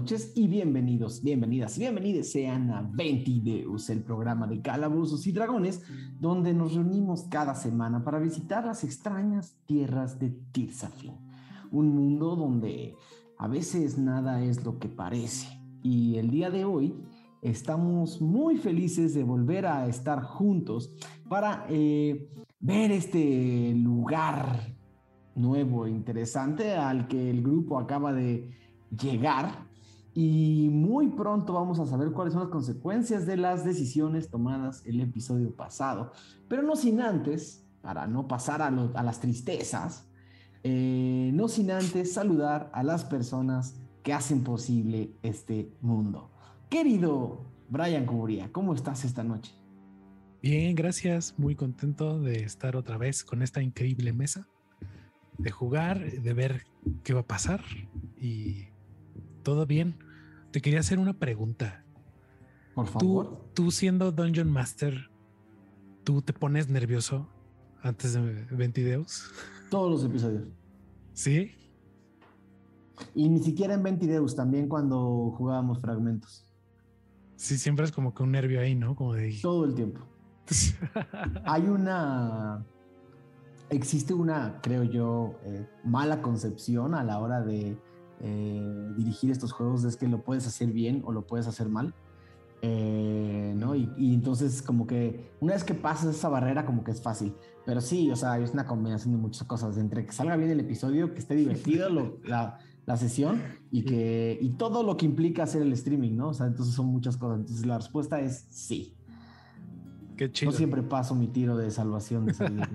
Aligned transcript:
Noches 0.00 0.32
y 0.34 0.48
bienvenidos, 0.48 1.22
bienvenidas 1.22 1.78
bienvenidos 1.78 2.28
sean 2.28 2.70
a 2.70 2.80
Ventideus, 2.80 3.90
el 3.90 4.02
programa 4.02 4.46
de 4.46 4.62
calabozos 4.62 5.26
y 5.26 5.32
dragones, 5.32 5.82
donde 6.18 6.54
nos 6.54 6.72
reunimos 6.72 7.24
cada 7.24 7.54
semana 7.54 8.02
para 8.02 8.18
visitar 8.18 8.64
las 8.64 8.82
extrañas 8.82 9.58
tierras 9.66 10.18
de 10.18 10.30
Tirsafin, 10.52 11.18
un 11.70 11.94
mundo 11.94 12.34
donde 12.34 12.94
a 13.36 13.46
veces 13.46 13.98
nada 13.98 14.42
es 14.42 14.64
lo 14.64 14.78
que 14.78 14.88
parece. 14.88 15.60
Y 15.82 16.16
el 16.16 16.30
día 16.30 16.50
de 16.50 16.64
hoy 16.64 16.94
estamos 17.42 18.22
muy 18.22 18.56
felices 18.56 19.12
de 19.12 19.22
volver 19.22 19.66
a 19.66 19.86
estar 19.86 20.22
juntos 20.22 20.94
para 21.28 21.66
eh, 21.68 22.26
ver 22.58 22.90
este 22.90 23.74
lugar 23.74 24.74
nuevo 25.34 25.84
e 25.84 25.90
interesante 25.90 26.72
al 26.72 27.06
que 27.06 27.28
el 27.28 27.42
grupo 27.42 27.78
acaba 27.78 28.14
de 28.14 28.48
llegar 28.98 29.68
y 30.22 30.68
muy 30.68 31.08
pronto 31.08 31.54
vamos 31.54 31.80
a 31.80 31.86
saber 31.86 32.10
cuáles 32.12 32.34
son 32.34 32.42
las 32.42 32.50
consecuencias 32.50 33.24
de 33.24 33.38
las 33.38 33.64
decisiones 33.64 34.28
tomadas 34.28 34.82
el 34.84 35.00
episodio 35.00 35.56
pasado. 35.56 36.12
Pero 36.46 36.62
no 36.62 36.76
sin 36.76 37.00
antes, 37.00 37.64
para 37.80 38.06
no 38.06 38.28
pasar 38.28 38.60
a, 38.60 38.70
las 38.70 39.20
tristezas, 39.20 40.10
eh, 40.62 41.30
no 41.32 41.48
sin 41.48 41.70
antes 41.70 42.12
saludar 42.12 42.70
a 42.74 42.82
las 42.82 43.06
personas 43.06 43.80
que 44.02 44.12
hacen 44.12 44.44
posible 44.44 45.14
este 45.22 45.72
mundo. 45.80 46.30
Querido 46.68 47.46
Brian 47.70 48.04
Cuburía, 48.04 48.52
¿cómo 48.52 48.74
estás 48.74 49.06
esta 49.06 49.24
noche? 49.24 49.54
Bien, 50.42 50.74
gracias. 50.74 51.32
Muy 51.38 51.54
contento 51.54 52.20
de 52.20 52.42
estar 52.42 52.76
otra 52.76 52.98
vez 52.98 53.24
con 53.24 53.40
esta 53.40 53.62
increíble 53.62 54.12
mesa, 54.12 54.46
de 55.38 55.50
jugar, 55.50 55.98
de 55.98 56.34
ver 56.34 56.66
qué 57.04 57.14
va 57.14 57.20
a 57.20 57.26
pasar 57.26 57.62
y 58.20 58.66
todo 59.42 59.64
bien. 59.64 60.09
Te 60.50 60.60
quería 60.60 60.80
hacer 60.80 60.98
una 60.98 61.12
pregunta. 61.12 61.84
Por 62.74 62.86
favor. 62.86 63.50
Tú, 63.54 63.70
siendo 63.70 64.10
Dungeon 64.10 64.50
Master, 64.50 65.10
¿tú 66.04 66.22
te 66.22 66.32
pones 66.32 66.68
nervioso 66.68 67.28
antes 67.82 68.14
de 68.14 68.46
Ventideus? 68.50 69.30
Todos 69.70 69.90
los 69.90 70.04
episodios. 70.04 70.44
¿Sí? 71.12 71.52
Y 73.14 73.28
ni 73.28 73.40
siquiera 73.40 73.74
en 73.74 73.82
Ventideus, 73.82 74.34
también 74.34 74.68
cuando 74.68 75.34
jugábamos 75.36 75.80
fragmentos. 75.80 76.46
Sí, 77.36 77.56
siempre 77.56 77.84
es 77.84 77.92
como 77.92 78.12
que 78.12 78.22
un 78.22 78.32
nervio 78.32 78.60
ahí, 78.60 78.74
¿no? 78.74 78.94
Como 78.94 79.14
de... 79.14 79.38
Todo 79.40 79.64
el 79.64 79.74
tiempo. 79.74 80.00
Hay 81.44 81.62
una... 81.68 82.64
Existe 83.70 84.12
una, 84.12 84.60
creo 84.62 84.82
yo, 84.82 85.38
eh, 85.44 85.66
mala 85.84 86.22
concepción 86.22 86.92
a 86.94 87.04
la 87.04 87.20
hora 87.20 87.40
de 87.40 87.78
eh, 88.20 88.92
dirigir 88.96 89.30
estos 89.30 89.52
juegos 89.52 89.84
es 89.84 89.96
que 89.96 90.06
lo 90.06 90.22
puedes 90.22 90.46
hacer 90.46 90.72
bien 90.72 91.02
o 91.04 91.12
lo 91.12 91.26
puedes 91.26 91.46
hacer 91.46 91.68
mal. 91.68 91.94
Eh, 92.62 93.54
¿no? 93.56 93.74
Y, 93.74 94.12
entonces 94.12 94.60
como 94.60 94.86
que 94.86 95.32
una 95.40 95.54
vez 95.54 95.64
que 95.64 95.72
pasas 95.72 96.14
esa 96.14 96.28
barrera 96.28 96.66
como 96.66 96.84
que 96.84 96.90
es 96.90 97.00
fácil. 97.00 97.34
Pero 97.64 97.80
sí, 97.80 98.10
o 98.10 98.16
sea, 98.16 98.38
es 98.38 98.52
una 98.52 98.66
combinación 98.66 99.12
de 99.12 99.18
muchas 99.18 99.46
cosas. 99.46 99.78
Entre 99.78 100.04
que 100.04 100.12
salga 100.12 100.36
bien 100.36 100.50
el 100.50 100.60
episodio, 100.60 101.12
que 101.12 101.20
esté 101.20 101.34
divertido 101.34 101.88
la, 102.24 102.58
la, 102.84 102.96
sesión 102.96 103.40
y 103.70 103.84
que 103.84 104.38
y 104.40 104.50
todo 104.50 104.82
lo 104.82 104.96
que 104.96 105.06
implica 105.06 105.44
hacer 105.44 105.62
el 105.62 105.72
streaming, 105.72 106.16
¿no? 106.16 106.28
O 106.28 106.34
sea, 106.34 106.46
entonces 106.46 106.74
son 106.74 106.86
muchas 106.86 107.16
cosas. 107.16 107.40
Entonces 107.40 107.64
la 107.64 107.78
respuesta 107.78 108.20
es 108.20 108.46
sí. 108.50 108.94
Qué 110.16 110.30
chido. 110.30 110.50
Yo 110.50 110.58
siempre 110.58 110.82
paso 110.82 111.14
mi 111.14 111.28
tiro 111.28 111.56
de 111.56 111.70
salvación 111.70 112.26
de 112.26 112.34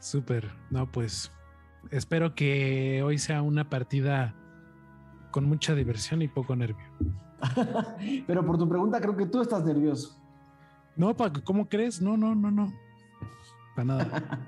Súper. 0.00 0.48
No, 0.70 0.90
pues 0.90 1.30
espero 1.90 2.34
que 2.34 3.02
hoy 3.04 3.18
sea 3.18 3.42
una 3.42 3.68
partida 3.68 4.34
con 5.30 5.44
mucha 5.46 5.74
diversión 5.74 6.22
y 6.22 6.28
poco 6.28 6.56
nervio. 6.56 6.86
Pero 8.26 8.44
por 8.44 8.58
tu 8.58 8.68
pregunta, 8.68 9.00
creo 9.00 9.16
que 9.16 9.26
tú 9.26 9.42
estás 9.42 9.64
nervioso. 9.64 10.18
No, 10.96 11.14
¿cómo 11.44 11.68
crees? 11.68 12.00
No, 12.00 12.16
no, 12.16 12.34
no, 12.34 12.50
no. 12.50 12.72
Para 13.74 13.84
nada. 13.84 14.40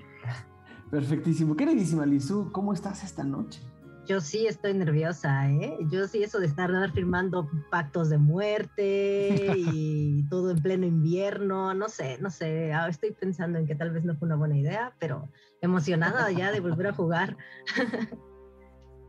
Perfectísimo. 0.90 1.54
Queridísima 1.54 2.06
Lizu, 2.06 2.50
¿cómo 2.50 2.72
estás 2.72 3.04
esta 3.04 3.22
noche? 3.22 3.60
Yo 4.08 4.22
sí 4.22 4.46
estoy 4.46 4.72
nerviosa, 4.72 5.50
¿eh? 5.50 5.76
Yo 5.90 6.08
sí, 6.08 6.22
eso 6.22 6.40
de 6.40 6.46
estar 6.46 6.70
firmando 6.92 7.46
pactos 7.70 8.08
de 8.08 8.16
muerte 8.16 9.54
y 9.58 10.26
todo 10.30 10.50
en 10.50 10.62
pleno 10.62 10.86
invierno, 10.86 11.74
no 11.74 11.90
sé, 11.90 12.16
no 12.18 12.30
sé. 12.30 12.72
Ah, 12.72 12.88
estoy 12.88 13.12
pensando 13.12 13.58
en 13.58 13.66
que 13.66 13.74
tal 13.74 13.90
vez 13.90 14.04
no 14.04 14.16
fue 14.16 14.24
una 14.24 14.36
buena 14.36 14.56
idea, 14.56 14.94
pero 14.98 15.28
emocionada 15.60 16.30
ya 16.30 16.50
de 16.50 16.60
volver 16.60 16.86
a 16.86 16.94
jugar. 16.94 17.36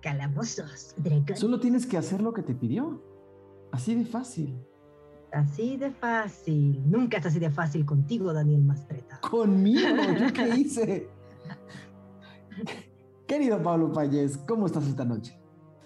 Calabozos, 0.01 0.95
Solo 1.35 1.61
tienes 1.61 1.85
que 1.85 1.97
hacer 1.97 2.21
lo 2.21 2.33
que 2.33 2.43
te 2.43 2.53
pidió. 2.53 3.01
Así 3.71 3.95
de 3.95 4.03
fácil. 4.03 4.59
Así 5.31 5.77
de 5.77 5.91
fácil. 5.91 6.81
Nunca 6.89 7.19
es 7.19 7.25
así 7.25 7.39
de 7.39 7.49
fácil 7.49 7.85
contigo, 7.85 8.33
Daniel 8.33 8.63
Mastreta. 8.63 9.21
Conmigo, 9.21 9.95
¿yo 10.19 10.33
qué 10.33 10.49
hice? 10.57 11.09
Querido 13.29 13.62
Pablo 13.62 13.94
Payés, 13.94 14.40
¿cómo 14.40 14.66
estás 14.66 14.88
esta 14.88 15.06
noche? 15.06 15.38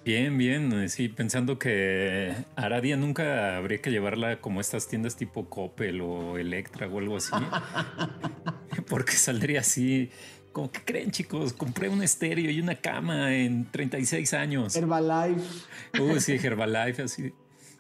Bien, 0.06 0.38
bien. 0.38 0.88
Sí, 0.88 1.10
pensando 1.10 1.60
que 1.60 2.34
Aradia 2.56 2.96
nunca 2.96 3.58
habría 3.58 3.82
que 3.82 3.92
llevarla 3.92 4.40
como 4.40 4.62
estas 4.62 4.88
tiendas 4.88 5.18
tipo 5.18 5.50
Coppel 5.50 6.00
o 6.00 6.38
Electra 6.38 6.88
o 6.88 7.00
algo 7.00 7.18
así. 7.18 7.34
porque 8.90 9.12
saldría 9.12 9.60
así 9.60 10.10
como 10.54 10.72
que 10.72 10.86
creen, 10.86 11.12
chicos, 11.12 11.52
compré 11.52 11.90
un 11.90 12.02
estéreo 12.02 12.50
y 12.50 12.62
una 12.62 12.76
cama 12.76 13.36
en 13.36 13.70
36 13.70 14.34
años. 14.34 14.74
Herbalife. 14.78 15.66
Uy, 16.00 16.22
sí, 16.22 16.40
Herbalife, 16.42 17.02
así. 17.02 17.34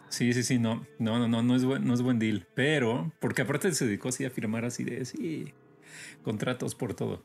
Sí, 0.10 0.34
sí, 0.34 0.44
sí, 0.44 0.60
no, 0.60 0.86
no, 1.00 1.20
no, 1.20 1.30
no, 1.30 1.42
no 1.42 1.56
es 1.56 1.64
buen, 1.64 1.86
no 1.88 1.94
es 1.94 2.02
buen 2.02 2.20
deal. 2.20 2.46
Pero, 2.54 3.14
porque 3.22 3.44
aparte 3.44 3.72
se 3.72 3.86
dedicó 3.86 4.10
así 4.10 4.26
a 4.26 4.30
firmar 4.30 4.66
así 4.66 4.84
de 4.84 5.06
sí, 5.06 5.54
contratos 6.22 6.76
por 6.76 6.96
todo. 6.96 7.24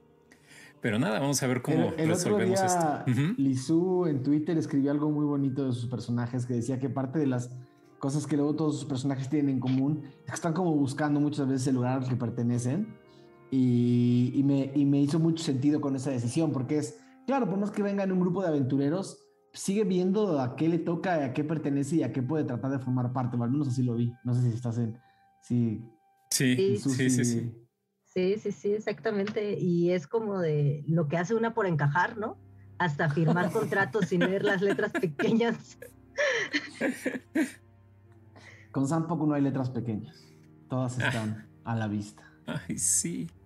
Pero 0.81 0.99
nada, 0.99 1.19
vamos 1.21 1.43
a 1.43 1.47
ver 1.47 1.63
cómo 1.63 1.91
resolvemos 1.97 2.61
esto. 2.61 3.05
Lizu 3.37 4.07
en 4.07 4.23
Twitter 4.23 4.57
escribió 4.59 4.91
algo 4.91 5.11
muy 5.11 5.25
bonito 5.25 5.67
de 5.67 5.73
sus 5.73 5.87
personajes 5.87 6.47
que 6.47 6.55
decía 6.55 6.79
que 6.79 6.89
parte 6.89 7.19
de 7.19 7.27
las 7.27 7.51
cosas 7.99 8.27
que 8.27 8.37
luego 8.37 8.55
todos 8.55 8.79
sus 8.79 8.89
personajes 8.89 9.29
tienen 9.29 9.57
en 9.57 9.61
común 9.61 10.03
es 10.21 10.27
que 10.27 10.35
están 10.35 10.53
como 10.53 10.73
buscando 10.75 11.19
muchas 11.19 11.49
veces 11.49 11.67
el 11.67 11.75
lugar 11.75 12.03
al 12.03 12.09
que 12.09 12.15
pertenecen 12.15 12.97
y, 13.51 14.43
me, 14.45 14.73
me, 14.85 15.01
hizo 15.01 15.19
mucho 15.19 15.43
sentido 15.43 15.81
con 15.81 15.97
esa 15.97 16.11
decisión, 16.11 16.53
porque 16.53 16.79
es, 16.79 17.01
claro, 17.27 17.49
por 17.49 17.59
más 17.59 17.71
que 17.71 17.83
venga 17.83 18.05
en 18.05 18.13
un 18.13 18.21
grupo 18.21 18.43
de 18.43 18.49
aventureros, 18.49 19.25
sigue 19.55 19.85
viendo 19.85 20.39
a 20.41 20.55
qué 20.55 20.69
le 20.69 20.79
toca, 20.79 21.25
a 21.25 21.33
qué 21.33 21.45
pertenece 21.45 21.97
y 21.97 22.03
a 22.03 22.13
qué 22.13 22.23
puede 22.23 22.45
tratar 22.45 22.71
de 22.71 22.79
formar 22.79 23.13
parte, 23.13 23.37
o 23.37 23.43
al 23.43 23.51
menos 23.51 23.69
así 23.69 23.83
lo 23.83 23.95
vi. 23.95 24.13
No 24.23 24.35
sé 24.35 24.43
si 24.43 24.49
estás 24.49 24.79
en... 24.79 24.99
Sí, 25.41 25.83
sí, 26.31 26.77
sí, 26.77 27.11
sí, 27.11 27.25
sí. 27.25 27.53
Sí, 28.19 28.37
sí, 28.37 28.51
sí, 28.51 28.73
exactamente. 28.73 29.57
Y 29.61 29.93
es 29.93 30.09
como 30.09 30.41
de 30.41 30.83
lo 30.89 31.07
que 31.07 31.17
hace 31.17 31.37
una 31.37 31.55
por 31.55 31.67
encajar, 31.67 32.19
¿no? 32.19 32.37
Hasta 32.77 33.09
firmar 33.11 33.53
contratos 33.53 34.07
sin 34.07 34.23
leer 34.23 34.43
las 34.43 34.61
letras 34.61 34.91
pequeñas. 34.91 35.79
Con 38.73 38.89
Sampoco 38.89 39.25
no 39.25 39.35
hay 39.35 39.43
letras 39.43 39.71
pequeñas. 39.71 40.27
Todas 40.69 40.99
están 40.99 41.47
a 41.63 41.77
la 41.77 41.87
vista. 41.87 42.25
Ay, 42.47 42.77
sí. 42.79 43.31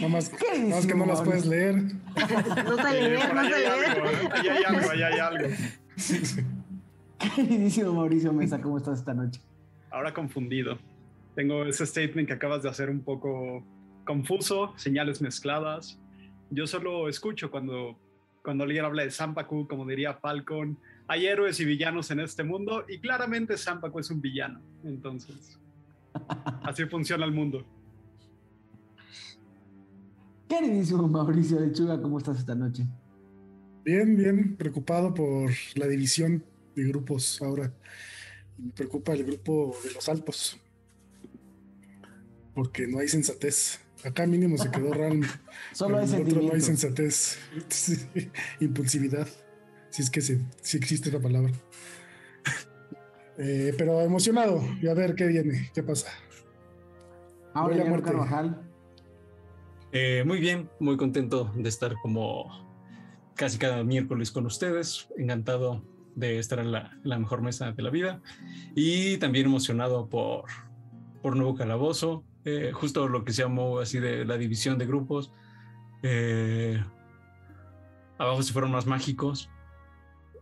No 0.00 0.08
más, 0.08 0.28
que 0.28 0.94
no 0.96 1.06
las 1.06 1.22
puedes 1.22 1.46
leer. 1.46 1.76
No 1.76 2.76
sé 2.76 2.92
leer, 3.00 3.32
no 3.32 3.42
sé 3.42 3.50
leer. 3.50 4.32
Ahí 4.32 4.48
hay 4.48 4.64
algo, 4.64 4.90
ahí 4.90 5.02
hay 5.02 5.18
algo. 5.20 5.48
Queridísimo 7.36 7.92
Mauricio 7.92 8.32
Mesa, 8.32 8.60
¿cómo 8.60 8.78
estás 8.78 8.98
esta 8.98 9.14
noche? 9.14 9.40
Ahora 9.90 10.12
confundido. 10.12 10.78
Tengo 11.34 11.64
ese 11.64 11.86
statement 11.86 12.28
que 12.28 12.34
acabas 12.34 12.62
de 12.62 12.68
hacer 12.68 12.90
un 12.90 13.00
poco 13.00 13.64
confuso, 14.04 14.74
señales 14.76 15.22
mezcladas. 15.22 15.98
Yo 16.50 16.66
solo 16.66 17.08
escucho 17.08 17.50
cuando, 17.50 17.98
cuando 18.42 18.64
alguien 18.64 18.84
habla 18.84 19.04
de 19.04 19.10
Sampaku, 19.10 19.66
como 19.66 19.86
diría 19.86 20.14
Falcon, 20.14 20.78
hay 21.08 21.26
héroes 21.26 21.58
y 21.60 21.64
villanos 21.64 22.10
en 22.10 22.20
este 22.20 22.44
mundo 22.44 22.84
y 22.88 22.98
claramente 22.98 23.56
Sampaku 23.56 24.00
es 24.00 24.10
un 24.10 24.20
villano. 24.20 24.60
Entonces, 24.84 25.58
así 26.62 26.84
funciona 26.86 27.24
el 27.24 27.32
mundo. 27.32 27.64
Queridísimo 30.48 31.08
Mauricio 31.08 31.58
Lechuga, 31.58 32.00
¿cómo 32.00 32.18
estás 32.18 32.38
esta 32.38 32.54
noche? 32.54 32.84
Bien, 33.84 34.14
bien, 34.16 34.54
preocupado 34.56 35.14
por 35.14 35.50
la 35.76 35.86
división 35.88 36.44
de 36.76 36.84
grupos 36.84 37.40
ahora. 37.40 37.72
Me 38.58 38.70
preocupa 38.72 39.12
el 39.14 39.24
grupo 39.24 39.74
de 39.82 39.94
los 39.94 40.08
Alpos. 40.10 40.60
Porque 42.54 42.86
no 42.86 42.98
hay 42.98 43.08
sensatez. 43.08 43.80
Acá 44.04 44.26
mínimo 44.26 44.58
se 44.58 44.70
quedó 44.70 44.92
Ram. 44.92 45.22
Solo 45.72 45.98
hay 45.98 46.12
otro 46.12 46.42
no 46.42 46.52
hay 46.52 46.60
sensatez. 46.60 47.38
Impulsividad. 48.60 49.28
Si 49.90 50.02
es 50.02 50.10
que 50.10 50.20
sí, 50.20 50.38
si 50.60 50.76
existe 50.76 51.10
la 51.10 51.20
palabra. 51.20 51.52
Eh, 53.38 53.74
pero 53.78 54.02
emocionado. 54.02 54.62
Y 54.82 54.88
a 54.88 54.94
ver 54.94 55.14
qué 55.14 55.26
viene, 55.26 55.70
qué 55.74 55.82
pasa. 55.82 56.12
Ahora 57.54 58.02
Carvajal. 58.02 58.60
Eh, 59.90 60.22
muy 60.26 60.38
bien, 60.38 60.68
muy 60.78 60.98
contento 60.98 61.50
de 61.56 61.66
estar 61.66 61.94
como 62.02 62.46
casi 63.34 63.56
cada 63.56 63.82
miércoles 63.84 64.30
con 64.30 64.44
ustedes. 64.44 65.08
Encantado 65.16 65.82
de 66.14 66.38
estar 66.38 66.58
en 66.58 66.72
la, 66.72 66.98
la 67.04 67.18
mejor 67.18 67.40
mesa 67.42 67.72
de 67.72 67.82
la 67.82 67.90
vida 67.90 68.20
y 68.74 69.16
también 69.16 69.46
emocionado 69.46 70.08
por, 70.08 70.44
por 71.22 71.36
Nuevo 71.36 71.54
Calabozo, 71.54 72.24
eh, 72.44 72.72
justo 72.72 73.08
lo 73.08 73.24
que 73.24 73.32
se 73.32 73.42
llamó 73.42 73.78
así 73.78 73.98
de 73.98 74.24
la 74.24 74.36
división 74.36 74.78
de 74.78 74.86
grupos. 74.86 75.32
Eh, 76.02 76.82
abajo 78.18 78.42
se 78.42 78.52
fueron 78.52 78.70
más 78.70 78.86
mágicos. 78.86 79.48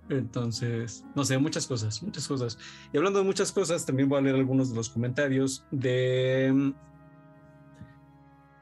Entonces, 0.08 1.04
no 1.14 1.24
sé, 1.24 1.38
muchas 1.38 1.66
cosas, 1.66 2.02
muchas 2.02 2.26
cosas. 2.26 2.58
Y 2.92 2.96
hablando 2.96 3.20
de 3.20 3.24
muchas 3.24 3.52
cosas, 3.52 3.86
también 3.86 4.08
voy 4.08 4.18
a 4.18 4.22
leer 4.22 4.36
algunos 4.36 4.70
de 4.70 4.76
los 4.76 4.88
comentarios 4.88 5.64
de 5.70 6.72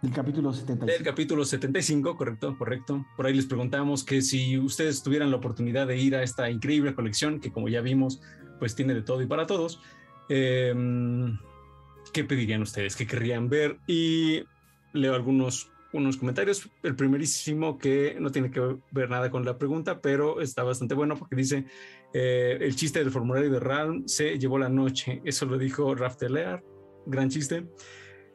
del 0.01 0.13
capítulo 0.13 0.53
75. 0.53 0.87
Del 0.87 1.03
capítulo 1.03 1.45
75, 1.45 2.17
correcto, 2.17 2.57
correcto. 2.57 3.05
Por 3.17 3.27
ahí 3.27 3.35
les 3.35 3.47
preguntamos 3.47 4.05
que 4.05 4.23
si 4.23 4.57
ustedes 4.57 5.03
tuvieran 5.03 5.31
la 5.33 5.39
oportunidad 5.39 5.89
de 5.89 5.97
ir 5.97 6.15
a 6.15 6.23
esta 6.23 6.49
increíble 6.51 6.95
colección, 6.95 7.41
que 7.41 7.51
como 7.51 7.69
ya 7.69 7.81
vimos, 7.81 8.21
pues 8.61 8.77
tiene 8.77 8.95
de 8.95 9.03
todo 9.03 9.23
y 9.23 9.27
para 9.27 9.47
todos, 9.47 9.81
em, 10.29 11.37
¿qué 12.13 12.25
pedirían 12.25 12.63
ustedes? 12.63 12.97
¿Qué 12.97 13.07
querrían 13.07 13.49
ver? 13.49 13.79
Y 13.87 14.43
leo 14.93 15.15
algunos 15.15 15.71
unos 15.93 16.17
comentarios. 16.17 16.69
El 16.83 16.95
primerísimo 16.97 17.79
que 17.79 18.17
no 18.21 18.31
tiene 18.31 18.51
que 18.51 18.77
ver 18.91 19.11
nada 19.11 19.31
con 19.31 19.45
la 19.45 19.59
pregunta, 19.59 20.01
pero 20.01 20.41
está 20.41 20.63
bastante 20.63 20.95
bueno 20.95 21.17
porque 21.17 21.37
dice, 21.37 21.65
eh, 22.13 22.59
el 22.61 22.77
chiste 22.77 22.99
del 22.99 23.11
formulario 23.11 23.51
de 23.51 23.61
RAM 23.61 24.07
se 24.07 24.39
llevó 24.39 24.59
la 24.59 24.69
noche. 24.69 25.21
Eso 25.25 25.47
lo 25.47 25.59
dijo 25.59 25.95
Raf 25.95 26.21
Lear, 26.23 26.63
gran 27.07 27.31
chiste. 27.31 27.67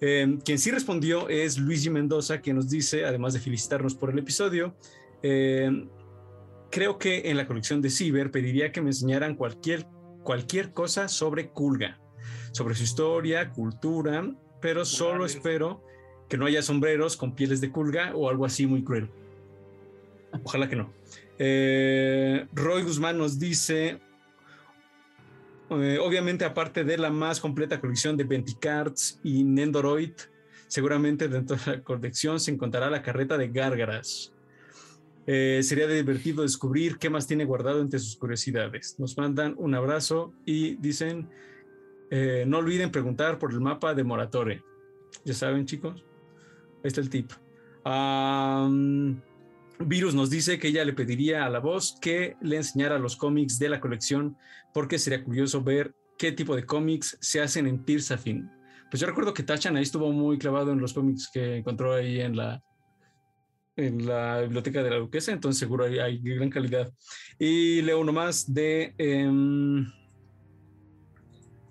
Eh, 0.01 0.37
quien 0.43 0.59
sí 0.59 0.71
respondió 0.71 1.29
es 1.29 1.57
Luigi 1.57 1.89
Mendoza, 1.89 2.41
que 2.41 2.53
nos 2.53 2.69
dice, 2.69 3.05
además 3.05 3.33
de 3.33 3.39
felicitarnos 3.39 3.95
por 3.95 4.09
el 4.09 4.19
episodio, 4.19 4.75
eh, 5.21 5.87
creo 6.71 6.97
que 6.97 7.29
en 7.29 7.37
la 7.37 7.47
colección 7.47 7.81
de 7.81 7.89
Ciber 7.89 8.31
pediría 8.31 8.71
que 8.71 8.81
me 8.81 8.89
enseñaran 8.89 9.35
cualquier, 9.35 9.85
cualquier 10.23 10.73
cosa 10.73 11.07
sobre 11.07 11.49
Kulga, 11.49 12.02
sobre 12.53 12.75
su 12.75 12.83
historia, 12.83 13.49
cultura, 13.51 14.31
pero 14.61 14.85
solo 14.85 15.25
espero 15.25 15.83
que 16.29 16.37
no 16.37 16.45
haya 16.45 16.61
sombreros 16.61 17.17
con 17.17 17.35
pieles 17.35 17.59
de 17.59 17.71
Kulga 17.71 18.15
o 18.15 18.29
algo 18.29 18.45
así 18.45 18.65
muy 18.65 18.83
cruel. 18.83 19.09
Ojalá 20.43 20.69
que 20.69 20.75
no. 20.75 20.93
Eh, 21.37 22.47
Roy 22.53 22.83
Guzmán 22.83 23.17
nos 23.17 23.39
dice, 23.39 23.99
eh, 25.69 25.97
obviamente, 26.01 26.45
aparte 26.45 26.83
de 26.83 26.97
la 26.97 27.09
más 27.09 27.39
completa 27.39 27.81
colección 27.81 28.15
de 28.15 28.23
Venticards 28.23 29.19
y 29.23 29.43
Nendoroid, 29.43 30.13
seguramente 30.67 31.27
dentro 31.27 31.57
de 31.57 31.71
la 31.71 31.83
colección 31.83 32.39
se 32.39 32.51
encontrará 32.51 32.89
la 32.89 33.01
carreta 33.01 33.37
de 33.37 33.49
Gárgaras. 33.49 34.31
Eh, 35.25 35.61
sería 35.63 35.87
divertido 35.87 36.43
descubrir 36.43 36.97
qué 36.97 37.09
más 37.09 37.27
tiene 37.27 37.45
guardado 37.45 37.81
entre 37.81 37.99
sus 37.99 38.15
curiosidades. 38.15 38.95
Nos 38.99 39.17
mandan 39.17 39.55
un 39.57 39.73
abrazo 39.73 40.33
y 40.45 40.75
dicen, 40.75 41.29
eh, 42.15 42.45
no 42.45 42.59
olviden 42.59 42.91
preguntar 42.91 43.39
por 43.39 43.51
el 43.51 43.59
mapa 43.59 43.95
de 43.95 44.03
Moratore. 44.03 44.61
Ya 45.25 45.33
saben, 45.33 45.65
chicos, 45.65 46.05
ahí 46.83 46.87
está 46.87 47.01
el 47.01 47.09
tip. 47.09 47.31
Virus 49.79 50.13
nos 50.13 50.29
dice 50.29 50.59
que 50.59 50.67
ella 50.67 50.85
le 50.85 50.93
pediría 50.93 51.43
a 51.43 51.49
la 51.49 51.57
voz 51.57 51.97
que 51.99 52.35
le 52.39 52.57
enseñara 52.57 52.99
los 52.99 53.15
cómics 53.15 53.57
de 53.57 53.67
la 53.67 53.79
colección 53.79 54.37
porque 54.75 54.99
sería 54.99 55.23
curioso 55.23 55.63
ver 55.63 55.95
qué 56.19 56.31
tipo 56.31 56.55
de 56.55 56.67
cómics 56.67 57.17
se 57.19 57.41
hacen 57.41 57.65
en 57.65 57.83
Tirsafin. 57.83 58.47
Pues 58.91 59.01
yo 59.01 59.07
recuerdo 59.07 59.33
que 59.33 59.41
Tachan 59.41 59.75
ahí 59.75 59.81
estuvo 59.81 60.11
muy 60.11 60.37
clavado 60.37 60.71
en 60.71 60.79
los 60.79 60.93
cómics 60.93 61.31
que 61.33 61.57
encontró 61.57 61.95
ahí 61.95 62.21
en 62.21 62.37
la, 62.37 62.61
en 63.75 64.05
la 64.05 64.41
biblioteca 64.41 64.83
de 64.83 64.91
la 64.91 64.97
duquesa, 64.97 65.31
entonces 65.31 65.57
seguro 65.57 65.85
hay, 65.85 65.97
hay 65.97 66.19
gran 66.19 66.51
calidad. 66.51 66.93
Y 67.39 67.81
leo 67.81 67.99
uno 67.99 68.13
más 68.13 68.53
de... 68.53 68.93
Em, 68.99 69.91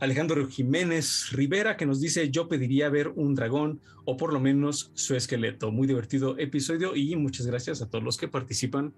Alejandro 0.02 0.49
Jiménez 0.49 1.31
Rivera, 1.31 1.76
que 1.76 1.87
nos 1.87 2.00
dice, 2.00 2.28
yo 2.28 2.49
pediría 2.49 2.90
ver 2.90 3.10
un 3.14 3.37
dragón 3.37 3.81
o 4.04 4.16
por 4.16 4.32
lo 4.32 4.40
menos 4.40 4.90
su 4.94 5.14
esqueleto. 5.14 5.70
Muy 5.70 5.87
divertido 5.87 6.37
episodio 6.38 6.96
y 6.96 7.14
muchas 7.14 7.46
gracias 7.46 7.82
a 7.82 7.88
todos 7.88 8.02
los 8.02 8.16
que 8.16 8.26
participan 8.26 8.93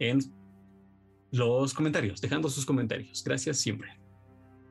en 0.00 0.18
los 1.30 1.72
comentarios, 1.74 2.20
dejando 2.20 2.48
sus 2.48 2.66
comentarios. 2.66 3.22
Gracias 3.24 3.58
siempre. 3.58 4.00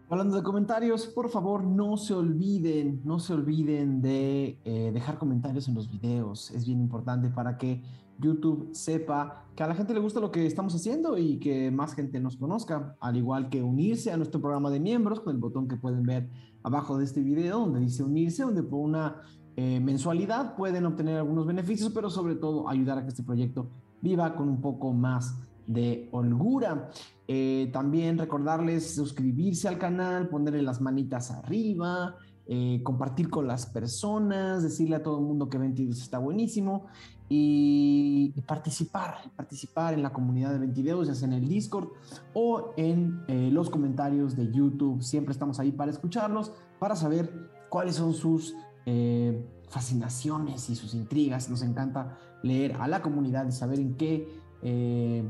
Hablando 0.10 0.36
de 0.36 0.44
comentarios, 0.44 1.08
por 1.08 1.30
favor 1.30 1.64
no 1.64 1.96
se 1.96 2.14
olviden, 2.14 3.00
no 3.06 3.20
se 3.20 3.32
olviden 3.32 4.02
de 4.02 4.60
eh, 4.66 4.92
dejar 4.94 5.18
comentarios 5.18 5.70
en 5.70 5.76
los 5.76 5.90
videos. 5.90 6.52
Es 6.52 6.66
bien 6.66 6.82
importante 6.82 7.30
para 7.30 7.58
que 7.58 7.82
YouTube 8.20 8.70
sepa 8.74 9.46
que 9.56 9.64
a 9.64 9.68
la 9.68 9.76
gente 9.76 9.94
le 9.94 10.00
gusta 10.00 10.20
lo 10.20 10.32
que 10.32 10.46
estamos 10.46 10.76
haciendo 10.76 11.18
y 11.18 11.40
que 11.40 11.72
más 11.72 11.94
gente 11.94 12.20
nos 12.20 12.38
conozca, 12.38 12.96
al 13.00 13.18
igual 13.18 13.50
que 13.50 13.62
unirse 13.62 14.12
a 14.12 14.18
nuestro 14.18 14.42
programa 14.42 14.70
de 14.70 14.80
miembros 14.80 15.20
con 15.20 15.34
el 15.34 15.40
botón 15.40 15.68
que 15.68 15.78
pueden 15.78 16.04
ver 16.04 16.30
abajo 16.64 16.98
de 16.98 17.06
este 17.06 17.22
video 17.22 17.60
donde 17.60 17.80
dice 17.80 18.04
unirse, 18.04 18.44
donde 18.44 18.64
por 18.64 18.80
una 18.80 19.22
eh, 19.56 19.80
mensualidad 19.80 20.56
pueden 20.56 20.86
obtener 20.86 21.18
algunos 21.18 21.46
beneficios, 21.46 21.92
pero 21.94 22.10
sobre 22.10 22.36
todo 22.36 22.68
ayudar 22.68 22.98
a 22.98 23.04
que 23.04 23.10
este 23.10 23.24
proyecto 23.24 23.70
viva 24.02 24.36
con 24.36 24.50
un 24.50 24.62
poco 24.62 24.94
más 24.94 25.40
de 25.68 26.10
holgura. 26.12 26.90
Eh, 27.28 27.70
también 27.72 28.18
recordarles 28.18 28.96
suscribirse 28.96 29.68
al 29.68 29.78
canal, 29.78 30.28
ponerle 30.30 30.62
las 30.62 30.82
manitas 30.82 31.32
arriba, 31.32 32.16
eh, 32.48 32.82
compartir 32.84 33.30
con 33.30 33.48
las 33.48 33.66
personas, 33.66 34.62
decirle 34.62 34.98
a 34.98 35.04
todo 35.04 35.20
el 35.20 35.26
mundo 35.26 35.50
que 35.50 35.58
22 35.58 36.00
está 36.00 36.20
buenísimo 36.20 36.86
y, 37.28 38.34
participar, 38.48 39.32
participar 39.36 39.94
en 39.94 40.04
la 40.04 40.14
comunidad 40.14 40.52
de 40.52 40.60
Ventideos, 40.60 41.08
ya 41.08 41.16
sea 41.16 41.28
en 41.28 41.34
el 41.34 41.48
Discord 41.48 41.90
o 42.34 42.74
en 42.78 43.24
eh, 43.28 43.50
los 43.52 43.70
comentarios 43.70 44.36
de 44.36 44.52
YouTube. 44.52 45.02
Siempre 45.02 45.32
estamos 45.32 45.60
ahí 45.60 45.72
para 45.72 45.92
escucharlos, 45.92 46.52
para 46.80 46.96
saber 46.96 47.50
cuáles 47.70 47.96
son 47.96 48.14
sus 48.14 48.56
eh, 48.86 49.44
fascinaciones 49.70 50.70
y 50.70 50.76
sus 50.76 50.94
intrigas. 50.94 51.50
Nos 51.50 51.64
encanta 51.64 52.18
leer 52.44 52.74
a 52.80 52.88
la 52.88 53.02
comunidad 53.02 53.48
y 53.48 53.52
saber 53.52 53.80
en 53.80 53.96
qué, 53.96 54.28
eh, 54.62 55.28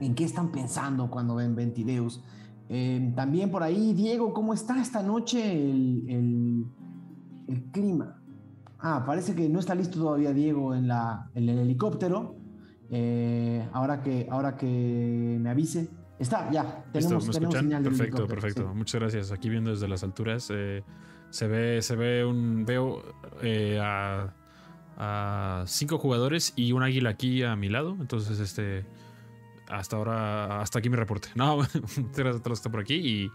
en 0.00 0.14
qué 0.14 0.24
están 0.24 0.52
pensando 0.52 1.10
cuando 1.10 1.34
ven 1.34 1.54
Ventideus. 1.54 2.22
también 3.14 3.50
por 3.50 3.62
ahí, 3.62 3.92
Diego, 3.92 4.32
¿cómo 4.32 4.54
está 4.54 4.80
esta 4.80 5.02
noche 5.02 5.52
el, 5.52 6.66
el 7.46 7.64
clima? 7.72 8.23
Ah, 8.86 9.02
parece 9.06 9.34
que 9.34 9.48
no 9.48 9.60
está 9.60 9.74
listo 9.74 9.98
todavía 9.98 10.34
Diego 10.34 10.74
en, 10.74 10.88
la, 10.88 11.30
en 11.34 11.48
el 11.48 11.58
helicóptero. 11.58 12.36
Eh, 12.90 13.66
ahora, 13.72 14.02
que, 14.02 14.28
ahora 14.30 14.58
que 14.58 15.38
me 15.40 15.48
avise. 15.48 15.88
Está, 16.18 16.50
ya. 16.50 16.84
Tenemos, 16.92 17.24
¿me 17.24 17.30
escuchan? 17.30 17.82
perfecto, 17.82 18.26
perfecto. 18.26 18.74
Muchas 18.74 19.00
gracias. 19.00 19.32
Aquí 19.32 19.48
viendo 19.48 19.70
desde 19.70 19.88
las 19.88 20.04
alturas, 20.04 20.50
eh, 20.52 20.84
se 21.30 21.48
ve, 21.48 21.80
se 21.80 21.96
ve 21.96 22.26
un. 22.26 22.66
Veo 22.66 23.02
eh, 23.40 23.80
a, 23.82 24.34
a, 24.98 25.64
cinco 25.66 25.96
jugadores 25.96 26.52
y 26.54 26.72
un 26.72 26.82
águila 26.82 27.08
aquí 27.08 27.42
a 27.42 27.56
mi 27.56 27.70
lado. 27.70 27.96
Entonces, 27.98 28.38
este. 28.38 28.84
Hasta 29.66 29.96
ahora, 29.96 30.60
hasta 30.60 30.80
aquí 30.80 30.90
mi 30.90 30.96
reporte. 30.96 31.28
No, 31.36 31.56
gracias 32.14 32.36
a 32.36 32.42
todos 32.42 32.44
que 32.44 32.52
están 32.52 32.72
por 32.72 32.82
aquí 32.82 32.96
y, 32.96 33.30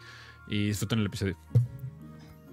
y 0.48 0.68
disfruten 0.68 1.00
el 1.00 1.08
episodio. 1.08 1.38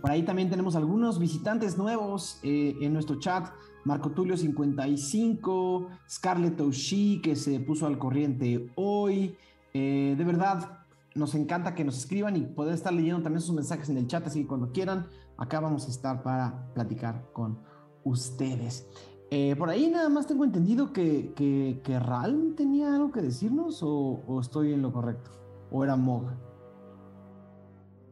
Por 0.07 0.13
ahí 0.13 0.23
también 0.23 0.49
tenemos 0.49 0.77
algunos 0.77 1.19
visitantes 1.19 1.77
nuevos 1.77 2.39
eh, 2.45 2.77
en 2.81 2.93
nuestro 2.93 3.19
chat. 3.19 3.49
Marco 3.83 4.13
Tulio 4.13 4.37
55, 4.37 5.89
Scarlett 6.09 6.61
Oshie, 6.61 7.21
que 7.21 7.35
se 7.35 7.59
puso 7.59 7.89
al 7.89 7.99
corriente 7.99 8.71
hoy. 8.77 9.37
Eh, 9.75 10.15
de 10.17 10.25
verdad, 10.25 10.79
nos 11.17 11.35
encanta 11.35 11.75
que 11.75 11.83
nos 11.83 11.99
escriban 11.99 12.37
y 12.37 12.43
poder 12.43 12.75
estar 12.75 12.93
leyendo 12.93 13.21
también 13.21 13.41
sus 13.41 13.53
mensajes 13.53 13.89
en 13.89 13.97
el 13.97 14.07
chat, 14.07 14.25
así 14.25 14.43
que 14.43 14.47
cuando 14.47 14.71
quieran, 14.71 15.09
acá 15.39 15.59
vamos 15.59 15.89
a 15.89 15.91
estar 15.91 16.23
para 16.23 16.73
platicar 16.73 17.25
con 17.33 17.59
ustedes. 18.05 18.89
Eh, 19.33 19.57
por 19.57 19.71
ahí 19.71 19.89
nada 19.89 20.09
más 20.09 20.29
tengo 20.29 20.45
entendido 20.45 20.93
que, 20.93 21.33
que, 21.35 21.81
que 21.83 21.99
Ralm 21.99 22.55
tenía 22.55 22.95
algo 22.95 23.11
que 23.11 23.23
decirnos 23.23 23.83
o, 23.83 24.23
o, 24.25 24.41
estoy 24.41 24.73
en 24.73 24.83
lo 24.83 24.93
correcto. 24.93 25.33
¿O 25.73 25.83
era 25.83 25.97
Mog? 25.97 26.31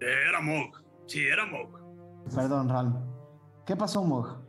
Era 0.00 0.40
Mog. 0.40 0.82
Sí, 1.06 1.20
era 1.20 1.46
Mog. 1.46 1.73
Perdón, 2.32 2.68
Ral. 2.68 3.04
¿Qué 3.66 3.76
pasó, 3.76 4.04
Mog? 4.04 4.44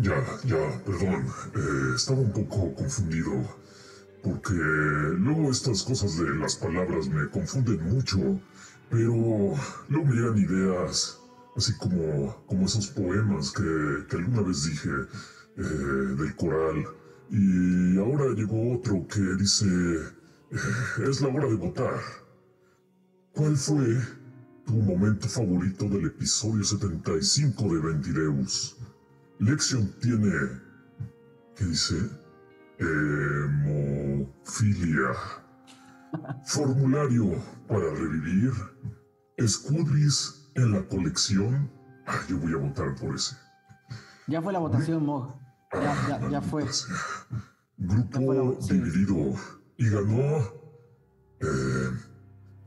Ya, 0.00 0.16
ya, 0.44 0.82
perdón. 0.84 1.26
Eh, 1.54 1.92
estaba 1.94 2.20
un 2.20 2.32
poco 2.32 2.74
confundido. 2.74 3.32
Porque 4.22 4.54
luego 4.54 5.50
estas 5.50 5.82
cosas 5.82 6.16
de 6.16 6.30
las 6.36 6.56
palabras 6.56 7.08
me 7.08 7.28
confunden 7.28 7.94
mucho. 7.94 8.40
Pero 8.90 9.54
luego 9.88 10.06
me 10.06 10.14
llegan 10.14 10.38
ideas, 10.38 11.18
así 11.56 11.76
como, 11.78 12.36
como 12.46 12.66
esos 12.66 12.88
poemas 12.88 13.50
que, 13.52 14.06
que 14.08 14.16
alguna 14.16 14.42
vez 14.42 14.64
dije 14.64 14.90
eh, 15.56 15.62
del 15.62 16.36
coral. 16.36 16.84
Y 17.30 17.98
ahora 17.98 18.34
llegó 18.34 18.74
otro 18.74 19.06
que 19.08 19.20
dice, 19.38 19.66
eh, 19.66 21.08
es 21.08 21.20
la 21.20 21.28
hora 21.28 21.46
de 21.48 21.54
votar. 21.56 22.21
¿Cuál 23.34 23.56
fue 23.56 23.98
tu 24.66 24.74
momento 24.74 25.26
favorito 25.28 25.88
del 25.88 26.06
episodio 26.06 26.62
75 26.62 27.74
de 27.74 27.80
Ventideus? 27.80 28.76
Lexion 29.38 29.90
tiene 30.00 30.30
¿Qué 31.56 31.64
dice? 31.64 31.96
Hemofilia. 32.78 33.48
Formulario 36.44 37.42
para 37.68 37.88
revivir. 37.94 38.52
Escudris 39.36 40.50
en 40.54 40.72
la 40.72 40.86
colección. 40.88 41.70
Ah, 42.06 42.20
yo 42.28 42.36
voy 42.38 42.52
a 42.52 42.56
votar 42.56 42.94
por 42.96 43.14
ese. 43.14 43.36
Ya 44.26 44.42
fue 44.42 44.52
la 44.52 44.58
votación, 44.58 45.06
Mog. 45.06 45.38
Ya, 45.72 45.94
ya, 46.08 46.28
ya 46.28 46.42
fue. 46.42 46.66
Grupo 47.78 48.58
dividido. 48.68 49.34
Y 49.76 49.88
ganó. 49.88 50.38
Eh, 51.40 51.90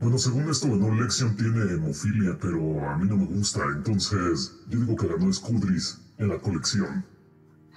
bueno, 0.00 0.18
según 0.18 0.48
esto, 0.50 0.68
ganó 0.68 0.94
Lexion 0.94 1.36
tiene 1.36 1.62
hemofilia, 1.72 2.36
pero 2.40 2.88
a 2.88 2.96
mí 2.98 3.08
no 3.08 3.16
me 3.16 3.26
gusta. 3.26 3.60
Entonces, 3.74 4.58
yo 4.68 4.80
digo 4.80 4.96
que 4.96 5.06
ganó 5.08 5.32
Scudris 5.32 6.00
en 6.18 6.28
la 6.28 6.38
colección. 6.38 7.04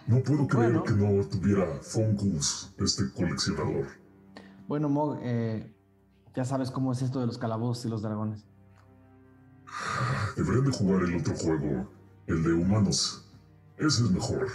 No 0.07 0.21
puedo 0.23 0.47
creer 0.47 0.73
Bueno. 0.73 0.83
que 0.83 0.93
no 0.93 1.23
tuviera 1.27 1.65
Funkus 1.81 2.73
este 2.77 3.11
coleccionador. 3.13 3.87
Bueno, 4.67 4.89
Mog, 4.89 5.19
eh, 5.21 5.71
ya 6.35 6.43
sabes 6.45 6.71
cómo 6.71 6.91
es 6.91 7.01
esto 7.01 7.19
de 7.19 7.27
los 7.27 7.37
calabozos 7.37 7.85
y 7.85 7.89
los 7.89 8.01
dragones. 8.01 8.45
Deberían 10.35 10.65
de 10.65 10.71
jugar 10.71 11.03
el 11.03 11.15
otro 11.17 11.35
juego, 11.35 11.89
el 12.27 12.43
de 12.43 12.53
humanos. 12.53 13.25
Ese 13.77 14.03
es 14.03 14.11
mejor. 14.11 14.47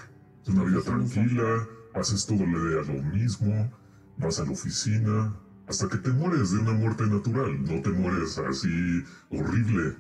Es 0.42 0.48
una 0.48 0.64
vida 0.64 0.80
tranquila, 0.82 1.66
haces 1.94 2.26
todo 2.26 2.44
lo 2.44 3.02
mismo, 3.04 3.70
vas 4.18 4.40
a 4.40 4.44
la 4.44 4.50
oficina, 4.52 5.34
hasta 5.66 5.88
que 5.88 5.98
te 5.98 6.10
mueres 6.10 6.52
de 6.52 6.60
una 6.60 6.72
muerte 6.72 7.06
natural. 7.06 7.62
No 7.62 7.80
te 7.80 7.90
mueres 7.90 8.38
así 8.38 9.02
horrible 9.30 9.96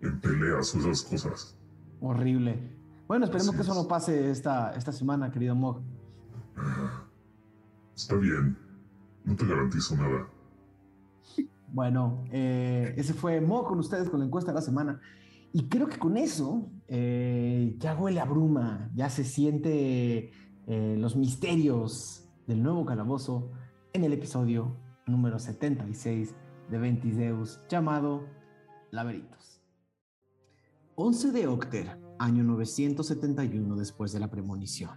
en 0.00 0.20
peleas 0.20 0.74
o 0.74 0.78
esas 0.78 1.02
cosas. 1.02 1.56
Horrible. 2.00 2.76
Bueno, 3.08 3.24
esperemos 3.24 3.48
Así 3.48 3.56
que 3.56 3.62
eso 3.62 3.72
es. 3.72 3.78
no 3.78 3.88
pase 3.88 4.30
esta, 4.30 4.72
esta 4.72 4.92
semana, 4.92 5.30
querido 5.30 5.54
Mog. 5.54 5.82
Está 7.94 8.16
bien, 8.16 8.56
no 9.24 9.36
te 9.36 9.46
garantizo 9.46 9.96
nada. 9.96 10.28
Bueno, 11.68 12.24
eh, 12.30 12.94
ese 12.96 13.14
fue 13.14 13.40
Mo 13.40 13.64
con 13.64 13.78
ustedes 13.78 14.08
con 14.08 14.20
la 14.20 14.26
encuesta 14.26 14.50
de 14.50 14.56
la 14.56 14.62
semana. 14.62 15.00
Y 15.52 15.68
creo 15.68 15.86
que 15.88 15.98
con 15.98 16.16
eso 16.16 16.70
eh, 16.88 17.76
ya 17.78 17.94
huele 17.94 18.20
a 18.20 18.24
bruma, 18.24 18.90
ya 18.94 19.10
se 19.10 19.24
siente 19.24 20.32
eh, 20.66 20.96
los 20.98 21.16
misterios 21.16 22.28
del 22.46 22.62
nuevo 22.62 22.84
calabozo 22.86 23.52
en 23.92 24.04
el 24.04 24.12
episodio 24.12 24.76
número 25.06 25.38
76 25.38 26.34
de 26.70 26.78
Ventideus 26.78 27.60
llamado 27.68 28.26
Laberintos. 28.90 29.60
11 30.94 31.32
de 31.32 31.46
Octer, 31.46 31.98
año 32.18 32.44
971 32.44 33.76
después 33.76 34.12
de 34.12 34.20
la 34.20 34.30
premonición. 34.30 34.90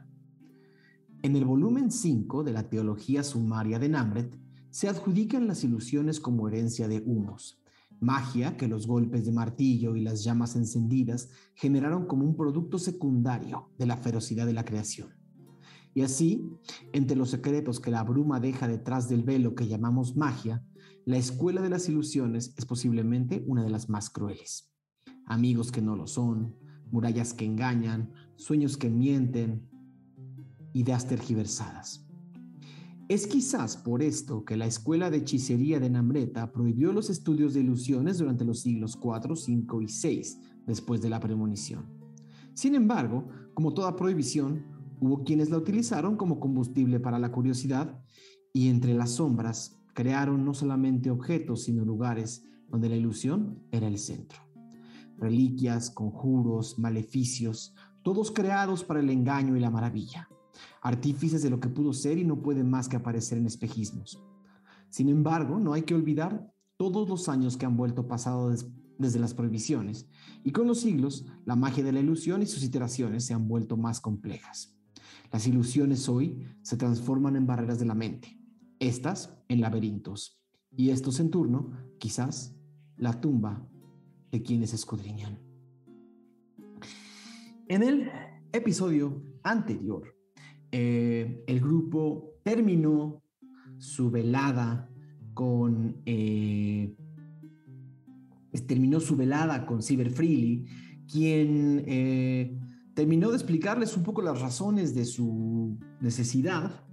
En 1.23 1.35
el 1.35 1.45
volumen 1.45 1.89
5 1.89 2.43
de 2.43 2.51
la 2.53 2.69
Teología 2.69 3.23
Sumaria 3.23 3.79
de 3.79 3.89
Namret, 3.89 4.37
se 4.69 4.89
adjudican 4.89 5.47
las 5.47 5.63
ilusiones 5.63 6.19
como 6.19 6.47
herencia 6.47 6.87
de 6.87 7.01
humos, 7.05 7.63
magia 7.99 8.57
que 8.57 8.67
los 8.67 8.85
golpes 8.85 9.25
de 9.25 9.31
martillo 9.31 9.95
y 9.95 10.01
las 10.01 10.23
llamas 10.23 10.55
encendidas 10.55 11.29
generaron 11.55 12.05
como 12.05 12.25
un 12.25 12.35
producto 12.35 12.77
secundario 12.77 13.71
de 13.77 13.85
la 13.85 13.97
ferocidad 13.97 14.45
de 14.45 14.53
la 14.53 14.65
creación. 14.65 15.24
Y 15.95 16.01
así, 16.01 16.51
entre 16.91 17.15
los 17.15 17.29
secretos 17.29 17.79
que 17.79 17.89
la 17.89 18.03
bruma 18.03 18.41
deja 18.41 18.67
detrás 18.67 19.07
del 19.07 19.23
velo 19.23 19.55
que 19.55 19.69
llamamos 19.69 20.17
magia, 20.17 20.61
la 21.05 21.15
escuela 21.15 21.61
de 21.61 21.69
las 21.69 21.87
ilusiones 21.87 22.53
es 22.57 22.65
posiblemente 22.65 23.45
una 23.47 23.63
de 23.63 23.69
las 23.69 23.87
más 23.87 24.09
crueles. 24.09 24.73
Amigos 25.25 25.71
que 25.71 25.81
no 25.81 25.95
lo 25.95 26.05
son, 26.05 26.53
murallas 26.91 27.33
que 27.33 27.45
engañan, 27.45 28.11
sueños 28.35 28.75
que 28.75 28.89
mienten, 28.89 29.69
ideas 30.73 31.07
tergiversadas. 31.07 32.05
Es 33.07 33.25
quizás 33.25 33.77
por 33.77 34.03
esto 34.03 34.43
que 34.43 34.57
la 34.57 34.65
escuela 34.65 35.09
de 35.09 35.17
hechicería 35.17 35.79
de 35.79 35.89
Namreta 35.89 36.51
prohibió 36.51 36.91
los 36.91 37.09
estudios 37.09 37.53
de 37.53 37.61
ilusiones 37.61 38.17
durante 38.17 38.43
los 38.43 38.59
siglos 38.59 38.97
4, 38.97 39.33
5 39.33 39.81
y 39.81 39.87
6 39.87 40.39
después 40.67 41.01
de 41.01 41.09
la 41.09 41.21
premonición. 41.21 41.85
Sin 42.53 42.75
embargo, 42.75 43.29
como 43.53 43.73
toda 43.73 43.95
prohibición, 43.95 44.74
hubo 44.99 45.23
quienes 45.23 45.49
la 45.49 45.57
utilizaron 45.57 46.17
como 46.17 46.39
combustible 46.39 46.99
para 46.99 47.19
la 47.19 47.31
curiosidad 47.31 47.99
y 48.53 48.69
entre 48.69 48.93
las 48.93 49.11
sombras 49.11 49.79
crearon 49.93 50.45
no 50.45 50.53
solamente 50.53 51.09
objetos, 51.09 51.63
sino 51.63 51.85
lugares 51.85 52.43
donde 52.69 52.89
la 52.89 52.95
ilusión 52.95 53.59
era 53.71 53.87
el 53.87 53.97
centro. 53.97 54.39
Reliquias, 55.17 55.89
conjuros, 55.89 56.77
maleficios, 56.79 57.73
todos 58.03 58.31
creados 58.31 58.83
para 58.83 58.99
el 58.99 59.09
engaño 59.09 59.55
y 59.55 59.59
la 59.59 59.71
maravilla 59.71 60.27
artífices 60.81 61.41
de 61.41 61.49
lo 61.49 61.59
que 61.59 61.67
pudo 61.67 61.93
ser 61.93 62.17
y 62.17 62.23
no 62.23 62.41
pueden 62.41 62.69
más 62.69 62.87
que 62.87 62.95
aparecer 62.95 63.37
en 63.37 63.47
espejismos. 63.47 64.23
Sin 64.89 65.09
embargo, 65.09 65.59
no 65.59 65.73
hay 65.73 65.81
que 65.81 65.95
olvidar 65.95 66.49
todos 66.77 67.09
los 67.09 67.27
años 67.27 67.57
que 67.57 67.65
han 67.65 67.75
vuelto 67.75 68.07
pasado 68.07 68.49
des- 68.51 68.69
desde 68.97 69.19
las 69.19 69.33
prohibiciones, 69.33 70.07
y 70.43 70.51
con 70.51 70.67
los 70.67 70.79
siglos, 70.79 71.25
la 71.43 71.55
magia 71.55 71.83
de 71.83 71.91
la 71.91 71.99
ilusión 71.99 72.41
y 72.41 72.45
sus 72.45 72.63
iteraciones 72.63 73.25
se 73.25 73.33
han 73.33 73.47
vuelto 73.47 73.75
más 73.77 73.99
complejas. 73.99 74.74
Las 75.35 75.47
ilusiones 75.47 76.07
hoy 76.07 76.47
se 76.61 76.77
transforman 76.77 77.35
en 77.35 77.45
barreras 77.45 77.77
de 77.77 77.85
la 77.85 77.93
mente, 77.93 78.39
estas 78.79 79.37
en 79.49 79.59
laberintos, 79.59 80.41
y 80.71 80.91
estos 80.91 81.19
en 81.19 81.29
turno, 81.29 81.71
quizás, 81.99 82.55
la 82.95 83.19
tumba 83.19 83.67
de 84.31 84.41
quienes 84.41 84.73
escudriñan. 84.73 85.37
En 87.67 87.83
el 87.83 88.09
episodio 88.53 89.21
anterior, 89.43 90.15
eh, 90.71 91.43
el 91.47 91.59
grupo 91.59 92.35
terminó 92.41 93.21
su 93.77 94.09
velada 94.09 94.89
con 95.33 96.01
eh, 96.05 96.95
terminó 98.67 99.01
su 99.01 99.17
velada 99.17 99.65
con 99.65 99.83
Cyber 99.83 100.11
Freely, 100.11 100.65
quien 101.11 101.83
eh, 101.87 102.57
terminó 102.95 103.29
de 103.29 103.35
explicarles 103.35 103.95
un 103.95 104.03
poco 104.03 104.21
las 104.23 104.41
razones 104.41 104.95
de 104.95 105.05
su 105.05 105.77
necesidad. 106.01 106.83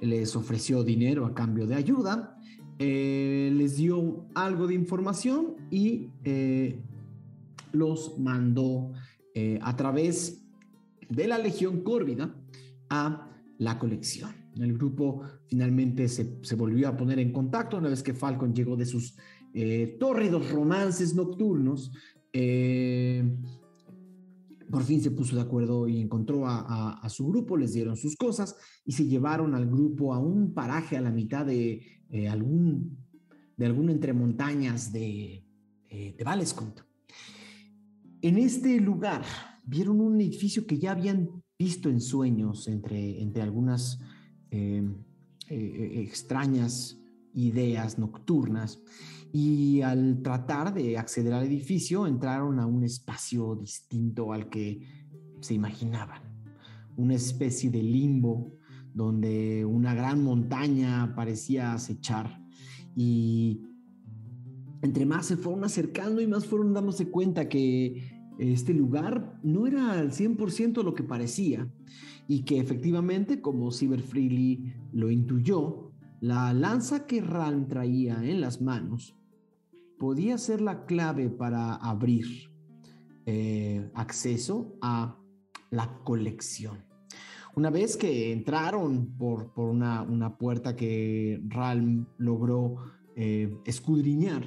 Les 0.00 0.36
ofreció 0.36 0.84
dinero 0.84 1.24
a 1.24 1.34
cambio 1.34 1.66
de 1.66 1.76
ayuda, 1.76 2.36
eh, 2.78 3.50
les 3.54 3.76
dio 3.76 4.26
algo 4.34 4.66
de 4.66 4.74
información 4.74 5.54
y 5.70 6.10
eh, 6.24 6.82
los 7.72 8.18
mandó 8.18 8.92
eh, 9.34 9.58
a 9.62 9.76
través 9.76 10.44
de 11.08 11.28
la 11.28 11.38
Legión 11.38 11.82
Córvida 11.82 12.34
a 12.90 13.30
la 13.58 13.78
colección. 13.78 14.30
El 14.56 14.74
grupo 14.74 15.22
finalmente 15.46 16.08
se, 16.08 16.38
se 16.42 16.56
volvió 16.56 16.88
a 16.88 16.96
poner 16.96 17.18
en 17.20 17.32
contacto 17.32 17.78
una 17.78 17.88
vez 17.88 18.02
que 18.02 18.12
Falcon 18.12 18.52
llegó 18.52 18.76
de 18.76 18.84
sus 18.84 19.16
eh, 19.54 19.96
tórridos 20.00 20.50
romances 20.50 21.14
nocturnos. 21.14 21.92
Por 24.72 24.84
fin 24.84 25.02
se 25.02 25.10
puso 25.10 25.36
de 25.36 25.42
acuerdo 25.42 25.86
y 25.86 26.00
encontró 26.00 26.46
a, 26.46 27.06
su 27.10 27.28
grupo, 27.28 27.58
les 27.58 27.74
dieron 27.74 27.94
sus 27.94 28.16
cosas 28.16 28.56
y 28.86 28.92
se 28.92 29.06
llevaron 29.06 29.54
al 29.54 29.66
grupo 29.66 30.14
a 30.14 30.18
un 30.18 30.54
paraje 30.54 30.96
a 30.96 31.02
la 31.02 31.10
mitad 31.10 31.44
de 31.44 31.82
eh, 32.08 32.28
algún 32.28 32.96
de 33.54 33.66
algún 33.66 33.90
entre 33.90 34.14
montañas 34.14 34.90
de, 34.90 35.44
eh, 35.90 36.14
de 36.16 36.24
Valescont. 36.24 36.80
En 38.22 38.38
este 38.38 38.80
lugar 38.80 39.22
vieron 39.62 40.00
un 40.00 40.18
edificio 40.18 40.66
que 40.66 40.78
ya 40.78 40.92
habían 40.92 41.28
visto 41.58 41.90
en 41.90 42.00
sueños 42.00 42.66
entre, 42.66 43.20
entre 43.20 43.42
algunas 43.42 44.00
eh, 44.50 44.82
extrañas 45.50 46.98
ideas 47.34 47.98
nocturnas 47.98 48.80
y 49.32 49.80
al 49.80 50.20
tratar 50.22 50.74
de 50.74 50.98
acceder 50.98 51.32
al 51.32 51.46
edificio 51.46 52.06
entraron 52.06 52.60
a 52.60 52.66
un 52.66 52.84
espacio 52.84 53.56
distinto 53.56 54.32
al 54.32 54.50
que 54.50 54.86
se 55.40 55.54
imaginaban, 55.54 56.22
una 56.96 57.14
especie 57.14 57.70
de 57.70 57.82
limbo 57.82 58.52
donde 58.92 59.64
una 59.64 59.94
gran 59.94 60.22
montaña 60.22 61.14
parecía 61.16 61.72
acechar. 61.72 62.42
Y 62.94 63.62
entre 64.82 65.06
más 65.06 65.26
se 65.26 65.38
fueron 65.38 65.64
acercando 65.64 66.20
y 66.20 66.26
más 66.26 66.44
fueron 66.44 66.74
dándose 66.74 67.08
cuenta 67.08 67.48
que 67.48 68.20
este 68.38 68.74
lugar 68.74 69.40
no 69.42 69.66
era 69.66 69.92
al 69.92 70.10
100% 70.10 70.82
lo 70.82 70.92
que 70.94 71.04
parecía 71.04 71.72
y 72.28 72.42
que 72.42 72.58
efectivamente, 72.58 73.40
como 73.40 73.72
Cyber 73.72 74.02
Freely 74.02 74.74
lo 74.92 75.10
intuyó, 75.10 75.90
la 76.20 76.52
lanza 76.52 77.06
que 77.06 77.22
Ran 77.22 77.66
traía 77.66 78.22
en 78.22 78.40
las 78.42 78.60
manos 78.60 79.16
podía 80.02 80.36
ser 80.36 80.60
la 80.60 80.84
clave 80.84 81.30
para 81.30 81.76
abrir 81.76 82.26
eh, 83.24 83.88
acceso 83.94 84.76
a 84.82 85.16
la 85.70 85.96
colección. 86.02 86.84
Una 87.54 87.70
vez 87.70 87.96
que 87.96 88.32
entraron 88.32 89.16
por, 89.16 89.54
por 89.54 89.70
una, 89.70 90.02
una 90.02 90.36
puerta 90.36 90.74
que 90.74 91.40
Ral 91.46 92.04
logró 92.18 92.78
eh, 93.14 93.56
escudriñar, 93.64 94.44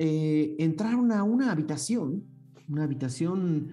eh, 0.00 0.56
entraron 0.58 1.12
a 1.12 1.22
una 1.22 1.52
habitación, 1.52 2.24
una 2.68 2.82
habitación 2.82 3.72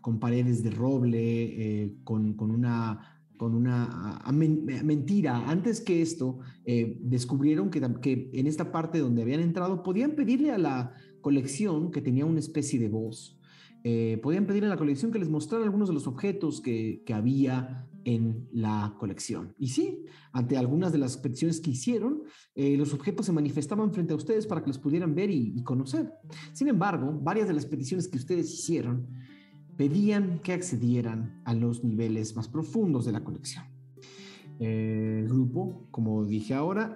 con 0.00 0.20
paredes 0.20 0.62
de 0.62 0.70
roble, 0.70 1.96
con, 2.04 2.34
con 2.34 2.52
una 2.52 3.09
con 3.40 3.54
una 3.54 4.22
mentira. 4.34 5.48
Antes 5.48 5.80
que 5.80 6.02
esto, 6.02 6.40
eh, 6.66 6.98
descubrieron 7.00 7.70
que, 7.70 8.28
en 8.34 8.46
esta 8.46 8.70
parte 8.70 8.98
donde 8.98 9.22
habían 9.22 9.40
entrado 9.40 9.82
podían 9.82 10.10
pedirle 10.10 10.50
a 10.50 10.58
la 10.58 10.92
colección 11.22 11.90
que 11.90 12.02
tenía 12.02 12.26
una 12.26 12.38
especie 12.38 12.78
de 12.78 12.90
voz. 12.90 13.38
eh, 13.82 14.20
podían 14.22 14.44
pedirle 14.44 14.66
a 14.66 14.72
la 14.72 14.76
colección 14.76 15.10
que 15.10 15.18
les 15.18 15.30
mostrara 15.30 15.64
algunos 15.64 15.88
de 15.88 15.94
los 15.94 16.06
objetos 16.06 16.60
que, 16.60 17.02
que 17.06 17.14
había 17.14 17.88
en 18.04 18.46
la 18.52 18.94
colección. 18.98 19.54
Y 19.56 19.68
sí, 19.68 20.04
ante 20.32 20.58
algunas 20.58 20.92
de 20.92 20.98
las 20.98 21.16
peticiones 21.16 21.62
que 21.62 21.70
hicieron, 21.70 22.24
eh, 22.54 22.76
los 22.76 22.92
objetos 22.92 23.24
se 23.24 23.32
manifestaban 23.32 23.90
frente 23.90 24.12
a 24.12 24.16
ustedes 24.16 24.46
para 24.46 24.60
que 24.60 24.68
los 24.68 24.78
pudieran 24.78 25.14
ver 25.14 25.30
y 25.30 25.62
conocer. 25.62 26.12
Sin 26.52 26.68
embargo, 26.68 27.18
varias 27.22 27.48
de 27.48 27.54
las 27.54 27.64
peticiones 27.64 28.06
que 28.06 28.18
ustedes 28.18 28.52
hicieron 28.52 29.08
pedían 29.80 30.40
que 30.40 30.52
accedieran 30.52 31.40
a 31.46 31.54
los 31.54 31.82
niveles 31.84 32.36
más 32.36 32.48
profundos 32.48 33.06
de 33.06 33.12
la 33.12 33.24
colección. 33.24 33.64
El 34.58 35.26
grupo, 35.26 35.86
como 35.90 36.26
dije 36.26 36.52
ahora, 36.52 36.94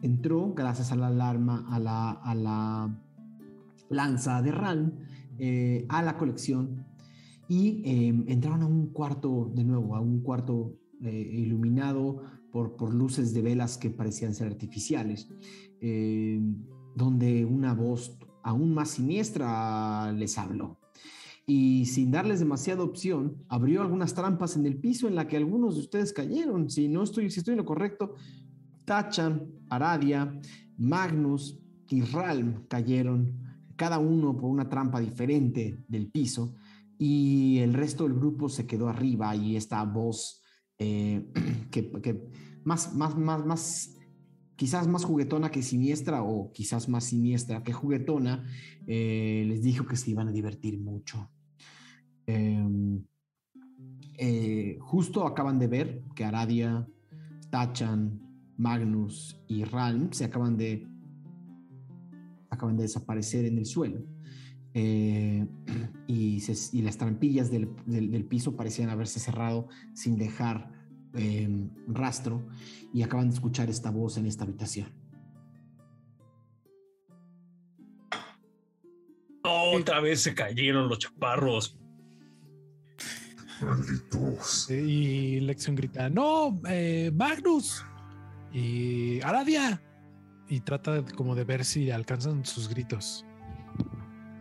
entró 0.00 0.54
gracias 0.54 0.92
a 0.92 0.96
la 0.96 1.08
alarma, 1.08 1.66
a 1.68 1.78
la, 1.78 2.10
a 2.12 2.34
la 2.34 3.04
lanza 3.90 4.40
de 4.40 4.50
RAN, 4.50 4.94
eh, 5.38 5.84
a 5.90 6.02
la 6.02 6.16
colección 6.16 6.86
y 7.48 7.82
eh, 7.84 8.24
entraron 8.28 8.62
a 8.62 8.66
un 8.66 8.86
cuarto, 8.94 9.52
de 9.54 9.64
nuevo, 9.64 9.94
a 9.94 10.00
un 10.00 10.22
cuarto 10.22 10.78
eh, 11.02 11.10
iluminado 11.34 12.22
por, 12.50 12.76
por 12.76 12.94
luces 12.94 13.34
de 13.34 13.42
velas 13.42 13.76
que 13.76 13.90
parecían 13.90 14.32
ser 14.32 14.46
artificiales, 14.46 15.28
eh, 15.82 16.40
donde 16.96 17.44
una 17.44 17.74
voz 17.74 18.18
aún 18.42 18.72
más 18.72 18.92
siniestra 18.92 20.10
les 20.12 20.38
habló 20.38 20.78
y 21.46 21.86
sin 21.86 22.10
darles 22.10 22.38
demasiada 22.38 22.84
opción, 22.84 23.44
abrió 23.48 23.82
algunas 23.82 24.14
trampas 24.14 24.56
en 24.56 24.66
el 24.66 24.76
piso 24.76 25.08
en 25.08 25.14
la 25.14 25.26
que 25.26 25.36
algunos 25.36 25.74
de 25.74 25.80
ustedes 25.80 26.12
cayeron. 26.12 26.70
Si 26.70 26.88
no 26.88 27.02
estoy, 27.02 27.30
si 27.30 27.40
estoy 27.40 27.52
en 27.52 27.58
lo 27.58 27.64
correcto, 27.64 28.14
Tachan, 28.84 29.46
Aradia, 29.68 30.40
Magnus 30.78 31.58
y 31.88 32.02
Ralm 32.02 32.66
cayeron, 32.68 33.38
cada 33.76 33.98
uno 33.98 34.36
por 34.36 34.50
una 34.50 34.68
trampa 34.68 35.00
diferente 35.00 35.82
del 35.88 36.08
piso, 36.08 36.54
y 36.98 37.58
el 37.58 37.74
resto 37.74 38.04
del 38.04 38.14
grupo 38.14 38.48
se 38.48 38.66
quedó 38.66 38.88
arriba 38.88 39.34
y 39.34 39.56
esta 39.56 39.82
voz 39.84 40.42
que, 40.78 41.26
que 41.70 42.28
más, 42.64 42.94
más, 42.94 43.16
más, 43.16 43.44
más, 43.44 43.96
quizás 44.56 44.86
más 44.86 45.04
juguetona 45.04 45.50
que 45.50 45.62
siniestra 45.62 46.22
o 46.22 46.52
quizás 46.52 46.88
más 46.88 47.04
siniestra 47.04 47.62
que 47.62 47.72
juguetona, 47.72 48.44
eh, 48.86 49.44
les 49.46 49.62
dijo 49.62 49.86
que 49.86 49.96
se 49.96 50.10
iban 50.10 50.28
a 50.28 50.32
divertir 50.32 50.78
mucho. 50.78 51.30
Eh, 52.26 53.02
eh, 54.18 54.78
justo 54.80 55.26
acaban 55.26 55.58
de 55.58 55.66
ver 55.66 56.02
que 56.14 56.24
Aradia, 56.24 56.86
Tachan, 57.50 58.20
Magnus 58.56 59.40
y 59.48 59.64
Ralm 59.64 60.12
se 60.12 60.24
acaban 60.24 60.56
de 60.56 60.86
acaban 62.50 62.76
de 62.76 62.82
desaparecer 62.82 63.46
en 63.46 63.58
el 63.58 63.66
suelo. 63.66 64.04
Eh, 64.74 65.46
y, 66.06 66.40
las 66.82 66.96
trampillas 66.98 67.50
del, 67.50 67.70
del- 67.86 68.24
piso 68.24 68.56
parecían 68.56 68.90
haberse 68.90 69.20
cerrado 69.20 69.68
sin 69.94 70.16
dejar 70.16 70.70
eh, 71.14 71.68
rastro 71.88 72.46
y 72.92 73.02
acaban 73.02 73.28
de 73.28 73.34
escuchar 73.34 73.68
esta 73.70 73.90
voz 73.90 74.16
en 74.16 74.26
esta 74.26 74.44
habitación. 74.44 74.88
Otra 79.42 80.00
vez 80.00 80.20
se 80.22 80.34
cayeron 80.34 80.88
los 80.88 80.98
chaparros. 80.98 81.81
Malditos. 83.62 84.70
Y 84.70 85.40
Lexion 85.40 85.76
grita, 85.76 86.08
no, 86.10 86.60
eh, 86.68 87.10
Magnus 87.14 87.84
y 88.52 89.20
Aradia. 89.22 89.80
Y 90.48 90.60
trata 90.60 91.00
de- 91.00 91.14
como 91.14 91.34
de 91.34 91.44
ver 91.44 91.64
si 91.64 91.90
alcanzan 91.90 92.44
sus 92.44 92.68
gritos. 92.68 93.24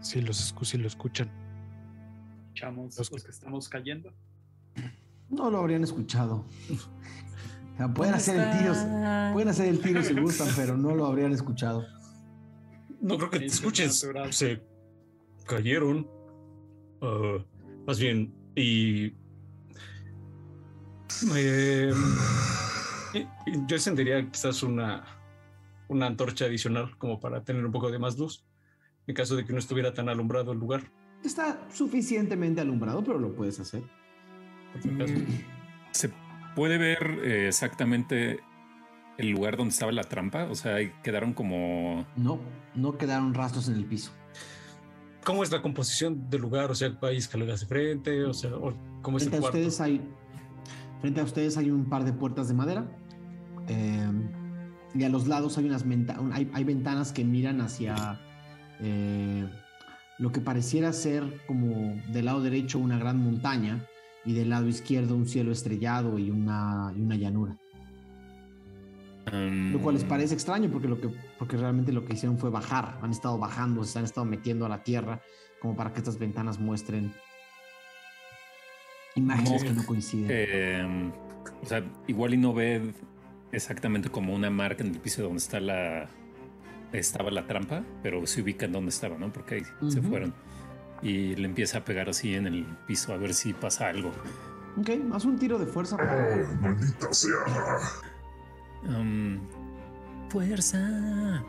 Si 0.02 0.22
los 0.22 0.54
escu- 0.54 0.66
si 0.66 0.78
lo 0.78 0.88
escuchan. 0.88 1.30
Escuchamos 2.48 2.98
Los 2.98 3.12
los 3.12 3.24
que 3.24 3.32
estamos 3.32 3.70
cayendo. 3.70 4.12
No 5.30 5.50
lo 5.50 5.60
habrían 5.60 5.84
escuchado. 5.84 6.46
O 6.70 7.78
sea, 7.78 7.94
pueden 7.94 8.14
hacer 8.14 8.38
el 8.38 8.58
tiro, 8.60 8.74
pueden 9.34 9.48
hacer 9.48 9.68
el 9.68 9.80
tiro 9.80 10.04
si 10.04 10.14
gustan, 10.20 10.50
pero 10.56 10.76
no 10.76 10.94
lo 10.96 11.06
habrían 11.06 11.32
escuchado. 11.32 11.86
No 13.00 13.18
creo 13.18 13.30
que 13.30 13.40
te 13.40 13.46
escuches. 13.46 14.06
Se 14.32 14.62
cayeron. 15.46 16.08
Ah, 17.02 17.38
más 17.88 17.98
bien, 18.00 18.34
y. 18.56 19.14
eh, 21.36 21.94
y- 23.14 23.28
yo 23.68 23.76
encendería 23.76 24.30
quizás 24.30 24.64
una, 24.64 25.04
una 25.88 26.08
antorcha 26.08 26.46
adicional 26.46 26.98
como 26.98 27.20
para 27.20 27.44
tener 27.44 27.66
un 27.66 27.72
poco 27.72 27.92
de 27.92 28.00
más 28.00 28.18
luz 28.18 28.46
en 29.08 29.16
caso 29.16 29.36
de 29.36 29.46
que 29.46 29.54
no 29.54 29.60
estuviera 29.60 29.94
tan 29.94 30.10
alumbrado 30.10 30.52
el 30.52 30.60
lugar. 30.60 30.84
Está 31.24 31.68
suficientemente 31.72 32.62
alumbrado, 32.62 33.04
pero 33.04 33.20
lo 33.20 33.34
puedes 33.34 33.60
hacer. 33.60 33.84
Mm, 34.84 35.08
¿Se 35.92 36.12
puede 36.56 36.78
ver 36.78 37.20
eh, 37.24 37.48
exactamente 37.48 38.40
el 39.18 39.30
lugar 39.30 39.58
donde 39.58 39.72
estaba 39.74 39.92
la 39.92 40.04
trampa? 40.04 40.46
O 40.46 40.56
sea, 40.56 40.78
quedaron 41.04 41.34
como... 41.34 42.06
No, 42.16 42.40
no 42.76 42.98
quedaron 42.98 43.34
rastros 43.34 43.68
en 43.68 43.76
el 43.76 43.86
piso. 43.86 44.14
¿Cómo 45.24 45.44
es 45.44 45.52
la 45.52 45.62
composición 45.62 46.30
del 46.30 46.42
lugar? 46.42 46.72
O 46.72 46.76
sea, 46.76 46.98
hay 47.02 47.18
escaleras 47.18 47.60
de 47.62 47.66
frente, 47.68 48.24
o 48.24 48.34
sea, 48.34 48.52
¿cómo 49.02 49.18
es 49.18 49.24
el 49.24 49.30
Frente 49.30 49.38
a 49.38 49.40
cuarto? 49.42 49.58
ustedes 49.58 49.80
hay, 49.82 50.02
frente 51.00 51.22
a 51.22 51.24
ustedes 51.24 51.58
hay 51.58 51.70
un 51.70 51.86
par 51.86 52.04
de 52.06 52.14
puertas 52.14 52.48
de 52.48 52.54
madera. 52.54 52.86
eh, 53.68 54.10
y 54.94 55.04
a 55.06 55.10
los 55.10 55.28
lados 55.28 55.58
hay 55.58 55.66
unas 55.66 55.88
venta- 55.88 56.20
hay, 56.34 56.50
hay 56.54 56.64
ventanas 56.66 57.14
que 57.14 57.24
miran 57.24 57.62
hacia 57.62 58.20
eh, 58.82 59.48
lo 60.20 60.32
que 60.34 60.42
pareciera 60.42 60.92
ser 60.92 61.24
como 61.48 61.96
del 62.12 62.26
lado 62.26 62.42
derecho 62.42 62.78
una 62.80 62.98
gran 62.98 63.18
montaña 63.24 63.86
y 64.26 64.34
del 64.34 64.50
lado 64.50 64.68
izquierdo 64.68 65.16
un 65.16 65.28
cielo 65.28 65.52
estrellado 65.54 66.20
y 66.20 66.30
una, 66.30 66.94
y 66.98 67.00
una 67.02 67.16
llanura. 67.16 67.58
Um, 69.32 69.72
Lo 69.74 69.80
cual 69.80 69.96
les 69.96 70.04
parece 70.04 70.34
extraño 70.34 70.70
porque, 70.72 70.88
lo 70.88 71.00
que, 71.00 71.10
porque 71.38 71.58
realmente 71.58 71.92
lo 71.92 72.06
que 72.06 72.14
hicieron 72.14 72.38
fue 72.38 72.50
bajar. 72.50 72.98
Han 73.02 73.12
estado 73.12 73.38
bajando, 73.38 73.84
se 73.84 74.00
han 74.00 74.06
estado 74.06 74.26
metiendo 74.26 74.66
a 74.66 74.70
la 74.70 74.84
tierra 74.84 75.22
como 75.62 75.76
para 75.76 75.92
que 75.94 76.00
estas 76.00 76.18
ventanas 76.18 76.60
muestren 76.60 77.14
imágenes 79.16 79.62
No. 79.62 79.68
que 79.68 79.74
no 79.74 79.86
coinciden. 79.86 80.28
eh, 80.30 81.12
o 81.62 81.66
sea, 81.66 81.84
igual 82.08 82.34
y 82.34 82.38
no 82.38 82.54
ve 82.54 82.94
exactamente 83.52 84.10
como 84.10 84.34
una 84.34 84.50
marca 84.50 84.84
en 84.84 84.92
el 84.96 85.00
piso 85.00 85.22
donde 85.24 85.38
está 85.40 85.60
la... 85.60 86.08
Estaba 86.94 87.32
la 87.32 87.48
trampa, 87.48 87.84
pero 88.04 88.26
se 88.28 88.42
ubica 88.42 88.66
en 88.66 88.74
donde 88.74 88.90
estaba, 88.90 89.18
¿no? 89.18 89.32
Porque 89.32 89.56
ahí 89.56 89.62
se 89.90 90.00
Ujú. 90.00 90.10
fueron. 90.10 90.34
Y 91.02 91.36
le 91.36 91.46
empieza 91.48 91.78
a 91.80 91.86
pegar 91.86 92.10
así 92.10 92.36
en 92.36 92.48
el 92.48 92.66
piso 92.86 93.14
a 93.14 93.18
ver 93.18 93.34
si 93.34 93.54
pasa 93.54 93.88
algo. 93.88 94.12
Ok, 94.78 94.90
haz 95.14 95.24
un 95.26 95.40
tiro 95.40 95.58
de 95.58 95.66
fuerza. 95.68 95.96
Oh, 95.96 96.62
maldita 96.62 97.14
sea. 97.14 97.32
Um, 98.88 99.40
fuerza. 100.30 101.44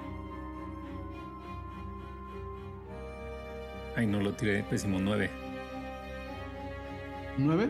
Ay, 3.96 4.06
no 4.06 4.20
lo 4.20 4.32
tiré, 4.32 4.62
pésimo 4.64 4.98
9. 5.00 5.30
¿Nueve? 7.38 7.68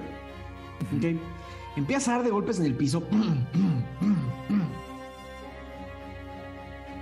Ok. 0.96 1.20
Empieza 1.76 2.12
a 2.12 2.16
dar 2.16 2.24
de 2.24 2.30
golpes 2.30 2.58
en 2.58 2.66
el 2.66 2.74
piso. 2.74 3.02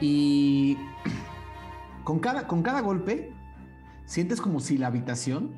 Y 0.01 0.79
con 2.05 2.21
cada, 2.21 2.47
con 2.47 2.63
cada 2.63 2.81
golpe, 2.81 3.35
sientes 4.07 4.41
como 4.41 4.61
si 4.61 4.79
la 4.79 4.87
habitación, 4.87 5.57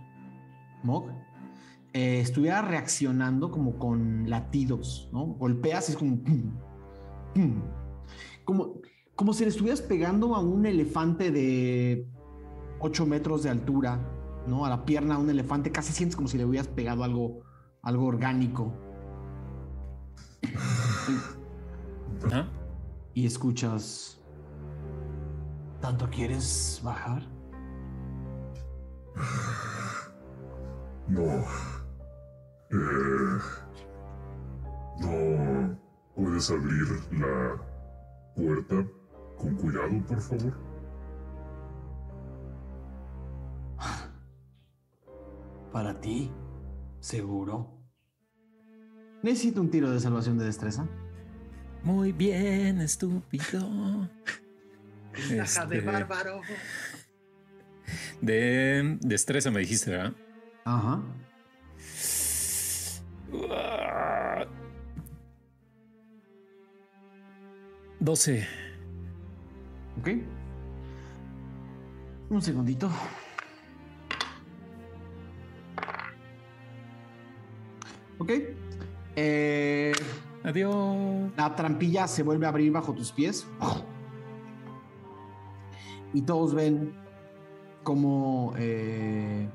Mog, 0.82 1.10
eh, 1.92 2.20
estuviera 2.20 2.62
reaccionando 2.62 3.50
como 3.50 3.78
con 3.78 4.28
latidos, 4.28 5.08
¿no? 5.12 5.26
Golpeas 5.26 5.88
y 5.88 5.92
es 5.92 5.98
como... 5.98 6.16
pum. 6.16 6.54
Como, 8.44 8.80
como 9.14 9.32
si 9.32 9.44
le 9.44 9.50
estuvieras 9.50 9.80
pegando 9.80 10.34
a 10.34 10.40
un 10.40 10.66
elefante 10.66 11.30
de 11.30 12.08
8 12.80 13.06
metros 13.06 13.44
de 13.44 13.50
altura, 13.50 14.00
¿no? 14.46 14.66
A 14.66 14.68
la 14.68 14.84
pierna 14.84 15.14
a 15.14 15.18
un 15.18 15.30
elefante, 15.30 15.70
casi 15.70 15.92
sientes 15.92 16.16
como 16.16 16.28
si 16.28 16.38
le 16.38 16.44
hubieras 16.44 16.68
pegado 16.68 17.04
algo, 17.04 17.40
algo 17.82 18.06
orgánico. 18.06 18.72
Ajá. 22.26 22.48
Y 23.14 23.26
escuchas. 23.26 24.18
¿Tanto 25.80 26.08
quieres 26.10 26.80
bajar? 26.82 27.22
No. 31.08 31.44
Eh, 32.70 33.38
no. 35.00 35.81
¿Puedes 36.14 36.50
abrir 36.50 36.86
la 37.12 37.56
puerta 38.36 38.86
con 39.38 39.54
cuidado, 39.56 39.90
por 40.06 40.20
favor? 40.20 40.52
Para 45.72 45.98
ti, 46.00 46.30
seguro. 47.00 47.78
Necesito 49.22 49.60
un 49.60 49.70
tiro 49.70 49.90
de 49.90 50.00
salvación 50.00 50.36
de 50.38 50.44
destreza. 50.44 50.86
Muy 51.82 52.12
bien, 52.12 52.80
estúpido. 52.80 54.08
De 55.28 55.40
Este, 55.40 55.80
bárbaro. 55.82 56.40
De 58.22 58.96
destreza 59.02 59.50
me 59.50 59.60
dijiste, 59.60 59.90
¿verdad? 59.90 60.14
Ajá. 60.64 61.02
12. 68.02 68.44
Ok. 70.00 70.08
Un 72.30 72.42
segundito. 72.42 72.90
Ok. 78.18 78.30
Eh, 79.14 79.92
Adiós. 80.42 81.30
la 81.36 81.54
trampilla 81.54 82.08
se 82.08 82.24
vuelve 82.24 82.46
a 82.46 82.48
abrir 82.48 82.72
bajo 82.72 82.92
tus 82.92 83.12
pies. 83.12 83.46
Y 86.12 86.22
todos 86.22 86.54
ven 86.54 86.92
como. 87.84 88.52
eh, 88.58 89.48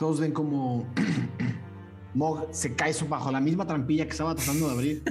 todos 0.00 0.18
ven 0.18 0.32
como. 0.32 0.88
Mog 2.14 2.48
se 2.50 2.74
cae 2.74 2.92
bajo 3.08 3.30
la 3.30 3.40
misma 3.40 3.64
trampilla 3.64 4.04
que 4.06 4.10
estaba 4.10 4.34
tratando 4.34 4.66
de 4.68 4.72
abrir. 4.72 5.02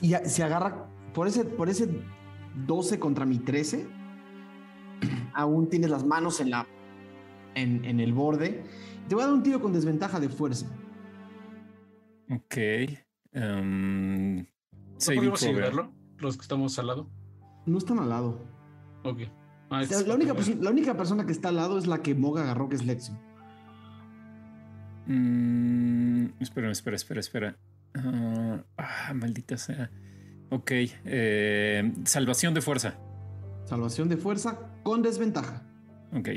Y 0.00 0.12
se 0.24 0.42
agarra. 0.42 0.86
Por 1.14 1.26
ese, 1.26 1.44
por 1.44 1.68
ese 1.68 1.88
12 2.66 2.98
contra 2.98 3.24
mi 3.26 3.38
13. 3.38 3.86
Aún 5.34 5.68
tienes 5.68 5.90
las 5.90 6.04
manos 6.04 6.40
en 6.40 6.50
la. 6.50 6.66
En, 7.54 7.84
en 7.84 8.00
el 8.00 8.12
borde. 8.12 8.64
Te 9.08 9.14
voy 9.14 9.24
a 9.24 9.26
dar 9.26 9.34
un 9.34 9.42
tiro 9.42 9.60
con 9.60 9.72
desventaja 9.72 10.20
de 10.20 10.28
fuerza. 10.28 10.66
Ok. 12.30 12.56
em, 13.32 14.38
¿No 14.38 14.46
podemos. 15.34 15.90
Los 16.18 16.36
que 16.36 16.42
estamos 16.42 16.78
al 16.78 16.86
lado. 16.86 17.10
No 17.66 17.78
están 17.78 17.98
al 17.98 18.08
lado. 18.08 18.40
Ok. 19.04 19.20
Ah, 19.70 19.80
O 19.82 19.84
sea, 19.84 19.98
es- 20.00 20.06
la, 20.06 20.14
única, 20.14 20.34
la 20.60 20.70
única 20.70 20.96
persona 20.96 21.26
que 21.26 21.32
está 21.32 21.48
al 21.48 21.56
lado 21.56 21.78
es 21.78 21.86
la 21.86 22.00
que 22.02 22.14
Mog 22.14 22.38
agarró, 22.38 22.68
que 22.68 22.76
es 22.76 22.84
Lexi. 22.86 23.12
Mm, 25.06 26.26
espera, 26.40 26.70
espera, 26.70 26.96
espera, 26.96 27.20
espera. 27.20 27.56
Ah, 27.94 28.64
ah, 28.76 29.14
maldita 29.14 29.56
sea. 29.56 29.90
Ok. 30.50 30.70
eh, 31.04 31.92
salvación 32.04 32.54
de 32.54 32.60
fuerza. 32.60 32.98
Salvación 33.64 34.08
de 34.08 34.16
fuerza 34.16 34.58
con 34.82 35.02
desventaja. 35.02 35.62
Ok. 36.12 36.28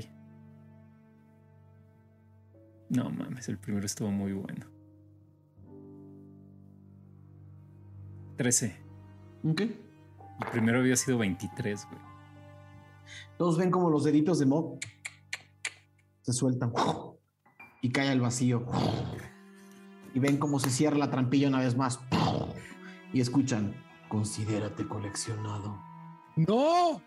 No 2.89 3.09
mames, 3.09 3.49
el 3.49 3.57
primero 3.57 3.85
estuvo 3.85 4.11
muy 4.11 4.33
bueno. 4.33 4.67
13. 8.37 8.75
Ok. 9.43 9.61
El 9.61 10.51
primero 10.51 10.79
había 10.79 10.95
sido 10.95 11.17
23, 11.17 11.87
güey. 11.89 12.01
Todos 13.37 13.57
ven 13.57 13.71
como 13.71 13.89
los 13.89 14.03
deditos 14.03 14.39
de 14.39 14.45
Mog 14.45 14.79
se 16.21 16.33
sueltan 16.33 16.73
y 17.81 17.91
cae 17.91 18.09
al 18.09 18.19
vacío. 18.19 18.65
Y 20.15 20.19
ven 20.19 20.37
cómo 20.37 20.59
se 20.59 20.71
cierra 20.71 20.97
la 20.97 21.11
trampilla 21.11 21.49
una 21.49 21.59
vez 21.59 21.77
más. 21.77 21.99
Y 23.13 23.19
escuchan, 23.19 23.75
considérate 24.07 24.87
coleccionado. 24.87 25.77
¡No! 26.37 27.01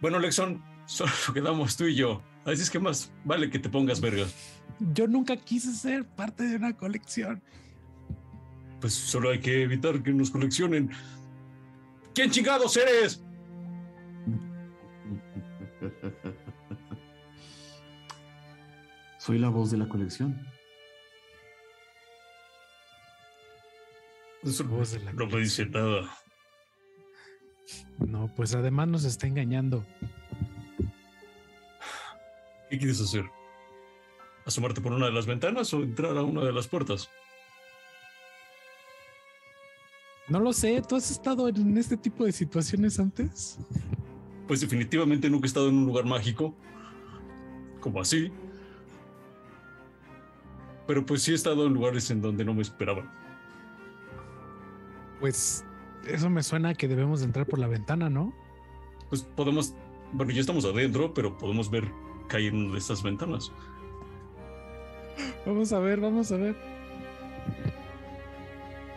Bueno, 0.00 0.18
Lexon, 0.18 0.62
solo 0.86 1.12
quedamos 1.34 1.76
tú 1.76 1.84
y 1.84 1.94
yo. 1.94 2.20
Así 2.44 2.62
es 2.62 2.70
que 2.70 2.80
más 2.80 3.12
vale 3.24 3.48
que 3.48 3.58
te 3.58 3.68
pongas 3.68 4.00
verga. 4.00 4.26
Yo 4.92 5.06
nunca 5.06 5.36
quise 5.36 5.72
ser 5.72 6.04
parte 6.04 6.42
de 6.44 6.56
una 6.56 6.76
colección. 6.76 7.40
Pues 8.80 8.92
solo 8.94 9.30
hay 9.30 9.38
que 9.38 9.62
evitar 9.62 10.02
que 10.02 10.12
nos 10.12 10.30
coleccionen. 10.30 10.90
¿Quién 12.14 12.30
chingados 12.30 12.76
eres? 12.76 13.22
Soy 19.18 19.38
la 19.38 19.48
voz 19.48 19.70
de 19.70 19.76
la 19.76 19.88
colección. 19.88 20.49
Voz 24.42 24.92
de 24.92 25.00
la 25.00 25.12
no 25.12 25.26
me 25.26 25.40
dice 25.40 25.66
nada. 25.66 26.16
No, 27.98 28.32
pues 28.34 28.54
además 28.54 28.88
nos 28.88 29.04
está 29.04 29.26
engañando. 29.26 29.84
¿Qué 32.70 32.78
quieres 32.78 33.00
hacer? 33.00 33.24
¿Asomarte 34.46 34.80
por 34.80 34.92
una 34.92 35.06
de 35.06 35.12
las 35.12 35.26
ventanas 35.26 35.72
o 35.74 35.82
entrar 35.82 36.16
a 36.16 36.22
una 36.22 36.42
de 36.42 36.52
las 36.52 36.66
puertas? 36.66 37.10
No 40.28 40.40
lo 40.40 40.52
sé, 40.52 40.80
¿tú 40.88 40.96
has 40.96 41.10
estado 41.10 41.48
en 41.48 41.76
este 41.76 41.96
tipo 41.96 42.24
de 42.24 42.32
situaciones 42.32 42.98
antes? 42.98 43.58
Pues 44.46 44.60
definitivamente 44.60 45.28
nunca 45.28 45.46
he 45.46 45.48
estado 45.48 45.68
en 45.68 45.76
un 45.76 45.86
lugar 45.86 46.06
mágico. 46.06 46.54
Como 47.80 48.00
así. 48.00 48.32
Pero 50.86 51.04
pues 51.04 51.22
sí 51.22 51.32
he 51.32 51.34
estado 51.34 51.66
en 51.66 51.74
lugares 51.74 52.10
en 52.10 52.22
donde 52.22 52.44
no 52.44 52.54
me 52.54 52.62
esperaban. 52.62 53.19
Pues 55.20 55.64
eso 56.06 56.30
me 56.30 56.42
suena 56.42 56.70
a 56.70 56.74
que 56.74 56.88
debemos 56.88 57.20
de 57.20 57.26
entrar 57.26 57.46
por 57.46 57.58
la 57.58 57.66
ventana, 57.66 58.08
¿no? 58.10 58.32
Pues 59.08 59.22
podemos... 59.22 59.74
Bueno, 60.12 60.32
ya 60.32 60.40
estamos 60.40 60.64
adentro, 60.64 61.14
pero 61.14 61.36
podemos 61.38 61.70
ver 61.70 61.92
caer 62.28 62.52
en 62.54 62.64
una 62.64 62.72
de 62.72 62.78
estas 62.78 63.02
ventanas. 63.02 63.52
Vamos 65.46 65.72
a 65.72 65.78
ver, 65.78 66.00
vamos 66.00 66.32
a 66.32 66.36
ver. 66.36 66.56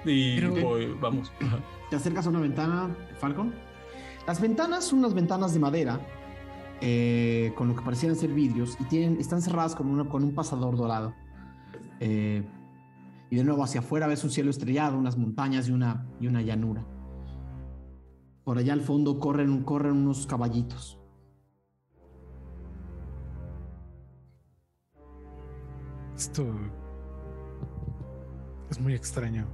Y 0.06 0.40
Pero- 0.40 0.56
voy- 0.62 0.98
vamos. 1.00 1.32
Ajá. 1.42 1.60
Te 1.90 1.96
acercas 1.96 2.26
a 2.26 2.30
una 2.30 2.40
ventana, 2.40 2.96
Falcon. 3.20 3.54
Las 4.26 4.42
ventanas 4.42 4.86
son 4.86 5.00
unas 5.00 5.14
ventanas 5.14 5.54
de 5.54 5.60
madera 5.60 6.00
eh, 6.82 7.52
con 7.56 7.68
lo 7.68 7.76
que 7.76 7.82
parecieran 7.84 8.18
ser 8.18 8.32
vidrios 8.32 8.78
y 8.80 8.84
tienen, 8.86 9.20
están 9.20 9.42
cerradas 9.42 9.76
con, 9.76 9.88
una, 9.88 10.06
con 10.10 10.24
un 10.24 10.34
pasador 10.34 10.76
dorado. 10.78 11.14
Eh, 12.00 12.44
y 13.34 13.36
de 13.36 13.44
nuevo 13.44 13.64
hacia 13.64 13.80
afuera 13.80 14.06
ves 14.06 14.24
un 14.24 14.30
cielo 14.30 14.52
estrellado, 14.52 14.96
unas 14.96 15.18
montañas 15.18 15.68
y 15.68 15.72
una, 15.72 16.06
y 16.20 16.28
una 16.28 16.44
llanura. 16.44 16.86
Por 18.44 18.60
allá 18.60 18.74
al 18.74 18.82
fondo 18.82 19.20
corren, 19.20 19.64
corren 19.64 19.94
unos 19.94 20.28
caballitos. 20.28 21.00
Esto 26.16 26.46
es 28.70 28.80
muy 28.80 28.94
extraño. 28.94 29.48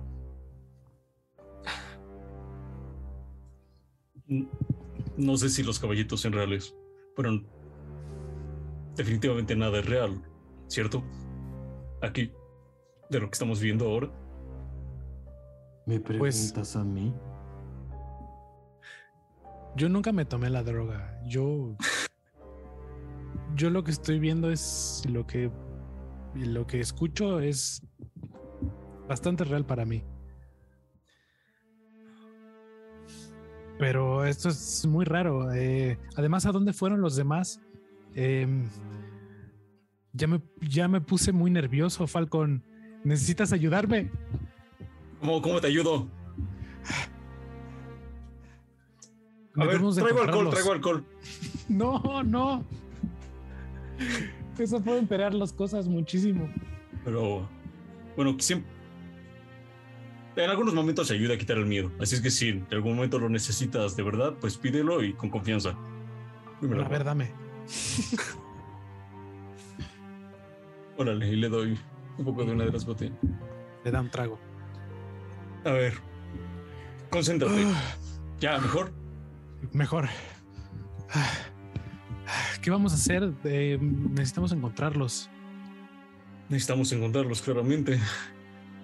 No 5.15 5.37
sé 5.37 5.47
si 5.47 5.63
los 5.63 5.79
caballitos 5.79 6.19
son 6.19 6.33
reales, 6.33 6.75
pero 7.15 7.41
definitivamente 8.97 9.55
nada 9.55 9.79
es 9.79 9.85
real, 9.85 10.21
¿cierto? 10.67 11.01
Aquí, 12.01 12.29
de 13.09 13.19
lo 13.19 13.27
que 13.27 13.33
estamos 13.33 13.59
viendo 13.59 13.85
ahora. 13.87 14.09
¿Me 15.85 15.99
Pues- 15.99 16.37
preguntas 16.51 16.75
a 16.75 16.83
mí? 16.83 17.13
Yo 19.75 19.89
nunca 19.89 20.11
me 20.11 20.25
tomé 20.25 20.49
la 20.49 20.63
droga. 20.63 21.19
Yo. 21.25 21.75
Yo 23.55 23.69
lo 23.69 23.83
que 23.83 23.91
estoy 23.91 24.19
viendo 24.19 24.51
es 24.51 25.03
lo 25.09 25.25
que. 25.25 25.51
y 26.35 26.45
Lo 26.45 26.67
que 26.67 26.79
escucho 26.79 27.39
es 27.39 27.81
bastante 29.07 29.43
real 29.43 29.65
para 29.65 29.85
mí. 29.85 30.03
Pero 33.77 34.25
esto 34.25 34.49
es 34.49 34.85
muy 34.85 35.05
raro. 35.05 35.51
eh, 35.53 35.97
además, 36.15 36.45
¿a 36.45 36.51
dónde 36.51 36.73
fueron 36.73 37.01
los 37.01 37.15
demás? 37.15 37.61
Em, 38.13 38.69
ya, 40.13 40.27
me, 40.27 40.41
ya 40.61 40.87
me 40.87 40.99
puse 41.01 41.31
muy 41.31 41.49
nervioso, 41.49 42.05
Falcon. 42.05 42.63
¿Necesitas 43.03 43.53
ayudarme? 43.53 44.09
¿Cómo, 45.19 45.41
cómo 45.41 45.61
te 45.61 45.67
ayudo? 45.67 46.07
A 49.55 49.65
ver, 49.65 49.77
traigo 49.77 50.21
alcohol, 50.21 50.49
traigo 50.49 50.71
alcohol. 50.71 51.05
No, 51.69 52.23
no. 52.23 52.65
Eso 54.57 54.81
puede 54.81 54.97
empeorar 54.99 55.35
las 55.35 55.53
cosas 55.53 55.87
muchísimo. 55.87 56.49
Pero, 57.05 57.47
bueno, 58.15 58.35
siempre... 58.39 58.71
En 60.35 60.49
algunos 60.49 60.73
momentos 60.73 61.11
ayuda 61.11 61.35
a 61.35 61.37
quitar 61.37 61.57
el 61.57 61.67
miedo. 61.67 61.91
Así 61.99 62.15
es 62.15 62.21
que 62.21 62.31
si 62.31 62.49
en 62.49 62.65
algún 62.71 62.95
momento 62.95 63.19
lo 63.19 63.29
necesitas 63.29 63.95
de 63.95 64.03
verdad, 64.03 64.33
pues 64.39 64.57
pídelo 64.57 65.03
y 65.03 65.13
con 65.13 65.29
confianza. 65.29 65.75
Dímelo. 66.61 66.85
A 66.85 66.87
ver, 66.87 67.03
dame. 67.03 67.31
Órale, 70.97 71.27
y 71.27 71.35
le 71.35 71.49
doy 71.49 71.77
un 72.19 72.25
poco 72.25 72.43
de 72.45 72.51
una 72.51 72.65
de 72.65 72.71
las 72.71 72.85
botellas. 72.85 73.17
Le 73.83 73.91
da 73.91 74.01
un 74.01 74.11
trago. 74.11 74.37
A 75.65 75.71
ver, 75.71 75.93
concéntrate. 77.09 77.63
Ah, 77.65 77.81
Ya, 78.39 78.57
mejor. 78.59 78.91
mejor. 79.73 80.07
Ah, 81.11 81.27
¿Qué 82.61 82.69
vamos 82.69 82.91
a 82.91 82.95
hacer? 82.95 83.33
Eh, 83.45 83.77
necesitamos 83.81 84.51
encontrarlos. 84.51 85.29
Necesitamos 86.49 86.91
encontrarlos 86.91 87.41
claramente. 87.41 87.99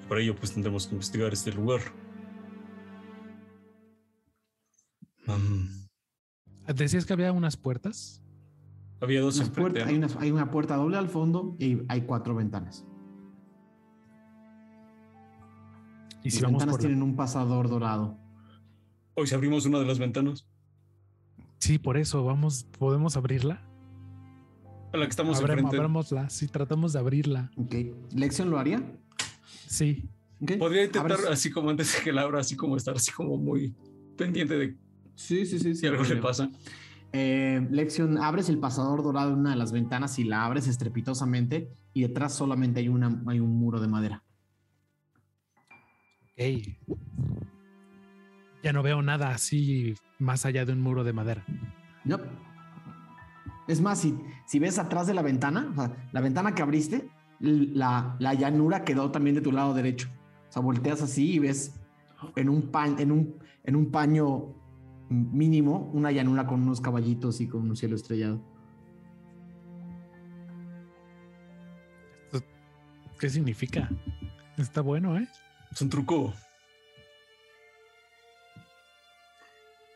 Para 0.10 0.22
ello, 0.22 0.36
pues 0.36 0.54
tendremos 0.54 0.88
que 0.88 0.94
investigar 0.94 1.34
este 1.34 1.52
lugar. 1.52 1.82
Am, 5.28 5.70
Decías 6.68 7.06
que 7.06 7.14
había 7.14 7.32
unas 7.32 7.58
puertas. 7.58 8.22
había 9.02 9.22
dos 9.22 9.40
puertas- 9.50 9.84
¿no? 9.84 9.90
hay, 9.90 9.98
una, 9.98 10.08
hay 10.20 10.32
una 10.32 10.50
puerta 10.52 10.76
doble 10.78 10.98
al 10.98 11.10
fondo 11.10 11.56
y 11.60 11.82
hay 11.90 12.02
cuatro 12.02 12.34
ventanas. 12.36 12.86
Y 16.26 16.32
si 16.32 16.38
Las 16.38 16.44
vamos 16.48 16.54
ventanas 16.64 16.74
por 16.74 16.80
tienen 16.82 17.02
un 17.04 17.16
pasador 17.16 17.70
dorado. 17.70 18.18
Hoy 19.14 19.28
si 19.28 19.36
abrimos 19.36 19.66
una 19.66 19.80
de 19.80 19.86
las 19.86 20.00
ventanas, 20.00 20.48
Sí, 21.60 21.78
por 21.80 21.98
eso 21.98 22.24
vamos, 22.24 22.66
podemos 22.78 23.16
abrirla. 23.16 23.62
a 24.94 24.98
la 24.98 25.06
que 25.06 25.10
estamos 25.10 25.38
Abrem- 25.40 25.52
enfrente. 25.54 25.76
abrámosla. 25.78 26.30
Si 26.30 26.48
tratamos 26.48 26.94
de 26.94 27.00
abrirla. 27.00 27.52
Ok. 27.58 27.76
¿Lección 28.14 28.50
lo 28.50 28.58
haría? 28.60 28.84
Sí. 29.68 30.10
Podría 30.60 30.84
intentar, 30.86 31.12
Abres- 31.20 31.30
así 31.32 31.52
como 31.52 31.70
antes 31.70 31.96
de 31.96 32.04
que 32.04 32.12
la 32.14 32.22
abra, 32.24 32.40
así 32.40 32.56
como 32.56 32.76
estar 32.78 32.96
así 32.96 33.12
como 33.12 33.38
muy 33.38 33.76
pendiente 34.18 34.58
de 34.58 34.78
Sí, 35.16 35.46
sí, 35.46 35.60
sí. 35.60 35.76
si 35.76 35.86
algo 35.88 36.04
le 36.04 36.18
pasa. 36.18 36.50
Eh, 37.14 37.66
Lexion, 37.72 38.18
abres 38.18 38.50
el 38.50 38.58
pasador 38.60 39.02
dorado 39.04 39.32
en 39.34 39.40
una 39.40 39.52
de 39.52 39.56
las 39.58 39.72
ventanas 39.72 40.18
y 40.20 40.24
la 40.26 40.44
abres 40.46 40.68
estrepitosamente 40.68 41.72
y 41.94 42.02
detrás 42.02 42.34
solamente 42.34 42.80
hay, 42.82 42.90
una, 42.90 43.22
hay 43.28 43.40
un 43.40 43.56
muro 43.58 43.80
de 43.80 43.88
madera. 43.88 44.24
Ey. 46.36 46.78
Ya 48.64 48.74
no 48.74 48.84
veo 48.84 49.02
nada 49.02 49.30
así 49.30 49.96
más 50.20 50.46
allá 50.46 50.66
de 50.66 50.74
un 50.74 50.82
muro 50.82 51.04
de 51.04 51.14
madera. 51.14 51.46
Yup. 52.04 52.22
Es 53.68 53.82
más, 53.82 54.00
si, 54.00 54.16
si 54.46 54.60
ves 54.60 54.78
atrás 54.78 55.08
de 55.08 55.14
la 55.14 55.22
ventana, 55.22 55.70
o 55.72 55.76
sea, 55.76 56.08
la 56.12 56.22
ventana 56.22 56.54
que 56.54 56.62
abriste, 56.62 57.10
la, 57.40 58.16
la 58.20 58.34
llanura 58.34 58.84
quedó 58.84 59.12
también 59.12 59.36
de 59.36 59.42
tu 59.42 59.52
lado 59.52 59.74
derecho. 59.74 60.10
O 60.50 60.52
sea, 60.52 60.62
volteas 60.62 61.02
así 61.02 61.34
y 61.34 61.40
ves 61.40 61.80
en 62.36 62.50
un, 62.50 62.70
pa- 62.72 62.88
en 62.88 63.12
un, 63.12 63.36
en 63.64 63.76
un 63.76 63.92
paño 63.92 64.54
mínimo 65.10 65.92
una 65.94 66.12
llanura 66.12 66.48
con 66.48 66.62
unos 66.64 66.82
caballitos 66.82 67.40
y 67.42 67.48
con 67.48 67.70
un 67.70 67.76
cielo 67.76 67.96
estrellado. 67.96 68.42
¿Qué 73.20 73.30
significa? 73.30 73.90
Está 74.58 74.82
bueno, 74.82 75.18
¿eh? 75.18 75.28
Es 75.76 75.82
un 75.82 75.90
truco. 75.90 76.34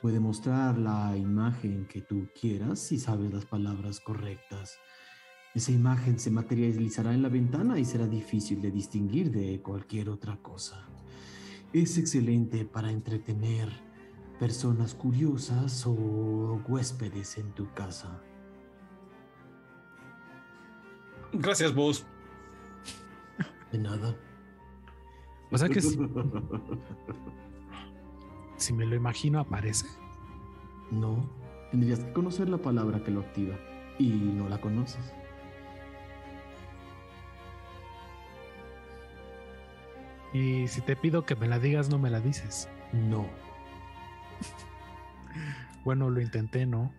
Puede 0.00 0.20
mostrar 0.20 0.78
la 0.78 1.14
imagen 1.18 1.86
que 1.86 2.00
tú 2.00 2.28
quieras 2.40 2.78
si 2.78 2.98
sabes 2.98 3.30
las 3.30 3.44
palabras 3.44 4.00
correctas. 4.00 4.78
Esa 5.54 5.70
imagen 5.70 6.18
se 6.18 6.30
materializará 6.30 7.12
en 7.12 7.20
la 7.20 7.28
ventana 7.28 7.78
y 7.78 7.84
será 7.84 8.06
difícil 8.06 8.62
de 8.62 8.70
distinguir 8.70 9.30
de 9.30 9.60
cualquier 9.60 10.08
otra 10.08 10.38
cosa. 10.38 10.88
Es 11.74 11.98
excelente 11.98 12.64
para 12.64 12.90
entretener 12.90 13.83
personas 14.44 14.94
curiosas 14.94 15.86
o 15.86 16.60
huéspedes 16.68 17.38
en 17.38 17.50
tu 17.52 17.72
casa. 17.72 18.20
Gracias, 21.32 21.74
vos. 21.74 22.04
De 23.72 23.78
nada. 23.78 24.14
O 25.50 25.56
sea 25.56 25.70
que 25.70 25.80
si, 25.80 25.96
si 28.58 28.74
me 28.74 28.84
lo 28.84 28.94
imagino 28.94 29.40
aparece. 29.40 29.86
No, 30.90 31.26
tendrías 31.70 32.00
que 32.00 32.12
conocer 32.12 32.50
la 32.50 32.58
palabra 32.58 33.02
que 33.02 33.12
lo 33.12 33.20
activa 33.20 33.56
y 33.98 34.10
no 34.10 34.46
la 34.50 34.60
conoces. 34.60 35.10
Y 40.34 40.68
si 40.68 40.82
te 40.82 40.96
pido 40.96 41.24
que 41.24 41.34
me 41.34 41.48
la 41.48 41.58
digas, 41.58 41.88
no 41.88 41.98
me 41.98 42.10
la 42.10 42.20
dices. 42.20 42.68
No. 42.92 43.24
Bueno, 45.84 46.10
lo 46.10 46.20
intenté, 46.20 46.66
¿no? 46.66 46.92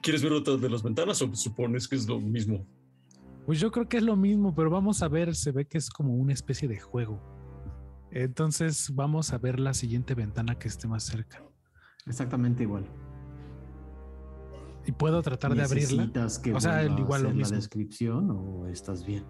¿Quieres 0.00 0.22
ver 0.22 0.32
otra 0.32 0.56
de 0.56 0.70
las 0.70 0.82
ventanas 0.82 1.20
o 1.22 1.34
supones 1.34 1.88
que 1.88 1.96
es 1.96 2.08
lo 2.08 2.20
mismo? 2.20 2.66
Pues 3.44 3.60
yo 3.60 3.70
creo 3.70 3.88
que 3.88 3.98
es 3.98 4.02
lo 4.02 4.16
mismo, 4.16 4.54
pero 4.54 4.70
vamos 4.70 5.02
a 5.02 5.08
ver, 5.08 5.34
se 5.34 5.52
ve 5.52 5.66
que 5.66 5.78
es 5.78 5.90
como 5.90 6.14
una 6.14 6.32
especie 6.32 6.68
de 6.68 6.80
juego. 6.80 7.20
Entonces 8.10 8.90
vamos 8.94 9.32
a 9.32 9.38
ver 9.38 9.60
la 9.60 9.74
siguiente 9.74 10.14
ventana 10.14 10.58
que 10.58 10.68
esté 10.68 10.88
más 10.88 11.04
cerca. 11.04 11.42
Exactamente 12.06 12.62
igual. 12.62 12.86
Y 14.86 14.92
puedo 14.92 15.20
tratar 15.22 15.54
de 15.54 15.62
abrirla. 15.62 16.02
¿Necesitas 16.06 16.38
que 16.38 16.54
O 16.54 16.60
sea, 16.60 16.84
igual 16.84 17.22
lo 17.22 17.28
hacer 17.28 17.28
la 17.28 17.32
mismo. 17.34 17.56
descripción 17.56 18.30
o 18.30 18.66
estás 18.68 19.04
bien? 19.04 19.24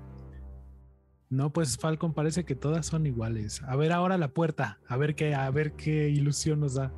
No, 1.29 1.53
pues 1.53 1.77
Falcon 1.77 2.13
parece 2.13 2.45
que 2.45 2.55
todas 2.55 2.87
son 2.87 3.07
iguales. 3.07 3.63
A 3.65 3.75
ver 3.77 3.93
ahora 3.93 4.17
la 4.17 4.29
puerta, 4.29 4.79
a 4.87 4.97
ver 4.97 5.15
qué, 5.15 5.35
a 5.35 5.51
ver 5.51 5.73
qué 5.73 6.09
ilusión 6.09 6.61
nos 6.61 6.75
da. 6.75 6.93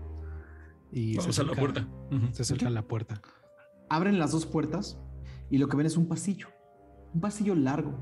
Y 0.93 1.15
se 1.15 1.19
Vamos 1.21 1.39
a 1.39 1.43
la 1.45 1.53
puerta. 1.55 1.89
Se 2.33 2.43
acerca 2.43 2.67
a 2.67 2.71
la 2.71 2.83
puerta. 2.83 3.21
Abren 3.89 4.19
las 4.19 4.33
dos 4.33 4.45
puertas 4.45 4.99
y 5.51 5.59
lo 5.59 5.69
que 5.69 5.77
ven 5.77 5.87
es 5.87 5.97
un 5.97 6.09
pasillo. 6.09 6.49
Un 7.15 7.21
pasillo 7.21 7.55
largo. 7.55 7.95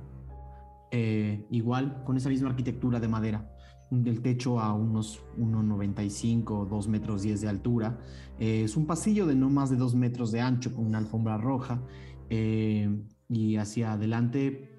Eh, 0.91 1.47
igual, 1.51 2.03
con 2.05 2.17
esa 2.17 2.29
misma 2.29 2.51
arquitectura 2.51 2.99
de 2.99 3.09
madera. 3.09 3.53
Del 3.91 4.21
techo 4.21 4.59
a 4.59 4.73
unos 4.73 5.23
1,95, 5.39 6.67
2 6.67 6.89
metros 6.89 7.23
10 7.23 7.41
de 7.41 7.49
altura. 7.49 8.01
Eh, 8.41 8.63
es 8.65 8.77
un 8.77 8.87
pasillo 8.87 9.27
de 9.27 9.37
no 9.37 9.49
más 9.49 9.71
de 9.71 9.77
2 9.77 9.95
metros 9.95 10.33
de 10.33 10.41
ancho 10.41 10.75
con 10.75 10.87
una 10.87 10.99
alfombra 10.99 11.39
roja. 11.39 11.81
Eh, 12.31 12.91
y 13.29 13.57
hacia 13.57 13.93
adelante 13.93 14.76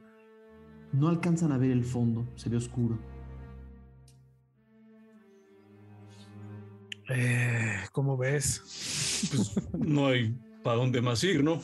no 0.94 1.08
alcanzan 1.08 1.52
a 1.52 1.58
ver 1.58 1.72
el 1.72 1.84
fondo, 1.84 2.26
se 2.36 2.50
ve 2.50 2.58
oscuro. 2.58 2.98
Eh, 7.10 7.84
¿Cómo 7.92 8.18
ves? 8.18 8.62
Pues 9.32 9.70
no 9.74 10.08
hay 10.08 10.36
para 10.64 10.78
dónde 10.78 11.02
más 11.02 11.24
ir, 11.24 11.44
¿no? 11.44 11.62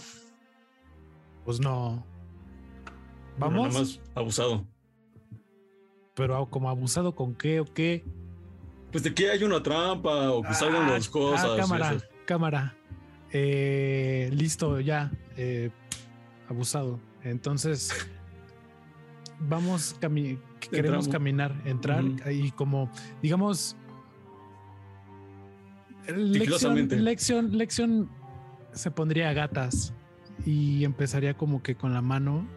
Pues 1.46 1.60
no. 1.60 2.06
Pero 2.86 3.50
Vamos, 3.52 3.68
Nada 3.68 3.80
más 3.80 4.00
abusado. 4.16 4.68
pero 6.16 6.46
como 6.50 6.70
abusado 6.70 7.14
con 7.16 7.36
qué 7.36 7.60
o 7.60 7.66
qué. 7.66 8.06
Pues 8.92 9.04
de 9.04 9.14
que 9.14 9.30
hay 9.32 9.44
una 9.44 9.62
trampa 9.62 10.32
o 10.32 10.42
que 10.44 10.54
salgan 10.54 10.84
Ah, 10.84 10.92
las 10.92 11.10
cosas. 11.10 11.46
ah, 11.52 11.58
cámara, 11.58 11.98
cámara. 12.26 12.78
Eh, 13.32 14.30
listo, 14.34 14.80
ya. 14.80 15.12
eh, 15.36 15.72
abusado. 16.48 17.00
Entonces, 17.24 17.92
vamos, 19.40 19.96
cami- 20.00 20.40
queremos 20.60 21.06
Entramos. 21.06 21.08
caminar, 21.10 21.62
entrar 21.66 22.04
y 22.32 22.52
como, 22.52 22.90
digamos, 23.22 23.76
lección, 26.08 26.88
lección, 27.04 27.58
lección 27.58 28.10
se 28.74 28.92
pondría 28.92 29.30
a 29.30 29.34
gatas 29.34 29.94
y 30.46 30.84
empezaría 30.84 31.36
como 31.36 31.62
que 31.62 31.76
con 31.76 31.94
la 31.94 32.02
mano, 32.02 32.48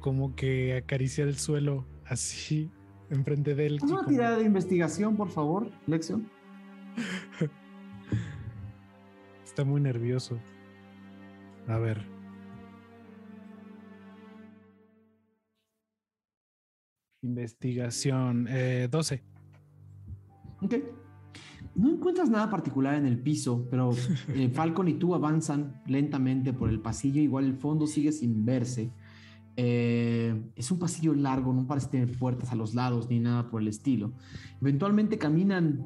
como 0.00 0.34
que 0.36 0.76
acariciar 0.76 1.28
el 1.28 1.38
suelo 1.38 1.86
así 2.04 2.70
enfrente 3.10 3.54
de 3.54 3.66
él. 3.66 3.78
Una 3.82 4.04
tirada 4.06 4.36
de 4.36 4.44
investigación, 4.44 5.16
por 5.16 5.30
favor, 5.30 5.70
Lexion. 5.86 6.28
Está 9.44 9.64
muy 9.64 9.80
nervioso. 9.80 10.38
A 11.66 11.78
ver. 11.78 12.04
Investigación. 17.22 18.46
Eh, 18.48 18.88
12. 18.90 19.22
Ok. 20.62 20.74
No 21.74 21.90
encuentras 21.90 22.28
nada 22.30 22.50
particular 22.50 22.94
en 22.96 23.06
el 23.06 23.18
piso, 23.20 23.66
pero 23.70 23.90
eh, 24.34 24.48
Falcon 24.54 24.88
y 24.88 24.94
tú 24.94 25.14
avanzan 25.14 25.80
lentamente 25.86 26.52
por 26.52 26.70
el 26.70 26.80
pasillo. 26.80 27.20
Igual 27.20 27.44
el 27.44 27.54
fondo 27.54 27.86
sigue 27.86 28.12
sin 28.12 28.44
verse. 28.44 28.92
Eh, 29.56 30.40
es 30.54 30.70
un 30.70 30.78
pasillo 30.78 31.14
largo, 31.14 31.52
no 31.52 31.66
parece 31.66 31.88
tener 31.88 32.16
puertas 32.18 32.52
a 32.52 32.54
los 32.54 32.74
lados 32.74 33.08
ni 33.10 33.18
nada 33.20 33.48
por 33.50 33.60
el 33.60 33.68
estilo. 33.68 34.12
Eventualmente 34.60 35.18
caminan 35.18 35.84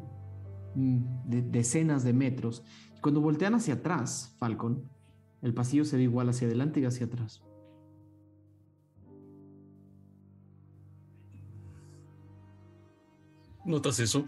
mm, 0.74 0.98
de- 1.26 1.42
decenas 1.42 2.04
de 2.04 2.12
metros. 2.12 2.62
Y 2.96 3.00
cuando 3.00 3.20
voltean 3.20 3.54
hacia 3.54 3.74
atrás, 3.74 4.34
Falcon, 4.38 4.82
el 5.40 5.54
pasillo 5.54 5.84
se 5.84 5.96
ve 5.96 6.02
igual 6.04 6.28
hacia 6.28 6.46
adelante 6.46 6.80
y 6.80 6.84
hacia 6.84 7.06
atrás. 7.06 7.42
¿Notas 13.72 13.98
eso? 14.00 14.26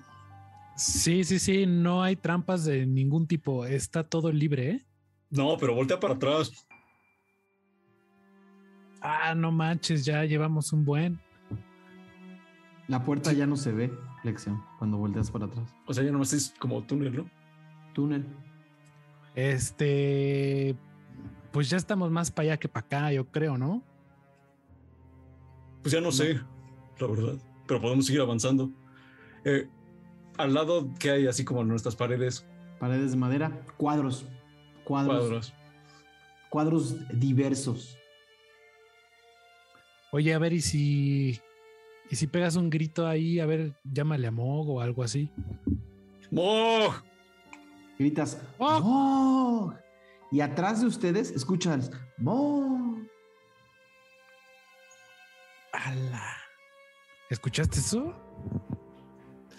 Sí, 0.75 1.23
sí, 1.23 1.39
sí. 1.39 1.67
No 1.67 2.03
hay 2.03 2.17
trampas 2.17 2.65
de 2.65 2.87
ningún 2.87 3.27
tipo. 3.27 3.67
Está 3.67 4.03
todo 4.03 4.33
libre, 4.33 4.71
¿eh? 4.71 4.87
No, 5.29 5.59
pero 5.59 5.75
voltea 5.75 6.01
para 6.01 6.15
atrás. 6.15 6.67
Ah, 9.03 9.35
no 9.35 9.53
manches, 9.53 10.03
ya 10.03 10.25
llevamos 10.25 10.73
un 10.73 10.87
buen. 10.87 11.21
La 12.89 13.05
puerta 13.05 13.35
ya 13.35 13.47
no 13.47 13.55
se 13.55 13.71
ve, 13.71 13.93
Lexion, 14.23 14.65
cuando 14.79 14.97
volteas 14.97 15.31
para 15.31 15.45
atrás. 15.45 15.69
O 15.87 15.93
sea, 15.93 16.03
ya 16.03 16.11
nomás 16.11 16.33
es 16.33 16.55
como 16.59 16.83
túnel, 16.83 17.15
¿no? 17.15 17.31
túnel. 17.93 18.25
Este, 19.35 20.75
pues 21.53 21.69
ya 21.69 21.77
estamos 21.77 22.11
más 22.11 22.31
para 22.31 22.49
allá 22.49 22.57
que 22.57 22.69
para 22.69 22.87
acá, 22.87 23.13
yo 23.13 23.27
creo, 23.27 23.59
¿no? 23.59 23.83
Pues 25.83 25.93
ya 25.93 26.01
no, 26.01 26.11
sé, 26.11 26.41
la 26.99 27.07
verdad, 27.07 27.35
pero 27.67 27.83
podemos 27.83 28.07
seguir 28.07 28.23
avanzando. 28.23 28.71
Eh, 29.45 29.69
al 30.39 30.55
lado 30.55 30.91
que 30.99 31.11
hay 31.11 31.27
así 31.27 31.45
como 31.45 31.65
nuestras 31.65 31.97
paredes. 31.97 32.47
Paredes 32.79 33.13
de 33.13 33.17
madera, 33.17 33.65
cuadros, 33.77 34.27
cuadros, 34.85 35.19
cuadros, 35.19 35.55
cuadros 36.51 37.19
diversos. 37.19 37.97
Oye, 40.13 40.35
a 40.35 40.39
ver, 40.39 40.53
y 40.53 40.61
si 40.61 41.41
y 42.11 42.17
si 42.17 42.27
pegas 42.27 42.57
un 42.57 42.71
grito 42.71 43.07
ahí, 43.07 43.41
a 43.41 43.47
ver, 43.47 43.75
llámale 43.85 44.27
a 44.27 44.31
Mog 44.31 44.69
o 44.69 44.81
algo 44.81 45.03
así. 45.03 45.31
¡Mog! 46.31 47.03
Gritas, 47.99 48.41
¡Mog! 48.59 49.75
Y 50.31 50.41
atrás 50.41 50.81
de 50.81 50.87
ustedes 50.87 51.31
escuchan, 51.31 51.83
¡Mog! 52.19 52.99
¡Hala! 55.73 56.37
¿Escuchaste 57.31 57.79
eso? 57.79 58.15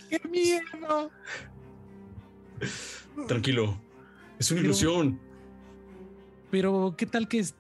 ¡Qué 0.10 0.20
miedo! 0.28 1.12
Tranquilo, 3.28 3.78
es 4.40 4.52
una 4.52 4.62
ilusión. 4.62 5.20
Pero, 6.52 6.96
¿qué 6.98 7.06
tal 7.06 7.28
que 7.28 7.40
es? 7.40 7.56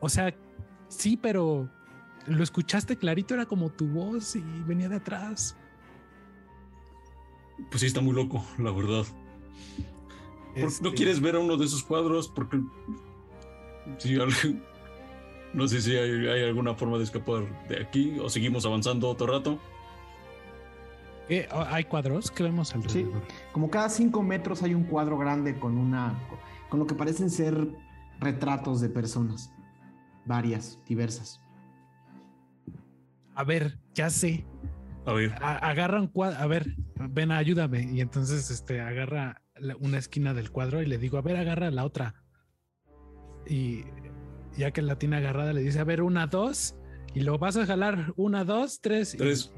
O 0.00 0.08
sea, 0.08 0.34
sí, 0.88 1.16
pero 1.16 1.68
lo 2.26 2.42
escuchaste 2.42 2.96
clarito, 2.96 3.34
era 3.34 3.46
como 3.46 3.70
tu 3.70 3.86
voz 3.86 4.36
y 4.36 4.42
venía 4.66 4.88
de 4.88 4.96
atrás. 4.96 5.56
Pues 7.70 7.80
sí, 7.80 7.86
está 7.86 8.00
muy 8.00 8.14
loco, 8.14 8.44
la 8.58 8.72
verdad. 8.72 9.04
¿No 10.56 10.66
este 10.66 10.92
quieres 10.92 11.20
ver 11.20 11.36
a 11.36 11.38
uno 11.38 11.56
de 11.56 11.64
esos 11.64 11.82
cuadros? 11.82 12.28
Porque. 12.28 12.60
Sí, 13.98 14.16
no 15.54 15.68
sé 15.68 15.80
si 15.80 15.96
hay, 15.96 16.42
alguna 16.44 16.74
forma 16.74 16.98
de 16.98 17.04
escapar 17.04 17.68
de 17.68 17.82
aquí 17.82 18.18
o 18.20 18.28
seguimos 18.28 18.64
avanzando 18.66 19.08
otro 19.08 19.26
rato. 19.26 19.58
¿Hay 21.70 21.84
cuadros 21.84 22.30
que 22.30 22.42
vemos 22.42 22.74
alrededor? 22.74 23.12
Sí, 23.12 23.34
como 23.52 23.70
cada 23.70 23.88
cinco 23.88 24.22
metros 24.22 24.62
hay 24.62 24.74
un 24.74 24.84
cuadro 24.84 25.16
grande 25.18 25.58
con 25.58 25.78
una. 25.78 26.18
con 26.68 26.80
lo 26.80 26.86
que 26.86 26.94
parecen 26.94 27.30
ser 27.30 27.68
retratos 28.20 28.80
de 28.80 28.88
personas. 28.88 29.52
Varias, 30.24 30.78
diversas. 30.86 31.40
A 33.34 33.44
ver, 33.44 33.78
ya 33.94 34.10
sé. 34.10 34.46
A 35.06 35.12
ver. 35.12 35.34
agarra 35.40 36.00
un 36.00 36.08
cuadro. 36.08 36.38
A 36.38 36.46
ver, 36.46 36.76
ven, 36.96 37.32
ayúdame. 37.32 37.82
Y 37.92 38.00
entonces 38.00 38.50
este, 38.50 38.80
agarra 38.80 39.42
una 39.80 39.98
esquina 39.98 40.34
del 40.34 40.50
cuadro 40.50 40.82
y 40.82 40.86
le 40.86 40.98
digo, 40.98 41.18
a 41.18 41.22
ver, 41.22 41.36
agarra 41.36 41.70
la 41.70 41.84
otra. 41.84 42.14
Y 43.46 43.84
ya 44.56 44.70
que 44.70 44.82
la 44.82 44.98
tiene 44.98 45.16
agarrada, 45.16 45.52
le 45.52 45.62
dice, 45.62 45.80
a 45.80 45.84
ver, 45.84 46.02
una, 46.02 46.26
dos. 46.26 46.76
Y 47.14 47.20
lo 47.20 47.38
vas 47.38 47.56
a 47.56 47.66
jalar, 47.66 48.12
una, 48.16 48.44
dos, 48.44 48.80
tres. 48.80 49.14
Tres. 49.16 49.52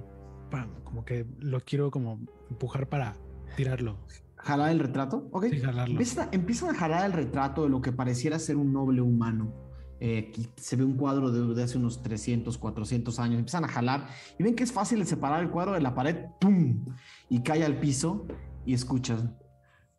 Como 0.85 1.05
que 1.05 1.27
lo 1.41 1.61
quiero 1.61 1.91
como 1.91 2.21
empujar 2.51 2.89
para 2.89 3.17
tirarlo. 3.57 3.99
¿Jalar 4.37 4.71
el 4.71 4.79
retrato? 4.79 5.29
Ok. 5.33 5.47
Sí, 5.51 5.61
jalarlo. 5.61 5.99
empiezan 6.33 6.71
a 6.71 6.79
jalar 6.79 7.07
el 7.07 7.13
retrato 7.13 7.65
de 7.65 7.71
lo 7.71 7.81
que 7.81 7.93
pareciera 7.93 8.39
ser 8.39 8.57
un 8.57 8.73
noble 8.73 9.01
humano 9.01 9.65
eh, 10.07 10.33
se 10.57 10.77
ve 10.77 10.85
un 10.85 10.99
cuadro 10.99 11.31
de, 11.31 11.63
hace 11.63 11.79
unos 11.79 12.03
300, 12.03 12.59
400 12.59 13.19
años, 13.21 13.39
empiezan 13.39 13.65
a 13.65 13.69
jalar 13.69 14.09
y 14.39 14.43
ven 14.43 14.55
que 14.55 14.65
es 14.65 14.71
fácil 14.71 14.99
de 14.99 15.07
separar 15.07 15.43
el 15.43 15.49
cuadro 15.49 15.73
de 15.73 15.81
la 15.81 15.95
pared, 15.95 16.27
¡pum! 16.41 16.85
Y 17.31 17.43
cae 17.43 17.65
al 17.65 17.79
piso 17.79 18.27
y 18.67 18.75
escuchan, 18.75 19.39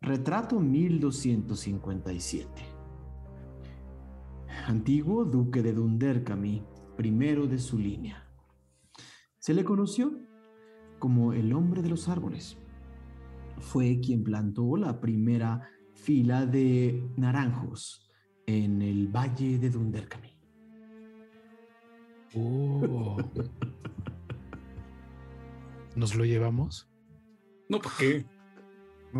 retrato 0.00 0.60
1257. 0.60 2.48
Antiguo 4.66 5.24
duque 5.24 5.62
de 5.62 5.72
Dunderkami, 5.72 6.62
primero 6.96 7.48
de 7.48 7.58
su 7.58 7.76
línea. 7.76 8.28
Se 9.38 9.54
le 9.54 9.64
conoció 9.64 10.20
como 10.98 11.32
el 11.32 11.52
hombre 11.52 11.82
de 11.82 11.88
los 11.88 12.08
árboles. 12.08 12.56
Fue 13.58 14.00
quien 14.00 14.22
plantó 14.22 14.76
la 14.76 15.00
primera 15.00 15.68
fila 15.92 16.46
de 16.46 17.02
naranjos 17.16 18.08
en 18.46 18.82
el 18.82 19.08
valle 19.08 19.58
de 19.58 19.70
Dunderkami. 19.70 20.36
Oh. 22.34 23.16
¿Nos 25.96 26.14
lo 26.14 26.24
llevamos? 26.24 26.88
No, 27.68 27.80
¿por 27.80 27.92
qué? 27.96 28.24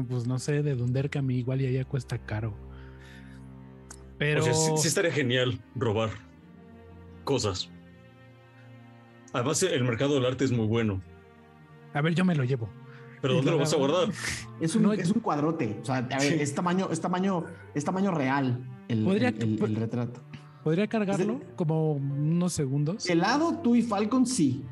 pues 0.08 0.26
no 0.26 0.38
sé, 0.38 0.62
de 0.62 0.74
Dunderkami 0.74 1.36
igual 1.36 1.62
y 1.62 1.66
allá 1.66 1.86
cuesta 1.86 2.18
caro. 2.18 2.54
Pero. 4.18 4.42
sí, 4.42 4.88
estaría 4.88 5.10
genial 5.10 5.60
robar 5.74 6.10
cosas. 7.24 7.70
Además, 9.32 9.62
el 9.62 9.84
mercado 9.84 10.14
del 10.14 10.26
arte 10.26 10.44
es 10.44 10.52
muy 10.52 10.66
bueno. 10.66 11.02
A 11.96 12.02
ver, 12.02 12.14
yo 12.14 12.26
me 12.26 12.34
lo 12.34 12.44
llevo. 12.44 12.68
¿Pero 13.22 13.34
dónde 13.34 13.50
lo 13.50 13.58
vas 13.58 13.72
a 13.72 13.76
guardar? 13.76 14.08
Es 14.60 14.74
un, 14.76 14.92
es 14.92 15.10
un 15.10 15.20
cuadrote. 15.20 15.78
O 15.80 15.84
sea, 15.84 15.96
a 15.96 16.18
ver, 16.18 16.34
es 16.34 16.54
tamaño, 16.54 16.88
es 16.90 17.00
tamaño, 17.00 17.44
es 17.74 17.84
tamaño 17.84 18.10
real 18.10 18.66
el, 18.88 19.76
retrato. 19.76 20.20
¿Podría 20.62 20.86
cargarlo 20.86 21.40
como 21.56 21.92
unos 21.92 22.52
segundos? 22.52 23.08
lado 23.14 23.60
tú 23.62 23.76
y 23.76 23.82
Falcon 23.82 24.26
sí. 24.26 24.64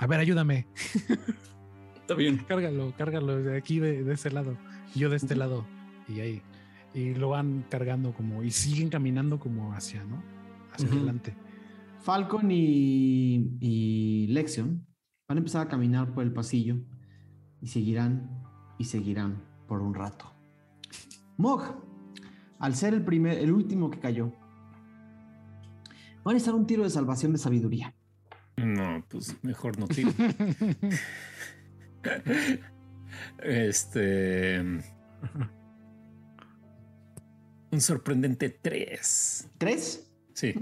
A 0.00 0.06
ver, 0.06 0.20
ayúdame. 0.20 0.66
Está 2.00 2.14
bien. 2.14 2.44
Cárgalo, 2.48 2.94
cárgalo 2.96 3.42
de 3.42 3.56
aquí, 3.56 3.78
de, 3.78 4.10
ese 4.12 4.30
lado. 4.30 4.56
Yo 4.94 5.10
de 5.10 5.16
este 5.16 5.36
lado. 5.36 5.66
Y 6.08 6.20
ahí. 6.20 6.42
Y 6.94 7.14
lo 7.14 7.30
van 7.30 7.64
cargando 7.68 8.12
como. 8.12 8.42
Y 8.42 8.50
siguen 8.50 8.88
caminando 8.88 9.38
como 9.38 9.72
hacia, 9.74 10.02
¿no? 10.04 10.22
Hacia 10.72 10.88
adelante. 10.88 11.34
Falcon 12.04 12.50
y, 12.50 13.56
y 13.60 14.26
Lexion 14.26 14.86
van 15.26 15.38
a 15.38 15.40
empezar 15.40 15.66
a 15.66 15.70
caminar 15.70 16.12
por 16.12 16.22
el 16.22 16.34
pasillo. 16.34 16.76
Y 17.62 17.68
seguirán 17.68 18.44
y 18.78 18.84
seguirán 18.84 19.42
por 19.66 19.80
un 19.80 19.94
rato. 19.94 20.30
Mog, 21.38 21.62
al 22.58 22.74
ser 22.74 22.92
el 22.92 23.02
primer, 23.02 23.38
el 23.38 23.52
último 23.52 23.90
que 23.90 24.00
cayó, 24.00 24.34
va 26.26 26.30
a 26.30 26.34
necesitar 26.34 26.54
un 26.54 26.66
tiro 26.66 26.84
de 26.84 26.90
salvación 26.90 27.32
de 27.32 27.38
sabiduría. 27.38 27.94
No, 28.58 29.02
pues 29.08 29.42
mejor 29.42 29.78
no 29.78 29.88
tiro. 29.88 30.12
este. 33.42 34.60
Un 37.70 37.80
sorprendente 37.80 38.50
3. 38.50 39.52
¿Tres? 39.56 40.12
Sí. 40.34 40.52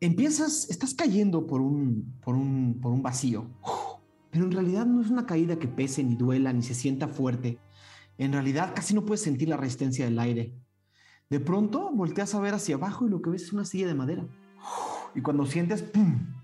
Empiezas, 0.00 0.68
estás 0.70 0.94
cayendo 0.94 1.46
por 1.46 1.60
un, 1.60 2.14
por 2.20 2.34
un, 2.34 2.78
por 2.80 2.92
un 2.92 3.02
vacío 3.02 3.50
pero 4.34 4.46
en 4.46 4.50
realidad 4.50 4.84
no 4.84 5.00
es 5.00 5.10
una 5.10 5.26
caída 5.26 5.60
que 5.60 5.68
pese, 5.68 6.02
ni 6.02 6.16
duela, 6.16 6.52
ni 6.52 6.60
se 6.60 6.74
sienta 6.74 7.06
fuerte. 7.06 7.60
En 8.18 8.32
realidad 8.32 8.72
casi 8.74 8.92
no 8.92 9.04
puedes 9.04 9.22
sentir 9.22 9.48
la 9.48 9.56
resistencia 9.56 10.06
del 10.06 10.18
aire. 10.18 10.52
De 11.30 11.38
pronto 11.38 11.92
volteas 11.92 12.34
a 12.34 12.40
ver 12.40 12.52
hacia 12.52 12.74
abajo 12.74 13.06
y 13.06 13.10
lo 13.10 13.22
que 13.22 13.30
ves 13.30 13.44
es 13.44 13.52
una 13.52 13.64
silla 13.64 13.86
de 13.86 13.94
madera. 13.94 14.26
Y 15.14 15.20
cuando 15.20 15.46
sientes, 15.46 15.84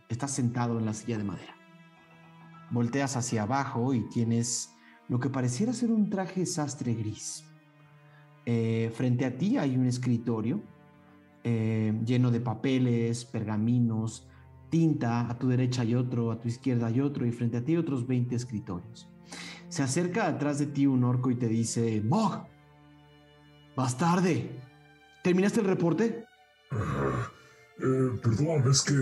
estás 0.09 0.31
sentado 0.31 0.79
en 0.79 0.87
la 0.87 0.95
silla 0.95 1.19
de 1.19 1.25
madera. 1.25 1.57
Volteas 2.71 3.17
hacia 3.17 3.43
abajo 3.43 3.93
y 3.93 4.09
tienes 4.09 4.71
lo 5.09 5.19
que 5.19 5.29
pareciera 5.29 5.73
ser 5.73 5.91
un 5.91 6.11
traje 6.11 6.47
sastre 6.47 6.95
gris. 6.95 7.43
Eh, 8.47 8.93
frente 8.95 9.25
a 9.25 9.37
ti 9.37 9.59
hay 9.59 9.77
un 9.77 9.87
escritorio 9.87 10.63
eh, 11.45 11.99
lleno 12.05 12.31
de 12.31 12.41
papeles, 12.41 13.25
pergaminos, 13.25 14.27
tinta, 14.71 15.29
a 15.29 15.39
tu 15.39 15.49
derecha 15.49 15.83
hay 15.83 15.95
otro, 15.95 16.31
a 16.31 16.41
tu 16.41 16.49
izquierda 16.49 16.87
hay 16.87 17.01
otro 17.01 17.27
y 17.27 17.33
frente 17.33 17.57
a 17.59 17.65
ti 17.65 17.77
otros 17.77 18.07
20 18.07 18.35
escritorios. 18.35 19.09
Se 19.69 19.83
acerca 19.83 20.27
atrás 20.27 20.59
de 20.59 20.67
ti 20.67 20.87
un 20.87 21.05
orco 21.05 21.31
y 21.31 21.37
te 21.37 21.49
dice, 21.49 22.03
Mog, 22.05 22.47
vas 23.77 23.97
tarde. 23.97 24.51
¿Terminaste 25.23 25.61
el 25.61 25.67
reporte? 25.67 26.25
Eh, 26.73 28.11
perdón, 28.23 28.71
es 28.71 28.83
que 28.83 28.95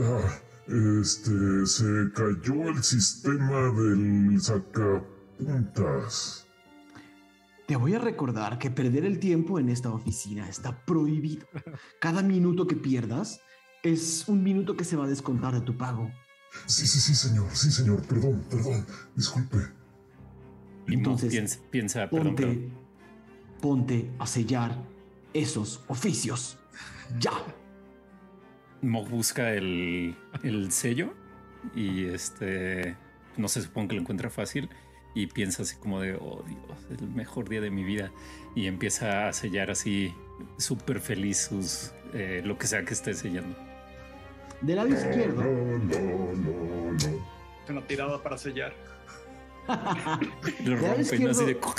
ah, 0.00 0.40
este, 0.66 1.66
se 1.66 2.10
cayó 2.14 2.68
el 2.68 2.82
sistema 2.82 3.70
del 3.72 4.40
sacapuntas. 4.40 5.06
Te 7.66 7.76
voy 7.76 7.94
a 7.94 7.98
recordar 7.98 8.58
que 8.58 8.70
perder 8.70 9.04
el 9.04 9.18
tiempo 9.18 9.58
en 9.58 9.70
esta 9.70 9.90
oficina 9.90 10.48
está 10.48 10.84
prohibido. 10.84 11.46
Cada 12.00 12.22
minuto 12.22 12.66
que 12.66 12.76
pierdas 12.76 13.40
es 13.82 14.28
un 14.28 14.42
minuto 14.42 14.76
que 14.76 14.84
se 14.84 14.96
va 14.96 15.04
a 15.04 15.08
descontar 15.08 15.54
de 15.54 15.60
tu 15.62 15.76
pago. 15.76 16.10
Sí, 16.66 16.86
sí, 16.86 17.00
sí, 17.00 17.14
señor. 17.14 17.50
Sí, 17.52 17.70
señor. 17.70 18.02
Perdón, 18.06 18.44
perdón. 18.50 18.86
Disculpe. 19.16 19.58
Entonces, 20.86 21.60
piensa, 21.70 22.08
ponte, 22.10 22.70
ponte 23.60 24.10
a 24.18 24.26
sellar 24.26 24.76
esos 25.32 25.82
oficios. 25.88 26.58
Ya. 27.18 27.32
Mog 28.82 29.08
busca 29.08 29.54
el, 29.54 30.16
el 30.42 30.70
sello 30.70 31.14
y 31.74 32.04
este 32.04 32.96
no 33.38 33.48
se 33.48 33.62
supone 33.62 33.88
que 33.88 33.94
lo 33.94 34.02
encuentra 34.02 34.28
fácil 34.28 34.68
y 35.14 35.26
piensa 35.28 35.62
así 35.62 35.76
como 35.76 36.00
de, 36.00 36.14
oh 36.14 36.42
Dios, 36.46 36.78
es 36.90 37.00
el 37.00 37.08
mejor 37.10 37.48
día 37.48 37.60
de 37.60 37.70
mi 37.70 37.84
vida. 37.84 38.10
Y 38.54 38.66
empieza 38.66 39.28
a 39.28 39.32
sellar 39.32 39.70
así 39.70 40.12
súper 40.58 41.00
feliz 41.00 41.38
sus, 41.48 41.92
eh, 42.12 42.42
lo 42.44 42.58
que 42.58 42.66
sea 42.66 42.84
que 42.84 42.94
esté 42.94 43.14
sellando. 43.14 43.56
Del 44.60 44.76
lado 44.76 44.88
izquierdo, 44.88 45.42
No, 45.42 45.78
no, 45.78 46.34
no, 46.34 46.92
no. 46.92 47.24
Una 47.68 47.86
tirada 47.86 48.22
para 48.22 48.36
sellar. 48.38 48.74
Lo 50.64 50.72
Del 50.74 50.82
lado 50.82 50.96
rompen 50.96 51.28
así 51.28 51.44
de... 51.44 51.52
izquierdo- 51.52 51.74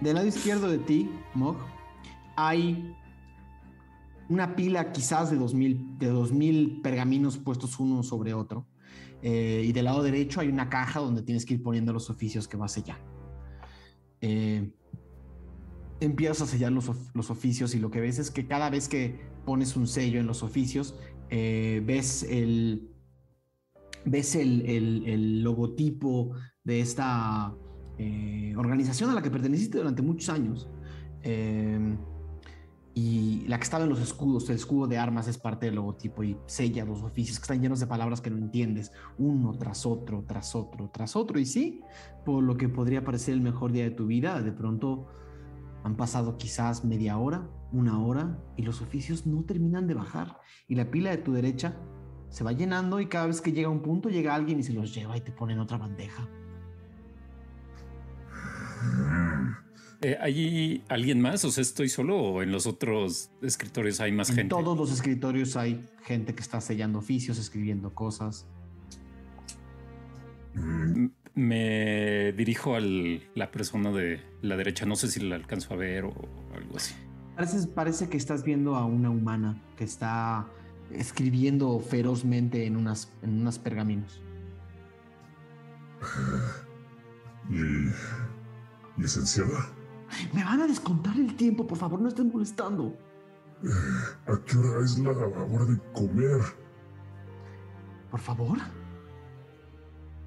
del 0.00 0.14
lado 0.14 0.26
izquierdo 0.26 0.68
de 0.68 0.78
ti, 0.78 1.10
Mog, 1.34 1.56
hay 2.36 2.94
una 4.28 4.56
pila 4.56 4.90
quizás 4.90 5.30
de 5.30 5.36
2000, 5.36 5.98
de 5.98 6.06
2000 6.08 6.80
pergaminos 6.82 7.38
puestos 7.38 7.78
uno 7.78 8.02
sobre 8.02 8.34
otro. 8.34 8.66
Eh, 9.26 9.62
y 9.64 9.72
del 9.72 9.86
lado 9.86 10.02
derecho 10.02 10.40
hay 10.40 10.48
una 10.48 10.68
caja 10.68 11.00
donde 11.00 11.22
tienes 11.22 11.46
que 11.46 11.54
ir 11.54 11.62
poniendo 11.62 11.94
los 11.94 12.10
oficios 12.10 12.46
que 12.46 12.58
vas 12.58 12.72
a 12.72 12.74
sellar. 12.74 12.98
Eh, 14.20 14.70
empiezas 16.00 16.42
a 16.42 16.46
sellar 16.46 16.70
los, 16.72 16.90
los 17.14 17.30
oficios 17.30 17.74
y 17.74 17.78
lo 17.78 17.90
que 17.90 18.00
ves 18.00 18.18
es 18.18 18.30
que 18.30 18.46
cada 18.46 18.68
vez 18.68 18.86
que 18.86 19.18
pones 19.46 19.76
un 19.76 19.86
sello 19.86 20.20
en 20.20 20.26
los 20.26 20.42
oficios, 20.42 20.98
eh, 21.30 21.82
ves 21.86 22.22
el, 22.24 22.90
ves 24.04 24.34
el, 24.34 24.60
el- 24.66 25.06
el 25.06 25.42
logotipo 25.42 26.32
de 26.62 26.80
esta 26.80 27.54
eh, 27.96 28.52
organización 28.58 29.08
a 29.08 29.14
la 29.14 29.22
que 29.22 29.30
perteneciste 29.30 29.78
durante 29.78 30.02
muchos 30.02 30.28
años. 30.28 30.68
Y 32.96 33.44
la 33.48 33.58
que 33.58 33.64
estaba 33.64 33.82
en 33.82 33.90
los 33.90 34.00
escudos, 34.00 34.48
el 34.50 34.56
escudo 34.56 34.86
de 34.86 34.98
armas 34.98 35.26
es 35.26 35.36
parte 35.36 35.66
del 35.66 35.74
logotipo 35.74 36.22
y 36.22 36.36
sella 36.46 36.84
los 36.84 37.02
oficios 37.02 37.38
que 37.38 37.42
están 37.42 37.60
llenos 37.60 37.80
de 37.80 37.88
palabras 37.88 38.20
que 38.20 38.30
no 38.30 38.38
entiendes, 38.38 38.92
uno 39.18 39.52
tras 39.58 39.84
otro, 39.84 40.24
tras 40.26 40.54
otro, 40.54 40.90
tras 40.90 41.16
otro. 41.16 41.40
Y 41.40 41.46
sí, 41.46 41.80
por 42.24 42.44
lo 42.44 42.56
que 42.56 42.68
podría 42.68 43.04
parecer 43.04 43.34
el 43.34 43.40
mejor 43.40 43.72
día 43.72 43.82
de 43.82 43.90
tu 43.90 44.06
vida, 44.06 44.40
de 44.40 44.52
pronto 44.52 45.08
han 45.82 45.96
pasado 45.96 46.36
quizás 46.36 46.84
media 46.84 47.18
hora, 47.18 47.50
una 47.72 48.00
hora, 48.00 48.38
y 48.56 48.62
los 48.62 48.80
oficios 48.80 49.26
no 49.26 49.42
terminan 49.42 49.88
de 49.88 49.94
bajar. 49.94 50.38
Y 50.68 50.76
la 50.76 50.90
pila 50.90 51.10
de 51.10 51.18
tu 51.18 51.32
derecha 51.32 51.76
se 52.30 52.44
va 52.44 52.52
llenando 52.52 53.00
y 53.00 53.06
cada 53.06 53.26
vez 53.26 53.40
que 53.40 53.52
llega 53.52 53.68
un 53.68 53.82
punto 53.82 54.08
llega 54.08 54.34
alguien 54.34 54.60
y 54.60 54.62
se 54.62 54.72
los 54.72 54.94
lleva 54.94 55.16
y 55.16 55.20
te 55.20 55.32
pone 55.32 55.52
en 55.52 55.60
otra 55.60 55.78
bandeja. 55.78 56.28
Eh, 60.04 60.18
¿Hay 60.20 60.84
alguien 60.90 61.18
más? 61.22 61.46
O 61.46 61.50
sea, 61.50 61.62
¿estoy 61.62 61.88
solo 61.88 62.18
o 62.18 62.42
en 62.42 62.52
los 62.52 62.66
otros 62.66 63.30
escritorios 63.40 64.00
hay 64.00 64.12
más 64.12 64.28
En 64.28 64.36
gente? 64.36 64.50
todos 64.50 64.76
los 64.76 64.92
escritorios 64.92 65.56
hay 65.56 65.82
gente 66.02 66.34
que 66.34 66.42
está 66.42 66.60
sellando 66.60 66.98
oficios, 66.98 67.38
escribiendo 67.38 67.94
cosas. 67.94 68.46
mm, 70.56 71.06
Me 71.34 72.32
dirijo 72.32 72.76
a 72.76 72.80
la 72.80 73.50
persona 73.50 73.92
de 73.92 74.20
la 74.42 74.58
derecha. 74.58 74.84
No 74.84 74.94
sé 74.94 75.08
si 75.08 75.20
la 75.20 75.36
alcanzo 75.36 75.72
a 75.72 75.78
ver 75.78 76.04
o 76.04 76.12
algo 76.54 76.76
así. 76.76 76.94
Parece, 77.34 77.66
parece 77.68 78.08
que 78.10 78.18
estás 78.18 78.44
viendo 78.44 78.76
a 78.76 78.84
una 78.84 79.08
humana 79.08 79.56
que 79.78 79.84
está 79.84 80.46
escribiendo 80.92 81.80
ferozmente 81.80 82.66
en 82.66 82.76
unas, 82.76 83.10
en 83.22 83.40
unas 83.40 83.58
pergaminos. 83.58 84.20
¿Y 87.48 89.00
licenciada? 89.00 89.72
Me 90.32 90.44
van 90.44 90.62
a 90.62 90.66
descontar 90.66 91.16
el 91.16 91.34
tiempo, 91.36 91.66
por 91.66 91.78
favor, 91.78 92.00
no 92.00 92.08
estén 92.08 92.30
molestando. 92.30 92.96
Eh, 93.62 94.32
¿A 94.32 94.38
qué 94.44 94.56
hora 94.58 94.84
es 94.84 94.98
la 94.98 95.10
hora 95.10 95.64
de 95.64 95.78
comer? 95.92 96.40
Por 98.10 98.20
favor. 98.20 98.58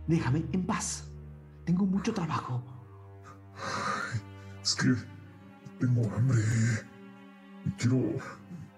Déjame 0.07 0.45
en 0.51 0.65
paz. 0.65 1.09
Tengo 1.65 1.85
mucho 1.85 2.13
trabajo. 2.13 2.63
Ay, 3.55 4.21
es 4.63 4.75
que 4.75 4.93
tengo 5.79 6.01
hambre 6.15 6.39
y 7.65 7.69
quiero 7.71 8.17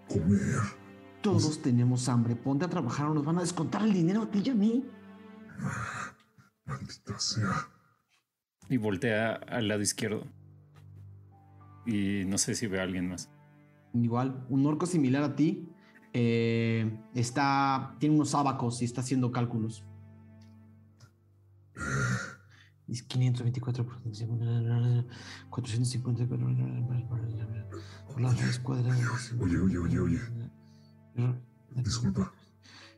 comer. 0.07 0.59
Todos 1.21 1.61
tenemos 1.61 2.09
hambre. 2.09 2.35
Ponte 2.35 2.65
a 2.65 2.69
trabajar 2.69 3.07
o 3.07 3.13
nos 3.13 3.25
van 3.25 3.37
a 3.37 3.41
descontar 3.41 3.83
el 3.83 3.93
dinero 3.93 4.23
a 4.23 4.31
ti 4.31 4.41
y 4.43 4.49
a 4.49 4.55
mí. 4.55 4.89
Maldita 6.65 7.19
sea. 7.19 7.67
Y 8.69 8.77
voltea 8.77 9.33
al 9.33 9.67
lado 9.67 9.81
izquierdo. 9.81 10.23
Y 11.89 12.23
no 12.25 12.37
sé 12.37 12.55
si 12.55 12.67
ve 12.67 12.79
a 12.79 12.83
alguien 12.83 13.09
más. 13.09 13.29
Igual, 13.93 14.45
un 14.49 14.65
orco 14.65 14.85
similar 14.85 15.23
a 15.23 15.35
ti 15.35 15.69
eh, 16.13 16.97
está, 17.15 17.97
tiene 17.99 18.15
unos 18.15 18.33
abacos 18.35 18.81
y 18.81 18.85
está 18.85 19.01
haciendo 19.01 19.29
cálculos. 19.31 19.83
Es 22.87 23.03
524 23.03 23.85
por 23.85 24.01
450 24.01 26.27
por 28.07 28.21
las 28.21 28.39
raíz 28.39 28.59
cuadrada. 28.59 28.97
Oye, 29.39 29.59
oye, 29.59 29.77
oye, 29.77 29.99
oye. 29.99 30.19
Disculpa. 31.75 32.33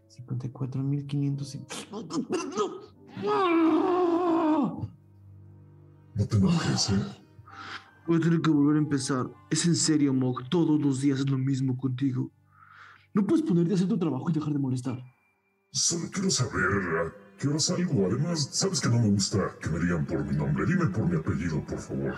54.500. 0.10 1.66
No 6.16 6.28
te 6.28 6.38
enojes, 6.38 6.90
¿eh? 6.90 7.21
Voy 8.08 8.18
a 8.18 8.20
tener 8.20 8.42
que 8.42 8.50
volver 8.50 8.76
a 8.76 8.80
empezar. 8.80 9.28
Es 9.50 9.66
en 9.66 9.76
serio, 9.76 10.14
Mog. 10.14 10.50
Todos 10.50 10.82
los 10.82 11.02
días 11.02 11.20
es 11.20 11.30
lo 11.30 11.38
mismo 11.38 11.78
contigo. 11.78 12.32
No 13.14 13.26
puedes 13.26 13.44
ponerte 13.44 13.72
a 13.74 13.76
hacer 13.76 13.88
tu 13.88 13.98
trabajo 13.98 14.30
y 14.30 14.34
dejar 14.34 14.54
de 14.54 14.60
molestar. 14.60 15.04
Solo 15.72 16.10
quiero 16.12 16.30
saber 16.30 16.64
a 16.98 17.38
qué 17.38 17.48
hora 17.48 17.60
salgo. 17.60 18.08
Además, 18.08 18.50
sabes 18.52 18.82
que 18.82 18.90
no 18.90 19.00
me 19.00 19.10
gusta 19.12 19.56
que 19.62 19.70
me 19.70 19.80
digan 19.80 20.06
por 20.06 20.26
mi 20.26 20.36
nombre. 20.36 20.66
Dime 20.66 20.88
por 20.88 21.08
mi 21.08 21.18
apellido, 21.18 21.64
por 21.66 21.80
favor. 21.80 22.16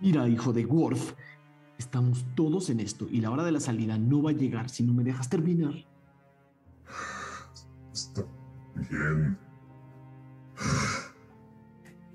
Mira, 0.00 0.28
hijo 0.28 0.52
de 0.52 0.64
Worf. 0.64 1.14
Estamos 1.78 2.26
todos 2.34 2.68
en 2.70 2.80
esto 2.80 3.08
y 3.10 3.20
la 3.20 3.30
hora 3.30 3.42
de 3.42 3.52
la 3.52 3.60
salida 3.60 3.96
no 3.96 4.22
va 4.22 4.30
a 4.30 4.34
llegar 4.34 4.68
si 4.68 4.82
no 4.82 4.92
me 4.92 5.02
dejas 5.02 5.30
terminar. 5.30 5.74
Está 7.92 8.22
bien. 8.90 9.38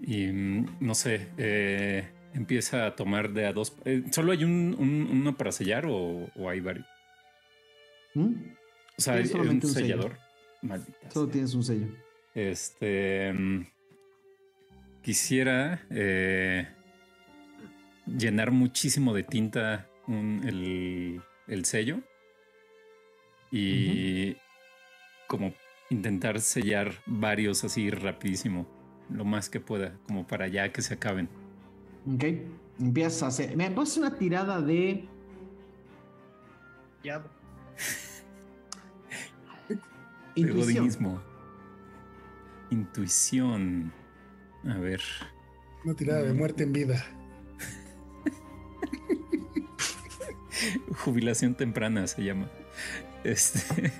Y 0.01 0.27
mm, 0.27 0.77
no 0.81 0.95
sé, 0.95 1.27
eh, 1.37 2.07
empieza 2.33 2.85
a 2.85 2.95
tomar 2.95 3.31
de 3.31 3.45
a 3.47 3.53
dos. 3.53 3.75
eh, 3.85 4.03
¿Solo 4.11 4.31
hay 4.31 4.43
un, 4.43 4.75
un- 4.77 5.07
uno 5.11 5.37
para 5.37 5.51
sellar 5.51 5.85
o, 5.87 6.29
o 6.35 6.49
hay 6.49 6.59
varios? 6.59 6.85
¿Mm? 8.13 8.33
O 8.97 9.01
sea, 9.01 9.15
hay 9.15 9.25
solamente 9.25 9.65
un 9.65 9.71
un 9.71 9.75
sello. 9.75 9.87
sellador. 9.87 10.17
Maldita 10.61 11.11
Solo 11.11 11.25
sea. 11.25 11.33
tienes 11.33 11.53
un 11.53 11.63
sello. 11.63 11.87
Este. 12.33 13.33
mm, 13.33 13.67
Quisiera 15.01 15.85
eh, 15.91 16.67
llenar 18.07 18.49
muchísimo 18.51 19.13
de 19.13 19.21
tinta 19.23 19.87
un- 20.07 20.41
el, 20.47 21.21
el 21.47 21.65
sello 21.65 21.99
y 23.51 24.35
como 25.27 25.53
intentar 25.91 26.41
sellar 26.41 26.93
varios 27.05 27.63
así 27.63 27.89
rapidísimo, 27.91 28.67
lo 29.09 29.25
más 29.25 29.49
que 29.49 29.59
pueda, 29.59 29.97
como 30.07 30.25
para 30.25 30.47
ya 30.47 30.71
que 30.71 30.81
se 30.81 30.93
acaben. 30.93 31.29
Ok. 32.13 32.23
Empiezas 32.79 33.23
a 33.23 33.27
hacer. 33.27 33.55
Me 33.55 33.65
hacer 33.65 34.03
una 34.03 34.17
tirada 34.17 34.61
de. 34.61 35.07
Ya. 37.03 37.23
Intuición. 40.35 41.21
Intuición. 42.69 43.93
A 44.67 44.77
ver. 44.77 45.01
Una 45.83 45.93
tirada 45.93 46.23
de 46.23 46.33
muerte 46.33 46.63
en 46.63 46.73
vida. 46.73 47.05
Jubilación 51.03 51.55
temprana 51.55 52.07
se 52.07 52.23
llama. 52.23 52.49
Este. 53.23 53.91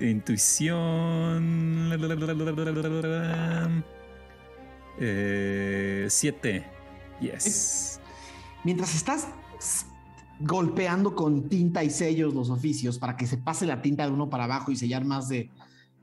Intuición. 0.00 1.92
Eh, 4.98 6.06
siete. 6.08 6.66
Yes. 7.20 8.00
Mientras 8.64 8.94
estás 8.94 9.28
golpeando 10.40 11.14
con 11.14 11.48
tinta 11.48 11.84
y 11.84 11.90
sellos 11.90 12.34
los 12.34 12.50
oficios 12.50 12.98
para 12.98 13.16
que 13.16 13.26
se 13.26 13.38
pase 13.38 13.66
la 13.66 13.82
tinta 13.82 14.04
de 14.06 14.12
uno 14.12 14.28
para 14.30 14.44
abajo 14.44 14.72
y 14.72 14.76
sellar 14.76 15.04
más 15.04 15.28
de, 15.28 15.50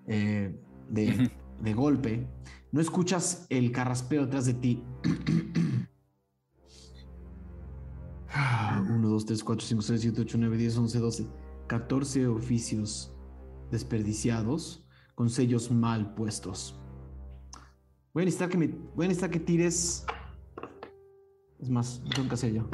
eh, 0.07 0.55
de, 0.89 1.31
de 1.61 1.73
golpe, 1.73 2.27
no 2.71 2.79
escuchas 2.79 3.45
el 3.49 3.71
carraspeo 3.71 4.25
detrás 4.25 4.45
de 4.45 4.53
ti. 4.53 4.83
1, 8.89 9.09
2, 9.09 9.25
3, 9.25 9.43
4, 9.43 9.67
5, 9.67 9.81
6, 9.81 10.01
7, 10.01 10.21
8, 10.21 10.37
9, 10.39 10.57
10, 10.57 10.77
11, 10.77 10.99
12, 10.99 11.27
14 11.67 12.27
oficios 12.27 13.13
desperdiciados 13.71 14.85
con 15.15 15.29
sellos 15.29 15.71
mal 15.71 16.13
puestos. 16.13 16.75
Voy 18.13 18.23
a 18.23 18.25
necesitar 18.25 18.49
que 18.49 18.57
me. 18.57 18.67
Voy 18.67 19.05
a 19.05 19.07
necesitar 19.07 19.31
que 19.31 19.39
tires. 19.39 20.05
Es 21.59 21.69
más, 21.69 22.01
tengo 22.13 22.27
que 22.27 22.33
hacer 22.35 22.53
yo. 22.53 22.67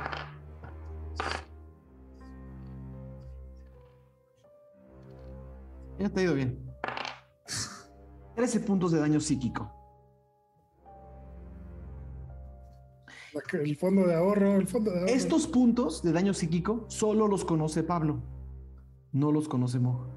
Ya 5.99 6.09
te 6.09 6.19
ha 6.19 6.23
ido 6.23 6.33
bien. 6.33 6.59
13 8.35 8.59
puntos 8.61 8.91
de 8.91 8.99
daño 8.99 9.19
psíquico. 9.19 9.73
El 13.53 13.75
fondo 13.75 14.07
de 14.07 14.15
ahorro, 14.15 14.55
el 14.55 14.67
fondo 14.67 14.91
de 14.91 14.99
ahorro. 14.99 15.11
Estos 15.11 15.47
puntos 15.47 16.01
de 16.01 16.11
daño 16.11 16.33
psíquico 16.33 16.85
solo 16.87 17.27
los 17.27 17.45
conoce 17.45 17.83
Pablo. 17.83 18.21
No 19.11 19.31
los 19.31 19.47
conoce 19.47 19.79
Mo. 19.79 20.16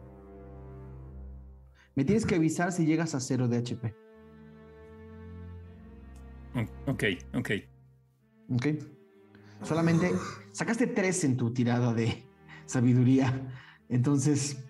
Me 1.95 2.05
tienes 2.05 2.27
que 2.27 2.37
avisar 2.37 2.73
si 2.73 2.87
llegas 2.87 3.15
a 3.15 3.21
cero 3.21 3.49
de 3.49 3.59
HP. 3.59 3.95
Ok, 6.87 7.05
ok. 7.35 7.51
Ok. 8.53 8.67
Solamente 9.63 10.11
sacaste 10.53 10.87
tres 10.87 11.25
en 11.25 11.37
tu 11.37 11.53
tirada 11.53 11.93
de 11.93 12.25
sabiduría. 12.67 13.49
Entonces, 13.89 14.65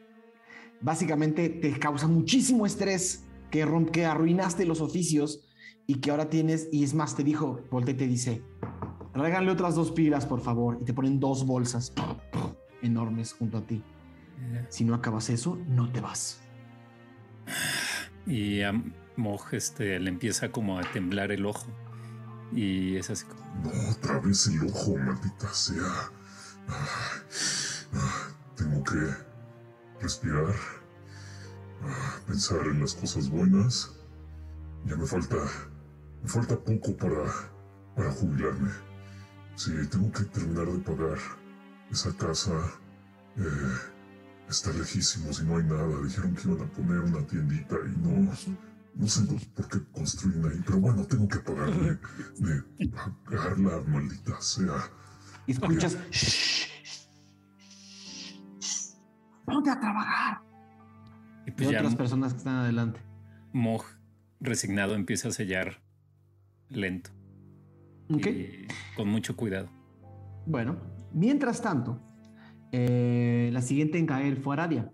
básicamente 0.81 1.49
te 1.49 1.79
causa 1.79 2.07
muchísimo 2.09 2.67
estrés 2.67 3.25
que, 3.51 3.67
que 3.93 4.05
arruinaste 4.05 4.65
los 4.65 4.81
oficios 4.81 5.47
y 5.87 5.97
que 5.97 6.11
ahora 6.11 6.31
tienes, 6.31 6.69
y 6.73 6.85
es 6.85 6.95
más, 6.95 7.17
te 7.17 7.25
dijo, 7.25 7.63
voltea 7.71 7.95
y 7.95 7.97
te 7.97 8.07
dice, 8.07 8.43
regale 9.15 9.51
otras 9.51 9.75
dos 9.75 9.91
pilas, 9.93 10.27
por 10.27 10.41
favor, 10.41 10.79
y 10.81 10.85
te 10.85 10.95
ponen 10.95 11.19
dos 11.19 11.47
bolsas 11.47 11.93
enormes 12.83 13.33
junto 13.33 13.59
a 13.59 13.67
ti. 13.67 13.83
Si 14.69 14.85
no 14.85 14.95
acabas 14.95 15.31
eso, 15.31 15.59
no 15.69 15.91
te 15.91 16.01
vas. 16.01 16.43
Y 18.27 18.63
a 18.63 18.73
Moj 19.17 19.55
este, 19.55 19.99
le 19.99 20.09
empieza 20.09 20.51
como 20.51 20.79
a 20.79 20.83
temblar 20.93 21.33
el 21.33 21.47
ojo. 21.47 21.67
Y 22.53 22.97
es 22.97 23.11
así 23.11 23.27
como. 23.27 23.41
No, 23.63 23.91
otra 23.91 24.19
vez 24.21 24.47
el 24.47 24.67
ojo, 24.67 24.97
maldita 24.97 25.53
sea. 25.53 26.11
Ay, 26.69 26.77
ay, 27.93 28.35
tengo 28.57 28.85
que 28.85 29.31
respirar, 30.01 30.55
ah, 31.83 32.19
pensar 32.27 32.67
en 32.67 32.81
las 32.81 32.95
cosas 32.95 33.29
buenas. 33.29 33.93
Ya 34.87 34.97
me 34.97 35.07
falta, 35.07 35.37
me 36.23 36.29
falta 36.29 36.57
poco 36.57 36.97
para, 36.97 37.25
para 37.95 38.11
jubilarme. 38.13 38.71
Sí, 39.57 39.73
tengo 39.91 40.11
que 40.13 40.25
terminar 40.25 40.67
de 40.67 40.79
pagar 40.79 41.19
esa 41.91 42.17
casa. 42.17 42.53
Eh, 43.37 44.00
está 44.51 44.73
lejísimos 44.73 45.41
y 45.41 45.45
no 45.45 45.57
hay 45.57 45.65
nada. 45.65 46.03
Dijeron 46.03 46.35
que 46.35 46.49
iban 46.49 46.63
a 46.63 46.71
poner 46.71 46.99
una 46.99 47.27
tiendita 47.27 47.77
y 47.87 48.01
no, 48.01 48.33
no 48.95 49.07
sé 49.07 49.23
por 49.55 49.69
qué 49.69 49.79
construyen 49.93 50.45
ahí. 50.45 50.61
Pero 50.65 50.81
bueno, 50.81 51.05
tengo 51.05 51.29
que 51.29 51.39
pagarle 51.39 51.99
de 52.39 52.89
pagarla, 53.27 53.83
maldita 53.87 54.41
sea. 54.41 54.91
Y 55.47 55.53
escuchas, 55.53 55.97
ponte 59.45 59.71
a 59.71 59.81
trabajar. 59.81 60.43
Y 61.47 61.51
Y 61.51 61.53
pues 61.53 61.71
ya 61.71 61.79
otras 61.79 61.95
personas 61.97 62.33
que 62.33 62.39
están 62.39 62.57
adelante. 62.57 63.01
Moj, 63.53 63.85
resignado, 64.41 64.95
empieza 64.95 65.29
a 65.29 65.33
sellar 65.33 65.83
lento. 66.69 67.11
Ok. 68.13 68.27
Y 68.27 68.69
con 68.97 69.09
mucho 69.09 69.37
cuidado. 69.37 69.69
Bueno, 70.47 70.79
mientras 71.13 71.63
tanto, 71.63 72.01
eh, 72.73 73.51
la 73.53 73.63
siguiente 73.63 73.99
en 73.99 74.07
caer 74.07 74.37
fue 74.37 74.55
Aradia. 74.55 74.91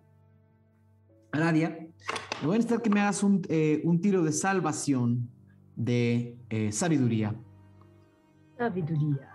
Aradia, 1.32 1.86
voy 2.42 2.54
a 2.54 2.58
necesitar 2.58 2.82
que 2.82 2.90
me 2.90 3.00
hagas 3.00 3.22
un, 3.22 3.42
eh, 3.48 3.80
un 3.84 4.00
tiro 4.00 4.22
de 4.22 4.32
salvación 4.32 5.28
de 5.74 6.38
eh, 6.48 6.72
sabiduría. 6.72 7.34
Sabiduría. 8.56 9.30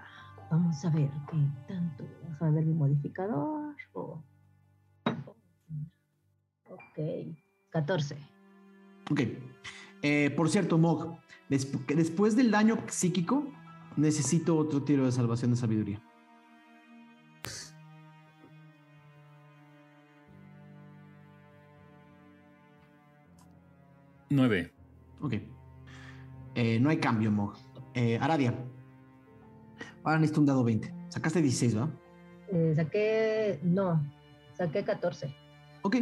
Vamos 0.50 0.84
a 0.84 0.90
ver 0.90 1.10
qué 1.30 1.38
tanto. 1.68 2.06
Vamos 2.24 2.42
a 2.42 2.50
ver 2.50 2.66
mi 2.66 2.74
modificador. 2.74 3.76
Oh. 3.94 4.24
Ok. 6.70 7.00
14. 7.70 8.18
Ok. 9.12 9.22
Eh, 10.02 10.32
por 10.36 10.50
cierto, 10.50 10.78
Mog, 10.78 11.18
desp- 11.50 11.86
después 11.96 12.36
del 12.36 12.50
daño 12.52 12.78
psíquico, 12.88 13.46
necesito 13.98 14.58
otro 14.58 14.84
tiro 14.84 15.06
de 15.06 15.12
salvación 15.12 15.52
de 15.52 15.58
sabiduría. 15.58 16.02
Nueve. 24.32 24.72
Ok. 25.20 25.34
Eh, 26.56 26.80
no 26.80 26.90
hay 26.90 26.98
cambio, 26.98 27.32
Mog. 27.32 27.54
Eh, 27.94 28.18
Aradia. 28.20 28.54
Ahora 30.04 30.20
necesito 30.20 30.40
un 30.40 30.46
dado 30.46 30.64
20. 30.64 30.94
Sacaste 31.10 31.42
16, 31.42 31.78
¿va? 31.78 31.90
Eh, 32.48 32.74
saqué. 32.76 33.60
No. 33.62 34.02
Saqué 34.54 34.84
14. 34.86 35.36
Ok. 35.82 35.98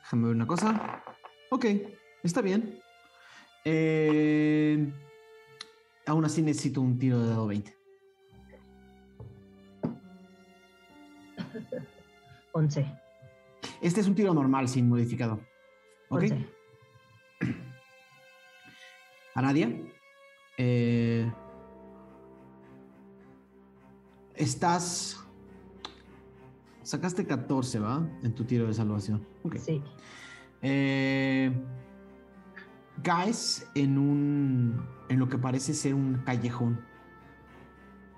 Déjame 0.00 0.26
ver 0.26 0.36
una 0.36 0.46
cosa. 0.46 1.02
Ok. 1.50 1.66
Está 2.22 2.40
bien. 2.40 2.78
Eh, 3.64 4.92
aún 6.06 6.24
así 6.24 6.42
necesito 6.42 6.80
un 6.80 6.98
tiro 6.98 7.20
de 7.20 7.28
dado 7.28 7.48
20. 7.48 7.76
11. 12.52 12.86
Este 13.82 14.00
es 14.00 14.06
un 14.06 14.14
tiro 14.14 14.32
normal 14.32 14.68
sin 14.68 14.88
modificador. 14.88 15.40
Ok. 16.08 16.22
11. 16.22 16.55
Aradia. 19.34 19.70
eh, 20.58 21.30
estás. 24.34 25.22
Sacaste 26.82 27.26
14, 27.26 27.80
¿va? 27.80 28.08
En 28.22 28.34
tu 28.34 28.44
tiro 28.44 28.66
de 28.66 28.74
salvación. 28.74 29.26
Ok. 29.42 29.56
Sí. 29.56 29.82
Eh, 30.62 31.52
caes 33.02 33.68
en 33.74 33.98
un. 33.98 34.86
en 35.08 35.18
lo 35.18 35.28
que 35.28 35.36
parece 35.38 35.74
ser 35.74 35.94
un 35.94 36.22
callejón. 36.24 36.80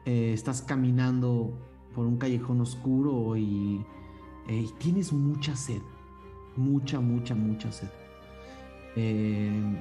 Eh, 0.04 0.32
estás 0.32 0.62
caminando 0.62 1.58
por 1.94 2.06
un 2.06 2.16
callejón 2.18 2.60
oscuro 2.60 3.36
y, 3.36 3.84
eh, 4.48 4.66
y 4.68 4.72
tienes 4.78 5.12
mucha 5.12 5.56
sed. 5.56 5.82
Mucha, 6.56 7.00
mucha, 7.00 7.34
mucha 7.34 7.72
sed. 7.72 7.88
Eh, 8.98 9.80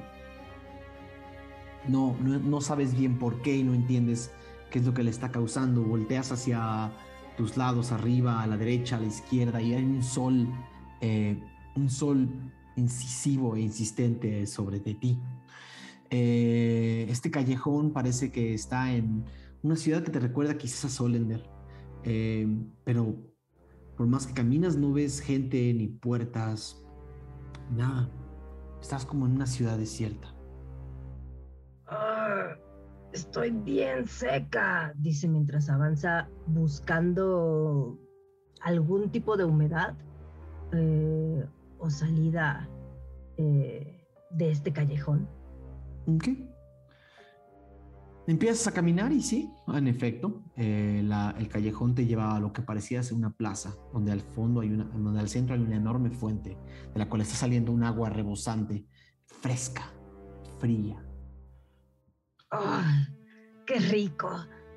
no, 1.88 2.16
no, 2.20 2.60
sabes 2.60 2.96
bien 2.96 3.18
por 3.18 3.42
qué 3.42 3.56
y 3.56 3.64
no 3.64 3.74
entiendes 3.74 4.30
qué 4.70 4.78
es 4.78 4.86
lo 4.86 4.94
que 4.94 5.02
le 5.02 5.10
está 5.10 5.32
causando. 5.32 5.82
Volteas 5.82 6.30
hacia 6.30 6.92
tus 7.36 7.56
lados, 7.56 7.90
arriba, 7.92 8.42
a 8.42 8.46
la 8.46 8.56
derecha, 8.56 8.96
a 8.96 9.00
la 9.00 9.06
izquierda, 9.06 9.60
y 9.60 9.74
hay 9.74 9.84
un 9.84 10.02
sol, 10.02 10.48
eh, 11.00 11.40
un 11.74 11.90
sol 11.90 12.28
incisivo 12.76 13.56
e 13.56 13.60
insistente 13.60 14.46
sobre 14.46 14.80
ti. 14.80 15.18
Eh, 16.10 17.06
este 17.08 17.30
callejón 17.30 17.92
parece 17.92 18.30
que 18.30 18.54
está 18.54 18.92
en 18.92 19.24
una 19.62 19.76
ciudad 19.76 20.02
que 20.02 20.10
te 20.10 20.20
recuerda 20.20 20.56
quizás 20.56 20.84
a 20.84 20.88
Solender, 20.88 21.42
Eh, 22.04 22.46
pero 22.84 23.16
por 23.96 24.06
más 24.06 24.26
que 24.26 24.32
caminas 24.32 24.76
no 24.76 24.92
ves 24.92 25.20
gente 25.20 25.74
ni 25.74 25.88
puertas, 25.88 26.80
nada. 27.76 28.08
Estás 28.80 29.04
como 29.04 29.26
en 29.26 29.32
una 29.32 29.46
ciudad 29.46 29.76
desierta. 29.76 30.28
Ah, 31.86 32.56
estoy 33.12 33.50
bien 33.50 34.06
seca, 34.06 34.92
dice 34.96 35.28
mientras 35.28 35.68
avanza 35.70 36.28
buscando 36.46 37.98
algún 38.62 39.10
tipo 39.10 39.36
de 39.36 39.44
humedad 39.44 39.94
eh, 40.72 41.44
o 41.78 41.90
salida 41.90 42.68
eh, 43.36 44.06
de 44.30 44.50
este 44.50 44.72
callejón. 44.72 45.28
Ok. 46.06 46.28
Empiezas 48.28 48.66
a 48.66 48.72
caminar 48.72 49.10
y 49.10 49.22
sí, 49.22 49.50
en 49.68 49.88
efecto, 49.88 50.42
eh, 50.54 51.00
el 51.38 51.48
callejón 51.48 51.94
te 51.94 52.04
lleva 52.04 52.36
a 52.36 52.40
lo 52.40 52.52
que 52.52 52.60
parecía 52.60 53.02
ser 53.02 53.16
una 53.16 53.30
plaza, 53.30 53.74
donde 53.90 54.12
al 54.12 54.20
fondo 54.20 54.60
hay 54.60 54.68
una, 54.68 54.84
donde 54.84 55.18
al 55.18 55.30
centro 55.30 55.54
hay 55.54 55.62
una 55.62 55.76
enorme 55.76 56.10
fuente, 56.10 56.58
de 56.92 56.98
la 56.98 57.08
cual 57.08 57.22
está 57.22 57.36
saliendo 57.36 57.72
un 57.72 57.84
agua 57.84 58.10
rebosante, 58.10 58.84
fresca, 59.24 59.90
fría. 60.58 61.02
¡Ah! 62.50 63.06
¡Qué 63.64 63.78
rico! 63.78 64.30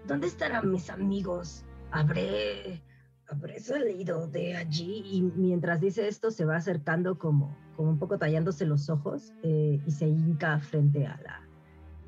¿Dónde 0.07 0.27
estarán 0.27 0.71
mis 0.71 0.89
amigos? 0.89 1.65
Habré, 1.91 2.81
habré 3.27 3.59
salido 3.59 4.27
de 4.27 4.55
allí. 4.55 5.03
Y 5.05 5.23
mientras 5.23 5.81
dice 5.81 6.07
esto, 6.07 6.31
se 6.31 6.45
va 6.45 6.55
acercando 6.55 7.19
como, 7.19 7.53
como 7.75 7.89
un 7.89 7.99
poco 7.99 8.17
tallándose 8.17 8.65
los 8.65 8.89
ojos 8.89 9.33
eh, 9.43 9.81
y 9.85 9.91
se 9.91 10.07
hinca 10.07 10.57
frente 10.61 11.05
a 11.05 11.19
la, 11.21 11.50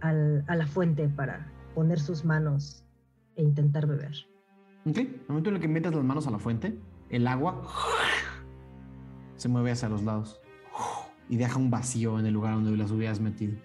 al- 0.04 0.44
a 0.48 0.56
la 0.56 0.68
fuente 0.68 1.08
para 1.08 1.48
poner 1.74 2.00
sus 2.00 2.24
manos 2.26 2.84
e 3.36 3.42
intentar 3.44 3.88
beber. 3.88 4.14
Ok, 4.86 4.98
en 4.98 5.08
el 5.08 5.22
momento 5.30 5.50
en 5.50 5.56
el 5.56 5.62
que 5.62 5.68
metes 5.68 5.96
las 5.96 6.04
manos 6.04 6.28
a 6.28 6.32
la 6.32 6.40
fuente, 6.40 6.78
el 7.10 7.26
agua 7.26 7.64
se 9.38 9.48
mueve 9.50 9.72
hacia 9.72 9.90
los 9.90 10.04
lados 10.04 10.40
y 11.30 11.38
deja 11.38 11.58
un 11.58 11.72
vacío 11.72 12.20
en 12.20 12.26
el 12.26 12.34
lugar 12.34 12.54
donde 12.56 12.76
las 12.78 12.92
hubieras 12.92 13.20
metido. 13.20 13.56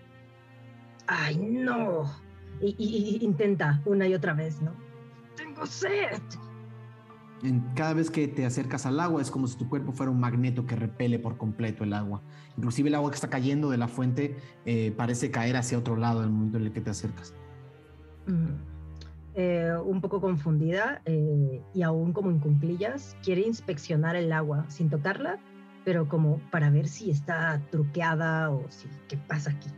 ¡Ay, 1.09 1.37
no! 1.37 2.05
Y, 2.61 2.75
y- 2.79 3.19
y 3.21 3.25
intenta 3.25 3.83
una 3.85 4.07
y 4.07 4.15
otra 4.15 4.33
vez, 4.35 4.61
¿no? 4.63 4.73
Tengo 5.37 5.67
sed. 5.67 6.21
Cada 7.77 7.95
vez 7.95 8.11
que 8.11 8.27
te 8.27 8.45
acercas 8.45 8.85
al 8.85 8.99
agua 8.99 9.23
es 9.23 9.31
como 9.31 9.47
si 9.47 9.57
tu 9.57 9.69
cuerpo 9.69 9.93
fuera 9.93 10.11
un 10.11 10.19
magneto 10.19 10.67
que 10.67 10.75
repele 10.75 11.19
por 11.21 11.37
completo 11.37 11.85
el 11.85 11.93
agua. 11.93 12.21
Inclusive 12.57 12.89
el 12.89 12.97
agua 12.97 13.11
que 13.11 13.15
está 13.15 13.31
cayendo 13.31 13.71
de 13.71 13.77
la 13.77 13.87
fuente 13.87 14.37
eh, 14.67 14.93
parece 14.97 15.31
caer 15.31 15.57
hacia 15.57 15.79
otro 15.79 15.97
lado 15.97 16.21
en 16.21 16.27
el 16.27 16.33
momento 16.33 16.59
en 16.59 16.65
el 16.65 16.73
que 16.73 16.81
te 16.81 16.91
acercas. 16.91 17.35
Mm. 18.27 18.55
Eh, 19.35 19.73
un 19.85 20.01
poco 20.01 20.21
confundida 20.21 21.01
eh, 21.05 21.63
y 21.73 21.83
aún 21.83 22.13
como 22.13 22.31
en 22.31 22.41
cunclillas, 22.41 23.17
quiere 23.23 23.43
inspeccionar 23.43 24.17
el 24.17 24.33
agua 24.33 24.69
sin 24.69 24.91
tocarla, 24.91 25.39
pero 25.85 26.09
como 26.09 26.39
para 26.51 26.71
ver 26.71 26.89
si 26.89 27.11
está 27.11 27.63
truqueada 27.71 28.51
o 28.51 28.65
si 28.69 28.89
qué 29.07 29.17
pasa 29.17 29.53
aquí. 29.53 29.71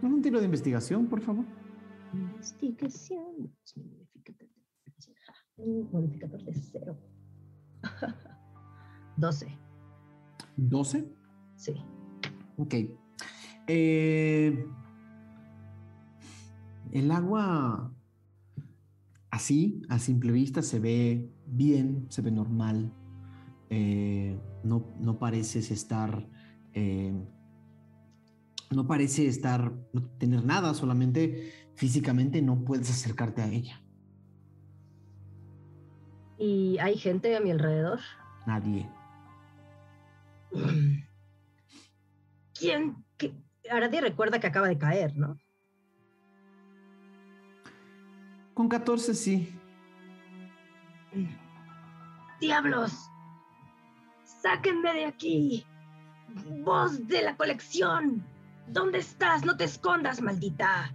Un 0.00 0.22
tiro 0.22 0.38
de 0.38 0.46
investigación, 0.46 1.06
por 1.06 1.20
favor. 1.20 1.44
Investigación. 2.14 3.52
Es 3.62 3.76
mi 3.76 3.84
modificador 3.84 4.38
de- 4.38 4.54
Un 5.56 5.88
modificador 5.92 6.42
de 6.44 6.54
cero. 6.54 6.96
12. 9.16 9.46
12. 10.56 11.08
Sí. 11.56 11.74
Ok. 12.56 12.74
Eh, 13.66 14.66
el 16.92 17.10
agua 17.10 17.92
así, 19.30 19.82
a 19.88 19.98
simple 19.98 20.32
vista, 20.32 20.62
se 20.62 20.80
ve 20.80 21.30
bien, 21.46 22.06
se 22.08 22.22
ve 22.22 22.30
normal. 22.30 22.92
Eh, 23.70 24.38
no, 24.64 24.94
no 24.98 25.18
pareces 25.18 25.70
estar. 25.70 26.28
eh, 26.72 27.12
no 28.70 28.86
parece 28.88 29.26
estar. 29.28 29.72
no 29.92 30.02
tener 30.18 30.44
nada, 30.44 30.74
solamente 30.74 31.52
físicamente 31.76 32.42
no 32.42 32.64
puedes 32.64 32.90
acercarte 32.90 33.42
a 33.42 33.48
ella. 33.52 33.83
¿Y 36.38 36.78
hay 36.78 36.96
gente 36.96 37.36
a 37.36 37.40
mi 37.40 37.50
alrededor? 37.50 38.00
Nadie. 38.46 38.88
¿Quién? 42.54 43.04
qué? 43.16 43.34
Aradi 43.70 44.00
recuerda 44.00 44.40
que 44.40 44.46
acaba 44.46 44.68
de 44.68 44.78
caer, 44.78 45.16
¿no? 45.16 45.38
Con 48.54 48.68
14 48.68 49.14
sí. 49.14 49.58
¡Diablos! 52.40 53.10
¡Sáquenme 54.24 54.92
de 54.92 55.06
aquí! 55.06 55.66
¡Voz 56.62 57.06
de 57.08 57.22
la 57.22 57.36
colección! 57.36 58.24
¿Dónde 58.68 58.98
estás? 58.98 59.44
No 59.44 59.56
te 59.56 59.64
escondas, 59.64 60.20
maldita. 60.20 60.94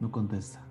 No 0.00 0.10
contesta. 0.10 0.61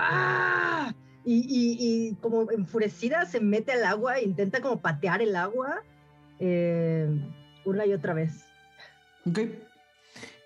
¡Ah! 0.00 0.94
Y, 1.24 2.14
como 2.22 2.50
enfurecida 2.50 3.26
se 3.26 3.40
mete 3.40 3.72
al 3.72 3.84
agua 3.84 4.20
intenta 4.20 4.62
como 4.62 4.80
patear 4.80 5.20
el 5.20 5.36
agua 5.36 5.82
eh, 6.38 7.06
una 7.66 7.84
y 7.84 7.92
otra 7.92 8.14
vez. 8.14 8.44
Ok. 9.26 9.40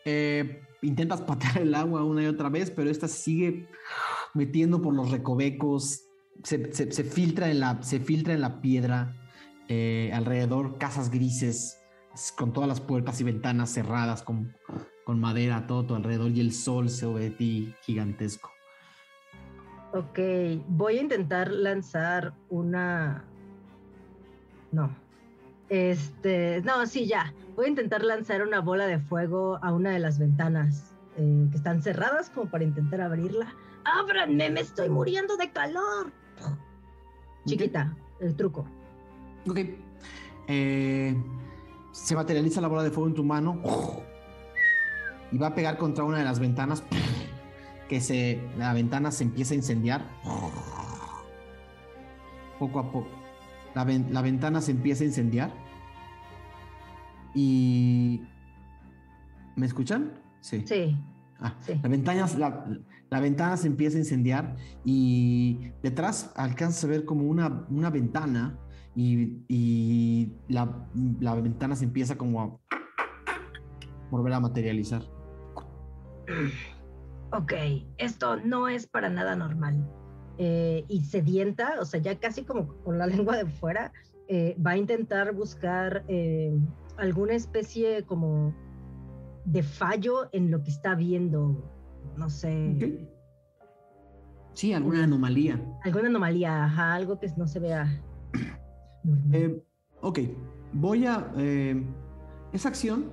Eh, 0.04 0.60
intentas 0.80 1.20
patear 1.20 1.58
el 1.58 1.74
agua 1.74 2.02
una 2.02 2.22
y 2.24 2.26
otra 2.26 2.48
vez, 2.48 2.70
pero 2.70 2.90
esta 2.90 3.06
sigue 3.06 3.68
metiendo 4.34 4.82
por 4.82 4.94
los 4.94 5.10
recovecos. 5.12 6.00
Se, 6.42 6.72
se- 6.72 7.04
filtra, 7.04 7.50
en 7.50 7.60
la, 7.60 7.80
se 7.82 8.00
filtra 8.00 8.34
en 8.34 8.40
la 8.40 8.60
piedra. 8.60 9.14
eh, 9.68 10.10
alrededor, 10.12 10.76
casas 10.78 11.10
grises, 11.10 11.78
con 12.36 12.52
todas 12.52 12.68
las 12.68 12.80
puertas 12.80 13.20
y 13.20 13.24
ventanas 13.24 13.70
cerradas, 13.72 14.22
con, 14.22 14.52
con 15.04 15.20
madera 15.20 15.66
todo 15.66 15.86
tu 15.86 15.94
alrededor, 15.94 16.30
y 16.32 16.40
el 16.40 16.52
sol 16.52 16.90
se 16.90 17.06
ve 17.06 17.20
de 17.20 17.30
ti 17.30 17.74
gigantesco. 17.82 18.51
Ok, 19.92 20.18
voy 20.68 20.98
a 20.98 21.02
intentar 21.02 21.50
lanzar 21.50 22.32
una. 22.48 23.24
No. 24.70 24.90
Este. 25.68 26.62
No, 26.62 26.86
sí, 26.86 27.06
ya. 27.06 27.34
Voy 27.56 27.66
a 27.66 27.68
intentar 27.68 28.02
lanzar 28.02 28.42
una 28.42 28.60
bola 28.60 28.86
de 28.86 28.98
fuego 28.98 29.58
a 29.62 29.72
una 29.72 29.90
de 29.90 29.98
las 29.98 30.18
ventanas 30.18 30.94
eh, 31.18 31.46
que 31.50 31.56
están 31.56 31.82
cerradas, 31.82 32.30
como 32.30 32.50
para 32.50 32.64
intentar 32.64 33.02
abrirla. 33.02 33.54
¡Ábranme! 33.84 34.48
¡Me 34.48 34.60
estoy 34.60 34.88
muriendo 34.88 35.36
de 35.36 35.50
calor! 35.50 36.10
Chiquita, 37.44 37.94
el 38.20 38.34
truco. 38.34 38.64
Ok. 39.48 39.58
Eh, 40.48 41.22
se 41.92 42.14
materializa 42.14 42.62
la 42.62 42.68
bola 42.68 42.82
de 42.82 42.90
fuego 42.90 43.08
en 43.08 43.14
tu 43.14 43.24
mano 43.24 43.60
y 45.30 45.36
va 45.36 45.48
a 45.48 45.54
pegar 45.54 45.76
contra 45.76 46.04
una 46.04 46.18
de 46.18 46.24
las 46.24 46.38
ventanas 46.38 46.82
que 47.92 48.00
se 48.00 48.40
la 48.56 48.72
ventana 48.72 49.10
se 49.10 49.22
empieza 49.22 49.52
a 49.52 49.56
incendiar 49.58 50.00
poco 52.58 52.78
a 52.78 52.90
poco. 52.90 53.08
La, 53.74 53.84
ven- 53.84 54.14
la 54.14 54.22
ventana 54.22 54.62
se 54.62 54.70
empieza 54.70 55.04
a 55.04 55.08
incendiar 55.08 55.52
y 57.34 58.22
¿me 59.56 59.66
escuchan? 59.66 60.14
Sí. 60.40 60.62
Sí. 60.66 60.96
Ah, 61.38 61.54
Sí. 61.60 61.74
la, 61.82 61.88
ventana, 61.90 62.26
la, 62.38 62.64
la 63.10 63.20
ventana 63.20 63.58
se 63.58 63.66
empieza 63.66 63.98
a 63.98 64.00
incendiar 64.00 64.56
y 64.86 65.58
detrás 65.82 66.32
alcanzas 66.34 66.84
a 66.84 66.86
ver 66.86 67.04
como 67.04 67.24
una, 67.28 67.66
una 67.68 67.90
ventana 67.90 68.58
y, 68.96 69.44
y 69.48 70.32
la, 70.48 70.88
la 71.20 71.34
ventana 71.34 71.76
se 71.76 71.84
empieza 71.84 72.16
como 72.16 72.40
a 72.40 72.56
volver 74.10 74.32
a 74.32 74.40
materializar. 74.40 75.02
Ok, 77.32 77.52
esto 77.96 78.36
no 78.36 78.68
es 78.68 78.86
para 78.86 79.08
nada 79.08 79.34
normal. 79.34 79.88
Eh, 80.38 80.84
y 80.88 81.02
sedienta, 81.02 81.76
o 81.80 81.84
sea, 81.84 82.00
ya 82.00 82.18
casi 82.18 82.44
como 82.44 82.68
con 82.84 82.98
la 82.98 83.06
lengua 83.14 83.36
de 83.36 83.46
fuera, 83.46 83.92
eh, 84.28 84.56
va 84.64 84.72
a 84.72 84.76
intentar 84.76 85.32
buscar 85.34 86.04
eh, 86.08 86.52
alguna 86.98 87.34
especie 87.34 88.04
como 88.04 88.54
de 89.44 89.62
fallo 89.62 90.28
en 90.32 90.50
lo 90.50 90.62
que 90.62 90.70
está 90.70 90.94
viendo. 90.94 91.62
No 92.16 92.28
sé. 92.28 93.08
Sí, 94.54 94.74
alguna 94.74 95.04
anomalía. 95.04 95.60
alguna 95.84 96.08
anomalía, 96.08 96.64
ajá, 96.64 96.94
algo 96.94 97.18
que 97.18 97.28
no 97.36 97.46
se 97.46 97.58
vea 97.58 97.86
normal. 99.04 99.34
Eh, 99.34 99.62
ok, 100.02 100.18
voy 100.74 101.06
a... 101.06 101.32
eh, 101.38 101.82
esa 102.52 102.68
acción 102.68 103.10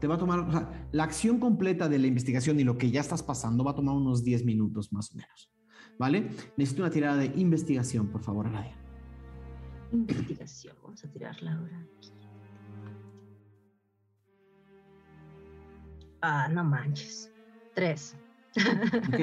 te 0.00 0.06
va 0.06 0.16
a 0.16 0.18
tomar... 0.18 0.40
o 0.40 0.52
sea, 0.52 0.88
la 0.92 1.04
acción 1.04 1.38
completa 1.38 1.88
de 1.88 1.98
la 1.98 2.06
investigación 2.06 2.58
y 2.60 2.64
lo 2.64 2.78
que 2.78 2.90
ya 2.90 3.00
estás 3.00 3.22
pasando 3.22 3.64
va 3.64 3.72
a 3.72 3.74
tomar 3.74 3.94
unos 3.94 4.24
10 4.24 4.44
minutos 4.44 4.92
más 4.92 5.12
o 5.12 5.16
menos. 5.16 5.52
¿Vale? 5.98 6.30
Necesito 6.56 6.82
una 6.82 6.90
tirada 6.90 7.16
de 7.16 7.32
investigación, 7.36 8.08
por 8.08 8.22
favor, 8.22 8.46
Aradia. 8.46 8.76
Investigación, 9.92 10.76
vamos 10.82 11.04
a 11.04 11.10
tirarla 11.10 11.54
ahora. 11.54 11.86
aquí. 11.96 12.12
Ah, 16.20 16.48
no 16.48 16.64
manches. 16.64 17.32
Tres. 17.74 18.16
¿ok? 19.08 19.20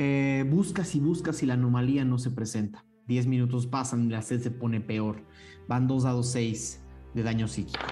Eh, 0.00 0.44
buscas 0.48 0.94
y 0.94 1.00
buscas 1.00 1.42
y 1.42 1.46
la 1.46 1.54
anomalía 1.54 2.04
no 2.04 2.18
se 2.18 2.30
presenta. 2.30 2.84
10 3.08 3.26
minutos 3.26 3.66
pasan 3.66 4.04
y 4.04 4.10
la 4.10 4.22
sed 4.22 4.40
se 4.40 4.52
pone 4.52 4.80
peor. 4.80 5.24
Van 5.66 5.88
dos 5.88 6.04
dados 6.04 6.30
6 6.30 6.80
de 7.14 7.22
daño 7.24 7.48
psíquico. 7.48 7.84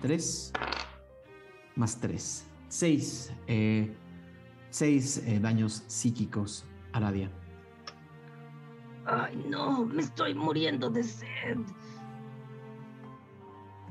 3 0.00 0.52
más 1.76 1.98
3. 2.00 2.44
6. 2.68 3.32
6 4.70 5.40
daños 5.40 5.84
psíquicos, 5.86 6.64
Aradia. 6.92 7.30
Ay, 9.06 9.36
no, 9.48 9.86
me 9.86 10.02
estoy 10.02 10.34
muriendo 10.34 10.90
de 10.90 11.04
sed. 11.04 11.58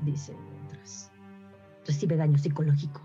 Dice 0.02 0.36
mientras 0.50 1.10
recibe 1.86 2.16
daño 2.16 2.36
psicológico. 2.36 3.00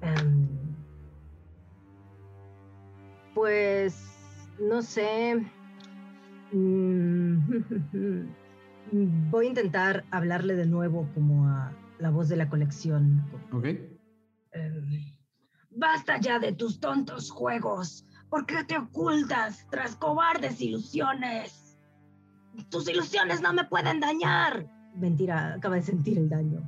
Em, 0.00 0.48
pues 3.34 3.96
no 4.58 4.80
sé. 4.82 5.44
Mm, 6.52 7.38
Voy 9.30 9.46
a 9.46 9.48
intentar 9.48 10.04
hablarle 10.10 10.54
de 10.54 10.66
nuevo 10.66 11.08
como 11.14 11.48
a 11.48 11.72
la 11.98 12.10
voz 12.10 12.28
de 12.28 12.36
la 12.36 12.48
colección. 12.48 13.24
¿Ok? 13.52 13.64
Em, 14.52 15.16
Basta 15.70 16.18
ya 16.18 16.38
de 16.38 16.52
tus 16.52 16.80
tontos 16.80 17.30
juegos. 17.30 18.06
¿Por 18.30 18.46
qué 18.46 18.64
te 18.64 18.78
ocultas 18.78 19.66
tras 19.70 19.94
cobardes 19.96 20.60
ilusiones? 20.60 21.78
Tus 22.70 22.88
ilusiones 22.88 23.42
no 23.42 23.52
me 23.52 23.64
pueden 23.64 24.00
dañar. 24.00 24.66
Mentira, 24.94 25.54
acaba 25.54 25.74
de 25.74 25.82
sentir 25.82 26.16
el 26.16 26.30
daño. 26.30 26.62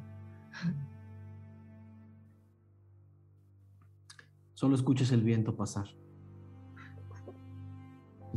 Solo 4.52 4.74
escuchas 4.74 5.10
el 5.12 5.22
viento 5.22 5.56
pasar. 5.56 5.88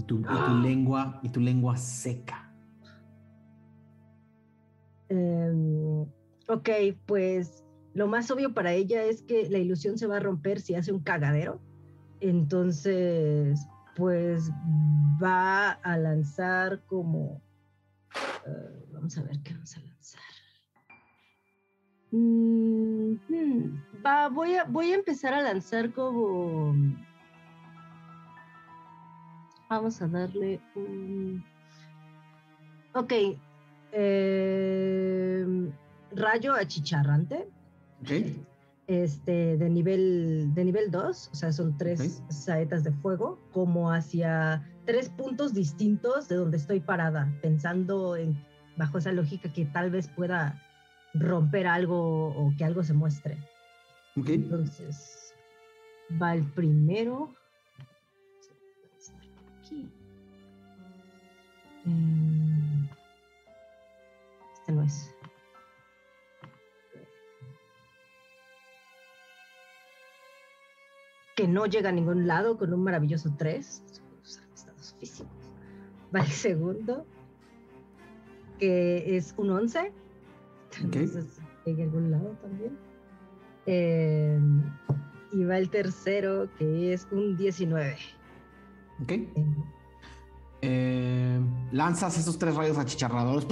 Y 0.01 0.03
tu, 0.03 0.19
y 0.19 0.23
tu 0.23 0.55
lengua, 0.63 1.19
y 1.21 1.29
tu 1.29 1.39
lengua 1.39 1.77
seca. 1.77 2.51
Em, 5.09 6.01
ok, 6.47 6.69
pues 7.05 7.63
lo 7.93 8.07
más 8.07 8.31
obvio 8.31 8.51
para 8.51 8.73
ella 8.73 9.03
es 9.03 9.21
que 9.21 9.47
la 9.47 9.59
ilusión 9.59 9.99
se 9.99 10.07
va 10.07 10.17
a 10.17 10.19
romper 10.19 10.59
si 10.59 10.73
hace 10.73 10.91
un 10.91 11.01
cagadero. 11.01 11.61
Entonces, 12.19 13.63
pues 13.95 14.49
va 15.21 15.73
a 15.73 15.97
lanzar 15.99 16.83
como... 16.87 17.39
eh, 18.47 18.85
vamos 18.91 19.15
a 19.19 19.21
ver 19.21 19.39
qué 19.43 19.53
vamos 19.53 19.77
a 19.77 19.81
lanzar. 19.81 20.21
Mm, 22.09 23.13
hmm, 23.29 24.03
va, 24.03 24.29
voy 24.29 24.55
a, 24.55 24.63
voy 24.63 24.93
a 24.93 24.95
empezar 24.95 25.35
a 25.35 25.43
lanzar 25.43 25.93
como... 25.93 26.73
Vamos 29.71 30.01
a 30.01 30.07
darle 30.09 30.59
un... 30.75 31.41
Ok. 32.93 33.13
eh, 33.93 35.45
rayo 36.13 36.53
achicharrante 36.53 37.47
Ok. 38.01 38.11
este, 38.87 39.55
de 39.55 39.69
nivel 39.69 40.53
de 40.53 40.65
nivel 40.65 40.91
2, 40.91 41.29
o 41.31 41.35
sea, 41.35 41.53
son 41.53 41.77
tres 41.77 42.21
saetas 42.27 42.83
de 42.83 42.91
fuego, 42.91 43.39
como 43.53 43.93
hacia 43.93 44.61
tres 44.85 45.07
puntos 45.07 45.53
distintos 45.53 46.27
de 46.27 46.35
donde 46.35 46.57
estoy 46.57 46.81
parada, 46.81 47.33
pensando 47.41 48.17
en, 48.17 48.35
bajo 48.75 48.97
esa 48.97 49.13
lógica 49.13 49.53
que 49.53 49.63
tal 49.67 49.89
vez 49.89 50.09
pueda 50.09 50.61
romper 51.13 51.65
algo 51.67 52.27
o 52.35 52.53
que 52.57 52.65
algo 52.65 52.83
se 52.83 52.93
muestre. 52.93 53.37
Ok. 54.17 54.27
Entonces, 54.31 55.33
va 56.21 56.33
el 56.35 56.43
primero. 56.51 57.33
Aquí. 59.71 59.89
Mm, 61.85 62.85
Este 64.59 64.71
no 64.73 64.83
es. 64.83 65.15
que 71.35 71.47
no 71.47 71.65
llega 71.65 71.89
a 71.89 71.91
ningún 71.91 72.27
lado 72.27 72.57
con 72.57 72.73
un 72.73 72.83
maravilloso 72.83 73.33
3. 73.37 73.83
Estados 74.53 74.95
físicos. 74.99 75.31
Va 76.13 76.19
el 76.19 76.27
segundo, 76.27 77.05
que 78.59 79.15
es 79.17 79.33
un 79.37 79.49
11. 79.49 79.91
Entonces, 80.81 81.39
llega 81.65 81.83
a 81.83 81.85
algún 81.85 82.11
lado 82.11 82.37
también. 82.41 82.77
Eh, 83.65 84.39
y 85.31 85.43
va 85.45 85.57
el 85.57 85.69
tercero, 85.69 86.49
que 86.57 86.93
es 86.93 87.07
un 87.11 87.37
19. 87.37 87.97
Ok. 89.01 89.13
Eh, 90.63 91.39
lanzas 91.71 92.17
esos 92.19 92.37
tres 92.37 92.55
rayos 92.55 92.77
achicharradores 92.77 93.47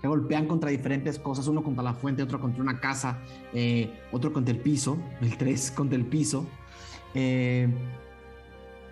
que 0.00 0.06
golpean 0.06 0.46
contra 0.46 0.70
diferentes 0.70 1.18
cosas, 1.18 1.48
uno 1.48 1.62
contra 1.62 1.82
la 1.82 1.94
fuente, 1.94 2.22
otro 2.22 2.40
contra 2.40 2.62
una 2.62 2.80
casa, 2.80 3.18
eh, 3.52 4.00
otro 4.12 4.32
contra 4.32 4.54
el 4.54 4.60
piso, 4.60 4.96
el 5.20 5.36
3 5.36 5.72
contra 5.72 5.96
el 5.96 6.06
piso. 6.06 6.46
Eh, 7.14 7.68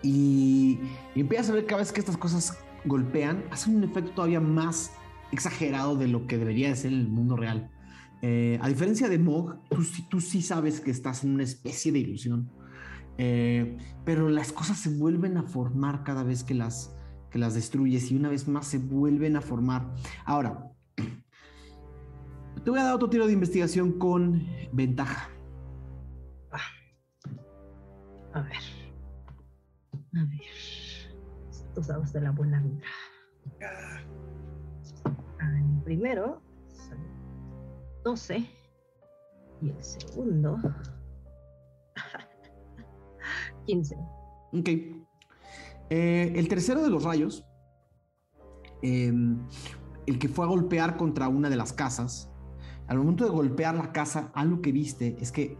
y, 0.03 0.79
empiezas 1.15 1.51
a 1.51 1.53
ver 1.55 1.67
cada 1.67 1.81
vez 1.81 1.93
que 1.93 2.01
estas 2.01 2.17
cosas 2.17 2.59
golpean, 2.85 3.45
hacen 3.51 3.77
un 3.77 3.85
efecto 3.85 4.11
todavía 4.11 4.41
más 4.41 4.93
exagerado 5.31 5.97
de 5.97 6.09
lo 6.09 6.27
que 6.27 6.39
debería 6.39 6.69
de 6.69 6.77
ser 6.77 6.93
en 6.93 7.01
el 7.01 7.09
mundo 7.09 7.37
real. 7.37 7.71
A 8.61 8.69
diferencia 8.69 9.11
de 9.11 9.19
Mog, 9.19 9.59
tú, 9.69 9.85
tú 10.09 10.19
sí 10.19 10.41
sabes 10.41 10.81
que 10.81 10.91
estás 10.91 11.25
en 11.25 11.35
una 11.35 11.43
especie 11.43 11.93
de 11.93 11.99
ilusión. 11.99 12.51
Eh, 13.19 13.77
pero 14.05 14.29
las 14.29 14.53
cosas 14.53 14.79
se 14.79 14.91
vuelven 14.91 15.37
a 15.37 15.43
formar 15.45 16.03
cada 16.05 16.23
vez 16.23 16.45
que 16.45 16.55
las, 16.55 16.95
que 17.31 17.39
las 17.39 17.55
destruyes 17.55 18.11
y 18.11 18.17
una 18.17 18.29
vez 18.29 18.49
más 18.49 18.67
se 18.67 18.79
vuelven 18.79 19.37
a 19.37 19.41
formar. 19.41 19.95
Ahora, 20.25 20.71
te 22.65 22.71
voy 22.71 22.79
a 22.79 22.85
dar 22.85 22.95
otro 22.95 23.11
tiro 23.11 23.27
de 23.27 23.33
investigación 23.33 23.99
con 23.99 24.47
ventaja. 24.73 25.29
A 28.33 28.43
ver. 28.43 28.57
A 30.17 30.25
ver. 30.25 30.41
Estos 31.51 31.87
dados 31.87 32.13
de 32.13 32.21
la 32.21 32.33
buena 32.33 32.61
vibra. 32.61 32.89
Ah, 33.63 34.01
El 35.57 35.83
primero 35.85 36.43
son 36.73 36.99
12. 38.03 38.51
Y 39.63 39.71
el 39.71 39.85
segundo. 39.85 40.59
15. 43.67 43.97
Ok. 44.53 44.69
Eh, 45.91 46.33
el 46.37 46.49
tercero 46.49 46.83
de 46.83 46.91
los 46.91 47.05
rayos, 47.05 47.45
eh, 48.83 49.13
el 50.07 50.19
que 50.19 50.29
fue 50.29 50.45
a 50.45 50.49
golpear 50.49 50.97
contra 50.97 51.29
una 51.29 51.51
de 51.51 51.57
las 51.57 51.73
casas, 51.73 52.31
al 52.87 52.99
momento 52.99 53.25
de 53.25 53.31
golpear 53.31 53.75
la 53.75 53.93
casa, 53.93 54.31
algo 54.35 54.61
que 54.61 54.73
viste 54.73 55.17
es 55.21 55.33
que 55.33 55.57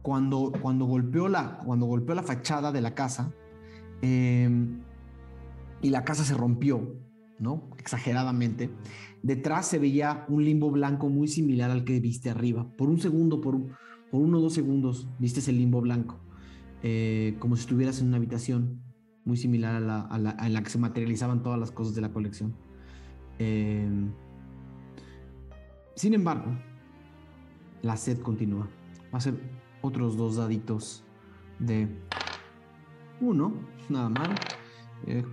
cuando, 0.00 0.52
cuando, 0.60 0.86
golpeó, 0.86 1.28
la, 1.28 1.58
cuando 1.58 1.86
golpeó 1.86 2.14
la 2.14 2.22
fachada 2.22 2.72
de 2.72 2.80
la 2.80 2.94
casa 2.94 3.32
eh, 4.00 4.50
y 5.80 5.90
la 5.90 6.04
casa 6.04 6.24
se 6.24 6.34
rompió, 6.34 6.96
¿no? 7.38 7.70
Exageradamente, 7.78 8.70
detrás 9.22 9.66
se 9.66 9.78
veía 9.78 10.24
un 10.28 10.44
limbo 10.44 10.70
blanco 10.70 11.08
muy 11.08 11.28
similar 11.28 11.70
al 11.70 11.84
que 11.84 12.00
viste 12.00 12.30
arriba. 12.30 12.66
Por 12.76 12.88
un 12.88 12.98
segundo, 12.98 13.40
por, 13.40 13.58
por 14.10 14.20
uno 14.20 14.38
o 14.38 14.40
dos 14.40 14.54
segundos, 14.54 15.08
viste 15.18 15.40
ese 15.40 15.52
limbo 15.52 15.80
blanco 15.80 16.20
eh, 16.82 17.36
como 17.38 17.56
si 17.56 17.62
estuvieras 17.62 18.00
en 18.00 18.08
una 18.08 18.16
habitación 18.16 18.82
muy 19.24 19.36
similar 19.36 19.74
a 19.76 19.80
la, 19.80 20.00
a 20.00 20.48
la- 20.48 20.62
que 20.62 20.70
se 20.70 20.78
materializaban 20.78 21.42
todas 21.42 21.58
las 21.58 21.70
cosas 21.70 21.94
de 21.94 22.00
la 22.00 22.12
colección. 22.12 22.54
Eh, 23.38 23.88
sin 25.94 26.14
embargo, 26.14 26.52
la 27.82 27.96
sed 27.96 28.18
continúa. 28.20 28.68
Va 29.12 29.18
a 29.18 29.20
ser 29.20 29.34
otros 29.82 30.16
dos 30.16 30.36
daditos 30.36 31.04
de 31.58 31.88
uno, 33.20 33.52
nada 33.88 34.08
mal. 34.08 34.34
eh, 35.06 35.24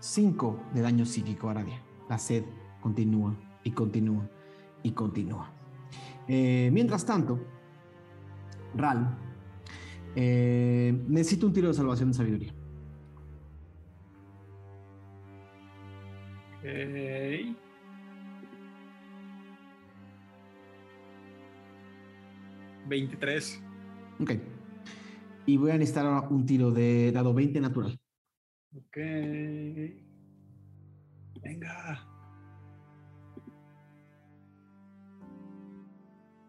cinco 0.00 0.60
de 0.74 0.82
daño 0.82 1.04
psíquico, 1.06 1.48
Aradia. 1.48 1.80
La 2.08 2.18
sed 2.18 2.44
continúa 2.80 3.34
y 3.64 3.70
continúa 3.70 4.28
y 4.82 4.90
continúa. 4.92 5.50
Eh, 6.28 6.70
mientras 6.72 7.04
tanto, 7.06 7.38
Ral, 8.74 9.16
eh, 10.16 10.96
necesito 11.08 11.46
un 11.46 11.52
tiro 11.52 11.68
de 11.68 11.74
salvación 11.74 12.10
de 12.10 12.14
sabiduría. 12.14 12.54
Ok. 16.58 16.64
¿23? 22.88 23.60
Ok. 24.20 24.30
Y 25.46 25.56
voy 25.56 25.70
a 25.70 25.74
necesitar 25.74 26.06
ahora 26.06 26.28
un 26.28 26.46
tiro 26.46 26.70
de 26.70 27.12
dado 27.12 27.34
20 27.34 27.60
natural. 27.60 27.98
Ok. 28.76 28.96
Venga. 31.42 32.08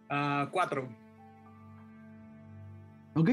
Ah, 0.09 0.49
cuatro. 0.51 1.04
Ok. 3.15 3.29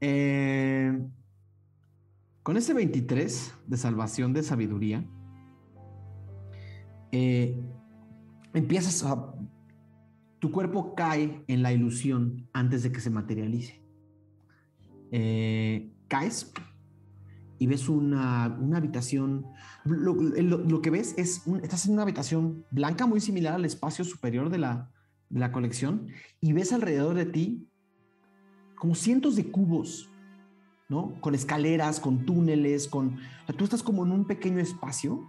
Eh, 0.00 1.08
con 2.42 2.56
ese 2.56 2.72
23 2.72 3.54
de 3.66 3.76
salvación 3.76 4.32
de 4.32 4.42
sabiduría, 4.42 5.04
eh, 7.10 7.60
empiezas 8.54 9.04
a... 9.04 9.34
Tu 10.38 10.50
cuerpo 10.50 10.94
cae 10.96 11.44
en 11.46 11.62
la 11.62 11.72
ilusión 11.72 12.48
antes 12.52 12.82
de 12.82 12.90
que 12.90 13.00
se 13.00 13.10
materialice. 13.10 13.80
Eh, 15.12 15.92
caes 16.08 16.52
y 17.58 17.66
ves 17.68 17.88
una, 17.88 18.56
una 18.60 18.78
habitación. 18.78 19.46
Lo, 19.84 20.82
que 20.82 20.90
ves 20.90 21.14
es, 21.16 21.46
estás 21.62 21.86
en 21.86 21.92
una 21.92 22.02
habitación 22.02 22.64
blanca 22.72 23.06
muy 23.06 23.20
similar 23.20 23.54
al 23.54 23.64
espacio 23.64 24.04
superior 24.04 24.50
de 24.50 24.58
la, 24.58 24.90
de 25.28 25.38
la 25.38 25.52
colección 25.52 26.08
y 26.40 26.52
ves 26.52 26.72
alrededor 26.72 27.14
de 27.14 27.26
ti 27.26 27.71
como 28.82 28.96
cientos 28.96 29.36
de 29.36 29.46
cubos, 29.46 30.08
¿no? 30.88 31.14
Con 31.20 31.36
escaleras, 31.36 32.00
con 32.00 32.26
túneles, 32.26 32.88
con... 32.88 33.16
o 33.48 33.52
tú 33.52 33.62
estás 33.62 33.80
como 33.80 34.04
en 34.04 34.10
un 34.10 34.24
pequeño 34.24 34.58
espacio 34.58 35.24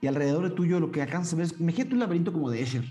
y 0.00 0.08
alrededor 0.08 0.48
de 0.48 0.56
tuyo 0.56 0.80
lo 0.80 0.90
que 0.90 1.02
alcanzas 1.02 1.32
a 1.32 1.36
ver 1.36 1.46
es, 1.46 1.60
imagínate 1.60 1.94
un 1.94 2.00
laberinto 2.00 2.32
como 2.32 2.50
de 2.50 2.62
Escher, 2.62 2.84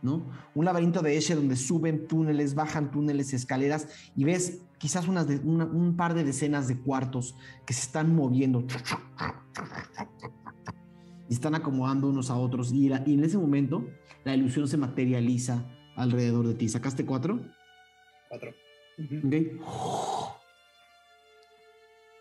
¿no? 0.00 0.22
Un 0.54 0.64
laberinto 0.64 1.02
de 1.02 1.16
Escher 1.16 1.38
donde 1.38 1.56
suben 1.56 2.06
túneles, 2.06 2.54
bajan 2.54 2.92
túneles, 2.92 3.32
escaleras 3.32 3.88
y 4.14 4.22
ves 4.22 4.62
quizás 4.78 5.08
un 5.08 5.94
par 5.96 6.14
de 6.14 6.22
decenas 6.22 6.68
de 6.68 6.78
cuartos 6.78 7.34
que 7.66 7.72
se 7.72 7.80
están 7.80 8.14
moviendo 8.14 8.64
y 11.28 11.34
están 11.34 11.56
acomodando 11.56 12.08
unos 12.08 12.30
a 12.30 12.36
otros 12.36 12.72
y, 12.72 12.92
y 13.06 13.14
en 13.14 13.24
ese 13.24 13.38
momento 13.38 13.88
la 14.22 14.36
ilusión 14.36 14.68
se 14.68 14.76
materializa 14.76 15.66
alrededor 15.96 16.46
de 16.46 16.54
ti. 16.54 16.68
¿Sacaste 16.68 17.04
cuatro? 17.04 17.40
Cuatro. 18.28 18.52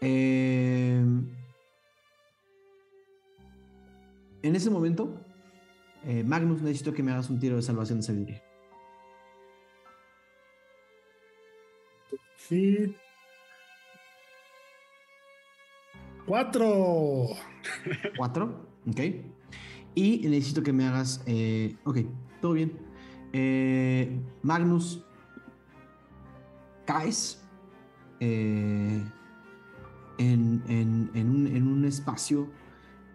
Em, 0.02 1.28
en 4.42 4.56
ese 4.56 4.70
momento, 4.70 5.16
eh, 6.06 6.24
Magnus, 6.24 6.62
necesito 6.62 6.94
que 6.94 7.04
me 7.04 7.12
hagas 7.12 7.30
un 7.30 7.40
tiro 7.40 7.56
de 7.56 7.62
salvación 7.62 8.00
de 8.00 8.04
sabiduría. 8.04 8.44
Sí. 12.38 12.96
Cuatro. 16.26 17.28
Cuatro, 18.18 18.68
ok. 18.90 19.00
Y 19.94 20.28
necesito 20.28 20.64
que 20.64 20.74
me 20.74 20.86
hagas. 20.86 21.22
Eh, 21.28 21.76
ok, 21.84 21.98
todo 22.42 22.54
bien. 22.54 22.72
Eh, 23.34 24.20
Magnus, 24.42 25.06
caes 26.92 27.42
eh, 28.20 29.04
en, 30.18 31.68
un, 31.68 31.86
espacio 31.86 32.48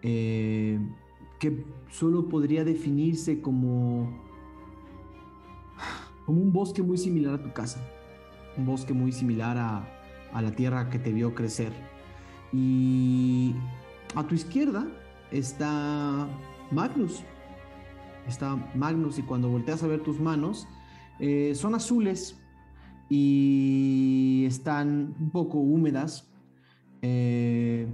eh, 0.01 0.79
que 1.39 1.63
solo 1.89 2.27
podría 2.27 2.63
definirse 2.63 3.39
como, 3.39 4.21
como 6.25 6.41
un 6.41 6.51
bosque 6.51 6.81
muy 6.81 6.97
similar 6.97 7.35
a 7.35 7.43
tu 7.43 7.53
casa. 7.53 7.79
Un 8.57 8.65
bosque 8.65 8.93
muy 8.93 9.11
similar 9.11 9.57
a, 9.57 9.87
a 10.33 10.41
la 10.41 10.51
tierra 10.51 10.89
que 10.89 10.97
te 10.99 11.11
vio 11.13 11.35
crecer. 11.35 11.71
Y 12.51 13.53
a 14.15 14.25
tu 14.25 14.35
izquierda 14.35 14.87
está 15.31 16.27
Magnus. 16.71 17.23
Está 18.27 18.55
Magnus 18.75 19.19
y 19.19 19.21
cuando 19.21 19.49
volteas 19.49 19.83
a 19.83 19.87
ver 19.87 20.01
tus 20.01 20.19
manos, 20.19 20.67
eh, 21.19 21.53
son 21.55 21.75
azules 21.75 22.37
y 23.09 24.45
están 24.45 25.15
un 25.19 25.31
poco 25.31 25.59
húmedas. 25.59 26.31
Eh, 27.01 27.87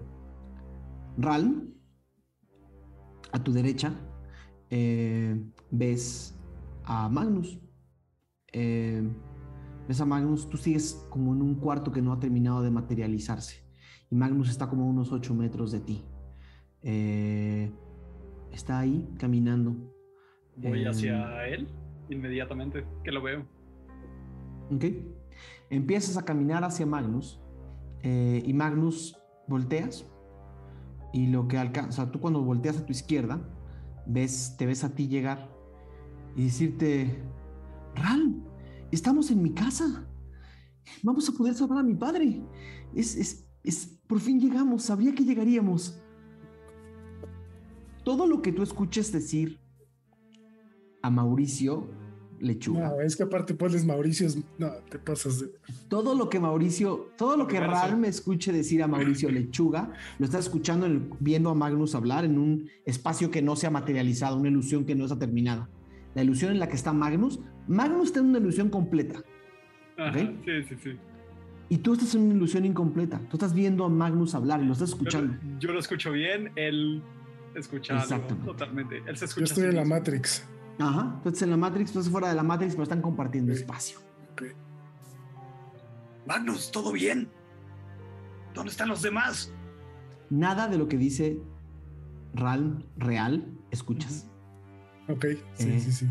Ralm, 1.18 1.74
a 3.32 3.44
tu 3.44 3.52
derecha, 3.52 3.94
eh, 4.70 5.40
ves 5.72 6.40
a 6.84 7.10
Magnus. 7.10 7.60
Eh, 8.52 9.04
ves 9.88 10.02
a 10.02 10.06
Magnus, 10.06 10.50
tú 10.50 10.58
sigues 10.58 11.06
como 11.10 11.34
en 11.34 11.42
un 11.42 11.56
cuarto 11.56 11.92
que 11.92 12.02
no 12.02 12.14
ha 12.14 12.20
terminado 12.20 12.62
de 12.62 12.72
materializarse. 12.72 13.64
Y 14.10 14.16
Magnus 14.16 14.50
está 14.50 14.70
como 14.70 14.84
a 14.84 14.88
unos 14.88 15.12
8 15.12 15.34
metros 15.34 15.72
de 15.72 15.80
ti. 15.80 16.04
Eh, 16.82 17.72
está 18.52 18.80
ahí 18.80 19.08
caminando. 19.18 19.76
Voy 20.56 20.86
hacia 20.86 21.48
él 21.48 21.68
inmediatamente, 22.10 22.86
que 23.04 23.12
lo 23.12 23.22
veo. 23.22 23.46
Ok. 24.72 24.86
Empiezas 25.70 26.18
a 26.18 26.26
caminar 26.26 26.64
hacia 26.64 26.86
Magnus 26.86 27.42
eh, 28.02 28.44
y 28.46 28.54
Magnus 28.54 29.18
volteas 29.48 30.06
y 31.14 31.28
lo 31.28 31.48
que 31.48 31.58
alcanza, 31.58 32.12
tú 32.12 32.20
cuando 32.20 32.44
volteas 32.44 32.78
a 32.78 32.86
tu 32.86 32.92
izquierda, 32.92 33.40
ves, 34.06 34.56
te 34.58 34.66
ves 34.66 34.84
a 34.84 34.96
ti 34.96 35.08
llegar 35.08 35.56
y 36.36 36.46
decirte, 36.46 37.24
Ral, 37.96 38.44
estamos 38.92 39.30
en 39.30 39.44
mi 39.44 39.54
casa. 39.54 40.08
Vamos 41.04 41.30
a 41.30 41.34
poder 41.34 41.54
salvar 41.54 41.80
a 41.80 41.84
mi 41.84 41.94
padre. 41.94 42.42
Es, 42.96 43.16
es, 43.16 43.48
es, 43.64 44.02
por 44.08 44.20
fin 44.20 44.40
llegamos, 44.40 44.84
sabía 44.84 45.14
que 45.14 45.24
llegaríamos. 45.24 46.02
Todo 48.04 48.26
lo 48.26 48.42
que 48.42 48.52
tú 48.52 48.64
escuches 48.64 49.12
decir 49.12 49.60
a 51.04 51.10
Mauricio 51.10 51.90
Lechuga. 52.44 52.90
No, 52.90 53.02
es 53.02 53.16
que 53.16 53.24
aparte 53.24 53.54
pones 53.56 53.86
Mauricio. 53.86 54.28
es- 54.28 54.38
No, 54.60 54.72
te 54.90 55.00
pasas 55.00 55.40
de. 55.40 55.48
Todo 55.88 56.14
lo 56.16 56.30
que 56.30 56.40
Mauricio, 56.40 57.12
todo 57.18 57.38
lo 57.38 57.48
que 57.48 57.60
Ral 57.60 57.98
me 57.98 58.08
escuche 58.10 58.52
decir 58.52 58.84
a 58.84 58.88
Mauricio 58.88 59.32
Lechuga, 59.32 59.94
lo 60.20 60.26
está 60.26 60.38
escuchando 60.40 60.86
en 60.86 60.92
el- 60.92 61.10
viendo 61.20 61.50
a 61.50 61.56
Magnus 61.56 61.96
hablar 61.96 62.26
en 62.26 62.38
un 62.38 62.70
espacio 62.86 63.32
que 63.32 63.42
no 63.42 63.56
se 63.56 63.66
ha 63.68 63.72
materializado, 63.72 64.38
una 64.38 64.50
ilusión 64.50 64.86
que 64.86 64.94
no 64.96 65.06
está 65.06 65.18
terminada. 65.18 65.70
La 66.16 66.24
ilusión 66.24 66.52
en 66.52 66.60
la 66.60 66.68
que 66.68 66.76
está 66.76 66.94
Magnus, 66.94 67.40
Magnus 67.68 68.08
está 68.08 68.20
en 68.20 68.28
una 68.28 68.40
ilusión 68.40 68.70
completa 68.70 69.24
Ajá, 69.98 70.10
Ok. 70.10 70.16
Sí, 70.46 70.64
sí, 70.70 70.76
sí. 70.84 70.98
y 71.70 71.78
tú 71.78 71.94
estás 71.94 72.14
en 72.16 72.22
una 72.24 72.34
ilusión 72.36 72.66
incompleta. 72.66 73.20
Tú 73.30 73.38
estás 73.38 73.54
viendo 73.54 73.86
a 73.86 73.90
Magnus 73.90 74.36
hablar 74.36 74.62
y 74.62 74.66
lo 74.66 74.74
estás 74.74 74.90
escuchando. 74.90 75.34
Yo, 75.42 75.60
yo 75.68 75.74
lo 75.74 75.80
escucho 75.80 76.12
bien, 76.12 76.52
él 76.56 77.02
escucha 77.56 78.04
totalmente. 78.46 79.02
Él 79.08 79.18
se 79.18 79.26
escucha. 79.26 79.46
Yo 79.46 79.54
estoy 79.54 79.64
en 79.70 79.76
la 79.76 79.82
mismo. 79.82 79.96
Matrix. 79.96 80.48
Ajá. 80.80 81.22
Estás 81.26 81.42
en 81.44 81.52
la 81.52 81.58
Matrix, 81.58 81.92
tú 81.92 82.00
estás 82.00 82.12
fuera 82.12 82.30
de 82.30 82.36
la 82.36 82.44
Matrix, 82.44 82.74
pero 82.74 82.84
están 82.84 83.02
compartiendo 83.02 83.52
espacio. 83.54 84.00
Magnus, 86.26 86.72
¿todo 86.72 86.94
bien? 86.94 87.30
¿Dónde 88.54 88.72
están 88.72 88.88
los 88.88 89.02
demás? 89.02 89.52
Nada 90.30 90.70
de 90.70 90.78
lo 90.78 90.88
que 90.88 90.98
dice 90.98 91.38
Ral 92.34 92.86
real 92.96 93.46
escuchas. 93.72 94.28
Ok, 95.10 95.26
sí, 95.56 95.68
Eh. 95.70 95.80
sí, 95.82 95.92
sí. 95.92 96.08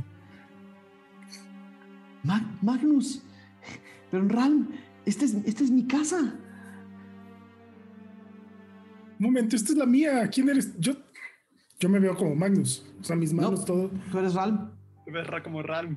Ma- 2.22 2.58
Magnus, 2.60 3.22
pero 4.10 4.28
Ral, 4.28 4.68
esta 5.06 5.24
es, 5.24 5.34
esta 5.46 5.64
es 5.64 5.70
mi 5.70 5.86
casa. 5.86 6.18
Un 9.18 9.26
momento, 9.26 9.56
esta 9.56 9.72
es 9.72 9.78
la 9.78 9.86
mía. 9.86 10.28
¿Quién 10.28 10.48
eres? 10.50 10.78
Yo, 10.78 10.92
yo 11.82 11.88
me 11.88 11.98
veo 11.98 12.16
como 12.16 12.36
Magnus. 12.36 12.86
O 13.00 13.02
sea, 13.02 13.16
mis 13.16 13.32
manos, 13.32 13.58
No. 13.60 13.64
todo. 13.66 13.90
Tú 14.12 14.18
eres 14.20 14.34
Ral. 14.34 14.72
Te 15.04 15.10
ves 15.10 15.26
ra- 15.26 15.42
como 15.42 15.62
Ram. 15.64 15.96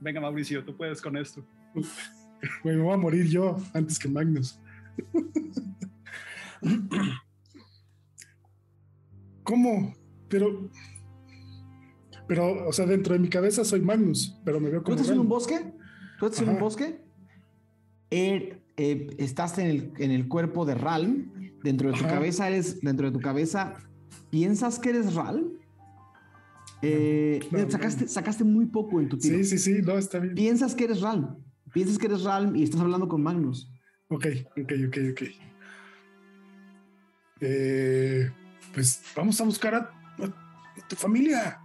Venga, 0.00 0.20
Mauricio, 0.20 0.62
tú 0.64 0.76
puedes 0.76 1.00
con 1.00 1.16
esto. 1.16 1.42
Güey, 2.62 2.76
me 2.76 2.82
voy 2.82 2.92
a 2.92 2.98
morir 2.98 3.26
yo 3.26 3.56
antes 3.72 3.98
que 3.98 4.06
Magnus. 4.08 4.60
¿Cómo? 9.42 9.94
Pero. 10.28 10.68
Pero, 12.26 12.68
o 12.68 12.72
sea, 12.74 12.84
dentro 12.84 13.14
de 13.14 13.20
mi 13.20 13.30
cabeza 13.30 13.64
soy 13.64 13.80
Magnus, 13.80 14.38
pero 14.44 14.60
me 14.60 14.68
veo 14.68 14.80
¿Tú 14.80 14.84
como. 14.84 14.96
estás 14.96 15.10
en 15.12 15.18
un 15.20 15.28
bosque? 15.28 15.72
¿Tú 16.20 16.26
estás 16.26 16.42
en 16.42 16.50
un 16.50 16.58
bosque? 16.58 17.00
Eh, 18.10 18.60
eh, 18.76 19.08
estás 19.18 19.56
en 19.58 19.66
el, 19.68 19.92
en 19.96 20.10
el 20.10 20.28
cuerpo 20.28 20.66
de 20.66 20.74
Ral. 20.74 21.32
Dentro 21.62 21.90
de 21.90 21.98
tu 21.98 22.04
Ajá. 22.04 22.14
cabeza 22.14 22.48
eres, 22.48 22.80
dentro 22.80 23.06
de 23.06 23.12
tu 23.12 23.20
cabeza, 23.20 23.74
¿piensas 24.30 24.78
que 24.78 24.90
eres 24.90 25.14
Ral? 25.14 25.50
Eh, 26.82 27.40
No, 27.50 27.68
sacaste, 27.70 28.06
sacaste 28.06 28.44
muy 28.44 28.66
poco 28.66 29.00
en 29.00 29.08
tu 29.08 29.18
tiro. 29.18 29.36
Sí, 29.38 29.44
sí, 29.44 29.58
sí, 29.58 29.82
no, 29.82 29.98
está 29.98 30.20
bien. 30.20 30.34
Piensas 30.34 30.74
que 30.76 30.84
eres 30.84 31.00
Ral. 31.00 31.36
Piensas 31.72 31.98
que 31.98 32.06
eres 32.06 32.22
Ral 32.22 32.56
y 32.56 32.62
estás 32.62 32.80
hablando 32.80 33.08
con 33.08 33.22
Magnus. 33.22 33.70
Ok, 34.08 34.26
ok, 34.56 34.72
ok, 34.88 34.96
ok. 35.12 35.22
Eh, 37.40 38.30
pues 38.72 39.02
vamos 39.16 39.40
a 39.40 39.44
buscar 39.44 39.74
a, 39.74 39.78
a- 39.78 40.24
a 40.24 40.88
tu 40.88 40.96
familia. 40.96 41.60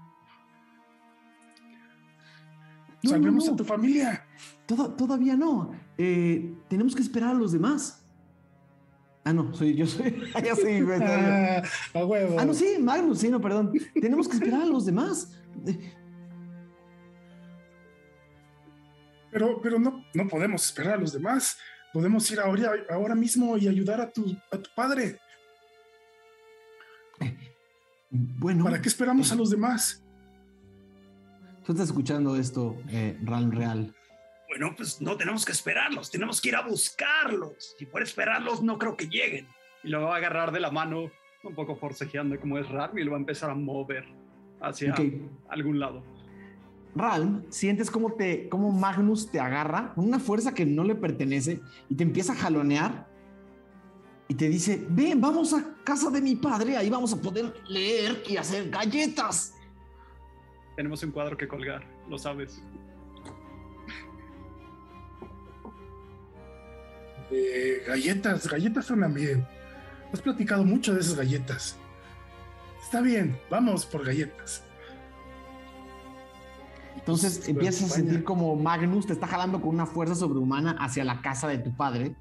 No, 3.03 3.09
Salvemos 3.09 3.45
no. 3.47 3.53
a 3.53 3.55
tu 3.55 3.63
familia. 3.65 4.25
Toda- 4.65 4.95
todavía 4.95 5.35
no. 5.35 5.71
Eh, 5.97 6.53
tenemos 6.69 6.95
que 6.95 7.01
esperar 7.01 7.31
a 7.31 7.33
los 7.33 7.51
demás. 7.51 8.02
Ah, 9.25 9.31
no, 9.33 9.53
soy 9.53 9.75
yo 9.75 9.85
soy. 9.87 10.21
ya 10.43 10.55
soy. 10.55 10.85
Ah, 11.01 11.63
a 11.93 12.05
huevo. 12.05 12.39
Ah, 12.39 12.45
no, 12.45 12.53
sí, 12.53 12.75
Magnus, 12.79 13.19
sí, 13.19 13.29
no, 13.29 13.39
perdón. 13.39 13.71
Tenemos 13.93 14.27
que 14.27 14.35
esperar 14.35 14.63
a 14.63 14.65
los 14.65 14.85
demás. 14.85 15.31
Eh, 15.65 15.93
Pero, 19.33 19.59
pero 19.61 19.79
no, 19.79 20.05
no 20.13 20.27
podemos 20.27 20.63
esperar 20.63 20.93
a 20.93 20.97
los 20.97 21.11
demás. 21.11 21.57
Podemos 21.91 22.29
ir 22.29 22.39
ahora, 22.39 22.71
ahora 22.91 23.15
mismo 23.15 23.57
y 23.57 23.67
ayudar 23.67 23.99
a 23.99 24.11
tu, 24.11 24.37
a 24.51 24.57
tu 24.57 24.69
padre. 24.75 25.17
Bueno, 28.11 28.63
¿Para 28.63 28.79
qué 28.79 28.89
esperamos 28.89 29.31
a 29.31 29.35
los 29.35 29.49
demás? 29.49 29.99
tú 31.65 31.71
estás 31.71 31.87
escuchando 31.87 32.35
esto, 32.35 32.77
eh, 32.89 33.17
Real. 33.23 33.95
Bueno, 34.53 34.75
pues 34.77 35.01
no 35.01 35.17
tenemos 35.17 35.45
que 35.45 35.51
esperarlos, 35.51 36.11
tenemos 36.11 36.39
que 36.39 36.49
ir 36.49 36.55
a 36.55 36.61
buscarlos. 36.61 37.75
Si 37.75 37.87
a 37.91 38.03
esperarlos, 38.03 38.61
no 38.61 38.77
creo 38.77 38.95
que 38.95 39.07
lleguen. 39.07 39.47
Y 39.83 39.89
lo 39.89 40.03
va 40.03 40.13
a 40.13 40.17
agarrar 40.17 40.51
de 40.51 40.59
la 40.59 40.69
mano, 40.69 41.09
un 41.43 41.55
poco 41.55 41.75
forcejeando 41.75 42.39
como 42.39 42.59
es 42.59 42.69
Ram, 42.69 42.95
y 42.95 43.03
lo 43.03 43.11
va 43.11 43.17
a 43.17 43.19
empezar 43.19 43.49
a 43.49 43.55
mover 43.55 44.05
hacia 44.61 44.93
algún 45.49 45.79
lado. 45.79 46.03
Ral, 46.95 47.43
sientes 47.49 47.89
como 47.89 48.13
te, 48.13 48.47
como 48.47 48.71
Magnus 48.71 49.31
te 49.31 49.39
agarra 49.39 49.91
con 49.95 50.05
una 50.05 50.19
fuerza 50.19 50.53
que 50.53 50.67
no 50.67 50.83
le 50.83 50.93
pertenece 50.93 51.59
y 51.89 51.95
te 51.95 52.03
empieza 52.03 52.33
a 52.33 52.35
jalonear 52.35 53.07
y 54.27 54.35
te 54.35 54.49
dice, 54.49 54.85
ven, 54.87 55.19
vamos 55.19 55.51
a 55.55 55.77
casa 55.83 56.11
de 56.11 56.21
mi 56.21 56.35
padre, 56.35 56.77
ahí 56.77 56.91
vamos 56.91 57.11
a 57.11 57.19
poder 57.19 57.55
leer 57.67 58.21
y 58.29 58.37
hacer 58.37 58.69
galletas. 58.69 59.55
Tenemos 60.75 61.01
un 61.01 61.09
cuadro 61.09 61.35
que 61.35 61.47
colgar, 61.47 61.83
lo 62.07 62.19
sabes. 62.19 62.61
Eh, 67.33 67.83
galletas, 67.87 68.47
galletas 68.47 68.85
suenan 68.85 69.13
bien. 69.13 69.45
Has 70.11 70.21
platicado 70.21 70.63
mucho 70.63 70.93
de 70.93 71.01
esas 71.01 71.15
galletas. 71.15 71.77
Está 72.83 73.01
bien, 73.01 73.37
vamos 73.49 73.85
por 73.85 74.05
galletas. 74.05 74.63
Entonces 76.95 77.49
empiezas 77.49 77.91
a 77.91 77.95
sentir 77.95 78.23
como 78.23 78.55
Magnus 78.55 79.07
te 79.07 79.13
está 79.13 79.27
jalando 79.27 79.59
con 79.59 79.71
una 79.71 79.85
fuerza 79.85 80.15
sobrehumana 80.15 80.77
hacia 80.79 81.03
la 81.03 81.21
casa 81.21 81.47
de 81.47 81.57
tu 81.57 81.75
padre. 81.75 82.15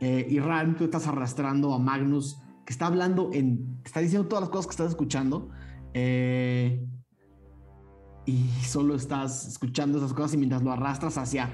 eh, 0.00 0.26
y 0.28 0.38
Ram, 0.38 0.76
tú 0.76 0.84
estás 0.84 1.06
arrastrando 1.06 1.74
a 1.74 1.78
Magnus, 1.78 2.38
que 2.64 2.72
está 2.72 2.86
hablando 2.86 3.30
en. 3.32 3.80
está 3.84 4.00
diciendo 4.00 4.28
todas 4.28 4.42
las 4.42 4.50
cosas 4.50 4.66
que 4.66 4.72
estás 4.72 4.88
escuchando. 4.90 5.50
eh, 5.94 6.86
y 8.24 8.48
solo 8.64 8.94
estás 8.94 9.48
escuchando 9.48 9.98
esas 9.98 10.14
cosas 10.14 10.34
y 10.34 10.36
mientras 10.36 10.62
lo 10.62 10.70
arrastras 10.70 11.18
hacia 11.18 11.50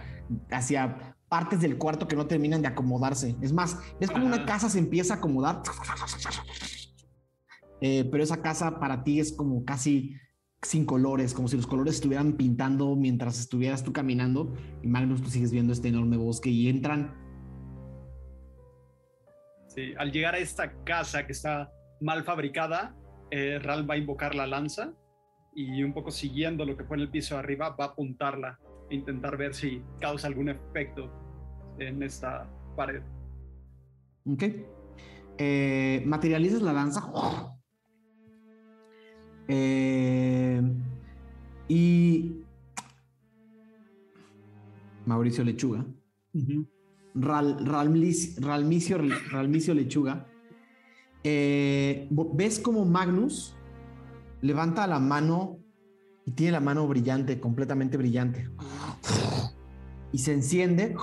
hacia 0.50 1.16
partes 1.28 1.60
del 1.60 1.78
cuarto 1.78 2.08
que 2.08 2.16
no 2.16 2.26
terminan 2.26 2.62
de 2.62 2.68
acomodarse. 2.68 3.36
Es 3.40 3.52
más, 3.52 3.78
es 4.00 4.10
como 4.10 4.26
una 4.26 4.46
casa 4.46 4.68
se 4.68 4.78
empieza 4.78 5.14
a 5.14 5.16
acomodar. 5.18 5.62
Eh, 7.80 8.08
pero 8.10 8.24
esa 8.24 8.42
casa 8.42 8.80
para 8.80 9.04
ti 9.04 9.20
es 9.20 9.32
como 9.32 9.64
casi 9.64 10.16
sin 10.62 10.84
colores, 10.84 11.34
como 11.34 11.46
si 11.46 11.56
los 11.56 11.66
colores 11.66 11.94
estuvieran 11.94 12.32
pintando 12.32 12.96
mientras 12.96 13.38
estuvieras 13.38 13.84
tú 13.84 13.92
caminando. 13.92 14.54
Y 14.82 14.88
Magnus, 14.88 15.22
tú 15.22 15.30
sigues 15.30 15.52
viendo 15.52 15.72
este 15.72 15.88
enorme 15.88 16.16
bosque 16.16 16.50
y 16.50 16.68
entran. 16.68 17.14
Sí, 19.68 19.92
al 19.98 20.10
llegar 20.10 20.34
a 20.34 20.38
esta 20.38 20.72
casa 20.84 21.26
que 21.26 21.32
está 21.32 21.70
mal 22.00 22.24
fabricada, 22.24 22.96
eh, 23.30 23.58
Ral 23.62 23.88
va 23.88 23.94
a 23.94 23.98
invocar 23.98 24.34
la 24.34 24.46
lanza 24.46 24.94
y 25.54 25.82
un 25.82 25.92
poco 25.92 26.10
siguiendo 26.10 26.64
lo 26.64 26.76
que 26.76 26.84
fue 26.84 26.96
en 26.96 27.02
el 27.02 27.10
piso 27.10 27.34
de 27.34 27.40
arriba, 27.40 27.70
va 27.70 27.86
a 27.86 27.88
apuntarla 27.88 28.58
e 28.90 28.94
intentar 28.94 29.36
ver 29.36 29.54
si 29.54 29.82
causa 30.00 30.26
algún 30.28 30.48
efecto 30.48 31.10
en 31.78 32.02
esta 32.02 32.48
pared. 32.76 33.02
Ok. 34.26 34.42
Eh, 35.38 36.02
materializas 36.06 36.62
la 36.62 36.72
lanza. 36.72 37.10
Eh, 39.48 40.60
y 41.68 42.34
Mauricio 45.06 45.44
Lechuga. 45.44 45.84
Ral- 47.14 47.58
Ralmis- 47.64 48.38
Ralmicio, 48.40 48.98
Ralmicio 49.30 49.74
Lechuga. 49.74 50.26
eh, 51.24 52.06
ves 52.10 52.60
como 52.60 52.84
Magnus 52.84 53.56
levanta 54.40 54.86
la 54.86 55.00
mano 55.00 55.58
y 56.28 56.32
tiene 56.32 56.52
la 56.52 56.60
mano 56.60 56.86
brillante, 56.86 57.40
completamente 57.40 57.96
brillante. 57.96 58.50
Y 60.12 60.18
se 60.18 60.34
enciende. 60.34 60.94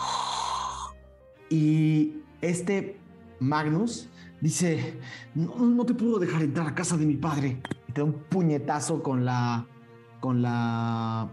Y 1.50 2.18
este 2.42 3.00
Magnus 3.40 4.08
dice, 4.40 5.00
no, 5.34 5.56
no 5.66 5.84
te 5.84 5.96
puedo 5.96 6.20
dejar 6.20 6.44
entrar 6.44 6.68
a 6.68 6.76
casa 6.76 6.96
de 6.96 7.08
mi 7.08 7.16
padre. 7.16 7.60
Y 7.88 7.94
te 7.94 8.02
da 8.02 8.06
un 8.06 8.14
puñetazo 8.30 9.02
con 9.02 9.26
la, 9.26 9.66
con 10.20 10.44
la, 10.44 11.28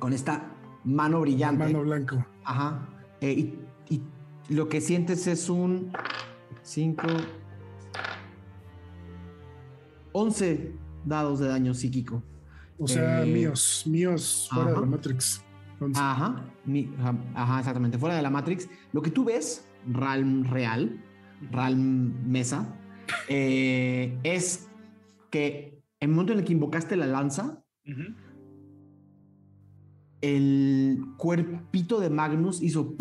con 0.00 0.12
esta 0.12 0.50
mano 0.82 1.20
brillante. 1.20 1.66
Mano 1.66 1.82
blanco. 1.82 2.26
Ajá. 2.42 2.88
Eh, 3.20 3.56
y, 3.88 3.94
y 3.94 4.02
lo 4.52 4.68
que 4.68 4.80
sientes 4.80 5.28
es 5.28 5.48
un 5.48 5.92
5, 6.62 7.06
11 10.10 10.74
dados 11.04 11.38
de 11.38 11.46
daño 11.46 11.72
psíquico. 11.72 12.24
O 12.78 12.88
sea, 12.88 13.22
Eh, 13.22 13.26
míos, 13.32 13.84
míos 13.86 14.48
fuera 14.52 14.72
de 14.72 14.80
la 14.80 14.86
Matrix. 14.86 15.44
Ajá, 15.94 16.44
mi- 16.64 16.90
ajá, 17.34 17.58
exactamente. 17.58 17.98
Fuera 17.98 18.16
de 18.16 18.22
la 18.22 18.30
Matrix. 18.30 18.68
Lo 18.92 19.02
que 19.02 19.10
tú 19.10 19.24
ves, 19.24 19.68
Realm 19.86 20.44
real, 20.44 21.00
Realm 21.50 22.14
mesa, 22.26 22.66
eh, 23.28 24.18
es 24.22 24.68
que 25.30 25.82
en 26.00 26.10
el 26.10 26.14
momento 26.14 26.32
en 26.32 26.38
el 26.40 26.44
que 26.44 26.52
invocaste 26.52 26.96
la 26.96 27.06
lanza, 27.06 27.62
el 30.20 31.04
cuerpito 31.18 32.00
de 32.00 32.08
Magnus 32.10 32.62
hizo 32.62 32.94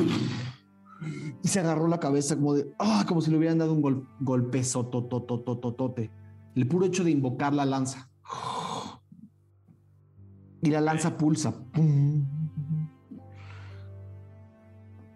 y 1.41 1.47
se 1.47 1.59
agarró 1.59 1.87
la 1.87 1.99
cabeza 1.99 2.35
como 2.35 2.53
de 2.53 2.69
ah, 2.79 3.05
como 3.07 3.21
si 3.21 3.31
le 3.31 3.37
hubieran 3.37 3.57
dado 3.57 3.73
un 3.73 3.81
gol, 3.81 4.07
golpezo 4.19 4.87
tototototote. 4.87 6.11
El 6.55 6.67
puro 6.67 6.85
hecho 6.85 7.03
de 7.03 7.11
invocar 7.11 7.53
la 7.53 7.65
lanza. 7.65 8.09
Y 10.63 10.69
la 10.69 10.81
lanza 10.81 11.17
pulsa. 11.17 11.53
Pum. 11.71 12.25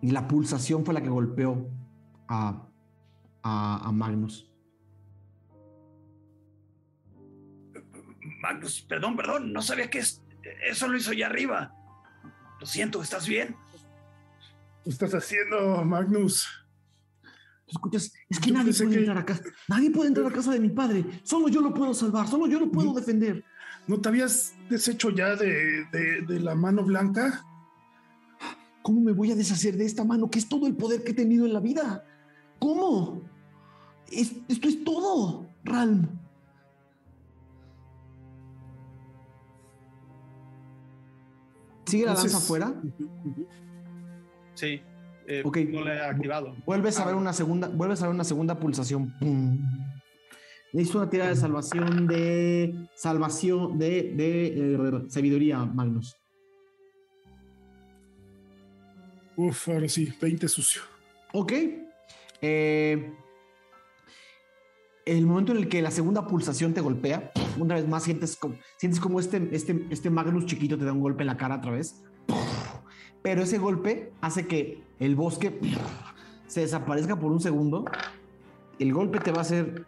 Y 0.02 0.12
la 0.12 0.28
pulsación 0.28 0.86
fue 0.86 0.94
la 0.94 1.02
que 1.02 1.10
golpeó 1.10 1.70
a, 2.28 2.68
a, 3.44 3.88
a 3.88 3.92
Magnus. 3.92 4.52
Magnus, 8.42 8.82
perdón, 8.82 9.16
perdón, 9.16 9.54
no 9.54 9.62
sabía 9.62 9.90
que 9.90 10.00
es- 10.00 10.22
eso 10.70 10.88
lo 10.88 10.98
hizo 10.98 11.12
allá 11.12 11.28
arriba. 11.28 11.74
Lo 12.60 12.66
siento, 12.66 13.02
¿estás 13.02 13.28
bien? 13.28 13.56
¿Qué 14.84 14.90
estás 14.90 15.14
haciendo, 15.14 15.84
Magnus? 15.84 16.48
Escuchas, 17.68 18.14
es 18.30 18.40
que 18.40 18.50
Yo 18.50 18.54
nadie 18.56 18.74
puede 18.74 18.90
que- 18.92 19.00
entrar 19.00 19.18
a 19.18 19.26
casa. 19.26 19.44
Nadie 19.68 19.92
puede 19.92 20.08
entrar 20.10 20.26
a 20.28 20.32
casa 20.32 20.52
de 20.52 20.60
mi 20.60 20.70
padre. 20.70 21.04
Solo 21.24 21.50
yo 21.50 21.60
lo 21.62 21.74
puedo 21.74 21.94
salvar. 21.94 22.28
Solo 22.28 22.48
yo 22.48 22.60
lo 22.60 22.72
puedo 22.72 22.94
defender. 22.94 23.44
¿No 23.88 24.00
te 24.02 24.10
habías 24.10 24.54
deshecho 24.70 25.10
ya 25.12 25.36
de, 25.36 25.86
de- 25.92 26.22
de 26.28 26.40
la 26.40 26.56
mano 26.56 26.84
blanca? 26.84 27.46
¿Cómo 28.82 29.02
me 29.02 29.12
voy 29.14 29.32
a 29.32 29.36
deshacer 29.36 29.78
de 29.78 29.86
esta 29.86 30.04
mano 30.04 30.30
que 30.30 30.40
es 30.40 30.48
todo 30.50 30.68
el 30.68 30.76
poder 30.76 31.04
que 31.04 31.12
he 31.12 31.16
tenido 31.16 31.46
en 31.46 31.54
la 31.54 31.60
vida? 31.60 32.04
¿Cómo? 32.60 33.22
Es- 34.12 34.34
esto 34.48 34.68
es 34.68 34.84
todo, 34.84 35.48
Ralm. 35.64 36.08
¿Sigue 41.86 42.06
la 42.06 42.12
Entonces- 42.12 42.34
lanza 42.34 42.46
afuera? 42.46 42.74
Sí, 44.56 44.82
eh, 45.28 45.42
Ok. 45.46 45.58
no 45.70 45.84
le 45.86 45.96
he 45.96 46.02
activado. 46.02 46.56
Vuelves 46.66 47.00
a 47.00 47.04
Ah, 47.04 47.06
ver 47.08 47.16
una 47.16 47.32
segunda, 47.34 47.68
vuelves 47.70 48.02
a 48.02 48.08
ver 48.08 48.16
una 48.16 48.24
segunda 48.24 48.60
pulsación. 48.60 49.14
¡Pum! 49.20 49.58
Necesito 50.78 51.00
una 51.00 51.10
tirada 51.10 51.32
de 51.32 51.36
salvación 51.36 52.06
de 52.06 52.88
salvación 52.94 53.80
de, 53.80 54.14
de 54.14 54.76
eh, 54.76 55.06
sabiduría, 55.08 55.66
Magnus. 55.66 56.16
Uf, 59.36 59.70
ahora 59.70 59.90
sí, 59.90 60.14
20 60.22 60.48
sucio. 60.48 60.84
Ok. 61.34 61.52
Eh, 62.44 63.12
el 65.08 65.26
momento 65.26 65.52
en 65.54 65.58
el 65.58 65.68
que 65.68 65.82
la 65.82 65.90
segunda 65.90 66.28
pulsación 66.28 66.76
te 66.76 66.82
golpea, 66.82 67.32
una 67.58 67.74
vez 67.74 67.88
más 67.88 68.04
sientes 68.04 68.36
como, 68.36 68.54
sientes 68.78 69.00
como 69.00 69.20
este, 69.20 69.50
este, 69.54 69.84
este 69.90 70.12
Magnus 70.12 70.46
chiquito 70.46 70.78
te 70.78 70.86
da 70.86 70.94
un 70.94 71.02
golpe 71.02 71.24
en 71.24 71.28
la 71.28 71.38
cara 71.38 71.56
otra 71.56 71.72
vez. 71.72 72.04
Pero 73.24 73.42
ese 73.42 73.58
golpe 73.58 74.14
hace 74.22 74.46
que 74.46 74.84
el 75.00 75.16
bosque 75.16 75.60
se 76.46 76.62
desaparezca 76.62 77.18
por 77.18 77.32
un 77.32 77.40
segundo. 77.40 77.86
El 78.78 78.94
golpe 78.94 79.18
te 79.18 79.32
va 79.32 79.40
a 79.40 79.42
hacer 79.42 79.88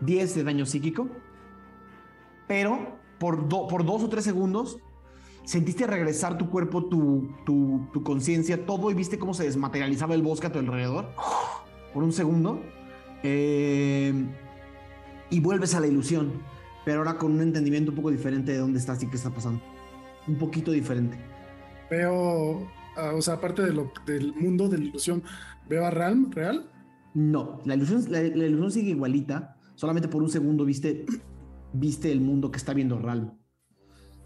10 0.00 0.34
de 0.34 0.44
daño 0.44 0.66
psíquico. 0.66 1.08
Pero 2.46 2.98
por, 3.18 3.48
do- 3.48 3.66
por 3.68 3.84
dos 3.84 4.02
o 4.02 4.08
tres 4.08 4.24
segundos 4.24 4.78
sentiste 5.44 5.86
regresar 5.86 6.38
tu 6.38 6.48
cuerpo, 6.50 6.84
tu, 6.84 7.28
tu, 7.44 7.88
tu 7.92 8.02
conciencia, 8.02 8.66
todo 8.66 8.90
y 8.90 8.94
viste 8.94 9.18
cómo 9.18 9.34
se 9.34 9.44
desmaterializaba 9.44 10.14
el 10.14 10.22
bosque 10.22 10.46
a 10.46 10.52
tu 10.52 10.58
alrededor 10.58 11.08
por 11.92 12.02
un 12.02 12.12
segundo. 12.12 12.60
Eh, 13.22 14.12
y 15.30 15.40
vuelves 15.40 15.74
a 15.74 15.80
la 15.80 15.86
ilusión, 15.86 16.32
pero 16.84 16.98
ahora 16.98 17.16
con 17.18 17.32
un 17.32 17.42
entendimiento 17.42 17.90
un 17.92 17.96
poco 17.96 18.10
diferente 18.10 18.52
de 18.52 18.58
dónde 18.58 18.78
estás 18.78 19.02
y 19.02 19.06
qué 19.08 19.16
está 19.16 19.30
pasando. 19.30 19.62
Un 20.26 20.38
poquito 20.38 20.72
diferente. 20.72 21.18
Veo, 21.90 22.66
ah, 22.96 23.12
o 23.14 23.22
sea, 23.22 23.34
aparte 23.34 23.62
de 23.62 23.72
lo, 23.72 23.92
del 24.06 24.34
mundo 24.34 24.68
de 24.68 24.78
la 24.78 24.84
ilusión, 24.84 25.22
veo 25.68 25.84
a 25.86 25.90
Realm 25.90 26.30
real. 26.32 26.70
No, 27.14 27.60
la 27.64 27.74
ilusión, 27.74 28.04
la, 28.08 28.20
la 28.22 28.46
ilusión 28.46 28.70
sigue 28.70 28.90
igualita, 28.90 29.56
solamente 29.80 30.08
por 30.08 30.22
un 30.22 30.28
segundo 30.28 30.66
viste, 30.66 31.06
viste 31.72 32.12
el 32.12 32.20
mundo 32.20 32.50
que 32.50 32.58
está 32.58 32.74
viendo 32.74 32.98
Ralm. 32.98 33.32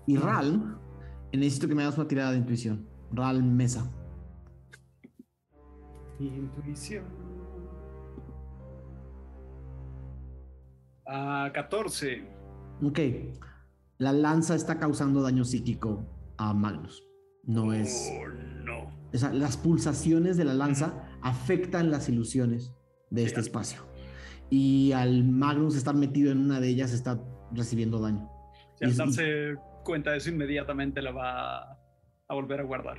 Y 0.05 0.17
Ralm, 0.17 0.79
necesito 1.33 1.69
que 1.69 1.77
me 1.77 1.85
hagas 1.85 1.97
una 1.97 2.09
tirada 2.09 2.33
de 2.33 2.39
intuición. 2.39 2.89
Ralm 3.13 3.55
Mesa. 3.55 3.89
Intuición. 6.19 7.05
A 11.07 11.53
14. 11.55 12.29
Ok. 12.83 12.99
La 13.99 14.13
lanza 14.13 14.57
está 14.57 14.81
causando 14.81 15.23
daño 15.23 15.45
psíquico 15.45 16.05
a 16.37 16.53
Magnus. 16.53 17.07
No 17.45 17.73
es. 17.73 18.11
Oh, 18.13 18.27
no. 18.65 18.91
o 19.13 19.17
sea, 19.17 19.33
las 19.33 19.57
pulsaciones 19.57 20.37
de 20.37 20.47
la 20.47 20.55
lanza 20.55 21.17
afectan 21.23 21.93
las 21.93 22.09
ilusiones 22.09 22.73
de 23.11 23.23
este 23.23 23.39
espacio. 23.39 23.94
Y 24.51 24.93
al 24.93 25.25
Magnus 25.25 25.77
estar 25.77 25.95
metido 25.95 26.31
en 26.33 26.39
una 26.39 26.61
de 26.61 26.69
ellas 26.69 26.93
está 26.93 27.21
recibiendo 27.53 27.99
daño. 27.99 28.29
Si 28.79 28.85
al 28.85 28.93
Y- 28.93 28.97
darse 28.97 29.55
cuenta 29.85 30.13
de 30.13 30.19
eso, 30.19 30.31
inmediatamente 30.31 31.03
la 31.03 31.13
va 31.13 31.63
a 32.29 32.35
volver 32.35 32.61
a 32.61 32.65
guardar. 32.65 32.99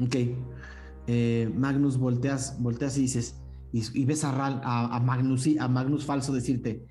Ok. 0.00 0.16
Eh, 1.06 1.50
Magnus, 1.54 1.98
volteas, 1.98 2.56
volteas 2.60 2.96
y 2.98 3.02
dices. 3.02 3.38
Y, 3.72 3.82
y 4.00 4.04
ves 4.04 4.22
a, 4.24 4.32
Ral, 4.32 4.60
a, 4.64 4.94
a 4.96 5.00
Magnus, 5.00 5.46
y- 5.46 5.58
a 5.58 5.66
Magnus 5.68 6.04
falso 6.04 6.32
decirte. 6.32 6.86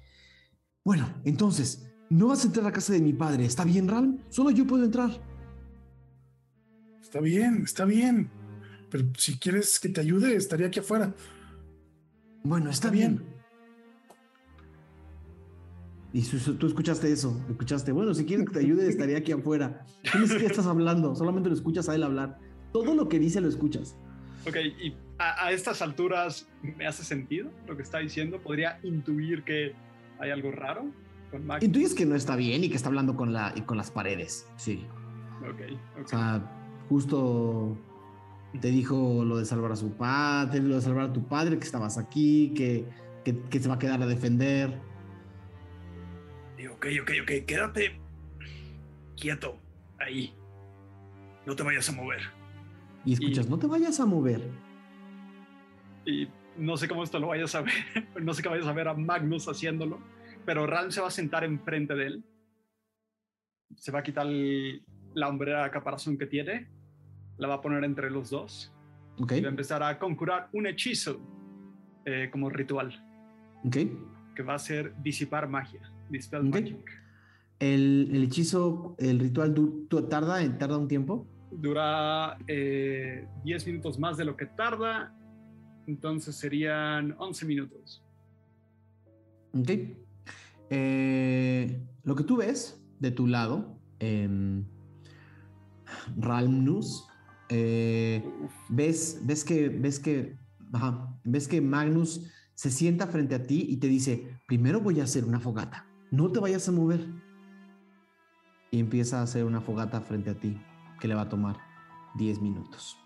Bueno, 0.83 1.07
entonces, 1.25 1.87
no 2.09 2.27
vas 2.27 2.43
a 2.43 2.47
entrar 2.47 2.65
a 2.65 2.71
casa 2.71 2.93
de 2.93 3.01
mi 3.01 3.13
padre. 3.13 3.45
¿Está 3.45 3.63
bien, 3.63 3.87
Ral? 3.87 4.17
Solo 4.29 4.49
yo 4.51 4.65
puedo 4.65 4.83
entrar. 4.83 5.11
Está 7.01 7.19
bien, 7.19 7.61
está 7.63 7.85
bien. 7.85 8.29
Pero 8.89 9.05
si 9.17 9.37
quieres 9.37 9.79
que 9.79 9.89
te 9.89 10.01
ayude, 10.01 10.35
estaría 10.35 10.67
aquí 10.67 10.79
afuera. 10.79 11.13
Bueno, 12.43 12.69
está, 12.69 12.87
Está 12.87 12.89
bien. 12.91 13.17
bien. 13.17 13.30
Y 16.13 16.21
su- 16.23 16.39
su- 16.39 16.55
tú 16.55 16.67
escuchaste 16.67 17.09
eso, 17.11 17.39
escuchaste, 17.49 17.91
bueno, 17.93 18.13
si 18.13 18.25
quieres 18.25 18.45
que 18.47 18.53
te 18.53 18.59
ayude, 18.59 18.87
estaría 18.89 19.17
aquí 19.17 19.31
afuera. 19.31 19.85
Tú 20.11 20.19
ni 20.19 20.27
siquiera 20.27 20.47
estás 20.49 20.65
hablando, 20.65 21.15
solamente 21.15 21.47
lo 21.49 21.55
escuchas 21.55 21.87
a 21.87 21.95
él 21.95 22.03
hablar. 22.03 22.37
Todo 22.73 22.93
lo 22.95 23.07
que 23.07 23.17
dice 23.19 23.39
lo 23.39 23.47
escuchas. 23.47 23.95
Ok, 24.47 24.55
y 24.83 24.93
a, 25.19 25.45
a 25.45 25.51
estas 25.51 25.81
alturas 25.81 26.49
me 26.63 26.85
hace 26.87 27.03
sentido 27.03 27.49
lo 27.67 27.77
que 27.77 27.83
está 27.83 27.99
diciendo. 27.99 28.41
Podría 28.41 28.79
intuir 28.83 29.43
que 29.43 29.73
hay 30.19 30.31
algo 30.31 30.51
raro 30.51 30.85
con 31.29 31.45
Magnus. 31.45 31.63
Intuyes 31.63 31.93
que 31.93 32.05
no 32.05 32.15
está 32.15 32.35
bien 32.35 32.63
y 32.63 32.69
que 32.69 32.75
está 32.75 32.89
hablando 32.89 33.15
con, 33.15 33.31
la, 33.31 33.53
y 33.55 33.61
con 33.61 33.77
las 33.77 33.89
paredes, 33.91 34.47
sí. 34.57 34.83
Ok, 35.41 35.61
ok. 35.97 36.05
O 36.05 36.07
sea, 36.07 36.51
justo 36.89 37.77
te 38.59 38.67
dijo 38.69 39.23
lo 39.23 39.37
de 39.37 39.45
salvar 39.45 39.71
a 39.71 39.75
su 39.77 39.91
padre, 39.91 40.59
lo 40.59 40.75
de 40.75 40.81
salvar 40.81 41.05
a 41.09 41.13
tu 41.13 41.23
padre, 41.23 41.57
que 41.57 41.63
estabas 41.65 41.97
aquí, 41.97 42.51
que, 42.55 42.85
que, 43.23 43.39
que 43.43 43.59
se 43.61 43.69
va 43.69 43.75
a 43.75 43.79
quedar 43.79 44.01
a 44.01 44.07
defender. 44.07 44.77
Y, 46.61 46.67
ok, 46.67 46.85
ok, 47.01 47.11
ok, 47.23 47.31
quédate 47.45 47.99
quieto 49.19 49.57
ahí. 49.99 50.33
No 51.45 51.55
te 51.55 51.63
vayas 51.63 51.89
a 51.89 51.93
mover. 51.93 52.21
Y 53.05 53.13
escuchas, 53.13 53.49
no 53.49 53.57
te 53.57 53.67
vayas 53.67 53.99
a 53.99 54.05
mover. 54.05 54.41
y 56.05 56.27
no 56.57 56.75
sé 56.77 56.87
cómo 56.87 57.03
esto 57.03 57.17
lo 57.19 57.27
vayas 57.27 57.55
a 57.55 57.61
ver, 57.61 57.73
no 58.21 58.33
sé 58.33 58.41
qué 58.43 58.49
vayas 58.49 58.67
a 58.67 58.73
ver 58.73 58.87
a 58.87 58.93
Magnus 58.93 59.47
haciéndolo, 59.47 59.99
pero 60.45 60.67
Ran 60.67 60.91
se 60.91 60.99
va 61.01 61.07
a 61.07 61.11
sentar 61.11 61.43
enfrente 61.43 61.95
de 61.95 62.05
él, 62.07 62.25
se 63.77 63.91
va 63.91 63.99
a 63.99 64.03
quitar 64.03 64.25
el- 64.27 64.83
la 65.13 65.29
hombrera 65.29 65.63
de 65.63 65.71
caparazón 65.71 66.17
que 66.17 66.25
tiene, 66.25 66.67
la 67.37 67.47
va 67.47 67.55
a 67.55 67.61
poner 67.61 67.83
entre 67.83 68.09
los 68.11 68.29
dos 68.31 68.73
Ok, 69.19 69.31
y 69.33 69.41
va 69.41 69.47
a 69.47 69.51
empezar 69.51 69.81
a 69.83 69.97
conjurar 69.99 70.49
un 70.53 70.67
hechizo 70.67 71.19
eh, 72.05 72.29
como 72.31 72.49
ritual, 72.49 72.89
ok. 73.63 73.77
que 74.35 74.43
va 74.43 74.55
a 74.55 74.59
ser 74.59 74.93
disipar 75.01 75.47
magia, 75.47 75.81
dispel 76.11 76.47
Ok. 76.47 76.53
magic. 76.55 76.89
El, 77.59 78.09
el 78.13 78.23
hechizo, 78.23 78.95
el 78.99 79.19
ritual 79.19 79.53
du- 79.53 79.85
tu- 79.87 80.07
tarda, 80.07 80.57
tarda 80.57 80.77
un 80.77 80.87
tiempo. 80.87 81.27
Dura 81.51 82.37
eh, 82.47 83.27
10 83.43 83.67
minutos 83.67 83.99
más 83.99 84.17
de 84.17 84.25
lo 84.25 84.35
que 84.35 84.45
tarda, 84.47 85.13
entonces 85.87 86.35
serían 86.35 87.15
11 87.19 87.45
minutos. 87.45 88.03
Ok. 89.53 89.69
Eh, 90.69 91.85
lo 92.03 92.15
que 92.15 92.23
tú 92.23 92.37
ves 92.37 92.81
de 92.99 93.11
tu 93.11 93.27
lado, 93.27 93.77
en 93.99 94.65
Ralmnus, 96.17 97.07
eh, 97.49 98.23
ves, 98.69 99.19
ves 99.23 99.43
que, 99.43 99.69
ves 99.69 99.99
que, 99.99 100.37
ajá, 100.73 101.13
ves 101.25 101.47
que 101.47 101.59
Magnus 101.61 102.31
se 102.55 102.69
sienta 102.71 103.07
frente 103.07 103.35
a 103.35 103.43
ti 103.43 103.65
y 103.69 103.77
te 103.77 103.87
dice, 103.87 104.39
primero 104.47 104.79
voy 104.81 104.99
a 104.99 105.03
hacer 105.03 105.25
una 105.25 105.39
fogata, 105.39 105.85
no 106.11 106.29
te 106.29 106.39
vayas 106.39 106.67
a 106.67 106.71
mover. 106.71 107.07
Y 108.69 108.79
empieza 108.79 109.19
a 109.19 109.23
hacer 109.23 109.43
una 109.43 109.61
fogata 109.61 109.99
frente 110.01 110.29
a 110.29 110.35
ti, 110.35 110.57
que 110.99 111.07
le 111.07 111.15
va 111.15 111.21
a 111.21 111.29
tomar 111.29 111.57
10 112.15 112.41
minutos. 112.41 112.97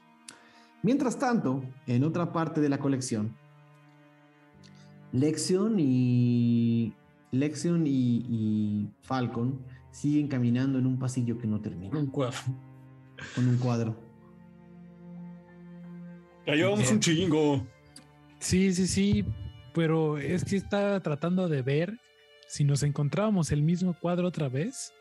Mientras 0.84 1.18
tanto, 1.18 1.64
en 1.88 2.04
otra 2.04 2.34
parte 2.34 2.62
de 2.62 2.70
la 2.70 2.78
colección, 2.78 3.36
Lexion 5.12 5.80
y 5.80 6.94
Lexion 7.32 7.88
y, 7.88 8.26
y 8.30 8.90
Falcon 9.02 9.60
siguen 9.92 10.28
caminando 10.28 10.78
en 10.78 10.86
un 10.86 11.00
pasillo 11.00 11.38
que 11.38 11.48
no 11.48 11.62
termina. 11.62 11.98
Un 11.98 12.08
cuadro. 12.08 12.38
Con 13.34 13.48
un 13.48 13.58
cuadro. 13.58 13.96
Ya 16.46 16.54
llevamos 16.54 16.92
un 16.92 17.00
chingo. 17.00 17.66
Sí, 18.40 18.74
sí, 18.74 18.86
sí, 18.86 19.26
pero 19.74 20.20
es 20.20 20.46
que 20.46 20.58
está 20.58 21.00
tratando 21.00 21.50
de 21.50 21.64
ver 21.64 22.00
si 22.48 22.64
nos 22.64 22.84
encontrábamos 22.84 23.52
el 23.52 23.62
mismo 23.62 23.94
cuadro 24.00 24.28
otra 24.28 24.50
vez. 24.50 24.94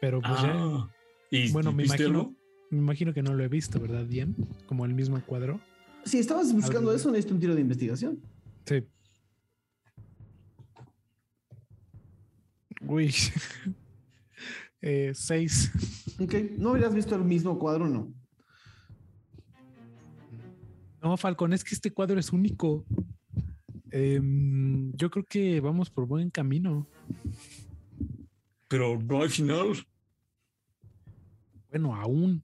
Pero 0.00 0.20
pues 0.20 0.42
ya, 0.42 0.52
Ah, 0.54 0.90
¿y 1.30 1.50
bueno, 1.52 1.72
me 1.72 1.84
imagino, 1.84 2.08
algo? 2.08 2.34
me 2.70 2.78
imagino 2.78 3.14
que 3.14 3.22
no 3.22 3.34
lo 3.34 3.44
he 3.44 3.48
visto, 3.48 3.78
¿verdad? 3.80 4.04
Bien, 4.06 4.34
como 4.66 4.84
el 4.84 4.94
mismo 4.94 5.20
cuadro. 5.24 5.60
Si 6.04 6.18
estabas 6.18 6.52
buscando 6.52 6.90
Algo- 6.90 6.94
eso, 6.94 7.10
necesito 7.10 7.34
un 7.34 7.40
tiro 7.40 7.54
de 7.54 7.60
investigación. 7.60 8.20
Sí. 8.66 8.84
Uy. 12.82 13.14
Eh, 14.84 15.12
seis. 15.14 15.70
Ok, 16.18 16.34
¿no 16.58 16.70
habrías 16.70 16.92
visto 16.92 17.14
el 17.14 17.22
mismo 17.22 17.56
cuadro 17.56 17.86
no? 17.86 18.12
No, 21.00 21.16
Falcón, 21.16 21.52
es 21.52 21.62
que 21.62 21.76
este 21.76 21.92
cuadro 21.92 22.18
es 22.18 22.32
único. 22.32 22.84
Em, 23.92 24.90
yo 24.96 25.10
creo 25.10 25.24
que 25.24 25.60
vamos 25.60 25.90
por 25.90 26.06
buen 26.06 26.30
camino. 26.30 26.86
Pero 28.68 28.98
no 28.98 29.22
hay 29.22 29.28
final. 29.28 29.86
Bueno, 31.70 31.94
aún. 31.94 32.42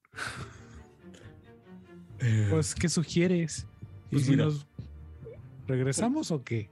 Eh, 2.21 2.47
Pues, 2.51 2.75
¿qué 2.75 2.89
sugieres? 2.89 3.67
¿Y 4.11 4.15
Pues 4.17 4.25
si 4.25 4.31
mira. 4.33 4.45
nos 4.47 4.67
regresamos 5.67 6.31
o 6.31 6.43
qué? 6.43 6.71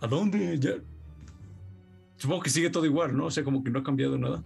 ¿A 0.00 0.06
dónde? 0.06 0.58
Ya. 0.58 0.72
Supongo 2.16 2.42
que 2.42 2.50
sigue 2.50 2.70
todo 2.70 2.84
igual, 2.84 3.16
¿no? 3.16 3.26
O 3.26 3.30
sea, 3.30 3.42
como 3.44 3.64
que 3.64 3.70
no 3.70 3.80
ha 3.80 3.82
cambiado 3.82 4.16
nada. 4.18 4.44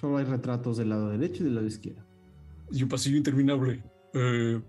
Solo 0.00 0.18
hay 0.18 0.24
retratos 0.24 0.76
del 0.76 0.90
lado 0.90 1.08
derecho 1.10 1.42
y 1.42 1.46
del 1.46 1.54
lado 1.56 1.66
izquierdo. 1.66 2.02
Y 2.70 2.82
un 2.82 2.88
pasillo 2.88 3.16
interminable. 3.16 3.82
Eh, 4.14 4.60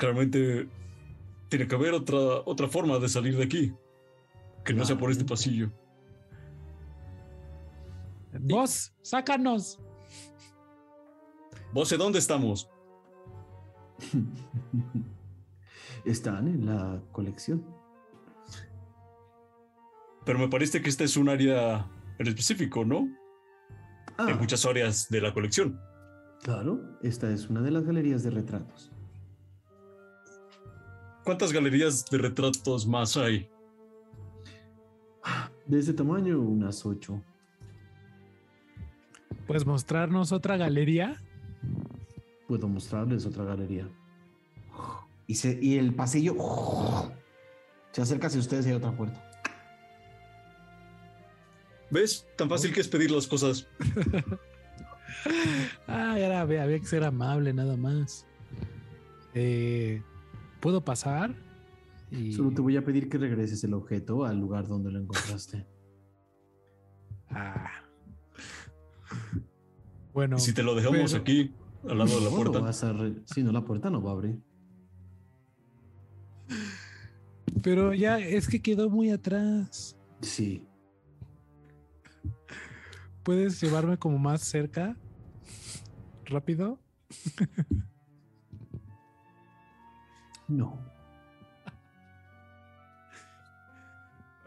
claramente 0.00 0.66
tiene 1.50 1.68
que 1.68 1.74
haber 1.74 1.92
otra, 1.92 2.18
otra 2.46 2.66
forma 2.68 2.98
de 2.98 3.08
salir 3.08 3.36
de 3.36 3.44
aquí. 3.44 3.72
Que 4.64 4.72
no 4.72 4.84
sea 4.84 4.96
por 4.96 5.10
este 5.10 5.24
pasillo. 5.24 5.70
¡Vos! 8.40 8.92
¡Sácanos! 9.02 9.78
¿Vos 11.72 11.88
sé 11.88 11.96
dónde 11.96 12.18
estamos? 12.18 12.68
Están 16.04 16.48
en 16.48 16.66
la 16.66 17.00
colección. 17.12 17.64
Pero 20.24 20.38
me 20.38 20.48
parece 20.48 20.80
que 20.80 20.88
esta 20.88 21.04
es 21.04 21.16
un 21.16 21.28
área 21.28 21.86
en 22.18 22.26
específico, 22.26 22.84
¿no? 22.84 23.06
Ah, 24.16 24.30
En 24.30 24.38
muchas 24.38 24.64
áreas 24.64 25.08
de 25.10 25.20
la 25.20 25.34
colección. 25.34 25.78
claro, 26.42 26.98
esta 27.02 27.30
es 27.30 27.48
una 27.50 27.60
de 27.60 27.70
las 27.70 27.84
galerías 27.84 28.22
de 28.22 28.30
retratos. 28.30 28.89
¿Cuántas 31.24 31.52
galerías 31.52 32.04
de 32.06 32.18
retratos 32.18 32.86
más 32.86 33.16
hay? 33.16 33.48
De 35.66 35.78
ese 35.78 35.92
tamaño, 35.92 36.40
unas 36.40 36.84
ocho. 36.84 37.22
¿Puedes 39.46 39.66
mostrarnos 39.66 40.32
otra 40.32 40.56
galería? 40.56 41.20
Puedo 42.48 42.68
mostrarles 42.68 43.26
otra 43.26 43.44
galería. 43.44 43.88
Y, 45.26 45.34
se, 45.34 45.58
y 45.60 45.76
el 45.76 45.94
pasillo 45.94 46.34
se 47.92 48.02
acerca 48.02 48.28
hacia 48.28 48.40
ustedes 48.40 48.66
y 48.66 48.70
hay 48.70 48.76
otra 48.76 48.92
puerta. 48.92 49.30
¿Ves? 51.90 52.26
Tan 52.36 52.48
fácil 52.48 52.72
que 52.72 52.80
es 52.80 52.88
pedir 52.88 53.10
las 53.10 53.26
cosas. 53.26 53.66
Ah, 55.86 56.18
era, 56.18 56.40
había, 56.40 56.62
había 56.62 56.78
que 56.78 56.86
ser 56.86 57.04
amable 57.04 57.52
nada 57.52 57.76
más. 57.76 58.26
Eh, 59.34 60.02
¿Puedo 60.60 60.84
pasar? 60.84 61.34
Y, 62.10 62.32
Solo 62.32 62.50
te 62.50 62.60
voy 62.60 62.76
a 62.76 62.84
pedir 62.84 63.08
que 63.08 63.18
regreses 63.18 63.62
el 63.64 63.74
objeto 63.74 64.24
al 64.24 64.38
lugar 64.38 64.66
donde 64.66 64.90
lo 64.90 64.98
encontraste. 65.00 65.66
Ah. 67.30 67.70
Bueno, 70.12 70.36
Y 70.36 70.40
si 70.40 70.52
te 70.52 70.62
lo 70.62 70.74
dejamos 70.74 71.12
pero- 71.12 71.22
aquí, 71.22 71.54
al 71.88 71.98
lado 71.98 72.10
de 72.10 72.24
la 72.24 72.30
¿Cuándo 72.30 72.50
puerta. 72.52 72.58
vas 72.60 72.84
a 72.84 72.92
re- 72.92 73.14
Si 73.26 73.42
no, 73.42 73.52
la 73.52 73.64
puerta 73.64 73.90
no 73.90 74.02
va 74.02 74.10
a 74.10 74.14
abrir. 74.14 74.40
pero 77.62 77.92
ya 77.94 78.18
es 78.18 78.48
que 78.48 78.60
quedó 78.60 78.88
muy 78.90 79.10
atrás. 79.10 79.96
Sí. 80.20 80.66
¿Puedes 83.22 83.60
llevarme 83.60 83.98
como 83.98 84.18
más 84.18 84.42
cerca? 84.42 84.96
¿Rápido? 86.24 86.80
No. 90.50 90.78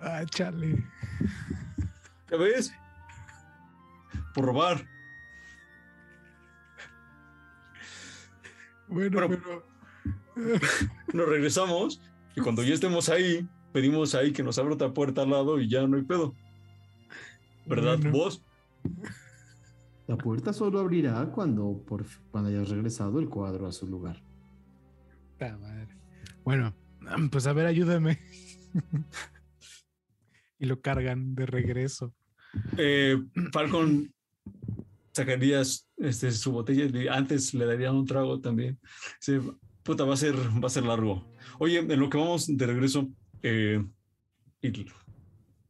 Ah, 0.01 0.23
chale. 0.29 0.83
¿Ya 2.29 2.37
ves? 2.37 2.73
Por 4.35 4.45
robar. 4.45 4.85
Bueno, 8.89 9.27
Bueno, 9.27 9.41
pero. 9.43 9.73
Nos 11.13 11.29
regresamos 11.29 12.01
y 12.35 12.41
cuando 12.41 12.63
ya 12.63 12.73
estemos 12.73 13.07
ahí, 13.07 13.47
pedimos 13.71 14.13
ahí 14.15 14.33
que 14.33 14.41
nos 14.43 14.57
abra 14.57 14.73
otra 14.73 14.91
puerta 14.93 15.21
al 15.21 15.29
lado 15.29 15.59
y 15.59 15.69
ya 15.69 15.87
no 15.87 15.95
hay 15.95 16.03
pedo. 16.03 16.33
¿Verdad, 17.65 17.97
Bueno. 17.97 18.11
vos? 18.11 18.43
La 20.07 20.17
puerta 20.17 20.51
solo 20.51 20.79
abrirá 20.79 21.23
cuando, 21.31 21.81
por, 21.87 22.05
cuando 22.31 22.49
hayas 22.49 22.69
regresado 22.69 23.19
el 23.19 23.29
cuadro 23.29 23.67
a 23.67 23.71
su 23.71 23.87
lugar. 23.87 24.21
Bueno, 26.43 26.75
Pues 27.31 27.47
a 27.47 27.53
ver, 27.53 27.65
ayúdame. 27.65 28.19
y 30.59 30.65
lo 30.65 30.81
cargan 30.81 31.35
de 31.35 31.45
regreso. 31.45 32.13
Eh, 32.77 33.17
Falcon 33.51 34.13
sacarías 35.11 35.87
este, 35.97 36.31
su 36.31 36.51
botella 36.51 36.85
y 36.85 37.07
antes 37.07 37.53
le 37.53 37.65
darían 37.65 37.95
un 37.95 38.05
trago 38.05 38.39
también. 38.39 38.79
Sí, 39.19 39.39
puta, 39.83 40.03
va 40.05 40.13
a 40.13 40.17
ser, 40.17 40.35
va 40.35 40.67
a 40.67 40.69
ser 40.69 40.83
largo. 40.83 41.25
Oye, 41.59 41.79
en 41.79 41.99
lo 41.99 42.09
que 42.09 42.17
vamos 42.17 42.45
de 42.47 42.65
regreso, 42.65 43.09
eh, 43.41 43.83
y 44.61 44.85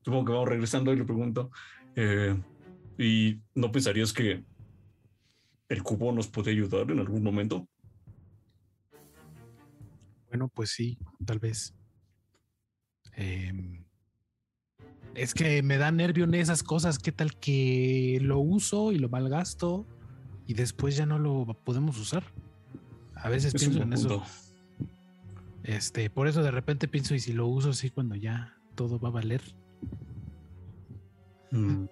supongo 0.04 0.26
que 0.26 0.32
vamos 0.32 0.50
regresando 0.50 0.94
y 0.94 0.98
le 0.98 1.06
pregunto, 1.06 1.52
eh, 1.96 2.36
¿y 2.98 3.40
no 3.56 3.72
pensarías 3.72 4.14
que 4.14 4.44
el 5.70 5.84
cubo 5.84 6.12
nos 6.12 6.28
puede 6.28 6.52
ayudar 6.52 6.92
en 6.92 7.00
algún 7.00 7.24
momento? 7.24 7.68
Bueno, 10.34 10.48
pues 10.48 10.72
sí, 10.72 10.98
tal 11.24 11.38
vez. 11.38 11.76
Em, 13.16 13.86
es 15.14 15.36
que 15.36 15.62
me 15.62 15.78
da 15.78 15.92
nervio 15.92 16.24
en 16.24 16.34
esas 16.34 16.64
cosas. 16.64 16.98
¿Qué 16.98 17.12
tal 17.12 17.38
que 17.38 18.18
lo 18.20 18.40
uso 18.40 18.92
y 18.92 18.98
lo 18.98 19.10
malgasto 19.10 19.86
y 20.48 20.56
después 20.56 20.98
ya 20.98 21.06
no 21.06 21.20
lo 21.20 21.46
podemos 21.64 22.00
usar? 22.00 22.24
A 23.14 23.30
veces 23.30 23.54
Es 23.54 23.62
pienso 23.62 23.84
en 23.84 23.94
eso. 23.94 24.24
Este, 25.62 26.10
por 26.10 26.28
eso 26.28 26.42
de 26.42 26.50
repente 26.50 26.88
pienso, 26.88 27.14
y 27.14 27.20
si 27.20 27.32
lo 27.32 27.46
uso 27.46 27.70
así 27.70 27.92
cuando 27.92 28.16
ya 28.16 28.58
todo 28.74 29.00
va 29.00 29.10
a 29.10 29.12
valer. 29.12 29.44
Mm, 31.52 31.86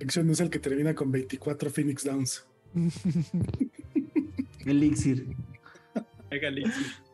es 0.00 0.16
el 0.18 0.50
que 0.50 0.58
termina 0.58 0.94
con 0.94 1.10
24 1.10 1.70
Phoenix 1.70 2.04
Downs. 2.04 2.46
Elixir. 4.66 5.34
Elixir. 6.30 7.11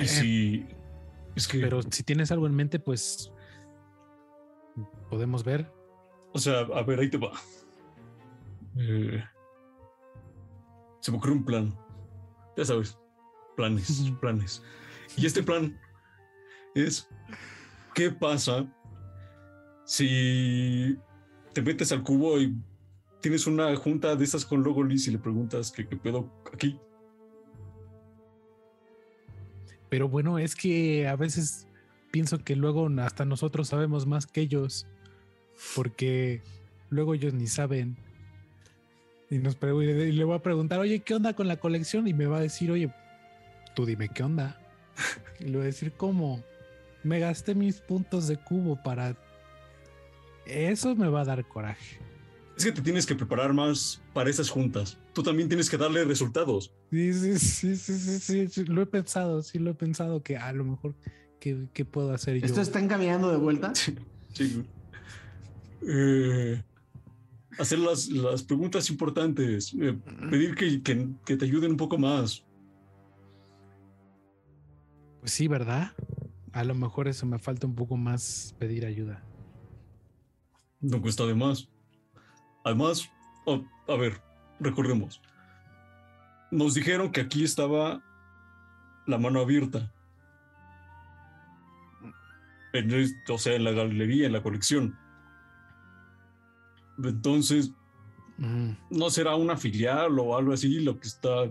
Y 0.00 0.06
si 0.06 0.66
es 1.34 1.46
que, 1.48 1.58
Pero 1.60 1.82
si 1.82 2.02
tienes 2.02 2.30
algo 2.32 2.46
en 2.46 2.54
mente, 2.54 2.78
pues 2.78 3.32
podemos 5.10 5.44
ver. 5.44 5.70
o 6.32 6.38
sea, 6.38 6.60
a 6.60 6.82
ver, 6.82 7.00
ahí 7.00 7.10
te 7.10 7.18
va. 7.18 7.32
Eh, 8.78 9.22
se 11.00 11.10
me 11.10 11.18
ocurrió 11.18 11.36
un 11.36 11.44
plan. 11.44 11.76
Ya 12.56 12.64
sabes, 12.64 12.98
planes, 13.56 14.12
planes. 14.20 14.62
Y 15.16 15.26
este 15.26 15.42
plan 15.42 15.78
es, 16.74 17.08
¿qué 17.94 18.10
pasa 18.10 18.64
si 19.84 20.96
te 21.52 21.62
metes 21.62 21.90
al 21.90 22.04
cubo 22.04 22.40
y 22.40 22.56
tienes 23.20 23.46
una 23.46 23.74
junta 23.76 24.14
de 24.14 24.24
esas 24.24 24.46
con 24.46 24.62
Logolis 24.62 25.08
y 25.08 25.10
le 25.10 25.18
preguntas 25.18 25.72
qué, 25.72 25.86
qué 25.86 25.96
pedo 25.96 26.32
aquí? 26.52 26.78
Pero 29.90 30.08
bueno, 30.08 30.38
es 30.38 30.54
que 30.56 31.06
a 31.06 31.16
veces 31.16 31.66
pienso 32.10 32.38
que 32.38 32.56
luego 32.56 32.88
hasta 33.00 33.24
nosotros 33.24 33.68
sabemos 33.68 34.06
más 34.06 34.26
que 34.26 34.40
ellos, 34.40 34.86
porque 35.74 36.42
luego 36.88 37.14
ellos 37.14 37.34
ni 37.34 37.48
saben. 37.48 37.96
Y, 39.28 39.38
nos 39.38 39.56
y 39.62 40.12
le 40.12 40.24
voy 40.24 40.36
a 40.36 40.42
preguntar, 40.42 40.80
oye, 40.80 41.00
¿qué 41.00 41.14
onda 41.14 41.34
con 41.34 41.48
la 41.48 41.58
colección? 41.58 42.08
Y 42.08 42.14
me 42.14 42.26
va 42.26 42.38
a 42.38 42.40
decir, 42.40 42.70
oye, 42.70 42.92
tú 43.74 43.84
dime 43.84 44.08
qué 44.08 44.22
onda. 44.22 44.56
Y 45.40 45.44
le 45.44 45.52
voy 45.52 45.62
a 45.62 45.66
decir, 45.66 45.92
¿cómo? 45.96 46.42
Me 47.02 47.18
gasté 47.18 47.54
mis 47.54 47.80
puntos 47.80 48.28
de 48.28 48.36
cubo 48.36 48.82
para... 48.82 49.16
Eso 50.44 50.94
me 50.94 51.08
va 51.08 51.22
a 51.22 51.24
dar 51.24 51.46
coraje. 51.48 51.98
Es 52.58 52.66
que 52.66 52.72
te 52.72 52.82
tienes 52.82 53.06
que 53.06 53.14
preparar 53.14 53.54
más 53.54 54.02
para 54.12 54.28
esas 54.28 54.50
juntas. 54.50 54.98
Tú 55.20 55.24
también 55.24 55.48
tienes 55.50 55.68
que 55.68 55.76
darle 55.76 56.02
resultados. 56.06 56.72
Sí, 56.90 57.12
sí, 57.12 57.38
sí, 57.38 57.76
sí, 57.76 57.98
sí, 57.98 58.18
sí, 58.20 58.48
sí, 58.48 58.64
lo 58.64 58.80
he 58.80 58.86
pensado, 58.86 59.42
sí 59.42 59.58
lo 59.58 59.72
he 59.72 59.74
pensado 59.74 60.22
que 60.22 60.38
a 60.38 60.50
lo 60.54 60.64
mejor, 60.64 60.94
¿qué, 61.38 61.68
qué 61.74 61.84
puedo 61.84 62.14
hacer 62.14 62.38
yo? 62.40 62.46
¿Esto 62.46 62.62
está 62.62 62.80
encaminando 62.80 63.30
de 63.30 63.36
vuelta? 63.36 63.70
Sí. 64.32 64.64
Eh, 65.86 66.62
hacer 67.58 67.80
las, 67.80 68.08
las 68.08 68.42
preguntas 68.44 68.88
importantes. 68.88 69.74
eh, 69.78 69.92
pedir 70.30 70.54
que, 70.54 70.82
que- 70.82 71.08
que 71.26 71.36
te 71.36 71.44
ayuden 71.44 71.72
un 71.72 71.76
poco 71.76 71.98
más. 71.98 72.42
Pues 75.20 75.32
sí, 75.32 75.48
¿verdad? 75.48 75.92
A 76.52 76.64
lo 76.64 76.74
mejor 76.74 77.08
eso 77.08 77.26
me 77.26 77.38
falta 77.38 77.66
un 77.66 77.74
poco 77.74 77.98
más 77.98 78.54
pedir 78.58 78.86
ayuda. 78.86 79.22
No 80.80 81.02
cuesta 81.02 81.26
de 81.26 81.34
más. 81.34 81.68
Además, 82.64 83.06
oh, 83.44 83.62
a 83.86 83.96
ver, 83.96 84.22
recordemos. 84.60 85.20
Nos 86.50 86.74
dijeron 86.74 87.10
que 87.12 87.20
aquí 87.22 87.44
estaba 87.44 88.02
la 89.06 89.18
mano 89.18 89.40
abierta. 89.40 89.92
En 92.72 92.92
o 93.28 93.38
sea, 93.38 93.54
en 93.54 93.64
la 93.64 93.72
galería, 93.72 94.26
en 94.26 94.32
la 94.32 94.42
colección. 94.42 94.96
Entonces, 97.02 97.72
Mm, 98.42 98.70
¿no 98.88 99.10
será 99.10 99.34
una 99.36 99.54
filial 99.58 100.18
o 100.18 100.34
algo 100.34 100.54
así 100.54 100.80
lo 100.80 100.98
que 100.98 101.08
está 101.08 101.50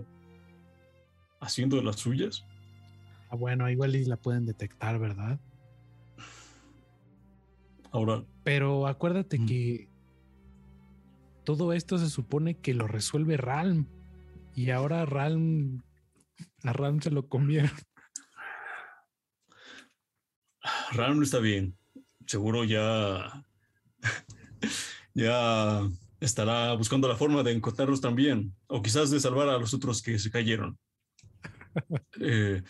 haciendo 1.40 1.76
de 1.76 1.84
las 1.84 2.00
suyas? 2.00 2.44
Ah, 3.30 3.36
bueno, 3.36 3.70
igual 3.70 3.94
y 3.94 4.04
la 4.06 4.16
pueden 4.16 4.44
detectar, 4.44 4.98
¿verdad? 4.98 5.38
Ahora, 7.92 8.24
Pero 8.42 8.88
acuérdate 8.88 9.38
Mm. 9.38 9.46
que 9.46 9.88
todo 11.44 11.72
esto 11.72 11.98
se 11.98 12.08
supone 12.08 12.58
que 12.58 12.74
lo 12.74 12.86
resuelve 12.86 13.36
Ralm. 13.36 13.86
Y 14.54 14.70
ahora 14.70 15.06
Ralm, 15.06 15.82
a 16.62 16.72
Ralm 16.72 17.00
se 17.00 17.10
lo 17.10 17.28
comieron. 17.28 17.70
Ram 20.92 21.16
no 21.16 21.22
está 21.22 21.38
bien. 21.38 21.76
Seguro 22.26 22.64
ya. 22.64 23.44
ya 25.14 25.88
estará 26.20 26.74
buscando 26.74 27.08
la 27.08 27.16
forma 27.16 27.42
de 27.42 27.52
encontrarlos 27.52 28.00
también. 28.00 28.54
O 28.66 28.82
quizás 28.82 29.10
de 29.10 29.20
salvar 29.20 29.48
a 29.48 29.58
los 29.58 29.74
otros 29.74 30.02
que 30.02 30.18
se 30.18 30.30
cayeron. 30.30 30.78
Eh, 32.20 32.60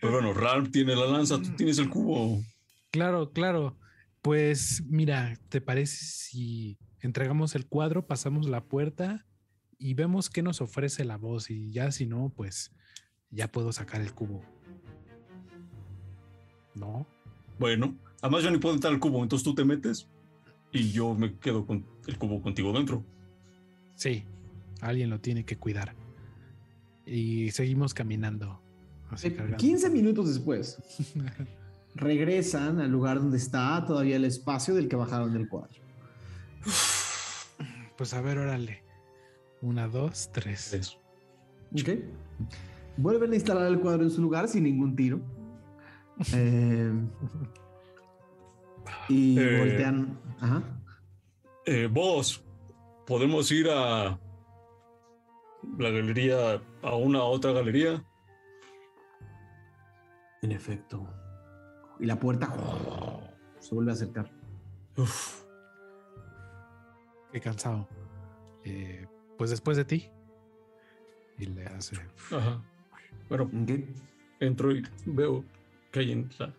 pero 0.00 0.14
bueno, 0.14 0.34
Ram 0.34 0.70
tiene 0.72 0.96
la 0.96 1.06
lanza, 1.06 1.40
tú 1.40 1.54
tienes 1.56 1.78
el 1.78 1.88
cubo. 1.88 2.42
Claro, 2.90 3.30
claro. 3.30 3.78
Pues 4.20 4.82
mira, 4.84 5.38
¿te 5.48 5.60
parece 5.60 6.04
si 6.04 6.76
entregamos 7.00 7.54
el 7.54 7.66
cuadro, 7.66 8.06
pasamos 8.06 8.48
la 8.48 8.64
puerta 8.64 9.26
y 9.78 9.94
vemos 9.94 10.30
qué 10.30 10.42
nos 10.42 10.60
ofrece 10.60 11.04
la 11.04 11.16
voz? 11.16 11.50
Y 11.50 11.70
ya 11.70 11.92
si 11.92 12.06
no, 12.06 12.32
pues 12.34 12.72
ya 13.30 13.50
puedo 13.50 13.72
sacar 13.72 14.00
el 14.00 14.12
cubo. 14.12 14.42
¿No? 16.74 17.06
Bueno, 17.58 17.96
además 18.22 18.44
yo 18.44 18.50
ni 18.50 18.58
puedo 18.58 18.74
entrar 18.74 18.92
al 18.92 19.00
cubo, 19.00 19.22
entonces 19.22 19.44
tú 19.44 19.54
te 19.54 19.64
metes 19.64 20.08
y 20.72 20.90
yo 20.90 21.14
me 21.14 21.34
quedo 21.38 21.66
con 21.66 21.84
el 22.06 22.18
cubo 22.18 22.40
contigo 22.40 22.72
dentro. 22.72 23.04
Sí, 23.94 24.24
alguien 24.80 25.10
lo 25.10 25.20
tiene 25.20 25.44
que 25.44 25.56
cuidar. 25.56 25.94
Y 27.04 27.50
seguimos 27.50 27.94
caminando. 27.94 28.60
así 29.10 29.28
Eh, 29.28 29.34
cargando. 29.34 29.56
15 29.56 29.90
minutos 29.90 30.28
después, 30.28 30.78
regresan 31.94 32.80
al 32.80 32.90
lugar 32.90 33.18
donde 33.18 33.38
está 33.38 33.84
todavía 33.86 34.16
el 34.16 34.24
espacio 34.24 34.74
del 34.74 34.88
que 34.88 34.96
bajaron 34.96 35.32
del 35.32 35.48
cuadro. 35.48 35.87
Pues 37.96 38.14
a 38.14 38.20
ver, 38.20 38.38
órale. 38.38 38.82
Una, 39.60 39.88
dos, 39.88 40.30
tres. 40.32 40.72
Eso. 40.72 40.98
¿Ok? 41.72 41.88
Vuelven 42.96 43.32
a 43.32 43.34
instalar 43.34 43.66
el 43.66 43.80
cuadro 43.80 44.04
en 44.04 44.10
su 44.10 44.22
lugar 44.22 44.48
sin 44.48 44.64
ningún 44.64 44.94
tiro. 44.94 45.20
Eh, 46.34 46.92
y 49.08 49.38
Eh. 49.40 49.58
voltean. 49.58 50.18
Ajá. 50.40 50.62
Eh, 51.66 51.88
vos, 51.90 52.44
podemos 53.06 53.50
ir 53.52 53.68
a 53.70 54.18
la 55.78 55.90
galería, 55.90 56.62
a 56.82 56.94
una 56.94 57.22
otra 57.24 57.52
galería. 57.52 58.02
En 60.42 60.52
efecto. 60.52 61.04
Y 62.00 62.06
la 62.06 62.18
puerta 62.18 62.54
se 63.58 63.74
vuelve 63.74 63.90
a 63.90 63.94
acercar. 63.94 64.30
Uf, 64.96 65.42
Qué 67.32 67.40
cansado. 67.40 67.88
Eh, 68.64 69.06
pues 69.36 69.50
después 69.50 69.76
de 69.76 69.84
ti. 69.84 70.08
Y 71.38 71.46
le 71.46 71.66
hace. 71.66 71.96
ajá. 72.30 72.62
Bueno, 73.28 73.44
¿Ok? 73.44 73.70
entro 74.40 74.74
y 74.74 74.82
veo 75.04 75.44
que 75.90 76.00
hay 76.00 76.12
en 76.12 76.28
la 76.38 76.52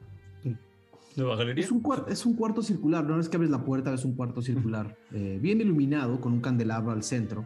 nueva 1.16 1.36
galería. 1.36 1.64
Es 1.64 1.72
un, 1.72 1.84
es 2.08 2.26
un 2.26 2.36
cuarto 2.36 2.62
circular, 2.62 3.04
no 3.04 3.20
es 3.20 3.30
que 3.30 3.38
abres 3.38 3.52
la 3.52 3.64
puerta, 3.64 3.94
es 3.94 4.06
un 4.06 4.14
cuarto 4.14 4.41
circular, 4.41 4.96
eh, 5.12 5.40
bien 5.41 5.60
iluminado, 5.62 6.22
con 6.22 6.34
un 6.34 6.41
candelabro 6.41 6.91
al 6.91 7.04
centro, 7.04 7.46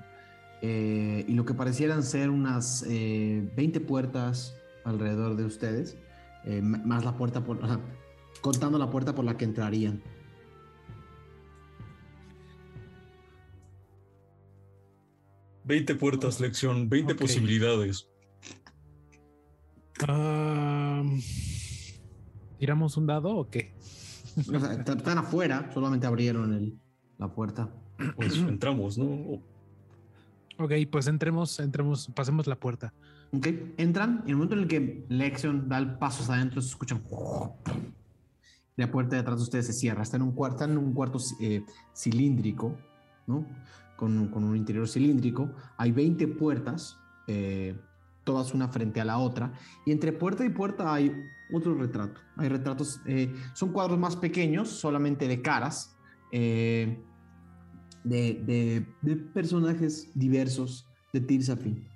eh, 0.62 1.26
y 1.28 1.34
lo 1.34 1.46
que 1.46 1.54
parecieran 1.54 2.04
ser 2.04 2.30
unas 2.30 2.86
eh, 2.88 3.50
20 3.56 3.80
puertas 3.82 4.56
alrededor 4.84 5.36
de 5.36 5.46
ustedes, 5.46 5.98
eh, 6.46 6.62
más 6.62 7.04
la 7.04 7.18
puerta 7.18 7.44
por, 7.44 7.64
ajá, 7.64 7.80
contando 8.42 8.78
la 8.78 8.90
puerta 8.90 9.16
por 9.16 9.26
la 9.26 9.38
que 9.38 9.46
entrarían. 9.46 10.02
Veinte 15.66 15.96
puertas, 15.96 16.40
lección, 16.40 16.90
20 16.90 17.14
Ok. 17.14 17.20
posibilidades. 17.22 18.08
Ah, 20.08 21.04
¿Tiramos 22.60 22.98
un 22.98 23.08
dado 23.08 23.30
o 23.36 23.50
qué? 23.50 23.74
O 24.38 24.60
sea, 24.60 24.74
est- 24.74 24.90
están 24.90 25.18
afuera, 25.18 25.70
solamente 25.74 26.08
abrieron 26.08 26.54
el- 26.54 26.80
la 27.18 27.28
puerta. 27.34 27.70
Pues 28.16 28.36
entramos, 28.48 28.98
¿no? 28.98 29.42
Ok, 30.58 30.72
pues 30.92 31.08
entremos, 31.08 31.60
entremos, 31.60 32.10
pasemos 32.14 32.48
la 32.48 32.56
puerta. 32.60 32.94
Ok, 33.32 33.48
entran. 33.78 34.22
En 34.24 34.30
el 34.30 34.36
momento 34.36 34.56
en 34.56 34.62
el 34.64 34.68
que 34.68 35.06
Lexion 35.10 35.68
da 35.68 35.78
el 35.78 35.98
paso 35.98 36.24
hacia 36.24 36.36
adentro, 36.36 36.62
se 36.62 36.70
escuchan. 36.70 37.02
La 38.76 38.92
puerta 38.92 39.16
detrás 39.16 39.38
de 39.38 39.44
ustedes 39.44 39.68
se 39.68 39.74
cierra. 39.74 40.04
Está 40.04 40.18
en 40.18 40.24
un 40.24 40.32
cuarto, 40.34 40.64
en 40.66 40.78
un 40.78 40.94
cuarto 40.94 41.20
eh, 41.40 41.64
cilíndrico, 41.96 42.76
¿no? 43.28 43.46
Con, 43.96 44.28
con 44.30 44.44
un 44.44 44.56
interior 44.58 44.88
cilíndrico. 44.88 45.54
Hay 45.78 45.92
20 45.92 46.28
puertas, 46.30 46.98
eh, 47.28 47.76
todas 48.24 48.54
una 48.54 48.68
frente 48.68 49.00
a 49.00 49.06
la 49.06 49.18
otra. 49.18 49.54
Y 49.86 49.92
entre 49.92 50.12
puerta 50.12 50.44
y 50.46 50.50
puerta 50.50 50.94
hay 50.94 51.14
otro 51.54 51.76
retrato. 51.76 52.20
Hay 52.38 52.50
retratos, 52.50 53.00
eh, 53.06 53.34
son 53.54 53.72
cuadros 53.72 54.00
más 54.00 54.16
pequeños, 54.16 54.70
solamente 54.70 55.28
de 55.28 55.42
caras, 55.42 55.96
eh, 56.32 56.98
de, 58.04 58.34
de- 58.46 58.86
de 59.02 59.16
personajes 59.16 60.10
diversos 60.16 60.88
de 61.14 61.22
Tirsafin. 61.22 61.88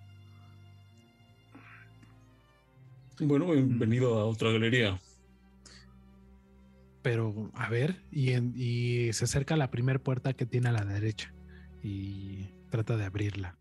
Bueno, 3.20 3.48
bienvenido 3.52 4.20
a 4.20 4.26
otra 4.26 4.52
galería. 4.52 5.00
Pero, 7.02 7.50
a 7.56 7.70
ver, 7.70 8.04
y, 8.12 8.32
en- 8.32 8.54
y 8.56 9.12
se 9.14 9.26
acerca 9.26 9.56
a 9.56 9.58
la 9.58 9.72
primera 9.72 9.98
puerta 10.00 10.34
que 10.34 10.46
tiene 10.46 10.70
a 10.70 10.72
la 10.74 10.86
derecha 10.86 11.34
y 11.88 12.50
trata 12.70 12.98
de 12.98 13.06
abrirla. 13.06 13.58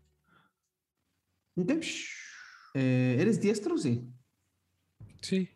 Eh, 2.73 3.17
¿Eres 3.19 3.39
diestro? 3.41 3.77
Sí. 3.77 4.05
Sí. 5.21 5.49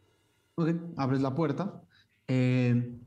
Ok, 0.56 0.70
abres 0.98 1.22
la 1.22 1.36
puerta. 1.36 1.84
eh, 2.28 2.98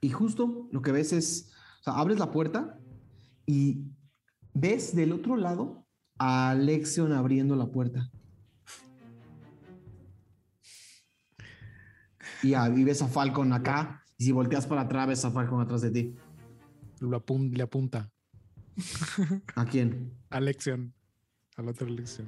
y 0.00 0.08
justo 0.10 0.68
lo 0.72 0.82
que 0.82 0.90
ves 0.90 1.12
es, 1.12 1.52
o 1.80 1.82
sea, 1.84 1.92
abres 1.94 2.18
la 2.18 2.32
puerta 2.32 2.80
y 3.46 3.84
ves 4.52 4.96
del 4.96 5.12
otro 5.12 5.36
lado 5.36 5.86
a 6.18 6.54
Lexion 6.58 7.12
abriendo 7.12 7.54
la 7.54 7.66
puerta. 7.70 8.10
Y, 12.42 12.54
a- 12.54 12.68
y 12.68 12.82
ves 12.84 13.02
a 13.02 13.06
Falcon 13.08 13.52
acá. 13.52 14.02
Y 14.18 14.24
si 14.24 14.32
volteas 14.32 14.66
para 14.66 14.82
atrás, 14.82 15.06
ves 15.06 15.24
a 15.24 15.30
Falcon 15.30 15.60
atrás 15.60 15.80
de 15.82 15.90
ti. 15.92 16.14
Lo 17.00 17.20
apun- 17.24 17.52
le 17.56 17.62
apunta. 17.62 18.11
¿A 19.54 19.64
quién? 19.66 20.12
A 20.30 20.40
Lexion. 20.40 20.92
A 21.56 21.62
la 21.62 21.70
otra 21.70 21.88
Lexion. 21.88 22.26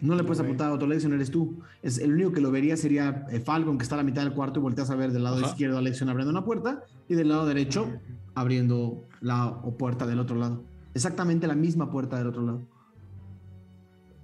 No 0.00 0.16
le 0.16 0.24
puedes 0.24 0.40
apuntar 0.40 0.70
a 0.70 0.74
otro 0.74 0.86
Lexion, 0.86 1.12
eres 1.12 1.30
tú. 1.30 1.62
Es, 1.82 1.98
el 1.98 2.12
único 2.12 2.32
que 2.32 2.40
lo 2.40 2.50
vería 2.50 2.76
sería 2.76 3.26
eh, 3.30 3.40
Falcon, 3.40 3.78
que 3.78 3.84
está 3.84 3.94
a 3.94 3.98
la 3.98 4.04
mitad 4.04 4.22
del 4.22 4.32
cuarto, 4.32 4.60
y 4.60 4.62
volteas 4.62 4.90
a 4.90 4.96
ver 4.96 5.12
del 5.12 5.24
lado 5.24 5.36
Ajá. 5.36 5.48
izquierdo 5.48 5.78
a 5.78 5.82
Lexion 5.82 6.08
abriendo 6.08 6.30
una 6.30 6.44
puerta, 6.44 6.84
y 7.08 7.14
del 7.14 7.28
lado 7.28 7.46
derecho 7.46 8.00
abriendo 8.34 9.06
la 9.20 9.46
o 9.46 9.76
puerta 9.76 10.06
del 10.06 10.18
otro 10.18 10.36
lado. 10.36 10.64
Exactamente 10.94 11.46
la 11.46 11.54
misma 11.54 11.90
puerta 11.90 12.18
del 12.18 12.26
otro 12.26 12.42
lado. 12.42 12.68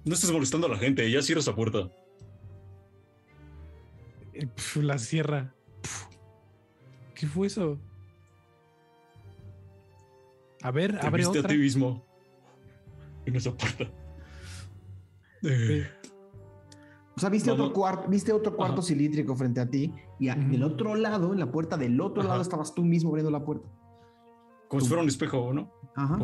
No 0.03 0.13
estés 0.13 0.31
molestando 0.31 0.67
a 0.67 0.69
la 0.69 0.77
gente, 0.77 1.09
ya 1.09 1.21
cierra 1.21 1.41
esa 1.41 1.55
puerta. 1.55 1.89
Eh, 4.33 4.47
la 4.75 4.97
cierra. 4.97 5.53
¿Qué 7.15 7.27
fue 7.27 7.47
eso? 7.47 7.79
A 10.63 10.71
ver, 10.71 10.99
Te 10.99 11.07
abre 11.07 11.23
viste 11.23 11.39
otra. 11.39 11.49
a 11.51 11.53
ti 11.53 11.57
mismo 11.59 12.05
en 13.25 13.35
esa 13.35 13.51
puerta. 13.55 13.85
Eh, 15.43 15.87
O 17.15 17.19
sea, 17.19 17.29
viste 17.29 17.51
otro, 17.51 17.73
cuarto, 17.73 18.07
viste 18.09 18.31
otro 18.31 18.55
cuarto 18.55 18.79
Ajá. 18.79 18.87
cilíndrico 18.87 19.35
frente 19.35 19.59
a 19.59 19.69
ti, 19.69 19.93
y 20.19 20.29
a- 20.29 20.35
Ujú. 20.35 20.49
del 20.51 20.63
otro 20.63 20.95
lado, 20.95 21.33
en 21.33 21.39
la 21.39 21.51
puerta 21.51 21.77
del 21.77 21.99
otro 21.99 22.21
Ajá. 22.21 22.29
lado, 22.29 22.41
estabas 22.41 22.73
tú 22.73 22.83
mismo 22.83 23.09
abriendo 23.09 23.31
la 23.31 23.43
puerta. 23.43 23.67
como 24.67 24.79
si 24.81 24.87
fuera 24.87 25.03
un 25.03 25.09
espejo, 25.09 25.51
¿no? 25.53 25.69
Ajá. 25.97 26.17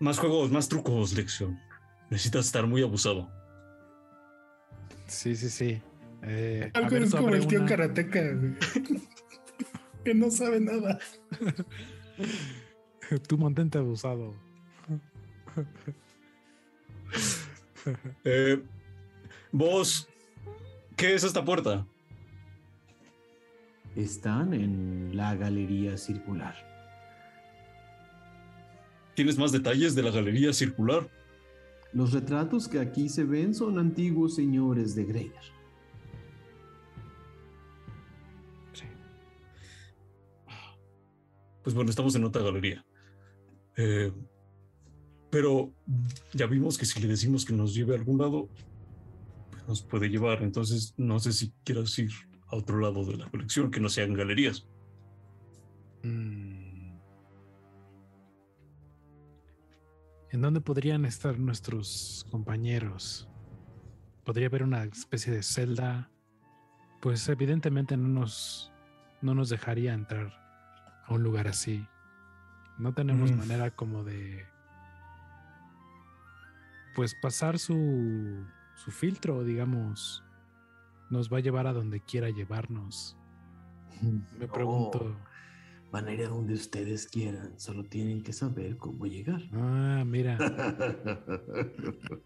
Más 0.00 0.18
juegos, 0.18 0.50
más 0.50 0.68
trucos, 0.68 1.12
Lección. 1.14 1.60
Necesitas 2.10 2.46
estar 2.46 2.66
muy 2.66 2.82
abusado. 2.82 3.30
Sí, 5.06 5.36
sí, 5.36 5.48
sí. 5.48 5.80
Eh, 6.22 6.70
Algo 6.74 6.90
ver, 6.90 7.02
es 7.04 7.14
como 7.14 7.28
el 7.28 7.46
tío 7.46 7.58
una. 7.60 7.68
que 10.04 10.14
no 10.14 10.30
sabe 10.30 10.60
nada. 10.60 10.98
Tú 13.28 13.38
mantente 13.38 13.78
abusado. 13.78 14.34
Eh, 18.24 18.62
vos, 19.50 20.06
¿qué 20.96 21.14
es 21.14 21.24
esta 21.24 21.42
puerta? 21.42 21.86
Están 23.96 24.52
en 24.52 25.16
la 25.16 25.34
galería 25.34 25.96
circular. 25.96 26.54
¿Tienes 29.14 29.38
más 29.38 29.50
detalles 29.50 29.94
de 29.94 30.02
la 30.02 30.10
galería 30.10 30.52
circular? 30.52 31.08
Los 31.92 32.12
retratos 32.12 32.68
que 32.68 32.78
aquí 32.78 33.08
se 33.08 33.24
ven 33.24 33.54
son 33.54 33.78
antiguos 33.78 34.34
señores 34.34 34.94
de 34.94 35.04
Greiner. 35.04 35.59
Pues 41.70 41.76
bueno, 41.76 41.90
estamos 41.90 42.16
en 42.16 42.24
otra 42.24 42.42
galería. 42.42 42.84
Eh, 43.76 44.12
pero 45.30 45.72
ya 46.32 46.46
vimos 46.46 46.76
que 46.76 46.84
si 46.84 46.98
le 46.98 47.06
decimos 47.06 47.44
que 47.44 47.52
nos 47.52 47.72
lleve 47.76 47.94
a 47.94 47.96
algún 47.96 48.18
lado, 48.18 48.48
pues 49.52 49.68
nos 49.68 49.80
puede 49.80 50.08
llevar. 50.08 50.42
Entonces, 50.42 50.94
no 50.96 51.20
sé 51.20 51.32
si 51.32 51.52
quieras 51.62 51.96
ir 52.00 52.10
a 52.48 52.56
otro 52.56 52.80
lado 52.80 53.04
de 53.04 53.18
la 53.18 53.30
colección, 53.30 53.70
que 53.70 53.78
no 53.78 53.88
sean 53.88 54.14
galerías. 54.14 54.66
Mm. 56.02 56.98
¿En 60.30 60.40
dónde 60.40 60.60
podrían 60.60 61.04
estar 61.04 61.38
nuestros 61.38 62.26
compañeros? 62.32 63.28
¿Podría 64.24 64.48
haber 64.48 64.64
una 64.64 64.82
especie 64.82 65.32
de 65.32 65.44
celda? 65.44 66.10
Pues 67.00 67.28
evidentemente 67.28 67.96
no 67.96 68.08
nos, 68.08 68.72
no 69.22 69.36
nos 69.36 69.50
dejaría 69.50 69.94
entrar 69.94 70.49
a 71.10 71.14
un 71.14 71.22
lugar 71.22 71.48
así. 71.48 71.86
No 72.78 72.92
tenemos 72.94 73.30
Mm. 73.32 73.36
manera 73.38 73.70
como 73.70 74.04
de... 74.04 74.46
Pues 76.94 77.14
pasar 77.14 77.58
su, 77.58 78.44
su 78.76 78.90
filtro, 78.90 79.44
digamos. 79.44 80.24
Nos 81.10 81.32
va 81.32 81.38
a 81.38 81.40
llevar 81.40 81.66
a 81.66 81.72
donde 81.72 82.00
quiera 82.00 82.30
llevarnos. 82.30 83.16
Me 84.38 84.46
pregunto... 84.48 85.16
Van 85.92 86.06
a 86.06 86.12
ir 86.12 86.24
a 86.24 86.28
donde 86.28 86.54
ustedes 86.54 87.08
quieran, 87.08 87.58
solo 87.58 87.82
tienen 87.82 88.22
que 88.22 88.32
saber 88.32 88.76
cómo 88.76 89.06
llegar. 89.06 89.42
Ah, 89.52 90.04
mira. 90.06 90.38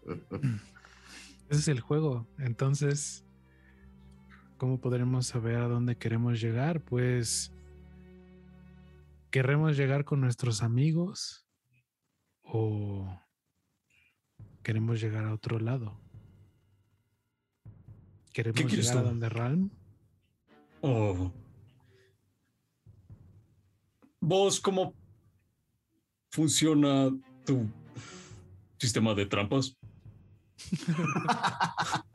Ese 1.49 1.59
es 1.61 1.67
el 1.67 1.79
juego. 1.79 2.27
Entonces, 2.37 3.25
¿cómo 4.57 4.79
podremos 4.79 5.25
saber 5.25 5.55
a 5.57 5.67
dónde 5.67 5.95
queremos 5.95 6.39
llegar? 6.39 6.81
Pues, 6.81 7.51
¿queremos 9.35 9.75
llegar 9.75 10.05
con 10.05 10.21
nuestros 10.21 10.63
amigos 10.63 11.45
o 12.41 13.19
queremos 14.63 15.01
llegar 15.01 15.25
a 15.25 15.33
otro 15.33 15.59
lado? 15.59 15.99
¿Queremos 18.31 18.61
quieres 18.61 18.87
llegar 18.87 18.99
a 18.99 19.01
donde 19.09 19.27
Ralm? 19.27 19.71
Oh. 20.79 21.33
¿Vos 24.21 24.61
cómo 24.61 24.93
funciona 26.31 27.09
tu 27.45 27.67
sistema 28.77 29.13
de 29.13 29.25
trampas? 29.25 29.75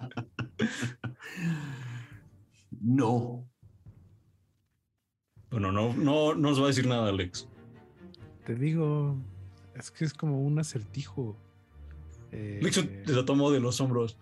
No. 2.82 3.49
Bueno, 5.50 5.72
no, 5.72 5.92
no, 5.94 6.34
no 6.34 6.50
nos 6.50 6.60
va 6.60 6.64
a 6.64 6.68
decir 6.68 6.86
nada, 6.86 7.08
Alex. 7.08 7.48
Te 8.44 8.54
digo, 8.54 9.16
es 9.74 9.90
que 9.90 10.04
es 10.04 10.14
como 10.14 10.40
un 10.42 10.58
acertijo. 10.58 11.36
Eh, 12.32 12.60
Lexion 12.62 12.88
te 13.04 13.12
la 13.12 13.24
tomó 13.24 13.50
de 13.50 13.60
los 13.60 13.80
hombros. 13.80 14.16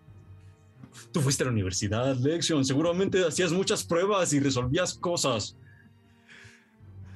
Tú 1.13 1.21
fuiste 1.21 1.43
a 1.43 1.47
la 1.47 1.53
universidad, 1.53 2.17
Lexion. 2.17 2.65
Seguramente 2.65 3.25
hacías 3.27 3.53
muchas 3.53 3.85
pruebas 3.85 4.33
y 4.33 4.41
resolvías 4.41 4.95
cosas. 4.95 5.57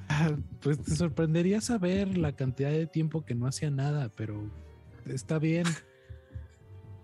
Ah, 0.07 0.31
Pues 0.61 0.79
te 0.79 0.95
sorprendería 0.95 1.59
saber 1.59 2.17
la 2.17 2.35
cantidad 2.35 2.69
de 2.69 2.85
tiempo 2.85 3.25
que 3.25 3.33
no 3.33 3.47
hacía 3.47 3.71
nada, 3.71 4.09
pero 4.15 4.43
está 5.07 5.39
bien. 5.39 5.65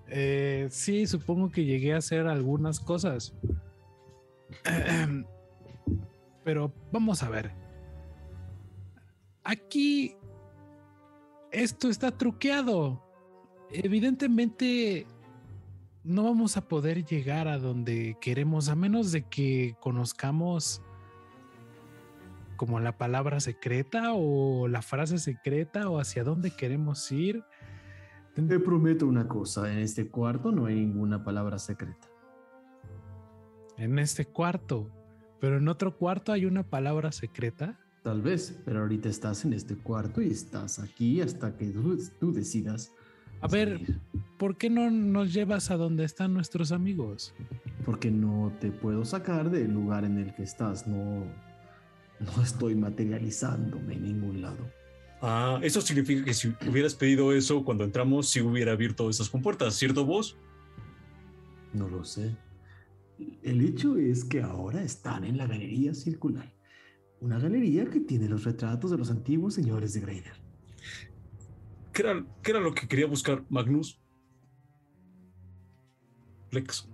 Eh, 0.08 0.68
sí, 0.70 1.08
supongo 1.08 1.50
que 1.52 1.66
llegué 1.66 1.94
a 1.94 1.98
hacer 1.98 2.28
algunas 2.28 2.80
cosas. 2.80 3.34
Pero 6.44 6.74
vamos 6.92 7.24
a 7.24 7.30
ver. 7.30 7.52
Aquí 9.44 10.16
esto 11.52 11.90
está 11.90 12.12
truqueado. 12.12 13.04
Evidentemente 13.72 15.06
no 16.04 16.24
vamos 16.24 16.58
a 16.58 16.68
poder 16.68 17.06
llegar 17.06 17.48
a 17.48 17.58
donde 17.58 18.18
queremos 18.22 18.70
a 18.70 18.76
menos 18.76 19.12
de 19.12 19.24
que 19.24 19.76
conozcamos 19.80 20.82
como 22.56 22.80
la 22.80 22.98
palabra 22.98 23.40
secreta 23.40 24.14
o 24.14 24.68
la 24.68 24.82
frase 24.82 25.18
secreta 25.18 25.90
o 25.90 26.00
hacia 26.00 26.24
dónde 26.24 26.52
queremos 26.52 27.12
ir. 27.12 27.44
Te 28.34 28.60
prometo 28.60 29.06
una 29.06 29.28
cosa, 29.28 29.72
en 29.72 29.80
este 29.80 30.10
cuarto 30.10 30.52
no 30.52 30.66
hay 30.66 30.76
ninguna 30.76 31.24
palabra 31.24 31.60
secreta. 31.60 32.08
En 33.78 33.98
este 33.98 34.26
cuarto, 34.26 34.90
pero 35.40 35.58
en 35.58 35.68
otro 35.68 35.98
cuarto 35.98 36.32
hay 36.32 36.46
una 36.46 36.64
palabra 36.64 37.12
secreta. 37.12 37.78
Tal 38.04 38.22
vez, 38.22 38.60
pero 38.66 38.82
ahorita 38.82 39.10
estás 39.10 39.46
en 39.46 39.54
este 39.54 39.76
cuarto 39.76 40.22
y 40.22 40.30
estás 40.30 40.80
aquí 40.80 41.22
hasta 41.22 41.56
que 41.58 41.68
tú, 41.68 41.98
tú 42.20 42.34
decidas. 42.34 42.94
A 43.42 43.48
ver. 43.48 43.82
¿por 44.40 44.56
qué 44.56 44.70
no 44.70 44.90
nos 44.90 45.34
llevas 45.34 45.70
a 45.70 45.76
donde 45.76 46.06
están 46.06 46.34
nuestros 46.34 46.72
amigos? 46.72 47.34
Porque 47.86 48.10
no 48.10 48.54
te 48.60 48.72
puedo 48.72 49.04
sacar 49.04 49.52
del 49.52 49.74
lugar 49.74 50.06
en 50.06 50.18
el 50.18 50.34
que 50.34 50.44
estás. 50.44 50.88
No, 50.88 51.26
no 52.20 52.42
estoy 52.42 52.74
materializándome 52.74 53.96
en 53.96 54.04
ningún 54.04 54.42
lado. 54.42 54.66
Ah, 55.22 55.60
eso 55.62 55.82
significa 55.82 56.24
que 56.24 56.34
si 56.34 56.56
hubieras 56.68 56.96
pedido 56.96 57.34
eso 57.34 57.66
cuando 57.66 57.84
entramos, 57.84 58.30
sí 58.30 58.40
hubiera 58.40 58.72
abierto 58.72 59.10
esas 59.10 59.30
compuertas, 59.30 59.76
¿cierto 59.76 60.06
vos? 60.06 60.38
No 61.74 61.90
lo 61.90 62.06
sé. 62.06 62.36
El 63.44 63.62
hecho 63.62 63.98
es 63.98 64.24
que 64.24 64.42
ahora 64.42 64.82
están 64.82 65.24
en 65.24 65.38
la 65.38 65.48
galería 65.48 65.94
circular. 65.94 66.54
Una 67.20 67.38
galería 67.38 67.86
que 67.90 68.00
tiene 68.00 68.30
los 68.30 68.46
retratos 68.46 68.92
de 68.92 68.98
los 68.98 69.12
antiguos 69.12 69.54
señores 69.54 69.94
de 69.94 70.02
Greider. 70.02 70.36
¿Qué 71.92 72.02
era, 72.04 72.26
qué 72.42 72.52
era 72.52 72.62
lo 72.62 72.74
que 72.74 72.88
quería 72.88 73.08
buscar 73.08 73.44
Magnus? 73.50 74.00
Lex. 76.52 76.88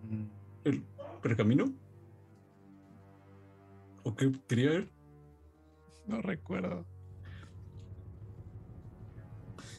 ¿El 0.63 0.83
pergamino? 1.21 1.71
¿O 4.03 4.15
qué 4.15 4.31
quería 4.47 4.73
él? 4.73 4.91
No 6.07 6.21
recuerdo. 6.21 6.85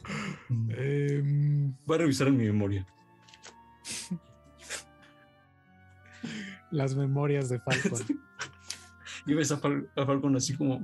Em, 0.69 1.75
Voy 1.85 1.95
a 1.95 1.99
revisar 1.99 2.27
en 2.29 2.37
mi 2.37 2.45
memoria. 2.45 2.85
las 6.71 6.95
memorias 6.95 7.49
de 7.49 7.59
Falcon. 7.59 7.99
Y 9.25 9.33
ves 9.33 9.51
a, 9.51 9.59
Fal- 9.59 9.89
a 9.97 10.05
Falcon 10.05 10.37
así 10.37 10.55
como. 10.55 10.79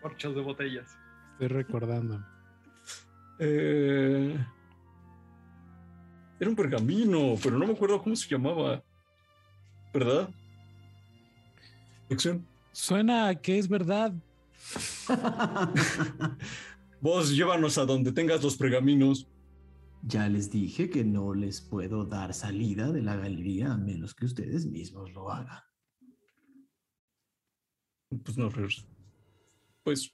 Corchos 0.00 0.34
de 0.34 0.40
botellas. 0.40 0.88
Estoy 1.34 1.48
recordando. 1.48 2.24
eh, 3.38 4.36
era 6.40 6.50
un 6.50 6.56
pergamino, 6.56 7.36
pero 7.40 7.56
no 7.56 7.66
me 7.66 7.72
acuerdo 7.72 8.02
cómo 8.02 8.16
se 8.16 8.28
llamaba. 8.28 8.82
¿Verdad? 9.94 10.28
Lección. 12.08 12.44
Suena 12.72 13.28
a 13.28 13.34
que 13.36 13.58
es 13.60 13.68
verdad. 13.68 14.12
Vos 17.00 17.30
llévanos 17.30 17.78
a 17.78 17.84
donde 17.84 18.10
tengas 18.10 18.42
los 18.42 18.56
pergaminos. 18.56 19.28
Ya 20.04 20.28
les 20.28 20.50
dije 20.50 20.90
que 20.90 21.04
no 21.04 21.32
les 21.32 21.60
puedo 21.60 22.04
dar 22.04 22.34
salida 22.34 22.90
de 22.90 23.02
la 23.02 23.14
galería 23.16 23.72
a 23.72 23.76
menos 23.78 24.14
que 24.14 24.26
ustedes 24.26 24.66
mismos 24.66 25.12
lo 25.12 25.30
hagan. 25.30 25.60
Pues 28.24 28.36
nos 28.36 28.54
re- 28.54 28.66
Pues 29.84 30.12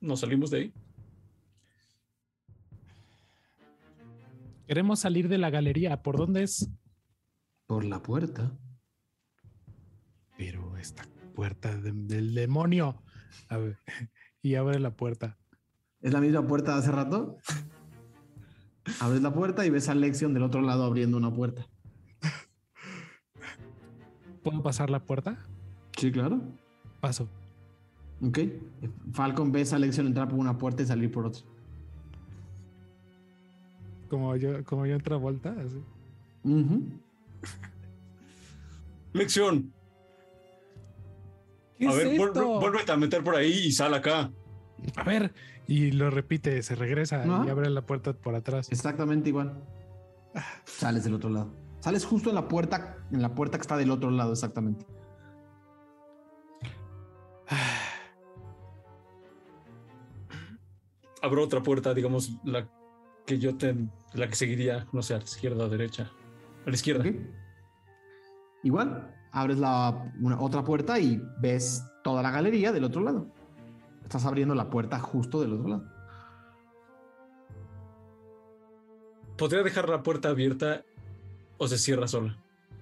nos 0.00 0.20
salimos 0.20 0.50
de 0.50 0.58
ahí. 0.58 0.72
Queremos 4.66 5.00
salir 5.00 5.28
de 5.28 5.38
la 5.38 5.50
galería. 5.50 6.02
¿Por 6.02 6.16
dónde 6.16 6.42
es? 6.42 6.68
Por 7.66 7.84
la 7.84 8.02
puerta. 8.02 8.58
Pero 10.36 10.76
esta 10.76 11.04
puerta 11.34 11.76
de- 11.76 11.92
del 11.92 12.34
demonio. 12.34 13.02
A 13.48 13.56
ver, 13.58 13.78
y 14.42 14.54
abre 14.56 14.80
la 14.80 14.96
puerta. 14.96 15.38
¿Es 16.00 16.12
la 16.12 16.20
misma 16.20 16.46
puerta 16.46 16.72
de 16.74 16.78
hace 16.80 16.90
rato? 16.92 17.38
Abres 19.00 19.22
la 19.22 19.32
puerta 19.32 19.64
y 19.66 19.70
ves 19.70 19.88
a 19.88 19.94
Lexion 19.94 20.34
del 20.34 20.42
otro 20.42 20.60
lado 20.60 20.84
abriendo 20.84 21.16
una 21.16 21.32
puerta. 21.32 21.66
¿Puedo 24.42 24.62
pasar 24.62 24.90
la 24.90 25.00
puerta? 25.00 25.38
Sí, 25.96 26.12
claro. 26.12 26.40
Paso. 27.00 27.28
Ok. 28.22 28.38
Falcon 29.12 29.50
ves 29.52 29.72
a 29.72 29.78
Lexion 29.78 30.06
entrar 30.06 30.28
por 30.28 30.38
una 30.38 30.58
puerta 30.58 30.82
y 30.82 30.86
salir 30.86 31.10
por 31.10 31.26
otra. 31.26 31.42
Como 34.08 34.36
yo, 34.36 34.62
como 34.64 34.86
yo 34.86 34.96
otra 34.96 35.16
vuelta. 35.16 35.54
así. 35.58 35.82
Lección. 39.12 39.72
¿Qué 41.78 41.86
a 41.88 41.90
es 41.90 41.96
ver, 41.96 42.06
esto? 42.08 42.60
vuélvete 42.60 42.92
a 42.92 42.96
meter 42.96 43.24
por 43.24 43.34
ahí 43.34 43.50
y 43.66 43.72
sal 43.72 43.94
acá. 43.94 44.30
A 44.96 45.02
ver. 45.04 45.32
Y 45.66 45.92
lo 45.92 46.10
repite, 46.10 46.62
se 46.62 46.74
regresa 46.74 47.24
y 47.46 47.48
abre 47.50 47.70
la 47.70 47.82
puerta 47.82 48.12
por 48.12 48.34
atrás. 48.34 48.70
Exactamente 48.70 49.28
igual. 49.30 49.62
Sales 50.64 51.04
del 51.04 51.14
otro 51.14 51.30
lado. 51.30 51.54
Sales 51.80 52.04
justo 52.04 52.28
en 52.30 52.34
la 52.34 52.48
puerta, 52.48 52.98
en 53.12 53.22
la 53.22 53.34
puerta 53.34 53.58
que 53.58 53.62
está 53.62 53.76
del 53.76 53.90
otro 53.90 54.10
lado, 54.10 54.32
exactamente. 54.32 54.86
Abro 61.22 61.42
otra 61.42 61.62
puerta, 61.62 61.94
digamos, 61.94 62.32
la 62.44 62.68
que 63.26 63.38
yo 63.38 63.56
te, 63.56 63.74
la 64.12 64.28
que 64.28 64.34
seguiría, 64.34 64.86
no 64.92 65.02
sé, 65.02 65.14
a 65.14 65.18
la 65.18 65.24
izquierda 65.24 65.64
o 65.64 65.68
derecha. 65.68 66.10
A 66.66 66.68
la 66.70 66.74
izquierda. 66.74 67.04
Igual, 68.62 69.14
abres 69.32 69.58
la 69.58 70.12
una- 70.20 70.38
otra 70.40 70.62
puerta 70.64 70.98
y 70.98 71.20
ves 71.40 71.82
toda 72.02 72.22
la 72.22 72.30
galería 72.30 72.72
del 72.72 72.84
otro 72.84 73.02
lado. 73.02 73.26
Estás 74.04 74.24
abriendo 74.26 74.54
la 74.54 74.70
puerta 74.70 75.00
justo 75.00 75.40
del 75.40 75.54
otro 75.54 75.68
lado. 75.68 75.84
¿Podría 79.36 79.62
dejar 79.62 79.88
la 79.88 80.02
puerta 80.02 80.28
abierta 80.28 80.84
o 81.58 81.66
se 81.66 81.78
cierra 81.78 82.06
sola? 82.06 82.38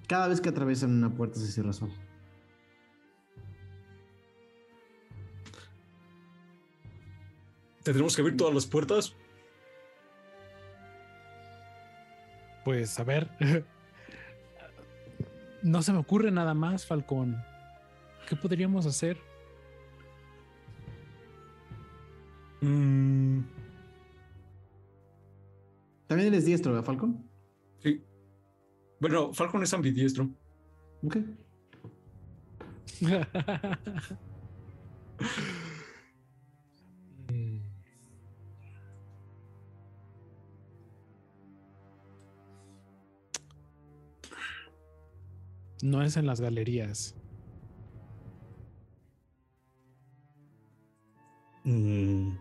Cada 0.06 0.28
vez 0.28 0.40
que 0.40 0.50
atraviesan 0.50 0.90
una 0.90 1.14
puerta 1.14 1.38
se 1.40 1.46
cierra 1.46 1.72
sola. 1.72 1.94
¿Tendremos 7.82 8.14
que 8.14 8.22
abrir 8.22 8.36
todas 8.36 8.54
las 8.54 8.66
puertas? 8.66 9.14
Pues 12.64 12.98
a 12.98 13.04
ver. 13.04 13.28
No 15.62 15.80
se 15.80 15.92
me 15.92 15.98
ocurre 16.00 16.32
nada 16.32 16.54
más, 16.54 16.84
Falcón. 16.84 17.40
¿Qué 18.28 18.34
podríamos 18.34 18.84
hacer? 18.84 19.16
Mm, 22.62 23.40
También 26.06 26.28
eres 26.32 26.44
diestro, 26.44 26.72
¿verdad, 26.72 26.86
Falcon? 26.86 27.28
sí. 27.80 28.00
Bueno, 29.00 29.32
Falcon 29.32 29.62
es 29.64 29.74
ambidiestro. 29.74 30.28
Ok. 31.04 31.16
No 45.82 46.02
es 46.02 46.16
en 46.16 46.26
las 46.26 46.40
galerías. 46.40 47.14
Mm. 51.64 52.36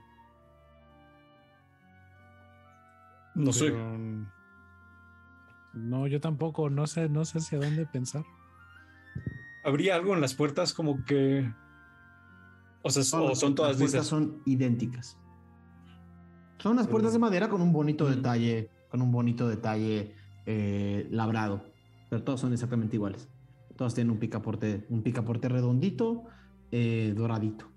No 3.35 3.53
sé. 3.53 3.71
mm, 3.71 4.27
No, 5.73 6.07
yo 6.07 6.19
tampoco. 6.19 6.69
No 6.69 6.85
sé, 6.87 7.07
no 7.09 7.23
sé 7.25 7.37
hacia 7.39 7.59
dónde 7.59 7.85
pensar. 7.85 8.23
¿Habría 9.63 9.95
algo 9.95 10.13
en 10.13 10.21
las 10.21 10.33
puertas 10.33 10.73
como 10.73 11.03
que... 11.05 11.49
O 12.83 12.89
sea, 12.89 13.19
o 13.19 13.29
las- 13.29 13.39
son 13.39 13.53
todas 13.55 13.71
las 13.71 13.77
puertas 13.77 13.93
lisas? 13.93 14.07
son 14.07 14.41
idénticas. 14.45 15.17
Son 16.59 16.73
unas 16.73 16.87
puertas 16.87 17.13
de 17.13 17.19
madera 17.19 17.47
con 17.49 17.61
un 17.61 17.71
bonito 17.71 18.05
Mm. 18.05 18.09
detalle, 18.09 18.69
con 18.89 19.01
un 19.01 19.11
bonito 19.11 19.47
detalle 19.47 20.15
eh, 20.47 21.07
labrado. 21.11 21.63
Pero 22.09 22.23
todas 22.23 22.41
son 22.41 22.51
exactamente 22.53 22.95
iguales. 22.95 23.29
Todas 23.77 23.93
tienen 23.93 24.11
un 24.11 24.19
picaporte, 24.19 24.85
un 24.89 25.01
picaporte 25.03 25.47
redondito, 25.47 26.23
eh, 26.71 27.13
doradito. 27.15 27.71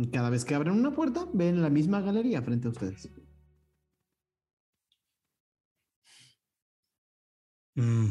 Y 0.00 0.08
cada 0.08 0.30
vez 0.30 0.46
que 0.46 0.54
abren 0.54 0.72
una 0.74 0.94
puerta, 0.94 1.26
ven 1.34 1.60
la 1.60 1.68
misma 1.68 2.00
galería 2.00 2.40
frente 2.40 2.68
a 2.68 2.70
ustedes. 2.70 3.10
Mm. 7.74 8.08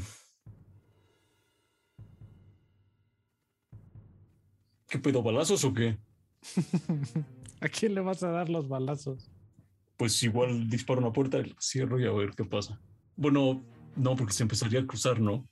¿Qué 4.87 4.99
pedo, 4.99 5.23
balazos 5.23 5.63
o 5.63 5.73
qué? 5.73 5.97
¿A 7.61 7.67
quién 7.67 7.95
le 7.95 8.01
vas 8.01 8.21
a 8.21 8.29
dar 8.29 8.49
los 8.49 8.67
balazos? 8.67 9.31
pues 9.99 10.23
igual 10.23 10.69
disparo 10.69 11.01
una 11.01 11.11
puerta, 11.11 11.39
cierro 11.59 11.99
y 11.99 12.05
a 12.05 12.11
ver 12.13 12.31
qué 12.31 12.45
pasa. 12.45 12.79
Bueno, 13.17 13.61
no, 13.97 14.15
porque 14.15 14.31
se 14.31 14.43
empezaría 14.43 14.79
a 14.79 14.87
cruzar, 14.87 15.19
¿no? 15.19 15.45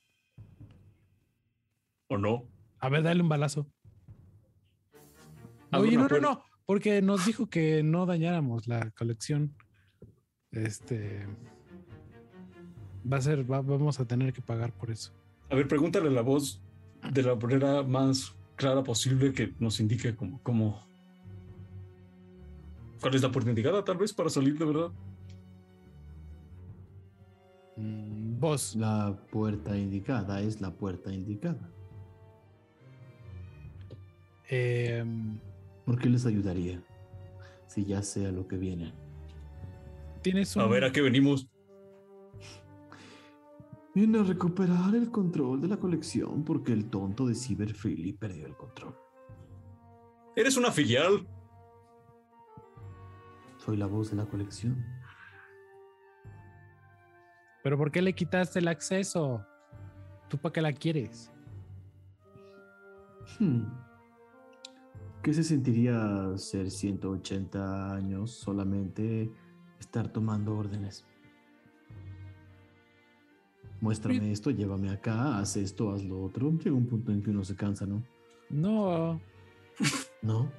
¿O 2.07 2.17
no? 2.17 2.47
A 2.79 2.87
ver, 2.87 3.03
dale 3.03 3.21
un 3.21 3.27
balazo. 3.27 3.69
Oye, 5.73 5.97
no, 5.97 6.07
no, 6.07 6.19
no, 6.19 6.43
porque 6.65 7.01
nos 7.01 7.25
dijo 7.25 7.47
que 7.49 7.83
no 7.83 8.05
dañáramos 8.05 8.67
la 8.67 8.91
colección. 8.91 9.55
Este 10.51 11.27
va 13.11 13.17
a 13.17 13.21
ser, 13.21 13.49
va- 13.49 13.61
vamos 13.61 13.99
a 13.99 14.05
tener 14.05 14.33
que 14.33 14.41
pagar 14.41 14.71
por 14.73 14.91
eso. 14.91 15.11
A 15.49 15.55
ver, 15.55 15.67
pregúntale 15.67 16.07
a 16.07 16.11
la 16.11 16.21
voz 16.21 16.61
de 17.11 17.23
la 17.23 17.35
manera 17.35 17.83
más 17.83 18.35
clara 18.55 18.83
posible 18.83 19.33
que 19.33 19.53
nos 19.59 19.79
indique 19.79 20.15
cómo, 20.15 20.41
cómo- 20.43 20.85
cuál 23.01 23.15
es 23.15 23.21
la 23.21 23.31
puerta 23.31 23.49
indicada, 23.49 23.83
tal 23.83 23.97
vez, 23.97 24.13
para 24.13 24.29
salir 24.29 24.57
de 24.57 24.65
verdad. 24.65 24.91
Mm, 27.75 28.39
Vos, 28.39 28.75
La 28.75 29.17
puerta 29.31 29.75
indicada 29.77 30.41
es 30.41 30.61
la 30.61 30.71
puerta 30.71 31.11
indicada. 31.13 31.71
eh, 34.49 35.03
¿Por 35.87 35.97
qué 35.97 36.09
les 36.09 36.25
ayudaría? 36.25 36.83
Si 37.67 37.85
ya 37.85 38.01
sé 38.01 38.27
a 38.27 38.31
lo 38.33 38.45
que 38.45 38.57
vienen. 38.57 38.93
tienes 40.21 40.53
un. 40.53 40.63
A 40.63 40.67
ver, 40.67 40.83
¿a 40.83 40.91
qué 40.91 40.99
venimos? 40.99 41.49
Viene 43.95 44.19
a 44.19 44.23
recuperar 44.23 44.93
el 44.95 45.09
control 45.09 45.61
de 45.61 45.69
la 45.69 45.77
colección 45.77 46.43
porque 46.43 46.73
el 46.73 46.89
tonto 46.89 47.25
de 47.25 47.33
Cyber 47.33 47.73
Freely 47.73 48.11
perdió 48.11 48.45
el 48.47 48.57
control. 48.57 48.97
Eres 50.35 50.57
una 50.57 50.71
filial. 50.71 51.25
Soy 53.55 53.77
la 53.77 53.85
voz 53.85 54.11
de 54.11 54.17
la 54.17 54.25
colección. 54.25 54.85
Pero 57.63 57.77
¿por 57.77 57.91
qué 57.91 58.01
le 58.01 58.11
quitaste 58.11 58.59
el 58.59 58.67
acceso? 58.67 59.41
¿Tú 60.27 60.37
para 60.37 60.51
qué 60.51 60.61
la 60.61 60.73
quieres? 60.73 61.31
Hmm. 63.39 63.86
¿Qué 65.21 65.33
se 65.33 65.43
sentiría 65.43 66.37
ser 66.37 66.71
180 66.71 67.93
años 67.93 68.31
solamente 68.31 69.29
estar 69.79 70.07
tomando 70.07 70.55
órdenes? 70.57 71.05
Muéstrame 73.81 74.31
esto, 74.31 74.49
llévame 74.51 74.89
acá, 74.89 75.37
haz 75.37 75.57
esto, 75.57 75.91
haz 75.93 76.03
lo 76.03 76.23
otro. 76.23 76.49
Llega 76.51 76.75
un 76.75 76.87
punto 76.87 77.11
en 77.11 77.21
que 77.21 77.29
uno 77.29 77.43
se 77.43 77.55
cansa, 77.55 77.85
¿no? 77.85 78.03
No, 78.49 79.19
¿No? 80.21 80.49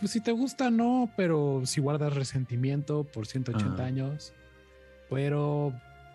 pues 0.00 0.10
si 0.10 0.20
te 0.20 0.32
gusta, 0.32 0.70
no, 0.70 1.10
pero 1.16 1.62
si 1.64 1.80
guardas 1.80 2.12
resentimiento 2.14 3.04
por 3.04 3.26
180 3.26 3.82
Ah. 3.82 3.86
años. 3.86 4.32
Pero, 5.10 5.72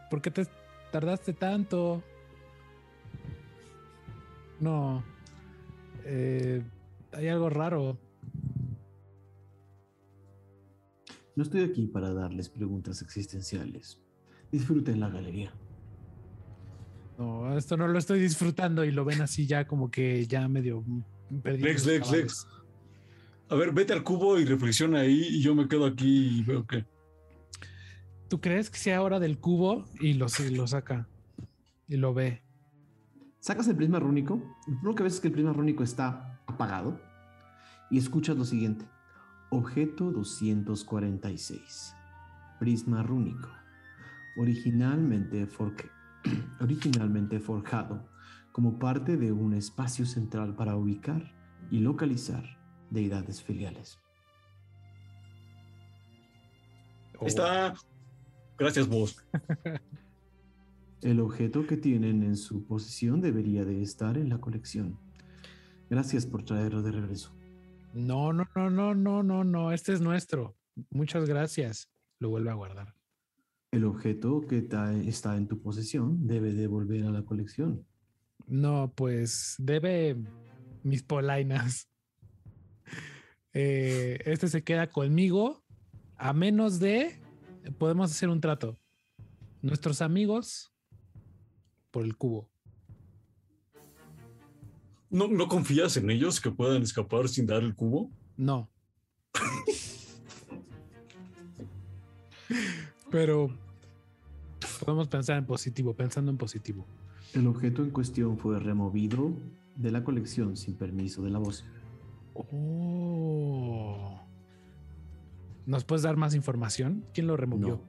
¿por 0.10 0.22
qué 0.22 0.30
te 0.32 0.45
tardaste 0.91 1.32
tanto? 1.34 2.02
No. 4.60 5.04
Eh, 6.04 6.64
hay 7.14 7.28
algo 7.28 7.50
raro. 7.50 8.00
No 11.36 11.44
estoy 11.44 11.62
aquí 11.62 11.86
para 11.86 12.14
darles 12.14 12.50
preguntas 12.50 13.02
existenciales. 13.02 14.02
Disfruten 14.52 15.00
la 15.00 15.10
galería. 15.10 15.54
No, 17.18 17.58
esto 17.58 17.78
no 17.78 17.88
lo 17.88 17.98
estoy 18.00 18.20
disfrutando 18.20 18.84
y 18.86 18.92
lo 18.92 19.06
ven 19.06 19.22
así 19.22 19.46
ya 19.46 19.68
como 19.68 19.90
que 19.90 20.26
ya 20.28 20.48
medio 20.48 20.84
perdido. 21.44 21.68
Lex, 21.68 21.86
Lex. 21.86 22.12
Lex. 22.12 22.48
A 23.50 23.56
ver, 23.56 23.72
vete 23.72 23.94
al 23.94 24.04
cubo 24.04 24.40
y 24.40 24.46
reflexiona 24.46 25.02
ahí 25.02 25.28
y 25.30 25.42
yo 25.42 25.56
me 25.56 25.68
quedo 25.68 25.86
aquí 25.86 26.40
y 26.40 26.44
veo 26.44 26.66
que... 26.66 26.86
¿Tú 28.28 28.42
crees 28.42 28.70
que 28.70 28.78
sea 28.78 29.02
hora 29.02 29.20
del 29.20 29.38
cubo? 29.40 29.86
Y 30.02 30.14
lo, 30.14 30.28
lo 30.52 30.68
saca. 30.68 31.08
Y 31.88 31.96
lo 31.96 32.14
ve. 32.14 32.42
Sacas 33.40 33.68
el 33.68 33.78
prisma 33.78 34.00
rúnico. 34.00 34.36
Lo 34.36 34.74
primero 34.74 34.96
que 34.96 35.04
ves 35.04 35.14
es 35.14 35.20
que 35.22 35.28
el 35.28 35.34
prisma 35.34 35.54
rúnico 35.54 35.84
está 35.84 36.36
apagado. 36.58 37.00
Y 37.90 37.98
escuchas 37.98 38.36
lo 38.36 38.44
siguiente. 38.44 38.86
Objeto 39.50 40.12
246. 40.12 41.96
Prisma 42.60 43.04
rúnico. 43.04 43.50
Originalmente, 44.38 45.48
forque- 45.48 45.90
originalmente 46.60 47.40
forjado 47.40 48.10
como 48.52 48.80
parte 48.80 49.18
de 49.18 49.32
un 49.32 49.54
espacio 49.54 50.06
central 50.06 50.56
para 50.56 50.76
ubicar 50.76 51.32
y 51.70 51.80
localizar 51.80 52.44
deidades 52.90 53.42
filiales. 53.42 54.00
Ahí 57.22 57.28
Está... 57.28 57.74
Gracias, 58.58 58.88
vos. 58.88 59.24
El 61.02 61.20
objeto 61.20 61.68
que 61.68 61.78
tienen 61.78 62.24
en 62.24 62.36
su 62.36 62.66
posesión 62.66 63.22
debería 63.22 63.64
de 63.64 63.84
estar 63.84 64.18
en 64.18 64.30
la 64.30 64.40
colección. 64.40 65.00
Gracias 65.89 66.26
por 66.26 66.43
traerlo 66.43 66.81
de 66.81 66.91
regreso. 66.91 67.34
No, 67.93 68.34
no, 68.34 68.47
no, 68.55 68.69
no, 68.69 68.93
no, 68.93 69.23
no, 69.23 69.43
no. 69.43 69.72
Este 69.72 69.93
es 69.93 70.01
nuestro. 70.01 70.55
Muchas 70.89 71.27
gracias. 71.27 71.89
Lo 72.19 72.30
vuelve 72.30 72.51
a 72.51 72.55
guardar. 72.55 72.93
El 73.72 73.85
objeto 73.85 74.41
que 74.47 74.68
está 75.07 75.38
en 75.38 75.47
tu 75.47 75.61
posesión 75.61 76.27
debe 76.27 76.53
de 76.53 76.68
volver 76.68 77.05
a 77.05 77.11
la 77.11 77.23
colección. 77.23 77.85
No, 78.47 78.93
pues 78.95 79.55
debe 79.57 80.18
mis 80.84 81.03
polainas. 81.03 81.89
Eh, 83.59 84.19
este 84.26 84.49
se 84.49 84.64
queda 84.64 84.88
conmigo 84.88 85.64
a 86.15 86.31
menos 86.31 86.80
de 86.80 87.19
podemos 87.80 88.11
hacer 88.11 88.30
un 88.30 88.39
trato. 88.39 88.77
Nuestros 89.64 90.03
amigos 90.03 90.72
por 91.89 92.05
el 92.05 92.15
cubo. 92.15 92.51
¿No, 95.10 95.28
¿No 95.28 95.48
confías 95.48 95.96
en 95.98 96.10
ellos 96.10 96.42
que 96.42 96.52
puedan 96.52 96.82
escapar 96.82 97.30
sin 97.30 97.46
dar 97.46 97.64
el 97.64 97.76
cubo? 97.76 98.12
No. 98.36 98.70
Pero 103.10 103.50
podemos 104.80 105.08
pensar 105.08 105.38
en 105.38 105.46
positivo, 105.46 105.94
pensando 105.94 106.30
en 106.32 106.38
positivo. 106.38 106.86
El 107.34 107.48
objeto 107.48 107.84
en 107.84 107.92
cuestión 107.92 108.38
fue 108.38 108.60
removido 108.60 109.32
de 109.76 109.92
la 109.92 110.04
colección 110.04 110.58
sin 110.58 110.76
permiso 110.76 111.22
de 111.22 111.30
la 111.30 111.40
voz. 111.40 111.64
Oh. 112.34 114.22
¿Nos 115.66 115.84
puedes 115.84 116.04
dar 116.04 116.18
más 116.18 116.36
información? 116.36 117.06
¿Quién 117.14 117.28
lo 117.28 117.38
removió? 117.38 117.82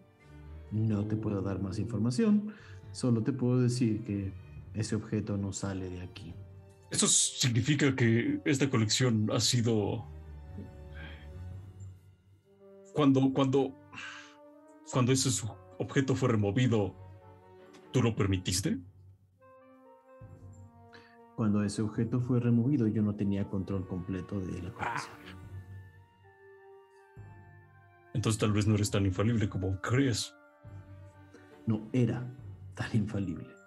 No, 0.70 0.96
no 0.96 1.04
te 1.06 1.16
puedo 1.16 1.42
dar 1.42 1.60
más 1.60 1.78
información. 1.78 2.52
Solo 2.92 3.22
te 3.22 3.32
puedo 3.32 3.60
decir 3.60 4.02
que 4.04 4.32
ese 4.74 4.96
objeto 4.96 5.36
no 5.36 5.52
sale 5.52 5.88
de 5.88 6.00
aquí. 6.02 6.34
Eso 6.90 7.06
significa 7.06 7.94
que 7.94 8.40
esta 8.44 8.68
colección 8.70 9.30
ha 9.32 9.40
sido... 9.40 10.06
Cuando, 12.94 13.32
cuando, 13.32 13.74
cuando 14.90 15.12
ese 15.12 15.28
objeto 15.78 16.16
fue 16.16 16.30
removido, 16.30 16.94
¿tú 17.92 18.02
lo 18.02 18.16
permitiste? 18.16 18.78
Cuando 21.36 21.62
ese 21.62 21.82
objeto 21.82 22.20
fue 22.20 22.40
removido, 22.40 22.88
yo 22.88 23.02
no 23.02 23.14
tenía 23.14 23.48
control 23.48 23.86
completo 23.86 24.40
de 24.40 24.62
la 24.62 24.72
colección. 24.72 25.14
Entonces 28.14 28.40
tal 28.40 28.52
vez 28.52 28.66
no 28.66 28.74
eres 28.74 28.90
tan 28.90 29.06
infalible 29.06 29.48
como 29.48 29.80
crees. 29.80 30.34
No 31.66 31.88
era 31.92 32.28
tan 32.74 32.88
infalible. 32.96 33.57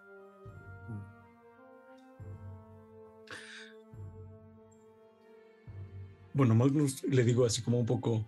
Bueno, 6.33 6.55
Magnus 6.55 7.03
le 7.03 7.23
digo 7.23 7.45
así 7.45 7.61
como 7.61 7.79
un 7.79 7.85
poco 7.85 8.25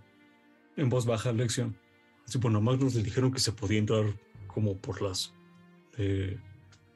en 0.76 0.90
voz 0.90 1.06
baja 1.06 1.30
a 1.30 1.34
lección. 1.34 1.78
Sí, 2.26 2.38
bueno, 2.38 2.60
a 2.60 2.62
Magnus 2.62 2.96
le 2.96 3.04
dijeron 3.04 3.32
que 3.32 3.40
se 3.40 3.52
podía 3.52 3.80
entrar 3.80 4.06
como 4.48 4.78
por 4.78 5.02
las... 5.02 5.34
eh, 5.98 6.38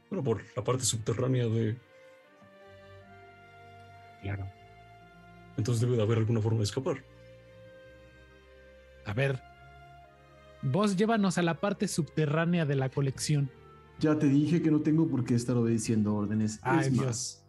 bueno, 0.09 0.23
por 0.23 0.43
la 0.55 0.63
parte 0.63 0.84
subterránea 0.85 1.47
de... 1.47 1.77
Claro. 4.21 4.45
Entonces 5.57 5.81
debe 5.81 5.97
de 5.97 6.03
haber 6.03 6.19
alguna 6.19 6.41
forma 6.41 6.59
de 6.59 6.63
escapar. 6.65 7.03
A 9.05 9.13
ver. 9.13 9.41
Vos 10.61 10.95
llévanos 10.95 11.38
a 11.38 11.41
la 11.41 11.59
parte 11.59 11.88
subterránea 11.88 12.65
de 12.65 12.75
la 12.75 12.89
colección. 12.89 13.49
Ya 13.99 14.17
te 14.19 14.27
dije 14.27 14.61
que 14.61 14.69
no 14.69 14.81
tengo 14.81 15.07
por 15.07 15.23
qué 15.23 15.35
estar 15.35 15.55
obedeciendo 15.55 16.15
órdenes. 16.15 16.59
Ay, 16.61 16.88
es 16.88 16.93
Dios. 16.93 17.05
más, 17.05 17.45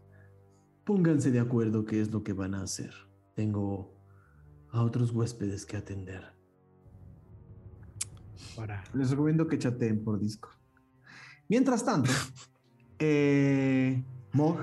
pónganse 0.85 1.31
de 1.31 1.41
acuerdo 1.41 1.85
qué 1.85 2.01
es 2.01 2.11
lo 2.11 2.23
que 2.23 2.33
van 2.33 2.55
a 2.55 2.63
hacer. 2.63 3.08
Tengo 3.39 3.95
a 4.73 4.83
otros 4.83 5.13
huéspedes 5.13 5.65
que 5.65 5.77
atender. 5.77 6.35
Para. 8.57 8.83
Les 8.95 9.11
recomiendo 9.11 9.47
que 9.47 9.61
chateen 9.61 10.03
por 10.03 10.19
Discord. 10.19 10.57
Mientras 11.49 11.85
tanto, 11.85 12.11
eh, 12.99 14.03
Mog, 14.33 14.59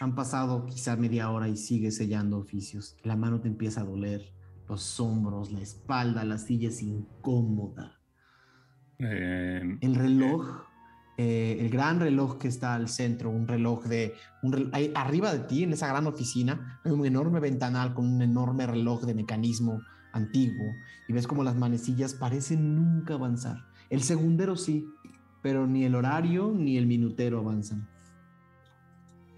han 0.00 0.14
pasado 0.14 0.64
quizá 0.64 0.96
media 0.96 1.30
hora 1.30 1.50
y 1.50 1.58
sigue 1.58 1.90
sellando 1.90 2.38
oficios. 2.38 2.96
La 3.02 3.14
mano 3.14 3.42
te 3.42 3.48
empieza 3.48 3.82
a 3.82 3.84
doler, 3.84 4.32
los 4.66 4.98
hombros, 4.98 5.52
la 5.52 5.60
espalda, 5.60 6.24
la 6.24 6.38
silla 6.38 6.70
es 6.70 6.80
incómoda. 6.80 8.00
Eh, 9.00 9.76
El 9.82 9.94
reloj, 9.96 10.62
eh, 11.20 11.56
el 11.58 11.68
gran 11.68 11.98
reloj 11.98 12.38
que 12.38 12.46
está 12.46 12.74
al 12.74 12.88
centro, 12.88 13.28
un 13.28 13.48
reloj 13.48 13.84
de... 13.86 14.14
Arriba 14.94 15.32
de 15.32 15.40
ti, 15.40 15.64
en 15.64 15.72
esa 15.72 15.88
gran 15.88 16.06
oficina, 16.06 16.80
hay 16.84 16.92
un 16.92 17.04
enorme 17.04 17.40
ventanal 17.40 17.92
con 17.92 18.06
un 18.06 18.22
enorme 18.22 18.68
reloj 18.68 19.04
de 19.04 19.14
mecanismo 19.14 19.80
antiguo 20.12 20.72
y 21.08 21.12
ves 21.12 21.26
como 21.26 21.42
las 21.42 21.56
manecillas 21.56 22.14
parecen 22.14 22.76
nunca 22.76 23.14
avanzar. 23.14 23.56
El 23.90 24.02
segundero 24.02 24.54
sí, 24.54 24.86
pero 25.42 25.66
ni 25.66 25.84
el 25.84 25.96
horario 25.96 26.52
ni 26.56 26.78
el 26.78 26.86
minutero 26.86 27.40
avanzan. 27.40 27.88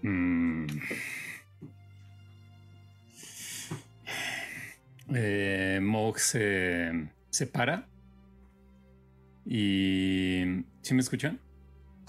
mm. 0.03 0.65
Eh, 5.13 5.79
Mog 5.81 6.19
se, 6.19 7.09
se 7.31 7.47
para. 7.47 7.89
Y. 9.45 10.63
¿Sí 10.81 10.93
me 10.93 11.01
escuchan? 11.01 11.39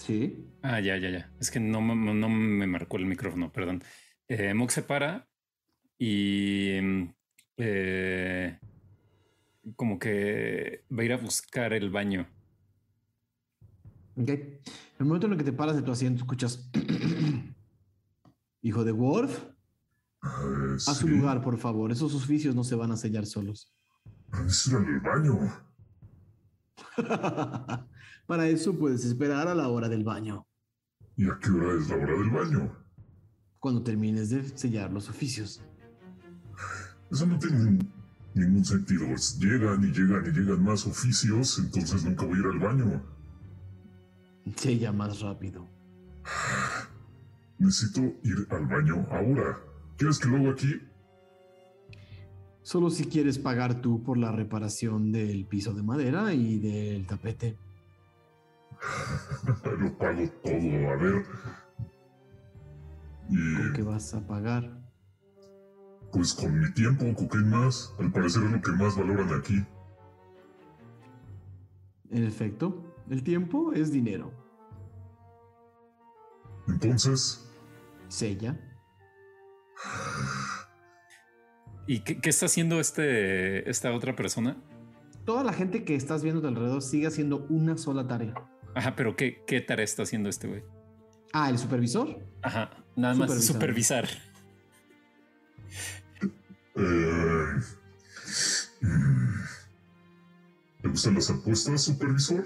Sí. 0.05 0.49
Ah, 0.63 0.81
ya, 0.81 0.97
ya, 0.97 1.11
ya. 1.11 1.33
Es 1.39 1.51
que 1.51 1.61
no, 1.61 1.81
me- 1.81 2.13
no 2.15 2.29
me 2.29 2.67
marcó 2.67 2.97
el 2.97 3.07
micrófono, 3.07 3.53
perdón. 3.53 3.83
Eh, 4.29 4.53
Mog 4.53 4.71
se 4.73 4.83
para 4.83 5.29
y. 5.99 6.79
mm, 6.83 7.15
eh, 7.59 8.59
como 9.77 9.99
que 10.01 10.85
va 10.91 11.03
a 11.03 11.05
ir 11.05 11.13
a 11.13 11.19
buscar 11.19 11.73
el 11.73 11.91
baño. 11.91 12.27
Ok. 14.17 14.29
En 14.29 14.61
el 14.99 15.07
momento 15.07 15.27
en 15.29 15.33
el 15.35 15.39
que 15.39 15.45
te 15.45 15.53
paras 15.53 15.77
de 15.77 15.83
tu 15.83 15.93
asiento, 15.93 16.23
escuchas. 16.23 16.69
Hijo 18.63 18.85
de 18.85 18.93
Worf, 18.93 19.39
Eh, 20.25 20.75
a 20.75 20.95
su 20.95 21.07
sí. 21.07 21.15
lugar, 21.15 21.43
por 21.43 21.59
favor. 21.59 21.93
Esos 21.93 22.13
oficios 22.15 22.55
no 22.57 22.65
se 22.65 22.75
van 22.75 22.91
a 22.91 22.97
sellar 22.97 23.25
solos. 23.27 23.73
Necesito 24.33 24.81
ir 24.83 24.89
al 24.89 25.01
baño. 25.01 25.39
Para 28.27 28.49
eso 28.49 28.79
puedes 28.79 29.05
esperar 29.05 29.49
a 29.49 29.55
la 29.55 29.69
hora 29.69 29.89
del 29.89 30.05
baño, 30.05 30.47
¿Y 31.17 31.29
a 31.29 31.39
qué 31.41 31.51
hora 31.51 31.79
es 31.79 31.89
la 31.91 31.97
hora 31.97 32.13
del 32.19 32.31
baño? 32.31 32.77
cuando 33.59 33.83
termines 33.83 34.31
de 34.31 34.43
sellar 34.59 34.93
los 34.93 35.09
oficios. 35.09 35.63
Eso 37.13 37.27
no 37.27 37.39
tiene 37.39 37.59
nin- 37.59 37.93
ningún 38.35 38.65
sentido. 38.65 39.07
Llegan 39.39 39.85
y 39.85 39.93
llegan 39.93 40.25
y 40.27 40.31
llegan 40.37 40.65
más 40.65 40.85
oficios, 40.87 41.59
entonces 41.61 42.05
nunca 42.05 42.25
voy 42.27 42.39
a 42.39 42.41
ir 42.41 42.47
al 42.47 42.59
baño. 42.59 43.03
Sella 44.57 44.91
más 44.93 45.21
rápido. 45.21 45.69
Necesito 47.59 48.01
ir 48.25 48.47
al 48.51 48.67
baño 48.67 49.07
ahora. 49.11 49.59
¿Quieres 49.97 50.19
que 50.19 50.29
lo 50.29 50.39
haga 50.39 50.51
aquí? 50.53 50.81
Solo 52.63 52.91
si 52.91 53.05
quieres 53.05 53.39
pagar 53.39 53.81
tú 53.81 54.03
por 54.03 54.19
la 54.19 54.33
reparación 54.33 55.13
del 55.13 55.47
piso 55.47 55.73
de 55.75 55.83
madera 55.85 56.33
y 56.35 56.59
del 56.59 57.07
tapete. 57.07 57.57
Lo 59.79 59.99
pago 59.99 60.29
todo. 60.43 60.91
A 60.91 60.97
ver. 60.97 61.25
Y 63.29 63.57
¿Con 63.57 63.73
qué 63.75 63.83
vas 63.83 64.15
a 64.15 64.27
pagar? 64.27 64.83
pues 66.13 66.35
con 66.35 66.61
mi 66.61 66.71
tiempo, 66.73 67.07
¿con 67.15 67.27
qué 67.27 67.39
más? 67.39 67.95
Al 67.99 68.13
parecer 68.13 68.43
es 68.45 68.51
lo 68.51 68.61
que 68.61 68.71
más 68.73 68.97
valoran 68.97 69.33
aquí. 69.33 69.65
En 72.11 72.25
efecto, 72.25 72.95
el 73.09 73.23
tiempo 73.23 73.73
es 73.73 73.91
dinero. 73.91 74.31
Entonces, 76.69 77.51
Sella. 78.09 78.61
¿Y 81.87 82.01
qué, 82.01 82.21
qué 82.21 82.29
está 82.29 82.45
haciendo 82.47 82.79
este, 82.79 83.69
esta 83.69 83.93
otra 83.93 84.15
persona? 84.15 84.63
Toda 85.25 85.43
la 85.43 85.55
gente 85.55 85.85
que 85.85 85.95
estás 85.95 86.23
viendo 86.23 86.43
de 86.43 86.49
alrededor 86.49 86.83
sigue 86.83 87.07
haciendo 87.07 87.47
una 87.49 87.79
sola 87.79 88.07
tarea. 88.07 88.35
Ajá, 88.75 88.95
pero 88.97 89.17
¿qué, 89.17 89.43
qué 89.47 89.61
tarea 89.61 89.85
está 89.85 90.03
haciendo 90.03 90.29
este 90.29 90.49
güey? 90.49 90.63
Ah, 91.33 91.51
el 91.51 91.59
supervisor. 91.59 92.19
Ajá, 92.43 92.71
nada 92.97 93.15
más 93.15 93.45
Supervisar. 93.45 94.07
supervisar. 94.07 94.33
eh, 96.75 97.61
mm, 98.81 99.41
¿te 100.83 100.89
gustan 100.89 101.15
las 101.15 101.31
apuestas, 101.31 101.83
supervisor? 101.83 102.45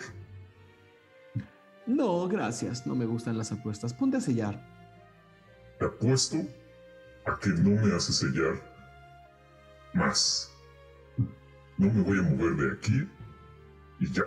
No, 1.86 2.26
gracias. 2.28 2.86
No 2.86 2.94
me 2.96 3.06
gustan 3.06 3.38
las 3.38 3.52
apuestas. 3.52 3.94
Ponte 3.94 4.16
a 4.16 4.20
sellar. 4.20 4.60
Te 5.78 5.84
apuesto 5.86 6.38
a 7.26 7.38
que 7.38 7.50
no 7.50 7.80
me 7.80 7.94
hace 7.94 8.12
sellar 8.12 8.54
más. 9.94 10.50
No 11.78 11.92
me 11.92 12.02
voy 12.02 12.18
a 12.18 12.22
mover 12.22 12.56
de 12.56 12.72
aquí 12.72 13.08
y 14.00 14.10
ya. 14.12 14.22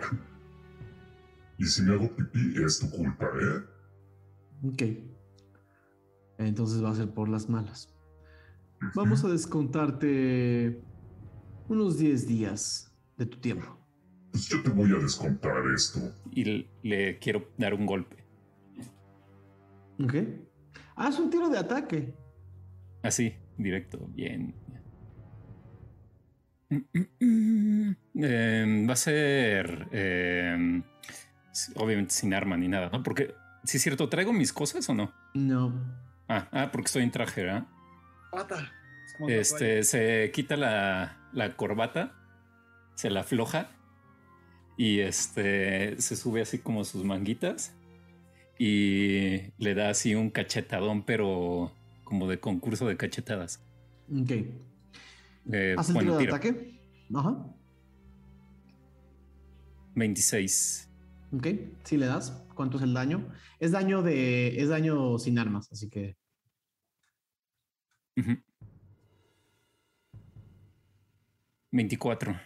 Y 1.60 1.66
si 1.66 1.82
me 1.82 1.92
hago 1.92 2.08
pipí 2.16 2.54
es 2.64 2.80
tu 2.80 2.90
culpa, 2.90 3.26
¿eh? 3.26 4.66
Ok. 4.66 4.82
Entonces 6.38 6.82
va 6.82 6.90
a 6.90 6.94
ser 6.94 7.10
por 7.10 7.28
las 7.28 7.50
malas. 7.50 7.94
Vamos 8.94 9.22
a 9.26 9.28
descontarte 9.28 10.82
unos 11.68 11.98
10 11.98 12.26
días 12.26 12.96
de 13.18 13.26
tu 13.26 13.38
tiempo. 13.40 13.78
Pues 14.30 14.48
yo 14.48 14.62
te 14.62 14.70
voy 14.70 14.90
a 14.90 15.02
descontar 15.02 15.62
esto. 15.74 16.00
Y 16.30 16.66
le, 16.82 17.18
quiero 17.18 17.50
dar 17.58 17.74
un 17.74 17.84
golpe. 17.84 18.24
Ok. 20.02 20.14
Haz 20.96 21.18
un 21.18 21.28
tiro 21.28 21.50
de 21.50 21.58
ataque. 21.58 22.14
Así, 23.02 23.34
directo, 23.58 24.08
bien. 24.14 24.54
Eh, 26.70 28.84
va 28.88 28.92
a 28.94 28.96
ser 28.96 29.88
eh, 29.92 30.82
obviamente 31.76 32.12
sin 32.12 32.34
arma 32.34 32.56
ni 32.56 32.68
nada, 32.68 32.90
¿no? 32.92 33.02
Porque, 33.02 33.34
si 33.64 33.76
es 33.76 33.82
cierto, 33.82 34.08
¿traigo 34.08 34.32
mis 34.32 34.52
cosas 34.52 34.88
o 34.88 34.94
no? 34.94 35.12
No. 35.34 35.72
Ah, 36.28 36.48
ah 36.52 36.70
porque 36.72 36.86
estoy 36.86 37.02
en 37.02 37.10
traje, 37.10 37.42
¿verdad? 37.42 37.66
Pata. 38.30 38.72
Este, 39.28 39.82
se 39.84 40.30
quita 40.32 40.56
la, 40.56 41.28
la 41.32 41.56
corbata, 41.56 42.14
se 42.94 43.10
la 43.10 43.20
afloja 43.20 43.68
y 44.78 45.00
este 45.00 46.00
se 46.00 46.16
sube 46.16 46.40
así 46.40 46.58
como 46.58 46.84
sus 46.84 47.04
manguitas 47.04 47.74
y 48.58 49.52
le 49.58 49.74
da 49.74 49.90
así 49.90 50.14
un 50.14 50.30
cachetadón, 50.30 51.02
pero 51.02 51.72
como 52.04 52.28
de 52.28 52.40
concurso 52.40 52.86
de 52.86 52.96
cachetadas. 52.96 53.62
Ok. 54.10 54.30
Eh, 55.52 55.74
Haz 55.78 55.88
el 55.88 55.94
bueno, 55.94 56.18
tiro 56.18 56.18
de 56.18 56.24
tiro. 56.24 56.34
ataque. 56.34 56.80
Ajá. 57.14 57.46
26. 59.94 60.89
Ok. 61.32 61.46
Si 61.84 61.96
le 61.96 62.06
das. 62.06 62.44
¿Cuánto 62.54 62.76
es 62.76 62.82
el 62.82 62.92
daño? 62.94 63.28
Es 63.58 63.72
daño 63.72 64.02
de. 64.02 64.60
Es 64.60 64.68
daño 64.68 65.18
sin 65.18 65.38
armas, 65.38 65.70
así 65.72 65.88
que. 65.88 66.16
Ujú. 68.16 68.36
24. 71.72 72.38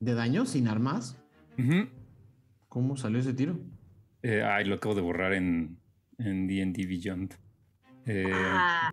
¿De 0.00 0.14
daño 0.14 0.46
sin 0.46 0.68
armas? 0.68 1.16
Ujú. 1.58 1.88
¿Cómo 2.68 2.96
salió 2.96 3.18
ese 3.20 3.34
tiro? 3.34 3.58
Eh, 4.22 4.42
ay, 4.42 4.64
lo 4.64 4.74
acabo 4.76 4.94
de 4.94 5.00
borrar 5.02 5.32
en 5.34 5.78
en 6.18 6.46
D&D 6.46 6.86
Beyond. 6.86 7.34
Eh, 8.06 8.26
Ah, 8.32 8.90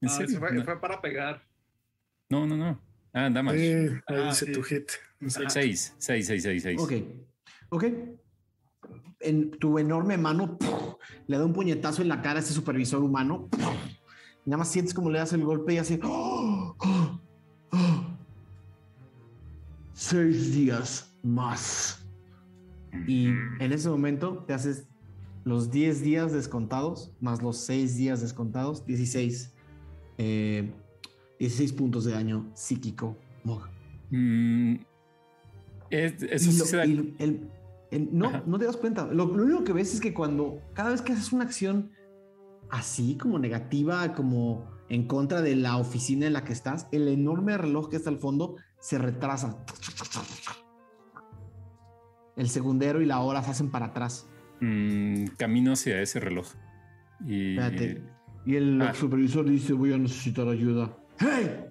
¿En 0.00 0.08
Ah, 0.08 0.12
serio? 0.12 0.28
se 0.30 0.38
fue, 0.40 0.52
No. 0.52 0.64
fue 0.64 0.80
para 0.80 1.00
pegar. 1.00 1.46
No, 2.28 2.46
no, 2.46 2.56
no. 2.56 2.80
Ah, 3.12 3.30
damage. 3.30 3.84
Eh, 3.86 4.02
ahí 4.06 4.16
Ah, 4.18 4.28
dice 4.30 4.46
sí. 4.46 4.52
tu 4.52 4.62
hit. 4.62 4.90
Ajá. 5.36 5.50
6, 5.50 5.94
6, 5.98 6.26
6, 6.26 6.42
6, 6.42 6.62
6. 6.64 6.80
Ok. 6.80 6.92
Ok. 7.72 7.84
En 9.20 9.50
tu 9.52 9.78
enorme 9.78 10.18
mano 10.18 10.58
¡puf! 10.58 10.94
le 11.26 11.38
da 11.38 11.44
un 11.44 11.52
puñetazo 11.52 12.02
en 12.02 12.08
la 12.08 12.20
cara 12.22 12.38
a 12.40 12.42
ese 12.42 12.52
supervisor 12.52 13.02
humano. 13.02 13.48
¡puf! 13.50 13.62
Nada 14.44 14.58
más 14.58 14.68
sientes 14.68 14.92
como 14.92 15.08
le 15.10 15.18
das 15.18 15.32
el 15.32 15.42
golpe 15.44 15.74
y 15.74 15.78
así. 15.78 15.98
¡Oh! 16.02 16.74
¡Oh! 16.78 17.20
¡Oh! 17.72 18.04
Seis 19.94 20.54
días 20.54 21.14
más. 21.22 22.04
Y 23.06 23.28
en 23.60 23.72
ese 23.72 23.88
momento 23.88 24.44
te 24.46 24.52
haces 24.52 24.86
los 25.44 25.70
10 25.70 26.02
días 26.02 26.32
descontados, 26.32 27.12
más 27.20 27.42
los 27.42 27.56
6 27.58 27.96
días 27.96 28.20
descontados, 28.20 28.84
16. 28.86 29.54
eh, 30.18 30.70
16 31.38 31.72
puntos 31.72 32.04
de 32.04 32.12
daño 32.12 32.50
psíquico. 32.54 33.16
Mog. 33.44 33.62
Mm, 34.10 34.74
es- 35.90 36.22
eso 36.22 36.50
Y 36.50 36.52
sí 36.52 36.58
lo- 36.58 36.64
se 36.66 36.76
da. 36.76 36.86
y 36.86 37.14
el- 37.18 37.50
no, 38.00 38.26
Ajá. 38.26 38.42
no 38.46 38.58
te 38.58 38.64
das 38.64 38.76
cuenta. 38.76 39.06
Lo, 39.06 39.26
lo 39.26 39.44
único 39.44 39.64
que 39.64 39.72
ves 39.72 39.94
es 39.94 40.00
que 40.00 40.12
cuando 40.14 40.60
cada 40.74 40.90
vez 40.90 41.02
que 41.02 41.12
haces 41.12 41.32
una 41.32 41.44
acción 41.44 41.90
así, 42.70 43.16
como 43.16 43.38
negativa, 43.38 44.14
como 44.14 44.70
en 44.88 45.06
contra 45.06 45.42
de 45.42 45.56
la 45.56 45.76
oficina 45.76 46.26
en 46.26 46.32
la 46.32 46.44
que 46.44 46.52
estás, 46.52 46.88
el 46.92 47.08
enorme 47.08 47.56
reloj 47.58 47.88
que 47.88 47.96
está 47.96 48.10
al 48.10 48.18
fondo 48.18 48.56
se 48.80 48.98
retrasa. 48.98 49.64
El 52.36 52.48
segundero 52.48 53.00
y 53.02 53.06
la 53.06 53.20
hora 53.20 53.42
se 53.42 53.50
hacen 53.50 53.70
para 53.70 53.86
atrás. 53.86 54.28
Mm, 54.60 55.26
camino 55.38 55.72
hacia 55.72 56.00
ese 56.00 56.18
reloj. 56.20 56.46
Y 57.26 57.58
Espérate. 57.58 58.02
Y 58.46 58.56
el 58.56 58.80
Ah. 58.82 58.94
supervisor 58.94 59.44
dice: 59.48 59.72
Voy 59.72 59.92
a 59.92 59.98
necesitar 59.98 60.48
ayuda. 60.48 60.96
¡Hey! 61.18 61.66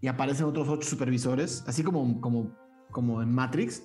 y 0.00 0.06
aparecen 0.06 0.46
otros 0.46 0.68
ocho 0.68 0.88
supervisores, 0.88 1.64
así 1.66 1.82
como, 1.82 2.20
como, 2.20 2.56
como 2.92 3.20
en 3.20 3.32
Matrix. 3.34 3.82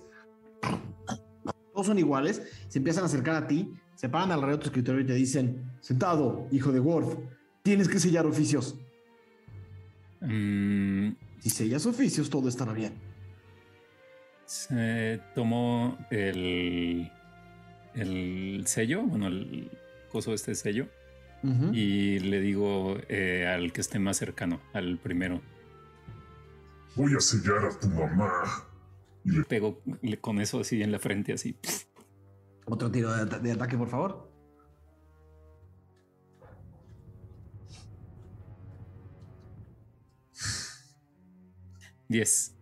Todos 1.84 1.91
son 1.91 1.99
iguales, 1.99 2.41
se 2.69 2.77
empiezan 2.77 3.03
a 3.03 3.07
acercar 3.07 3.35
a 3.35 3.45
ti, 3.45 3.73
se 3.95 4.07
paran 4.07 4.31
alrededor 4.31 4.55
de 4.60 4.61
tu 4.64 4.68
escritorio 4.69 5.01
y 5.01 5.05
te 5.05 5.14
dicen, 5.15 5.69
sentado, 5.81 6.47
hijo 6.49 6.72
de 6.72 6.80
Worf, 6.80 7.18
tienes 7.61 7.89
que 7.89 7.99
sellar 7.99 8.26
oficios. 8.26 8.80
Mm, 10.22 11.10
Si 11.39 11.49
sellas 11.49 11.85
oficios, 11.85 12.30
todo 12.30 12.47
estará 12.47 12.72
bien. 12.72 12.93
se 14.45 15.19
tomó 15.35 15.97
el, 16.10 17.11
el 17.95 18.64
sello, 18.65 19.01
bueno, 19.03 19.27
el 19.27 19.69
coso 20.10 20.30
de 20.31 20.35
este 20.35 20.55
sello, 20.55 20.88
y 21.73 22.19
le 22.19 22.39
digo 22.39 22.95
eh, 23.10 23.45
al 23.53 23.73
que 23.73 23.81
esté 23.81 23.99
más 23.99 24.15
cercano, 24.15 24.61
al 24.72 24.97
primero. 24.99 25.41
Voy 26.95 27.14
a 27.14 27.19
sellar 27.19 27.65
a 27.65 27.77
tu 27.77 27.89
mamá. 27.89 28.30
Le 29.25 29.43
pego 29.45 29.81
le- 30.01 30.19
con 30.19 30.39
eso 30.41 30.59
así 30.59 30.81
en 30.81 30.91
la 30.91 30.99
frente, 30.99 31.33
así. 31.33 31.57
Otro 32.65 32.91
tiro 32.91 33.13
de, 33.13 33.21
ata- 33.23 33.39
de 33.39 33.51
ataque, 33.51 33.77
por 33.77 33.89
favor. 33.89 34.29
Diez. 42.07 42.55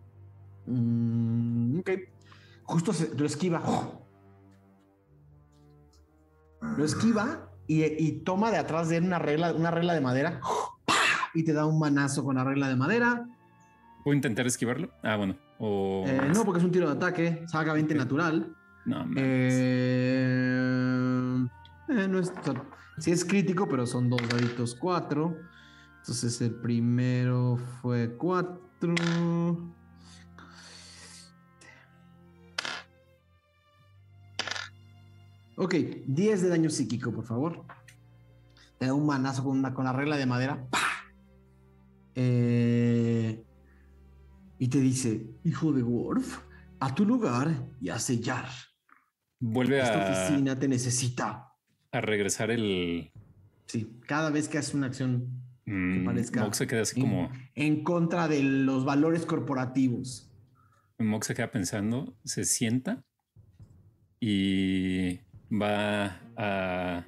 Mm, 0.66 1.80
ok. 1.80 1.90
Justo 2.64 2.92
se- 2.92 3.14
lo 3.16 3.26
esquiva. 3.26 3.62
Lo 6.76 6.84
esquiva 6.84 7.50
y, 7.66 7.84
y 7.84 8.12
toma 8.20 8.50
de 8.50 8.56
atrás 8.58 8.88
de 8.88 8.98
él 8.98 9.04
una 9.04 9.18
regla, 9.18 9.52
una 9.52 9.70
regla 9.70 9.94
de 9.94 10.00
madera. 10.00 10.40
Y 11.34 11.44
te 11.44 11.52
da 11.52 11.66
un 11.66 11.78
manazo 11.78 12.24
con 12.24 12.36
la 12.36 12.44
regla 12.44 12.68
de 12.68 12.76
madera. 12.76 13.26
¿Puedo 14.04 14.14
intentar 14.14 14.46
esquivarlo? 14.46 14.90
Ah, 15.02 15.16
bueno. 15.16 15.36
O... 15.64 16.02
Eh, 16.04 16.28
no, 16.34 16.44
porque 16.44 16.58
es 16.58 16.64
un 16.64 16.72
tiro 16.72 16.88
de 16.88 16.96
ataque. 16.96 17.44
Saga 17.46 17.72
20 17.72 17.94
natural. 17.94 18.52
No. 18.84 19.06
Eh, 19.16 20.26
eh, 21.88 22.08
no 22.08 22.18
es 22.18 22.32
sí 22.98 23.12
es 23.12 23.24
crítico, 23.24 23.68
pero 23.68 23.86
son 23.86 24.10
dos 24.10 24.20
daditos 24.28 24.74
cuatro. 24.74 25.36
Entonces 25.98 26.40
el 26.40 26.56
primero 26.56 27.58
fue 27.80 28.16
cuatro. 28.16 28.96
Ok, 35.56 35.74
10 36.06 36.42
de 36.42 36.48
daño 36.48 36.70
psíquico, 36.70 37.12
por 37.12 37.24
favor. 37.24 37.64
Te 38.78 38.86
da 38.86 38.94
un 38.94 39.06
manazo 39.06 39.44
con, 39.44 39.58
una, 39.58 39.72
con 39.72 39.84
la 39.84 39.92
regla 39.92 40.16
de 40.16 40.26
madera. 40.26 40.66
¡Pah! 40.70 40.80
Eh, 42.16 42.81
y 44.62 44.68
te 44.68 44.78
dice, 44.78 45.26
hijo 45.42 45.72
de 45.72 45.82
Worf, 45.82 46.38
a 46.78 46.94
tu 46.94 47.04
lugar 47.04 47.48
y 47.80 47.88
a 47.88 47.98
sellar. 47.98 48.46
Vuelve 49.40 49.80
Esta 49.80 50.06
a, 50.06 50.08
oficina 50.28 50.56
te 50.56 50.68
necesita. 50.68 51.48
a 51.90 52.00
regresar 52.00 52.52
el. 52.52 53.10
Sí, 53.66 53.98
cada 54.06 54.30
vez 54.30 54.48
que 54.48 54.58
haces 54.58 54.74
una 54.74 54.86
acción 54.86 55.42
mm, 55.66 56.04
parezca- 56.04 56.42
Mox 56.44 56.58
se 56.58 56.68
queda 56.68 56.82
así 56.82 57.00
en, 57.00 57.06
como. 57.08 57.30
en 57.56 57.82
contra 57.82 58.28
de 58.28 58.40
los 58.44 58.84
valores 58.84 59.26
corporativos. 59.26 60.30
Mox 61.00 61.26
se 61.26 61.34
queda 61.34 61.50
pensando, 61.50 62.14
se 62.24 62.44
sienta 62.44 63.02
y 64.20 65.18
va 65.50 66.20
a 66.36 67.04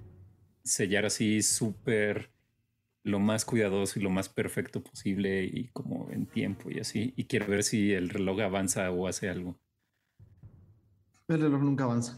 sellar 0.64 1.04
así 1.06 1.40
súper 1.40 2.32
lo 3.04 3.20
más 3.20 3.44
cuidadoso 3.44 3.98
y 3.98 4.02
lo 4.02 4.10
más 4.10 4.28
perfecto 4.28 4.82
posible 4.82 5.44
y 5.44 5.68
como 5.72 6.08
en 6.10 6.26
tiempo 6.26 6.70
y 6.70 6.80
así. 6.80 7.12
Y 7.16 7.24
quiere 7.24 7.46
ver 7.46 7.62
si 7.62 7.92
el 7.92 8.08
reloj 8.08 8.40
avanza 8.40 8.90
o 8.90 9.06
hace 9.06 9.28
algo. 9.28 9.56
El 11.28 11.40
reloj 11.40 11.62
nunca 11.62 11.84
avanza. 11.84 12.16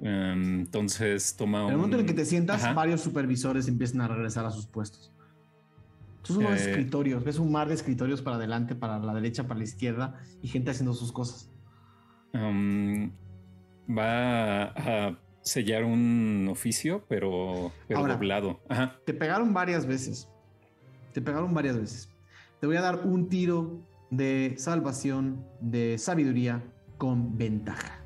Em, 0.00 0.60
entonces 0.60 1.36
toma 1.36 1.62
En 1.64 1.70
el 1.70 1.76
momento 1.76 1.96
en 1.96 2.00
el 2.00 2.04
un- 2.04 2.06
que 2.08 2.14
te 2.22 2.24
sientas, 2.24 2.64
Ajá. 2.64 2.72
varios 2.72 3.00
supervisores 3.02 3.68
empiezan 3.68 4.00
a 4.00 4.08
regresar 4.08 4.44
a 4.46 4.50
sus 4.50 4.66
puestos. 4.66 5.12
Son 6.22 6.38
unos 6.38 6.52
Eh. 6.60 6.70
escritorios, 6.70 7.22
ves 7.24 7.38
un 7.38 7.52
mar 7.52 7.68
de 7.68 7.74
escritorios 7.74 8.22
para 8.22 8.36
adelante, 8.36 8.74
para 8.74 8.98
la 8.98 9.14
derecha, 9.14 9.46
para 9.46 9.58
la 9.58 9.64
izquierda 9.64 10.20
y 10.40 10.48
gente 10.48 10.70
haciendo 10.70 10.94
sus 10.94 11.12
cosas. 11.12 11.50
Em, 12.32 13.10
va 13.88 14.64
a 15.08 15.18
sellar 15.42 15.84
un 15.84 16.48
oficio, 16.50 17.04
pero, 17.08 17.72
pero 17.88 18.00
Ahora. 18.00 18.14
doblado. 18.14 18.60
Ajá. 18.68 18.96
Te 19.04 19.12
pegaron 19.14 19.52
varias 19.52 19.86
veces. 19.86 20.28
Te 21.12 21.20
pegaron 21.20 21.52
varias 21.52 21.76
veces. 21.76 22.08
Te 22.60 22.66
voy 22.66 22.76
a 22.76 22.80
dar 22.80 23.00
un 23.04 23.28
tiro 23.28 23.80
de 24.10 24.54
salvación, 24.56 25.44
de 25.60 25.98
sabiduría 25.98 26.62
con 26.98 27.36
ventaja. 27.36 27.98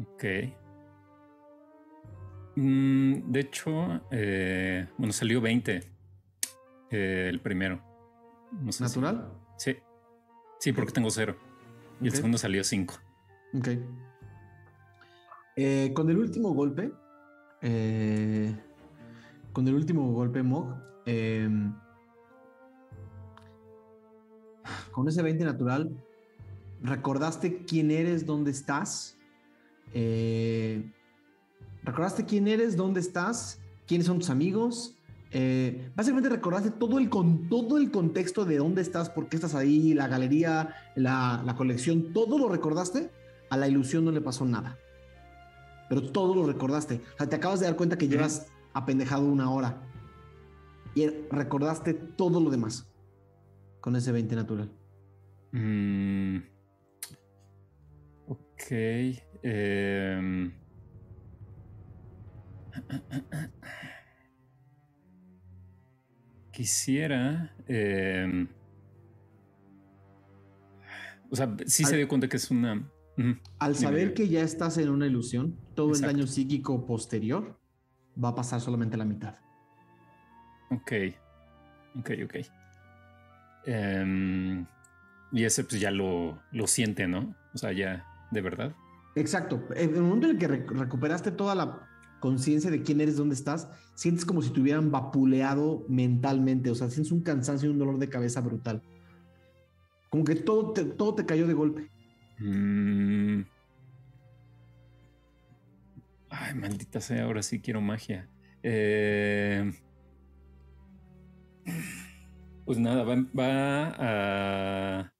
Ok. 0.00 0.24
Mm, 2.56 3.30
de 3.30 3.40
hecho, 3.40 4.00
eh, 4.10 4.86
bueno, 4.96 5.12
salió 5.12 5.40
20. 5.40 5.82
eh, 6.90 7.26
el 7.28 7.40
primero. 7.40 7.82
No 8.50 8.72
sé 8.72 8.78
si- 8.78 8.98
¿Natural? 8.98 9.30
Sí. 9.58 9.76
Sí, 10.58 10.72
porque 10.72 10.90
tengo 10.90 11.10
cero. 11.10 11.36
Y 12.00 12.06
el 12.06 12.12
segundo 12.14 12.38
salió 12.38 12.64
5. 12.64 12.94
Ok. 13.54 13.68
Eh, 15.60 15.92
con 15.92 16.08
el 16.08 16.16
último 16.18 16.54
golpe, 16.54 16.92
eh, 17.62 18.56
con 19.52 19.66
el 19.66 19.74
último 19.74 20.12
golpe, 20.12 20.44
Mog, 20.44 20.76
eh, 21.04 21.48
con 24.92 25.08
ese 25.08 25.20
20 25.20 25.44
natural, 25.44 25.90
recordaste 26.80 27.64
quién 27.64 27.90
eres, 27.90 28.24
dónde 28.24 28.52
estás. 28.52 29.18
eh, 29.94 30.92
recordaste 31.82 32.24
quién 32.24 32.46
eres, 32.46 32.76
dónde 32.76 33.00
estás, 33.00 33.60
quiénes 33.88 34.06
son 34.06 34.20
tus 34.20 34.30
amigos. 34.30 34.94
básicamente 35.96 36.28
recordaste 36.28 36.70
todo 36.70 37.00
el, 37.00 37.10
con, 37.10 37.48
todo 37.48 37.78
el 37.78 37.90
contexto 37.90 38.44
de 38.44 38.58
dónde 38.58 38.82
estás, 38.82 39.10
por 39.10 39.28
qué 39.28 39.34
estás 39.34 39.56
ahí, 39.56 39.92
la 39.92 40.06
galería, 40.06 40.76
la 40.94 41.54
colección, 41.58 42.12
todo 42.12 42.38
lo 42.38 42.48
recordaste. 42.48 43.10
A 43.50 43.56
la 43.56 43.66
ilusión 43.66 44.04
no 44.04 44.12
le 44.12 44.20
pasó 44.20 44.44
nada. 44.44 44.78
Pero 45.88 46.02
todo 46.12 46.34
lo 46.34 46.46
recordaste. 46.46 47.00
O 47.14 47.18
sea, 47.18 47.28
te 47.28 47.36
acabas 47.36 47.60
de 47.60 47.66
dar 47.66 47.76
cuenta 47.76 47.96
que 47.96 48.08
llevas 48.08 48.48
apendejado 48.72 49.24
una 49.24 49.50
hora. 49.50 49.82
Y 50.94 51.06
recordaste 51.30 51.94
todo 51.94 52.40
lo 52.40 52.50
demás. 52.50 52.90
Con 53.80 53.96
ese 53.96 54.12
20 54.12 54.36
natural. 54.36 54.70
Mm, 55.52 56.38
ok. 58.26 58.70
em, 59.42 60.52
quisiera. 66.52 67.54
em, 67.66 68.48
o 71.30 71.36
sea, 71.36 71.54
sí 71.66 71.84
se 71.84 71.96
dio 71.96 72.08
cuenta 72.08 72.28
que 72.28 72.36
es 72.36 72.50
una. 72.50 72.86
Al 73.58 73.74
saber 73.74 74.14
que 74.14 74.28
ya 74.28 74.42
estás 74.42 74.78
en 74.78 74.90
una 74.90 75.06
ilusión, 75.06 75.56
todo 75.78 75.90
Exacto. 75.90 76.10
el 76.10 76.16
daño 76.16 76.26
psíquico 76.26 76.84
posterior 76.84 77.56
va 78.22 78.30
a 78.30 78.34
pasar 78.34 78.60
solamente 78.60 78.96
la 78.96 79.04
mitad. 79.04 79.36
Ok. 80.70 80.92
Ok, 82.00 82.10
ok. 82.24 82.34
Em, 83.64 84.66
y 85.32 85.44
ese 85.44 85.62
pues 85.62 85.80
ya 85.80 85.90
lo, 85.90 86.38
lo 86.52 86.66
siente, 86.66 87.06
¿no? 87.06 87.34
O 87.54 87.58
sea, 87.58 87.72
ya, 87.72 88.04
de 88.32 88.40
verdad. 88.40 88.74
Exacto. 89.14 89.62
En 89.76 89.94
el 89.94 90.02
momento 90.02 90.26
en 90.26 90.32
el 90.32 90.38
que 90.38 90.48
re- 90.48 90.66
recuperaste 90.68 91.30
toda 91.30 91.54
la 91.54 91.86
conciencia 92.20 92.70
de 92.70 92.82
quién 92.82 93.00
eres, 93.00 93.16
dónde 93.16 93.34
estás, 93.36 93.68
sientes 93.94 94.24
como 94.24 94.42
si 94.42 94.50
te 94.50 94.60
hubieran 94.60 94.90
vapuleado 94.90 95.84
mentalmente. 95.88 96.70
O 96.70 96.74
sea, 96.74 96.88
sientes 96.90 97.12
un 97.12 97.22
cansancio 97.22 97.68
y 97.68 97.72
un 97.72 97.78
dolor 97.78 97.98
de 97.98 98.08
cabeza 98.08 98.40
brutal. 98.40 98.82
Como 100.10 100.24
que 100.24 100.34
todo 100.34 100.72
te, 100.72 100.84
todo 100.84 101.14
te 101.14 101.24
cayó 101.24 101.46
de 101.46 101.54
golpe. 101.54 101.88
Mm. 102.40 103.42
Ay, 106.40 106.54
maldita 106.54 107.00
sea, 107.00 107.24
ahora 107.24 107.42
sí 107.42 107.60
quiero 107.60 107.80
magia. 107.80 108.28
Eh, 108.62 109.72
Pues 112.64 112.78
nada, 112.78 113.02
va, 113.04 113.94
a. 113.98 115.14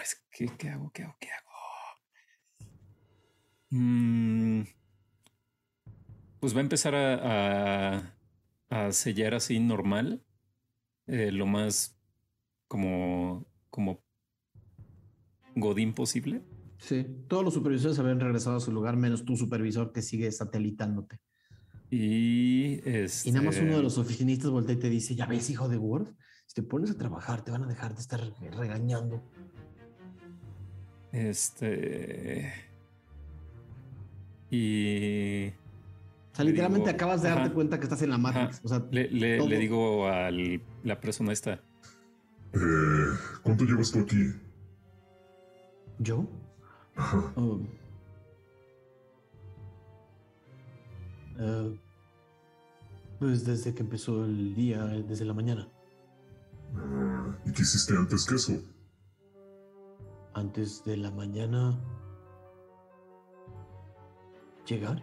Es 0.00 0.24
que, 0.30 0.46
¿Qué 0.56 0.68
hago? 0.70 0.90
¿Qué 0.92 1.02
hago? 1.02 1.16
¿Qué 1.20 1.28
hago? 1.30 1.50
Mm, 3.70 4.62
Pues 6.40 6.54
va 6.54 6.58
a 6.58 6.62
empezar 6.62 6.94
a 6.94 8.92
sellar 8.92 9.34
así 9.34 9.58
normal. 9.58 10.22
eh, 11.08 11.30
lo 11.32 11.46
más 11.46 11.98
como, 12.68 13.46
como 13.70 14.02
Godín 15.56 15.94
posible. 15.94 16.42
Sí. 16.86 17.04
Todos 17.26 17.44
los 17.44 17.52
supervisores 17.52 17.98
habían 17.98 18.20
regresado 18.20 18.56
a 18.56 18.60
su 18.60 18.70
lugar, 18.70 18.96
menos 18.96 19.24
tu 19.24 19.36
supervisor 19.36 19.92
que 19.92 20.02
sigue 20.02 20.30
satelitándote. 20.30 21.18
Y 21.90 22.80
este. 22.88 23.28
Y 23.28 23.32
nada 23.32 23.46
más 23.46 23.58
uno 23.58 23.76
de 23.76 23.82
los 23.82 23.98
oficinistas 23.98 24.50
voltea 24.50 24.76
y 24.76 24.78
te 24.78 24.88
dice, 24.88 25.16
ya 25.16 25.26
ves, 25.26 25.50
hijo 25.50 25.68
de 25.68 25.78
Word, 25.78 26.14
si 26.46 26.54
te 26.54 26.62
pones 26.62 26.92
a 26.92 26.96
trabajar 26.96 27.42
te 27.42 27.50
van 27.50 27.64
a 27.64 27.66
dejar 27.66 27.94
de 27.94 28.00
estar 28.00 28.20
regañando. 28.56 29.20
Este. 31.10 32.52
Y. 34.48 35.48
O 35.48 36.36
sea, 36.36 36.44
literalmente 36.44 36.90
digo, 36.90 36.96
acabas 36.96 37.22
de 37.22 37.30
darte 37.30 37.44
ajá. 37.46 37.54
cuenta 37.54 37.78
que 37.78 37.84
estás 37.84 38.02
en 38.02 38.10
la 38.10 38.18
Matrix. 38.18 38.58
Ajá. 38.58 38.60
O 38.62 38.68
sea, 38.68 38.86
Le, 38.92 39.08
le 39.10 39.58
digo 39.58 40.06
a 40.06 40.30
la 40.30 41.00
persona 41.00 41.32
esta. 41.32 41.54
Eh, 42.52 42.58
¿Cuánto 43.42 43.64
llevas 43.64 43.90
tú 43.90 43.98
aquí? 44.00 44.32
¿yo? 45.98 46.28
Oh. 46.98 47.60
Pues 53.18 53.44
desde 53.44 53.74
que 53.74 53.82
empezó 53.82 54.24
el 54.24 54.54
día, 54.54 54.94
eh, 54.94 55.02
desde 55.02 55.24
la 55.24 55.32
mañana. 55.32 55.68
Ah, 56.74 57.34
¿Y 57.44 57.52
qué 57.52 57.62
hiciste 57.62 57.96
antes 57.96 58.26
que 58.26 58.34
eso? 58.34 58.52
Antes 60.34 60.84
de 60.84 60.96
la 60.98 61.10
mañana. 61.10 61.78
¿Llegar? 64.66 65.02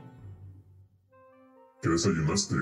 ¿Qué 1.81 1.89
desayunaste? 1.89 2.55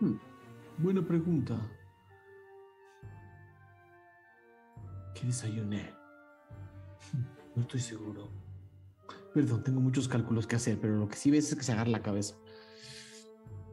Hmm, 0.00 0.16
buena 0.78 1.02
pregunta. 1.02 1.58
¿Qué 5.14 5.26
desayuné? 5.26 5.97
No 7.58 7.62
estoy 7.62 7.80
seguro. 7.80 8.28
Perdón, 9.34 9.64
tengo 9.64 9.80
muchos 9.80 10.06
cálculos 10.06 10.46
que 10.46 10.54
hacer, 10.54 10.78
pero 10.80 10.96
lo 10.96 11.08
que 11.08 11.16
sí 11.16 11.30
ves 11.32 11.48
es 11.50 11.56
que 11.56 11.64
se 11.64 11.72
agarra 11.72 11.90
la 11.90 12.02
cabeza. 12.02 12.36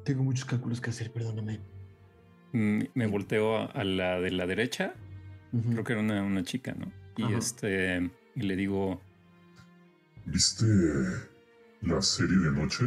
Tengo 0.04 0.24
muchos 0.24 0.46
cálculos 0.46 0.82
que 0.82 0.90
hacer, 0.90 1.12
perdóname. 1.14 1.60
Mm, 2.52 2.80
Me 2.96 3.06
volteo 3.06 3.58
a, 3.58 3.66
a 3.66 3.84
la 3.84 4.20
de 4.20 4.32
la 4.32 4.48
derecha. 4.48 4.96
Creo 5.70 5.84
que 5.84 5.94
era 5.94 6.02
una, 6.02 6.24
una 6.24 6.44
chica, 6.44 6.74
¿no? 6.74 6.92
Y 7.16 7.24
Ajá. 7.24 7.38
este. 7.38 8.10
Y 8.36 8.42
le 8.42 8.56
digo. 8.56 9.00
¿Viste 10.26 10.66
la 11.82 12.02
serie 12.02 12.38
de 12.38 12.52
noche? 12.52 12.86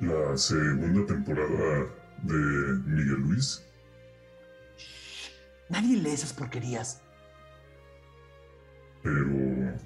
La 0.00 0.36
segunda 0.36 1.06
temporada 1.06 1.86
de 2.24 2.34
Miguel 2.84 3.20
Luis. 3.22 3.62
Nadie 5.70 5.96
lee 5.96 6.10
esas 6.10 6.34
porquerías. 6.34 7.00
Pero... 9.06 9.76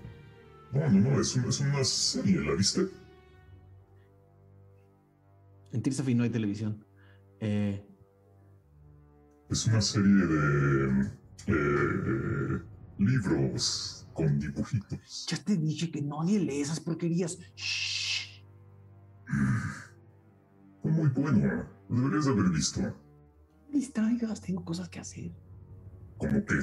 No, 0.73 0.89
no, 0.89 1.11
no, 1.11 1.21
es, 1.21 1.37
un- 1.37 1.45
es 1.49 1.61
una 1.61 1.85
serie, 1.85 2.41
¿la 2.41 2.55
viste? 2.55 2.89
En 5.73 5.83
Tirsafi 5.83 6.15
no 6.15 6.23
hay 6.25 6.31
televisión. 6.31 6.85
Eh, 7.41 7.85
Es 9.51 9.67
una 9.67 9.81
serie 9.83 10.27
de... 10.27 11.11
eh, 11.49 12.63
libros 12.99 14.07
con 14.15 14.39
dibujitos. 14.39 15.27
ya 15.29 15.37
te 15.43 15.57
dije 15.57 15.91
que 15.91 16.03
nadie 16.03 16.39
lee 16.41 16.61
esas 16.61 16.81
porquerías. 16.81 17.39
Shh. 17.57 18.43
Fue 20.83 20.91
muy 20.93 21.09
bueno. 21.09 21.65
Deberías 21.89 22.25
de 22.27 22.31
haber 22.33 22.51
visto. 22.51 22.81
No 22.81 22.95
distraigas, 23.73 24.41
tengo 24.41 24.65
cosas 24.65 24.89
que 24.89 24.99
hacer. 25.01 25.31
¿Cómo 26.19 26.45
qué? 26.45 26.55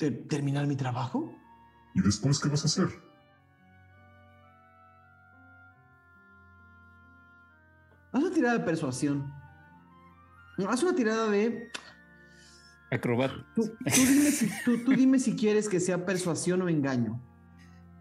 Te- 0.00 0.10
¿Terminar 0.10 0.66
mi 0.66 0.76
trabajo? 0.76 1.30
¿Y 1.94 2.00
después 2.00 2.40
qué 2.40 2.48
vas 2.48 2.62
a 2.62 2.66
hacer? 2.68 2.88
Haz 8.12 8.22
una 8.22 8.30
tirada 8.32 8.58
de 8.58 8.64
persuasión. 8.64 9.30
No, 10.56 10.70
haz 10.70 10.82
una 10.82 10.94
tirada 10.94 11.28
de. 11.28 11.70
Acrobat. 12.90 13.30
Tú, 13.54 13.66
tú 13.68 13.74
dime 13.94 14.30
si, 14.30 14.50
tú- 14.64 14.84
tú 14.84 14.92
dime 14.92 15.18
si 15.18 15.36
quieres 15.36 15.68
que 15.68 15.78
sea 15.80 16.06
persuasión 16.06 16.62
o 16.62 16.68
engaño. 16.70 17.20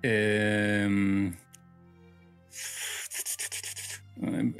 Em, 0.01 1.35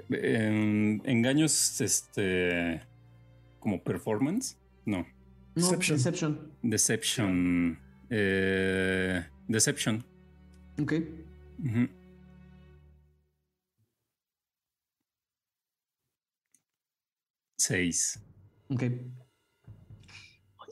em, 0.09 1.01
engaños, 1.05 1.79
este. 1.79 2.85
Como 3.59 3.81
performance. 3.81 4.57
No. 4.85 5.05
No, 5.59 5.65
Deception. 5.71 5.97
Deception. 5.97 6.51
Deception. 6.63 7.79
eh, 8.09 9.25
deception. 9.47 10.03
Ok. 10.81 10.93
Seis. 17.57 18.19
Ok. 18.69 18.83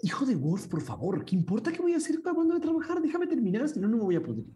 Hijo 0.04 0.26
de 0.26 0.36
Wolf, 0.36 0.68
por 0.68 0.82
favor, 0.82 1.26
¿qué 1.26 1.36
importa 1.36 1.72
qué 1.72 1.82
voy 1.82 1.94
a 1.94 1.98
hacer 1.98 2.18
acabando 2.20 2.54
de 2.54 2.60
trabajar? 2.62 3.02
Déjame 3.02 3.28
terminar, 3.28 3.68
si 3.68 3.80
no, 3.80 3.88
no 3.88 3.98
me 3.98 4.04
voy 4.04 4.16
a 4.16 4.22
poder 4.24 4.46
ir. 4.46 4.54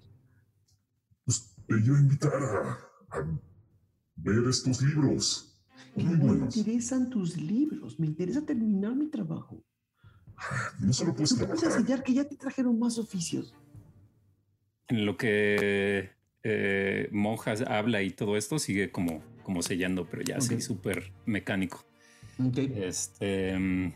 Pues 1.26 1.56
te 1.68 1.76
iba 1.84 1.98
a 1.98 2.02
invitar 2.02 2.32
a, 2.34 3.18
a 3.18 3.42
ver 4.16 4.48
estos 4.48 4.82
libros. 4.82 5.60
Muy 5.96 6.06
me 6.16 6.16
buenos. 6.26 6.56
interesan 6.56 7.10
tus 7.10 7.36
libros, 7.38 8.00
me 8.00 8.06
interesa 8.08 8.46
terminar 8.46 8.96
mi 8.96 9.08
trabajo. 9.10 9.62
No 10.80 10.92
solo 10.94 11.14
puedes 11.14 11.32
No 11.32 11.38
puedes 11.46 11.60
trabajar. 11.62 11.80
enseñar 11.82 12.04
que 12.04 12.14
ya 12.14 12.24
te 12.28 12.36
trajeron 12.36 12.78
más 12.80 12.98
oficios. 12.98 13.54
En 14.88 15.06
lo 15.06 15.16
que 15.18 16.10
eh, 16.44 17.08
Monjas 17.12 17.62
habla 17.62 18.02
y 18.02 18.10
todo 18.12 18.36
esto 18.38 18.60
sigue 18.60 18.92
como, 18.92 19.22
como 19.44 19.62
sellando, 19.62 20.08
pero 20.10 20.24
ya 20.24 20.38
así 20.38 20.56
Ok. 20.56 20.62
súper 20.62 21.14
mecánico. 21.26 21.86
Ok. 22.44 22.58
Este. 22.58 23.94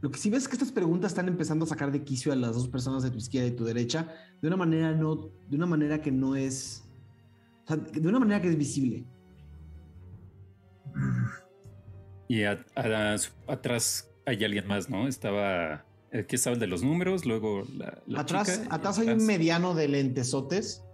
Lo 0.00 0.10
que 0.10 0.18
sí 0.18 0.30
ves 0.30 0.42
es 0.42 0.48
que 0.48 0.54
estas 0.54 0.72
preguntas 0.72 1.12
están 1.12 1.28
empezando 1.28 1.64
a 1.64 1.68
sacar 1.68 1.92
de 1.92 2.02
quicio 2.02 2.32
a 2.32 2.36
las 2.36 2.54
dos 2.56 2.66
personas 2.68 3.04
de 3.04 3.10
tu 3.10 3.18
izquierda 3.18 3.48
y 3.48 3.52
tu 3.52 3.64
derecha 3.64 4.08
de 4.40 4.48
una 4.48 4.56
manera 4.56 4.90
no, 4.92 5.30
de 5.48 5.56
una 5.56 5.66
manera 5.66 6.02
que 6.02 6.10
no 6.10 6.34
es, 6.34 6.82
o 7.64 7.68
sea, 7.68 7.76
de 7.76 8.08
una 8.08 8.18
manera 8.18 8.40
que 8.42 8.48
es 8.48 8.56
visible. 8.58 9.04
Y 12.28 12.44
a- 12.44 12.64
a- 12.74 13.16
atrás 13.46 14.10
hay 14.26 14.44
alguien 14.44 14.66
más, 14.66 14.88
¿no? 14.88 15.08
Estaba. 15.08 15.84
Aquí 16.12 16.36
estaba 16.36 16.54
el 16.54 16.60
de 16.60 16.66
los 16.66 16.82
números, 16.82 17.24
luego 17.24 17.64
la. 17.76 18.02
la 18.06 18.20
atrás, 18.20 18.60
chica, 18.62 18.74
atrás 18.74 18.98
hay 18.98 19.08
un 19.08 19.24
mediano 19.24 19.74
de 19.74 19.88
lentesotes 19.88 20.84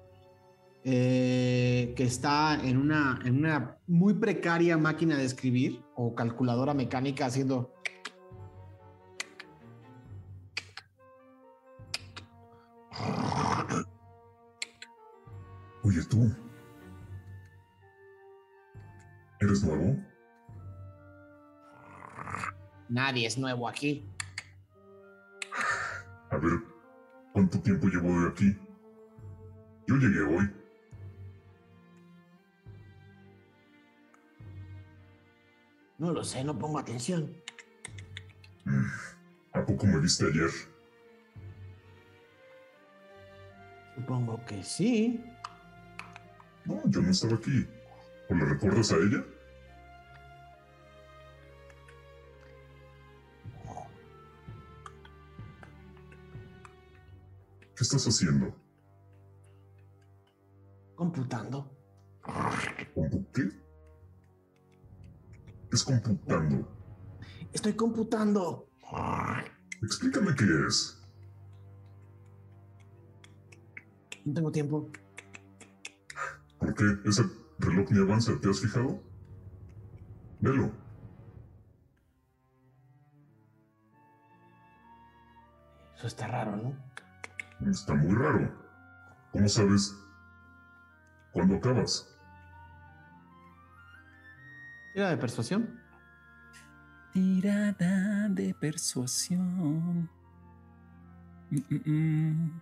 eh, 0.84 1.92
que 1.96 2.04
está 2.04 2.54
en 2.62 2.76
una, 2.76 3.20
en 3.24 3.38
una 3.38 3.78
muy 3.86 4.14
precaria 4.14 4.78
máquina 4.78 5.16
de 5.16 5.24
escribir 5.24 5.82
o 5.96 6.14
calculadora 6.14 6.72
mecánica 6.72 7.26
haciendo. 7.26 7.74
Oye, 15.82 16.02
tú. 16.08 16.30
¿Eres 19.40 19.62
nuevo? 19.62 19.96
Nadie 22.88 23.26
es 23.26 23.36
nuevo 23.36 23.68
aquí. 23.68 24.04
A 26.30 26.36
ver, 26.36 26.60
¿cuánto 27.32 27.60
tiempo 27.60 27.86
llevo 27.86 28.20
de 28.22 28.28
aquí? 28.28 28.56
Yo 29.86 29.96
llegué 29.96 30.20
hoy. 30.22 30.50
No 35.98 36.12
lo 36.12 36.22
sé, 36.22 36.44
no 36.44 36.58
pongo 36.58 36.78
atención. 36.78 37.34
¿A 39.52 39.64
poco 39.64 39.86
me 39.86 39.98
viste 39.98 40.26
ayer? 40.26 40.50
Supongo 43.96 44.44
que 44.46 44.62
sí. 44.62 45.24
No, 46.64 46.80
yo 46.86 47.02
no 47.02 47.10
estaba 47.10 47.34
aquí. 47.34 47.66
¿O 48.28 48.34
le 48.34 48.44
recuerdas 48.44 48.92
a 48.92 48.96
ella? 48.96 49.24
¿Qué 57.78 57.84
estás 57.84 58.08
haciendo? 58.08 58.52
Computando. 60.96 61.70
¿Compu 62.92 63.24
qué? 63.32 63.50
¿Qué 65.70 65.76
es 65.76 65.84
computando? 65.84 66.68
Estoy 67.52 67.74
computando. 67.74 68.68
Explícame 69.80 70.34
qué 70.34 70.44
es. 70.66 71.00
No 74.24 74.34
tengo 74.34 74.50
tiempo. 74.50 74.90
¿Por 76.58 76.74
qué 76.74 76.84
ese 77.04 77.22
reloj 77.60 77.88
ni 77.92 78.00
avanza? 78.00 78.32
¿Te 78.40 78.50
has 78.50 78.58
fijado? 78.58 79.00
Velo. 80.40 80.72
Eso 85.96 86.08
está 86.08 86.26
raro, 86.26 86.56
¿no? 86.56 86.88
Está 87.66 87.94
muy 87.94 88.14
raro. 88.14 88.50
¿Cómo 89.32 89.48
sabes? 89.48 89.94
¿Cuándo 91.32 91.56
acabas? 91.56 92.08
Tira 94.94 95.10
de 95.10 95.16
persuasión. 95.16 95.80
Tirada 97.12 98.28
de 98.28 98.54
persuasión. 98.54 100.08
Mm, 101.50 101.58
mm, 101.70 101.90
mm. 101.90 102.60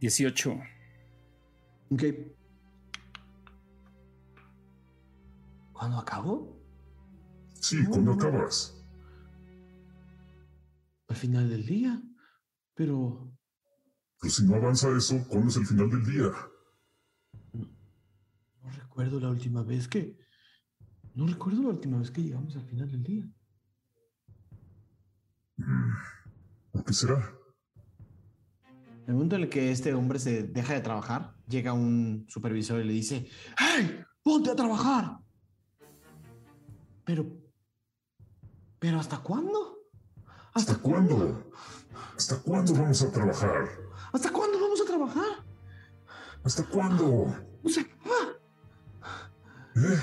Dieciocho. 0.00 0.60
Ok. 1.90 2.02
¿Cuándo 5.72 5.98
acabó? 5.98 6.56
Sí, 7.60 7.84
¿cuándo 7.86 8.12
acabas? 8.12 8.83
Al 11.08 11.16
final 11.16 11.48
del 11.48 11.66
día. 11.66 12.02
Pero 12.74 13.32
Pero 14.20 14.32
si 14.32 14.44
no 14.44 14.56
avanza 14.56 14.88
eso, 14.96 15.24
¿cuándo 15.28 15.48
es 15.48 15.56
el 15.56 15.66
final 15.66 15.90
del 15.90 16.04
día? 16.04 16.30
no 18.62 18.70
recuerdo 18.70 19.20
la 19.20 19.28
última 19.28 19.62
vez 19.62 19.88
que... 19.88 20.16
No 21.14 21.26
recuerdo 21.26 21.62
la 21.62 21.68
última 21.68 21.98
vez 21.98 22.10
que 22.10 22.22
llegamos 22.22 22.56
al 22.56 22.64
final 22.64 22.90
del 22.90 23.02
día. 23.02 23.24
Mm, 25.56 25.92
¿Por 26.72 26.84
qué 26.84 26.92
será? 26.92 27.34
En 29.04 29.10
el 29.10 29.14
momento 29.14 29.36
en 29.36 29.42
el 29.42 29.48
que 29.50 29.70
este 29.70 29.92
hombre 29.94 30.18
se 30.18 30.44
deja 30.44 30.72
de 30.72 30.80
trabajar, 30.80 31.36
llega 31.46 31.72
un 31.72 32.24
supervisor 32.28 32.80
y 32.80 32.84
le 32.84 32.92
dice, 32.92 33.28
¡Hey! 33.58 34.00
¡Ponte 34.22 34.50
a 34.50 34.56
trabajar! 34.56 35.18
Pero... 37.04 37.26
¿Pero 38.78 38.98
hasta 38.98 39.18
cuándo? 39.18 39.73
¿Hasta 40.54 40.76
cuándo? 40.76 41.50
¿Hasta 42.16 42.38
cuándo 42.38 42.72
vamos 42.74 43.02
a 43.02 43.10
trabajar? 43.10 43.68
¿Hasta 44.12 44.30
cuándo 44.30 44.60
vamos 44.60 44.80
a 44.80 44.84
trabajar? 44.84 45.44
¿Hasta 46.44 46.64
cuándo? 46.64 47.34
No 47.62 47.70
se 47.70 47.80
acaba. 47.80 48.38
¿Eh? 49.76 49.98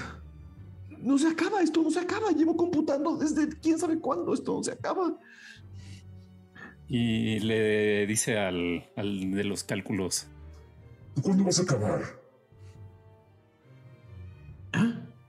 No 0.99 1.17
se 1.17 1.27
acaba, 1.29 1.61
esto 1.61 1.81
no 1.81 1.89
se 1.89 1.99
acaba. 1.99 2.31
Llevo 2.31 2.57
computando 2.57 3.15
desde 3.17 3.47
quién 3.59 3.79
sabe 3.79 3.99
cuándo. 3.99 4.33
Esto 4.33 4.57
no 4.57 4.63
se 4.63 4.73
acaba. 4.73 5.17
Y 6.89 7.39
le 7.39 8.05
dice 8.05 8.37
al, 8.37 8.91
al 8.97 9.31
de 9.31 9.43
los 9.45 9.63
cálculos. 9.63 10.27
¿Cuándo 11.21 11.45
vas 11.45 11.59
a 11.59 11.63
acabar? 11.63 12.01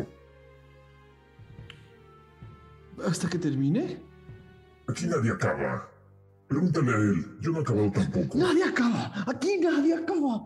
Hasta 3.05 3.29
que 3.29 3.37
termine. 3.37 3.99
Aquí 4.87 5.05
nadie 5.05 5.31
acaba. 5.31 5.87
Pregúntale 6.51 6.91
a 6.91 6.97
él. 6.97 7.37
Yo 7.39 7.51
no 7.51 7.59
he 7.59 7.61
acabado 7.61 7.91
tampoco. 7.91 8.37
Nadie 8.37 8.65
acaba. 8.65 9.23
Aquí 9.25 9.57
nadie 9.57 9.95
acaba. 9.95 10.43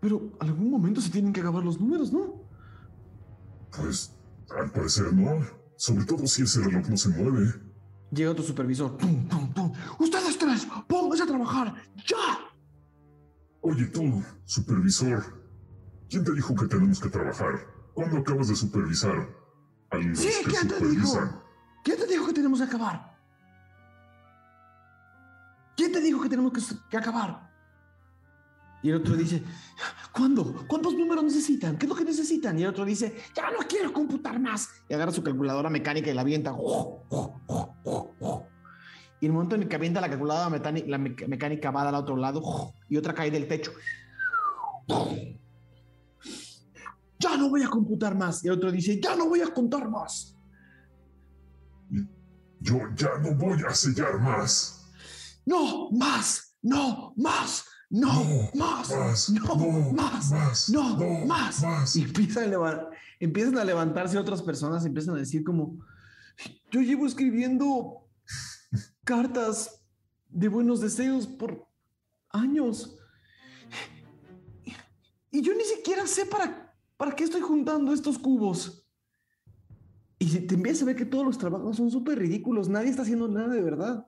Pero 0.00 0.32
algún 0.40 0.72
momento 0.72 1.00
se 1.00 1.08
tienen 1.08 1.32
que 1.32 1.38
acabar 1.38 1.62
los 1.64 1.78
números, 1.78 2.12
¿no? 2.12 2.42
Pues, 3.76 4.12
al 4.50 4.72
parecer 4.72 5.12
no. 5.12 5.46
Sobre 5.76 6.04
todo 6.04 6.26
si 6.26 6.42
ese 6.42 6.62
reloj 6.64 6.88
no 6.88 6.96
se 6.96 7.10
mueve. 7.10 7.54
Llega 8.10 8.32
otro 8.32 8.42
supervisor. 8.42 8.98
Ustedes 10.00 10.36
tres, 10.36 10.66
pónganse 10.88 11.22
a 11.22 11.26
trabajar. 11.26 11.76
¡Ya! 12.04 12.40
Oye 13.60 13.84
tú, 13.86 14.20
supervisor. 14.46 15.22
¿Quién 16.10 16.24
te 16.24 16.32
dijo 16.32 16.56
que 16.56 16.66
tenemos 16.66 16.98
que 16.98 17.08
trabajar? 17.08 17.54
¿Cuándo 17.94 18.16
acabas 18.16 18.48
de 18.48 18.56
supervisar? 18.56 19.28
A 19.90 19.96
los 19.96 20.18
Sí, 20.18 20.28
que 20.44 20.50
¿quién 20.50 20.66
te 20.66 20.88
dijo? 20.88 21.44
¿Quién 21.84 21.98
te 21.98 22.06
dijo 22.08 22.26
que 22.26 22.32
tenemos 22.32 22.58
que 22.58 22.64
acabar? 22.64 23.17
¿Quién 25.88 26.02
te 26.02 26.06
dijo 26.06 26.20
que 26.20 26.28
tenemos 26.28 26.52
que, 26.90 26.96
acabar? 26.98 27.48
Y 28.82 28.90
el 28.90 28.96
otro 28.96 29.16
dice, 29.16 29.42
¿cuándo? 30.12 30.66
¿Cuántos 30.68 30.92
números 30.94 31.24
necesitan? 31.24 31.78
¿Qué 31.78 31.86
es 31.86 31.88
lo 31.88 31.96
que 31.96 32.04
necesitan? 32.04 32.58
Y 32.58 32.62
el 32.64 32.68
otro 32.68 32.84
dice, 32.84 33.16
ya 33.34 33.50
no 33.50 33.66
quiero 33.66 33.90
computar 33.90 34.38
más. 34.38 34.68
Y 34.86 34.92
agarra 34.92 35.12
su 35.12 35.22
calculadora 35.22 35.70
mecánica 35.70 36.10
y 36.10 36.14
la 36.14 36.20
avienta. 36.20 36.54
Y 39.18 39.26
el 39.26 39.32
momento 39.32 39.54
en 39.54 39.62
el 39.62 39.68
que 39.68 39.76
avienta 39.76 40.02
la 40.02 40.10
calculadora 40.10 40.50
mecánica, 40.50 40.88
la 40.90 40.98
mec- 40.98 41.26
mecánica 41.26 41.70
va 41.70 41.88
al 41.88 41.94
otro 41.94 42.18
lado 42.18 42.42
y 42.90 42.98
otra 42.98 43.14
cae 43.14 43.30
del 43.30 43.48
techo. 43.48 43.72
Ya 47.18 47.34
no 47.38 47.48
voy 47.48 47.62
a 47.62 47.68
computar 47.68 48.14
más. 48.14 48.44
Y 48.44 48.48
el 48.48 48.52
otro 48.52 48.70
dice, 48.70 49.00
ya 49.00 49.16
no 49.16 49.26
voy 49.26 49.40
a 49.40 49.54
contar 49.54 49.88
más. 49.88 50.36
Yo 52.60 52.78
ya 52.94 53.16
no 53.22 53.34
voy 53.34 53.62
a 53.66 53.72
sellar 53.72 54.20
más. 54.20 54.77
No, 55.48 55.90
más, 55.92 56.58
no, 56.60 57.14
más, 57.16 57.64
no, 57.88 58.50
más, 58.54 58.90
más, 58.90 59.30
no, 59.30 59.56
no, 59.56 59.92
más, 59.92 60.30
más, 60.30 60.68
no, 60.68 60.98
no, 60.98 61.24
más. 61.24 61.62
más. 61.62 61.96
Y 61.96 62.02
empiezan 62.02 62.52
a, 62.52 62.90
empiezan 63.18 63.56
a 63.56 63.64
levantarse 63.64 64.18
otras 64.18 64.42
personas, 64.42 64.84
empiezan 64.84 65.14
a 65.14 65.20
decir 65.20 65.42
como, 65.42 65.78
yo 66.70 66.82
llevo 66.82 67.06
escribiendo 67.06 68.10
cartas 69.04 69.82
de 70.28 70.48
buenos 70.48 70.82
deseos 70.82 71.26
por 71.26 71.66
años. 72.28 72.98
Y 75.30 75.40
yo 75.40 75.54
ni 75.54 75.64
siquiera 75.64 76.06
sé 76.06 76.26
para, 76.26 76.76
para 76.98 77.16
qué 77.16 77.24
estoy 77.24 77.40
juntando 77.40 77.94
estos 77.94 78.18
cubos. 78.18 78.86
Y 80.18 80.40
te 80.40 80.56
empiezas 80.56 80.82
a 80.82 80.86
ver 80.86 80.96
que 80.96 81.06
todos 81.06 81.24
los 81.24 81.38
trabajos 81.38 81.74
son 81.74 81.90
súper 81.90 82.18
ridículos, 82.18 82.68
nadie 82.68 82.90
está 82.90 83.00
haciendo 83.00 83.28
nada 83.28 83.48
de 83.48 83.62
verdad. 83.62 84.06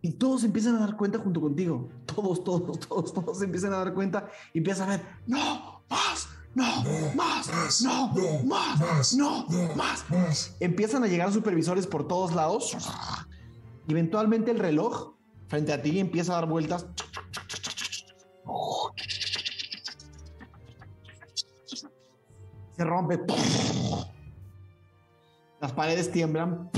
Y 0.00 0.12
todos 0.12 0.44
empiezan 0.44 0.76
a 0.76 0.80
dar 0.80 0.96
cuenta 0.96 1.18
junto 1.18 1.40
contigo. 1.40 1.88
Todos, 2.06 2.44
todos, 2.44 2.78
todos, 2.80 3.12
todos 3.12 3.38
se 3.38 3.44
empiezan 3.44 3.72
a 3.72 3.78
dar 3.78 3.94
cuenta 3.94 4.28
y 4.52 4.58
empiezas 4.58 4.86
a 4.86 4.90
ver, 4.90 5.02
no, 5.26 5.82
más, 5.90 6.28
no, 6.54 6.64
más, 7.14 7.82
no, 7.82 8.12
más, 8.44 9.14
no, 9.14 9.46
más. 9.76 10.10
más. 10.10 10.56
Empiezan 10.60 11.04
a 11.04 11.06
llegar 11.06 11.32
supervisores 11.32 11.86
por 11.86 12.06
todos 12.06 12.34
lados. 12.34 12.76
Y 13.86 13.92
eventualmente 13.92 14.50
el 14.50 14.58
reloj 14.58 15.14
frente 15.48 15.72
a 15.72 15.82
ti 15.82 15.98
empieza 15.98 16.32
a 16.32 16.36
dar 16.36 16.48
vueltas. 16.48 16.86
Se 22.76 22.84
rompe. 22.84 23.20
Las 25.60 25.72
paredes 25.72 26.12
tiemblan. 26.12 26.70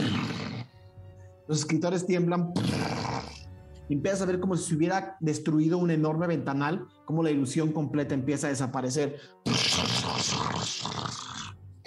Los 1.47 1.59
escritores 1.59 2.07
tiemblan. 2.07 2.53
Empiezas 3.91 4.23
a 4.23 4.27
ver 4.27 4.39
como 4.41 4.57
si 4.57 4.69
se 4.69 4.77
hubiera 4.77 5.17
destruido 5.21 5.77
un 5.77 5.91
enorme 5.91 6.27
ventanal, 6.27 6.87
como 7.05 7.23
la 7.25 7.31
ilusión 7.31 7.73
completa 7.73 8.15
empieza 8.15 8.47
a 8.47 8.51
desaparecer. 8.51 9.19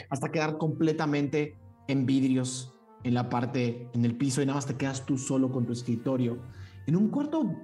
Hasta 0.09 0.31
quedar 0.31 0.57
completamente 0.57 1.57
en 1.87 2.05
vidrios 2.05 2.73
en 3.03 3.13
la 3.13 3.29
parte, 3.29 3.89
en 3.93 4.05
el 4.05 4.17
piso, 4.17 4.41
y 4.41 4.45
nada 4.45 4.57
más 4.57 4.65
te 4.65 4.75
quedas 4.75 5.05
tú 5.05 5.17
solo 5.17 5.51
con 5.51 5.65
tu 5.65 5.73
escritorio. 5.73 6.39
En 6.87 6.95
un 6.95 7.09
cuarto 7.09 7.55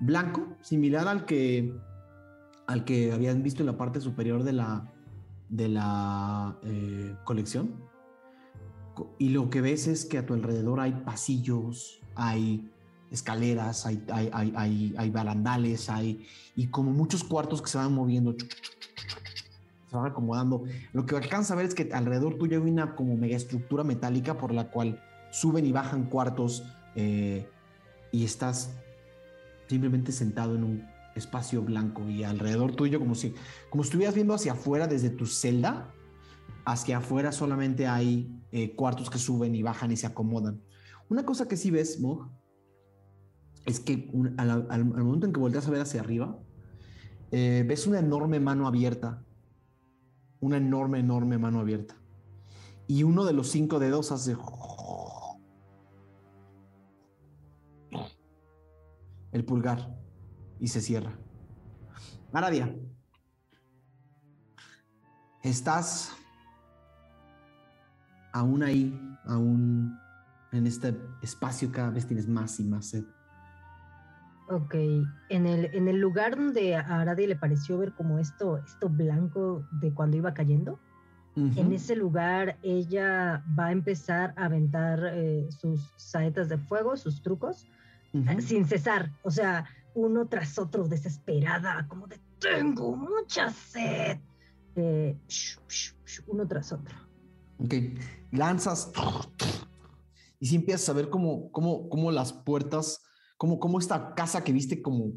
blanco, 0.00 0.56
similar 0.60 1.08
al 1.08 1.24
que, 1.24 1.74
al 2.66 2.84
que 2.84 3.12
habían 3.12 3.42
visto 3.42 3.62
en 3.62 3.66
la 3.66 3.76
parte 3.76 4.00
superior 4.00 4.44
de 4.44 4.52
la, 4.52 4.92
de 5.48 5.68
la 5.68 6.56
eh, 6.62 7.16
colección. 7.24 7.74
Co- 8.94 9.14
Y 9.18 9.30
lo 9.30 9.50
que 9.50 9.60
ves 9.60 9.86
es 9.86 10.04
que 10.04 10.18
a 10.18 10.26
tu 10.26 10.34
alrededor 10.34 10.80
hay 10.80 10.92
pasillos, 11.04 12.00
hay 12.14 12.70
escaleras, 13.10 13.86
hay, 13.86 14.02
hay, 14.12 14.30
hay, 14.32 14.94
hay, 14.96 15.10
barandales, 15.10 15.88
hay, 15.88 16.26
y 16.54 16.66
como 16.68 16.90
muchos 16.90 17.24
cuartos 17.24 17.62
que 17.62 17.68
se 17.68 17.78
van 17.78 17.92
moviendo, 17.92 18.34
se 19.90 19.96
van 19.96 20.06
acomodando. 20.06 20.64
Lo 20.92 21.06
que 21.06 21.16
alcanza 21.16 21.54
a 21.54 21.56
ver 21.56 21.66
es 21.66 21.74
que 21.74 21.90
alrededor 21.92 22.36
tuyo 22.36 22.60
hay 22.60 22.70
una 22.70 22.94
como 22.94 23.16
mega 23.16 23.36
estructura 23.36 23.84
metálica 23.84 24.38
por 24.38 24.52
la 24.52 24.70
cual 24.70 25.00
suben 25.30 25.66
y 25.66 25.72
bajan 25.72 26.04
cuartos 26.04 26.64
eh, 26.94 27.48
y 28.12 28.24
estás 28.24 28.70
simplemente 29.68 30.12
sentado 30.12 30.54
en 30.54 30.64
un 30.64 30.88
espacio 31.14 31.62
blanco 31.62 32.08
y 32.08 32.24
alrededor 32.24 32.74
tuyo 32.74 32.98
como 32.98 33.14
si, 33.14 33.34
como 33.70 33.82
estuvieras 33.82 34.14
viendo 34.14 34.34
hacia 34.34 34.52
afuera 34.52 34.86
desde 34.86 35.10
tu 35.10 35.26
celda, 35.26 35.92
hacia 36.64 36.98
afuera 36.98 37.32
solamente 37.32 37.86
hay 37.86 38.30
eh, 38.52 38.74
cuartos 38.74 39.10
que 39.10 39.18
suben 39.18 39.54
y 39.54 39.62
bajan 39.62 39.92
y 39.92 39.96
se 39.96 40.06
acomodan. 40.06 40.60
Una 41.08 41.24
cosa 41.24 41.46
que 41.46 41.56
sí 41.56 41.70
ves, 41.70 42.00
Mog, 42.00 42.28
es 43.66 43.80
que 43.80 44.10
al 44.38 44.84
momento 44.84 45.26
en 45.26 45.32
que 45.32 45.40
volteas 45.40 45.66
a 45.66 45.70
ver 45.70 45.80
hacia 45.80 46.00
arriba, 46.00 46.38
eh, 47.32 47.64
ves 47.66 47.86
una 47.86 47.98
enorme 47.98 48.38
mano 48.40 48.66
abierta. 48.68 49.24
Una 50.40 50.58
enorme, 50.58 51.00
enorme 51.00 51.36
mano 51.38 51.60
abierta. 51.60 51.96
Y 52.86 53.02
uno 53.02 53.24
de 53.24 53.32
los 53.32 53.50
cinco 53.50 53.78
dedos 53.78 54.12
hace... 54.12 54.36
El 59.32 59.44
pulgar. 59.44 59.98
Y 60.60 60.68
se 60.68 60.80
cierra. 60.80 61.18
Aradia. 62.32 62.74
Estás 65.42 66.12
aún 68.32 68.62
ahí, 68.62 68.98
aún 69.24 69.98
en 70.52 70.66
este 70.66 70.96
espacio 71.22 71.72
cada 71.72 71.90
vez 71.90 72.06
tienes 72.06 72.28
más 72.28 72.60
y 72.60 72.64
más 72.64 72.86
sed. 72.86 73.04
Ok, 74.48 74.74
en 74.74 75.46
el, 75.46 75.74
en 75.74 75.88
el 75.88 75.96
lugar 75.96 76.36
donde 76.36 76.76
a 76.76 77.00
Aradi 77.00 77.26
le 77.26 77.36
pareció 77.36 77.78
ver 77.78 77.92
como 77.94 78.18
esto, 78.20 78.58
esto 78.58 78.88
blanco 78.88 79.66
de 79.80 79.92
cuando 79.92 80.16
iba 80.16 80.34
cayendo, 80.34 80.78
en 81.34 81.70
ese 81.72 81.96
lugar 81.96 82.56
ella 82.62 83.44
va 83.58 83.66
a 83.66 83.72
empezar 83.72 84.32
a 84.36 84.46
aventar 84.46 85.00
eh, 85.12 85.46
sus 85.50 85.92
saetas 85.96 86.48
de 86.48 86.56
fuego, 86.56 86.96
sus 86.96 87.20
trucos, 87.20 87.66
sin 88.38 88.64
cesar, 88.64 89.10
o 89.22 89.30
sea, 89.30 89.66
uno 89.94 90.28
tras 90.28 90.58
otro, 90.58 90.88
desesperada, 90.88 91.86
como 91.88 92.06
de 92.06 92.18
tengo 92.38 92.96
mucha 92.96 93.50
sed, 93.50 94.18
Eh, 94.76 95.18
uno 96.26 96.46
tras 96.46 96.72
otro. 96.72 96.94
Ok, 97.58 97.74
lanzas 98.30 98.92
y 100.38 100.46
si 100.46 100.56
empiezas 100.56 100.88
a 100.90 100.92
ver 100.92 101.08
cómo, 101.08 101.50
cómo, 101.50 101.88
cómo 101.88 102.12
las 102.12 102.32
puertas, 102.32 103.05
cómo, 103.36 103.58
cómo 103.58 103.78
esta 103.78 104.14
casa 104.14 104.42
que 104.42 104.52
viste 104.52 104.82
como 104.82 105.12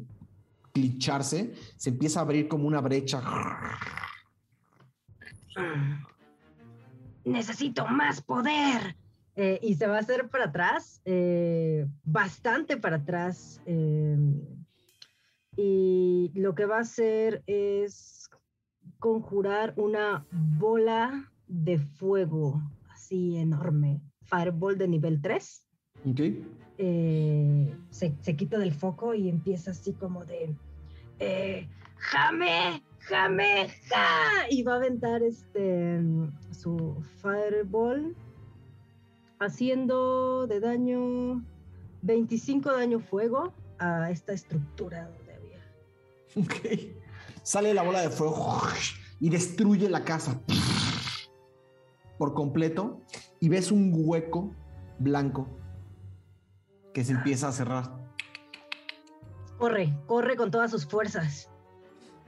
clicharse, 0.72 1.54
se 1.76 1.90
empieza 1.90 2.20
a 2.20 2.22
abrir 2.22 2.48
como 2.48 2.66
una 2.66 2.80
brecha. 2.80 3.22
necesito 7.24 7.86
más 7.86 8.22
poder. 8.22 8.96
Eh, 9.36 9.58
y 9.62 9.74
se 9.74 9.86
va 9.86 9.96
a 9.96 10.00
hacer 10.00 10.28
para 10.28 10.46
atrás, 10.46 11.00
eh, 11.04 11.86
bastante 12.04 12.76
para 12.76 12.96
atrás. 12.96 13.60
eh, 13.64 14.18
y 15.56 16.30
lo 16.34 16.54
que 16.54 16.64
va 16.64 16.78
a 16.78 16.80
hacer 16.80 17.42
es 17.46 18.30
conjurar 18.98 19.74
una 19.76 20.26
bola 20.30 21.30
de 21.46 21.78
fuego 21.78 22.62
así 22.90 23.36
enorme. 23.36 24.00
Fireball 24.22 24.78
de 24.78 24.88
nivel 24.88 25.20
3. 25.20 25.66
Ok, 26.06 26.20
Eh, 26.78 27.74
se, 27.90 28.14
se 28.20 28.36
quita 28.36 28.58
del 28.58 28.72
foco 28.72 29.14
y 29.14 29.28
empieza 29.28 29.72
así 29.72 29.92
como 29.92 30.24
de 30.24 30.54
eh, 31.18 31.68
jame, 31.96 32.82
jame, 33.00 33.68
ja 33.88 34.46
y 34.48 34.62
va 34.62 34.74
a 34.74 34.76
aventar 34.76 35.22
este 35.22 36.00
su 36.52 36.96
fireball 37.20 38.16
haciendo 39.38 40.46
de 40.46 40.60
daño 40.60 41.44
25 42.02 42.72
daño 42.72 43.00
fuego 43.00 43.52
a 43.78 44.10
esta 44.10 44.32
estructura 44.32 45.08
donde 45.08 45.34
había. 45.34 46.44
ok. 46.44 46.96
Sale 47.42 47.74
la 47.74 47.82
bola 47.82 48.00
de 48.00 48.10
fuego 48.10 48.58
y 49.20 49.28
destruye 49.28 49.88
la 49.88 50.04
casa 50.04 50.40
por 52.18 52.32
completo 52.32 53.00
y 53.38 53.48
ves 53.48 53.70
un 53.70 53.92
hueco 53.94 54.50
blanco 54.98 55.48
que 56.92 57.04
se 57.04 57.12
empieza 57.12 57.48
a 57.48 57.52
cerrar. 57.52 57.90
Corre, 59.58 59.94
corre 60.06 60.36
con 60.36 60.50
todas 60.50 60.70
sus 60.70 60.86
fuerzas. 60.86 61.50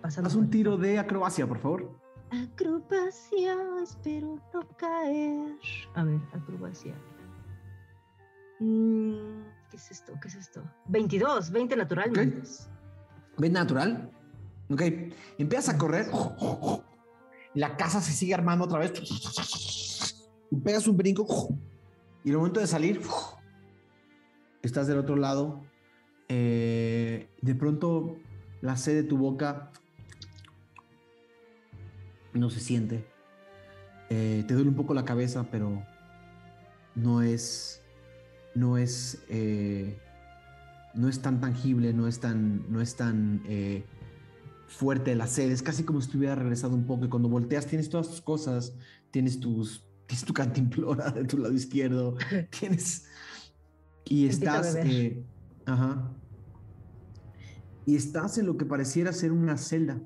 Pasando 0.00 0.28
Haz 0.28 0.36
un 0.36 0.50
tiro 0.50 0.76
de 0.76 0.98
acrobacia, 0.98 1.46
por 1.46 1.58
favor. 1.58 1.98
Acrobacia, 2.30 3.56
espero 3.82 4.38
no 4.52 4.68
caer. 4.76 5.56
A 5.94 6.04
ver, 6.04 6.20
acrobacia. 6.32 6.94
Mm, 8.58 9.42
¿Qué 9.70 9.76
es 9.76 9.90
esto? 9.90 10.12
¿Qué 10.20 10.28
es 10.28 10.34
esto? 10.34 10.62
22, 10.86 11.50
20 11.50 11.76
natural. 11.76 12.10
Ok. 12.10 12.16
menos. 12.16 12.68
¿Ves 13.38 13.50
natural? 13.50 14.10
Ok. 14.70 14.82
Empiezas 15.38 15.74
a 15.74 15.78
correr. 15.78 16.06
La 17.54 17.76
casa 17.76 18.00
se 18.00 18.12
sigue 18.12 18.34
armando 18.34 18.64
otra 18.64 18.78
vez. 18.78 18.92
Pegas 20.62 20.86
un 20.86 20.96
brinco. 20.96 21.48
Y 22.24 22.28
en 22.28 22.34
el 22.34 22.38
momento 22.38 22.60
de 22.60 22.66
salir, 22.66 23.00
estás 24.62 24.86
del 24.86 24.98
otro 24.98 25.16
lado. 25.16 25.62
Eh, 26.28 27.28
de 27.40 27.54
pronto, 27.54 28.16
la 28.60 28.76
sed 28.76 28.94
de 28.94 29.02
tu 29.02 29.18
boca 29.18 29.70
no 32.32 32.50
se 32.50 32.60
siente. 32.60 33.04
Eh, 34.10 34.44
te 34.46 34.54
duele 34.54 34.70
un 34.70 34.76
poco 34.76 34.94
la 34.94 35.04
cabeza, 35.04 35.48
pero 35.50 35.82
no 36.94 37.22
es. 37.22 37.82
No 38.54 38.78
es. 38.78 39.22
eh, 39.28 39.98
no 40.94 41.08
es 41.08 41.20
tan 41.20 41.40
tangible, 41.40 41.92
no 41.92 42.06
es 42.06 42.20
tan, 42.20 42.70
no 42.70 42.80
es 42.80 42.96
tan 42.96 43.42
eh, 43.46 43.84
fuerte 44.66 45.14
la 45.14 45.26
sed. 45.26 45.50
Es 45.50 45.62
casi 45.62 45.84
como 45.84 46.00
si 46.00 46.06
estuviera 46.06 46.34
regresado 46.34 46.74
un 46.74 46.86
poco. 46.86 47.06
Y 47.06 47.08
cuando 47.08 47.28
volteas, 47.28 47.66
tienes 47.66 47.88
todas 47.88 48.08
tus 48.08 48.20
cosas, 48.20 48.74
tienes 49.10 49.40
tus, 49.40 49.84
tienes 50.06 50.24
tu 50.24 50.32
cantimplora 50.32 51.10
de 51.10 51.24
tu 51.24 51.38
lado 51.38 51.54
izquierdo, 51.54 52.16
tienes 52.60 53.06
y 54.04 54.26
estás, 54.26 54.76
eh, 54.76 55.24
ajá, 55.66 56.10
y 57.86 57.96
estás 57.96 58.38
en 58.38 58.46
lo 58.46 58.56
que 58.56 58.64
pareciera 58.64 59.12
ser 59.12 59.32
una 59.32 59.56
celda, 59.56 60.00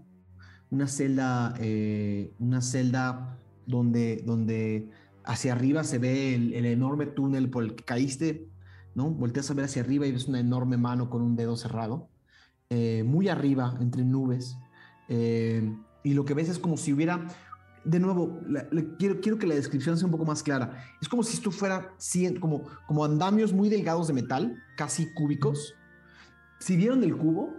una 0.71 0.87
celda, 0.87 1.55
eh, 1.59 2.33
una 2.39 2.61
celda 2.63 3.39
donde, 3.67 4.23
donde 4.25 4.91
hacia 5.25 5.53
arriba 5.53 5.85
se 5.85 5.99
ve 5.99 6.35
el, 6.35 6.55
el 6.55 6.67
enorme 6.67 7.07
túnel 7.07 7.51
por 7.51 7.65
el 7.65 7.75
que 7.75 7.85
caíste, 7.85 8.49
¿no? 8.95 9.11
Volteas 9.11 9.51
a 9.51 9.55
ver 9.55 9.67
hacia 9.67 9.83
arriba 9.83 10.07
y 10.07 10.13
ves 10.13 10.27
una 10.27 10.41
enorme 10.41 10.79
mano 10.79 11.11
con 11.11 11.21
un 11.21 11.37
dedo 11.37 11.57
cerrado, 11.57 12.09
eh, 12.71 13.05
muy 13.05 13.29
arriba, 13.29 13.77
entre 13.81 14.05
nubes, 14.05 14.57
eh, 15.09 15.77
y 16.03 16.15
lo 16.15 16.25
que 16.25 16.35
ves 16.35 16.49
es 16.49 16.59
como 16.59 16.77
si 16.77 16.93
hubiera, 16.93 17.29
de 17.87 18.01
nuevo, 18.01 18.41
la- 18.49 18.67
la- 18.71 18.85
quiero, 18.99 19.21
quiero 19.21 19.39
que 19.39 19.47
la 19.47 19.55
descripción 19.55 19.97
sea 19.97 20.07
un 20.07 20.13
poco 20.13 20.25
más 20.25 20.43
clara, 20.43 20.85
es 21.01 21.09
como 21.09 21.23
si 21.23 21.37
esto 21.37 21.51
fuera 21.51 21.93
como, 22.41 22.65
como 22.87 23.05
andamios 23.05 23.53
muy 23.53 23.69
delgados 23.69 24.09
de 24.09 24.13
metal, 24.15 24.63
casi 24.77 25.13
cúbicos. 25.15 25.75
Si 26.59 26.77
vieron 26.77 27.05
el 27.05 27.17
cubo, 27.17 27.55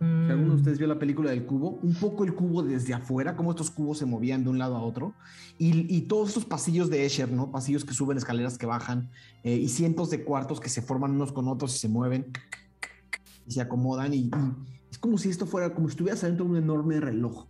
si 0.00 0.04
alguno 0.30 0.48
de 0.50 0.54
Mm, 0.54 0.56
ustedes 0.56 0.78
vio 0.78 0.86
la 0.86 0.98
película 0.98 1.30
del 1.30 1.46
cubo, 1.46 1.78
un 1.82 1.94
poco 1.94 2.24
el 2.24 2.34
cubo 2.34 2.62
desde 2.62 2.92
afuera, 2.92 3.36
cómo 3.36 3.50
estos 3.52 3.70
cubos 3.70 3.98
se 3.98 4.04
movían 4.06 4.44
de 4.44 4.50
un 4.50 4.58
lado 4.58 4.76
a 4.76 4.82
otro, 4.82 5.14
y, 5.58 5.94
y 5.94 6.02
todos 6.02 6.28
estos 6.28 6.44
pasillos 6.44 6.90
de 6.90 7.06
Escher, 7.06 7.32
¿no? 7.32 7.50
Pasillos 7.50 7.84
que 7.84 7.94
suben, 7.94 8.18
escaleras 8.18 8.58
que 8.58 8.66
bajan, 8.66 9.10
eh, 9.44 9.56
y 9.56 9.68
cientos 9.68 10.10
de 10.10 10.22
cuartos 10.22 10.60
que 10.60 10.68
se 10.68 10.82
forman 10.82 11.12
unos 11.12 11.32
con 11.32 11.48
otros 11.48 11.74
y 11.74 11.78
se 11.78 11.88
mueven 11.88 12.26
y 13.46 13.52
se 13.52 13.60
acomodan, 13.62 14.12
y, 14.12 14.18
y 14.18 14.30
es 14.90 14.98
como 14.98 15.16
si 15.16 15.30
esto 15.30 15.46
fuera, 15.46 15.74
como 15.74 15.88
si 15.88 15.92
estuvieras 15.92 16.22
adentro 16.22 16.44
de 16.44 16.50
un 16.52 16.56
enorme 16.58 17.00
reloj, 17.00 17.46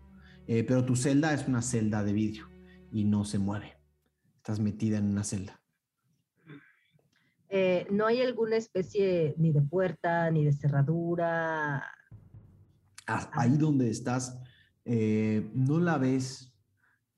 eh, 0.46 0.64
pero 0.64 0.84
tu 0.84 0.96
celda 0.96 1.32
es 1.32 1.48
una 1.48 1.62
celda 1.62 2.04
de 2.04 2.12
vidrio 2.12 2.48
y 2.92 3.04
no 3.04 3.24
se 3.24 3.38
mueve. 3.38 3.78
Estás 4.36 4.60
metida 4.60 4.98
en 4.98 5.06
una 5.06 5.24
celda. 5.24 5.60
eh, 7.48 7.86
no 7.90 8.06
hay 8.06 8.20
alguna 8.20 8.56
especie 8.56 9.34
ni 9.38 9.52
de 9.52 9.62
puerta 9.62 10.30
ni 10.30 10.44
de 10.44 10.52
cerradura. 10.52 11.84
Ah, 13.06 13.30
ahí 13.32 13.56
donde 13.56 13.90
estás, 13.90 14.38
eh, 14.84 15.50
no 15.54 15.78
la 15.78 15.98
ves, 15.98 16.52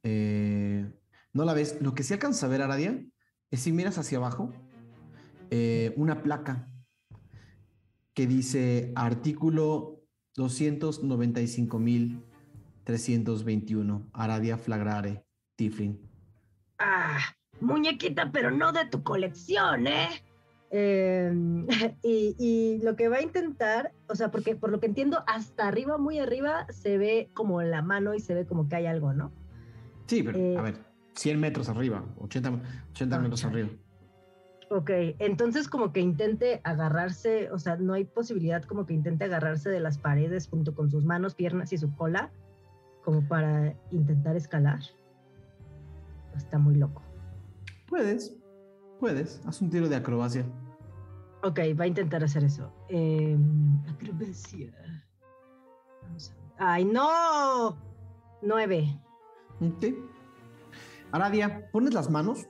no 0.02 1.44
la 1.44 1.54
ves. 1.54 1.80
Lo 1.80 1.94
que 1.94 2.02
sí 2.02 2.12
alcanzas 2.12 2.44
a 2.44 2.48
ver, 2.48 2.62
Aradia, 2.62 3.04
es 3.50 3.60
si 3.60 3.72
miras 3.72 3.98
hacia 3.98 4.18
abajo, 4.18 4.52
una 5.96 6.22
placa 6.22 6.68
que 8.14 8.26
dice 8.26 8.92
artículo 8.94 10.04
295.321, 12.86 14.10
Aradia 14.12 14.56
Flagrare, 14.56 15.24
Tiflin. 15.56 15.98
Ah, 16.78 17.18
muñequita, 17.60 18.30
pero 18.32 18.50
no 18.50 18.72
de 18.72 18.86
tu 18.86 19.02
colección, 19.02 19.86
¿eh? 19.86 20.08
Eh, 20.70 21.32
y, 22.02 22.34
y 22.38 22.78
lo 22.82 22.96
que 22.96 23.08
va 23.08 23.16
a 23.16 23.22
intentar, 23.22 23.92
o 24.08 24.14
sea, 24.14 24.30
porque 24.30 24.56
por 24.56 24.70
lo 24.70 24.80
que 24.80 24.86
entiendo, 24.86 25.22
hasta 25.26 25.66
arriba, 25.68 25.98
muy 25.98 26.18
arriba, 26.18 26.66
se 26.70 26.98
ve 26.98 27.30
como 27.34 27.62
la 27.62 27.82
mano 27.82 28.14
y 28.14 28.20
se 28.20 28.34
ve 28.34 28.46
como 28.46 28.68
que 28.68 28.76
hay 28.76 28.86
algo, 28.86 29.12
¿no? 29.12 29.32
Sí, 30.06 30.22
pero 30.22 30.38
Eh, 30.38 30.56
a 30.56 30.62
ver, 30.62 30.76
100 31.14 31.40
metros 31.40 31.68
arriba, 31.68 32.04
80, 32.18 32.60
80 32.92 33.16
Ah, 33.16 33.20
metros 33.20 33.44
arriba. 33.44 33.68
Ok, 34.68 34.90
entonces 35.20 35.68
como 35.68 35.92
que 35.92 36.00
intente 36.00 36.60
agarrarse, 36.64 37.50
o 37.52 37.58
sea, 37.58 37.76
no 37.76 37.92
hay 37.94 38.04
posibilidad 38.04 38.64
como 38.64 38.84
que 38.84 38.94
intente 38.94 39.24
agarrarse 39.24 39.70
de 39.70 39.78
las 39.78 39.96
paredes 39.96 40.48
junto 40.48 40.74
con 40.74 40.90
sus 40.90 41.04
manos, 41.04 41.36
piernas 41.36 41.72
y 41.72 41.78
su 41.78 41.94
cola, 41.94 42.32
como 43.06 43.22
para 43.22 43.72
intentar 43.92 44.34
escalar. 44.34 44.80
Está 46.36 46.58
muy 46.58 46.74
loco. 46.74 47.02
Puedes, 47.88 48.36
puedes, 48.98 49.40
haz 49.46 49.62
un 49.62 49.70
tiro 49.70 49.88
de 49.88 49.94
acrobacia. 49.94 50.44
Ok, 51.44 51.60
va 51.78 51.84
a 51.84 51.86
intentar 51.86 52.24
hacer 52.24 52.42
eso. 52.42 52.72
Eh, 52.88 53.38
acrobacia. 53.88 54.72
Vamos 56.02 56.30
a 56.30 56.34
ver. 56.34 56.44
¡Ay, 56.58 56.84
no! 56.84 57.76
Nueve. 58.42 59.00
Ok. 59.60 59.84
Aradia, 61.12 61.70
pones 61.70 61.94
las 61.94 62.10
manos 62.10 62.48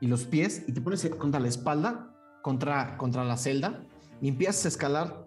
y 0.00 0.06
los 0.06 0.24
pies 0.24 0.62
y 0.68 0.72
te 0.72 0.80
pones 0.80 1.04
contra 1.18 1.40
la 1.40 1.48
espalda, 1.48 2.14
contra, 2.42 2.96
contra 2.96 3.24
la 3.24 3.36
celda 3.36 3.84
y 4.20 4.28
empiezas 4.28 4.66
a 4.66 4.68
escalar 4.68 5.26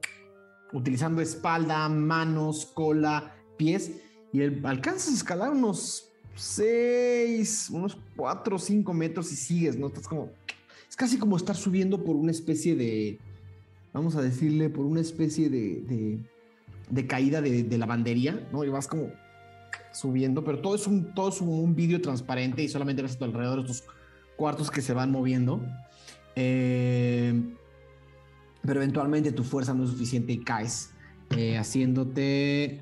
utilizando 0.71 1.21
espalda, 1.21 1.89
manos, 1.89 2.65
cola, 2.67 3.35
pies 3.57 4.04
y 4.35 4.65
alcanzas 4.65 5.09
a 5.09 5.15
escalar 5.15 5.51
unos 5.51 6.09
6, 6.35 7.69
unos 7.71 7.97
4 8.15 8.55
o 8.55 8.59
5 8.59 8.93
metros 8.93 9.31
y 9.31 9.35
sigues, 9.35 9.77
¿no? 9.77 9.87
Estás 9.87 10.07
como... 10.07 10.29
Es 10.89 10.95
casi 10.95 11.17
como 11.17 11.37
estar 11.37 11.55
subiendo 11.55 12.03
por 12.03 12.15
una 12.15 12.31
especie 12.31 12.75
de... 12.75 13.19
Vamos 13.93 14.15
a 14.15 14.21
decirle, 14.21 14.69
por 14.69 14.85
una 14.85 14.99
especie 14.99 15.49
de... 15.49 16.19
de, 16.89 17.07
caída 17.07 17.41
de, 17.41 17.63
de 17.63 17.77
lavandería, 17.77 18.47
¿no? 18.51 18.63
Y 18.63 18.69
vas 18.69 18.87
como 18.87 19.11
subiendo, 19.93 20.43
pero 20.43 20.59
todo 20.59 20.75
es 20.75 20.85
un, 20.87 21.13
todo 21.13 21.31
un, 21.41 21.49
un 21.49 21.75
vídeo 21.75 22.01
transparente 22.01 22.61
y 22.61 22.67
solamente 22.67 23.01
ves 23.01 23.15
a 23.15 23.19
tu 23.19 23.23
alrededor 23.23 23.59
estos 23.59 23.85
cuartos 24.35 24.69
que 24.69 24.81
se 24.81 24.93
van 24.93 25.11
moviendo. 25.11 25.61
Eh, 26.35 27.41
pero 28.61 28.81
eventualmente 28.81 29.31
tu 29.31 29.43
fuerza 29.43 29.73
no 29.73 29.85
es 29.85 29.91
suficiente 29.91 30.33
y 30.33 30.39
caes, 30.39 30.91
eh, 31.37 31.57
haciéndote 31.57 32.81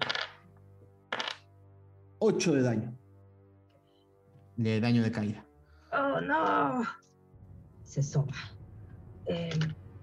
8 2.25 2.53
de 2.53 2.61
daño. 2.61 2.97
De 4.55 4.79
daño 4.79 5.03
de 5.03 5.11
caída. 5.11 5.45
¡Oh, 5.91 6.21
no! 6.21 6.83
Se 7.83 8.01
soba. 8.01 8.33
Eh, 9.25 9.49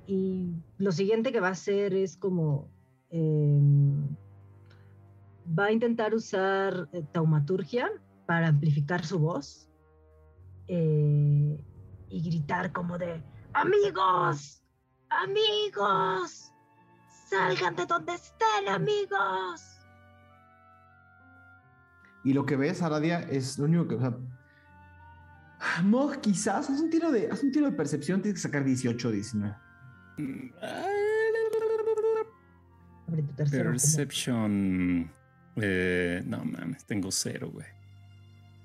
y 0.06 0.52
lo 0.76 0.92
siguiente 0.92 1.32
que 1.32 1.40
va 1.40 1.48
a 1.48 1.52
hacer 1.52 1.94
es 1.94 2.18
como... 2.18 2.68
eh, 3.08 3.58
va 5.58 5.64
a 5.66 5.72
intentar 5.72 6.14
usar 6.14 6.88
eh, 6.92 7.02
taumaturgia 7.10 7.90
para 8.26 8.48
amplificar 8.48 9.04
su 9.04 9.18
voz 9.18 9.70
eh, 10.68 11.58
y 12.10 12.22
gritar 12.22 12.70
como 12.70 12.98
de 12.98 13.22
amigos, 13.54 14.62
amigos, 15.08 16.52
salgan 17.30 17.76
de 17.76 17.86
donde 17.86 18.12
estén 18.14 18.68
amigos. 18.68 19.79
Y 22.24 22.32
lo 22.32 22.44
que 22.44 22.56
ves, 22.56 22.82
Aradia, 22.82 23.20
es 23.20 23.58
lo 23.58 23.64
único 23.64 23.88
que. 23.88 23.94
O 23.94 24.00
sea, 24.00 24.16
Mog, 25.82 26.20
quizás, 26.20 26.70
haz 26.70 26.80
un 26.80 26.90
tiro 26.90 27.10
de, 27.10 27.28
haz 27.30 27.42
un 27.42 27.52
tiro 27.52 27.66
de 27.66 27.72
percepción, 27.72 28.22
tienes 28.22 28.40
que 28.40 28.48
sacar 28.48 28.64
18 28.64 29.08
o 29.08 29.10
19. 29.10 29.56
Abre 33.08 33.22
tu 33.22 33.34
tercero. 33.34 33.70
Perception. 33.70 35.10
Eh, 35.56 36.22
no 36.26 36.44
mames, 36.44 36.84
tengo 36.84 37.10
cero, 37.10 37.50
güey. 37.52 37.66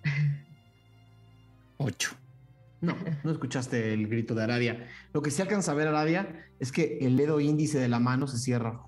Ocho. 1.78 2.16
No, 2.82 2.96
no 3.24 3.32
escuchaste 3.32 3.94
el 3.94 4.08
grito 4.08 4.36
de 4.36 4.44
Aradia. 4.44 4.88
Lo 5.14 5.22
que 5.22 5.32
sí 5.32 5.42
alcanza 5.42 5.72
a 5.72 5.76
ver 5.76 5.88
Aradia 5.88 6.46
es 6.60 6.72
que 6.72 7.00
el 7.02 7.18
dedo 7.18 7.40
índice 7.40 7.80
de 7.80 7.90
la 7.90 8.00
mano 8.00 8.28
se 8.28 8.38
cierra. 8.38 8.82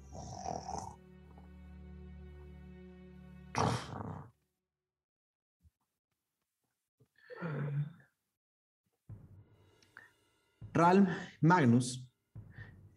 Ralm, 10.77 11.07
Magnus 11.41 12.07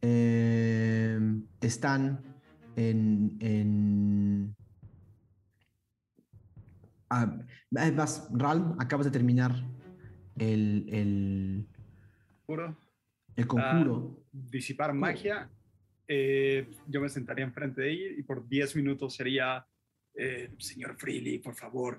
eh, 0.02 1.18
están 1.60 2.22
en. 2.76 3.36
en 3.40 4.56
ah, 7.10 7.38
vas, 7.70 8.28
Ralm, 8.32 8.76
acabas 8.78 9.06
de 9.06 9.12
terminar 9.12 9.52
el, 10.38 10.88
el, 10.90 11.66
el 13.36 13.46
conjuro. 13.46 14.24
Disipar 14.32 14.92
magia. 14.94 15.50
eh, 16.08 16.70
yo 16.88 17.00
me 17.00 17.08
sentaría 17.08 17.44
enfrente 17.44 17.82
de 17.82 17.90
ella 17.92 18.18
y 18.18 18.22
por 18.22 18.48
10 18.48 18.76
minutos 18.76 19.14
sería, 19.14 19.66
eh, 20.14 20.50
señor 20.58 20.96
Freely, 20.96 21.38
por 21.38 21.54
favor, 21.54 21.98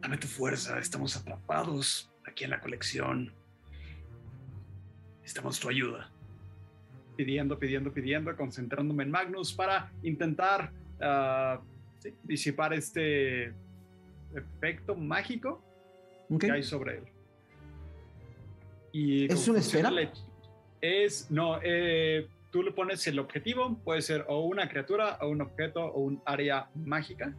dame 0.00 0.16
tu 0.18 0.26
fuerza. 0.26 0.78
Estamos 0.78 1.16
atrapados 1.16 2.10
aquí 2.26 2.44
en 2.44 2.50
la 2.50 2.60
colección. 2.60 3.32
Necesitamos 5.24 5.58
tu 5.58 5.70
ayuda. 5.70 6.10
Pidiendo, 7.16 7.58
pidiendo, 7.58 7.90
pidiendo, 7.90 8.36
concentrándome 8.36 9.04
en 9.04 9.10
Magnus 9.10 9.54
para 9.54 9.90
intentar 10.02 10.70
ah, 11.00 11.62
sí, 11.98 12.12
disipar 12.22 12.74
este 12.74 13.54
efecto 14.34 14.94
mágico 14.94 15.64
que 16.38 16.50
hay 16.50 16.62
sobre 16.62 16.98
él. 16.98 17.04
Y 18.92 19.32
¿Es 19.32 19.48
una 19.48 19.60
esfera? 19.60 19.90
Es, 20.82 21.30
no, 21.30 21.58
eh, 21.62 22.28
tú 22.50 22.62
le 22.62 22.72
pones 22.72 23.06
el 23.06 23.18
objetivo, 23.18 23.78
puede 23.82 24.02
ser 24.02 24.26
o 24.28 24.40
una 24.40 24.68
criatura, 24.68 25.16
o 25.22 25.28
un 25.28 25.40
objeto, 25.40 25.86
o 25.86 26.00
un 26.00 26.20
área 26.26 26.68
mágica. 26.74 27.34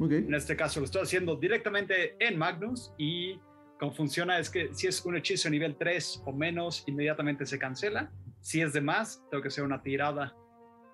En 0.00 0.32
este 0.32 0.56
caso 0.56 0.80
lo 0.80 0.86
estoy 0.86 1.02
haciendo 1.02 1.36
directamente 1.36 2.16
en 2.18 2.38
Magnus 2.38 2.94
y 2.96 3.38
cómo 3.78 3.92
funciona 3.92 4.38
es 4.38 4.50
que 4.50 4.72
si 4.74 4.86
es 4.86 5.04
un 5.04 5.16
hechizo 5.16 5.50
nivel 5.50 5.76
3 5.76 6.22
o 6.24 6.32
menos, 6.32 6.84
inmediatamente 6.86 7.46
se 7.46 7.58
cancela. 7.58 8.10
Si 8.40 8.60
es 8.60 8.72
de 8.72 8.80
más, 8.80 9.22
tengo 9.30 9.42
que 9.42 9.48
hacer 9.48 9.64
una 9.64 9.82
tirada 9.82 10.34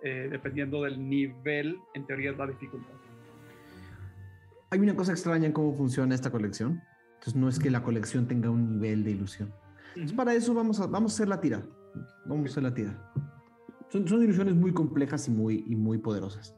eh, 0.03 0.29
dependiendo 0.31 0.83
del 0.83 1.09
nivel, 1.09 1.79
en 1.95 2.07
teoría 2.07 2.33
es 2.33 2.39
la 2.39 2.47
dificultad. 2.47 2.95
Hay 4.71 4.81
una 4.81 4.97
cosa 4.97 5.13
extraña 5.13 5.47
en 5.47 5.53
cómo 5.53 5.77
funciona 5.77 6.15
esta 6.15 6.31
colección. 6.31 6.83
Entonces 7.15 7.37
no 7.37 7.49
es 7.49 7.59
que 7.59 7.71
la 7.71 7.83
colección 7.83 8.27
tenga 8.27 8.51
un 8.51 8.69
nivel 8.81 9.05
de 9.05 9.13
ilusión. 9.13 9.55
Entonces, 9.95 10.17
para 10.17 10.35
eso 10.35 10.55
vamos 10.55 10.81
a, 10.81 10.87
vamos 10.87 11.13
a 11.13 11.15
hacer 11.15 11.29
la 11.29 11.41
tira. 11.41 11.63
Vamos 12.27 12.47
a 12.47 12.51
hacer 12.51 12.63
la 12.63 12.75
tira. 12.75 13.13
Son, 13.91 14.09
son 14.09 14.23
ilusiones 14.23 14.55
muy 14.55 14.73
complejas 14.73 15.29
y 15.29 15.31
muy, 15.31 15.65
y 15.69 15.77
muy 15.77 15.99
poderosas. 15.99 16.57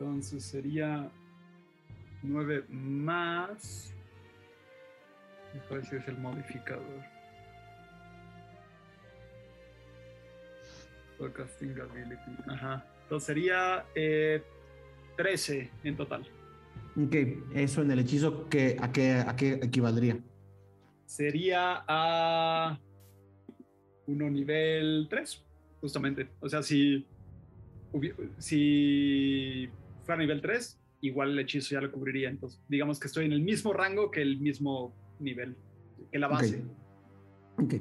Entonces 0.00 0.42
sería 0.42 1.10
9 2.22 2.64
más. 2.70 3.94
Me 5.52 5.60
parece 5.68 5.90
que 5.90 5.96
es 5.98 6.08
el 6.08 6.16
modificador. 6.16 7.04
For 11.18 11.30
casting 11.34 11.74
ability. 11.78 12.16
Ajá. 12.48 12.82
Entonces 13.02 13.26
sería 13.26 13.84
eh, 13.94 14.42
13 15.18 15.70
en 15.84 15.96
total. 15.98 16.26
Ok, 16.96 17.14
eso 17.54 17.82
en 17.82 17.90
el 17.90 17.98
hechizo, 17.98 18.48
que, 18.48 18.78
¿a, 18.80 18.90
qué, 18.90 19.16
¿a 19.16 19.36
qué 19.36 19.60
equivaldría? 19.62 20.18
sería 21.04 21.84
a 21.88 22.78
uno 24.06 24.30
nivel 24.30 25.08
3, 25.10 25.44
justamente. 25.80 26.28
O 26.40 26.48
sea, 26.48 26.62
si, 26.62 27.04
si 28.38 29.68
fuera 30.04 30.20
nivel 30.20 30.40
3, 30.40 30.80
igual 31.02 31.30
el 31.30 31.38
hechizo 31.38 31.74
ya 31.74 31.80
lo 31.80 31.92
cubriría. 31.92 32.30
Entonces, 32.30 32.60
digamos 32.68 32.98
que 32.98 33.06
estoy 33.06 33.26
en 33.26 33.32
el 33.32 33.42
mismo 33.42 33.72
rango 33.72 34.10
que 34.10 34.22
el 34.22 34.40
mismo 34.40 34.94
nivel, 35.18 35.56
que 36.10 36.18
la 36.18 36.28
base. 36.28 36.64
Ok. 37.56 37.74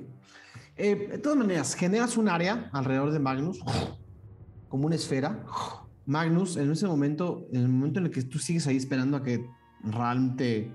Eh, 0.76 1.08
de 1.12 1.18
todas 1.18 1.38
maneras, 1.38 1.76
generas 1.76 2.16
un 2.18 2.30
área 2.30 2.70
alrededor 2.72 3.12
de 3.12 3.20
Magnus, 3.20 3.60
como 4.70 4.86
una 4.86 4.96
esfera. 4.96 5.46
Magnus, 6.06 6.58
en 6.58 6.72
ese 6.72 6.88
momento, 6.88 7.48
en 7.52 7.62
el 7.62 7.68
momento 7.70 8.00
en 8.00 8.06
el 8.06 8.12
que 8.12 8.24
tú 8.24 8.40
sigues 8.40 8.66
ahí 8.68 8.78
esperando 8.78 9.18
a 9.18 9.24
que 9.24 9.46
Ralm 9.84 10.36
te, 10.38 10.72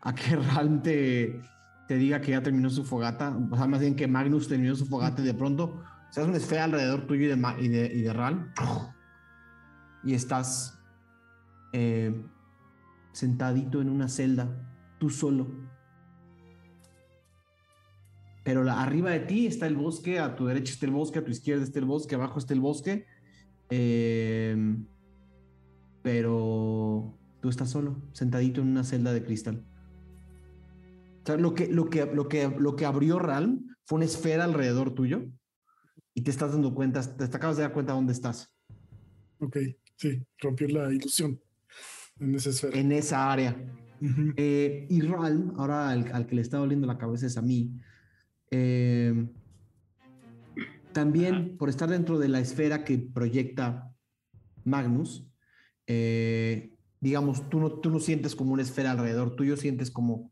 a 0.00 0.14
que 0.14 0.36
Ralm 0.54 0.82
te, 0.82 1.40
te 1.88 1.96
diga 1.96 2.20
que 2.20 2.30
ya 2.30 2.42
terminó 2.42 2.70
su 2.70 2.84
fogata, 2.84 3.36
o 3.50 3.56
sea, 3.56 3.66
más 3.66 3.80
bien 3.80 3.96
que 3.96 4.06
Magnus 4.06 4.48
terminó 4.48 4.74
su 4.74 4.86
fogata 4.86 5.20
y 5.22 5.26
de 5.26 5.34
pronto 5.34 5.82
se 6.10 6.20
hace 6.20 6.28
una 6.28 6.38
esfera 6.38 6.64
alrededor 6.64 7.06
tuyo 7.06 7.24
y 7.24 7.28
de, 7.28 7.54
y 7.58 7.68
de, 7.68 7.92
y 7.92 8.02
de 8.02 8.12
Ralm 8.12 8.52
y 10.04 10.14
estás 10.14 10.78
eh, 11.72 12.14
sentadito 13.12 13.80
en 13.80 13.88
una 13.88 14.08
celda, 14.08 14.48
tú 14.98 15.10
solo. 15.10 15.46
Pero 18.44 18.70
arriba 18.70 19.10
de 19.10 19.20
ti 19.20 19.46
está 19.46 19.66
el 19.66 19.76
bosque, 19.76 20.18
a 20.18 20.36
tu 20.36 20.46
derecha 20.46 20.72
está 20.72 20.86
el 20.86 20.92
bosque, 20.92 21.18
a 21.18 21.24
tu 21.24 21.30
izquierda 21.30 21.64
está 21.64 21.78
el 21.78 21.86
bosque, 21.86 22.14
abajo 22.14 22.38
está 22.38 22.54
el 22.54 22.60
bosque. 22.60 23.06
eh, 23.70 24.76
pero 26.04 27.18
tú 27.40 27.48
estás 27.48 27.70
solo, 27.70 27.96
sentadito 28.12 28.60
en 28.60 28.68
una 28.68 28.84
celda 28.84 29.14
de 29.14 29.24
cristal. 29.24 29.64
Lo 31.38 31.54
que, 31.54 31.66
lo 31.68 31.88
que, 31.88 32.04
lo 32.04 32.28
que, 32.28 32.54
lo 32.58 32.76
que 32.76 32.84
abrió 32.84 33.18
Ralm 33.18 33.74
fue 33.86 33.96
una 33.96 34.04
esfera 34.04 34.44
alrededor 34.44 34.94
tuyo 34.94 35.24
y 36.12 36.20
te 36.20 36.30
estás 36.30 36.52
dando 36.52 36.74
cuenta, 36.74 37.00
te 37.16 37.24
acabas 37.24 37.56
de 37.56 37.62
dar 37.62 37.72
cuenta 37.72 37.94
dónde 37.94 38.12
estás. 38.12 38.54
Ok, 39.38 39.56
sí, 39.96 40.22
rompió 40.38 40.68
la 40.68 40.92
ilusión 40.92 41.40
en 42.20 42.34
esa 42.34 42.50
esfera. 42.50 42.78
En 42.78 42.92
esa 42.92 43.32
área. 43.32 43.56
Eh, 44.36 44.86
y 44.90 45.00
Ralm, 45.00 45.54
ahora 45.56 45.90
al, 45.90 46.12
al 46.12 46.26
que 46.26 46.34
le 46.34 46.42
está 46.42 46.58
doliendo 46.58 46.86
la 46.86 46.98
cabeza 46.98 47.26
es 47.26 47.36
a 47.36 47.42
mí. 47.42 47.72
eh, 48.50 49.26
también 50.92 51.56
por 51.56 51.68
estar 51.68 51.88
dentro 51.90 52.18
de 52.18 52.28
la 52.28 52.38
esfera 52.40 52.84
que 52.84 52.98
proyecta 52.98 53.92
Magnus, 54.64 55.26
eh, 55.86 56.72
digamos, 57.00 57.50
tú 57.50 57.58
no, 57.60 57.72
tú 57.80 57.90
no 57.90 57.98
sientes 57.98 58.34
como 58.36 58.52
una 58.52 58.62
esfera 58.62 58.92
alrededor 58.92 59.34
tuyo, 59.36 59.56
sientes 59.56 59.90
como, 59.90 60.30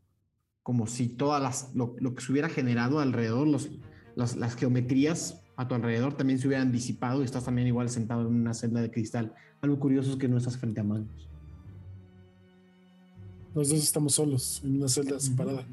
como 0.63 0.87
si 0.87 1.09
todas 1.09 1.41
las, 1.41 1.75
lo, 1.75 1.95
lo 1.99 2.15
que 2.15 2.23
se 2.23 2.31
hubiera 2.31 2.49
generado 2.49 2.99
alrededor, 2.99 3.45
los, 3.47 3.69
las, 4.15 4.37
las 4.37 4.55
geometrías 4.55 5.42
a 5.55 5.67
tu 5.67 5.75
alrededor 5.75 6.15
también 6.15 6.39
se 6.39 6.47
hubieran 6.47 6.71
disipado 6.71 7.21
y 7.21 7.25
estás 7.25 7.45
también 7.45 7.67
igual 7.67 7.89
sentado 7.89 8.21
en 8.21 8.35
una 8.35 8.53
celda 8.53 8.81
de 8.81 8.89
cristal. 8.89 9.33
Algo 9.61 9.79
curioso 9.79 10.11
es 10.11 10.17
que 10.17 10.27
no 10.27 10.37
estás 10.37 10.57
frente 10.57 10.81
a 10.81 10.83
Magnus. 10.83 11.29
Los 13.53 13.69
dos 13.69 13.79
estamos 13.79 14.15
solos 14.15 14.61
en 14.63 14.77
una 14.77 14.87
celda 14.87 15.19
separada. 15.19 15.65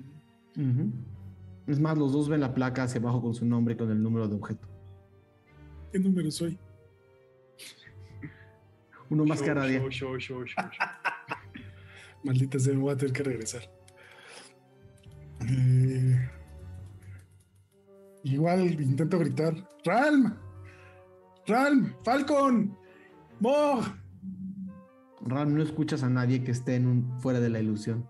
Es 1.66 1.80
más, 1.80 1.96
los 1.96 2.12
dos 2.12 2.28
ven 2.28 2.40
la 2.40 2.52
placa 2.52 2.82
hacia 2.82 3.00
abajo 3.00 3.22
con 3.22 3.34
su 3.34 3.46
nombre 3.46 3.74
y 3.74 3.76
con 3.76 3.90
el 3.90 4.02
número 4.02 4.28
de 4.28 4.34
objeto. 4.36 4.68
¿Qué 5.90 5.98
número 5.98 6.30
soy? 6.30 6.58
Uno 9.10 9.24
más 9.24 9.40
Show, 9.40 9.54
show, 9.90 9.90
show, 9.90 10.18
show, 10.18 10.44
show. 10.46 10.64
Maldita 12.22 12.58
sea, 12.58 12.76
voy 12.76 12.92
a 12.92 12.96
tener 12.96 13.14
que 13.14 13.22
regresar. 13.22 13.62
Eh, 15.48 16.30
igual 18.24 18.80
intento 18.80 19.18
gritar. 19.18 19.54
¡Ralm! 19.84 20.36
¡Ralm! 21.46 21.94
¡Falcon! 22.04 22.76
¡Mog! 23.40 23.84
Ram, 25.22 25.54
no 25.54 25.62
escuchas 25.62 26.02
a 26.02 26.08
nadie 26.08 26.42
que 26.42 26.50
esté 26.50 26.76
en 26.76 26.86
un, 26.86 27.20
fuera 27.20 27.40
de 27.40 27.50
la 27.50 27.60
ilusión. 27.60 28.08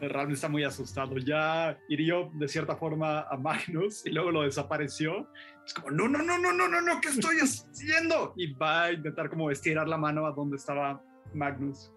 Ram 0.00 0.32
está 0.32 0.48
muy 0.48 0.64
asustado. 0.64 1.16
Ya 1.18 1.78
hirió 1.88 2.30
de 2.34 2.48
cierta 2.48 2.76
forma 2.76 3.20
a 3.20 3.36
Magnus 3.36 4.04
y 4.04 4.10
luego 4.10 4.30
lo 4.30 4.42
desapareció. 4.42 5.28
Es 5.64 5.74
como, 5.74 5.90
no, 5.90 6.08
no, 6.08 6.18
no, 6.22 6.38
no, 6.38 6.52
no, 6.52 6.68
no, 6.68 6.80
no, 6.80 7.00
¿qué 7.00 7.08
estoy 7.08 7.36
haciendo? 7.38 8.34
Y 8.36 8.52
va 8.52 8.84
a 8.84 8.92
intentar 8.92 9.30
como 9.30 9.50
estirar 9.50 9.88
la 9.88 9.96
mano 9.96 10.26
a 10.26 10.32
donde 10.32 10.56
estaba 10.56 11.02
Magnus. 11.32 11.92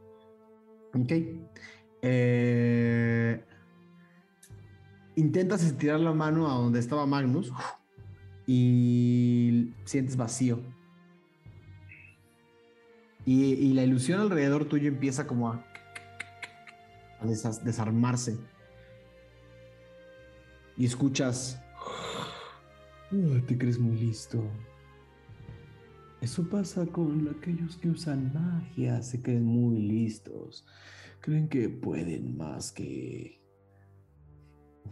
Ok. 0.94 1.12
Eh, 2.02 3.44
intentas 5.16 5.64
estirar 5.64 6.00
la 6.00 6.14
mano 6.14 6.50
a 6.50 6.56
donde 6.56 6.80
estaba 6.80 7.06
Magnus 7.06 7.52
y 8.48 9.74
sientes 9.86 10.18
vacío. 10.18 10.60
Y, 13.26 13.74
la 13.74 13.84
ilusión 13.84 14.22
alrededor 14.22 14.66
tuyo 14.66 14.88
empieza 14.88 15.26
como 15.26 15.52
a, 15.52 15.66
a 17.20 17.26
desarmarse. 17.26 18.38
Y 20.78 20.86
escuchas... 20.86 21.60
"Ah, 23.12 23.42
te 23.48 23.58
crees 23.58 23.80
muy 23.80 23.98
listo. 23.98 24.44
Eso 26.22 26.48
pasa 26.48 26.86
con 26.86 27.28
aquellos 27.36 27.78
que 27.78 27.90
usan 27.90 28.32
magia, 28.34 29.02
se 29.02 29.22
creen 29.22 29.46
muy 29.46 29.80
listos. 29.82 30.66
Creen 31.20 31.48
que 31.48 31.70
pueden 31.70 32.38
más 32.38 32.72
que 32.72 33.40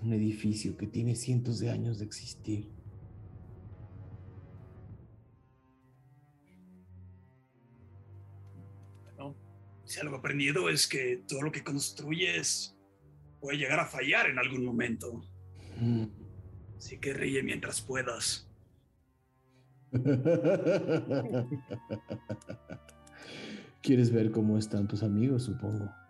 un 0.02 0.14
edificio 0.14 0.76
que 0.78 0.88
tiene 0.88 1.15
cientos 1.15 1.60
de 1.60 1.70
años 1.70 1.99
de 1.99 2.06
existir. 2.06 2.70
¿no? 9.18 9.36
Si 9.86 9.99
algo 9.99 10.18
aprendido 10.18 10.70
es 10.70 10.88
que 10.88 11.24
todo 11.28 11.41
lo 11.44 11.52
que 11.52 11.64
construyes 11.64 12.76
puede 13.40 13.57
llegar 13.57 13.80
a 13.80 13.86
fallar 13.86 14.30
en 14.30 14.40
algún 14.40 14.65
momento. 14.65 15.22
Mm. 15.80 16.06
Así 16.78 16.99
que 16.99 17.14
ríe 17.14 17.44
mientras 17.44 17.82
puedas. 17.82 18.49
¿Quieres 23.82 24.11
ver 24.11 24.32
cómo 24.32 24.57
están 24.57 24.88
tus 24.88 25.03
amigos, 25.03 25.44
supongo? 25.44 26.03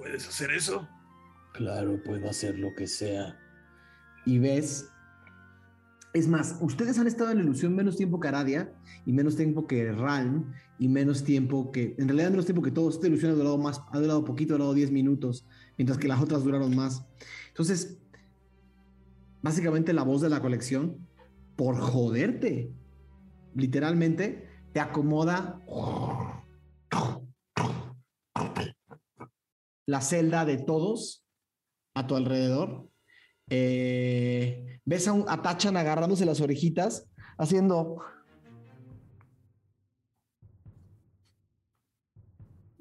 ¿Puedes 0.00 0.26
hacer 0.26 0.50
eso? 0.52 0.88
Claro, 1.52 2.02
puedo 2.02 2.30
hacer 2.30 2.58
lo 2.58 2.74
que 2.74 2.86
sea. 2.86 3.38
Y 4.24 4.38
ves. 4.38 4.88
Es 6.14 6.26
más, 6.26 6.56
ustedes 6.62 6.98
han 6.98 7.06
estado 7.06 7.30
en 7.30 7.36
la 7.36 7.44
ilusión 7.44 7.76
menos 7.76 7.96
tiempo 7.96 8.18
que 8.18 8.28
Aradia 8.28 8.72
y 9.04 9.12
menos 9.12 9.36
tiempo 9.36 9.66
que 9.66 9.92
Ralm 9.92 10.52
y 10.78 10.88
menos 10.88 11.22
tiempo 11.22 11.70
que. 11.70 11.94
En 11.98 12.08
realidad, 12.08 12.30
menos 12.30 12.46
tiempo 12.46 12.62
que 12.62 12.70
todos. 12.70 12.94
Esta 12.94 13.08
ilusión 13.08 13.32
ha 13.32 13.34
durado 13.34 13.58
más, 13.58 13.82
ha 13.92 14.00
durado 14.00 14.24
poquito, 14.24 14.54
ha 14.54 14.56
durado 14.56 14.72
10 14.72 14.90
minutos, 14.90 15.46
mientras 15.76 15.98
que 15.98 16.08
las 16.08 16.22
otras 16.22 16.44
duraron 16.44 16.74
más. 16.74 17.04
Entonces, 17.48 17.98
básicamente 19.42 19.92
la 19.92 20.02
voz 20.02 20.22
de 20.22 20.30
la 20.30 20.40
colección, 20.40 21.06
por 21.56 21.78
joderte, 21.78 22.72
literalmente, 23.54 24.48
te 24.72 24.80
acomoda 24.80 25.60
la 29.90 30.00
celda 30.00 30.44
de 30.44 30.56
todos 30.56 31.26
a 31.94 32.06
tu 32.06 32.14
alrededor. 32.14 32.88
Eh, 33.48 34.80
ves 34.84 35.08
a, 35.08 35.12
un, 35.12 35.24
a 35.28 35.42
Tachan 35.42 35.76
agarrándose 35.76 36.24
las 36.24 36.40
orejitas, 36.40 37.10
haciendo. 37.36 37.96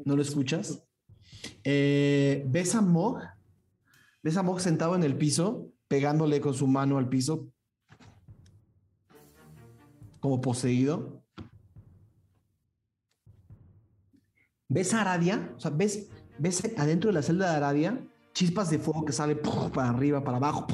¿No 0.06 0.16
lo 0.16 0.22
escuchas? 0.22 0.84
Eh, 1.64 2.44
ves 2.48 2.76
a 2.76 2.82
Mog. 2.82 3.18
Ves 4.22 4.38
a 4.38 4.44
Mog 4.44 4.62
sentado 4.62 4.96
en 4.96 5.04
el 5.04 5.18
piso, 5.18 5.72
pegándole 5.88 6.40
con 6.40 6.54
su 6.54 6.68
mano 6.68 7.00
al 7.00 7.10
piso, 7.10 7.52
como 10.20 10.42
poseído. 10.42 11.24
¿Ves 14.68 14.94
a 14.94 15.02
Aradia? 15.02 15.52
O 15.58 15.60
sea, 15.60 15.72
ves, 15.72 16.12
ves 16.40 16.64
adentro 16.78 17.10
de 17.10 17.14
la 17.14 17.22
celda 17.22 17.52
de 17.52 17.58
Aradia 17.58 18.00
chispas 18.34 18.70
de 18.70 18.80
fuego 18.80 19.06
que 19.06 19.12
sale 19.12 19.36
¡puf! 19.36 19.70
para 19.72 19.90
arriba, 19.90 20.24
para 20.24 20.38
abajo. 20.38 20.68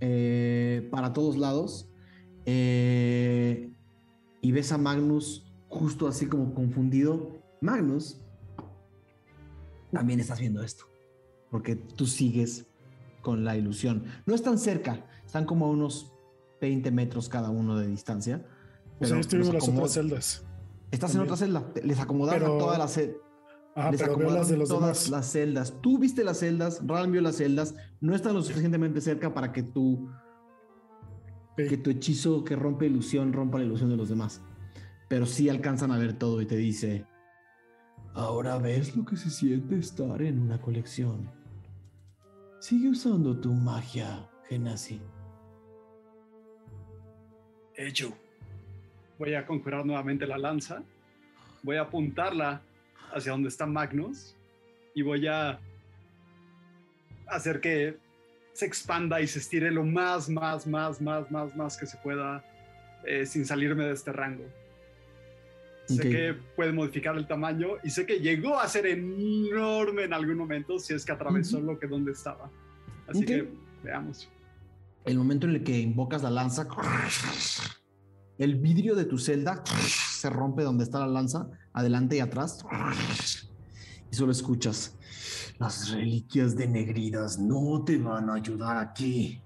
Eh, 0.00 0.88
para 0.90 1.12
todos 1.12 1.36
lados. 1.36 1.88
Eh, 2.44 3.70
y 4.40 4.52
ves 4.52 4.72
a 4.72 4.78
Magnus 4.78 5.46
justo 5.68 6.08
así 6.08 6.26
como 6.26 6.54
confundido. 6.54 7.38
Magnus, 7.60 8.20
también 9.92 10.20
estás 10.20 10.40
viendo 10.40 10.62
esto, 10.62 10.84
porque 11.50 11.76
tú 11.76 12.06
sigues 12.06 12.66
con 13.22 13.44
la 13.44 13.56
ilusión. 13.56 14.04
No 14.26 14.34
están 14.34 14.58
cerca, 14.58 15.06
están 15.24 15.44
como 15.44 15.66
a 15.66 15.70
unos 15.70 16.12
20 16.60 16.90
metros 16.90 17.28
cada 17.28 17.50
uno 17.50 17.76
de 17.76 17.86
distancia. 17.88 18.44
O 19.00 19.04
sea, 19.04 19.16
yo 19.16 19.20
estoy 19.20 19.42
en 19.42 19.54
las 19.54 19.68
otras 19.68 19.92
celdas. 19.92 20.44
Estás 20.90 21.10
también. 21.12 21.20
en 21.28 21.32
otra 21.32 21.36
celda, 21.36 21.72
les 21.82 21.98
acomodaron 22.00 22.40
Pero- 22.40 22.54
a 22.56 22.58
todas 22.58 22.78
las 22.78 22.92
celdas. 22.92 23.16
Ah, 23.76 23.90
Les 23.92 24.00
pero 24.00 24.16
veo 24.16 24.16
acomodaron 24.16 24.40
las 24.40 24.48
de 24.48 24.56
los 24.56 24.68
todas 24.68 24.82
demás. 25.04 25.10
las 25.10 25.26
celdas. 25.30 25.74
Tú 25.80 25.98
viste 25.98 26.24
las 26.24 26.38
celdas, 26.38 26.80
Ral 26.84 27.10
vio 27.12 27.20
las 27.20 27.36
celdas, 27.36 27.74
no 28.00 28.14
están 28.14 28.34
lo 28.34 28.42
suficientemente 28.42 29.00
cerca 29.00 29.32
para 29.32 29.52
que 29.52 29.62
tu, 29.62 30.08
que 31.56 31.76
tu 31.76 31.90
hechizo 31.90 32.42
que 32.42 32.56
rompe 32.56 32.86
ilusión 32.86 33.32
rompa 33.32 33.58
la 33.58 33.64
ilusión 33.66 33.88
de 33.90 33.96
los 33.96 34.08
demás. 34.08 34.40
Pero 35.08 35.26
sí 35.26 35.48
alcanzan 35.48 35.92
a 35.92 35.98
ver 35.98 36.18
todo 36.18 36.40
y 36.42 36.46
te 36.46 36.56
dice, 36.56 37.06
ahora 38.14 38.58
ves 38.58 38.96
lo 38.96 39.04
que 39.04 39.16
se 39.16 39.30
siente 39.30 39.78
estar 39.78 40.22
en 40.22 40.40
una 40.40 40.60
colección. 40.60 41.30
Sigue 42.60 42.88
usando 42.90 43.38
tu 43.38 43.52
magia, 43.52 44.28
Genasi. 44.48 45.00
Hecho. 47.76 48.12
Voy 49.18 49.34
a 49.34 49.46
conjurar 49.46 49.84
nuevamente 49.84 50.26
la 50.26 50.38
lanza. 50.38 50.82
Voy 51.62 51.76
a 51.76 51.82
apuntarla 51.82 52.62
hacia 53.12 53.32
donde 53.32 53.48
está 53.48 53.66
Magnus. 53.66 54.36
Y 54.94 55.02
voy 55.02 55.26
a 55.26 55.58
hacer 57.26 57.60
que 57.60 57.96
se 58.52 58.66
expanda 58.66 59.20
y 59.20 59.26
se 59.26 59.38
estire 59.38 59.70
lo 59.70 59.84
más, 59.84 60.28
más, 60.28 60.66
más, 60.66 61.00
más, 61.00 61.30
más, 61.30 61.54
más 61.54 61.76
que 61.76 61.86
se 61.86 61.96
pueda 61.98 62.44
eh, 63.04 63.24
sin 63.26 63.46
salirme 63.46 63.84
de 63.84 63.92
este 63.92 64.12
rango. 64.12 64.44
Sé 65.86 66.10
que 66.10 66.34
puede 66.54 66.72
modificar 66.72 67.16
el 67.16 67.26
tamaño 67.26 67.76
y 67.82 67.88
sé 67.88 68.04
que 68.04 68.20
llegó 68.20 68.58
a 68.58 68.68
ser 68.68 68.86
enorme 68.86 70.04
en 70.04 70.12
algún 70.12 70.36
momento 70.36 70.78
si 70.78 70.92
es 70.92 71.04
que 71.04 71.12
atravesó 71.12 71.60
lo 71.60 71.78
que 71.78 71.86
donde 71.86 72.12
estaba. 72.12 72.50
Así 73.06 73.24
que 73.24 73.48
veamos. 73.82 74.28
El 75.06 75.16
momento 75.16 75.46
en 75.46 75.54
el 75.54 75.64
que 75.64 75.78
invocas 75.78 76.22
la 76.22 76.30
lanza, 76.30 76.68
el 78.38 78.56
vidrio 78.56 78.94
de 78.94 79.04
tu 79.04 79.18
celda 79.18 79.62
se 79.66 80.30
rompe 80.30 80.62
donde 80.62 80.84
está 80.84 81.00
la 81.00 81.06
lanza, 81.06 81.48
adelante 81.72 82.16
y 82.16 82.20
atrás, 82.20 82.64
y 84.10 84.14
solo 84.14 84.32
escuchas. 84.32 84.94
Las 85.58 85.90
reliquias 85.90 86.56
denegridas 86.56 87.38
no 87.38 87.82
te 87.84 87.98
van 87.98 88.30
a 88.30 88.34
ayudar 88.34 88.76
aquí. 88.76 89.42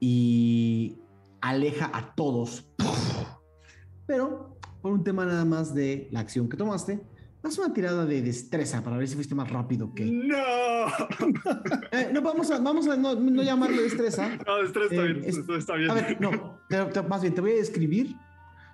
Y 0.00 0.98
aleja 1.40 1.90
a 1.94 2.14
todos. 2.14 2.68
Pero 4.06 4.58
por 4.82 4.92
un 4.92 5.04
tema 5.04 5.24
nada 5.24 5.44
más 5.44 5.74
de 5.74 6.08
la 6.10 6.20
acción 6.20 6.48
que 6.48 6.56
tomaste, 6.56 7.06
haz 7.44 7.58
una 7.58 7.72
tirada 7.74 8.04
de 8.06 8.22
destreza 8.22 8.82
para 8.82 8.96
ver 8.96 9.06
si 9.08 9.14
fuiste 9.14 9.34
más 9.34 9.50
rápido 9.50 9.94
que. 9.94 10.04
¡No! 10.06 10.36
Eh, 11.92 12.10
no, 12.12 12.20
vamos 12.22 12.50
a, 12.50 12.58
vamos 12.58 12.88
a 12.88 12.96
no, 12.96 13.14
no 13.14 13.42
llamarle 13.42 13.82
destreza. 13.82 14.28
No, 14.46 14.62
está 14.62 14.80
Eh, 14.90 15.22
es- 15.24 15.38
está 15.38 15.76
bien. 15.76 15.90
A 15.90 15.94
ver, 15.94 16.20
no, 16.20 16.58
te- 16.68 16.84
te- 16.86 17.02
más 17.02 17.22
bien 17.22 17.34
te 17.34 17.40
voy 17.40 17.52
a 17.52 17.54
describir, 17.54 18.16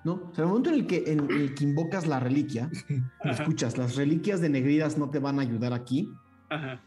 ¿no? 0.04 0.14
O 0.30 0.34
sea, 0.34 0.44
el 0.44 0.48
momento 0.48 0.70
en 0.70 0.76
el 0.76 0.86
que, 0.86 1.04
en 1.06 1.30
el 1.30 1.54
que 1.54 1.64
invocas 1.64 2.06
la 2.06 2.18
reliquia, 2.20 2.70
escuchas, 3.24 3.76
las 3.78 3.96
reliquias 3.96 4.40
denegridas 4.40 4.96
no 4.98 5.10
te 5.10 5.18
van 5.18 5.38
a 5.38 5.42
ayudar 5.42 5.72
aquí, 5.72 6.10
ajá. 6.48 6.80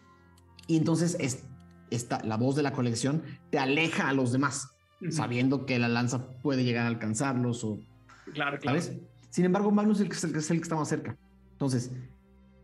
y 0.67 0.77
entonces 0.77 1.15
es, 1.19 1.43
esta, 1.91 2.19
la 2.23 2.37
voz 2.37 2.55
de 2.55 2.63
la 2.63 2.73
colección 2.73 3.21
te 3.51 3.59
aleja 3.59 4.09
a 4.09 4.13
los 4.13 4.31
demás, 4.31 4.69
sabiendo 5.09 5.65
que 5.65 5.77
la 5.79 5.87
lanza 5.87 6.27
puede 6.41 6.63
llegar 6.63 6.85
a 6.85 6.87
alcanzarlos 6.87 7.63
o, 7.63 7.79
Claro, 8.33 8.57
claro. 8.57 8.81
¿sabes? 8.81 8.99
Sin 9.29 9.45
embargo, 9.45 9.69
Magnus 9.71 9.97
es 9.99 10.03
el 10.23 10.31
que- 10.31 10.37
es 10.39 10.51
el 10.51 10.57
que 10.57 10.63
está 10.63 10.75
más 10.75 10.87
cerca. 10.89 11.17
Entonces, 11.53 11.91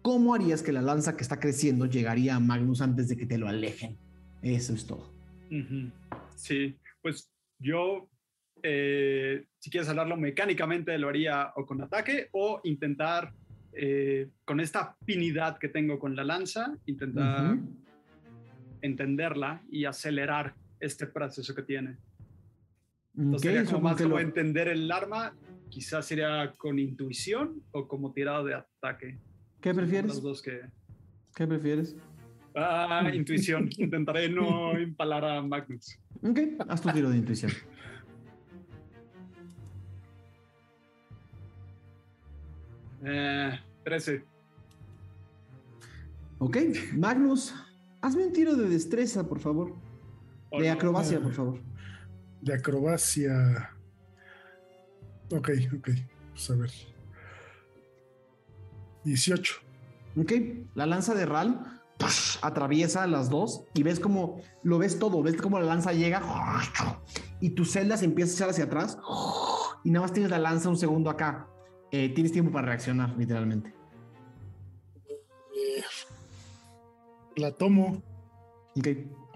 ¿cómo 0.01 0.33
harías 0.33 0.61
que 0.61 0.71
la 0.71 0.81
lanza 0.81 1.15
que 1.15 1.23
está 1.23 1.39
creciendo 1.39 1.85
llegaría 1.85 2.35
a 2.35 2.39
Magnus 2.39 2.81
antes 2.81 3.07
de 3.09 3.17
que 3.17 3.25
te 3.25 3.37
lo 3.37 3.47
alejen? 3.47 3.97
Eso 4.41 4.73
es 4.73 4.85
todo. 4.85 5.13
Sí, 6.35 6.77
pues 7.01 7.31
yo, 7.59 8.09
eh, 8.61 9.45
si 9.59 9.69
quieres 9.69 9.89
hablarlo 9.89 10.17
mecánicamente, 10.17 10.97
lo 10.97 11.09
haría 11.09 11.51
o 11.55 11.65
con 11.65 11.81
ataque 11.81 12.29
o 12.33 12.61
intentar, 12.63 13.33
eh, 13.73 14.29
con 14.45 14.59
esta 14.59 14.95
afinidad 15.01 15.57
que 15.57 15.69
tengo 15.69 15.99
con 15.99 16.15
la 16.15 16.23
lanza, 16.23 16.75
intentar 16.85 17.55
Ujú. 17.55 17.75
entenderla 18.81 19.61
y 19.69 19.85
acelerar 19.85 20.55
este 20.79 21.07
proceso 21.07 21.53
que 21.53 21.63
tiene. 21.63 21.97
Entonces 23.17 23.41
sería 23.41 23.61
eso 23.61 23.73
como 23.73 23.89
más 23.89 23.97
como 24.01 24.15
lo- 24.15 24.19
entender 24.19 24.69
el 24.69 24.89
arma, 24.91 25.35
quizás 25.69 26.05
sería 26.05 26.53
con 26.57 26.79
intuición 26.79 27.61
o 27.71 27.87
como 27.87 28.11
tirado 28.13 28.43
de 28.45 28.55
ataque. 28.55 29.19
¿Qué 29.61 29.73
prefieres? 29.73 30.07
Los 30.15 30.21
dos 30.21 30.41
que... 30.41 30.61
¿Qué 31.35 31.47
prefieres? 31.47 31.95
Ah, 32.55 33.09
intuición. 33.13 33.69
Intentaré 33.77 34.29
no 34.29 34.77
empalar 34.77 35.23
a 35.25 35.41
Magnus. 35.41 35.97
Ok, 36.23 36.39
haz 36.67 36.81
tu 36.81 36.89
tiro 36.91 37.09
de 37.09 37.17
intuición. 37.17 37.51
Eh, 43.03 43.59
13. 43.83 44.23
Ok, 46.39 46.57
Magnus, 46.93 47.53
hazme 48.01 48.25
un 48.25 48.33
tiro 48.33 48.55
de 48.55 48.69
destreza, 48.69 49.27
por 49.27 49.39
favor. 49.39 49.75
Oh, 50.49 50.61
De 50.61 50.67
no. 50.67 50.73
acrobacia, 50.73 51.19
por 51.19 51.33
favor. 51.33 51.59
De 52.41 52.53
acrobacia. 52.53 53.71
Ok, 55.31 55.49
ok. 55.77 55.89
Pues 56.33 56.49
a 56.49 56.55
ver. 56.55 56.71
18. 59.03 59.55
Ok, 60.17 60.31
la 60.75 60.85
lanza 60.85 61.13
de 61.13 61.25
Ral 61.25 61.81
¡push! 61.97 62.37
atraviesa 62.41 63.05
las 63.07 63.29
dos 63.29 63.63
y 63.73 63.83
ves 63.83 63.99
como 63.99 64.41
lo 64.63 64.77
ves 64.77 64.99
todo, 64.99 65.21
ves 65.21 65.37
como 65.37 65.59
la 65.59 65.65
lanza 65.65 65.93
llega 65.93 66.21
y 67.39 67.51
tu 67.51 67.63
celda 67.65 67.95
se 67.97 68.05
empieza 68.05 68.31
a 68.31 68.35
echar 68.35 68.49
hacia 68.49 68.63
atrás 68.65 68.97
y 69.83 69.91
nada 69.91 70.03
más 70.05 70.13
tienes 70.13 70.31
la 70.31 70.39
lanza 70.39 70.69
un 70.69 70.77
segundo 70.77 71.09
acá. 71.09 71.47
Eh, 71.91 72.09
tienes 72.09 72.31
tiempo 72.31 72.51
para 72.51 72.67
reaccionar, 72.67 73.15
literalmente. 73.17 73.73
Eh, 75.55 75.83
la 77.37 77.51
tomo. 77.51 78.03
Ok, 78.75 78.87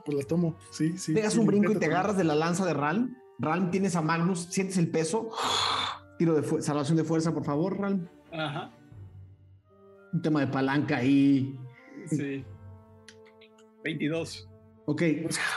Pues 0.06 0.18
la 0.18 0.24
tomo. 0.26 0.56
Sí, 0.72 0.98
sí. 0.98 1.14
pegas 1.14 1.34
sí, 1.34 1.40
un 1.40 1.48
brinco 1.48 1.72
y 1.72 1.76
te 1.76 1.86
agarras 1.86 2.18
de 2.18 2.24
la 2.26 2.36
lanza 2.36 2.66
de 2.66 2.74
Ral. 2.74 3.18
Ral, 3.40 3.72
tienes 3.72 3.96
a 3.96 4.02
Magnus, 4.02 4.48
sientes 4.52 4.78
el 4.78 4.90
peso. 4.90 5.30
Tiro 6.24 6.40
de 6.40 6.62
salvación 6.62 6.96
de 6.96 7.04
fuerza, 7.04 7.34
por 7.34 7.44
favor, 7.44 7.78
Ral. 7.78 8.10
Ajá. 8.32 8.72
Un 10.14 10.22
tema 10.22 10.40
de 10.40 10.48
palanca 10.48 10.96
ahí. 10.96 11.60
Sí. 12.06 12.46
22. 13.84 14.50
Ok, 14.86 15.02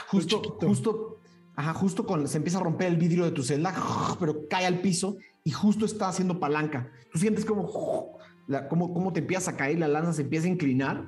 justo, 0.07 0.57
justo, 0.59 1.21
ajá, 1.55 1.73
justo 1.73 2.05
con 2.05 2.27
se 2.27 2.35
empieza 2.35 2.57
a 2.57 2.63
romper 2.63 2.87
el 2.87 2.97
vidrio 2.97 3.23
de 3.23 3.31
tu 3.31 3.43
celda, 3.43 3.73
pero 4.19 4.45
cae 4.49 4.65
al 4.65 4.81
piso 4.81 5.15
y 5.45 5.51
justo 5.51 5.85
está 5.85 6.09
haciendo 6.09 6.37
palanca. 6.37 6.91
Tú 7.13 7.19
sientes 7.19 7.45
como, 7.45 7.65
como, 8.67 8.93
como 8.93 9.13
te 9.13 9.21
empiezas 9.21 9.53
a 9.53 9.55
caer, 9.55 9.79
la 9.79 9.87
lanza 9.87 10.11
se 10.11 10.23
empieza 10.23 10.47
a 10.47 10.49
inclinar, 10.49 11.07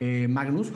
eh, 0.00 0.26
Magnus. 0.28 0.72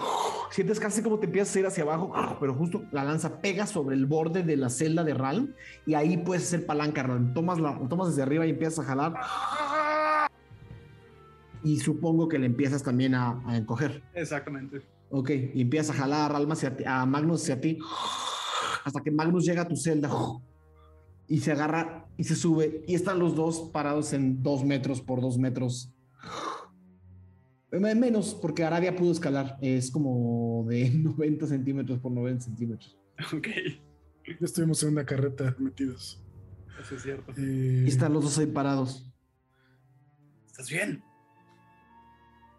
Sientes 0.50 0.78
casi 0.78 1.02
como 1.02 1.18
te 1.18 1.26
empiezas 1.26 1.56
a 1.56 1.58
ir 1.58 1.66
hacia 1.66 1.82
abajo, 1.82 2.12
pero 2.38 2.54
justo 2.54 2.84
la 2.92 3.02
lanza 3.02 3.40
pega 3.40 3.66
sobre 3.66 3.96
el 3.96 4.06
borde 4.06 4.44
de 4.44 4.56
la 4.56 4.68
celda 4.70 5.02
de 5.02 5.14
Ralm 5.14 5.54
y 5.84 5.94
ahí 5.94 6.16
puedes 6.18 6.44
hacer 6.44 6.64
palanca, 6.64 7.02
Ralm. 7.02 7.34
Tomas, 7.34 7.58
la, 7.58 7.76
tomas 7.88 8.08
desde 8.08 8.22
arriba 8.22 8.46
y 8.46 8.50
empiezas 8.50 8.78
a 8.80 8.84
jalar. 8.84 9.14
Y 11.64 11.78
supongo 11.80 12.28
que 12.28 12.38
le 12.38 12.46
empiezas 12.46 12.82
también 12.82 13.14
a, 13.14 13.42
a 13.46 13.56
encoger. 13.56 14.02
Exactamente. 14.14 14.82
Ok, 15.10 15.30
y 15.54 15.62
empiezas 15.62 15.96
a 15.96 16.00
jalar 16.00 16.32
a, 16.32 16.36
Alma 16.36 16.52
hacia 16.52 16.76
ti- 16.76 16.84
a 16.86 17.06
Magnus 17.06 17.42
hacia 17.42 17.60
ti, 17.60 17.78
hasta 18.84 19.00
que 19.00 19.10
Magnus 19.10 19.44
llega 19.46 19.62
a 19.62 19.68
tu 19.68 19.76
celda 19.76 20.10
y 21.26 21.40
se 21.40 21.52
agarra 21.52 22.06
y 22.16 22.24
se 22.24 22.34
sube, 22.36 22.84
y 22.86 22.94
están 22.94 23.18
los 23.18 23.34
dos 23.34 23.70
parados 23.72 24.12
en 24.12 24.42
dos 24.42 24.64
metros 24.64 25.00
por 25.00 25.20
dos 25.20 25.38
metros. 25.38 25.90
Menos, 27.80 28.34
porque 28.40 28.64
Aradia 28.64 28.94
pudo 28.96 29.12
escalar, 29.12 29.58
es 29.60 29.90
como 29.90 30.64
de 30.68 30.90
90 30.94 31.46
centímetros 31.46 31.98
por 31.98 32.12
90 32.12 32.44
centímetros. 32.44 32.96
Ok. 33.32 33.48
Ya 34.26 34.36
estuvimos 34.46 34.82
en 34.82 34.90
una 34.90 35.04
carreta 35.04 35.54
metidos. 35.58 36.22
Eso 36.80 36.94
es 36.96 37.02
cierto. 37.02 37.32
Eh, 37.36 37.82
Y 37.84 37.88
están 37.88 38.12
los 38.12 38.24
dos 38.24 38.38
ahí 38.38 38.46
parados. 38.46 39.10
¿Estás 40.46 40.68
bien? 40.70 41.02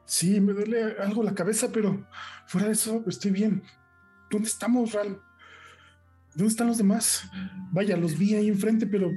Sí, 0.06 0.40
me 0.40 0.54
duele 0.54 0.96
algo 1.00 1.24
la 1.24 1.34
cabeza, 1.34 1.72
pero 1.72 2.06
fuera 2.48 2.68
de 2.68 2.74
eso 2.74 3.04
estoy 3.08 3.32
bien. 3.32 3.64
¿Dónde 4.30 4.48
estamos, 4.48 4.94
Ral? 4.94 5.20
¿Dónde 6.36 6.52
están 6.52 6.68
los 6.68 6.78
demás? 6.78 7.30
Vaya, 7.72 7.98
los 7.98 8.18
vi 8.18 8.36
ahí 8.36 8.48
enfrente, 8.50 8.86
pero 8.86 9.10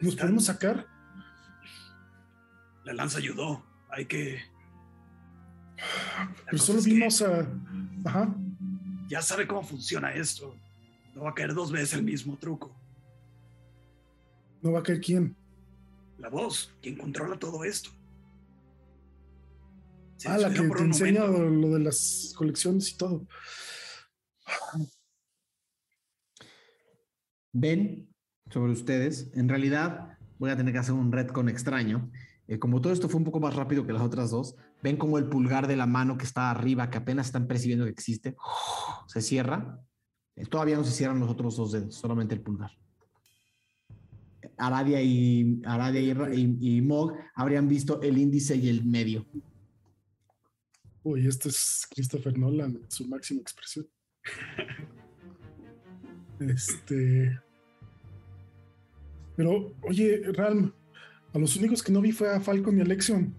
¿nos 0.00 0.10
Están- 0.12 0.26
podemos 0.26 0.44
sacar? 0.44 0.86
La 2.84 2.92
lanza 2.92 3.18
ayudó. 3.18 3.64
Hay 3.90 4.06
que. 4.06 4.38
La 5.78 6.34
Pero 6.46 6.58
cosa 6.58 6.64
solo 6.66 6.82
vimos 6.82 7.22
a... 7.22 7.46
Ajá. 8.04 8.34
Ya 9.08 9.22
sabe 9.22 9.46
cómo 9.46 9.62
funciona 9.62 10.12
esto. 10.12 10.54
No 11.14 11.22
va 11.22 11.30
a 11.30 11.34
caer 11.34 11.54
dos 11.54 11.72
veces 11.72 11.94
el 11.94 12.02
mismo 12.04 12.36
truco. 12.36 12.74
No 14.62 14.72
va 14.72 14.80
a 14.80 14.82
caer 14.82 15.00
quién. 15.00 15.36
La 16.18 16.28
voz, 16.28 16.74
quien 16.82 16.96
controla 16.96 17.38
todo 17.38 17.64
esto. 17.64 17.90
Se 20.16 20.28
Ah, 20.28 20.36
la 20.36 20.50
que 20.52 20.60
te 20.60 20.82
enseña 20.82 21.26
momento. 21.26 21.68
lo 21.68 21.74
de 21.74 21.80
las 21.80 22.34
colecciones 22.36 22.90
y 22.90 22.96
todo. 22.96 23.26
ven 27.52 28.08
sobre 28.50 28.72
ustedes. 28.72 29.30
En 29.34 29.48
realidad, 29.48 30.18
voy 30.38 30.50
a 30.50 30.56
tener 30.56 30.72
que 30.72 30.78
hacer 30.78 30.94
un 30.94 31.12
retcon 31.12 31.48
extraño. 31.48 32.10
Eh, 32.46 32.58
como 32.58 32.80
todo 32.80 32.92
esto 32.92 33.08
fue 33.08 33.18
un 33.18 33.24
poco 33.24 33.40
más 33.40 33.54
rápido 33.54 33.86
que 33.86 33.92
las 33.92 34.02
otras 34.02 34.30
dos, 34.30 34.56
ven 34.82 34.96
como 34.96 35.18
el 35.18 35.28
pulgar 35.28 35.66
de 35.66 35.76
la 35.76 35.86
mano 35.86 36.16
que 36.16 36.24
está 36.24 36.50
arriba, 36.50 36.90
que 36.90 36.98
apenas 36.98 37.26
están 37.26 37.46
percibiendo 37.46 37.84
que 37.84 37.90
existe, 37.90 38.36
se 39.06 39.20
cierra. 39.20 39.80
Eh, 40.36 40.46
todavía 40.46 40.76
no 40.76 40.84
se 40.84 40.92
cierran 40.92 41.20
los 41.20 41.30
otros 41.30 41.56
dos 41.56 41.72
dedos, 41.72 41.94
solamente 41.94 42.34
el 42.34 42.40
pulgar. 42.40 42.70
Aradia 44.56 45.00
y, 45.02 45.60
Aradia 45.64 46.00
y, 46.00 46.80
Mog 46.82 47.14
habrían 47.34 47.68
visto 47.68 48.00
el 48.02 48.18
índice 48.18 48.56
y 48.56 48.68
el 48.68 48.84
medio. 48.84 49.26
Uy, 51.02 51.26
este 51.26 51.48
es 51.48 51.86
Christopher 51.90 52.36
Nolan, 52.36 52.80
su 52.88 53.06
máxima 53.06 53.40
expresión. 53.40 53.86
Este. 56.40 57.36
Pero, 59.34 59.74
oye, 59.82 60.22
Ralm, 60.32 60.72
a 61.34 61.38
los 61.38 61.56
únicos 61.56 61.82
que 61.82 61.90
no 61.90 62.00
vi 62.00 62.12
fue 62.12 62.32
a 62.32 62.40
Falcon 62.40 62.78
y 62.78 62.80
a 62.80 62.84
Lexion. 62.84 63.34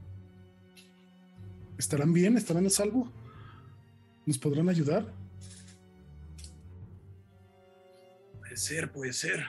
¿Estarán 1.80 2.12
bien? 2.12 2.36
¿Estarán 2.36 2.66
a 2.66 2.70
salvo? 2.70 3.10
¿Nos 4.26 4.38
podrán 4.38 4.68
ayudar? 4.68 5.06
Parece 8.42 8.58
ser, 8.76 8.92
puede 8.92 9.14
ser. 9.14 9.46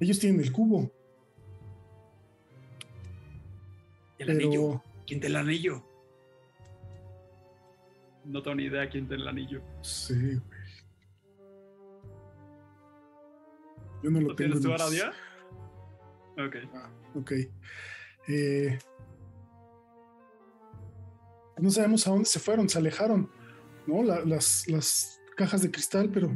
Ellos 0.00 0.18
tienen 0.18 0.40
el 0.40 0.50
cubo. 0.50 0.90
El 4.18 4.26
Pero- 4.26 4.32
anillo. 4.32 4.82
¿Quién 5.06 5.20
te 5.20 5.26
el 5.26 5.36
anillo? 5.36 5.84
No 8.24 8.42
tengo 8.42 8.56
ni 8.56 8.64
idea 8.64 8.88
quién 8.88 9.06
tiene 9.06 9.22
el 9.22 9.28
anillo. 9.28 9.62
Sí, 9.82 10.14
güey. 10.14 10.40
Yo 14.02 14.10
no 14.10 14.20
lo, 14.20 14.28
¿Lo 14.28 14.34
tengo. 14.36 14.58
tienes 14.58 14.62
tú, 14.62 14.72
Aradia? 14.72 15.12
Ok. 16.38 16.56
Ah, 16.74 16.90
ok. 17.14 17.32
Eh, 18.28 18.78
no 21.58 21.70
sabemos 21.70 22.06
a 22.06 22.10
dónde 22.10 22.26
se 22.26 22.38
fueron, 22.40 22.68
se 22.68 22.78
alejaron, 22.78 23.30
¿no? 23.86 24.02
La- 24.02 24.24
las, 24.24 24.66
las 24.68 25.20
cajas 25.36 25.62
de 25.62 25.70
cristal, 25.70 26.10
pero 26.10 26.30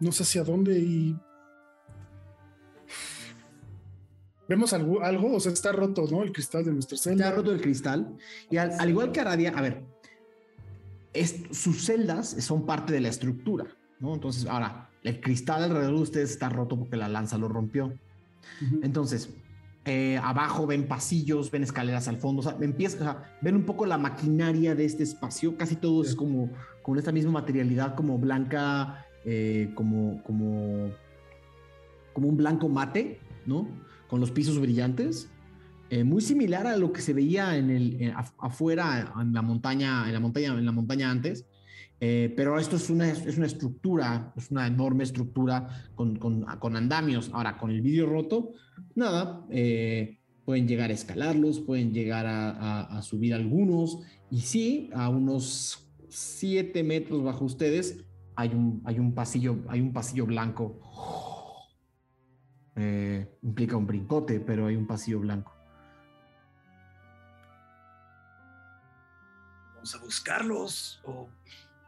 no 0.00 0.12
sé 0.12 0.22
hacia 0.22 0.42
dónde 0.44 0.78
y... 0.78 1.16
¿Vemos 4.48 4.72
algo, 4.72 5.02
algo? 5.02 5.34
O 5.36 5.40
sea, 5.40 5.52
está 5.52 5.72
roto, 5.72 6.06
¿no? 6.10 6.22
El 6.22 6.32
cristal 6.32 6.64
de 6.64 6.72
nuestra 6.72 6.98
celda. 6.98 7.26
Está 7.26 7.36
roto 7.36 7.52
el 7.52 7.60
cristal. 7.60 8.16
Y 8.50 8.56
al, 8.56 8.72
al 8.78 8.88
igual 8.90 9.12
que 9.12 9.20
Aradia, 9.20 9.52
a 9.56 9.62
ver, 9.62 9.82
es- 11.12 11.36
sus 11.52 11.84
celdas 11.86 12.28
son 12.40 12.66
parte 12.66 12.92
de 12.92 13.00
la 13.00 13.08
estructura, 13.08 13.66
¿no? 14.00 14.12
Entonces, 14.14 14.46
ahora, 14.46 14.90
el 15.04 15.20
cristal 15.20 15.62
alrededor 15.62 15.94
de 15.96 16.02
ustedes 16.02 16.30
está 16.32 16.48
roto 16.48 16.76
porque 16.78 16.96
la 16.96 17.08
lanza 17.08 17.38
lo 17.38 17.48
rompió. 17.48 17.94
Entonces, 18.82 19.30
eh, 19.84 20.18
abajo 20.22 20.66
ven 20.66 20.86
pasillos, 20.86 21.50
ven 21.50 21.62
escaleras 21.64 22.06
al 22.08 22.16
fondo, 22.16 22.40
o 22.40 22.42
sea, 22.42 22.56
empieza, 22.60 22.96
o 22.96 23.00
sea, 23.00 23.36
ven 23.40 23.56
un 23.56 23.64
poco 23.64 23.84
la 23.86 23.98
maquinaria 23.98 24.74
de 24.74 24.84
este 24.84 25.02
espacio, 25.02 25.56
casi 25.56 25.76
todo 25.76 26.02
es 26.02 26.14
como 26.14 26.50
con 26.82 26.98
esta 26.98 27.10
misma 27.12 27.32
materialidad 27.32 27.94
como 27.94 28.18
blanca, 28.18 29.06
eh, 29.24 29.70
como, 29.74 30.22
como, 30.24 30.90
como 32.12 32.28
un 32.28 32.36
blanco 32.36 32.68
mate, 32.68 33.18
¿no? 33.46 33.68
Con 34.08 34.20
los 34.20 34.30
pisos 34.30 34.60
brillantes, 34.60 35.28
eh, 35.90 36.04
muy 36.04 36.22
similar 36.22 36.66
a 36.66 36.76
lo 36.76 36.92
que 36.92 37.00
se 37.00 37.12
veía 37.12 37.56
en 37.56 37.70
el, 37.70 38.00
en- 38.00 38.14
afuera, 38.38 39.12
en 39.20 39.32
la 39.32 39.42
montaña, 39.42 40.06
en 40.06 40.12
la 40.14 40.20
montaña, 40.20 40.48
en 40.56 40.64
la 40.64 40.72
montaña 40.72 41.10
antes. 41.10 41.44
Eh, 42.04 42.32
pero 42.34 42.58
esto 42.58 42.74
es 42.74 42.90
una, 42.90 43.08
es 43.08 43.36
una 43.36 43.46
estructura, 43.46 44.32
es 44.36 44.50
una 44.50 44.66
enorme 44.66 45.04
estructura 45.04 45.68
con, 45.94 46.16
con, 46.16 46.42
con 46.58 46.74
andamios. 46.74 47.30
Ahora, 47.32 47.56
con 47.56 47.70
el 47.70 47.80
vidrio 47.80 48.06
roto, 48.06 48.54
nada, 48.96 49.46
eh, 49.50 50.18
pueden 50.44 50.66
llegar 50.66 50.90
a 50.90 50.94
escalarlos, 50.94 51.60
pueden 51.60 51.94
llegar 51.94 52.26
a, 52.26 53.00
subir 53.02 53.34
algunos, 53.34 54.00
y 54.32 54.40
sí, 54.40 54.90
a 54.94 55.08
unos 55.08 55.88
7 56.08 56.82
metros 56.82 57.22
bajo 57.22 57.44
ustedes 57.44 58.04
hay 58.34 58.48
un, 58.48 58.82
hay 58.84 58.98
un, 58.98 59.14
pasillo, 59.14 59.58
hay 59.68 59.80
un 59.80 59.92
pasillo 59.92 60.26
blanco. 60.26 60.80
Eh, 62.74 63.38
implica 63.42 63.76
un 63.76 63.86
brincote, 63.86 64.40
pero 64.40 64.66
hay 64.66 64.74
un 64.74 64.88
pasillo 64.88 65.20
blanco. 65.20 65.54
Vamos 69.76 69.94
a 69.94 69.98
buscarlos. 69.98 71.00
O 71.04 71.28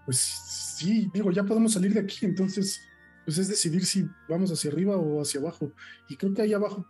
Pues 0.04 0.18
sí, 0.18 1.10
digo, 1.12 1.30
ya 1.30 1.44
podemos 1.44 1.72
salir 1.72 1.94
de 1.94 2.00
aquí, 2.00 2.26
entonces, 2.26 2.80
pues 3.24 3.38
es 3.38 3.48
decidir 3.48 3.84
si 3.86 4.06
vamos 4.28 4.50
hacia 4.50 4.70
arriba 4.70 4.96
o 4.96 5.20
hacia 5.20 5.40
abajo. 5.40 5.72
Y 6.08 6.16
creo 6.16 6.34
que 6.34 6.42
ahí 6.42 6.52
abajo 6.52 6.86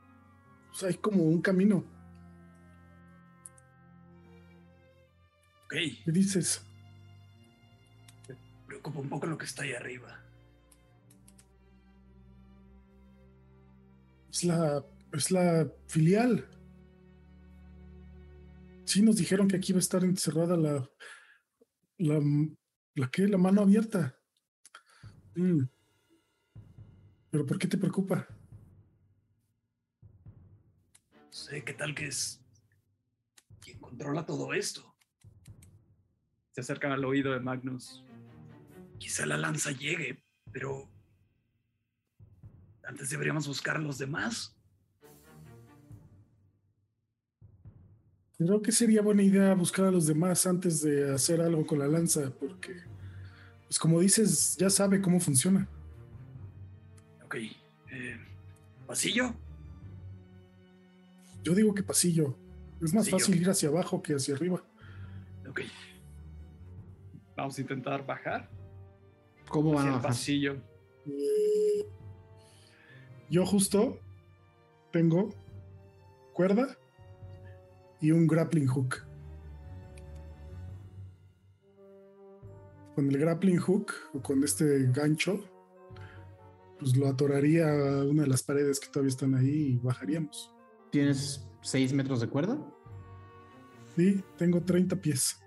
pues, 0.70 0.82
hay 0.82 0.94
como 0.94 1.22
un 1.24 1.40
camino. 1.40 1.84
ok. 5.74 6.04
¿Qué 6.04 6.12
dices? 6.12 6.64
Preocupa 8.66 9.00
un 9.00 9.08
poco 9.08 9.26
lo 9.26 9.38
que 9.38 9.44
está 9.44 9.62
ahí 9.62 9.72
arriba. 9.72 10.20
Es 14.30 14.44
la, 14.44 14.84
es 15.12 15.30
la 15.30 15.70
filial. 15.86 16.48
Sí, 18.84 19.02
nos 19.02 19.16
dijeron 19.16 19.48
que 19.48 19.56
aquí 19.56 19.72
iba 19.72 19.78
a 19.78 19.80
estar 19.80 20.04
encerrada 20.04 20.56
la. 20.56 20.88
La, 21.98 22.20
la 22.94 23.10
qué? 23.10 23.28
La 23.28 23.38
mano 23.38 23.62
abierta. 23.62 24.18
Mm. 25.34 25.64
¿Pero 27.30 27.46
por 27.46 27.58
qué 27.58 27.66
te 27.66 27.76
preocupa? 27.76 28.28
No 31.14 31.32
sé 31.32 31.64
qué 31.64 31.74
tal 31.74 31.94
que 31.94 32.06
es. 32.06 32.40
¿Quién 33.60 33.80
controla 33.80 34.24
todo 34.24 34.54
esto? 34.54 34.94
Se 36.52 36.60
acercan 36.60 36.92
al 36.92 37.04
oído 37.04 37.32
de 37.32 37.40
Magnus. 37.40 38.04
Quizá 38.98 39.26
la 39.26 39.36
lanza 39.36 39.72
llegue, 39.72 40.24
pero. 40.52 40.88
Antes 42.84 43.10
deberíamos 43.10 43.48
buscar 43.48 43.76
a 43.76 43.80
los 43.80 43.98
demás. 43.98 44.53
Creo 48.38 48.60
que 48.62 48.72
sería 48.72 49.00
buena 49.00 49.22
idea 49.22 49.54
buscar 49.54 49.86
a 49.86 49.90
los 49.90 50.06
demás 50.06 50.44
antes 50.46 50.82
de 50.82 51.12
hacer 51.14 51.40
algo 51.40 51.64
con 51.66 51.78
la 51.78 51.86
lanza, 51.86 52.32
porque, 52.40 52.74
pues 53.66 53.78
como 53.78 54.00
dices, 54.00 54.56
ya 54.58 54.68
sabe 54.70 55.00
cómo 55.00 55.20
funciona. 55.20 55.68
Ok. 57.24 57.36
eh, 57.36 58.18
¿Pasillo? 58.86 59.34
Yo 61.44 61.54
digo 61.54 61.74
que 61.74 61.82
pasillo. 61.82 62.36
Es 62.82 62.92
más 62.92 63.04
Pasillo. 63.08 63.18
fácil 63.18 63.40
ir 63.40 63.48
hacia 63.50 63.68
abajo 63.68 64.02
que 64.02 64.14
hacia 64.14 64.34
arriba. 64.34 64.62
Ok. 65.48 65.60
Vamos 67.36 67.56
a 67.58 67.60
intentar 67.60 68.04
bajar 68.06 68.48
¿Cómo 69.48 69.72
van 69.72 69.84
a 69.84 69.88
el 69.88 69.94
bajar? 69.96 70.08
pasillo. 70.10 70.56
Yo 73.30 73.44
justo 73.46 73.98
tengo 74.92 75.30
cuerda 76.32 76.76
y 78.04 78.12
un 78.12 78.26
grappling 78.26 78.66
hook. 78.66 78.96
Con 82.94 83.08
el 83.08 83.16
grappling 83.16 83.56
hook 83.56 83.92
o 84.12 84.20
con 84.20 84.44
este 84.44 84.90
gancho, 84.92 85.42
pues 86.78 86.94
lo 86.98 87.08
atoraría 87.08 87.66
a 87.66 88.04
una 88.04 88.24
de 88.24 88.28
las 88.28 88.42
paredes 88.42 88.78
que 88.78 88.88
todavía 88.88 89.08
están 89.08 89.34
ahí 89.34 89.72
y 89.72 89.76
bajaríamos. 89.78 90.54
¿Tienes 90.90 91.48
6 91.62 91.94
metros 91.94 92.20
de 92.20 92.28
cuerda? 92.28 92.58
Sí, 93.96 94.22
tengo 94.36 94.60
30 94.60 94.96
pies. 94.96 95.40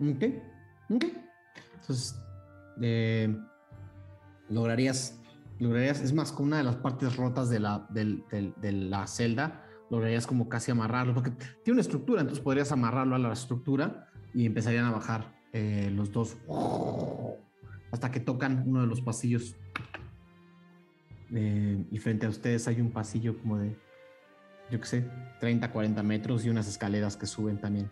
Ok. 0.00 0.24
Ok. 0.90 1.04
Entonces, 1.74 2.16
eh, 2.82 3.32
lograrías, 4.48 5.20
lograrías, 5.60 6.00
es 6.00 6.12
más, 6.12 6.32
con 6.32 6.46
una 6.46 6.58
de 6.58 6.64
las 6.64 6.76
partes 6.76 7.16
rotas 7.16 7.50
de 7.50 7.60
la, 7.60 7.86
de 7.90 8.72
la 8.72 9.06
celda, 9.06 9.63
lograrías 9.90 10.26
como 10.26 10.48
casi 10.48 10.70
amarrarlo, 10.70 11.14
porque 11.14 11.30
tiene 11.62 11.74
una 11.74 11.80
estructura, 11.80 12.20
entonces 12.20 12.42
podrías 12.42 12.72
amarrarlo 12.72 13.14
a 13.14 13.18
la 13.18 13.32
estructura 13.32 14.08
y 14.32 14.46
empezarían 14.46 14.84
a 14.86 14.90
bajar 14.90 15.34
eh, 15.52 15.90
los 15.94 16.10
dos 16.12 16.36
hasta 17.92 18.10
que 18.10 18.18
tocan 18.18 18.64
uno 18.66 18.80
de 18.80 18.88
los 18.88 19.00
pasillos. 19.00 19.54
Eh, 21.32 21.84
y 21.90 21.98
frente 21.98 22.26
a 22.26 22.28
ustedes 22.28 22.66
hay 22.66 22.80
un 22.80 22.90
pasillo 22.90 23.38
como 23.38 23.58
de, 23.58 23.76
yo 24.70 24.80
qué 24.80 24.86
sé, 24.86 25.10
30, 25.38 25.70
40 25.70 26.02
metros 26.02 26.44
y 26.44 26.50
unas 26.50 26.66
escaleras 26.66 27.16
que 27.16 27.26
suben 27.26 27.58
también. 27.58 27.88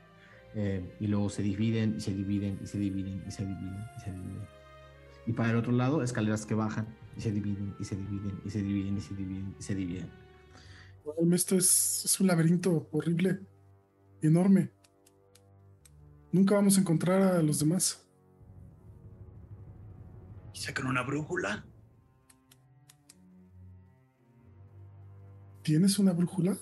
Eh, 0.54 0.96
y 0.98 1.06
luego 1.06 1.28
se 1.30 1.42
dividen 1.42 1.94
y 1.96 2.00
se 2.00 2.12
dividen 2.12 2.58
y 2.62 2.66
se 2.66 2.78
dividen 2.78 3.22
y 3.26 3.30
se 3.30 3.46
dividen 3.46 3.84
y 3.96 4.00
se 4.00 4.10
dividen. 4.10 4.46
Y 5.24 5.32
para 5.32 5.50
el 5.50 5.56
otro 5.56 5.72
lado, 5.72 6.02
escaleras 6.02 6.46
que 6.46 6.54
bajan 6.54 6.86
y 7.16 7.20
se 7.20 7.30
dividen 7.30 7.74
y 7.78 7.84
se 7.84 7.94
dividen 7.94 8.40
y 8.44 8.50
se 8.50 8.62
dividen 8.62 8.96
y 8.96 9.00
se 9.00 9.14
dividen 9.14 9.54
y 9.56 9.62
se 9.62 9.74
dividen. 9.74 10.21
Esto 11.32 11.56
es, 11.56 12.04
es 12.04 12.20
un 12.20 12.26
laberinto 12.26 12.88
horrible, 12.92 13.40
enorme. 14.20 14.70
Nunca 16.30 16.54
vamos 16.54 16.76
a 16.76 16.80
encontrar 16.80 17.22
a 17.22 17.42
los 17.42 17.58
demás. 17.58 18.06
Y 20.54 20.58
sacan 20.58 20.86
una 20.86 21.02
brújula. 21.02 21.64
¿Tienes 25.62 25.98
una 25.98 26.12
brújula? 26.12 26.56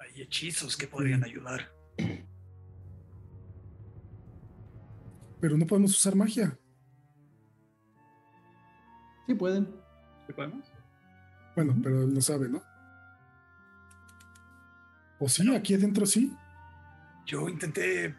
Hay 0.00 0.22
hechizos 0.22 0.76
que 0.76 0.86
podrían 0.86 1.22
ayudar. 1.22 1.70
Pero 5.40 5.56
no 5.56 5.66
podemos 5.66 5.92
usar 5.92 6.16
magia. 6.16 6.58
Sí 9.26 9.34
pueden. 9.34 9.68
¿Qué 10.26 10.32
podemos? 10.32 10.67
Bueno, 11.58 11.74
pero 11.82 12.04
él 12.04 12.14
no 12.14 12.20
sabe, 12.20 12.48
¿no? 12.48 12.62
¿O 15.18 15.28
sí? 15.28 15.52
¿Aquí 15.52 15.74
adentro 15.74 16.06
sí? 16.06 16.32
Yo 17.26 17.48
intenté 17.48 18.14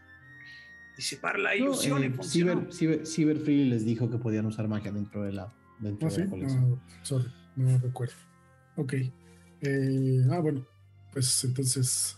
disipar 0.98 1.40
la 1.40 1.52
No, 1.52 1.56
ilusión 1.56 2.04
eh, 2.04 2.08
y 2.08 2.10
funcionó. 2.10 2.70
Cyber, 2.70 2.74
Cyber, 2.74 3.08
Cyber 3.08 3.38
Freely 3.40 3.70
les 3.70 3.86
dijo 3.86 4.10
que 4.10 4.18
podían 4.18 4.46
usar 4.46 4.68
magia 4.68 4.92
dentro 4.92 5.24
de 5.24 5.32
la, 5.32 5.54
dentro 5.80 6.10
¿Ah, 6.10 6.12
de 6.12 6.16
sí? 6.18 6.22
la 6.24 6.30
colección. 6.30 6.70
No, 6.70 6.82
sorry, 7.02 7.32
no 7.56 7.78
recuerdo. 7.78 8.16
Ok. 8.76 8.94
Eh, 9.62 10.28
ah, 10.32 10.40
bueno, 10.40 10.68
pues 11.14 11.42
entonces... 11.46 12.18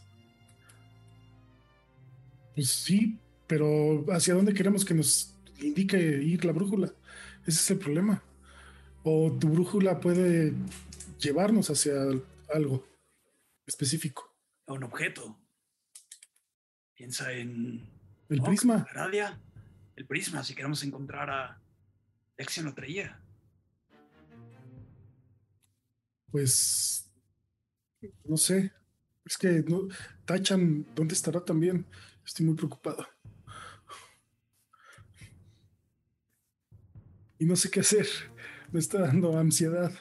Pues 2.55 2.67
sí, 2.67 3.19
pero 3.45 4.05
¿hacia 4.11 4.33
dónde 4.33 4.55
queremos 4.55 4.83
que 4.83 4.95
nos 4.95 5.35
indique 5.61 5.99
ir 5.99 6.43
la 6.45 6.51
brújula? 6.51 6.91
Ese 7.45 7.59
es 7.59 7.69
el 7.69 7.77
problema. 7.77 8.23
O 9.03 9.31
tu 9.39 9.49
brújula 9.49 9.99
puede 9.99 10.55
llevarnos 11.21 11.69
hacia 11.69 11.93
algo 12.53 12.87
específico. 13.65 14.35
A 14.67 14.73
un 14.73 14.83
objeto. 14.83 15.39
Piensa 16.93 17.31
en. 17.33 17.89
El 18.29 18.41
prisma. 18.41 18.85
Aradia. 18.89 19.39
El 19.95 20.05
prisma, 20.05 20.43
si 20.43 20.55
queremos 20.55 20.83
encontrar 20.83 21.29
a 21.29 21.61
Lexion 22.37 22.65
lo 22.65 22.73
traía. 22.73 23.21
Pues. 26.31 27.11
No 28.25 28.37
sé. 28.37 28.71
Es 29.25 29.37
que 29.37 29.63
no, 29.67 29.87
Tachan, 30.25 30.87
¿dónde 30.95 31.13
estará 31.13 31.43
también? 31.45 31.85
Estoy 32.25 32.45
muy 32.47 32.55
preocupado. 32.55 33.07
Y 37.37 37.45
no 37.45 37.55
sé 37.55 37.69
qué 37.69 37.81
hacer. 37.81 38.07
Me 38.71 38.79
está 38.79 39.01
dando 39.01 39.37
ansiedad. 39.37 39.91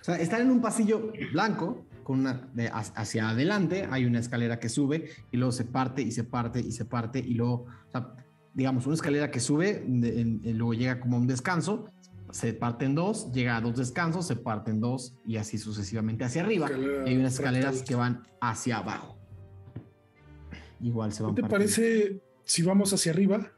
O 0.00 0.04
sea, 0.04 0.16
están 0.16 0.42
en 0.42 0.50
un 0.50 0.60
pasillo 0.60 1.12
blanco, 1.32 1.86
con 2.04 2.20
una 2.20 2.48
de- 2.54 2.68
ha- 2.68 2.78
hacia 2.94 3.30
adelante, 3.30 3.88
hay 3.90 4.04
una 4.04 4.20
escalera 4.20 4.58
que 4.60 4.68
sube 4.68 5.10
y 5.32 5.36
luego 5.36 5.50
se 5.52 5.64
parte 5.64 6.02
y 6.02 6.12
se 6.12 6.24
parte 6.24 6.60
y 6.60 6.70
se 6.72 6.84
parte 6.84 7.18
y 7.18 7.34
luego, 7.34 7.66
o 7.88 7.90
sea, 7.90 8.14
digamos, 8.54 8.86
una 8.86 8.94
escalera 8.94 9.30
que 9.30 9.40
sube, 9.40 9.84
de- 9.86 10.20
en- 10.20 10.40
en- 10.44 10.58
luego 10.58 10.74
llega 10.74 11.00
como 11.00 11.16
a 11.16 11.20
un 11.20 11.26
descanso, 11.26 11.86
se 12.30 12.52
parte 12.54 12.84
en 12.84 12.94
dos, 12.94 13.32
llega 13.32 13.56
a 13.56 13.60
dos 13.60 13.76
descansos, 13.76 14.26
se 14.26 14.36
parte 14.36 14.70
en 14.70 14.80
dos 14.80 15.14
y 15.26 15.36
así 15.36 15.58
sucesivamente 15.58 16.24
hacia 16.24 16.42
arriba. 16.42 16.66
Escalera 16.66 17.04
Y 17.06 17.10
hay 17.10 17.16
unas 17.18 17.34
escaleras 17.34 17.82
que 17.82 17.94
van 17.94 18.22
hacia 18.40 18.78
abajo. 18.78 19.18
Igual 20.80 21.12
se 21.12 21.22
van 21.24 21.34
¿Qué 21.34 21.42
te 21.42 21.48
partiendo. 21.48 21.74
parece 21.76 22.20
si 22.44 22.62
vamos 22.62 22.92
hacia 22.92 23.12
arriba? 23.12 23.50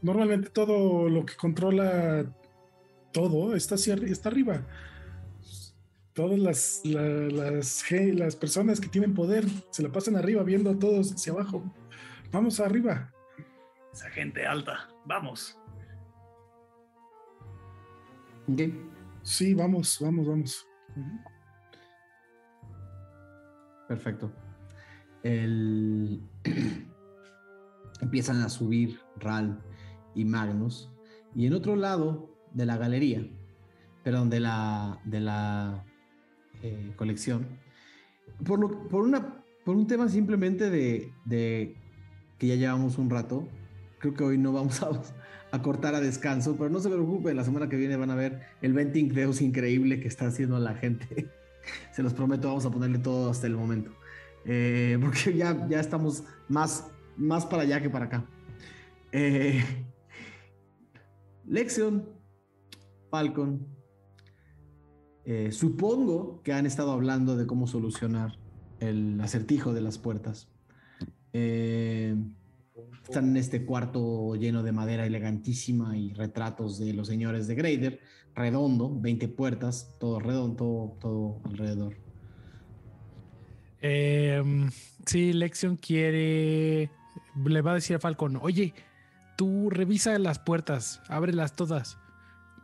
Normalmente 0.00 0.50
todo 0.50 1.08
lo 1.08 1.26
que 1.26 1.34
controla 1.34 2.24
todo 3.18 3.54
está, 3.56 3.74
hacia, 3.74 3.94
está 3.94 4.28
arriba. 4.28 4.62
Todas 6.12 6.38
las, 6.38 6.80
la- 6.84 7.02
las, 7.28 7.84
las 7.90 8.36
personas 8.36 8.80
que 8.80 8.88
tienen 8.88 9.14
poder 9.14 9.44
se 9.70 9.82
la 9.82 9.90
pasan 9.90 10.16
arriba 10.16 10.42
viendo 10.44 10.70
a 10.70 10.78
todos 10.78 11.12
hacia 11.12 11.32
abajo. 11.32 11.62
Vamos 12.32 12.60
arriba. 12.60 13.12
Esa 13.92 14.08
gente 14.10 14.46
alta. 14.46 14.88
Vamos. 15.04 15.58
Ok. 18.48 18.60
Sí, 19.22 19.54
vamos, 19.54 19.98
vamos, 20.00 20.26
vamos. 20.26 20.66
Perfecto. 23.88 24.32
El- 25.22 26.22
Empiezan 28.00 28.40
a 28.42 28.48
subir 28.48 29.00
Ral 29.16 29.60
y 30.14 30.24
Magnus. 30.24 30.90
Y 31.34 31.46
en 31.46 31.54
otro 31.54 31.74
lado 31.74 32.37
de 32.52 32.66
la 32.66 32.76
galería, 32.76 33.26
perdón, 34.04 34.30
de 34.30 34.40
la, 34.40 35.00
de 35.04 35.20
la 35.20 35.84
eh, 36.62 36.92
colección, 36.96 37.46
por, 38.44 38.58
lo- 38.58 38.88
por, 38.88 39.02
una, 39.04 39.42
por 39.64 39.76
un 39.76 39.86
tema 39.86 40.08
simplemente 40.08 40.70
de, 40.70 41.12
de 41.24 41.76
que 42.38 42.46
ya 42.46 42.54
llevamos 42.56 42.98
un 42.98 43.10
rato, 43.10 43.48
creo 43.98 44.14
que 44.14 44.24
hoy 44.24 44.38
no 44.38 44.52
vamos 44.52 44.82
a, 44.82 44.90
a 45.50 45.62
cortar 45.62 45.94
a 45.94 46.00
descanso, 46.00 46.56
pero 46.56 46.70
no 46.70 46.80
se 46.80 46.88
preocupen, 46.88 47.36
la 47.36 47.44
semana 47.44 47.68
que 47.68 47.76
viene 47.76 47.96
van 47.96 48.10
a 48.10 48.14
ver 48.14 48.42
el 48.62 48.72
Venting 48.72 49.08
Deus 49.12 49.40
increíble 49.40 50.00
que 50.00 50.08
está 50.08 50.26
haciendo 50.26 50.58
la 50.58 50.74
gente. 50.74 51.28
Se 51.92 52.02
los 52.02 52.14
prometo, 52.14 52.48
vamos 52.48 52.64
a 52.64 52.70
ponerle 52.70 52.98
todo 52.98 53.30
hasta 53.30 53.46
el 53.46 53.54
momento. 53.56 53.92
Eh, 54.44 54.96
porque 55.00 55.34
ya, 55.36 55.66
ya 55.68 55.80
estamos 55.80 56.24
más, 56.48 56.86
más 57.16 57.44
para 57.44 57.62
allá 57.64 57.82
que 57.82 57.90
para 57.90 58.06
acá. 58.06 58.24
Eh, 59.12 59.62
Lexion, 61.46 62.08
Falcon, 63.10 63.66
eh, 65.24 65.52
supongo 65.52 66.42
que 66.42 66.52
han 66.52 66.66
estado 66.66 66.92
hablando 66.92 67.36
de 67.36 67.46
cómo 67.46 67.66
solucionar 67.66 68.38
el 68.80 69.20
acertijo 69.20 69.72
de 69.72 69.80
las 69.80 69.98
puertas. 69.98 70.48
Eh, 71.32 72.16
están 73.02 73.30
en 73.30 73.36
este 73.36 73.64
cuarto 73.64 74.34
lleno 74.36 74.62
de 74.62 74.72
madera 74.72 75.06
elegantísima 75.06 75.96
y 75.96 76.12
retratos 76.12 76.78
de 76.78 76.92
los 76.92 77.08
señores 77.08 77.46
de 77.46 77.54
Grader, 77.54 78.00
redondo, 78.34 78.98
20 79.00 79.28
puertas, 79.28 79.94
todo 79.98 80.20
redondo, 80.20 80.96
todo, 81.00 81.40
alrededor. 81.44 81.96
Em, 83.80 84.70
sí, 85.06 85.32
Lexion 85.32 85.76
quiere. 85.76 86.90
Le 87.44 87.62
va 87.62 87.72
a 87.72 87.74
decir 87.74 87.96
a 87.96 88.00
Falcon: 88.00 88.38
Oye, 88.42 88.74
tú 89.36 89.70
revisa 89.70 90.18
las 90.18 90.38
puertas, 90.38 91.00
ábrelas 91.08 91.54
todas. 91.54 91.98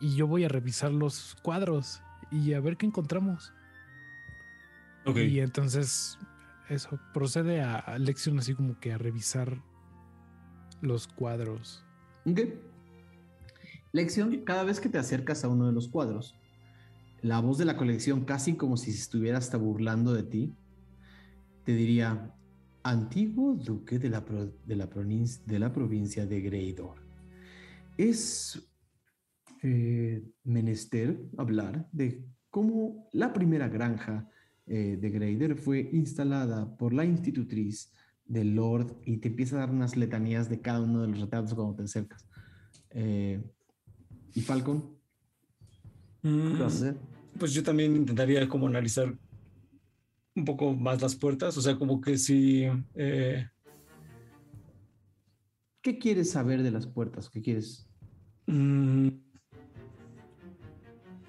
Y 0.04 0.16
yo 0.16 0.26
voy 0.26 0.44
a 0.44 0.48
revisar 0.48 0.92
los 0.92 1.34
cuadros 1.42 2.02
y 2.30 2.52
a 2.52 2.60
ver 2.60 2.76
qué 2.76 2.84
encontramos. 2.84 3.54
Ok. 5.06 5.16
Y 5.16 5.40
entonces, 5.40 6.18
eso, 6.68 7.00
procede 7.14 7.62
a, 7.62 7.76
a 7.78 7.98
Lexion 7.98 8.38
así 8.38 8.54
como 8.54 8.78
que 8.80 8.92
a 8.92 8.98
revisar 8.98 9.62
los 10.82 11.08
cuadros. 11.08 11.82
Ok. 12.26 12.40
Lección, 13.92 14.44
cada 14.44 14.64
vez 14.64 14.78
que 14.78 14.90
te 14.90 14.98
acercas 14.98 15.42
a 15.42 15.48
uno 15.48 15.68
de 15.68 15.72
los 15.72 15.88
cuadros, 15.88 16.36
la 17.22 17.40
voz 17.40 17.56
de 17.56 17.64
la 17.64 17.78
colección, 17.78 18.26
casi 18.26 18.56
como 18.56 18.76
si 18.76 18.92
se 18.92 18.98
estuviera 18.98 19.38
hasta 19.38 19.56
burlando 19.56 20.12
de 20.12 20.24
ti, 20.24 20.54
te 21.64 21.74
diría, 21.74 22.34
antiguo 22.82 23.54
duque 23.54 23.98
de 23.98 24.10
la, 24.10 24.22
pro- 24.22 24.52
de 24.66 24.76
la, 24.76 24.90
pronin- 24.90 25.42
de 25.46 25.58
la 25.58 25.72
provincia 25.72 26.26
de 26.26 26.42
Greidor. 26.42 26.96
Es 27.96 28.68
eh, 29.66 30.22
menester 30.44 31.18
hablar 31.38 31.88
de 31.90 32.22
cómo 32.50 33.08
la 33.12 33.32
primera 33.32 33.66
granja 33.68 34.28
eh, 34.66 34.98
de 35.00 35.10
Greidor 35.10 35.56
fue 35.56 35.88
instalada 35.92 36.76
por 36.76 36.92
la 36.92 37.06
institutriz 37.06 37.90
del 38.26 38.54
Lord 38.54 38.94
y 39.06 39.16
te 39.16 39.28
empieza 39.28 39.56
a 39.56 39.60
dar 39.60 39.70
unas 39.70 39.96
letanías 39.96 40.50
de 40.50 40.60
cada 40.60 40.82
uno 40.82 41.00
de 41.00 41.08
los 41.08 41.20
retratos 41.20 41.54
cuando 41.54 41.74
te 41.76 41.84
acercas. 41.84 42.28
Eh, 42.90 43.42
¿Y 44.34 44.40
Falcon? 44.42 44.98
¿Qué 46.22 46.52
vas 46.58 46.60
a 46.60 46.66
hacer? 46.66 46.96
Pues 47.38 47.54
yo 47.54 47.62
también 47.62 47.96
intentaría 47.96 48.46
como 48.46 48.66
analizar 48.66 49.18
un 50.36 50.44
poco 50.44 50.74
más 50.74 51.00
las 51.00 51.16
puertas, 51.16 51.56
o 51.56 51.62
sea, 51.62 51.76
como 51.78 52.02
que 52.02 52.18
si... 52.18 52.66
eh, 52.94 53.48
¿Qué 55.80 55.98
quieres 55.98 56.30
saber 56.32 56.62
de 56.62 56.70
las 56.70 56.86
puertas? 56.86 57.30
¿Qué 57.30 57.40
quieres? 57.40 57.88
mm, 58.46 59.23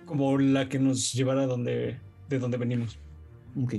como 0.06 0.38
la 0.38 0.70
que 0.70 0.80
nos 0.80 1.14
llevara 1.14 1.46
donde, 1.46 2.00
de 2.30 2.40
donde 2.40 2.58
venimos. 2.58 3.00
Ok. 3.62 3.76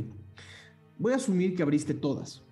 Voy 0.99 1.13
a 1.13 1.17
asumir 1.17 1.55
que 1.55 1.63
abriste 1.63 1.95
todas. 1.95 2.43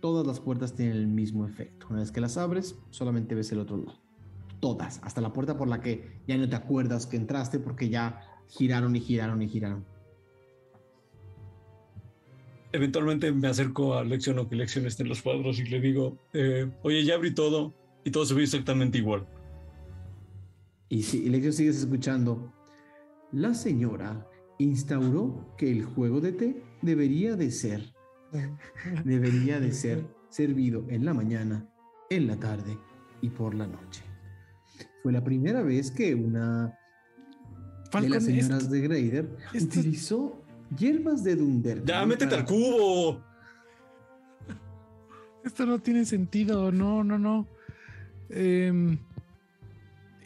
Todas 0.00 0.26
las 0.26 0.40
puertas 0.40 0.74
tienen 0.74 0.96
el 0.96 1.06
mismo 1.06 1.46
efecto. 1.46 1.86
Una 1.90 2.00
vez 2.00 2.12
que 2.12 2.20
las 2.20 2.36
abres, 2.36 2.78
solamente 2.90 3.34
ves 3.34 3.50
el 3.52 3.58
otro 3.60 3.78
lado. 3.78 3.98
Todas, 4.60 5.00
hasta 5.02 5.20
la 5.20 5.32
puerta 5.32 5.56
por 5.56 5.68
la 5.68 5.80
que 5.80 6.20
ya 6.26 6.36
no 6.36 6.48
te 6.48 6.56
acuerdas 6.56 7.06
que 7.06 7.16
entraste 7.16 7.58
porque 7.58 7.88
ya 7.88 8.20
giraron 8.48 8.94
y 8.96 9.00
giraron 9.00 9.42
y 9.42 9.48
giraron. 9.48 9.84
Eventualmente 12.72 13.32
me 13.32 13.48
acerco 13.48 13.94
a 13.94 14.04
Lección 14.04 14.38
o 14.38 14.48
que 14.48 14.56
Lección 14.56 14.86
esté 14.86 15.02
en 15.02 15.08
los 15.08 15.22
cuadros 15.22 15.58
y 15.58 15.64
le 15.64 15.80
digo, 15.80 16.18
eh, 16.32 16.70
oye, 16.82 17.04
ya 17.04 17.14
abrí 17.14 17.34
todo 17.34 17.72
y 18.04 18.10
todo 18.10 18.26
se 18.26 18.34
ve 18.34 18.42
exactamente 18.42 18.98
igual. 18.98 19.26
Y 20.88 21.02
si 21.02 21.18
y 21.24 21.28
Lección 21.28 21.52
sigues 21.52 21.78
escuchando, 21.78 22.52
la 23.32 23.54
señora 23.54 24.26
instauró 24.58 25.54
que 25.56 25.70
el 25.70 25.84
juego 25.84 26.20
de 26.20 26.32
té 26.32 26.62
debería 26.82 27.36
de 27.36 27.50
ser, 27.50 27.92
debería 29.04 29.60
de 29.60 29.72
ser 29.72 30.06
servido 30.30 30.84
en 30.88 31.04
la 31.04 31.14
mañana, 31.14 31.68
en 32.10 32.26
la 32.26 32.36
tarde 32.38 32.78
y 33.20 33.28
por 33.30 33.54
la 33.54 33.66
noche. 33.66 34.02
Fue 35.02 35.12
la 35.12 35.22
primera 35.22 35.62
vez 35.62 35.90
que 35.90 36.14
una 36.14 36.66
de 36.66 37.90
Falcon, 37.90 38.10
las 38.10 38.24
señoras 38.24 38.62
esto- 38.62 38.72
de 38.74 38.80
Grader 38.80 39.36
esto- 39.54 39.78
utilizó 39.80 40.42
hierbas 40.76 41.22
de 41.24 41.36
Dunder. 41.36 41.84
Ya, 41.84 42.04
métete 42.06 42.34
al 42.34 42.44
cubo. 42.44 43.22
Esto 45.44 45.64
no 45.66 45.78
tiene 45.78 46.04
sentido, 46.04 46.70
no, 46.72 47.02
no, 47.04 47.18
no. 47.18 47.46
Em, 48.28 48.98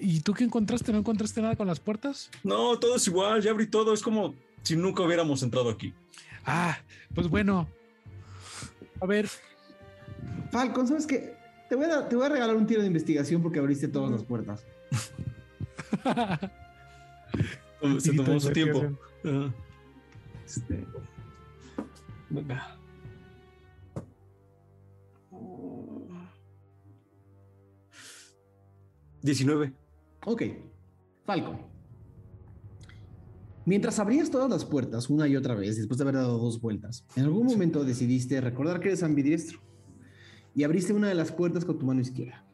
¿Y 0.05 0.21
tú 0.21 0.35
qué 0.35 0.43
encontraste? 0.43 0.91
¿No 0.93 0.99
encontraste 0.99 1.41
nada 1.41 1.55
con 1.55 1.69
las 1.69 1.79
puertas? 1.79 2.29
No, 2.43 2.77
todo 2.77 2.97
es 2.97 3.07
igual, 3.07 3.41
ya 3.41 3.53
abrí 3.53 3.69
todo, 3.69 3.95
es 3.95 4.03
como 4.03 4.35
si 4.63 4.75
nunca 4.75 5.05
hubiéramos 5.05 5.45
entrado 5.45 5.71
aquí. 5.71 5.95
Ah, 6.45 6.77
pues 7.15 7.29
bueno. 7.29 7.69
A 9.01 9.07
ver, 9.07 9.29
Falcon, 10.51 10.89
¿sabes 10.89 11.07
qué? 11.07 11.37
Te 11.69 11.77
voy, 11.77 11.87
a, 11.87 12.09
te 12.09 12.17
voy 12.17 12.27
a 12.27 12.31
regalar 12.31 12.57
un 12.57 12.67
tiro 12.67 12.81
de 12.81 12.89
investigación 12.89 13.43
porque 13.43 13.61
abriste 13.61 13.87
todas 13.87 14.11
las 14.11 14.25
puertas. 14.25 14.67
Se 18.01 18.13
tomó 18.13 18.41
su 18.41 18.51
tiempo. 18.51 18.99
Este, 20.45 20.85
Venga. 22.29 22.77
19. 29.23 29.82
Ok. 30.25 30.43
Falcon. 31.25 31.73
Mientras 33.65 33.99
abrías 34.01 34.31
todas 34.31 34.51
las 34.51 34.65
puertas 34.65 35.09
una 35.09 35.29
y 35.29 35.37
otra 35.37 35.55
vez, 35.55 35.77
después 35.77 35.99
de 35.99 36.03
haber 36.03 36.17
dado 36.17 36.39
dos 36.39 36.61
vueltas, 36.61 37.07
en 37.15 37.25
algún 37.25 37.47
momento 37.47 37.85
decidiste 37.85 38.41
recordar 38.41 38.81
que 38.81 38.89
eres 38.89 39.05
ambidiestro 39.05 39.61
y 40.55 40.65
abriste 40.65 40.93
una 40.93 41.09
de 41.09 41.15
las 41.15 41.31
puertas 41.31 41.65
con 41.65 41.79
tu 41.79 41.87
mano 41.87 42.01
izquierda. 42.01 42.45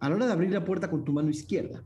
A 0.00 0.08
la 0.10 0.16
hora 0.16 0.26
de 0.26 0.32
abrir 0.32 0.50
la 0.50 0.64
puerta 0.64 0.90
con 0.90 1.04
tu 1.04 1.14
mano 1.14 1.30
izquierda, 1.30 1.82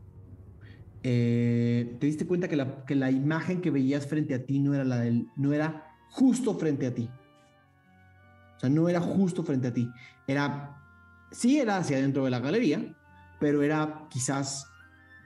eh, 1.04 1.96
te 2.00 2.06
diste 2.06 2.26
cuenta 2.26 2.48
que 2.48 2.56
la, 2.56 2.84
que 2.84 2.96
la 2.96 3.12
imagen 3.12 3.60
que 3.60 3.70
veías 3.70 4.08
frente 4.08 4.34
a 4.34 4.44
ti 4.44 4.58
no 4.58 4.74
era 4.74 4.84
la 4.84 4.98
del, 4.98 5.28
no 5.36 5.52
era 5.52 5.94
justo 6.10 6.58
frente 6.58 6.86
a 6.88 6.94
ti. 6.94 7.08
O 8.56 8.60
sea, 8.60 8.70
no 8.70 8.88
era 8.88 9.00
justo 9.00 9.44
frente 9.44 9.68
a 9.68 9.72
ti. 9.72 9.88
Era, 10.26 10.82
sí 11.30 11.60
era 11.60 11.76
hacia 11.76 11.98
dentro 11.98 12.24
de 12.24 12.30
la 12.30 12.40
galería, 12.40 12.97
pero 13.40 13.62
era 13.62 14.06
quizás 14.10 14.66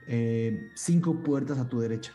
eh, 0.07 0.71
cinco 0.75 1.23
puertas 1.23 1.57
a 1.57 1.67
tu 1.67 1.79
derecha. 1.79 2.13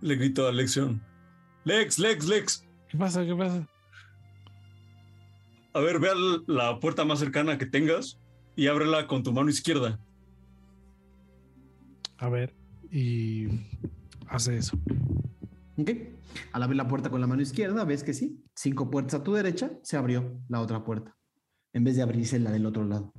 Le 0.00 0.16
grito 0.16 0.48
a 0.48 0.52
Lexion. 0.52 1.00
Lex, 1.64 1.98
Lex, 1.98 2.26
Lex. 2.26 2.68
¿Qué 2.88 2.98
pasa? 2.98 3.24
¿Qué 3.24 3.34
pasa? 3.34 3.66
A 5.74 5.80
ver, 5.80 6.00
ve 6.00 6.10
a 6.10 6.14
la 6.46 6.80
puerta 6.80 7.04
más 7.04 7.20
cercana 7.20 7.56
que 7.56 7.66
tengas 7.66 8.18
y 8.56 8.66
ábrela 8.66 9.06
con 9.06 9.22
tu 9.22 9.32
mano 9.32 9.48
izquierda. 9.48 9.98
A 12.18 12.28
ver, 12.28 12.54
y 12.90 13.46
hace 14.28 14.56
eso. 14.56 14.76
¿Ok? 15.76 15.90
Al 16.52 16.62
abrir 16.62 16.76
la 16.76 16.88
puerta 16.88 17.10
con 17.10 17.20
la 17.20 17.26
mano 17.26 17.42
izquierda, 17.42 17.84
ves 17.84 18.04
que 18.04 18.12
sí. 18.12 18.44
Cinco 18.54 18.90
puertas 18.90 19.20
a 19.20 19.22
tu 19.22 19.32
derecha, 19.32 19.70
se 19.82 19.96
abrió 19.96 20.40
la 20.48 20.60
otra 20.60 20.84
puerta. 20.84 21.16
En 21.72 21.84
vez 21.84 21.96
de 21.96 22.02
abrirse 22.02 22.38
la 22.38 22.50
del 22.50 22.66
otro 22.66 22.84
lado. 22.84 23.12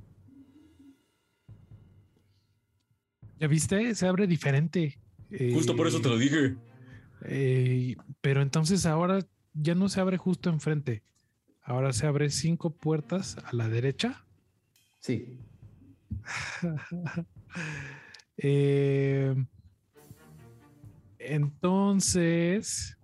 ¿Ya 3.39 3.47
viste? 3.47 3.93
Se 3.95 4.07
abre 4.07 4.27
diferente. 4.27 4.99
Justo 5.53 5.75
por 5.75 5.87
eso 5.87 5.99
te 5.99 6.09
lo 6.09 6.17
dije. 6.17 6.55
Eh, 7.25 7.95
pero 8.21 8.41
entonces 8.41 8.85
ahora 8.85 9.19
ya 9.53 9.75
no 9.75 9.89
se 9.89 9.99
abre 9.99 10.17
justo 10.17 10.49
enfrente. 10.49 11.03
Ahora 11.61 11.93
se 11.93 12.05
abre 12.05 12.29
cinco 12.29 12.71
puertas 12.71 13.37
a 13.43 13.55
la 13.55 13.69
derecha. 13.69 14.25
Sí. 14.99 15.39
Eh, 18.35 19.35
entonces, 21.19 22.97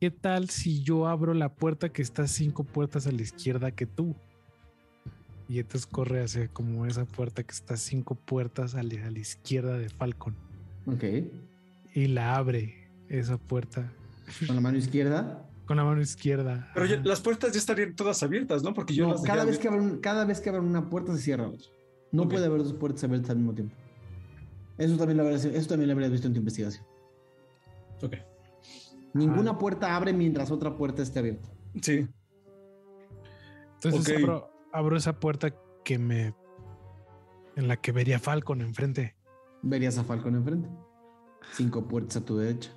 ¿qué 0.00 0.10
tal 0.10 0.48
si 0.50 0.82
yo 0.82 1.06
abro 1.06 1.34
la 1.34 1.48
puerta 1.54 1.88
que 1.90 2.02
está 2.02 2.26
cinco 2.26 2.64
puertas 2.64 3.06
a 3.06 3.12
la 3.12 3.22
izquierda 3.22 3.70
que 3.70 3.86
tú? 3.86 4.14
Y 5.48 5.58
entonces 5.60 5.86
corre 5.86 6.22
hacia 6.22 6.48
como 6.48 6.84
esa 6.86 7.04
puerta 7.06 7.42
que 7.42 7.52
está 7.52 7.76
cinco 7.76 8.14
puertas 8.14 8.74
a 8.74 8.82
la, 8.82 9.06
a 9.06 9.10
la 9.10 9.18
izquierda 9.18 9.78
de 9.78 9.88
Falcon. 9.88 10.36
Ok. 10.86 11.04
Y 11.94 12.06
la 12.08 12.36
abre 12.36 12.90
esa 13.08 13.38
puerta. 13.38 13.90
¿Con 14.46 14.56
la 14.56 14.60
mano 14.60 14.76
izquierda? 14.76 15.44
Con 15.64 15.78
la 15.78 15.84
mano 15.84 16.00
izquierda. 16.02 16.70
Pero 16.74 16.86
ya- 16.86 17.00
las 17.02 17.20
puertas 17.20 17.52
ya 17.52 17.58
estarían 17.58 17.94
todas 17.96 18.22
abiertas, 18.22 18.62
¿no? 18.62 18.74
Porque 18.74 18.94
yo 18.94 19.06
No, 19.06 19.12
las 19.12 19.22
cada, 19.22 19.44
vez 19.44 19.56
abiertas. 19.56 19.62
que 19.62 19.68
abren, 19.86 20.00
cada 20.00 20.24
vez 20.26 20.40
que 20.40 20.48
abren 20.50 20.64
una 20.64 20.88
puerta 20.90 21.14
se 21.16 21.22
cierra 21.22 21.48
otra. 21.48 21.66
No 22.12 22.28
puede 22.28 22.44
haber 22.46 22.62
dos 22.62 22.74
puertas 22.74 23.04
abiertas 23.04 23.30
al 23.30 23.36
mismo 23.38 23.54
tiempo. 23.54 23.74
Eso 24.76 24.96
también 24.96 25.16
lo 25.16 25.22
habrías, 25.24 25.44
eso 25.46 25.68
también 25.68 25.88
lo 25.88 25.92
habrías 25.94 26.12
visto 26.12 26.26
en 26.26 26.34
tu 26.34 26.38
investigación. 26.40 26.84
Ok. 28.02 28.16
Ninguna 29.14 29.58
puerta 29.58 29.96
abre 29.96 30.12
mientras 30.12 30.50
otra 30.50 30.76
puerta 30.76 31.02
esté 31.02 31.18
abierta. 31.20 31.48
Sí. 31.82 32.08
Entonces 33.74 34.16
abro, 34.18 34.50
abro 34.72 34.96
esa 34.96 35.18
puerta 35.18 35.54
que 35.84 35.98
me. 35.98 36.34
en 37.56 37.68
la 37.68 37.76
que 37.76 37.92
vería 37.92 38.18
Falcon 38.18 38.60
enfrente. 38.60 39.16
Verías 39.62 39.98
a 39.98 40.04
Falcon 40.04 40.34
enfrente. 40.36 40.68
Cinco 41.52 41.86
puertas 41.88 42.16
a 42.18 42.24
tu 42.24 42.36
derecha. 42.38 42.70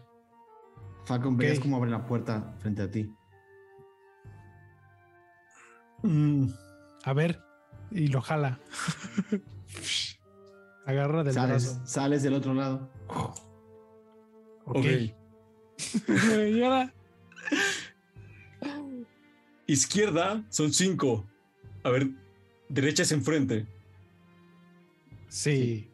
Falcon, 1.06 1.36
verías 1.38 1.60
cómo 1.60 1.78
abre 1.78 1.90
la 1.92 2.06
puerta 2.06 2.56
frente 2.60 2.82
a 2.84 2.90
ti. 2.92 3.14
Mm, 6.04 6.48
A 7.04 7.14
ver, 7.14 7.40
y 7.92 8.08
lo 8.08 8.22
jala. 8.22 8.60
Agarra 10.86 11.24
del 11.24 11.34
Sales, 11.34 11.76
brazo. 11.76 11.88
sales 11.88 12.24
del 12.24 12.34
otro 12.34 12.54
lado. 12.54 12.90
Ok. 13.08 13.38
ok. 14.78 14.86
Izquierda 19.68 20.44
son 20.50 20.74
cinco. 20.74 21.26
A 21.84 21.90
ver, 21.90 22.10
derecha 22.70 23.04
es 23.04 23.12
enfrente. 23.12 23.66
Sí. 25.30 25.88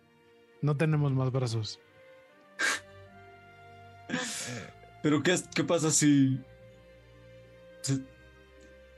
No 0.61 0.75
tenemos 0.75 1.11
más 1.13 1.31
brazos. 1.31 1.79
Pero 5.03 5.21
¿qué, 5.21 5.33
es- 5.33 5.47
qué 5.53 5.63
pasa 5.63 5.91
si 5.91 6.39
se, 7.81 7.99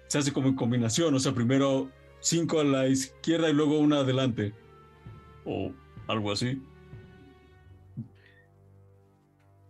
se 0.08 0.18
hace 0.18 0.32
como 0.32 0.48
en 0.48 0.56
combinación? 0.56 1.14
O 1.14 1.20
sea, 1.20 1.34
primero 1.34 1.90
cinco 2.22 2.60
a 2.60 2.64
la 2.64 2.88
izquierda 2.88 3.50
y 3.50 3.54
luego 3.54 3.80
una 3.80 4.00
adelante. 4.00 4.54
O 5.46 5.72
algo 6.08 6.32
así. 6.32 6.62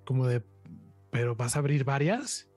Como 0.05 0.27
de. 0.27 0.43
¿Pero 1.11 1.35
vas 1.35 1.55
a 1.55 1.59
abrir 1.59 1.83
varias? 1.83 2.49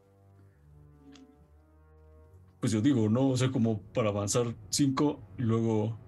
Pues 2.60 2.72
yo 2.72 2.80
digo, 2.80 3.08
¿no? 3.08 3.28
O 3.28 3.36
sea, 3.36 3.50
como 3.50 3.82
para 3.92 4.10
avanzar 4.10 4.54
cinco 4.68 5.20
y 5.38 5.42
luego... 5.42 5.98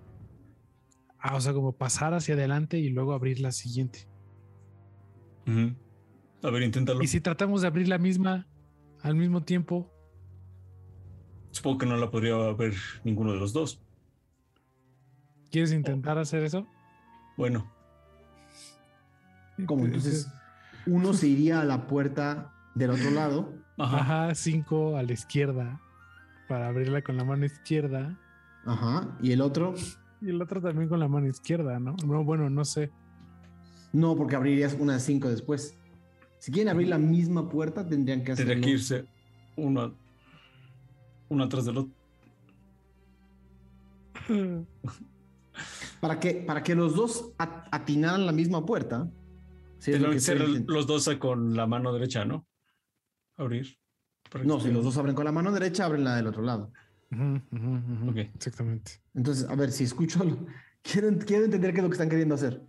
Ah, 1.18 1.36
o 1.36 1.40
sea, 1.40 1.52
como 1.55 1.73
pasar 1.73 2.12
hacia 2.14 2.34
adelante 2.34 2.78
y 2.78 2.90
luego 2.90 3.12
abrir 3.12 3.40
la 3.40 3.50
siguiente. 3.50 4.06
Ujú. 5.47 5.74
A 6.42 6.50
ver, 6.50 6.62
inténtalo. 6.62 7.02
Y 7.02 7.06
si 7.06 7.20
tratamos 7.20 7.62
de 7.62 7.66
abrir 7.66 7.89
la 7.89 7.98
misma 7.98 8.47
al 9.02 9.16
mismo 9.16 9.42
tiempo, 9.42 9.90
Supongo 11.50 11.78
que 11.78 11.86
no 11.86 11.97
la 11.97 12.10
podría 12.10 12.36
ver 12.52 12.74
ninguno 13.05 13.32
de 13.32 13.39
los 13.39 13.52
dos. 13.52 13.81
¿quieres 15.52 15.73
intentar 15.73 16.18
hacer 16.18 16.42
eso? 16.42 16.66
Bueno, 17.36 17.73
¿Cómo? 19.66 19.84
Entonces, 19.84 20.28
uno 20.86 21.12
se 21.14 21.28
iría 21.28 21.60
a 21.60 21.64
la 21.64 21.86
puerta 21.86 22.52
del 22.74 22.90
otro 22.90 23.10
lado. 23.10 23.52
ajá. 23.78 23.98
Ajá, 24.26 24.34
cinco 24.34 24.96
a 24.96 25.02
la 25.02 25.12
izquierda 25.12 25.80
para 26.48 26.68
abrirla 26.68 27.02
con 27.02 27.16
la 27.16 27.24
mano 27.24 27.44
izquierda 27.46 28.18
Ajá. 28.66 29.16
Y 29.20 29.32
el 29.32 29.40
otro, 29.40 29.74
y 30.22 30.30
el 30.30 30.40
otro 30.40 30.60
también 30.62 30.88
con 30.88 30.98
la 31.00 31.08
mano 31.08 31.26
izquierda, 31.28 31.78
¿no? 31.78 31.96
No, 32.06 32.24
bueno, 32.24 32.48
no 32.50 32.64
sé. 32.64 32.90
no, 33.92 34.16
porque 34.16 34.36
abrirías 34.36 34.74
una 34.78 34.94
de 34.94 35.00
cinco 35.00 35.28
después. 35.28 35.76
Si 36.38 36.50
quieren 36.52 36.70
abrir 36.70 36.88
la 36.88 36.98
misma 36.98 37.48
puerta, 37.48 37.86
tendrían 37.86 38.22
que 38.24 38.32
hacerlo. 38.32 38.52
Tendría 38.52 38.66
que 38.66 38.74
irse 38.78 39.04
uno, 39.56 39.94
uno 41.28 41.44
atrás 41.44 41.64
del 41.66 41.78
otro. 41.78 41.92
Para 46.00 46.18
que, 46.20 46.34
para 46.34 46.62
que 46.62 46.74
los 46.74 46.94
dos 46.96 47.32
at- 47.38 47.66
atinaran 47.70 48.26
la 48.26 48.32
misma 48.32 48.64
puerta. 48.66 49.08
Sí, 49.84 49.90
lo 49.92 49.96
Tendrán 50.10 50.12
que 50.14 50.20
ser 50.20 50.64
los 50.66 50.86
dos 50.86 51.08
con 51.18 51.54
la 51.54 51.66
mano 51.66 51.92
derecha, 51.92 52.24
¿no? 52.24 52.46
Abrir. 53.36 53.76
No, 54.44 54.58
si 54.60 54.70
los 54.72 54.82
dos 54.84 54.96
abren 54.96 55.14
con 55.14 55.24
la 55.24 55.32
mano 55.32 55.52
derecha, 55.52 55.84
abren 55.84 56.02
la 56.04 56.16
del 56.16 56.26
otro 56.26 56.42
lado. 56.42 56.72
Ujú, 57.12 57.40
ujú, 57.52 57.74
ujú. 57.76 58.10
Ok. 58.10 58.16
Exactamente. 58.34 58.92
Entonces, 59.14 59.48
a 59.48 59.54
ver, 59.54 59.70
si 59.70 59.84
escucho, 59.84 60.24
lo- 60.24 60.46
quiero, 60.82 61.16
quiero 61.18 61.44
entender 61.44 61.72
qué 61.72 61.78
es 61.78 61.82
lo 61.84 61.90
que 61.90 61.94
están 61.94 62.08
queriendo 62.08 62.34
hacer. 62.34 62.62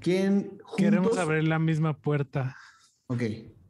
¿Quieren 0.00 0.58
juntos? 0.62 0.76
Queremos 0.76 1.18
abrir 1.18 1.44
la 1.44 1.58
misma 1.58 1.98
puerta, 2.00 2.56
Ok. 3.08 3.22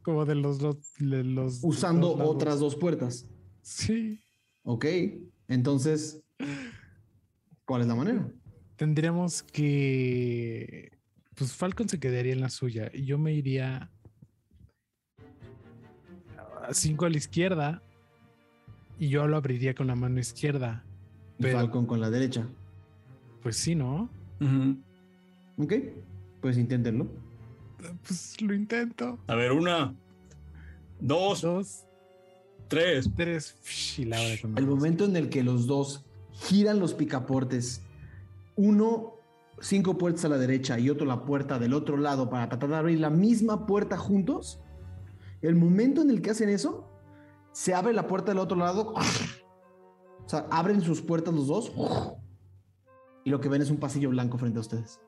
como 0.03 0.25
de 0.25 0.35
los 0.35 0.59
dos. 0.59 0.77
de 0.99 1.23
los 1.23 1.59
Usando 1.63 2.15
dos 2.15 2.21
otras 2.29 2.59
dos 2.59 2.75
puertas. 2.75 3.27
Sí. 3.61 4.21
Ok. 4.63 4.85
Entonces, 5.47 6.21
¿cuál 7.65 7.81
es 7.81 7.87
la 7.87 7.95
manera? 7.95 8.31
Tendríamos 8.75 9.41
que. 9.43 10.96
Pues 11.37 11.53
Falcon 11.53 11.87
se 11.87 11.99
quedaría 11.99 12.33
en 12.33 12.41
la 12.41 12.49
suya 12.49 12.89
y 12.93 13.05
yo 13.05 13.19
me 13.19 13.31
iría 13.31 13.91
a 16.67 16.73
cinco 16.73 17.05
a 17.05 17.09
la 17.09 17.17
izquierda 17.17 17.81
y 18.99 19.09
yo 19.09 19.27
lo 19.27 19.37
abriría 19.37 19.75
con 19.75 19.85
la 19.87 19.95
mano 19.95 20.19
izquierda. 20.19 20.83
Y 21.37 21.43
Pero- 21.43 21.59
Falcon 21.59 21.85
con 21.85 22.01
la 22.01 22.09
derecha. 22.09 22.47
Pues 23.43 23.55
sí, 23.57 23.75
¿no? 23.75 24.09
Ujú. 24.41 24.77
Ok. 25.63 25.73
Pues 26.41 26.57
inténtenlo. 26.57 27.07
Pues 28.07 28.41
lo 28.41 28.55
intento. 28.55 29.19
A 29.27 29.35
ver, 29.35 29.51
una, 29.51 29.93
dos, 30.99 31.41
Dos, 31.41 31.85
tres. 32.67 33.07
tres. 33.15 33.55
Mano 34.55 34.65
momento 34.65 35.05
en 35.05 35.15
el 35.15 35.29
que 35.29 35.43
los 35.43 35.67
dos 35.67 36.03
giran 36.33 36.79
los 36.79 36.95
picaportes, 36.95 37.83
uno 38.55 39.13
cinco 39.59 39.97
puertas 39.97 40.25
a 40.25 40.29
la 40.29 40.37
derecha 40.37 40.79
y 40.79 40.89
otro 40.89 41.05
la 41.05 41.25
puerta 41.25 41.59
del 41.59 41.73
otro 41.73 41.97
lado 41.97 42.29
para 42.29 42.49
tratar 42.49 42.69
de 42.69 42.75
abrir 42.75 42.99
la 42.99 43.09
misma 43.09 43.65
puerta 43.65 43.97
juntos, 43.97 44.61
el 45.41 45.55
momento 45.55 46.01
en 46.01 46.09
el 46.09 46.21
que 46.21 46.31
hacen 46.31 46.49
eso, 46.49 46.89
se 47.51 47.73
abre 47.73 47.93
la 47.93 48.07
puerta 48.07 48.31
del 48.31 48.39
otro 48.39 48.57
lado 48.57 48.93
O 50.27 50.29
sea, 50.29 50.45
abren 50.51 50.81
sus 50.81 51.01
puertas 51.01 51.33
los 51.33 51.47
dos 51.47 51.71
y 53.23 53.29
lo 53.29 53.39
que 53.39 53.47
ven 53.47 53.61
es 53.61 53.71
un 53.71 53.77
pasillo 53.77 54.09
blanco 54.09 54.37
frente 54.37 54.57
a 54.57 54.61
ustedes. 54.61 54.99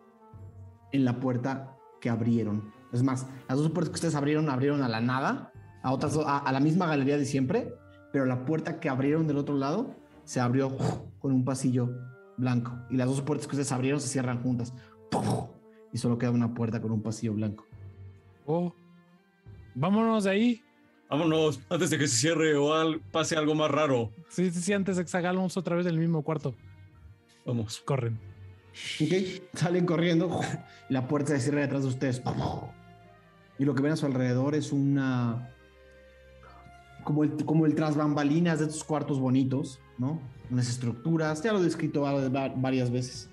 En 0.94 1.04
la 1.04 1.20
puerta 1.20 1.78
que 2.00 2.10
abrieron. 2.10 2.72
Es 2.94 3.04
más, 3.04 3.28
las 3.50 3.58
dos 3.58 3.70
puertas 3.72 3.90
que 3.90 3.96
ustedes 3.96 4.16
abrieron, 4.16 4.50
abrieron 4.50 4.82
a 4.82 4.88
la 4.88 5.02
nada, 5.02 5.52
a, 5.84 5.92
otras, 5.92 6.18
a, 6.18 6.38
a 6.38 6.52
la 6.54 6.62
misma 6.62 6.88
galería 6.88 7.18
de 7.18 7.26
siempre, 7.26 7.74
pero 8.14 8.26
la 8.26 8.46
puerta 8.46 8.80
que 8.80 8.88
abrieron 8.88 9.28
del 9.28 9.38
otro 9.38 9.56
lado 9.56 9.94
se 10.24 10.40
abrió 10.40 10.72
con 11.20 11.34
un 11.34 11.44
pasillo 11.44 11.90
blanco. 12.40 12.78
Y 12.90 12.96
las 12.96 13.08
dos 13.08 13.22
puertas 13.22 13.48
que 13.48 13.52
ustedes 13.56 13.72
abrieron 13.72 14.00
se 14.02 14.08
cierran 14.08 14.42
juntas. 14.42 14.74
Y 15.94 15.98
solo 15.98 16.18
queda 16.18 16.32
una 16.32 16.54
puerta 16.54 16.82
con 16.82 16.92
un 16.92 17.02
pasillo 17.02 17.34
blanco. 17.34 17.66
Oh, 18.46 18.74
vámonos 19.76 20.24
de 20.24 20.30
ahí. 20.32 20.62
Vámonos, 21.10 21.60
antes 21.70 21.90
de 21.90 21.98
que 21.98 22.08
se 22.08 22.18
cierre 22.18 22.56
o 22.56 22.74
al- 22.74 23.00
pase 23.00 23.36
algo 23.36 23.56
más 23.56 23.72
raro. 23.72 24.12
Sí, 24.30 24.52
sí, 24.52 24.62
sí, 24.62 24.74
antes 24.74 24.98
de 24.98 25.04
que 25.04 25.10
salgamos 25.10 25.58
otra 25.58 25.76
vez 25.76 25.86
del 25.86 25.98
mismo 25.98 26.22
cuarto. 26.24 26.54
Vamos. 27.46 27.80
Corren. 27.86 28.20
Ok, 29.02 29.42
salen 29.56 29.86
corriendo. 29.88 30.40
y 30.90 30.94
La 30.94 31.08
puerta 31.08 31.30
se 31.36 31.40
cierra 31.42 31.62
detrás 31.62 31.82
de 31.82 31.88
ustedes. 31.90 32.22
Y 33.58 33.66
lo 33.66 33.74
que 33.74 33.82
ven 33.82 33.94
a 33.94 33.96
su 33.96 34.06
alrededor 34.06 34.54
es 34.56 34.72
una. 34.72 35.50
Como 37.04 37.24
el, 37.24 37.32
como 37.46 37.66
el 37.66 37.74
tras 37.74 37.96
bambalinas 37.98 38.60
de 38.60 38.66
estos 38.66 38.84
cuartos 38.84 39.20
bonitos, 39.20 39.80
¿no? 40.00 40.20
Unas 40.50 40.68
estructuras. 40.70 41.44
Ya 41.44 41.54
lo 41.54 41.60
he 41.60 41.64
descrito 41.64 42.02
va- 42.02 42.28
va- 42.30 42.50
varias 42.56 42.90
veces. 42.90 43.30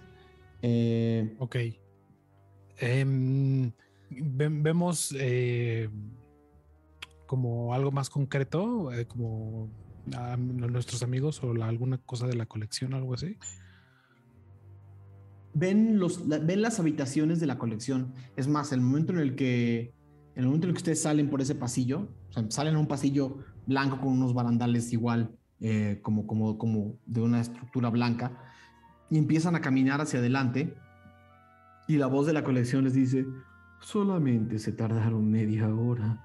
Eh, 0.62 1.35
Ok. 1.39 1.57
Em, 2.78 3.73
ve- 4.11 4.49
vemos 4.51 5.15
eh, 5.19 5.89
como 7.27 7.73
algo 7.73 7.91
más 7.91 8.11
concreto, 8.11 8.93
eh, 8.93 9.07
como 9.07 9.70
a 10.15 10.36
nuestros 10.36 11.03
amigos 11.03 11.43
o 11.43 11.55
la- 11.55 11.69
alguna 11.69 11.99
cosa 11.99 12.27
de 12.27 12.35
la 12.36 12.45
colección, 12.47 12.93
algo 12.95 13.15
así. 13.15 13.36
ven, 15.59 15.99
los, 15.99 16.27
la- 16.27 16.39
ven 16.39 16.61
las 16.61 16.78
habitaciones 16.81 17.41
de 17.41 17.47
la 17.47 17.57
colección. 17.59 18.12
Es 18.36 18.47
más, 18.47 18.73
el 18.73 18.81
momento 18.83 19.12
en 19.15 19.20
el 19.20 19.35
que. 19.36 19.95
En 20.35 20.43
el 20.43 20.47
momento 20.49 20.67
en 20.67 20.70
el 20.70 20.75
que 20.75 20.81
ustedes 20.81 21.01
salen 21.01 21.31
por 21.31 21.41
ese 21.41 21.55
pasillo, 21.55 22.11
o 22.28 22.33
sea, 22.33 22.45
salen 22.51 22.75
a 22.75 22.78
un 22.78 22.86
pasillo 22.86 23.39
blanco 23.67 23.99
con 23.99 24.09
unos 24.09 24.35
barandales 24.35 24.93
igual, 24.93 25.35
eh, 25.60 26.01
como, 26.02 26.26
como, 26.26 26.59
como 26.59 26.99
de 27.07 27.20
una 27.20 27.41
estructura 27.41 27.91
blanca, 27.91 28.33
y 29.10 29.18
empiezan 29.18 29.55
a 29.55 29.60
caminar 29.60 30.01
hacia 30.01 30.18
adelante, 30.18 30.76
y 31.89 31.97
la 31.97 32.07
voz 32.07 32.26
de 32.26 32.33
la 32.33 32.44
colección 32.44 32.85
les 32.85 32.94
dice: 32.94 33.26
Solamente 33.81 34.59
se 34.59 34.73
tardaron 34.73 35.31
media 35.31 35.68
hora. 35.68 36.23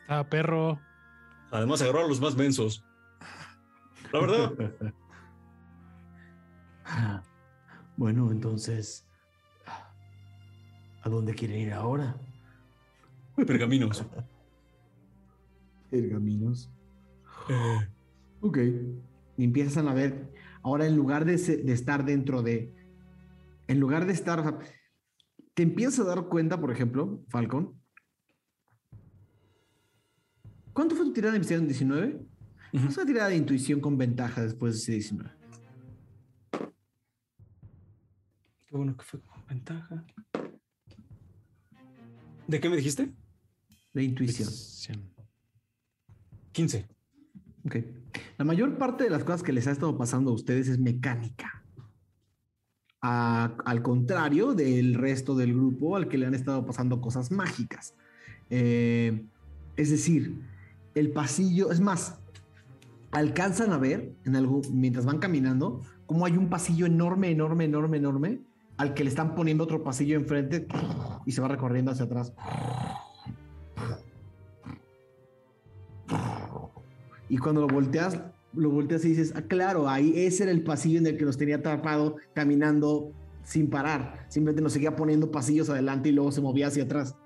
Está 0.00 0.28
perro. 0.28 0.78
Además, 1.50 1.80
agarró 1.82 2.04
a 2.04 2.08
los 2.08 2.20
más 2.20 2.36
mensos. 2.36 2.84
La 4.12 4.20
verdad, 4.20 4.52
Bueno, 7.96 8.30
entonces. 8.30 9.06
¿A 11.02 11.08
dónde 11.08 11.34
quieren 11.34 11.60
ir 11.60 11.72
ahora? 11.72 12.16
pergaminos. 13.46 14.04
Pergaminos. 15.90 16.70
Ok. 18.40 18.58
Y 19.36 19.44
empiezan 19.44 19.88
a 19.88 19.94
ver, 19.94 20.32
ahora 20.62 20.86
en 20.86 20.96
lugar 20.96 21.24
de, 21.24 21.34
estar 21.34 22.04
dentro 22.04 22.42
de, 22.42 22.72
en 23.68 23.80
lugar 23.80 24.06
de 24.06 24.12
estar, 24.12 24.40
o 24.40 24.42
sea, 24.42 24.58
te 25.54 25.62
empiezas 25.62 26.00
a 26.00 26.04
dar 26.04 26.28
cuenta, 26.28 26.60
por 26.60 26.70
ejemplo, 26.70 27.22
Falcon. 27.28 27.80
¿Cuánto 30.72 30.94
fue 30.94 31.06
tu 31.06 31.12
tirada 31.12 31.32
de 31.32 31.38
investigación? 31.38 31.90
¿19? 31.90 32.26
Ujú. 32.72 32.88
Es 32.88 32.96
una 32.96 33.06
tirada 33.06 33.28
de 33.28 33.36
intuición 33.36 33.80
con 33.80 33.96
ventaja 33.96 34.42
después 34.42 34.74
de 34.74 34.78
ese 34.78 34.92
19. 34.92 35.30
Qué 38.66 38.76
bueno 38.76 38.96
que 38.96 39.04
fue 39.04 39.20
con 39.20 39.46
ventaja. 39.46 40.04
¿De 42.46 42.60
qué 42.60 42.68
me 42.68 42.76
dijiste? 42.76 43.12
De 43.94 44.04
intuición. 44.04 44.50
15. 46.52 46.95
Ok. 47.66 47.76
La 48.38 48.44
mayor 48.44 48.78
parte 48.78 49.04
de 49.04 49.10
las 49.10 49.24
cosas 49.24 49.42
que 49.42 49.52
les 49.52 49.66
ha 49.66 49.72
estado 49.72 49.96
pasando 49.98 50.30
a 50.30 50.34
ustedes 50.34 50.68
es 50.68 50.78
mecánica. 50.78 51.62
Al 53.00 53.82
contrario 53.82 54.54
del 54.54 54.94
resto 54.94 55.36
del 55.36 55.54
grupo 55.54 55.96
al 55.96 56.08
que 56.08 56.18
le 56.18 56.26
han 56.26 56.34
estado 56.34 56.64
pasando 56.64 57.00
cosas 57.00 57.30
mágicas. 57.30 57.94
Eh, 58.50 59.26
es 59.76 59.90
decir, 59.90 60.40
el 60.94 61.12
pasillo, 61.12 61.70
es 61.70 61.80
más, 61.80 62.18
alcanzan 63.12 63.72
a 63.72 63.78
ver 63.78 64.12
en 64.24 64.34
algo, 64.34 64.62
mientras 64.72 65.04
van 65.04 65.18
caminando, 65.18 65.82
cómo 66.06 66.26
hay 66.26 66.36
un 66.36 66.48
pasillo 66.48 66.86
enorme, 66.86 67.30
enorme, 67.30 67.64
enorme, 67.64 67.98
enorme, 67.98 68.40
al 68.76 68.94
que 68.94 69.04
le 69.04 69.10
están 69.10 69.34
poniendo 69.34 69.64
otro 69.64 69.82
pasillo 69.82 70.16
enfrente 70.16 70.66
y 71.24 71.32
se 71.32 71.40
va 71.40 71.48
recorriendo 71.48 71.92
hacia 71.92 72.06
atrás. 72.06 72.32
Y 77.28 77.38
cuando 77.38 77.60
lo 77.62 77.66
volteas, 77.66 78.20
lo 78.52 78.70
volteas 78.70 79.04
y 79.04 79.08
dices, 79.08 79.32
ah, 79.36 79.42
claro, 79.42 79.88
ahí 79.88 80.12
ese 80.16 80.44
era 80.44 80.52
el 80.52 80.62
pasillo 80.62 80.98
en 80.98 81.06
el 81.06 81.16
que 81.16 81.24
nos 81.24 81.36
tenía 81.36 81.56
atrapado 81.56 82.16
caminando 82.34 83.12
sin 83.42 83.68
parar. 83.68 84.26
Simplemente 84.28 84.62
nos 84.62 84.72
seguía 84.72 84.96
poniendo 84.96 85.30
pasillos 85.30 85.70
adelante 85.70 86.08
y 86.08 86.12
luego 86.12 86.32
se 86.32 86.40
movía 86.40 86.68
hacia 86.68 86.84
atrás. 86.84 87.16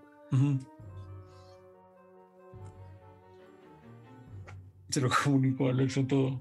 Se 4.90 5.00
lo 5.00 5.08
comunicó 5.24 5.68
a 5.68 5.70
Alexa 5.70 6.06
todo. 6.06 6.40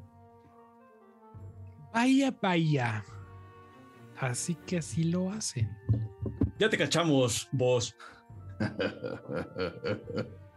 Vaya, 1.94 2.36
vaya. 2.42 3.04
Así 4.18 4.56
que 4.66 4.78
así 4.78 5.06
lo 5.06 5.32
hacen. 5.32 5.70
Ya 6.60 6.70
te 6.70 6.78
cachamos, 6.78 7.48
vos. 7.52 7.96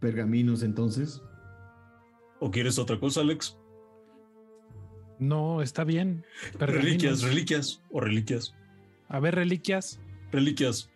Pergaminos, 0.00 0.62
entonces. 0.62 1.22
¿O 2.40 2.50
quieres 2.50 2.78
otra 2.78 2.98
cosa, 2.98 3.20
Alex? 3.20 3.58
No, 5.18 5.60
está 5.60 5.84
bien. 5.84 6.24
Pergaminos. 6.58 6.84
Reliquias, 6.84 7.22
reliquias 7.22 7.82
o 7.90 8.00
reliquias. 8.00 8.54
A 9.08 9.20
ver, 9.20 9.34
reliquias. 9.34 10.00
Reliquias. 10.32 10.90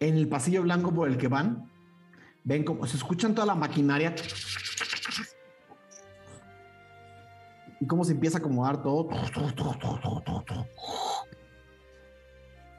En 0.00 0.16
el 0.16 0.28
pasillo 0.28 0.62
blanco 0.62 0.94
por 0.94 1.08
el 1.08 1.18
que 1.18 1.28
van, 1.28 1.70
ven 2.44 2.64
como 2.64 2.86
se 2.86 2.96
escuchan 2.96 3.34
toda 3.34 3.46
la 3.46 3.54
maquinaria 3.54 4.14
y 7.80 7.86
cómo 7.86 8.04
se 8.04 8.12
empieza 8.12 8.38
a 8.38 8.40
acomodar 8.40 8.82
todo. 8.82 9.08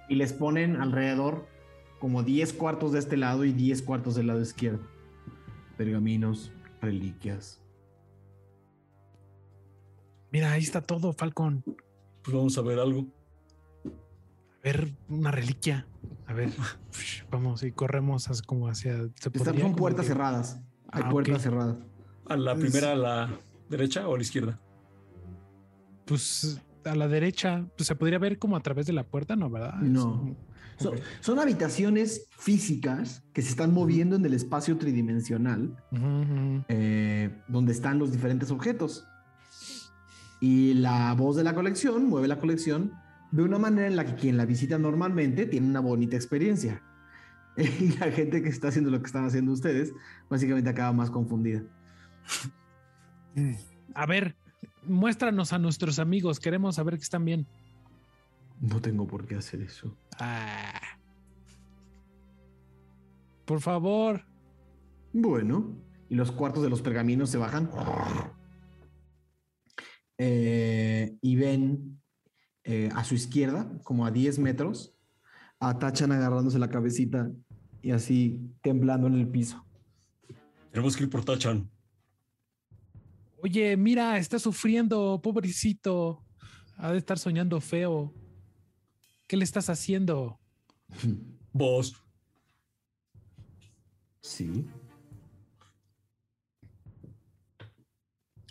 Y 0.09 0.15
les 0.15 0.33
ponen 0.33 0.81
alrededor 0.81 1.47
como 1.99 2.23
10 2.23 2.53
cuartos 2.53 2.91
de 2.91 2.99
este 2.99 3.17
lado 3.17 3.45
y 3.45 3.53
10 3.53 3.81
cuartos 3.83 4.15
del 4.15 4.27
lado 4.27 4.41
izquierdo. 4.41 4.79
Pergaminos, 5.77 6.51
reliquias. 6.81 7.61
Mira, 10.31 10.51
ahí 10.51 10.61
está 10.63 10.81
todo, 10.81 11.13
Falcon. 11.13 11.63
Pues 12.23 12.35
vamos 12.35 12.57
a 12.57 12.61
ver 12.61 12.79
algo. 12.79 13.05
A 13.85 14.63
ver, 14.63 14.89
una 15.07 15.31
reliquia. 15.31 15.87
A 16.25 16.33
ver, 16.33 16.49
vamos 17.31 17.63
y 17.63 17.71
corremos 17.71 18.29
hacia, 18.29 18.45
como 18.45 18.67
hacia. 18.67 18.97
¿se 19.15 19.29
Están, 19.33 19.57
son 19.57 19.75
puertas 19.75 20.05
que- 20.05 20.11
cerradas. 20.11 20.61
Hay 20.89 21.03
Ah, 21.05 21.09
puertas 21.09 21.41
cerradas. 21.41 21.77
¿A 22.27 22.35
la 22.37 22.53
Es- 22.53 22.59
primera, 22.59 22.91
a 22.91 22.95
la 22.95 23.29
derecha 23.69 24.07
o 24.07 24.13
a 24.13 24.17
la 24.17 24.21
izquierda? 24.23 24.59
Pues 26.05 26.61
a 26.85 26.95
la 26.95 27.07
derecha, 27.07 27.65
pues 27.75 27.87
se 27.87 27.95
podría 27.95 28.17
ver 28.19 28.39
como 28.39 28.55
a 28.55 28.61
través 28.61 28.85
de 28.85 28.93
la 28.93 29.03
puerta, 29.05 29.35
¿no? 29.35 29.49
¿Verdad? 29.49 29.75
No. 29.75 30.35
Son, 30.77 30.93
son 31.21 31.39
habitaciones 31.39 32.27
físicas 32.29 33.23
que 33.33 33.41
se 33.41 33.49
están 33.49 33.73
moviendo 33.73 34.15
en 34.15 34.25
el 34.25 34.33
espacio 34.33 34.77
tridimensional 34.77 35.75
eh, 36.69 37.41
donde 37.47 37.71
están 37.71 37.99
los 37.99 38.11
diferentes 38.11 38.51
objetos. 38.51 39.07
Y 40.39 40.75
la 40.75 41.13
voz 41.13 41.35
de 41.35 41.43
la 41.43 41.55
colección 41.55 42.05
mueve 42.05 42.27
la 42.27 42.39
colección 42.39 42.93
de 43.31 43.43
una 43.43 43.57
manera 43.57 43.87
en 43.87 43.95
la 43.95 44.05
que 44.05 44.15
quien 44.15 44.37
la 44.37 44.45
visita 44.45 44.77
normalmente 44.77 45.45
tiene 45.45 45.67
una 45.67 45.79
bonita 45.79 46.15
experiencia. 46.15 46.81
Y 47.57 47.97
la 47.97 48.11
gente 48.11 48.43
que 48.43 48.49
está 48.49 48.67
haciendo 48.67 48.91
lo 48.91 48.99
que 48.99 49.07
están 49.07 49.25
haciendo 49.25 49.51
ustedes, 49.51 49.91
básicamente 50.29 50.69
acaba 50.69 50.93
más 50.93 51.09
confundida. 51.09 51.63
A 53.95 54.05
ver, 54.05 54.35
muéstranos 54.83 55.53
a 55.53 55.57
nuestros 55.57 55.97
amigos. 55.97 56.39
Queremos 56.39 56.75
saber 56.75 56.97
que 56.97 57.03
están 57.03 57.25
bien. 57.25 57.47
No 58.59 58.81
tengo 58.81 59.07
por 59.07 59.25
qué 59.25 59.35
hacer 59.35 59.61
eso. 59.61 59.95
Ah. 60.19 60.81
Por 63.45 63.61
favor. 63.61 64.25
Bueno, 65.13 65.77
y 66.09 66.15
los 66.15 66.31
cuartos 66.31 66.63
de 66.63 66.69
los 66.69 66.81
pergaminos 66.81 67.29
se 67.29 67.37
bajan. 67.37 67.69
Eh, 70.17 71.17
y 71.21 71.35
ven 71.35 72.01
eh, 72.63 72.89
a 72.95 73.03
su 73.03 73.15
izquierda, 73.15 73.71
como 73.83 74.05
a 74.05 74.11
10 74.11 74.39
metros, 74.39 74.95
a 75.59 75.77
Tachan 75.77 76.11
agarrándose 76.11 76.59
la 76.59 76.69
cabecita 76.69 77.31
y 77.81 77.91
así 77.91 78.51
temblando 78.61 79.07
en 79.07 79.13
el 79.13 79.27
piso. 79.27 79.63
Tenemos 80.71 80.97
que 80.97 81.03
ir 81.03 81.09
por 81.09 81.23
Tachan. 81.23 81.69
Oye, 83.41 83.77
mira, 83.77 84.17
está 84.17 84.39
sufriendo, 84.39 85.21
pobrecito. 85.21 86.23
Ha 86.77 86.91
de 86.91 86.97
estar 86.97 87.17
soñando 87.17 87.61
feo. 87.61 88.13
¿Qué 89.27 89.35
le 89.35 89.43
estás 89.43 89.69
haciendo? 89.69 90.39
Vos. 91.53 91.95
Sí. 94.21 94.65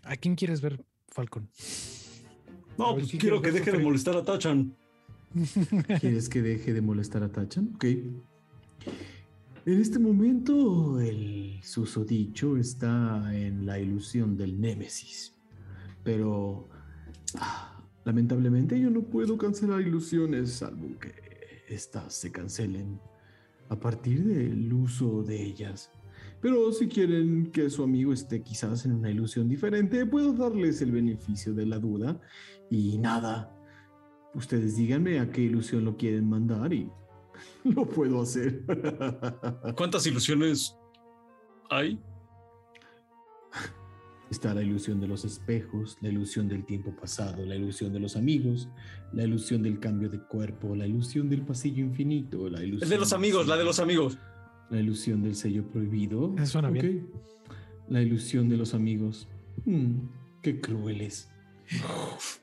¿A 0.03 0.17
quién 0.17 0.37
quieres 0.37 0.61
ver, 0.61 0.85
Falcon? 1.09 1.49
No, 2.79 2.95
pues 2.95 3.11
quiero 3.11 3.41
que 3.43 3.51
deje 3.51 3.73
de 3.73 3.79
molestar 3.79 4.17
a 4.17 4.25
Tachan. 4.25 4.77
¿Quieres 6.01 6.29
que 6.29 6.43
deje 6.43 6.73
de 6.73 6.81
molestar 6.81 7.23
a 7.23 7.33
Tachan? 7.33 7.73
Ok. 7.75 7.85
En 7.85 9.81
este 9.81 9.99
momento, 9.99 11.01
el 11.01 11.59
susodicho 11.63 12.57
está 12.57 13.35
en 13.35 13.67
la 13.67 13.81
ilusión 13.81 14.37
del 14.37 14.61
Némesis. 14.61 15.35
Pero, 16.05 16.69
ah, 17.35 17.76
lamentablemente, 18.07 18.81
yo 18.81 18.89
no 18.89 19.03
puedo 19.03 19.37
cancelar 19.37 19.83
ilusiones 19.83 20.53
salvo 20.53 20.97
que 20.99 21.13
éstas 21.69 22.15
se 22.15 22.31
cancelen 22.31 23.01
a 23.69 23.79
partir 23.79 24.25
del 24.25 24.73
uso 24.73 25.25
de 25.25 25.43
ellas. 25.43 25.91
Pero 26.41 26.71
si 26.71 26.87
quieren 26.87 27.51
que 27.51 27.69
su 27.69 27.83
amigo 27.83 28.13
esté 28.13 28.43
quizás 28.43 28.87
en 28.87 28.93
una 28.93 29.11
ilusión 29.11 29.49
diferente, 29.49 30.07
puedo 30.07 30.33
darles 30.33 30.81
el 30.83 30.93
beneficio 30.93 31.53
de 31.53 31.67
la 31.67 31.81
duda. 31.81 32.21
Y 32.71 32.97
nada, 32.99 33.53
ustedes 34.35 34.77
díganme 34.77 35.19
a 35.19 35.33
qué 35.33 35.41
ilusión 35.41 35.85
lo 35.85 35.97
quieren 35.97 36.29
mandar 36.29 36.73
y 36.73 36.89
lo 37.65 37.87
puedo 37.87 38.23
hacer. 38.23 38.65
¿Cuántas 39.77 40.07
ilusiones 40.07 40.77
hay? 41.71 42.01
Está 44.31 44.55
la 44.55 44.63
ilusión 44.63 45.01
de 45.01 45.07
los 45.07 45.25
espejos, 45.25 45.97
la 46.01 46.09
ilusión 46.09 46.49
del 46.49 46.65
tiempo 46.65 46.95
pasado, 46.95 47.45
la 47.47 47.55
ilusión 47.55 47.93
de 47.93 48.01
los 48.01 48.17
amigos, 48.17 48.69
la 49.13 49.25
ilusión 49.25 49.63
del 49.63 49.79
cambio 49.79 50.09
de 50.09 50.19
cuerpo, 50.19 50.75
la 50.75 50.87
ilusión 50.87 51.29
del 51.29 51.43
pasillo 51.43 51.85
infinito, 51.85 52.49
la 52.49 52.63
ilusión... 52.63 52.85
El 52.85 52.91
de 52.91 52.99
los 52.99 53.13
amigos, 53.13 53.47
la 53.47 53.57
de 53.57 53.65
los 53.65 53.79
amigos. 53.79 54.19
La 54.71 54.81
ilusión 54.81 55.23
del 55.23 55.37
sello 55.37 55.65
prohibido. 55.71 56.35
Eso 56.37 56.47
suena 56.47 56.71
bien. 56.71 57.09
La 57.89 58.03
ilusión 58.03 58.49
de 58.49 58.57
los 58.57 58.75
amigos. 58.75 59.29
Mm, 59.65 60.09
qué 60.43 60.61
crueles. 60.61 61.31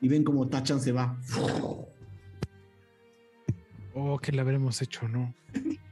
Y 0.00 0.08
ven 0.08 0.24
como 0.24 0.48
Tachan 0.48 0.80
se 0.80 0.92
va. 0.92 1.20
Oh, 3.94 4.18
que 4.18 4.32
le 4.32 4.40
habremos 4.40 4.80
hecho, 4.82 5.08
¿no? 5.08 5.34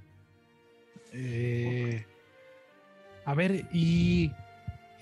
Eh, 1.14 2.06
a 3.26 3.34
ver, 3.34 3.68
y, 3.70 4.32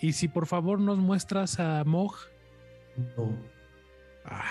y 0.01 0.13
si 0.13 0.29
por 0.29 0.47
favor 0.47 0.81
nos 0.81 0.99
muestras 0.99 1.59
a 1.61 1.85
Mog. 1.85 2.15
No. 3.17 3.37
Ah, 4.25 4.45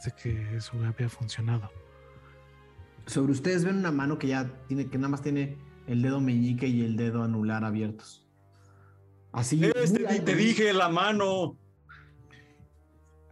sé 0.00 0.12
que 0.22 0.56
eso 0.56 0.72
había 0.84 1.08
funcionado. 1.08 1.70
Sobre 3.06 3.32
ustedes 3.32 3.64
ven 3.64 3.76
una 3.76 3.90
mano 3.90 4.18
que 4.18 4.28
ya 4.28 4.46
tiene, 4.68 4.86
que 4.88 4.98
nada 4.98 5.08
más 5.08 5.22
tiene 5.22 5.56
el 5.86 6.02
dedo 6.02 6.20
meñique 6.20 6.66
y 6.68 6.82
el 6.84 6.96
dedo 6.96 7.22
anular 7.22 7.64
abiertos. 7.64 8.24
Así. 9.32 9.60
Este, 9.76 10.06
alto. 10.06 10.24
te 10.24 10.34
dije 10.34 10.72
la 10.72 10.88
mano. 10.88 11.56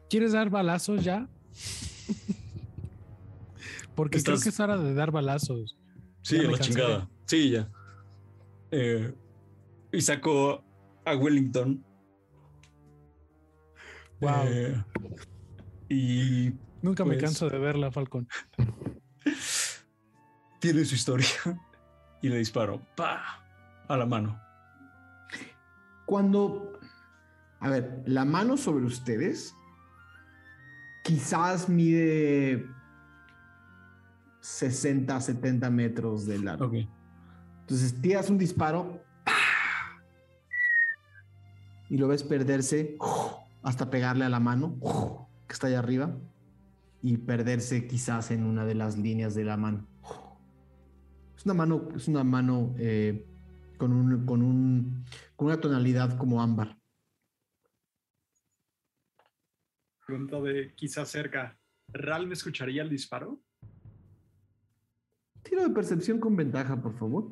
¿Quieres 0.08 0.32
dar 0.32 0.48
balazos 0.50 1.04
ya? 1.04 1.28
Porque 3.94 4.22
creo 4.22 4.38
que 4.40 4.48
es 4.48 4.60
hora 4.60 4.76
de 4.78 4.94
dar 4.94 5.10
balazos. 5.10 5.76
Sí, 6.22 6.36
Ya 6.36 6.42
la 6.44 6.48
cansé. 6.52 6.64
chingada. 6.64 7.08
Sí, 7.26 7.50
ya. 7.50 7.68
Eh, 8.70 9.12
y 9.92 10.00
sacó 10.00 10.62
a 11.10 11.16
Wellington. 11.16 11.84
Wow. 14.20 14.44
Eh, 14.46 14.84
y 15.88 16.52
Nunca 16.82 17.04
me 17.04 17.14
pues- 17.14 17.24
canso 17.24 17.48
de 17.48 17.58
verla, 17.58 17.90
Falcon. 17.90 18.28
tiene 20.60 20.84
su 20.84 20.94
historia. 20.94 21.26
Y 22.20 22.28
le 22.28 22.38
disparo. 22.38 22.82
¡Pa! 22.96 23.22
A 23.86 23.96
la 23.96 24.04
mano. 24.04 24.40
Cuando. 26.04 26.80
A 27.60 27.70
ver, 27.70 28.02
la 28.06 28.24
mano 28.24 28.56
sobre 28.56 28.84
ustedes 28.84 29.54
quizás 31.04 31.68
mide 31.68 32.66
60, 34.40 35.20
70 35.20 35.70
metros 35.70 36.26
de 36.26 36.40
largo. 36.40 36.72
Entonces 37.60 38.00
tiras 38.00 38.30
un 38.30 38.38
disparo 38.38 38.90
¡pah! 38.90 39.07
Y 41.88 41.96
lo 41.98 42.08
ves 42.08 42.22
perderse 42.22 42.96
hasta 43.62 43.90
pegarle 43.90 44.24
a 44.24 44.28
la 44.28 44.40
mano 44.40 44.76
que 45.46 45.52
está 45.52 45.66
allá 45.66 45.78
arriba 45.78 46.16
y 47.02 47.16
perderse 47.16 47.86
quizás 47.86 48.30
en 48.30 48.44
una 48.44 48.64
de 48.64 48.74
las 48.74 48.98
líneas 48.98 49.34
de 49.34 49.44
la 49.44 49.56
mano. 49.56 49.86
Es 51.36 51.44
una 51.44 51.54
mano, 51.54 51.88
es 51.94 52.08
una 52.08 52.24
mano 52.24 52.74
eh, 52.78 53.24
con, 53.76 53.92
un, 53.92 54.26
con, 54.26 54.42
un, 54.42 55.04
con 55.36 55.46
una 55.46 55.60
tonalidad 55.60 56.18
como 56.18 56.42
ámbar. 56.42 56.76
Pregunta 60.04 60.40
de 60.40 60.74
quizás 60.74 61.08
cerca. 61.08 61.58
¿Ral 61.92 62.26
me 62.26 62.34
escucharía 62.34 62.82
el 62.82 62.90
disparo? 62.90 63.40
Tiro 65.42 65.62
de 65.62 65.70
percepción 65.70 66.18
con 66.18 66.36
ventaja, 66.36 66.80
por 66.80 66.98
favor. 66.98 67.30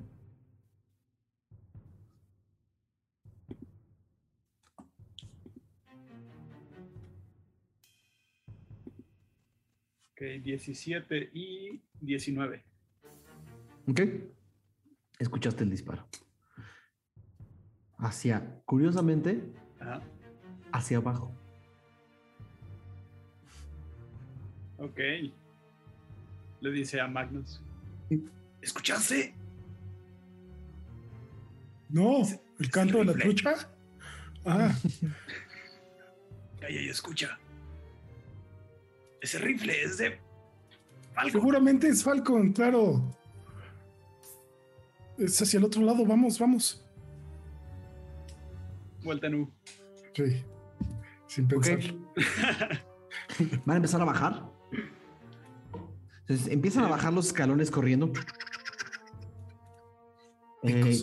Ok, 10.16 10.22
17 10.42 11.30
y 11.34 11.82
19. 12.00 12.64
¿Ok? 13.86 14.00
Escuchaste 15.18 15.62
el 15.64 15.68
disparo. 15.70 16.08
Hacia, 17.98 18.62
curiosamente, 18.64 19.42
Ajá. 19.78 20.00
hacia 20.72 20.96
abajo. 20.96 21.34
Ok. 24.78 24.98
Le 26.60 26.70
dice 26.70 26.98
a 26.98 27.08
Magnus. 27.08 27.60
¿Escuchaste? 28.62 29.34
No, 31.90 32.22
el 32.58 32.70
canto 32.70 32.98
de 33.00 33.04
la 33.04 33.12
trucha. 33.12 33.54
Ah, 34.46 34.74
Calla 36.60 36.80
y 36.80 36.88
escucha. 36.88 37.38
Ese 39.20 39.38
rifle 39.38 39.82
es 39.82 39.98
de... 39.98 40.18
Falcon. 41.14 41.32
seguramente 41.32 41.88
es 41.88 42.02
Falcon, 42.02 42.52
claro. 42.52 43.02
Es 45.18 45.40
hacia 45.40 45.58
el 45.58 45.64
otro 45.64 45.82
lado, 45.82 46.04
vamos, 46.04 46.38
vamos. 46.38 46.84
Vuelta 49.02 49.28
en 49.28 49.34
U. 49.36 49.52
Sí, 50.12 50.44
sin 51.26 51.48
pensar. 51.48 51.78
Van 53.64 53.74
a 53.74 53.76
empezar 53.76 54.02
a 54.02 54.04
bajar. 54.04 54.50
Entonces 56.20 56.48
empiezan 56.48 56.84
a 56.84 56.88
bajar 56.88 57.12
los 57.12 57.28
escalones 57.28 57.70
corriendo. 57.70 58.12
Eh, 60.64 60.98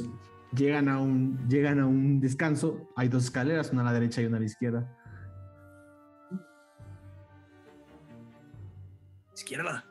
llegan, 0.55 0.89
a 0.89 0.99
un, 0.99 1.47
llegan 1.47 1.79
a 1.79 1.87
un 1.87 2.19
descanso. 2.19 2.89
Hay 2.95 3.07
dos 3.07 3.25
escaleras, 3.25 3.71
una 3.71 3.81
a 3.81 3.85
la 3.85 3.93
derecha 3.93 4.21
y 4.21 4.25
una 4.25 4.37
a 4.37 4.39
la 4.41 4.45
izquierda. 4.45 4.97
Izquierda. 9.43 9.83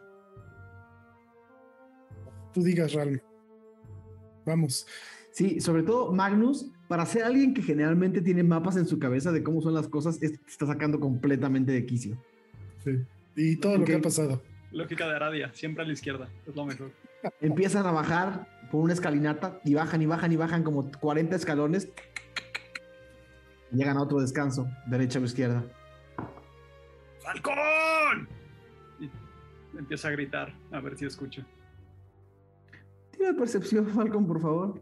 Tú 2.54 2.62
digas, 2.62 2.94
Ral. 2.94 3.22
Vamos. 4.46 4.86
Sí, 5.30 5.60
sobre 5.60 5.82
todo 5.82 6.10
Magnus, 6.12 6.70
para 6.88 7.04
ser 7.06 7.24
alguien 7.24 7.52
que 7.54 7.62
generalmente 7.62 8.22
tiene 8.22 8.42
mapas 8.42 8.76
en 8.76 8.86
su 8.86 8.98
cabeza 8.98 9.30
de 9.30 9.42
cómo 9.42 9.60
son 9.60 9.74
las 9.74 9.88
cosas, 9.88 10.22
es- 10.22 10.32
te 10.32 10.50
está 10.50 10.66
sacando 10.66 10.98
completamente 11.00 11.70
de 11.72 11.84
quicio. 11.86 12.16
Sí. 12.82 12.98
Y 13.36 13.56
todo 13.56 13.76
lo 13.78 13.84
que 13.84 13.94
ha 13.96 14.00
pasado. 14.00 14.42
Lógica 14.72 15.06
de 15.06 15.16
Aradia. 15.16 15.52
Siempre 15.54 15.84
a 15.84 15.86
la 15.86 15.92
izquierda. 15.92 16.28
Es 16.46 16.56
lo 16.56 16.64
mejor. 16.64 16.90
Empiezan 17.42 17.86
a 17.86 17.92
bajar 17.92 18.48
por 18.70 18.80
una 18.80 18.94
escalinata 18.94 19.60
y 19.64 19.74
bajan 19.74 20.00
y 20.02 20.06
bajan 20.06 20.32
y 20.32 20.36
bajan 20.36 20.62
como 20.64 20.90
40 20.92 21.36
escalones. 21.36 21.90
Llegan 23.70 23.96
a 23.98 24.02
otro 24.02 24.18
descanso, 24.20 24.66
derecha 24.86 25.18
o 25.18 25.24
izquierda. 25.24 25.62
¡Falcón! 27.20 28.28
Y 29.74 29.78
empieza 29.78 30.08
a 30.08 30.10
gritar. 30.12 30.52
A 30.70 30.80
ver 30.80 30.96
si 30.96 31.06
escucho. 31.06 31.44
Tira 33.10 33.34
percepción, 33.34 33.86
Falcon, 33.88 34.26
por 34.26 34.40
favor. 34.40 34.80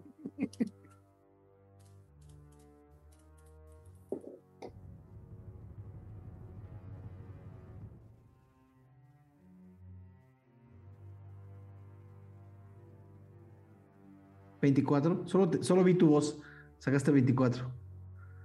¿24? 14.61 15.27
Solo, 15.27 15.49
te- 15.51 15.63
solo 15.65 15.85
vi 15.85 15.95
tu 15.95 16.09
voz. 16.09 16.39
Sacaste 16.79 17.11
24. 17.11 17.71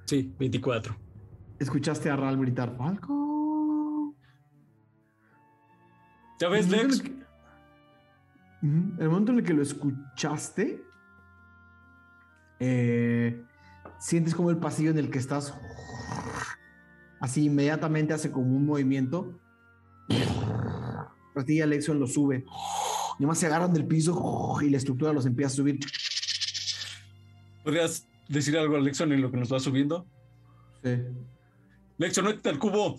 Sí, 0.06 0.33
24. 0.40 0.95
Escuchaste 1.59 2.09
a 2.09 2.15
Ral 2.15 2.38
gritar, 2.38 2.75
Falco. 2.77 3.24
¿Ya 6.39 6.49
ves, 6.49 6.69
Lex? 6.69 6.83
en 6.83 6.91
el 6.91 7.01
que- 7.01 7.25
El 9.03 9.09
momento 9.09 9.31
en 9.31 9.39
el 9.39 9.43
que 9.45 9.53
lo 9.53 9.61
escuchaste, 9.61 10.83
eh, 12.59 13.43
sientes 13.99 14.33
como 14.33 14.49
el 14.49 14.57
pasillo 14.57 14.89
en 14.91 14.97
el 14.97 15.09
que 15.11 15.19
estás, 15.19 15.53
así 17.19 17.45
inmediatamente 17.45 18.14
hace 18.14 18.31
como 18.31 18.55
un 18.55 18.65
movimiento. 18.65 19.39
A 21.35 21.43
ti 21.45 21.55
y 21.55 21.61
a 21.61 21.65
Lexion 21.67 21.99
lo 21.99 22.07
sube. 22.07 22.45
Además 23.17 23.38
se 23.38 23.45
agarran 23.45 23.72
del 23.73 23.85
piso 23.85 24.57
y 24.61 24.69
la 24.69 24.77
estructura 24.77 25.14
los 25.14 25.25
empieza 25.25 25.47
a 25.53 25.55
subir. 25.55 25.80
¿Podrías 27.64 28.07
decir 28.30 28.57
algo 28.57 28.75
a 28.75 28.80
Lexon 28.80 29.11
en 29.11 29.22
lo 29.22 29.31
que 29.31 29.38
nos 29.38 29.51
va 29.51 29.59
subiendo? 29.59 30.05
Sí. 30.83 31.01
Lexon, 31.97 32.25
métete 32.25 32.49
al 32.49 32.59
cubo. 32.59 32.95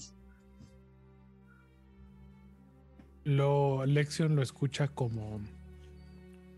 Lo 3.27 3.85
Lexion 3.87 4.37
lo 4.37 4.43
escucha 4.43 4.87
como 4.87 5.41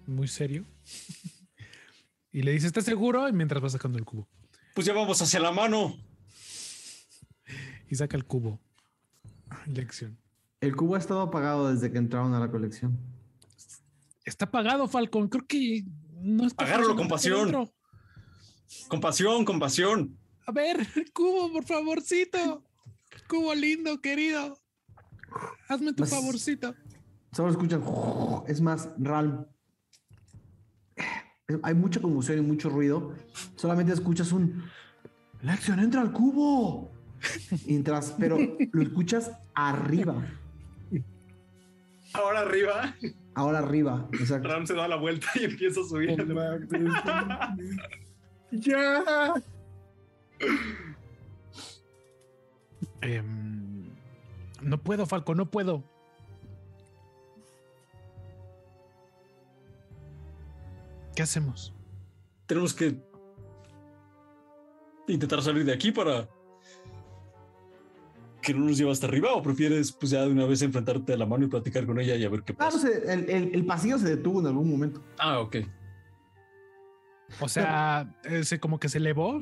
muy 0.07 0.29
serio. 0.29 0.67
y 2.31 2.43
le 2.43 2.53
dice, 2.53 2.67
¿estás 2.67 2.85
seguro? 2.85 3.27
Y 3.27 3.33
mientras 3.33 3.65
va 3.65 3.71
sacando 3.71 3.97
el 3.97 4.05
cubo. 4.05 4.29
Pues 4.75 4.87
ya 4.87 4.93
vamos 4.93 5.23
hacia 5.23 5.41
la 5.41 5.51
mano. 5.51 5.97
Y 7.89 7.95
saca 7.95 8.19
el 8.19 8.27
cubo. 8.27 8.61
Lexion. 9.65 10.19
El 10.61 10.77
cubo 10.77 10.97
ha 10.97 10.99
estado 10.99 11.23
apagado 11.23 11.73
desde 11.73 11.91
que 11.91 11.97
entraron 11.97 12.35
a 12.35 12.39
la 12.39 12.51
colección. 12.51 12.99
Está 14.27 14.45
apagado, 14.45 14.89
Falcon. 14.89 15.29
Creo 15.29 15.47
que 15.47 15.87
no 16.21 16.47
está. 16.47 16.65
Agárralo 16.65 16.97
con 16.97 17.09
pasión. 17.09 17.71
Compasión, 18.89 19.47
compasión. 19.47 20.19
A 20.47 20.53
ver, 20.53 20.87
el 20.97 21.13
cubo, 21.15 21.51
por 21.51 21.65
favorcito. 21.65 22.63
Cubo 23.27 23.55
lindo, 23.55 24.03
querido. 24.03 24.59
Hazme 25.69 25.93
tu 25.93 25.97
Pues- 25.99 26.11
favorcito. 26.11 26.75
Solo 27.33 27.51
escuchan. 27.51 27.83
Es 28.47 28.61
más, 28.61 28.89
Ral. 28.99 29.49
Hay 31.63 31.75
mucha 31.75 32.01
conmoción 32.01 32.39
y 32.39 32.43
mucho 32.43 32.69
ruido. 32.69 33.15
Solamente 33.57 33.93
escuchas 33.93 34.33
un. 34.33 34.65
Lexion, 35.43 35.79
entra 35.81 36.01
al 36.01 36.13
cubo. 36.13 36.91
Mientras, 37.67 38.15
pero 38.19 38.39
lo 38.73 38.83
escuchas 38.83 39.33
arriba. 39.55 40.15
Ahora 42.15 42.41
arriba, 42.41 42.95
Ahora 43.35 43.59
arriba. 43.59 44.09
Exacto. 44.13 44.49
Ram 44.49 44.67
se 44.67 44.75
da 44.75 44.89
la 44.89 44.97
vuelta 44.97 45.29
y 45.35 45.45
empieza 45.45 45.81
a 45.81 45.85
subir. 45.85 46.17
¡Ya! 48.51 49.35
Em, 53.03 53.58
no 54.69 54.79
puedo, 54.83 55.07
Falcon, 55.07 55.37
no 55.37 55.51
puedo. 55.51 55.83
¿Qué 61.15 61.23
hacemos? 61.23 61.73
Tenemos 62.47 62.73
que 62.75 62.97
intentar 65.09 65.43
salir 65.43 65.65
de 65.65 65.73
aquí 65.73 65.91
para 65.91 66.29
que 68.43 68.55
no 68.55 68.67
nos 68.67 68.79
lleve 68.79 68.91
hasta 68.93 69.07
arriba 69.07 69.35
o 69.35 69.43
prefieres 69.43 69.91
pues 69.93 70.11
ya 70.13 70.23
de 70.23 70.29
una 70.31 70.47
vez 70.47 70.63
enfrentarte 70.63 71.13
a 71.13 71.17
la 71.17 71.27
mano 71.27 71.45
y 71.45 71.49
platicar 71.49 71.85
con 71.87 71.99
ella 71.99 72.15
y 72.15 72.25
a 72.25 72.29
ver 72.31 72.43
qué 72.45 72.53
Ah, 72.55 72.57
pasa. 72.59 72.79
sé, 72.79 73.13
el, 73.13 73.29
el- 73.29 73.55
el 73.55 73.67
pasillo 73.67 73.99
se 73.99 74.09
detuvo 74.09 74.41
en 74.41 74.47
algún 74.47 74.71
momento. 74.71 75.03
Ah, 75.19 75.41
ok. 75.41 75.57
O 77.41 77.49
sea, 77.49 78.15
ese 78.25 78.59
como 78.59 78.79
que 78.79 78.89
se 78.89 78.99
elevó 78.99 79.41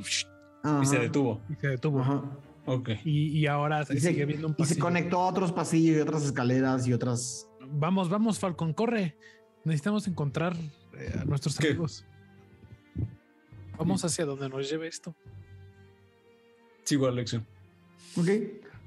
Ajá, 0.65 0.81
Y 0.83 0.87
se 0.87 0.99
detuvo. 0.99 1.41
y 1.49 1.55
se 1.55 1.69
detuvo. 1.69 2.01
ajá. 2.01 2.23
Y, 3.05 3.39
y 3.39 3.47
ahora 3.47 3.83
Y 3.83 3.87
se, 3.87 4.01
sigue 4.01 4.25
viendo 4.27 4.49
un 4.49 4.53
y 4.55 4.57
se 4.57 4.63
pasillo. 4.63 4.83
conectó 4.85 5.21
a 5.21 5.29
otros 5.29 5.53
pasillos 5.53 5.97
y 5.97 6.01
otras 6.01 6.25
escaleras 6.25 6.87
y 6.87 6.93
otras. 6.93 7.49
Vamos, 7.69 8.09
vamos, 8.09 8.39
Falcon, 8.39 8.73
corre. 8.73 9.17
Necesitamos 9.65 10.07
encontrar 10.09 10.55
eh, 10.97 11.13
a 11.21 11.25
nuestros 11.25 11.57
¿Qué? 11.57 11.69
amigos. 11.69 12.05
Vamos 13.79 14.05
hacia 14.05 14.25
donde 14.25 14.49
nos 14.49 14.69
lleve 14.71 14.87
esto. 14.89 15.15
Sigo 16.85 17.07
a 17.07 17.11
Lexion. 17.11 17.45
Ok. 18.17 18.29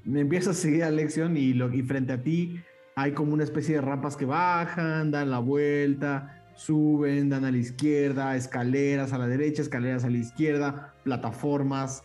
Me 0.04 0.20
empiezas 0.20 0.56
a 0.56 0.60
seguir 0.60 0.84
a 0.84 0.90
Lexion 0.90 1.36
y, 1.36 1.52
lo, 1.52 1.72
y 1.72 1.82
frente 1.82 2.14
a 2.14 2.22
ti 2.22 2.60
hay 2.96 3.12
como 3.12 3.32
una 3.32 3.44
especie 3.44 3.76
de 3.76 3.80
rampas 3.82 4.16
que 4.16 4.24
bajan, 4.24 5.10
dan 5.10 5.30
la 5.30 5.38
vuelta, 5.38 6.50
suben, 6.56 7.28
dan 7.28 7.44
a 7.44 7.50
la 7.50 7.58
izquierda, 7.58 8.34
escaleras 8.36 9.12
a 9.12 9.18
la 9.18 9.26
derecha, 9.26 9.62
escaleras 9.62 10.04
a 10.04 10.10
la 10.10 10.18
izquierda, 10.18 10.94
plataformas. 11.04 12.02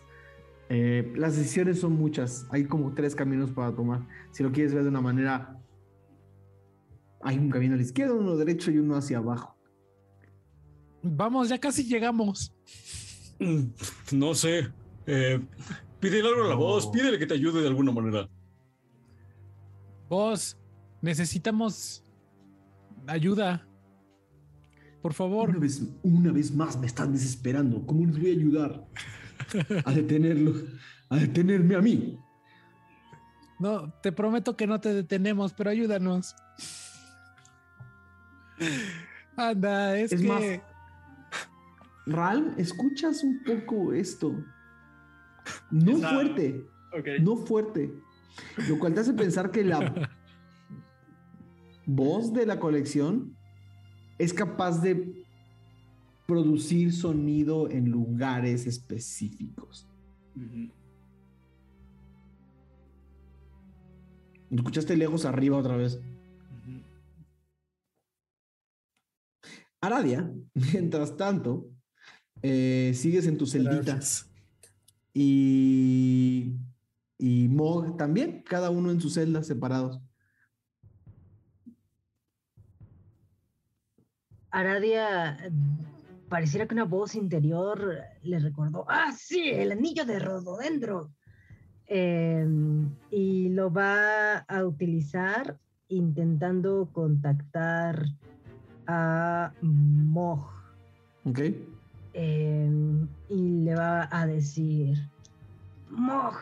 Eh, 0.70 1.14
las 1.16 1.38
decisiones 1.38 1.80
son 1.80 1.94
muchas. 1.94 2.48
Hay 2.50 2.66
como 2.66 2.94
tres 2.94 3.16
caminos 3.16 3.52
para 3.52 3.74
tomar. 3.76 4.08
Si 4.32 4.42
lo 4.44 4.52
quieres 4.52 4.74
ver 4.74 4.84
de 4.84 4.90
una 4.90 5.02
manera, 5.02 5.60
hay 7.22 7.38
un 7.38 7.50
camino 7.50 7.74
a 7.76 7.78
la 7.78 7.84
izquierda, 7.84 8.14
uno 8.14 8.36
derecho 8.36 8.72
y 8.72 8.78
uno 8.80 8.96
hacia 8.96 9.18
abajo. 9.20 9.56
Vamos, 11.04 11.50
ya 11.50 11.60
casi 11.60 11.84
llegamos. 11.84 12.54
Mm, 13.40 13.64
No 14.18 14.34
sé. 14.34 14.72
Eh, 15.06 15.40
pídele 16.00 16.28
algo 16.30 16.46
a 16.46 16.48
la 16.48 16.54
No. 16.56 16.60
voz, 16.62 16.88
pídele 16.88 17.20
que 17.20 17.28
te 17.28 17.36
ayude 17.36 17.62
de 17.62 17.68
alguna 17.68 17.92
manera. 17.92 18.28
Vos, 20.10 20.58
necesitamos 21.02 22.04
ayuda. 23.08 23.68
Por 25.02 25.14
favor. 25.14 25.50
Una 25.50 25.60
vez, 25.60 25.84
una 26.02 26.32
vez 26.32 26.52
más 26.52 26.80
me 26.80 26.88
están 26.88 27.12
desesperando. 27.14 27.86
¿Cómo 27.86 28.06
les 28.08 28.18
voy 28.20 28.30
a 28.32 28.34
ayudar 28.34 28.88
a 29.86 29.92
detenerlo? 29.92 30.54
A 31.10 31.18
detenerme 31.18 31.76
a 31.76 31.82
mí. 31.82 32.18
No, 33.60 33.92
te 34.02 34.12
prometo 34.12 34.56
que 34.58 34.68
no 34.68 34.80
te 34.82 34.94
detenemos, 34.94 35.54
pero 35.54 35.70
ayúdanos. 35.70 36.36
Anda, 39.38 39.98
es, 39.98 40.12
Es 40.14 40.22
que 40.22 40.28
más, 40.28 40.44
Ral, 42.06 42.54
escuchas 42.58 43.24
un 43.24 43.44
poco 43.44 43.94
esto. 43.94 44.34
No 45.72 45.98
Esa- 45.98 46.10
fuerte, 46.14 46.66
no 47.22 47.38
fuerte. 47.38 47.94
Lo 48.68 48.78
cual 48.80 48.94
te 48.94 49.00
hace 49.02 49.14
pensar 49.14 49.52
que 49.52 49.64
la 49.64 49.94
voz 51.86 52.34
de 52.34 52.46
la 52.46 52.60
colección 52.60 53.36
es 54.18 54.34
capaz 54.34 54.82
de 54.82 55.25
producir 56.26 56.92
sonido 56.94 57.70
en 57.70 57.92
lugares 57.92 58.66
específicos. 58.66 59.88
Escuchaste 64.50 64.96
lejos 64.96 65.26
arriba 65.26 65.58
otra 65.58 65.78
vez. 65.78 66.00
Aradia, 69.82 70.32
mientras 70.54 71.16
tanto, 71.16 71.70
eh, 72.42 72.92
sigues 72.96 73.28
en 73.28 73.38
tu 73.38 73.46
celdita. 73.46 73.94
Gracias. 73.94 74.32
Y, 75.14 76.56
y 77.18 77.48
Mog 77.50 77.98
también, 77.98 78.44
cada 78.44 78.70
uno 78.70 78.92
en 78.92 79.00
sus 79.00 79.14
celdas 79.14 79.48
separados. 79.48 80.02
Aradia 84.50 85.38
pareciera 86.30 86.68
que 86.68 86.74
una 86.74 86.86
voz 86.86 87.16
interior 87.16 88.02
le 88.24 88.40
recordó, 88.40 88.86
ah, 88.88 89.12
sí, 89.16 89.50
el 89.50 89.72
anillo 89.72 90.06
de 90.06 90.20
rododendro. 90.20 91.12
Eh, 91.88 92.46
y 93.12 93.50
lo 93.50 93.72
va 93.72 94.38
a 94.40 94.66
utilizar 94.66 95.58
intentando 95.88 96.90
contactar 96.92 98.06
a 98.88 99.54
Moj. 99.62 100.50
¿Ok? 101.26 101.40
Eh, 102.14 103.08
y 103.30 103.50
le 103.64 103.76
va 103.76 104.08
a 104.12 104.26
decir, 104.26 104.98
Moj, 105.90 106.36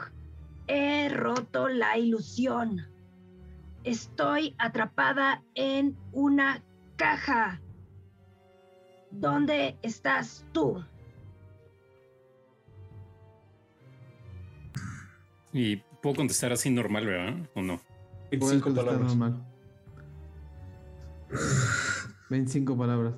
he 0.67 1.09
roto 1.09 1.67
la 1.67 1.97
ilusión. 1.97 2.81
Estoy 3.83 4.55
atrapada 4.57 5.43
en 5.55 5.97
una 6.13 6.63
caja. 6.95 7.59
¿Dónde 9.14 9.77
estás 9.83 10.45
tú? 10.51 10.83
Y 15.51 15.77
puedo 16.01 16.16
contestar 16.16 16.51
así 16.51 16.72
normal, 16.72 17.06
¿verdad? 17.06 17.50
¿O 17.53 17.61
no? 17.61 17.80
Puedes 18.30 18.61
25 18.61 18.64
contestar 18.64 18.85
palabras. 18.85 19.16
normal. 19.16 19.45
25 22.30 22.77
palabras. 22.77 23.14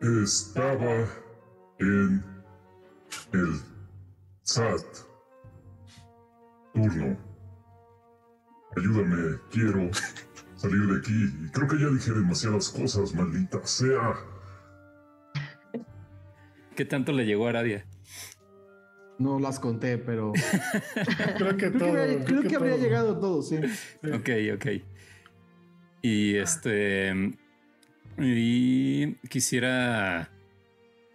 Estaba 0.00 1.06
en 1.78 2.22
el 3.32 3.60
SAT. 4.42 4.84
Turno. 6.74 7.16
Ayúdame, 8.76 9.38
quiero 9.50 9.90
salir 10.58 10.80
de 10.86 10.98
aquí. 10.98 11.50
Creo 11.52 11.66
que 11.68 11.78
ya 11.80 11.88
dije 11.88 12.10
demasiadas 12.12 12.68
cosas, 12.68 13.14
maldita 13.14 13.64
sea. 13.66 14.14
¿Qué 16.76 16.84
tanto 16.84 17.12
le 17.12 17.24
llegó 17.26 17.46
a 17.46 17.50
Aradia? 17.50 17.84
No 19.18 19.40
las 19.40 19.58
conté, 19.58 19.98
pero 19.98 20.32
Creo 21.38 21.56
que 21.56 21.70
creo 21.72 21.72
todo. 21.72 21.92
que, 21.92 22.00
habría- 22.00 22.24
creo 22.24 22.42
que 22.42 22.54
habría 22.56 22.74
todo. 22.74 22.82
llegado 22.84 23.18
todo, 23.18 23.42
sí. 23.42 23.56
Ok, 24.12 24.28
ok. 24.54 24.66
Y 26.02 26.36
este. 26.36 27.32
Y 28.18 29.14
quisiera. 29.28 30.30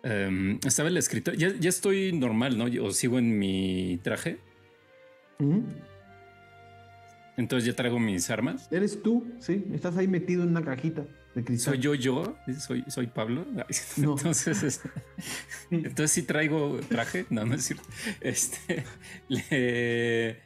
em, 0.03 0.59
estaba 0.65 0.89
el 0.89 0.97
escritor. 0.97 1.35
Ya, 1.37 1.53
ya 1.57 1.69
estoy 1.69 2.11
normal, 2.11 2.57
¿no? 2.57 2.65
O 2.85 2.91
sigo 2.91 3.17
en 3.19 3.39
mi 3.39 3.99
traje. 4.03 4.39
Ujú. 5.39 5.63
Entonces 7.37 7.65
ya 7.65 7.75
traigo 7.75 7.99
mis 7.99 8.29
armas. 8.29 8.67
Eres 8.71 9.01
tú, 9.01 9.25
sí. 9.39 9.65
Estás 9.73 9.97
ahí 9.97 10.07
metido 10.07 10.43
en 10.43 10.49
una 10.49 10.63
cajita 10.63 11.05
de 11.33 11.43
cristal. 11.43 11.73
¿Soy 11.73 11.81
yo 11.81 11.95
yo? 11.95 12.37
¿Soy, 12.59 12.83
soy 12.87 13.07
Pablo? 13.07 13.45
No. 13.97 14.15
Entonces, 14.17 14.61
este, 14.63 14.89
entonces 15.71 16.11
sí 16.11 16.23
traigo 16.23 16.79
traje. 16.89 17.25
No, 17.29 17.45
no 17.45 17.55
es 17.55 17.63
cierto. 17.65 17.83
Este, 18.21 18.83
le, 19.27 20.43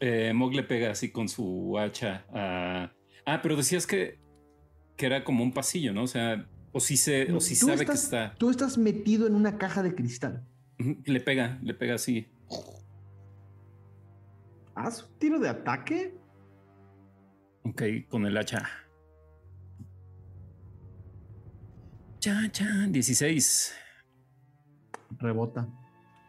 eh, 0.00 0.32
Mog 0.34 0.54
le 0.54 0.62
pega 0.62 0.90
así 0.90 1.10
con 1.10 1.28
su 1.28 1.78
hacha 1.78 2.24
a... 2.32 2.92
Ah, 3.24 3.40
pero 3.42 3.56
decías 3.56 3.86
que, 3.86 4.18
que 4.96 5.06
era 5.06 5.24
como 5.24 5.42
un 5.42 5.52
pasillo, 5.52 5.92
¿no? 5.92 6.04
O 6.04 6.06
sea, 6.06 6.46
o 6.72 6.80
si, 6.80 6.96
se, 6.96 7.32
o 7.32 7.40
si 7.40 7.54
sabe 7.56 7.86
que 7.86 7.92
está... 7.92 8.34
Tú 8.36 8.50
estás 8.50 8.76
metido 8.76 9.26
en 9.26 9.34
una 9.34 9.56
caja 9.58 9.82
de 9.82 9.94
cristal. 9.94 10.46
Le 10.78 11.20
pega, 11.20 11.58
le 11.62 11.72
pega 11.72 11.94
así. 11.94 12.26
¿Haz 14.74 15.04
un 15.04 15.18
tiro 15.18 15.38
de 15.38 15.48
ataque? 15.48 16.14
Ok, 17.68 17.82
con 18.08 18.24
el 18.26 18.36
hacha. 18.36 18.62
Chan, 22.20 22.50
chan, 22.52 22.92
16. 22.92 23.74
Rebota. 25.18 25.66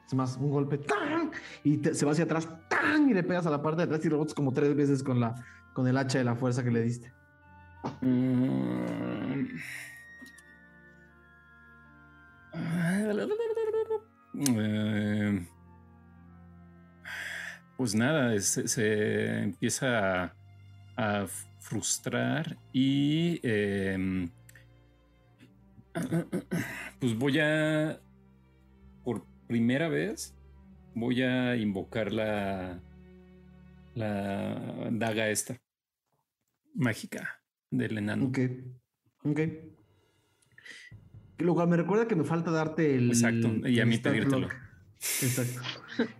Es 0.08 0.14
más, 0.14 0.38
un 0.38 0.50
golpe 0.52 0.78
¡tan! 0.78 1.32
y 1.64 1.78
te- 1.78 1.94
se 1.94 2.06
va 2.06 2.14
hacia 2.14 2.24
atrás 2.24 2.48
¡tan! 2.70 3.10
y 3.10 3.14
le 3.14 3.24
pegas 3.24 3.46
a 3.46 3.50
la 3.50 3.62
parte 3.62 3.78
de 3.78 3.84
atrás 3.84 4.04
y 4.06 4.10
rebotas 4.10 4.34
como 4.34 4.54
tres 4.54 4.76
veces 4.76 5.04
con, 5.04 5.20
la, 5.20 5.36
con 5.74 5.86
el 5.88 5.98
hacha 5.98 6.18
de 6.18 6.24
la 6.24 6.36
fuerza 6.36 6.64
que 6.64 6.72
le 6.72 6.82
diste. 6.82 7.12
Mm. 8.02 9.46
Eh, 14.40 15.48
Pues 17.76 17.94
nada, 17.94 18.40
se, 18.40 18.68
se 18.68 19.44
empieza 19.44 20.24
a, 20.24 20.37
a 20.98 21.28
frustrar 21.60 22.58
y 22.74 23.40
em, 23.44 24.30
pues 27.00 27.18
voy 27.18 27.40
a 27.40 28.00
por 29.04 29.26
primera 29.48 29.88
vez 29.88 30.36
voy 30.96 31.22
a 31.22 31.56
invocar 31.56 32.12
la 32.12 32.82
la 33.94 34.90
daga 34.92 35.30
esta 35.30 35.58
mágica 36.76 37.42
del 37.72 37.98
enano. 37.98 38.28
Ok. 38.28 38.40
Ok. 39.24 39.40
Lo 41.40 41.54
cual 41.54 41.68
me 41.68 41.78
recuerda 41.78 42.08
que 42.08 42.16
me 42.16 42.24
falta 42.24 42.52
darte 42.52 42.96
el. 42.96 43.10
Exacto, 43.10 43.68
y 43.68 43.80
a 43.80 43.86
mí 43.86 43.98
pedírtelo. 43.98 44.48
Exacto. 45.22 45.62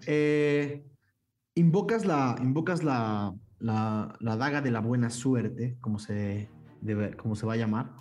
Eh, 0.08 0.84
invocas 1.56 2.06
la. 2.06 2.36
Invocas 2.42 2.84
la, 2.84 3.34
la, 3.60 4.16
la 4.20 4.38
daga 4.38 4.62
de 4.62 4.72
la 4.72 4.80
buena 4.80 5.10
suerte, 5.10 5.78
como 5.82 6.00
se, 6.00 6.50
como 7.18 7.36
se 7.36 7.46
va 7.46 7.54
a 7.54 7.58
llamar. 7.58 7.94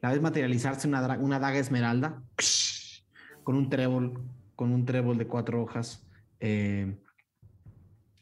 La 0.00 0.10
ves 0.10 0.22
materializarse 0.22 0.86
una, 0.88 1.18
una 1.18 1.38
daga 1.38 1.58
esmeralda 1.58 2.22
con 3.44 3.56
un 3.56 3.68
trébol, 3.68 4.22
con 4.56 4.72
un 4.72 4.84
trébol 4.84 5.18
de 5.18 5.26
cuatro 5.26 5.62
hojas. 5.62 6.06
eh, 6.40 6.98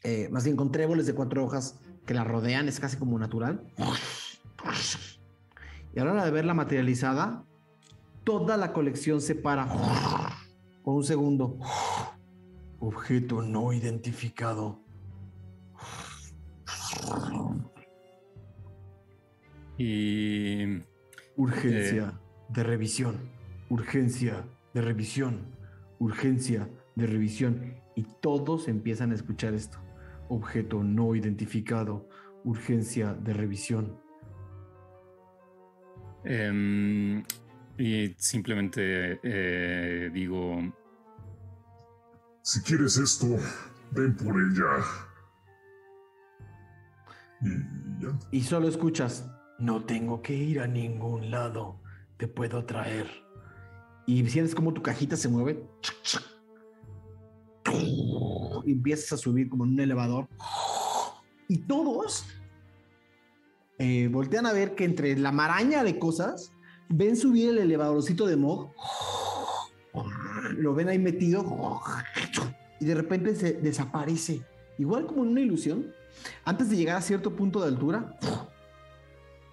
eh, 0.03 0.29
más 0.29 0.45
bien 0.45 0.55
con 0.55 0.71
tréboles 0.71 1.05
de 1.05 1.13
cuatro 1.13 1.43
hojas 1.43 1.79
que 2.05 2.13
la 2.13 2.23
rodean, 2.23 2.67
es 2.67 2.79
casi 2.79 2.97
como 2.97 3.19
natural. 3.19 3.61
Y 5.93 5.99
a 5.99 6.05
la 6.05 6.11
hora 6.13 6.25
de 6.25 6.31
verla 6.31 6.53
materializada, 6.53 7.43
toda 8.23 8.55
la 8.55 8.71
colección 8.71 9.19
se 9.19 9.35
para 9.35 9.67
por 10.83 10.95
un 10.95 11.03
segundo. 11.03 11.59
Objeto 12.79 13.41
no 13.41 13.73
identificado. 13.73 14.86
Y 19.77 20.81
Urgencia 21.37 22.19
de 22.49 22.63
revisión. 22.63 23.29
Urgencia 23.69 24.43
de 24.73 24.81
revisión. 24.81 25.55
Urgencia 25.99 26.67
de 26.95 27.05
revisión. 27.05 27.75
Y 27.95 28.07
todos 28.21 28.67
empiezan 28.67 29.11
a 29.11 29.15
escuchar 29.15 29.53
esto. 29.53 29.77
Objeto 30.29 30.83
no 30.83 31.15
identificado. 31.15 32.09
Urgencia 32.43 33.13
de 33.13 33.33
revisión. 33.33 34.01
Em, 36.23 37.23
y 37.77 38.15
simplemente 38.17 39.19
eh, 39.21 40.09
digo, 40.11 40.57
Si 42.41 42.61
quieres 42.61 42.97
esto, 42.97 43.27
ven 43.91 44.15
por 44.15 44.35
ella. 44.35 44.83
Y 47.41 48.03
ya. 48.03 48.19
Y 48.31 48.41
solo 48.41 48.67
escuchas, 48.67 49.29
no 49.59 49.83
tengo 49.83 50.21
que 50.21 50.33
ir 50.33 50.59
a 50.59 50.67
ningún 50.67 51.31
lado, 51.31 51.79
te 52.17 52.27
puedo 52.27 52.65
traer. 52.65 53.07
Y 54.05 54.27
sientes 54.29 54.55
como 54.55 54.73
tu 54.73 54.81
cajita 54.81 55.15
se 55.15 55.27
mueve. 55.27 55.67
Empiezas 58.65 59.13
a 59.13 59.17
subir 59.17 59.49
como 59.49 59.65
en 59.65 59.71
un 59.71 59.79
elevador. 59.79 60.27
Y 61.47 61.59
todos 61.59 62.25
eh, 63.79 64.09
voltean 64.11 64.45
a 64.45 64.53
ver 64.53 64.75
que 64.75 64.85
entre 64.85 65.17
la 65.17 65.31
maraña 65.31 65.83
de 65.83 65.99
cosas, 65.99 66.51
ven 66.89 67.15
subir 67.15 67.49
el 67.49 67.57
elevadorcito 67.57 68.25
de 68.25 68.35
Mog. 68.35 68.71
Lo 70.57 70.73
ven 70.73 70.89
ahí 70.89 70.99
metido. 70.99 71.81
Y 72.79 72.85
de 72.85 72.95
repente 72.95 73.35
se 73.35 73.53
desaparece. 73.53 74.41
Igual 74.77 75.05
como 75.05 75.23
en 75.23 75.29
una 75.29 75.41
ilusión. 75.41 75.93
Antes 76.45 76.69
de 76.69 76.77
llegar 76.77 76.97
a 76.97 77.01
cierto 77.01 77.35
punto 77.35 77.61
de 77.61 77.67
altura, 77.67 78.17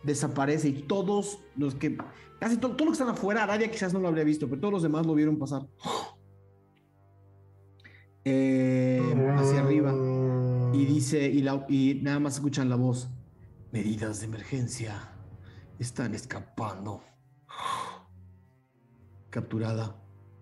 desaparece 0.04 0.68
y 0.68 0.82
todos 0.82 1.38
los 1.56 1.74
que, 1.74 1.96
casi 2.38 2.56
to- 2.58 2.70
todos 2.76 2.86
los 2.90 2.98
que 2.98 3.02
están 3.02 3.16
afuera, 3.16 3.42
Aradia 3.44 3.70
quizás 3.70 3.92
no 3.92 4.00
lo 4.00 4.08
habría 4.08 4.24
visto, 4.24 4.48
pero 4.48 4.60
todos 4.60 4.72
los 4.74 4.82
demás 4.82 5.06
lo 5.06 5.14
vieron 5.14 5.38
pasar. 5.38 5.66
Eh, 8.26 9.02
hacia 9.36 9.60
arriba. 9.60 9.92
Y 10.72 10.86
dice, 10.86 11.28
y, 11.28 11.46
y 11.68 12.00
nada 12.02 12.18
más 12.20 12.36
escuchan 12.36 12.70
la 12.70 12.76
voz. 12.76 13.10
Medidas 13.70 14.20
de 14.20 14.24
emergencia. 14.26 15.12
Están 15.78 16.14
escapando. 16.14 17.02
Capturada. 19.30 19.96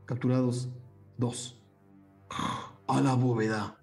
Capturados. 0.05 0.69
Dos. 1.19 1.61
A 2.87 3.01
la 3.01 3.15
bóveda. 3.15 3.79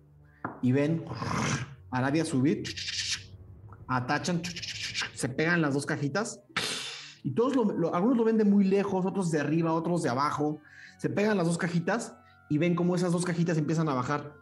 Y 0.61 0.72
ven 0.72 1.03
a 1.09 1.98
Aradia 1.98 2.24
subir. 2.24 2.64
Atachan. 3.88 4.41
Se 5.19 5.27
pegan 5.27 5.61
las 5.61 5.73
dos 5.73 5.85
cajitas. 5.85 6.41
Y 7.23 7.31
todos 7.31 7.53
lo, 7.53 7.65
lo- 7.65 7.93
algunos 7.93 8.15
lo 8.15 8.23
ven 8.23 8.38
de 8.38 8.45
muy 8.45 8.64
lejos, 8.64 9.06
otros 9.06 9.31
de 9.31 9.41
arriba, 9.41 9.73
otros 9.73 10.01
de 10.01 10.07
abajo. 10.09 10.61
Se 10.98 11.09
pegan 11.09 11.35
las 11.35 11.45
dos 11.45 11.57
cajitas 11.57 12.15
y 12.49 12.57
ven 12.57 12.73
cómo 12.73 12.95
esas 12.95 13.11
dos 13.11 13.25
cajitas 13.25 13.57
empiezan 13.57 13.89
a 13.89 13.93
bajar. 13.93 14.33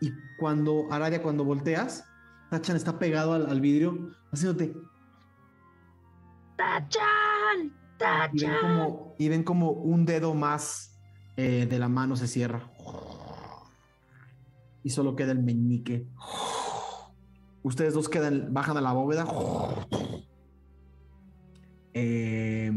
Y 0.00 0.10
cuando, 0.38 0.86
Aradia, 0.90 1.22
cuando 1.22 1.44
volteas, 1.44 2.04
Tachan 2.50 2.76
está 2.76 2.98
pegado 2.98 3.34
al, 3.34 3.46
al 3.50 3.60
vidrio, 3.60 4.16
haciéndote. 4.32 4.74
¡Tachan! 6.56 7.02
Y 7.60 7.68
ven 7.68 7.72
¡Tachan! 7.98 8.60
como, 8.62 9.14
y 9.18 9.28
ven 9.28 9.42
como 9.44 9.70
un 9.72 10.06
dedo 10.06 10.34
más 10.34 10.98
eh, 11.36 11.66
de 11.68 11.78
la 11.78 11.88
mano 11.90 12.16
se 12.16 12.26
cierra. 12.26 12.72
Y 14.82 14.88
solo 14.88 15.14
queda 15.14 15.32
el 15.32 15.42
meñique. 15.42 16.08
Ustedes 17.62 17.94
dos 17.94 18.08
bajan 18.50 18.76
a 18.76 18.80
la 18.80 18.92
bóveda. 18.92 19.26
Eh, 21.94 22.72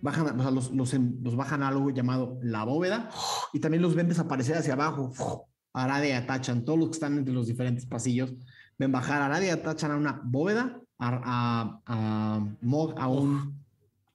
bajan, 0.00 0.40
o 0.40 0.42
sea, 0.42 0.50
em- 0.98 1.22
los 1.22 1.36
bajan 1.36 1.62
a 1.62 1.68
algo 1.68 1.90
llamado 1.90 2.38
la 2.42 2.64
bóveda. 2.64 3.10
Y 3.52 3.60
también 3.60 3.82
los 3.82 3.94
ven 3.94 4.08
desaparecer 4.08 4.56
hacia 4.56 4.74
abajo. 4.74 5.48
Arade 5.72 6.08
y 6.08 6.12
atachan. 6.12 6.64
Todos 6.64 6.78
los 6.78 6.88
que 6.88 6.94
están 6.94 7.18
entre 7.18 7.34
los 7.34 7.46
diferentes 7.46 7.86
pasillos 7.86 8.34
ven 8.78 8.92
bajar 8.92 9.22
atachan 9.50 9.92
a 9.92 9.96
una 9.96 10.20
bóveda. 10.24 10.80
A, 11.00 11.80
a, 11.86 13.08
un 13.08 13.58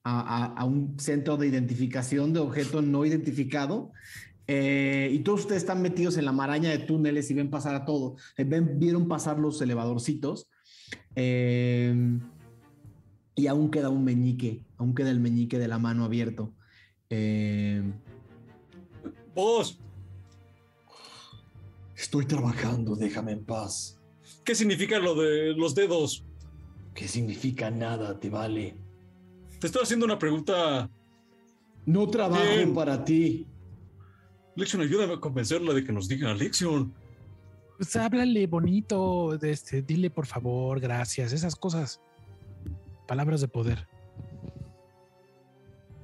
a 0.03 0.65
un 0.65 0.99
centro 0.99 1.37
de 1.37 1.47
identificación 1.47 2.33
de 2.33 2.41
objeto 2.41 2.81
no 2.81 3.05
identificado. 3.05 3.91
Eh, 4.47 5.09
y 5.11 5.19
todos 5.19 5.41
ustedes 5.41 5.61
están 5.61 5.81
metidos 5.81 6.17
en 6.17 6.25
la 6.25 6.31
maraña 6.31 6.69
de 6.69 6.79
túneles 6.79 7.29
y 7.31 7.33
ven 7.33 7.49
pasar 7.49 7.75
a 7.75 7.85
todo. 7.85 8.15
Eh, 8.37 8.43
ven, 8.43 8.79
vieron 8.79 9.07
pasar 9.07 9.39
los 9.39 9.61
elevadorcitos. 9.61 10.49
Eh, 11.15 12.19
y 13.35 13.47
aún 13.47 13.71
queda 13.71 13.89
un 13.89 14.03
meñique, 14.03 14.63
aún 14.77 14.93
queda 14.93 15.09
el 15.09 15.19
meñique 15.19 15.57
de 15.57 15.67
la 15.67 15.79
mano 15.79 16.05
abierto. 16.05 16.53
¡Vos! 19.35 19.79
Estoy 21.95 22.25
trabajando, 22.25 22.95
déjame 22.95 23.31
en 23.31 23.45
paz. 23.45 23.99
¿Qué 24.43 24.55
significa 24.55 24.99
lo 24.99 25.15
de 25.15 25.53
los 25.53 25.73
dedos? 25.73 26.25
¿Qué 26.93 27.07
significa 27.07 27.71
nada? 27.71 28.19
Te 28.19 28.29
vale. 28.29 28.75
Te 29.59 29.67
estoy 29.67 29.83
haciendo 29.83 30.05
una 30.05 30.19
pregunta. 30.19 30.89
No 31.85 32.07
trabajo 32.07 32.43
Bien. 32.43 32.73
para 32.73 33.03
ti. 33.03 33.47
Lexion, 34.55 34.81
ayúdame 34.81 35.13
a 35.13 35.19
convencerla 35.19 35.73
de 35.73 35.83
que 35.83 35.91
nos 35.91 36.07
diga 36.07 36.33
Lexion. 36.33 36.93
Pues 37.77 37.95
háblale 37.95 38.45
bonito, 38.47 39.37
de 39.37 39.51
este, 39.51 39.81
dile 39.81 40.09
por 40.09 40.25
favor, 40.25 40.79
gracias, 40.79 41.33
esas 41.33 41.55
cosas. 41.55 42.01
Palabras 43.07 43.41
de 43.41 43.47
poder. 43.47 43.87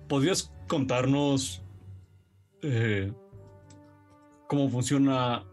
¿Podrías 0.08 0.52
contarnos 0.68 1.62
eh, 2.64 3.14
cómo 4.48 4.70
funciona 4.70 5.46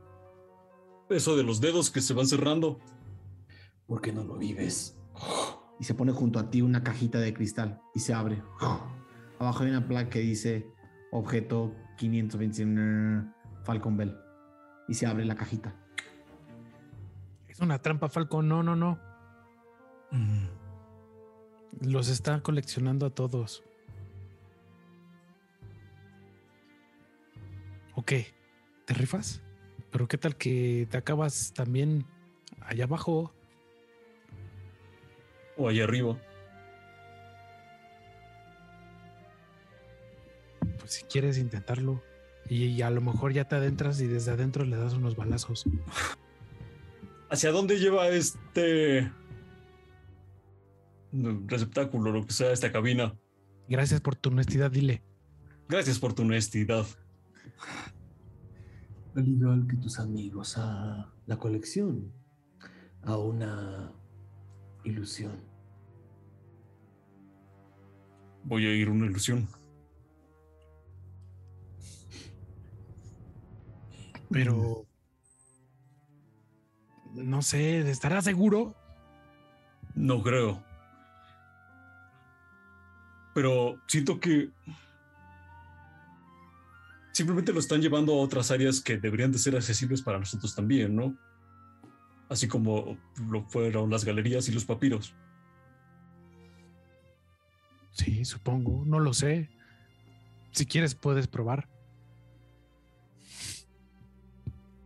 eso 1.10 1.36
de 1.36 1.42
los 1.42 1.60
dedos 1.60 1.91
que 1.91 2.00
se 2.00 2.15
van 2.15 2.26
cerrando? 2.26 2.81
¿Por 3.86 4.00
qué 4.00 4.12
no 4.12 4.25
lo 4.25 4.39
vives? 4.39 4.97
y 5.78 5.84
se 5.84 5.94
pone 5.94 6.12
junto 6.12 6.39
a 6.39 6.50
ti 6.50 6.62
una 6.62 6.83
cajita 6.83 7.18
de 7.18 7.34
cristal 7.34 7.81
y 7.94 8.00
se 8.00 8.15
abre. 8.15 8.42
Abajo 9.39 9.65
hay 9.65 9.70
una 9.70 9.86
placa 9.86 10.10
que 10.10 10.20
dice 10.20 10.66
objeto 11.12 11.75
521 11.97 13.34
Falcon 13.65 13.97
Bell 13.97 14.16
y 14.89 14.94
se 14.94 15.07
abre 15.07 15.25
la 15.25 15.34
cajita. 15.34 15.75
Es 17.49 17.60
una 17.60 17.81
trampa, 17.81 18.08
Falcon. 18.08 18.49
No, 18.49 18.62
no, 18.62 18.76
no. 18.76 18.99
Los 21.81 22.08
está 22.08 22.42
coleccionando 22.42 23.07
a 23.07 23.10
todos. 23.10 23.65
Ok, 27.94 28.12
¿te 28.84 28.94
rifas? 28.94 29.42
Pero 29.91 30.07
qué 30.07 30.18
tal 30.18 30.36
que 30.36 30.86
te 30.91 30.99
acabas 30.99 31.52
también 31.55 32.05
allá 32.60 32.84
abajo. 32.84 33.33
O 35.57 35.68
allá 35.68 35.84
arriba. 35.84 36.18
Pues 40.79 40.93
si 40.93 41.05
quieres 41.05 41.39
intentarlo. 41.39 42.03
Y, 42.49 42.65
y 42.67 42.83
a 42.83 42.91
lo 42.91 43.01
mejor 43.01 43.33
ya 43.33 43.49
te 43.49 43.57
adentras 43.57 44.01
y 44.01 44.07
desde 44.07 44.31
adentro 44.31 44.65
le 44.65 44.77
das 44.77 44.95
unos 44.95 45.17
balazos. 45.17 45.65
¿Hacia 47.29 47.51
dónde 47.51 47.79
lleva 47.79 48.09
este 48.09 49.11
receptáculo, 51.13 52.13
lo 52.13 52.25
que 52.25 52.33
sea, 52.33 52.53
esta 52.53 52.71
cabina? 52.71 53.15
Gracias 53.69 54.01
por 54.01 54.15
tu 54.15 54.31
honestidad, 54.31 54.71
dile. 54.71 55.03
Gracias 55.69 55.99
por 55.99 56.13
tu 56.15 56.23
honestidad. 56.23 56.87
Al 59.17 59.27
igual 59.27 59.67
que 59.67 59.77
tus 59.77 59.99
amigos, 59.99 60.57
a 60.59 61.13
la 61.27 61.39
colección, 61.39 62.13
a 63.03 63.17
una 63.17 63.93
ilusión. 64.85 65.41
Voy 68.45 68.67
a 68.67 68.75
ir 68.75 68.89
a 68.89 68.93
una 68.93 69.07
ilusión. 69.07 69.49
Pero 74.31 74.87
no 77.15 77.43
sé, 77.43 77.89
¿estarás 77.91 78.25
seguro? 78.25 78.75
No 79.95 80.23
creo. 80.23 80.63
Pero 83.35 83.81
siento 83.87 84.19
que 84.21 84.51
simplemente 87.13 87.53
lo 87.53 87.61
están 87.61 87.81
llevando 87.81 88.13
a 88.13 88.23
otras 88.23 88.51
áreas 88.51 88.81
que 88.81 88.99
deberían 88.99 89.33
de 89.33 89.39
ser 89.39 89.57
accesibles 89.57 90.03
para 90.03 90.19
nosotros 90.19 90.55
también, 90.55 90.95
¿no? 90.95 91.17
Así 92.29 92.49
como 92.49 92.99
lo 93.29 93.45
fueron 93.45 93.91
las 93.91 94.05
galerías 94.05 94.49
y 94.49 94.53
los 94.53 94.65
papiros. 94.65 95.15
Sí, 97.93 98.25
supongo, 98.25 98.85
no 98.85 99.01
lo 99.01 99.15
sé. 99.15 99.49
Si 100.51 100.67
quieres 100.67 100.95
puedes 100.95 101.27
probar. 101.27 101.69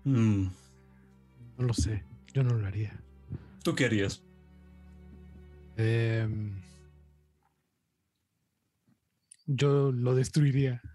Mm, 0.05 0.47
No 1.59 1.65
lo 1.65 1.75
sé, 1.75 2.05
yo 2.33 2.43
no 2.43 2.55
lo 2.55 2.67
haría. 2.67 3.03
¿Tú 3.63 3.75
qué 3.75 3.85
harías? 3.85 4.23
Em, 5.77 6.61
yo 9.47 9.93
lo 9.93 10.15
destruiría. 10.15 10.81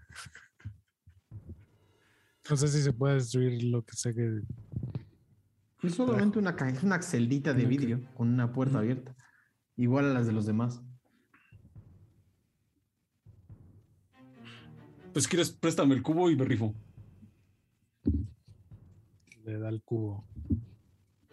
No 2.48 2.56
sé 2.56 2.68
si 2.68 2.80
se 2.80 2.92
puede 2.92 3.14
destruir 3.14 3.60
lo 3.64 3.84
que 3.84 3.96
sé 3.96 4.14
que. 4.14 4.40
Es 5.82 5.96
solamente 5.96 6.38
una 6.38 6.50
es 6.50 6.82
una 6.84 7.02
celdita 7.02 7.52
de 7.52 7.66
vidrio 7.66 8.00
con 8.14 8.28
una 8.28 8.52
puerta 8.52 8.78
abierta, 8.78 9.16
igual 9.76 10.04
a 10.04 10.12
las 10.14 10.28
de 10.28 10.32
los 10.32 10.46
demás. 10.46 10.80
Pues 15.12 15.26
quieres, 15.26 15.50
préstame 15.50 15.96
el 15.96 16.02
cubo 16.02 16.30
y 16.30 16.36
me 16.36 16.44
rifo. 16.44 16.72
Le 19.46 19.58
da 19.58 19.68
el 19.68 19.80
cubo. 19.82 20.24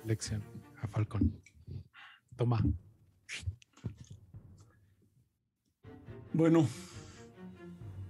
Lección 0.06 0.44
a 0.82 0.88
Falcon. 0.88 1.34
Toma. 2.38 2.62
Bueno. 6.34 6.68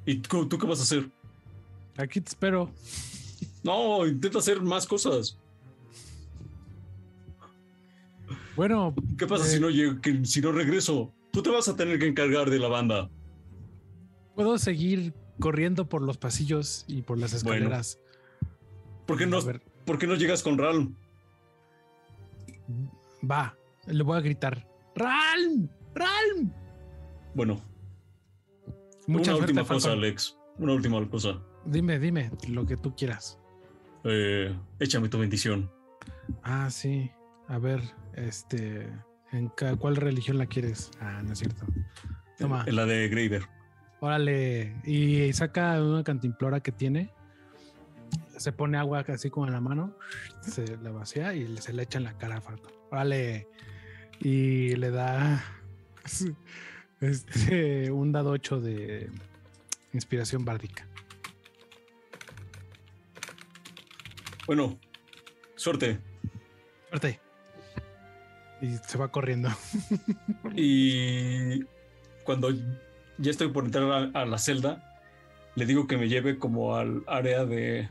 ¿Y 0.05 0.17
tú, 0.19 0.47
tú 0.47 0.57
qué 0.57 0.65
vas 0.67 0.79
a 0.79 0.83
hacer? 0.83 1.09
Aquí 1.97 2.19
te 2.19 2.29
espero. 2.29 2.69
No, 3.63 4.05
intenta 4.05 4.39
hacer 4.39 4.61
más 4.61 4.85
cosas. 4.85 5.37
Bueno, 8.55 8.93
¿Qué 9.17 9.25
pasa 9.25 9.45
eh, 9.45 9.49
si 9.49 9.59
no 9.59 9.69
llego, 9.69 9.99
que- 10.01 10.25
si 10.25 10.41
no 10.41 10.51
regreso? 10.51 11.13
Tú 11.31 11.41
te 11.41 11.49
vas 11.49 11.67
a 11.69 11.75
tener 11.75 11.97
que 11.97 12.07
encargar 12.07 12.49
de 12.49 12.59
la 12.59 12.67
banda. 12.67 13.09
puedo 14.35 14.57
seguir 14.57 15.13
corriendo 15.39 15.87
por 15.87 16.01
los 16.01 16.17
pasillos 16.17 16.85
y 16.87 17.03
por 17.03 17.17
las 17.19 17.43
Bueno. 17.43 17.65
escaleras. 17.67 17.99
¿Por 19.05 19.17
qué 19.17 19.25
no, 19.27 19.37
A 19.37 19.43
ver. 19.45 19.61
¿Por 19.85 19.97
qué 19.97 20.07
no 20.07 20.15
llegas 20.15 20.43
con 20.43 20.57
Ralm? 20.57 20.95
Va, 23.29 23.55
le 23.87 24.03
voy 24.03 24.17
a 24.17 24.21
gritar. 24.21 24.67
¡Ralm! 24.95 25.69
¡Ralm! 25.95 26.51
Bueno, 27.33 27.61
Mucha 29.07 29.31
una 29.31 29.37
suerte, 29.37 29.51
última 29.51 29.67
cosa. 29.67 29.91
Alex. 29.91 30.37
Una 30.57 30.73
última 30.73 31.09
cosa. 31.09 31.41
Dime, 31.65 31.99
dime 31.99 32.31
lo 32.47 32.65
que 32.65 32.77
tú 32.77 32.95
quieras. 32.95 33.39
Eh, 34.03 34.55
échame 34.79 35.09
tu 35.09 35.17
bendición. 35.17 35.71
Ah, 36.43 36.69
sí. 36.69 37.11
A 37.47 37.57
ver, 37.57 37.81
este. 38.15 38.87
¿En 39.31 39.51
cuál 39.79 39.95
religión 39.95 40.37
la 40.37 40.45
quieres? 40.45 40.91
Ah, 40.99 41.21
no 41.23 41.33
es 41.33 41.39
cierto. 41.39 41.65
Toma. 42.37 42.63
En 42.67 42.75
la 42.75 42.85
de 42.85 43.09
Graver. 43.09 43.43
Órale. 43.99 44.75
Y 44.85 45.33
saca 45.33 45.81
una 45.81 46.03
cantimplora 46.03 46.59
que 46.59 46.71
tiene. 46.71 47.11
Se 48.37 48.51
pone 48.51 48.77
agua 48.77 49.05
así 49.07 49.29
como 49.29 49.47
en 49.47 49.53
la 49.53 49.61
mano. 49.61 49.95
Se 50.41 50.77
la 50.77 50.91
vacía 50.91 51.33
y 51.33 51.57
se 51.57 51.73
le 51.73 51.83
echa 51.83 51.97
en 51.97 52.05
la 52.05 52.17
cara 52.17 52.37
a 52.37 52.41
Falcon. 52.41 52.71
Órale. 52.91 53.47
Y 54.19 54.75
le 54.75 54.91
da 54.91 55.43
este, 57.01 57.91
un 57.91 58.11
dado 58.11 58.31
8 58.31 58.61
de 58.61 59.09
inspiración 59.93 60.45
bárdica. 60.45 60.87
Bueno, 64.45 64.77
suerte. 65.55 65.99
Suerte. 66.89 67.19
Y 68.61 68.75
se 68.77 68.97
va 68.97 69.09
corriendo. 69.09 69.49
Y 70.55 71.63
cuando 72.23 72.51
ya 73.17 73.31
estoy 73.31 73.49
por 73.49 73.65
entrar 73.65 74.11
a, 74.13 74.21
a 74.21 74.25
la 74.25 74.37
celda, 74.37 74.92
le 75.55 75.65
digo 75.65 75.87
que 75.87 75.97
me 75.97 76.09
lleve 76.09 76.39
como 76.39 76.75
al 76.75 77.03
área 77.07 77.45
de 77.45 77.89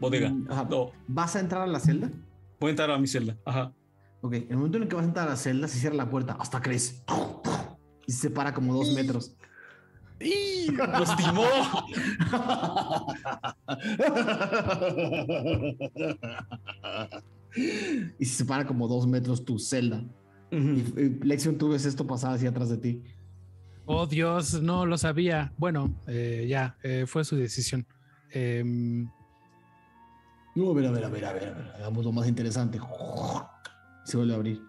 bodega. 0.00 0.30
Mm, 0.30 0.46
ajá. 0.50 0.66
No, 0.70 0.92
¿Vas 1.08 1.36
a 1.36 1.40
entrar 1.40 1.62
a 1.62 1.66
la 1.66 1.80
celda? 1.80 2.10
voy 2.58 2.68
a 2.68 2.70
entrar 2.70 2.90
a 2.90 2.98
mi 2.98 3.06
celda. 3.06 3.36
Ajá. 3.44 3.72
Ok, 4.20 4.34
en 4.34 4.46
el 4.50 4.56
momento 4.56 4.76
en 4.76 4.82
el 4.82 4.88
que 4.88 4.96
vas 4.96 5.04
a 5.04 5.08
entrar 5.08 5.28
a 5.28 5.30
la 5.30 5.36
celda, 5.36 5.66
se 5.66 5.78
cierra 5.78 5.96
la 5.96 6.10
puerta 6.10 6.36
hasta 6.38 6.60
crece. 6.60 7.02
Y 8.06 8.12
se 8.12 8.28
separa 8.28 8.52
como 8.52 8.74
dos 8.74 8.92
metros. 8.92 9.34
¡Nos 10.20 11.16
timó! 11.16 11.42
y 18.18 18.24
se 18.26 18.34
separa 18.34 18.66
como 18.66 18.86
dos 18.86 19.06
metros 19.06 19.42
tu 19.44 19.58
celda. 19.58 20.04
Y, 20.50 20.56
y, 20.56 21.18
Lexion, 21.22 21.56
tú 21.56 21.70
ves 21.70 21.86
esto 21.86 22.06
pasar 22.06 22.34
hacia 22.34 22.50
atrás 22.50 22.68
de 22.68 22.76
ti. 22.76 23.02
Oh 23.92 24.06
Dios, 24.06 24.62
no 24.62 24.86
lo 24.86 24.96
sabía. 24.96 25.52
Bueno, 25.58 25.92
eh, 26.06 26.46
ya, 26.48 26.76
eh, 26.84 27.06
fue 27.08 27.24
su 27.24 27.34
decisión. 27.36 27.84
Em, 28.30 29.08
No, 30.54 30.70
a 30.70 30.74
ver, 30.74 30.86
a 30.86 30.90
ver, 30.92 31.04
a 31.04 31.08
ver, 31.08 31.24
a 31.24 31.32
ver, 31.32 31.48
a 31.48 31.52
ver, 31.52 31.70
hagamos 31.74 32.04
lo 32.04 32.12
más 32.12 32.28
interesante. 32.28 32.78
Se 34.04 34.16
vuelve 34.16 34.32
a 34.32 34.36
abrir. 34.36 34.62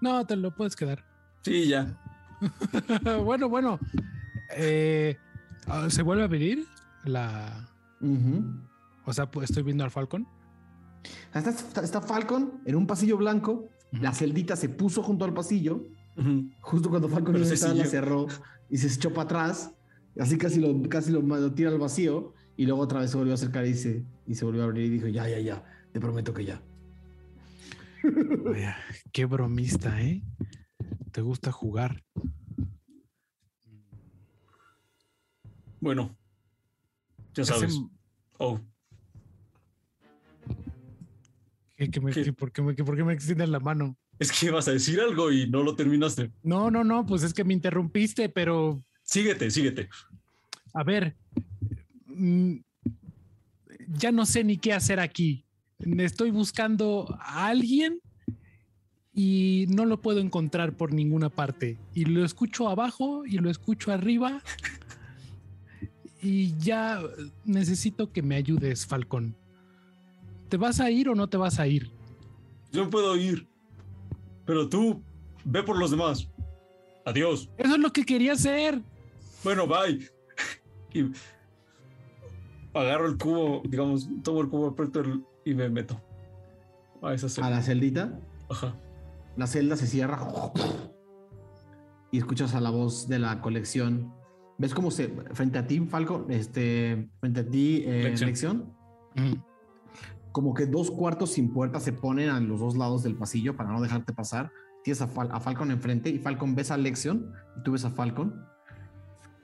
no, 0.00 0.24
te 0.26 0.36
lo 0.36 0.54
puedes 0.54 0.74
quedar. 0.74 1.04
Sí, 1.42 1.68
ya. 1.68 1.98
bueno, 3.24 3.48
bueno. 3.50 3.78
Eh, 4.56 5.16
ah, 5.66 5.88
¿Se 5.90 6.00
vuelve 6.02 6.22
a 6.22 6.26
abrir 6.26 6.66
la. 7.04 7.68
O 9.04 9.12
sea, 9.12 9.28
estoy 9.42 9.62
viendo 9.64 9.84
al 9.84 9.90
Falcon. 9.90 10.26
Está, 11.34 11.50
está- 11.50 11.82
está 11.82 12.00
Falcon 12.00 12.60
en 12.64 12.74
un 12.74 12.86
pasillo 12.86 13.18
blanco. 13.18 13.68
La 13.92 14.12
celdita 14.12 14.56
se 14.56 14.68
puso 14.70 15.02
junto 15.02 15.24
al 15.26 15.34
pasillo. 15.34 15.84
Justo 16.60 16.88
cuando 16.88 17.08
Falcon 17.08 17.34
Pero 17.34 17.44
iba 17.44 17.52
a 17.52 17.56
se 17.56 17.66
entrar, 17.66 17.84
la 17.84 17.90
cerró 17.90 18.26
y 18.70 18.78
se 18.78 18.86
echó 18.86 19.10
para 19.10 19.22
atrás. 19.24 19.72
Así 20.18 20.38
casi 20.38 20.60
lo, 20.60 20.88
casi 20.88 21.12
lo, 21.12 21.20
lo 21.20 21.52
tira 21.52 21.70
al 21.70 21.78
vacío. 21.78 22.32
Y 22.56 22.64
luego 22.64 22.80
otra 22.80 23.00
vez 23.00 23.10
se 23.10 23.18
volvió 23.18 23.32
a 23.32 23.34
acercar 23.34 23.66
y 23.66 23.74
se, 23.74 24.02
y 24.26 24.34
se 24.34 24.44
volvió 24.46 24.62
a 24.62 24.64
abrir 24.64 24.86
y 24.86 24.88
dijo: 24.90 25.08
Ya, 25.08 25.28
ya, 25.28 25.38
ya. 25.40 25.62
Te 25.92 26.00
prometo 26.00 26.32
que 26.32 26.44
ya. 26.44 26.62
Vaya, 28.44 28.76
qué 29.12 29.24
bromista, 29.26 30.00
¿eh? 30.00 30.22
Te 31.12 31.20
gusta 31.20 31.52
jugar. 31.52 32.02
Bueno, 35.80 36.16
ya 37.34 37.42
Ese- 37.42 37.52
sabes. 37.52 37.80
Oh, 38.38 38.60
¿Qué- 41.76 41.90
qué 41.90 42.00
me- 42.00 42.12
qué- 42.12 42.32
por, 42.32 42.52
qué 42.52 42.62
me, 42.62 42.74
qué- 42.74 42.84
por 42.84 42.96
qué 42.96 43.04
me 43.04 43.12
extiendes 43.12 43.48
la 43.50 43.60
mano? 43.60 43.98
Es 44.18 44.32
que 44.32 44.46
ibas 44.46 44.68
a 44.68 44.72
decir 44.72 45.00
algo 45.00 45.30
y 45.32 45.48
no 45.48 45.62
lo 45.62 45.74
terminaste. 45.74 46.30
No, 46.42 46.70
no, 46.70 46.84
no, 46.84 47.04
pues 47.06 47.22
es 47.22 47.34
que 47.34 47.44
me 47.44 47.54
interrumpiste, 47.54 48.28
pero 48.28 48.82
Síguete, 49.02 49.50
síguete. 49.50 49.88
a 50.74 50.82
ver, 50.82 51.16
mm, 52.06 52.56
ya 53.88 54.10
no 54.12 54.26
sé 54.26 54.42
ni 54.44 54.56
qué 54.56 54.72
hacer 54.72 55.00
aquí. 55.00 55.44
Estoy 55.78 56.30
buscando 56.30 57.16
a 57.20 57.46
alguien 57.48 58.00
y 59.12 59.66
no 59.68 59.84
lo 59.86 60.00
puedo 60.00 60.20
encontrar 60.20 60.76
por 60.76 60.92
ninguna 60.92 61.28
parte. 61.30 61.78
Y 61.94 62.04
lo 62.06 62.24
escucho 62.24 62.68
abajo 62.68 63.24
y 63.26 63.38
lo 63.38 63.50
escucho 63.50 63.92
arriba. 63.92 64.42
Y 66.22 66.56
ya 66.58 67.00
necesito 67.44 68.10
que 68.12 68.22
me 68.22 68.36
ayudes, 68.36 68.86
Falcón. 68.86 69.36
¿Te 70.48 70.56
vas 70.56 70.80
a 70.80 70.90
ir 70.90 71.08
o 71.08 71.14
no 71.14 71.28
te 71.28 71.36
vas 71.36 71.60
a 71.60 71.66
ir? 71.66 71.90
Yo 72.72 72.90
puedo 72.90 73.16
ir. 73.16 73.46
Pero 74.46 74.68
tú, 74.68 75.02
ve 75.44 75.62
por 75.62 75.76
los 75.78 75.90
demás. 75.90 76.28
Adiós. 77.04 77.50
Eso 77.58 77.74
es 77.74 77.78
lo 77.80 77.92
que 77.92 78.04
quería 78.04 78.32
hacer. 78.32 78.80
Bueno, 79.44 79.66
bye. 79.66 80.08
Y 80.94 81.12
agarro 82.72 83.06
el 83.06 83.18
cubo, 83.18 83.62
digamos, 83.68 84.08
tomo 84.22 84.40
el 84.40 84.48
cubo, 84.48 84.68
aprieto 84.68 85.00
el- 85.00 85.22
y 85.44 85.54
me 85.54 85.68
meto. 85.68 86.00
A 87.02 87.12
esa 87.14 87.26
A 87.26 87.30
celda. 87.30 87.50
la 87.50 87.62
celdita. 87.62 88.18
Ajá. 88.48 88.74
La 89.36 89.46
celda 89.46 89.76
se 89.76 89.86
cierra. 89.86 90.18
Y 92.10 92.18
escuchas 92.18 92.54
a 92.54 92.60
la 92.60 92.70
voz 92.70 93.08
de 93.08 93.18
la 93.18 93.40
colección. 93.40 94.12
¿Ves 94.58 94.72
cómo 94.74 94.90
se. 94.90 95.08
Frente 95.34 95.58
a 95.58 95.66
ti, 95.66 95.80
Falcon, 95.80 96.30
este. 96.30 97.08
Frente 97.20 97.40
a 97.40 97.46
ti, 97.46 97.82
eh, 97.84 98.02
Lección. 98.04 98.28
Lección. 98.28 98.74
Mm. 99.16 99.34
Como 100.36 100.52
que 100.52 100.66
dos 100.66 100.90
cuartos 100.90 101.30
sin 101.32 101.50
puerta 101.50 101.80
se 101.80 101.94
ponen 101.94 102.28
a 102.28 102.38
los 102.40 102.60
dos 102.60 102.76
lados 102.76 103.02
del 103.02 103.14
pasillo 103.16 103.56
para 103.56 103.70
no 103.72 103.80
dejarte 103.80 104.12
pasar. 104.12 104.52
Tienes 104.84 105.00
a, 105.00 105.08
Fal- 105.08 105.30
a 105.32 105.40
Falcon 105.40 105.70
enfrente 105.70 106.10
y 106.10 106.18
Falcon 106.18 106.54
ves 106.54 106.70
a 106.70 106.76
Lexion 106.76 107.32
y 107.56 107.62
tú 107.62 107.72
ves 107.72 107.86
a 107.86 107.90
Falcon. 107.90 108.44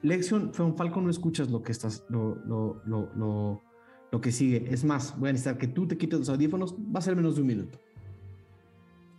Lexion, 0.03 0.53
fue 0.53 0.67
un 0.67 0.77
Falcon, 0.77 1.05
no 1.05 1.11
escuchas 1.11 1.49
lo 1.51 1.62
que 1.62 1.73
estás, 1.73 2.05
lo, 2.11 2.35
lo, 2.45 2.83
lo, 2.85 3.09
lo, 3.17 3.62
lo 4.11 4.21
que 4.21 4.33
sigue. 4.33 4.67
Es 4.71 4.85
más, 4.85 5.19
voy 5.19 5.31
a 5.31 5.33
necesitar 5.33 5.57
que 5.57 5.67
tú 5.67 5.89
te 5.89 5.97
quites 5.97 6.19
los 6.19 6.29
audífonos. 6.29 6.75
Va 6.75 6.99
a 6.99 7.01
ser 7.01 7.17
menos 7.17 7.37
de 7.37 7.41
un 7.41 7.47
minuto. 7.47 7.79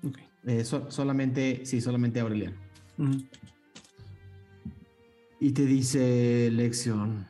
Ok. 0.07 0.19
Eh, 0.45 0.63
so- 0.63 0.91
solamente, 0.91 1.65
sí, 1.65 1.81
solamente 1.81 2.19
Aureliano. 2.19 2.55
Y 5.39 5.51
te 5.53 5.65
dice 5.65 6.51
Lexion, 6.51 7.25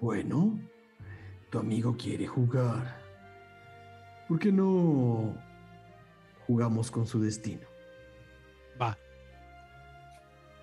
bueno, 0.00 0.58
tu 1.50 1.58
amigo 1.58 1.94
quiere 1.98 2.26
jugar. 2.26 3.01
¿Por 4.28 4.38
qué 4.38 4.52
no 4.52 5.34
jugamos 6.46 6.90
con 6.90 7.06
su 7.06 7.20
destino? 7.20 7.66
Va. 8.80 8.96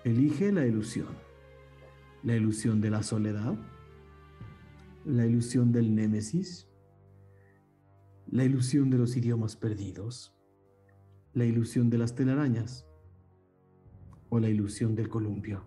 Elige 0.04 0.50
la 0.50 0.66
ilusión. 0.66 1.08
La 2.22 2.34
ilusión 2.36 2.80
de 2.80 2.90
la 2.90 3.02
soledad. 3.02 3.54
La 5.04 5.26
ilusión 5.26 5.72
del 5.72 5.94
némesis. 5.94 6.68
La 8.30 8.44
ilusión 8.44 8.90
de 8.90 8.98
los 8.98 9.16
idiomas 9.16 9.56
perdidos. 9.56 10.34
La 11.34 11.44
ilusión 11.44 11.90
de 11.90 11.98
las 11.98 12.14
telarañas. 12.14 12.86
O 14.30 14.40
la 14.40 14.48
ilusión 14.48 14.94
del 14.94 15.08
columpio. 15.08 15.64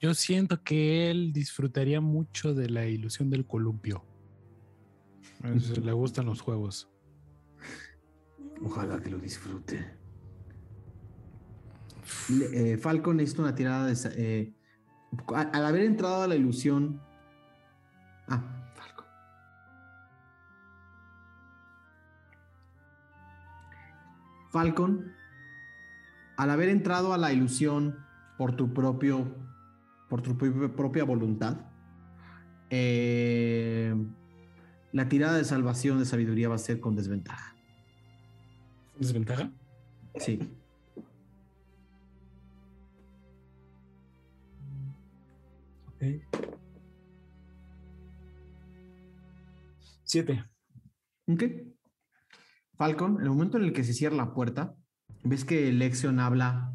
Yo 0.00 0.14
siento 0.14 0.64
que 0.64 1.10
él 1.10 1.32
disfrutaría 1.32 2.00
mucho 2.00 2.54
de 2.54 2.68
la 2.68 2.86
ilusión 2.86 3.30
del 3.30 3.46
columpio. 3.46 4.04
Es- 5.44 5.76
Le 5.84 5.92
gustan 5.92 6.26
los 6.26 6.40
juegos. 6.40 6.88
Ojalá 8.64 9.00
que 9.00 9.10
lo 9.10 9.18
disfrute. 9.18 9.96
Le- 12.30 12.72
eh, 12.72 12.78
Falcon 12.78 13.16
necesita 13.16 13.42
una 13.42 13.54
tirada 13.54 13.86
de... 13.86 13.94
eh, 14.16 14.54
a- 15.34 15.40
al 15.40 15.64
haber 15.66 15.82
entrado 15.82 16.22
a 16.22 16.28
la 16.28 16.36
ilusión... 16.36 17.00
Ah, 18.28 18.42
Falcon. 18.74 19.06
Falcon, 24.50 25.12
al 26.36 26.50
haber 26.50 26.68
entrado 26.68 27.12
a 27.14 27.18
la 27.18 27.32
ilusión 27.32 27.98
por 28.38 28.54
tu 28.56 28.72
propio... 28.74 29.34
por 30.08 30.20
tu 30.22 30.36
propia- 30.36 30.74
propia 30.76 31.04
voluntad, 31.04 31.56
eh, 32.70 33.94
la 34.92 35.08
tirada 35.08 35.36
de 35.36 35.44
salvación 35.44 35.98
de 35.98 36.04
sabiduría 36.04 36.48
va 36.48 36.56
a 36.56 36.58
ser 36.58 36.80
con 36.80 36.94
desventaja. 36.94 37.54
¿Desventaja? 38.98 39.50
Sí. 40.16 40.38
Siete. 50.04 50.44
Ok. 51.26 51.44
Falcon, 52.76 53.16
en 53.16 53.22
el 53.22 53.28
momento 53.28 53.56
en 53.56 53.64
el 53.64 53.72
que 53.72 53.84
se 53.84 53.92
cierra 53.94 54.16
la 54.16 54.34
puerta, 54.34 54.74
ves 55.22 55.44
que 55.44 55.72
Lexion 55.72 56.18
habla. 56.18 56.72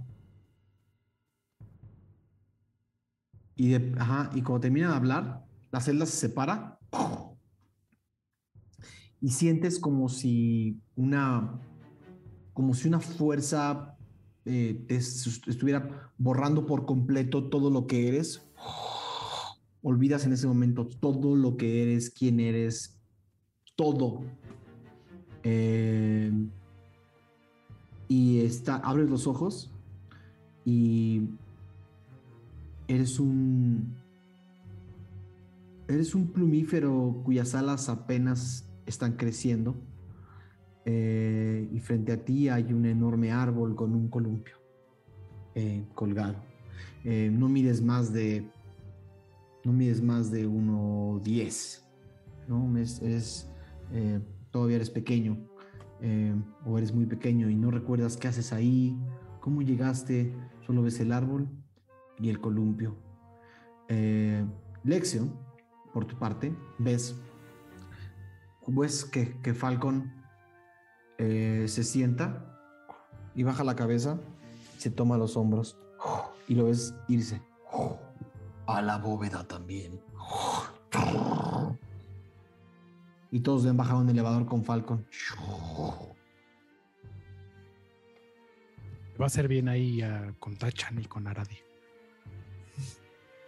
Y, 3.56 3.70
de, 3.70 4.00
ajá, 4.00 4.30
y 4.34 4.42
cuando 4.42 4.62
termina 4.62 4.90
de 4.90 4.96
hablar, 4.96 5.46
la 5.72 5.82
celda 5.82 6.06
se 6.06 6.16
separa. 6.16 6.80
Y 9.22 9.30
sientes 9.30 9.80
como 9.80 10.10
si 10.10 10.80
una. 10.96 11.60
como 12.54 12.74
si 12.74 12.88
una 12.88 13.00
fuerza 13.00 13.98
eh, 14.46 14.84
te 14.88 14.96
estuviera 14.96 16.12
borrando 16.18 16.66
por 16.66 16.86
completo 16.86 17.50
todo 17.50 17.70
lo 17.70 17.88
que 17.88 18.08
eres. 18.08 18.42
Olvidas 19.82 20.26
en 20.26 20.34
ese 20.34 20.48
momento 20.48 20.88
todo 20.88 21.36
lo 21.36 21.58
que 21.58 21.84
eres, 21.84 22.10
quién 22.10 22.40
eres, 22.40 23.00
todo. 23.76 24.24
Eh, 25.44 26.32
y 28.10 28.40
está, 28.40 28.78
abres 28.78 29.10
los 29.10 29.28
ojos 29.28 29.72
y 30.66 31.22
eres 32.88 33.20
un. 33.20 33.96
Eres 35.88 36.16
un 36.16 36.28
plumífero 36.28 37.22
cuyas 37.24 37.56
alas 37.56 37.88
apenas 37.88 38.67
están 38.88 39.14
creciendo. 39.14 39.76
Eh, 40.86 41.68
y 41.74 41.80
frente 41.82 42.14
a 42.14 42.24
ti 42.24 42.48
hay 42.48 42.72
un 42.72 42.86
enorme 42.86 43.32
árbol 43.32 43.76
con 43.76 43.94
un 43.94 44.08
columpio 44.08 44.56
eh, 45.54 45.86
colgado. 45.94 46.38
Eh, 47.04 47.30
no 47.32 47.50
mides 47.50 47.82
más 47.82 48.14
de. 48.14 48.50
No 49.66 49.74
mides 49.74 50.02
más 50.02 50.32
de 50.32 50.48
1.10. 50.48 51.82
¿no? 52.48 52.78
Es, 52.78 53.02
es, 53.02 53.50
todavía 54.52 54.78
eres 54.78 54.90
pequeño 54.90 55.38
o 56.66 56.78
eres 56.78 56.94
muy 56.94 57.06
pequeño 57.06 57.50
y 57.50 57.56
no 57.56 57.70
recuerdas 57.70 58.16
qué 58.16 58.30
haces 58.30 58.54
ahí, 58.54 58.98
cómo 59.42 59.62
llegaste, 59.62 60.34
solo 60.66 60.84
ves 60.84 61.02
el 61.02 61.12
árbol 61.12 61.50
y 62.18 62.30
el 62.30 62.40
columpio. 62.40 62.96
Lexio, 64.84 65.28
por 65.94 66.06
tu 66.06 66.18
parte, 66.18 66.56
ves, 66.78 67.20
ves 68.68 69.06
que, 69.06 69.40
que 69.42 69.54
Falcon 69.54 70.14
eh, 71.18 71.66
se 71.68 71.84
sienta 71.84 72.60
y 73.34 73.44
baja 73.44 73.64
la 73.64 73.76
cabeza, 73.76 74.20
se 74.78 74.90
toma 74.92 75.18
los 75.18 75.38
hombros 75.38 75.78
y 76.48 76.56
lo 76.56 76.66
ves 76.66 76.94
irse 77.08 77.42
a 78.68 78.82
la 78.82 78.98
bóveda 78.98 79.48
también. 79.48 80.02
Y 83.32 83.42
todos 83.42 83.66
ven 83.66 83.76
bajado 83.78 84.00
un 84.00 84.10
elevador 84.10 84.46
con 84.46 84.64
Falcon. 84.64 85.06
Va 89.20 89.26
a 89.26 89.30
ser 89.30 89.48
bien 89.48 89.68
ahí 89.68 90.02
a- 90.02 90.34
con 90.40 90.56
Tachan 90.58 91.00
y 91.00 91.06
con 91.06 91.28
Aradi. 91.28 91.58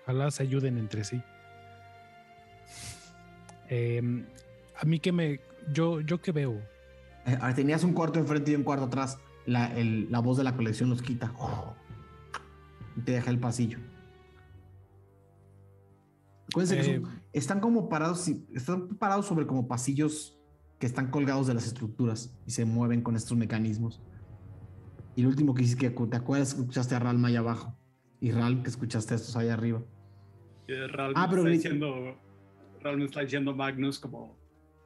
Ojalá 0.04 0.32
se 0.32 0.44
ayuden 0.44 0.78
entre 0.78 1.04
sí. 1.04 1.22
Em, 3.70 4.26
a 4.82 4.86
mí 4.86 5.00
que 5.00 5.12
me. 5.12 5.40
Yo, 5.74 6.02
yo 6.02 6.22
que 6.22 6.32
veo. 6.32 6.54
Eh, 7.26 7.38
ahora 7.40 7.54
tenías 7.54 7.84
un 7.84 7.94
cuarto 7.94 8.20
enfrente 8.20 8.52
y 8.52 8.56
un 8.56 8.64
cuarto 8.64 8.86
atrás. 8.86 9.18
La, 9.46 9.76
el- 9.78 10.12
la 10.12 10.20
voz 10.20 10.38
de 10.38 10.44
la 10.44 10.56
colección 10.56 10.90
los 10.90 11.02
quita. 11.02 11.32
Y 12.96 13.02
te 13.02 13.14
deja 13.14 13.30
el 13.32 13.40
pasillo. 13.40 13.80
Acuérdense 16.52 16.76
que 16.76 16.96
Eh, 16.96 17.02
son- 17.02 17.22
están 17.34 17.60
como 17.60 17.90
parados, 17.90 18.28
están 18.28 18.88
parados 18.96 19.26
sobre 19.28 19.46
como 19.46 19.68
pasillos 19.68 20.40
que 20.80 20.88
están 20.88 21.12
colgados 21.12 21.46
de 21.48 21.54
las 21.54 21.68
estructuras 21.68 22.34
y 22.48 22.52
se 22.52 22.66
mueven 22.66 23.02
con 23.02 23.16
estos 23.16 23.38
mecanismos. 23.38 24.02
Y 25.16 25.22
lo 25.24 25.30
último 25.30 25.54
que 25.54 25.64
hiciste 25.64 25.94
que 25.94 26.06
te 26.08 26.18
acuerdas 26.18 26.54
que 26.54 26.62
escuchaste 26.62 26.96
a 26.96 27.00
Ralm 27.00 27.24
allá 27.26 27.40
abajo. 27.40 27.76
Y 28.22 28.32
Ral 28.32 28.64
que 28.64 28.70
escuchaste 28.70 29.14
a 29.14 29.18
estos 29.18 29.36
allá 29.36 29.54
arriba. 29.54 29.82
Eh, 30.68 30.88
Ral 30.88 31.14
Ah, 31.16 31.28
pero 31.30 31.42
está 31.42 31.52
diciendo, 31.52 32.18
Ral 32.82 32.98
me 32.98 33.06
está 33.06 33.22
diciendo 33.22 33.56
Magnus 33.56 34.00
como, 34.00 34.38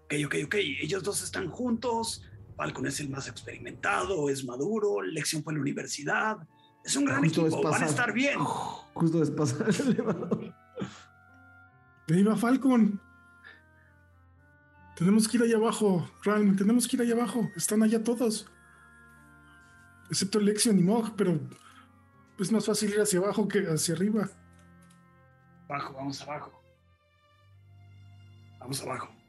ok, 0.06 0.14
ok, 0.26 0.36
ok, 0.46 0.56
ellos 0.56 1.04
dos 1.04 1.24
están 1.24 1.50
juntos, 1.50 2.24
Falcon 2.56 2.86
es 2.88 3.00
el 3.00 3.10
más 3.10 3.28
experimentado, 3.28 4.30
es 4.30 4.46
maduro, 4.46 5.02
Lección 5.02 5.44
fue 5.44 5.54
a 5.54 5.56
la 5.56 5.62
universidad, 5.62 6.38
es 6.84 6.96
un 6.96 7.06
gran 7.06 7.24
Justo 7.24 7.48
equipo, 7.48 7.64
van 7.64 7.84
a 7.84 7.86
estar 7.86 8.14
bien. 8.14 8.40
Justo 8.40 9.20
despasar 9.20 9.70
el 9.70 9.94
elevador. 9.94 10.54
Ahí 12.10 12.24
va 12.24 12.36
Falcon. 12.36 13.00
Tenemos 14.96 15.28
que 15.28 15.38
ir 15.38 15.44
allá 15.44 15.56
abajo, 15.56 16.08
Ralm. 16.24 16.56
Tenemos 16.56 16.88
que 16.88 16.98
ir 16.98 17.02
allá 17.02 17.14
abajo. 17.14 17.50
Están 17.56 17.82
allá 17.82 18.04
todos. 18.04 18.46
Excepto 20.10 20.40
Lexion 20.40 20.78
y 20.78 20.84
Mog, 20.84 21.16
pero 21.16 21.40
es 22.38 22.52
más 22.52 22.66
fácil 22.66 22.92
ir 22.92 23.00
hacia 23.00 23.20
abajo 23.20 23.48
que 23.48 23.60
hacia 23.60 23.96
arriba. 23.96 24.30
Abajo, 25.68 25.94
vamos 25.94 26.22
abajo. 26.22 26.64
Vamos 28.60 28.82
abajo. 28.82 29.23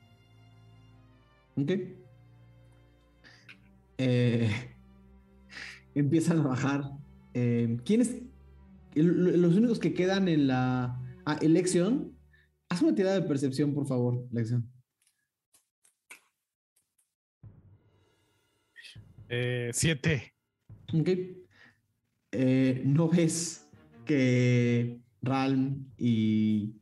Ok. 1.57 1.71
Eh, 3.99 4.51
empiezan 5.95 6.41
a 6.41 6.43
bajar. 6.43 6.91
Eh, 7.35 7.79
¿Quiénes? 7.85 8.17
los 8.97 9.57
únicos 9.57 9.81
que 9.81 9.93
quedan 9.93 10.29
en 10.29 10.47
la. 10.47 11.01
Ah, 11.27 11.39
elección. 11.43 12.17
Haz 12.69 12.83
una 12.83 12.95
tirada 12.95 13.21
de 13.21 13.27
percepción, 13.27 13.75
por 13.75 13.87
favor, 13.87 14.27
elección. 14.33 14.71
eh, 19.29 19.71
siete. 19.73 20.35
Ok. 20.93 21.09
No 22.85 23.09
ves 23.09 23.69
que 24.05 25.01
Ralm 25.23 25.87
y 25.97 26.75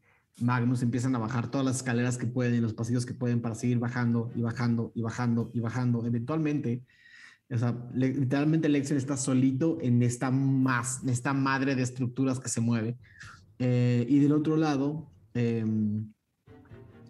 Magnus 0.43 0.83
empiezan 0.83 1.15
a 1.15 1.19
bajar 1.19 1.51
todas 1.51 1.65
las 1.65 1.77
escaleras 1.77 2.19
que 2.19 2.27
pueden 2.27 2.61
los 2.62 2.75
pasillos 2.75 3.07
que 3.07 3.15
pueden 3.15 3.41
para 3.41 3.55
seguir 3.55 3.79
bajando 3.79 4.31
y 4.35 4.43
bajando 4.43 4.93
y 4.95 5.01
bajando 5.03 5.51
y 5.55 5.61
bajando. 5.61 6.05
Eventualmente, 6.05 6.83
o 7.51 7.57
sea, 7.59 7.77
le- 7.95 8.15
literalmente 8.15 8.69
Lexion 8.69 8.99
está 8.99 9.17
solito 9.17 9.79
en 9.81 10.03
esta, 10.03 10.31
más, 10.31 11.03
esta 11.07 11.33
madre 11.33 11.75
de 11.77 11.83
estructuras 11.83 12.41
que 12.41 12.49
se 12.49 12.61
mueve. 12.61 12.97
Eh, 13.59 14.05
y 14.09 14.19
del 14.19 14.33
otro 14.33 14.57
lado, 14.57 15.07
em, 15.35 16.12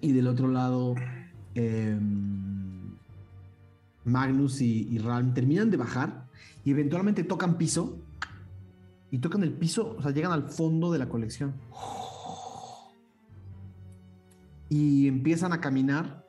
y 0.00 0.12
del 0.12 0.26
otro 0.26 0.48
lado, 0.48 0.94
em, 1.54 2.92
Magnus 4.04 4.60
y, 4.60 4.88
y 4.90 4.98
Ralm 4.98 5.32
terminan 5.32 5.70
de 5.70 5.76
bajar 5.76 6.26
y 6.64 6.72
eventualmente 6.72 7.24
tocan 7.24 7.56
piso 7.56 7.98
y 9.10 9.18
tocan 9.18 9.42
el 9.42 9.52
piso, 9.52 9.94
o 9.98 10.02
sea, 10.02 10.10
llegan 10.10 10.32
al 10.32 10.50
fondo 10.50 10.90
de 10.92 10.98
la 10.98 11.08
colección. 11.08 11.54
Y 14.74 15.06
empiezan 15.06 15.52
a 15.52 15.60
caminar. 15.60 16.24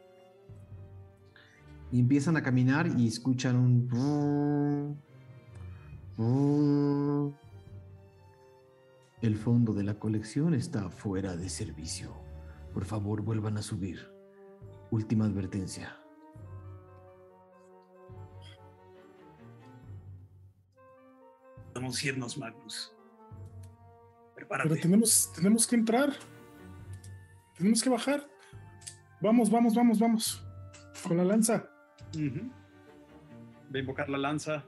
Y 1.94 2.02
empiezan 2.02 2.36
a 2.36 2.44
caminar 2.44 2.88
y 3.00 3.08
escuchan 3.08 3.56
un... 3.56 5.00
El 9.22 9.38
fondo 9.38 9.74
de 9.74 9.84
la 9.84 9.98
colección 9.98 10.54
está 10.54 10.90
fuera 10.90 11.38
de 11.38 11.48
servicio. 11.48 12.14
Por 12.74 12.84
favor, 12.84 13.22
vuelvan 13.22 13.58
a 13.58 13.62
subir. 13.62 14.12
Última 14.92 15.24
advertencia. 15.24 15.96
Vamos 21.74 22.04
a 22.04 22.08
irnos, 22.08 22.38
Magnus. 22.38 22.94
Pero 24.36 24.50
Prepárate. 24.50 24.82
tenemos, 24.82 25.32
tenemos 25.34 25.66
que 25.66 25.78
entrar. 25.78 26.14
Tenemos 27.58 27.82
que 27.82 27.90
bajar. 27.90 28.33
Vamos, 29.24 29.50
vamos, 29.50 29.74
vamos, 29.74 30.00
vamos. 30.00 30.44
Con 31.08 31.16
la 31.16 31.24
lanza. 31.24 31.70
Ujú. 32.14 32.52
Va 33.74 33.76
a 33.76 33.80
invocar 33.80 34.10
la 34.10 34.18
lanza, 34.18 34.66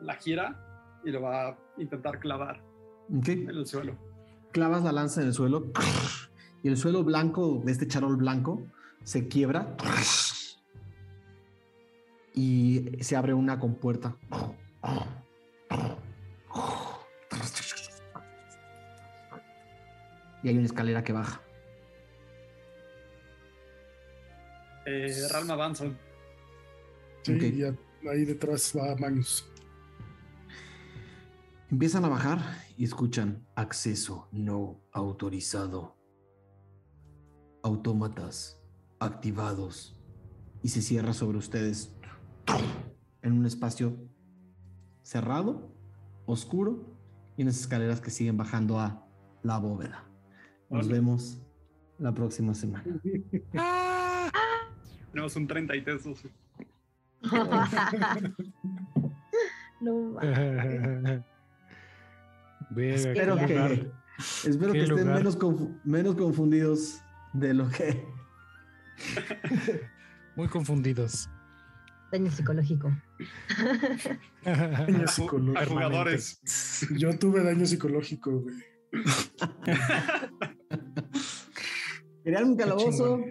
la 0.00 0.14
gira 0.14 1.00
y 1.04 1.10
lo 1.10 1.22
va 1.22 1.48
a 1.48 1.58
intentar 1.76 2.20
clavar 2.20 2.62
¿Ok? 3.12 3.28
en 3.30 3.50
el 3.50 3.66
suelo. 3.66 3.96
clavas 4.52 4.84
la 4.84 4.92
lanza 4.92 5.22
en 5.22 5.26
el 5.26 5.34
suelo 5.34 5.72
y 6.62 6.68
el 6.68 6.76
suelo 6.76 7.02
blanco 7.02 7.60
de 7.64 7.72
este 7.72 7.88
charol 7.88 8.16
blanco 8.16 8.64
se 9.02 9.26
quiebra 9.26 9.76
y 12.32 12.92
se 13.00 13.16
abre 13.16 13.34
una 13.34 13.58
compuerta. 13.58 14.16
Y 20.44 20.48
hay 20.48 20.56
una 20.56 20.66
escalera 20.66 21.02
que 21.02 21.12
baja. 21.12 21.40
Eh, 24.86 25.12
Ralma 25.30 25.54
avanza. 25.54 25.84
Sí, 27.22 27.32
y 27.32 28.08
ahí 28.08 28.24
detrás 28.24 28.72
va 28.76 28.94
Magnus. 28.96 29.44
Empiezan 31.68 32.04
a 32.04 32.08
bajar 32.08 32.38
y 32.78 32.84
escuchan 32.84 33.44
acceso 33.56 34.28
no 34.30 34.80
autorizado. 34.92 35.96
Autómatas 37.64 38.62
activados. 39.00 40.00
Y 40.62 40.68
se 40.68 40.82
cierra 40.82 41.12
sobre 41.12 41.38
ustedes 41.38 41.92
en 43.22 43.32
un 43.32 43.44
espacio 43.44 43.96
cerrado, 45.02 45.74
oscuro, 46.26 46.96
y 47.36 47.42
unas 47.42 47.58
escaleras 47.60 48.00
que 48.00 48.10
siguen 48.10 48.36
bajando 48.36 48.78
a 48.78 49.04
la 49.42 49.58
bóveda. 49.58 50.04
Nos 50.70 50.88
vemos 50.88 51.42
la 51.98 52.14
próxima 52.14 52.54
semana. 52.54 53.00
Tenemos 55.16 55.34
un 55.36 55.46
30 55.46 55.76
y 55.76 55.80
tesos. 55.80 56.18
no, 59.80 60.20
Espero 62.76 63.36
que, 63.38 63.46
lugar. 63.48 63.94
espero 64.44 64.74
que 64.74 64.82
estén 64.82 65.10
menos, 65.10 65.38
menos 65.84 66.14
confundidos 66.16 67.00
de 67.32 67.54
lo 67.54 67.66
que 67.70 68.04
Muy 70.36 70.48
confundidos. 70.48 71.30
daño 72.12 72.30
psicológico. 72.30 72.94
Daño 74.44 75.02
A 75.02 75.06
psicológico. 75.06 75.72
jugadores. 75.72 76.38
Yo 76.90 77.18
tuve 77.18 77.42
daño 77.42 77.64
psicológico, 77.64 78.40
güey. 78.42 78.54
Querían 82.22 82.44
un 82.44 82.56
calabozo. 82.58 83.24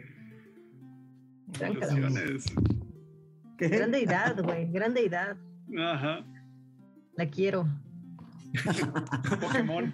¿Qué? 3.57 3.67
Gran 3.69 3.91
deidad, 3.91 4.35
güey. 4.43 4.71
Gran 4.71 4.93
deidad. 4.93 5.37
Ajá. 5.77 6.25
La 7.15 7.29
quiero. 7.29 7.67
Pokémon. 9.41 9.93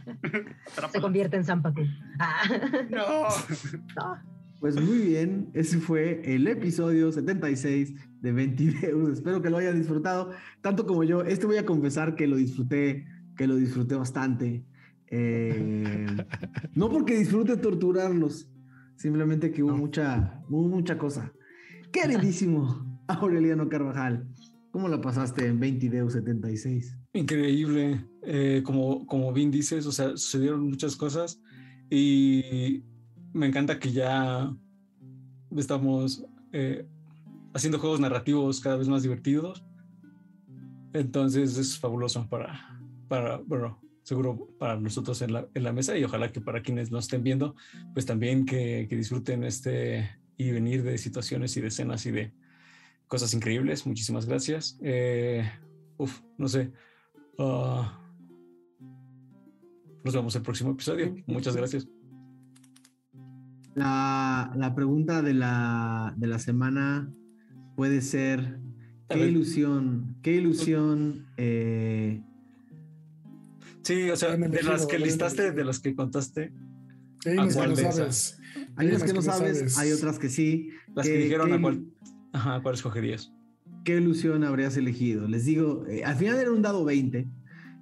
Se 0.91 1.01
convierte 1.01 1.37
en 1.37 1.45
Zampacu. 1.45 1.81
Ah. 2.19 2.43
No. 2.89 3.27
No. 3.95 4.31
Pues 4.59 4.79
muy 4.79 4.99
bien, 4.99 5.49
ese 5.55 5.79
fue 5.79 6.21
el 6.23 6.47
episodio 6.47 7.11
76 7.11 7.95
de 8.21 8.31
Ventideus. 8.31 9.09
Espero 9.13 9.41
que 9.41 9.49
lo 9.49 9.57
hayan 9.57 9.75
disfrutado, 9.75 10.33
tanto 10.61 10.85
como 10.85 11.03
yo. 11.03 11.23
Este 11.23 11.47
voy 11.47 11.57
a 11.57 11.65
confesar 11.65 12.13
que 12.13 12.27
lo 12.27 12.35
disfruté, 12.35 13.07
que 13.35 13.47
lo 13.47 13.55
disfruté 13.55 13.95
bastante. 13.95 14.63
Eh, 15.07 16.05
no 16.75 16.89
porque 16.89 17.17
disfrute 17.17 17.57
torturarlos, 17.57 18.51
simplemente 18.97 19.49
que 19.51 19.63
hubo 19.63 19.71
No. 19.71 19.77
mucha, 19.77 20.39
hubo 20.47 20.67
mucha 20.67 20.95
cosa. 20.95 21.33
Queridísimo 21.91 23.01
Aureliano 23.07 23.67
Carvajal, 23.67 24.25
¿cómo 24.71 24.87
la 24.87 25.01
pasaste 25.01 25.45
en 25.45 25.59
Ventideus 25.59 26.13
76? 26.13 26.97
Increíble. 27.13 28.05
Eh, 28.23 28.61
como, 28.63 29.05
como 29.05 29.33
bien 29.33 29.51
dices, 29.51 29.85
o 29.85 29.91
sea, 29.91 30.11
sucedieron 30.11 30.63
muchas 30.69 30.95
cosas 30.95 31.41
y 31.89 32.83
me 33.33 33.47
encanta 33.47 33.77
que 33.77 33.91
ya 33.91 34.55
estamos 35.57 36.23
eh, 36.53 36.87
haciendo 37.53 37.79
juegos 37.79 37.99
narrativos 37.99 38.61
cada 38.61 38.77
vez 38.77 38.87
más 38.87 39.03
divertidos. 39.03 39.65
Entonces 40.93 41.57
es 41.57 41.77
fabuloso 41.77 42.25
para, 42.29 42.79
para, 43.09 43.37
bueno, 43.39 43.81
seguro 44.03 44.47
para 44.57 44.79
nosotros 44.79 45.21
en 45.21 45.33
la, 45.33 45.47
en 45.53 45.63
la 45.63 45.73
mesa 45.73 45.97
y 45.97 46.05
ojalá 46.05 46.31
que 46.31 46.39
para 46.39 46.61
quienes 46.61 46.89
nos 46.89 47.05
estén 47.05 47.23
viendo, 47.23 47.55
pues 47.93 48.05
también 48.05 48.45
que, 48.45 48.87
que 48.89 48.95
disfruten 48.95 49.43
este 49.43 50.20
y 50.41 50.51
venir 50.51 50.83
de 50.83 50.97
situaciones 50.97 51.55
y 51.57 51.61
de 51.61 51.67
escenas 51.67 52.05
y 52.05 52.11
de 52.11 52.33
cosas 53.07 53.33
increíbles. 53.33 53.85
Muchísimas 53.85 54.25
gracias. 54.25 54.77
Eh, 54.81 55.49
uf, 55.97 56.21
no 56.37 56.47
sé. 56.47 56.71
ah, 57.37 57.99
nos 60.03 60.15
vemos 60.15 60.35
el 60.35 60.41
próximo 60.41 60.71
episodio. 60.71 61.15
Muchas 61.27 61.55
gracias. 61.55 61.87
La, 63.75 64.51
la 64.55 64.75
pregunta 64.75 65.21
de 65.21 65.33
la, 65.33 66.13
de 66.17 66.27
la 66.27 66.39
semana 66.39 67.13
puede 67.75 68.01
ser: 68.01 68.59
¿qué 69.09 69.27
ilusión, 69.27 70.17
qué 70.21 70.33
ilusión 70.33 71.27
eh, 71.37 72.21
Sí, 73.83 74.09
o 74.09 74.15
sea, 74.15 74.37
de 74.37 74.63
las 74.63 74.85
que 74.85 74.99
listaste, 74.99 75.51
de 75.51 75.65
las 75.65 75.79
que 75.79 75.95
contaste, 75.95 76.53
¿A 77.25 77.47
cuál 77.53 77.75
de 77.75 77.87
esas? 77.87 78.39
Hay 78.81 78.87
unas 78.89 79.03
que 79.03 79.13
no 79.13 79.21
sabes, 79.21 79.57
sabes. 79.57 79.77
hay 79.77 79.91
otras 79.91 80.19
que 80.19 80.29
sí. 80.29 80.69
las 80.95 81.05
que 81.07 81.13
¿Qué- 81.13 81.19
dijeron 81.23 81.53
a 81.53 81.61
cuál, 81.61 81.85
ajá, 82.33 82.61
cuál 82.61 82.75
escogerías. 82.75 83.31
¿Qué 83.85 83.97
ilusión 83.97 84.43
habrías 84.43 84.77
elegido? 84.77 85.27
Les 85.27 85.45
digo, 85.45 85.85
eh, 85.87 86.03
al 86.03 86.15
final 86.15 86.37
era 86.39 86.51
un 86.51 86.61
dado 86.61 86.83
20, 86.85 87.27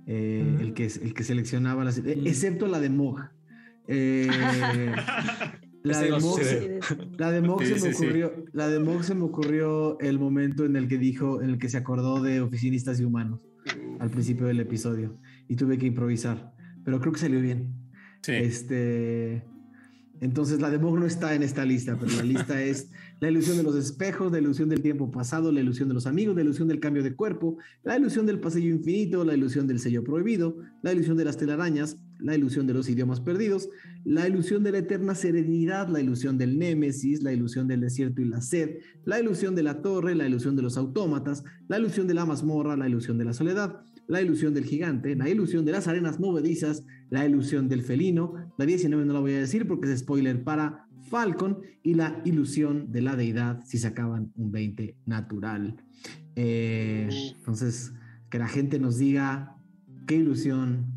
eh, 0.08 0.58
el, 0.60 0.74
que, 0.74 0.86
el 0.86 1.14
que 1.14 1.24
seleccionaba, 1.24 1.84
las, 1.84 1.98
eh, 1.98 2.16
Mm. 2.22 2.28
excepto 2.28 2.68
la 2.68 2.80
de 2.80 2.90
Mog. 2.90 3.20
Eh, 3.92 4.28
la, 5.84 6.00
de 6.02 6.10
no 6.10 6.20
Mog 6.20 6.40
se, 6.44 6.80
la 7.18 7.32
de 7.32 7.42
Mog 7.42 7.64
Sí, 7.64 7.68
se 7.70 7.74
me 7.74 7.80
sí, 7.80 7.94
sí. 7.94 8.04
ocurrió, 8.06 8.46
la 8.54 8.68
de 8.70 8.80
Mog 8.80 9.04
se 9.04 9.16
me 9.16 9.24
ocurrió 9.24 10.00
el 10.00 10.20
momento 10.20 10.64
en 10.66 10.76
el 10.76 10.88
que 10.88 10.98
dijo, 11.00 11.42
en 11.42 11.50
el 11.52 11.58
que 11.58 11.70
se 11.70 11.78
acordó 11.78 12.22
de 12.22 12.42
oficinistas 12.42 13.00
y 13.00 13.04
humanos 13.06 13.40
al 14.00 14.10
principio 14.12 14.46
del 14.46 14.60
episodio 14.60 15.18
y 15.48 15.56
tuve 15.56 15.78
que 15.80 15.88
improvisar, 15.88 16.54
pero 16.86 17.00
creo 17.00 17.14
que 17.14 17.20
salió 17.20 17.42
bien. 17.42 17.74
Sí. 18.22 18.34
Este, 18.34 19.44
entonces 20.22 20.60
la 20.60 20.70
de 20.70 20.80
no 20.80 21.06
está 21.06 21.34
en 21.34 21.44
esta 21.44 21.66
lista, 21.66 21.98
pero 22.00 22.12
la 22.16 22.24
lista 22.24 22.62
es 22.62 22.90
la 23.20 23.30
ilusión 23.30 23.58
de 23.58 23.64
los 23.64 23.76
espejos, 23.76 24.32
la 24.32 24.40
ilusión 24.40 24.68
del 24.70 24.82
tiempo 24.82 25.12
pasado, 25.12 25.52
la 25.52 25.62
ilusión 25.62 25.88
de 25.88 25.94
los 25.94 26.08
amigos, 26.08 26.36
la 26.36 26.42
ilusión 26.42 26.68
del 26.68 26.80
cambio 26.80 27.04
de 27.04 27.16
cuerpo, 27.16 27.58
la 27.84 27.98
ilusión 27.98 28.26
del 28.26 28.40
pasillo 28.40 28.70
infinito, 28.70 29.24
la 29.24 29.34
ilusión 29.34 29.68
del 29.68 29.80
sello 29.80 30.04
prohibido, 30.04 30.58
la 30.82 30.92
ilusión 30.92 31.16
de 31.18 31.26
las 31.26 31.38
telarañas, 31.38 31.98
la 32.20 32.36
ilusión 32.36 32.68
de 32.68 32.74
los 32.74 32.90
idiomas 32.90 33.22
perdidos, 33.22 33.70
la 34.04 34.28
ilusión 34.28 34.64
de 34.64 34.74
la 34.74 34.80
eterna 34.80 35.16
serenidad, 35.16 35.88
la 35.88 36.02
ilusión 36.02 36.38
del 36.38 36.60
némesis, 36.60 37.24
la 37.24 37.32
ilusión 37.32 37.68
del 37.68 37.82
desierto 37.82 38.22
y 38.22 38.26
la 38.26 38.42
sed, 38.42 38.80
la 39.06 39.20
ilusión 39.20 39.56
de 39.56 39.64
la 39.64 39.82
torre, 39.82 40.16
la 40.16 40.28
ilusión 40.28 40.56
de 40.56 40.62
los 40.62 40.78
autómatas, 40.78 41.44
la 41.68 41.80
ilusión 41.80 42.08
de 42.08 42.14
la 42.14 42.26
mazmorra, 42.26 42.76
la 42.76 42.88
ilusión 42.88 43.18
de 43.18 43.26
la 43.26 43.34
soledad, 43.34 43.82
la 44.10 44.22
ilusión 44.22 44.54
del 44.54 44.66
gigante, 44.66 45.16
la 45.16 45.30
ilusión 45.30 45.64
de 45.66 45.72
las 45.72 45.88
arenas 45.88 46.20
movedizas, 46.20 46.84
la 47.10 47.26
ilusión 47.26 47.70
del 47.70 47.84
felino, 47.84 48.34
la 48.58 48.66
19 48.66 49.06
no 49.06 49.14
la 49.14 49.20
voy 49.20 49.34
a 49.34 49.40
decir 49.40 49.68
porque 49.68 49.92
es 49.92 50.00
spoiler 50.00 50.44
para 50.44 50.88
Falcon, 51.04 51.60
y 51.84 51.94
la 51.94 52.22
ilusión 52.26 52.92
de 52.92 53.02
la 53.02 53.16
deidad 53.16 53.62
si 53.66 53.78
sacaban 53.78 54.32
un 54.36 54.52
20 54.52 54.98
natural. 55.06 55.76
Eh, 56.36 57.08
entonces, 57.38 57.94
que 58.30 58.40
la 58.40 58.48
gente 58.48 58.80
nos 58.80 58.98
diga 58.98 59.56
qué 60.08 60.16
ilusión 60.16 60.92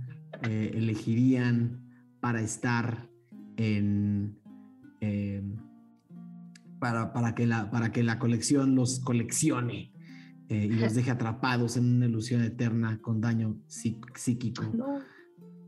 eh, 0.48 0.72
elegirían 0.74 1.82
para 2.20 2.40
estar 2.42 3.08
en... 3.56 4.38
en- 5.00 5.60
para, 6.78 7.12
para, 7.12 7.36
que 7.36 7.46
la, 7.46 7.70
para 7.70 7.92
que 7.92 8.02
la 8.02 8.18
colección 8.18 8.74
los 8.74 8.98
coleccione 8.98 9.91
eh, 10.52 10.66
y 10.66 10.68
los 10.68 10.94
deje 10.94 11.10
atrapados 11.10 11.76
en 11.76 11.96
una 11.96 12.06
ilusión 12.06 12.42
eterna 12.42 12.98
con 13.00 13.20
daño 13.20 13.56
psí- 13.68 13.98
psíquico. 14.14 14.64
No. 14.74 15.00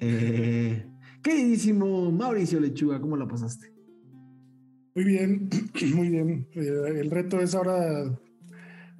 Eh, 0.00 0.86
queridísimo 1.22 2.12
Mauricio 2.12 2.60
Lechuga, 2.60 3.00
¿cómo 3.00 3.16
la 3.16 3.26
pasaste? 3.26 3.72
Muy 4.94 5.04
bien, 5.04 5.48
muy 5.94 6.08
bien. 6.10 6.46
Eh, 6.52 7.00
el 7.00 7.10
reto 7.10 7.40
es 7.40 7.54
ahora 7.54 8.04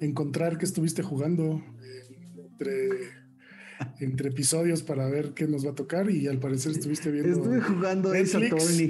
encontrar 0.01 0.57
que 0.59 0.65
estuviste 0.65 1.03
jugando 1.03 1.63
eh, 1.83 2.43
entre, 2.51 2.89
entre 4.01 4.31
episodios 4.31 4.83
para 4.83 5.09
ver 5.09 5.35
qué 5.35 5.47
nos 5.47 5.67
va 5.67 5.71
a 5.71 5.75
tocar 5.75 6.11
y 6.11 6.27
al 6.27 6.39
parecer 6.39 6.73
estuviste 6.73 7.11
viendo 7.11 7.31
Estuve 7.39 7.61
jugando 7.61 8.13
Netflix. 8.13 8.81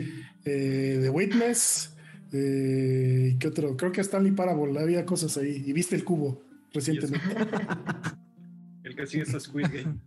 Eh, 0.47 0.99
The 1.03 1.11
Witness 1.11 1.97
eh, 2.33 3.31
y 3.35 3.39
qué 3.39 3.49
otro, 3.49 3.77
creo 3.77 3.93
que 3.93 4.01
Stanley 4.01 4.33
Parable, 4.33 4.79
había 4.81 5.05
cosas 5.07 5.37
ahí 5.37 5.63
y 5.67 5.73
viste 5.73 5.97
el 5.97 6.05
cubo 6.05 6.43
recientemente. 6.75 7.27
El 8.85 8.94
que 8.94 9.07
sigue 9.07 9.23
es 9.23 9.31
Squid 9.43 9.67
Game. 9.73 9.99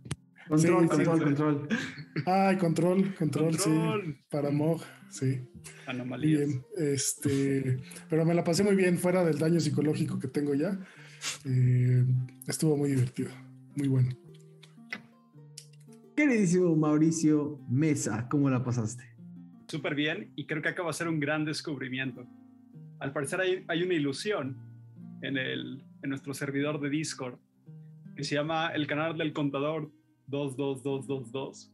Control, 0.48 0.82
Sí, 0.88 0.88
control, 0.96 1.18
sí. 1.18 1.24
control. 1.24 1.68
Ay, 2.24 2.56
control, 2.56 3.14
control, 3.16 3.58
sí, 3.58 3.68
Control. 3.70 4.16
para 4.30 4.50
Mog, 4.50 4.80
sí. 5.10 5.40
Anomalías. 5.86 6.46
bien, 6.46 6.62
este, 6.76 7.80
pero 8.08 8.24
me 8.24 8.32
la 8.34 8.44
pasé 8.44 8.64
muy 8.64 8.74
bien 8.74 8.96
fuera 8.98 9.24
del 9.24 9.38
daño 9.38 9.60
psicológico 9.60 10.18
que 10.18 10.28
tengo 10.28 10.54
ya. 10.54 10.78
Eh, 11.44 12.04
estuvo 12.46 12.76
muy 12.78 12.90
divertido, 12.90 13.30
muy 13.76 13.88
bueno. 13.88 14.08
Queridísimo 16.16 16.74
Mauricio 16.76 17.60
Mesa, 17.68 18.26
¿cómo 18.30 18.48
la 18.50 18.64
pasaste? 18.64 19.04
Súper 19.68 19.94
bien 19.94 20.32
y 20.34 20.46
creo 20.46 20.62
que 20.62 20.68
acaba 20.70 20.88
de 20.88 20.94
ser 20.94 21.08
un 21.08 21.20
gran 21.20 21.44
descubrimiento. 21.44 22.26
Al 23.00 23.12
parecer 23.12 23.40
hay, 23.40 23.64
hay 23.68 23.82
una 23.82 23.94
ilusión 23.94 24.56
en, 25.22 25.36
el, 25.36 25.84
en 26.02 26.10
nuestro 26.10 26.34
servidor 26.34 26.80
de 26.80 26.90
Discord 26.90 27.38
que 28.16 28.24
se 28.24 28.34
llama 28.34 28.70
el 28.74 28.88
canal 28.88 29.16
del 29.16 29.32
contador 29.32 29.92
22222. 30.26 31.70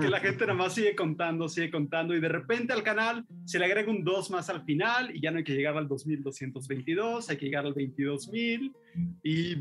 Que 0.00 0.08
la 0.08 0.20
gente 0.20 0.46
nada 0.46 0.54
más 0.54 0.74
sigue 0.74 0.94
contando, 0.94 1.48
sigue 1.48 1.70
contando 1.70 2.14
y 2.14 2.20
de 2.20 2.28
repente 2.28 2.72
al 2.72 2.82
canal 2.82 3.26
se 3.44 3.58
le 3.58 3.66
agrega 3.66 3.90
un 3.90 4.02
2 4.02 4.30
más 4.30 4.48
al 4.48 4.64
final 4.64 5.14
y 5.14 5.20
ya 5.20 5.30
no 5.30 5.38
hay 5.38 5.44
que 5.44 5.52
llegar 5.54 5.76
al 5.76 5.88
2222, 5.88 7.28
hay 7.28 7.36
que 7.36 7.44
llegar 7.46 7.66
al 7.66 7.74
22000 7.74 8.72
y... 9.22 9.56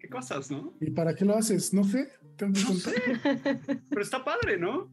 ¿Qué 0.00 0.08
cosas, 0.10 0.50
no? 0.50 0.74
¿Y 0.80 0.90
para 0.90 1.14
qué 1.14 1.24
lo 1.24 1.36
haces? 1.36 1.72
¿No 1.74 1.84
fe? 1.84 2.08
Tengo 2.36 2.54
que 2.54 2.60
No 2.60 2.66
contar. 2.68 2.94
sé, 2.94 3.80
pero 3.90 4.02
está 4.02 4.24
padre, 4.24 4.58
¿no? 4.58 4.90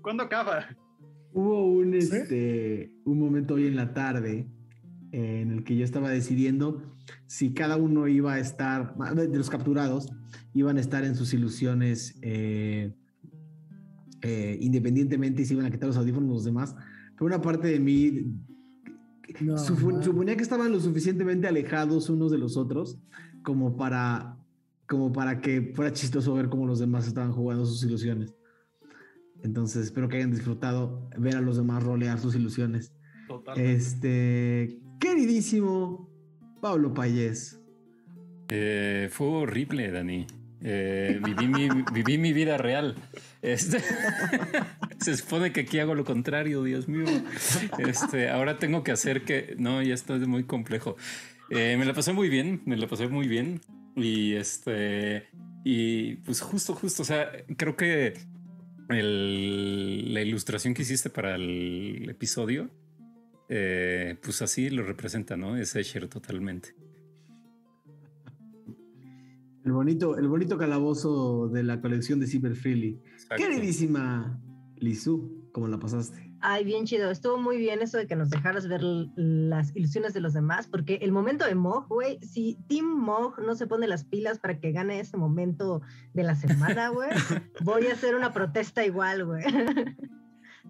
¿Cuándo 0.00 0.22
acaba? 0.22 0.66
Hubo 1.32 1.66
un, 1.66 1.94
este, 1.94 2.90
un 3.04 3.20
momento 3.20 3.54
hoy 3.54 3.66
en 3.66 3.76
la 3.76 3.92
tarde 3.92 4.38
eh, 4.38 4.57
en 5.12 5.52
el 5.52 5.64
que 5.64 5.76
yo 5.76 5.84
estaba 5.84 6.10
decidiendo 6.10 6.82
si 7.26 7.54
cada 7.54 7.76
uno 7.76 8.08
iba 8.08 8.34
a 8.34 8.38
estar, 8.38 8.96
de 8.96 9.38
los 9.38 9.50
capturados, 9.50 10.10
iban 10.54 10.76
a 10.76 10.80
estar 10.80 11.04
en 11.04 11.14
sus 11.14 11.32
ilusiones 11.34 12.18
eh, 12.22 12.94
eh, 14.22 14.58
independientemente 14.60 15.42
y 15.42 15.44
si 15.44 15.54
iban 15.54 15.66
a 15.66 15.70
quitar 15.70 15.88
los 15.88 15.96
audífonos 15.96 16.28
los 16.28 16.44
demás. 16.44 16.74
Pero 17.14 17.26
una 17.26 17.40
parte 17.40 17.68
de 17.68 17.80
mí 17.80 18.34
No, 19.40 19.58
suponía 19.58 20.36
que 20.36 20.42
estaban 20.42 20.72
lo 20.72 20.80
suficientemente 20.80 21.46
alejados 21.46 22.10
unos 22.10 22.30
de 22.30 22.38
los 22.38 22.56
otros 22.56 22.98
como 23.42 23.76
para, 23.76 24.36
como 24.86 25.12
para 25.12 25.40
que 25.40 25.72
fuera 25.74 25.92
chistoso 25.92 26.34
ver 26.34 26.48
cómo 26.48 26.66
los 26.66 26.78
demás 26.78 27.06
estaban 27.06 27.32
jugando 27.32 27.64
sus 27.64 27.82
ilusiones. 27.84 28.34
Entonces 29.42 29.84
espero 29.84 30.08
que 30.08 30.16
hayan 30.16 30.32
disfrutado 30.32 31.08
ver 31.16 31.36
a 31.36 31.40
los 31.40 31.56
demás 31.56 31.82
rolear 31.82 32.18
sus 32.18 32.34
ilusiones. 32.34 32.92
Total. 33.28 33.58
Este, 33.58 34.80
queridísimo 34.98 36.08
Pablo 36.60 36.92
Payés. 36.94 37.60
Eh, 38.48 39.08
fue 39.12 39.26
horrible, 39.28 39.90
Dani. 39.90 40.26
Eh, 40.62 41.20
viví, 41.24 41.46
mi, 41.48 41.68
viví 41.92 42.18
mi 42.18 42.32
vida 42.32 42.56
real. 42.58 42.96
Este, 43.42 43.78
se 44.98 45.16
supone 45.16 45.52
que 45.52 45.60
aquí 45.60 45.78
hago 45.78 45.94
lo 45.94 46.04
contrario, 46.04 46.62
Dios 46.64 46.88
mío. 46.88 47.04
Este, 47.78 48.28
ahora 48.30 48.58
tengo 48.58 48.82
que 48.82 48.90
hacer 48.92 49.22
que. 49.24 49.54
No, 49.58 49.82
ya 49.82 49.94
esto 49.94 50.16
es 50.16 50.26
muy 50.26 50.44
complejo. 50.44 50.96
Eh, 51.50 51.76
me 51.78 51.84
la 51.84 51.94
pasé 51.94 52.12
muy 52.12 52.28
bien, 52.28 52.62
me 52.66 52.76
la 52.76 52.86
pasé 52.88 53.08
muy 53.08 53.28
bien. 53.28 53.60
Y 53.96 54.34
este. 54.34 55.28
Y 55.64 56.16
pues 56.16 56.40
justo, 56.40 56.74
justo. 56.74 57.02
O 57.02 57.06
sea, 57.06 57.30
creo 57.56 57.76
que 57.76 58.14
el- 58.88 60.12
la 60.14 60.22
ilustración 60.22 60.74
que 60.74 60.82
hiciste 60.82 61.10
para 61.10 61.34
el 61.36 62.06
episodio, 62.08 62.70
eh, 63.48 64.16
pues 64.22 64.42
así 64.42 64.70
lo 64.70 64.82
representa, 64.82 65.36
¿no? 65.36 65.56
Es 65.56 65.74
Escher 65.74 66.08
totalmente. 66.08 66.74
El 69.64 69.72
bonito, 69.72 70.16
el 70.16 70.28
bonito 70.28 70.56
calabozo 70.56 71.48
de 71.48 71.62
la 71.62 71.80
colección 71.80 72.20
de 72.20 72.26
Cyber 72.26 72.56
Freely. 72.56 73.00
Queridísima 73.36 74.40
Lizu, 74.76 75.50
¿cómo 75.52 75.68
la 75.68 75.78
pasaste? 75.78 76.28
Ay, 76.40 76.64
bien 76.64 76.84
chido. 76.86 77.10
Estuvo 77.10 77.36
muy 77.36 77.58
bien 77.58 77.82
eso 77.82 77.98
de 77.98 78.06
que 78.06 78.14
nos 78.14 78.30
dejaras 78.30 78.68
ver 78.68 78.82
las 78.82 79.74
ilusiones 79.74 80.14
de 80.14 80.20
los 80.20 80.34
demás, 80.34 80.68
porque 80.68 81.00
el 81.02 81.10
momento 81.10 81.44
de 81.44 81.54
Mog, 81.54 81.88
güey, 81.88 82.20
si 82.22 82.56
Team 82.68 82.86
Mog 82.86 83.40
no 83.44 83.56
se 83.56 83.66
pone 83.66 83.88
las 83.88 84.04
pilas 84.04 84.38
para 84.38 84.60
que 84.60 84.70
gane 84.70 85.00
ese 85.00 85.16
momento 85.16 85.82
de 86.14 86.22
la 86.22 86.36
semana, 86.36 86.88
güey, 86.90 87.10
voy 87.60 87.86
a 87.88 87.92
hacer 87.92 88.14
una 88.14 88.32
protesta 88.32 88.84
igual, 88.86 89.24
güey. 89.26 89.44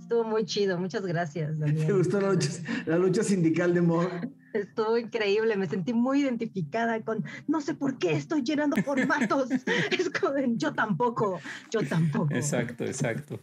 Estuvo 0.01 0.25
muy 0.25 0.45
chido. 0.45 0.79
Muchas 0.79 1.05
gracias, 1.05 1.53
¿Te 1.59 1.67
Daniel. 1.67 1.99
gustó 1.99 2.21
la 2.21 2.33
lucha, 2.33 2.51
la 2.87 2.99
lucha 2.99 3.23
sindical 3.23 3.75
de 3.75 3.81
Mog? 3.83 4.09
Estuvo 4.55 4.97
increíble, 4.97 5.57
me 5.57 5.67
sentí 5.67 5.93
muy 5.93 6.23
identificada 6.23 7.03
con, 7.03 7.23
no 7.47 7.61
sé 7.61 7.75
por 7.75 7.99
qué 7.99 8.13
estoy 8.13 8.43
llenando 8.43 8.77
formatos. 8.83 9.51
es 9.99 10.11
como, 10.11 10.35
yo 10.57 10.73
tampoco, 10.73 11.39
yo 11.71 11.81
tampoco. 11.87 12.35
Exacto, 12.35 12.85
exacto. 12.85 13.39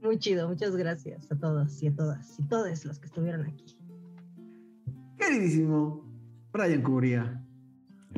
Muy 0.00 0.18
chido, 0.18 0.48
muchas 0.48 0.76
gracias 0.76 1.30
a 1.30 1.36
todos 1.38 1.82
y 1.82 1.88
a 1.88 1.94
todas 1.94 2.38
y 2.38 2.44
todos 2.44 2.84
los 2.84 2.98
que 2.98 3.06
estuvieron 3.06 3.46
aquí. 3.46 3.76
Queridísimo 5.18 6.04
Brian 6.52 6.82
Cubría. 6.82 7.44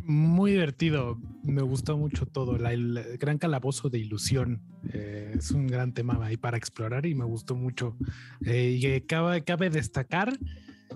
Muy 0.05 0.53
divertido, 0.53 1.19
me 1.45 1.62
gustó 1.62 1.97
mucho 1.97 2.27
todo, 2.27 2.59
la, 2.59 2.73
el 2.73 3.17
gran 3.19 3.39
calabozo 3.39 3.89
de 3.91 3.99
ilusión. 3.99 4.62
eh, 4.93 5.33
es 5.37 5.51
un 5.51 5.67
gran 5.67 5.93
tema 5.93 6.19
ahí 6.25 6.37
para 6.37 6.57
explorar 6.57 7.07
y 7.07 7.15
me 7.15 7.25
gustó 7.25 7.55
mucho. 7.55 7.97
Eh, 8.45 8.79
y 8.81 9.01
cabe, 9.03 9.43
cabe 9.45 9.70
destacar, 9.70 10.37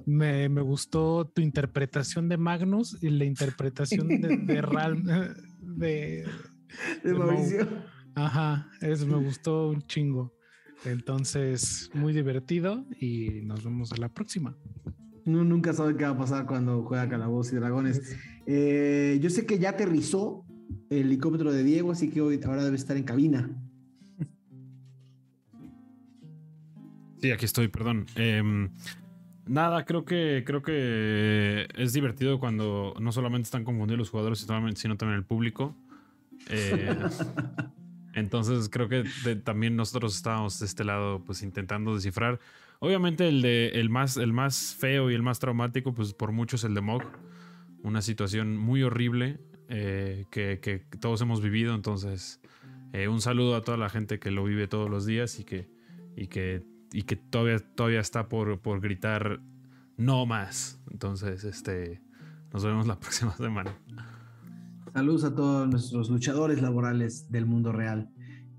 me, 0.06 0.48
me 0.48 0.60
gustó 0.62 1.26
tu 1.26 1.42
interpretación 1.42 2.28
de 2.28 2.36
Magnus 2.36 2.98
y 3.02 3.10
la 3.10 3.24
interpretación 3.24 4.08
de, 4.08 4.36
de 4.38 4.62
Ralm, 4.62 5.04
de, 5.60 6.24
De 7.04 7.14
Mau. 7.14 7.26
Mauricio. 7.28 7.68
Ajá, 8.14 8.68
eso 8.80 9.06
me 9.06 9.16
gustó 9.16 9.68
un 9.68 9.82
chingo. 9.82 10.32
Entonces, 10.84 11.90
muy 11.94 12.12
divertido 12.12 12.84
y 13.00 13.40
nos 13.42 13.64
vemos 13.64 13.92
a 13.92 13.96
la 13.96 14.08
próxima. 14.08 14.56
Uno 15.24 15.42
nunca 15.42 15.72
sabe 15.72 15.96
qué 15.96 16.04
va 16.04 16.10
a 16.10 16.18
pasar 16.18 16.44
cuando 16.46 16.82
juega 16.82 17.08
Calabozos 17.08 17.54
y 17.54 17.56
Dragones. 17.56 18.16
Eh, 18.46 19.18
yo 19.22 19.30
sé 19.30 19.46
que 19.46 19.58
ya 19.58 19.70
aterrizó 19.70 20.44
el 20.90 21.06
helicóptero 21.06 21.52
de 21.52 21.64
Diego, 21.64 21.92
así 21.92 22.10
que 22.10 22.20
hoy 22.20 22.40
ahora 22.44 22.64
debe 22.64 22.76
estar 22.76 22.96
en 22.96 23.04
cabina. 23.04 23.50
Sí, 27.20 27.30
aquí 27.30 27.44
estoy, 27.46 27.68
perdón. 27.68 28.06
Em, 28.16 28.70
nada, 29.46 29.84
creo 29.86 30.04
que 30.04 30.42
creo 30.46 30.62
que 30.62 31.66
es 31.74 31.92
divertido 31.94 32.38
cuando 32.38 32.94
no 33.00 33.12
solamente 33.12 33.46
están 33.46 33.64
confundidos 33.64 33.98
los 33.98 34.10
jugadores, 34.10 34.40
sino 34.40 34.54
también, 34.54 34.76
sino 34.76 34.96
también 34.96 35.18
el 35.18 35.24
público. 35.24 35.74
Eh, 36.50 36.94
entonces 38.14 38.68
creo 38.68 38.88
que 38.88 39.04
de- 39.24 39.36
también 39.36 39.74
nosotros 39.76 40.14
estábamos 40.16 40.58
de 40.60 40.66
este 40.66 40.84
lado, 40.84 41.22
pues 41.24 41.42
intentando 41.42 41.94
descifrar. 41.94 42.40
Obviamente 42.80 43.26
el 43.28 43.40
de 43.40 43.68
el 43.68 43.88
más 43.88 44.18
el 44.18 44.34
más 44.34 44.76
feo 44.78 45.10
y 45.10 45.14
el 45.14 45.22
más 45.22 45.38
traumático, 45.38 45.94
pues 45.94 46.12
por 46.12 46.30
mucho 46.32 46.56
es 46.56 46.64
el 46.64 46.74
de 46.74 46.82
Mog. 46.82 47.02
Una 47.84 48.02
situación 48.02 48.56
muy 48.56 48.82
horrible 48.82 49.38
eh, 49.68 50.24
que, 50.32 50.84
todos 51.00 51.20
hemos 51.20 51.40
vivido. 51.40 51.76
Entonces, 51.76 52.40
eh, 52.92 53.06
un 53.06 53.20
saludo 53.20 53.54
a 53.54 53.62
toda 53.62 53.78
la 53.78 53.88
gente 53.88 54.18
que 54.18 54.32
lo 54.32 54.42
vive 54.42 54.66
todos 54.66 54.90
los 54.90 55.06
días 55.06 55.38
y 55.38 55.44
que 55.44 55.72
y 56.16 56.28
que, 56.28 56.64
y 56.92 57.02
que 57.02 57.16
todavía, 57.16 57.58
todavía 57.58 58.00
está 58.00 58.28
por, 58.28 58.60
por 58.60 58.80
gritar 58.80 59.40
no 59.96 60.26
más. 60.26 60.80
Entonces, 60.90 61.44
este, 61.44 62.00
nos 62.52 62.64
vemos 62.64 62.86
la 62.86 62.98
próxima 63.00 63.36
semana. 63.36 63.76
Saludos 64.92 65.24
a 65.24 65.34
todos 65.34 65.68
nuestros 65.68 66.08
luchadores 66.08 66.62
laborales 66.62 67.30
del 67.30 67.46
mundo 67.46 67.72
real. 67.72 68.10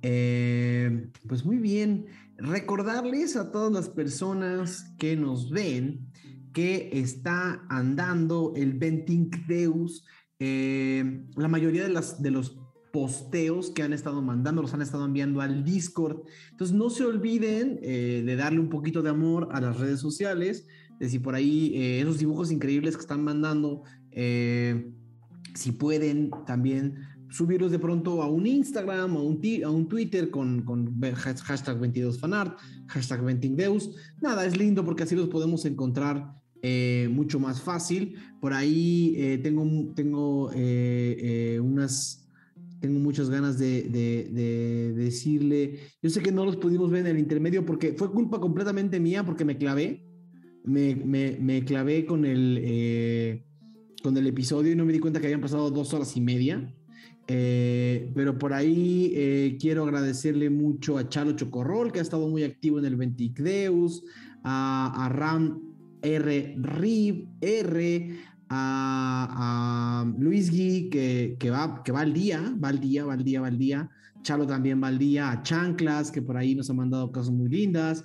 Eh, 0.02 1.10
pues 1.28 1.46
muy 1.46 1.58
bien, 1.58 2.06
recordarles 2.38 3.38
a 3.38 3.52
todas 3.52 3.72
las 3.72 3.90
personas 3.90 4.94
que 5.00 5.16
nos 5.16 5.50
ven 5.50 6.12
que 6.56 6.90
está 6.94 7.66
andando 7.68 8.54
el 8.56 8.76
Venting 8.80 9.30
Deus. 9.46 10.06
Eh, 10.40 11.26
la 11.36 11.50
mayoría 11.50 11.84
de, 11.84 11.90
las, 11.90 12.22
de 12.22 12.32
los 12.32 12.58
posteos 12.94 13.72
que 13.72 13.84
han 13.84 13.92
estado 13.92 14.22
mandando 14.22 14.62
los 14.62 14.74
han 14.74 14.82
estado 14.82 15.04
enviando 15.04 15.42
al 15.42 15.66
Discord. 15.66 16.22
Entonces 16.52 16.74
no 16.74 16.90
se 16.90 17.04
olviden 17.04 17.78
eh, 17.84 18.24
de 18.26 18.36
darle 18.38 18.62
un 18.62 18.70
poquito 18.70 19.02
de 19.02 19.10
amor 19.10 19.50
a 19.52 19.60
las 19.60 19.78
redes 19.78 20.00
sociales, 20.00 20.66
de 20.98 21.10
si 21.10 21.20
por 21.20 21.36
ahí 21.36 21.74
eh, 21.76 22.00
esos 22.00 22.20
dibujos 22.20 22.50
increíbles 22.54 22.96
que 22.96 23.02
están 23.02 23.22
mandando. 23.22 23.84
si 25.56 25.72
pueden 25.74 26.32
también 26.48 26.96
subirlos 27.30 27.72
de 27.72 27.80
pronto 27.80 28.24
a 28.24 28.30
un 28.30 28.48
Instagram, 28.48 29.18
a 29.18 29.22
un, 29.22 29.42
a 29.66 29.70
un 29.70 29.90
Twitter 29.90 30.30
con, 30.30 30.62
con 30.62 31.02
hashtag 31.02 31.82
22fanart, 31.82 32.56
hashtag 32.88 33.22
20deus. 33.26 33.94
Nada, 34.22 34.46
es 34.46 34.58
lindo 34.58 34.86
porque 34.86 35.04
así 35.04 35.18
los 35.18 35.28
podemos 35.28 35.66
encontrar 35.66 36.45
eh, 36.62 37.08
mucho 37.12 37.40
más 37.40 37.62
fácil. 37.62 38.16
Por 38.42 38.54
ahí 38.54 39.14
eh, 39.18 39.38
tengo, 39.40 39.94
tengo 39.96 40.52
eh, 40.54 41.60
unas... 41.62 42.22
Tengo 42.82 43.00
muchas 43.00 43.30
ganas 43.32 43.58
de, 43.58 43.84
de- 43.84 44.30
de 44.32 44.94
decirle. 44.94 45.80
Yo 46.04 46.10
sé 46.10 46.22
que 46.22 46.32
no 46.32 46.46
los 46.46 46.58
pudimos 46.58 46.92
ver 46.92 47.02
en 47.02 47.08
el 47.16 47.20
intermedio 47.20 47.66
porque 47.66 47.94
fue 47.94 48.12
culpa 48.12 48.40
completamente 48.40 49.00
mía 49.00 49.26
porque 49.26 49.44
me 49.46 49.58
clavé. 49.58 50.06
Me, 50.64 50.94
me- 51.40 51.64
clavé 51.66 52.06
con 52.06 52.26
el, 52.26 53.44
con 54.04 54.18
el 54.18 54.28
episodio 54.28 54.72
y 54.74 54.76
no 54.76 54.86
me 54.86 54.94
di 54.94 55.00
cuenta 55.00 55.20
que 55.20 55.26
habían 55.28 55.42
pasado 55.42 55.72
dos 55.72 55.94
horas 55.96 56.16
y 56.16 56.22
media. 56.22 56.76
Pero 57.26 58.38
por 58.38 58.54
ahí 58.54 59.58
quiero 59.60 59.84
agradecerle 59.84 60.52
mucho 60.52 60.98
a 61.00 61.10
Chalo 61.10 61.32
Chocorrol, 61.32 61.92
que 61.92 62.00
ha 62.00 62.04
estado 62.04 62.28
muy 62.28 62.44
activo 62.44 62.78
en 62.78 62.86
el 62.86 62.98
Venticdeus, 62.98 64.04
a, 64.44 65.06
a 65.06 65.10
Ram 65.10 65.60
R. 66.02 66.56
Rib, 66.58 67.28
R, 67.42 68.18
a, 68.50 70.04
a 70.04 70.20
Luis 70.20 70.52
Gui, 70.52 70.90
que, 70.90 71.36
que, 71.40 71.50
va, 71.50 71.82
que 71.84 71.92
va 71.92 72.02
al 72.02 72.14
día, 72.14 72.56
va 72.64 72.70
al 72.70 72.80
día, 72.80 73.06
va 73.06 73.14
al 73.14 73.24
día, 73.24 73.42
va 73.42 73.48
al 73.48 73.58
día. 73.58 73.90
Chalo 74.22 74.48
también 74.48 74.82
va 74.82 74.88
al 74.88 74.98
día, 74.98 75.32
a 75.32 75.44
Chanclas, 75.44 76.12
que 76.12 76.22
por 76.22 76.36
ahí 76.36 76.56
nos 76.56 76.70
ha 76.70 76.74
mandado 76.74 77.12
cosas 77.12 77.32
muy 77.32 77.48
lindas. 77.48 78.04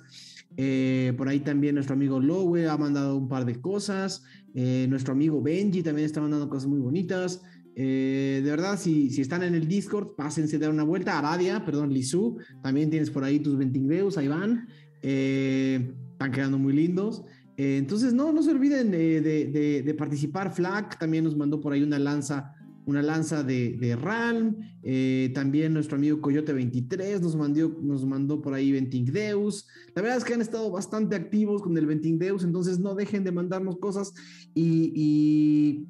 Eh, 0.57 1.13
por 1.17 1.27
ahí 1.27 1.39
también 1.39 1.75
nuestro 1.75 1.95
amigo 1.95 2.19
Lowe 2.19 2.67
ha 2.67 2.77
mandado 2.77 3.17
un 3.17 3.27
par 3.27 3.45
de 3.45 3.59
cosas. 3.59 4.23
Eh, 4.53 4.85
nuestro 4.89 5.13
amigo 5.13 5.41
Benji 5.41 5.81
también 5.81 6.05
está 6.05 6.21
mandando 6.21 6.49
cosas 6.49 6.67
muy 6.67 6.79
bonitas. 6.79 7.41
Eh, 7.75 8.41
de 8.43 8.49
verdad, 8.51 8.77
si, 8.77 9.09
si 9.09 9.21
están 9.21 9.43
en 9.43 9.55
el 9.55 9.67
Discord, 9.67 10.15
pásense 10.15 10.57
a 10.57 10.59
dar 10.59 10.71
una 10.71 10.83
vuelta. 10.83 11.17
Aradia, 11.17 11.65
perdón, 11.65 11.91
Lizu, 11.91 12.37
también 12.61 12.89
tienes 12.89 13.09
por 13.09 13.23
ahí 13.23 13.39
tus 13.39 13.57
ventingreos, 13.57 14.17
ahí 14.17 14.27
van. 14.27 14.67
Están 15.01 16.31
quedando 16.31 16.59
muy 16.59 16.73
lindos. 16.73 17.23
Eh, 17.57 17.77
entonces, 17.77 18.13
no, 18.13 18.31
no 18.31 18.41
se 18.41 18.51
olviden 18.51 18.91
de, 18.91 19.95
participar. 19.97 20.53
Flack 20.53 20.97
también 20.99 21.23
nos 21.23 21.35
mandó 21.35 21.59
por 21.59 21.73
ahí 21.73 21.83
una 21.83 21.99
lanza, 21.99 22.53
una 22.85 23.01
lanza 23.01 23.43
de, 23.43 23.97
Ralm. 24.01 24.57
Eh, 24.83 25.31
también 25.33 25.73
nuestro 25.73 25.97
amigo 25.97 26.19
Coyote23 26.21 27.19
nos 27.19 27.35
mandó, 27.35 27.69
nos 27.81 28.05
mandó 28.05 28.41
por 28.41 28.53
ahí 28.53 28.71
Ventingdeus. 28.71 29.67
La 29.95 30.01
verdad 30.01 30.17
es 30.17 30.23
que 30.23 30.33
han 30.33 30.41
estado 30.41 30.71
bastante 30.71 31.15
activos 31.15 31.61
con 31.61 31.77
el 31.77 31.85
Ventingdeus, 31.85 32.43
entonces 32.43 32.79
no 32.79 32.95
dejen 32.95 33.23
de 33.23 33.31
mandarnos 33.31 33.77
cosas. 33.77 34.13
Y, 34.53 34.91
y 34.95 35.87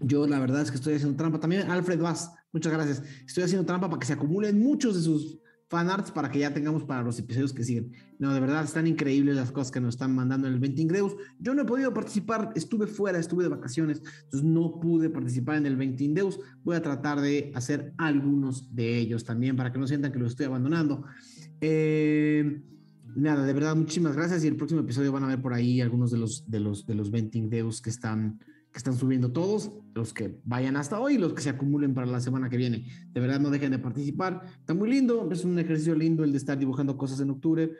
yo 0.00 0.26
la 0.26 0.38
verdad 0.38 0.62
es 0.62 0.70
que 0.70 0.76
estoy 0.76 0.94
haciendo 0.94 1.16
trampa. 1.16 1.40
También 1.40 1.70
Alfred 1.70 2.00
Vaz, 2.00 2.30
muchas 2.52 2.72
gracias. 2.72 3.02
Estoy 3.26 3.44
haciendo 3.44 3.66
trampa 3.66 3.88
para 3.88 3.98
que 3.98 4.06
se 4.06 4.12
acumulen 4.12 4.60
muchos 4.60 4.94
de 4.94 5.02
sus 5.02 5.38
fanarts 5.68 6.10
para 6.10 6.30
que 6.30 6.38
ya 6.38 6.52
tengamos 6.52 6.84
para 6.84 7.02
los 7.02 7.18
episodios 7.18 7.52
que 7.52 7.64
siguen. 7.64 7.92
No, 8.18 8.32
de 8.32 8.40
verdad 8.40 8.64
están 8.64 8.86
increíbles 8.86 9.36
las 9.36 9.50
cosas 9.50 9.70
que 9.70 9.80
nos 9.80 9.94
están 9.94 10.14
mandando 10.14 10.46
en 10.46 10.54
el 10.54 10.60
Ventingdeus. 10.60 11.16
Yo 11.38 11.54
no 11.54 11.62
he 11.62 11.64
podido 11.64 11.92
participar, 11.92 12.52
estuve 12.54 12.86
fuera, 12.86 13.18
estuve 13.18 13.44
de 13.44 13.48
vacaciones, 13.48 14.02
entonces 14.24 14.44
no 14.44 14.78
pude 14.80 15.10
participar 15.10 15.56
en 15.56 15.66
el 15.66 15.76
Ventingdeus. 15.76 16.38
Voy 16.62 16.76
a 16.76 16.82
tratar 16.82 17.20
de 17.20 17.50
hacer 17.54 17.92
algunos 17.98 18.74
de 18.74 18.98
ellos 18.98 19.24
también 19.24 19.56
para 19.56 19.72
que 19.72 19.78
no 19.78 19.86
sientan 19.86 20.12
que 20.12 20.18
los 20.18 20.32
estoy 20.32 20.46
abandonando. 20.46 21.04
Eh, 21.60 22.62
nada, 23.16 23.44
de 23.44 23.52
verdad, 23.52 23.74
muchísimas 23.74 24.14
gracias. 24.16 24.44
Y 24.44 24.48
el 24.48 24.56
próximo 24.56 24.80
episodio 24.80 25.12
van 25.12 25.24
a 25.24 25.28
ver 25.28 25.40
por 25.40 25.54
ahí 25.54 25.80
algunos 25.80 26.10
de 26.10 26.18
los 26.18 26.48
de 26.48 26.60
los 26.60 26.86
de 26.86 26.94
los 26.94 27.10
Venting 27.10 27.48
Deus 27.48 27.80
que 27.80 27.90
están 27.90 28.38
que 28.74 28.78
están 28.78 28.96
subiendo 28.96 29.30
todos, 29.30 29.70
los 29.94 30.12
que 30.12 30.40
vayan 30.44 30.74
hasta 30.74 30.98
hoy 30.98 31.16
los 31.16 31.32
que 31.32 31.42
se 31.42 31.48
acumulen 31.48 31.94
para 31.94 32.08
la 32.08 32.18
semana 32.18 32.50
que 32.50 32.56
viene. 32.56 32.88
De 33.12 33.20
verdad, 33.20 33.38
no 33.38 33.50
dejen 33.50 33.70
de 33.70 33.78
participar. 33.78 34.42
Está 34.58 34.74
muy 34.74 34.90
lindo, 34.90 35.28
es 35.30 35.44
un 35.44 35.56
ejercicio 35.60 35.94
lindo 35.94 36.24
el 36.24 36.32
de 36.32 36.38
estar 36.38 36.58
dibujando 36.58 36.96
cosas 36.98 37.20
en 37.20 37.30
octubre 37.30 37.70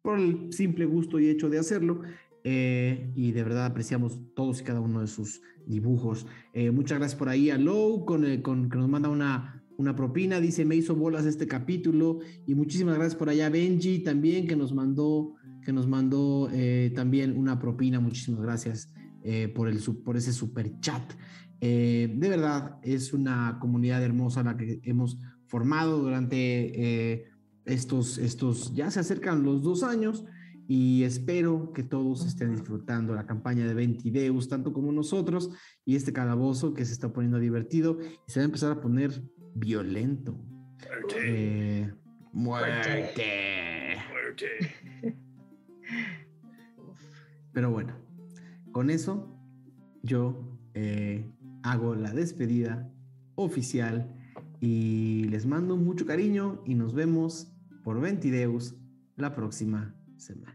por 0.00 0.16
el 0.16 0.52
simple 0.52 0.84
gusto 0.84 1.18
y 1.18 1.28
hecho 1.28 1.50
de 1.50 1.58
hacerlo. 1.58 2.02
Eh, 2.44 3.10
y 3.16 3.32
de 3.32 3.42
verdad 3.42 3.66
apreciamos 3.66 4.20
todos 4.36 4.60
y 4.60 4.62
cada 4.62 4.78
uno 4.78 5.00
de 5.00 5.08
sus 5.08 5.42
dibujos. 5.66 6.24
Eh, 6.52 6.70
muchas 6.70 6.98
gracias 6.98 7.18
por 7.18 7.28
ahí 7.28 7.50
a 7.50 7.58
Low, 7.58 8.04
con, 8.04 8.24
eh, 8.24 8.40
con- 8.40 8.68
que 8.70 8.78
nos 8.78 8.88
manda 8.88 9.08
una, 9.08 9.64
una 9.76 9.96
propina. 9.96 10.38
Dice, 10.40 10.64
me 10.64 10.76
hizo 10.76 10.94
bolas 10.94 11.26
este 11.26 11.48
capítulo. 11.48 12.20
Y 12.46 12.54
muchísimas 12.54 12.94
gracias 12.94 13.16
por 13.16 13.28
allá 13.28 13.46
a 13.46 13.50
Benji 13.50 14.04
también, 14.04 14.46
que 14.46 14.54
nos 14.54 14.72
mandó, 14.72 15.34
que 15.64 15.72
nos 15.72 15.88
mandó 15.88 16.48
eh, 16.52 16.92
también 16.94 17.36
una 17.36 17.58
propina. 17.58 17.98
Muchísimas 17.98 18.40
gracias 18.40 18.94
eh, 19.24 19.48
por, 19.48 19.68
el, 19.68 19.80
por 20.04 20.16
ese 20.16 20.32
super 20.32 20.78
chat. 20.80 21.02
Eh, 21.60 22.12
de 22.14 22.28
verdad, 22.28 22.78
es 22.82 23.12
una 23.12 23.58
comunidad 23.60 24.02
hermosa 24.02 24.42
la 24.42 24.56
que 24.56 24.80
hemos 24.84 25.18
formado 25.46 25.98
durante 25.98 26.36
eh, 26.36 27.24
estos, 27.64 28.18
estos, 28.18 28.74
ya 28.74 28.90
se 28.90 29.00
acercan 29.00 29.42
los 29.42 29.62
dos 29.62 29.82
años 29.82 30.24
y 30.68 31.02
espero 31.04 31.72
que 31.72 31.82
todos 31.82 32.26
estén 32.26 32.52
disfrutando 32.52 33.14
la 33.14 33.26
campaña 33.26 33.66
de 33.66 33.74
Ventideus, 33.74 34.48
tanto 34.48 34.72
como 34.72 34.92
nosotros, 34.92 35.50
y 35.84 35.96
este 35.96 36.12
calabozo 36.12 36.74
que 36.74 36.84
se 36.84 36.92
está 36.92 37.12
poniendo 37.12 37.38
divertido 37.38 37.98
y 38.00 38.30
se 38.30 38.40
va 38.40 38.42
a 38.42 38.46
empezar 38.46 38.72
a 38.72 38.80
poner 38.80 39.22
violento. 39.54 40.38
Eh, 41.16 41.90
muerte. 42.32 43.12
Pero 47.52 47.70
bueno, 47.70 48.03
con 48.74 48.90
eso 48.90 49.28
yo 50.02 50.58
eh, 50.74 51.32
hago 51.62 51.94
la 51.94 52.12
despedida 52.12 52.92
oficial 53.36 54.12
y 54.60 55.28
les 55.30 55.46
mando 55.46 55.76
mucho 55.76 56.06
cariño 56.06 56.60
y 56.66 56.74
nos 56.74 56.92
vemos 56.92 57.52
por 57.84 58.00
Ventideus 58.00 58.74
la 59.16 59.32
próxima 59.32 59.94
semana. 60.16 60.53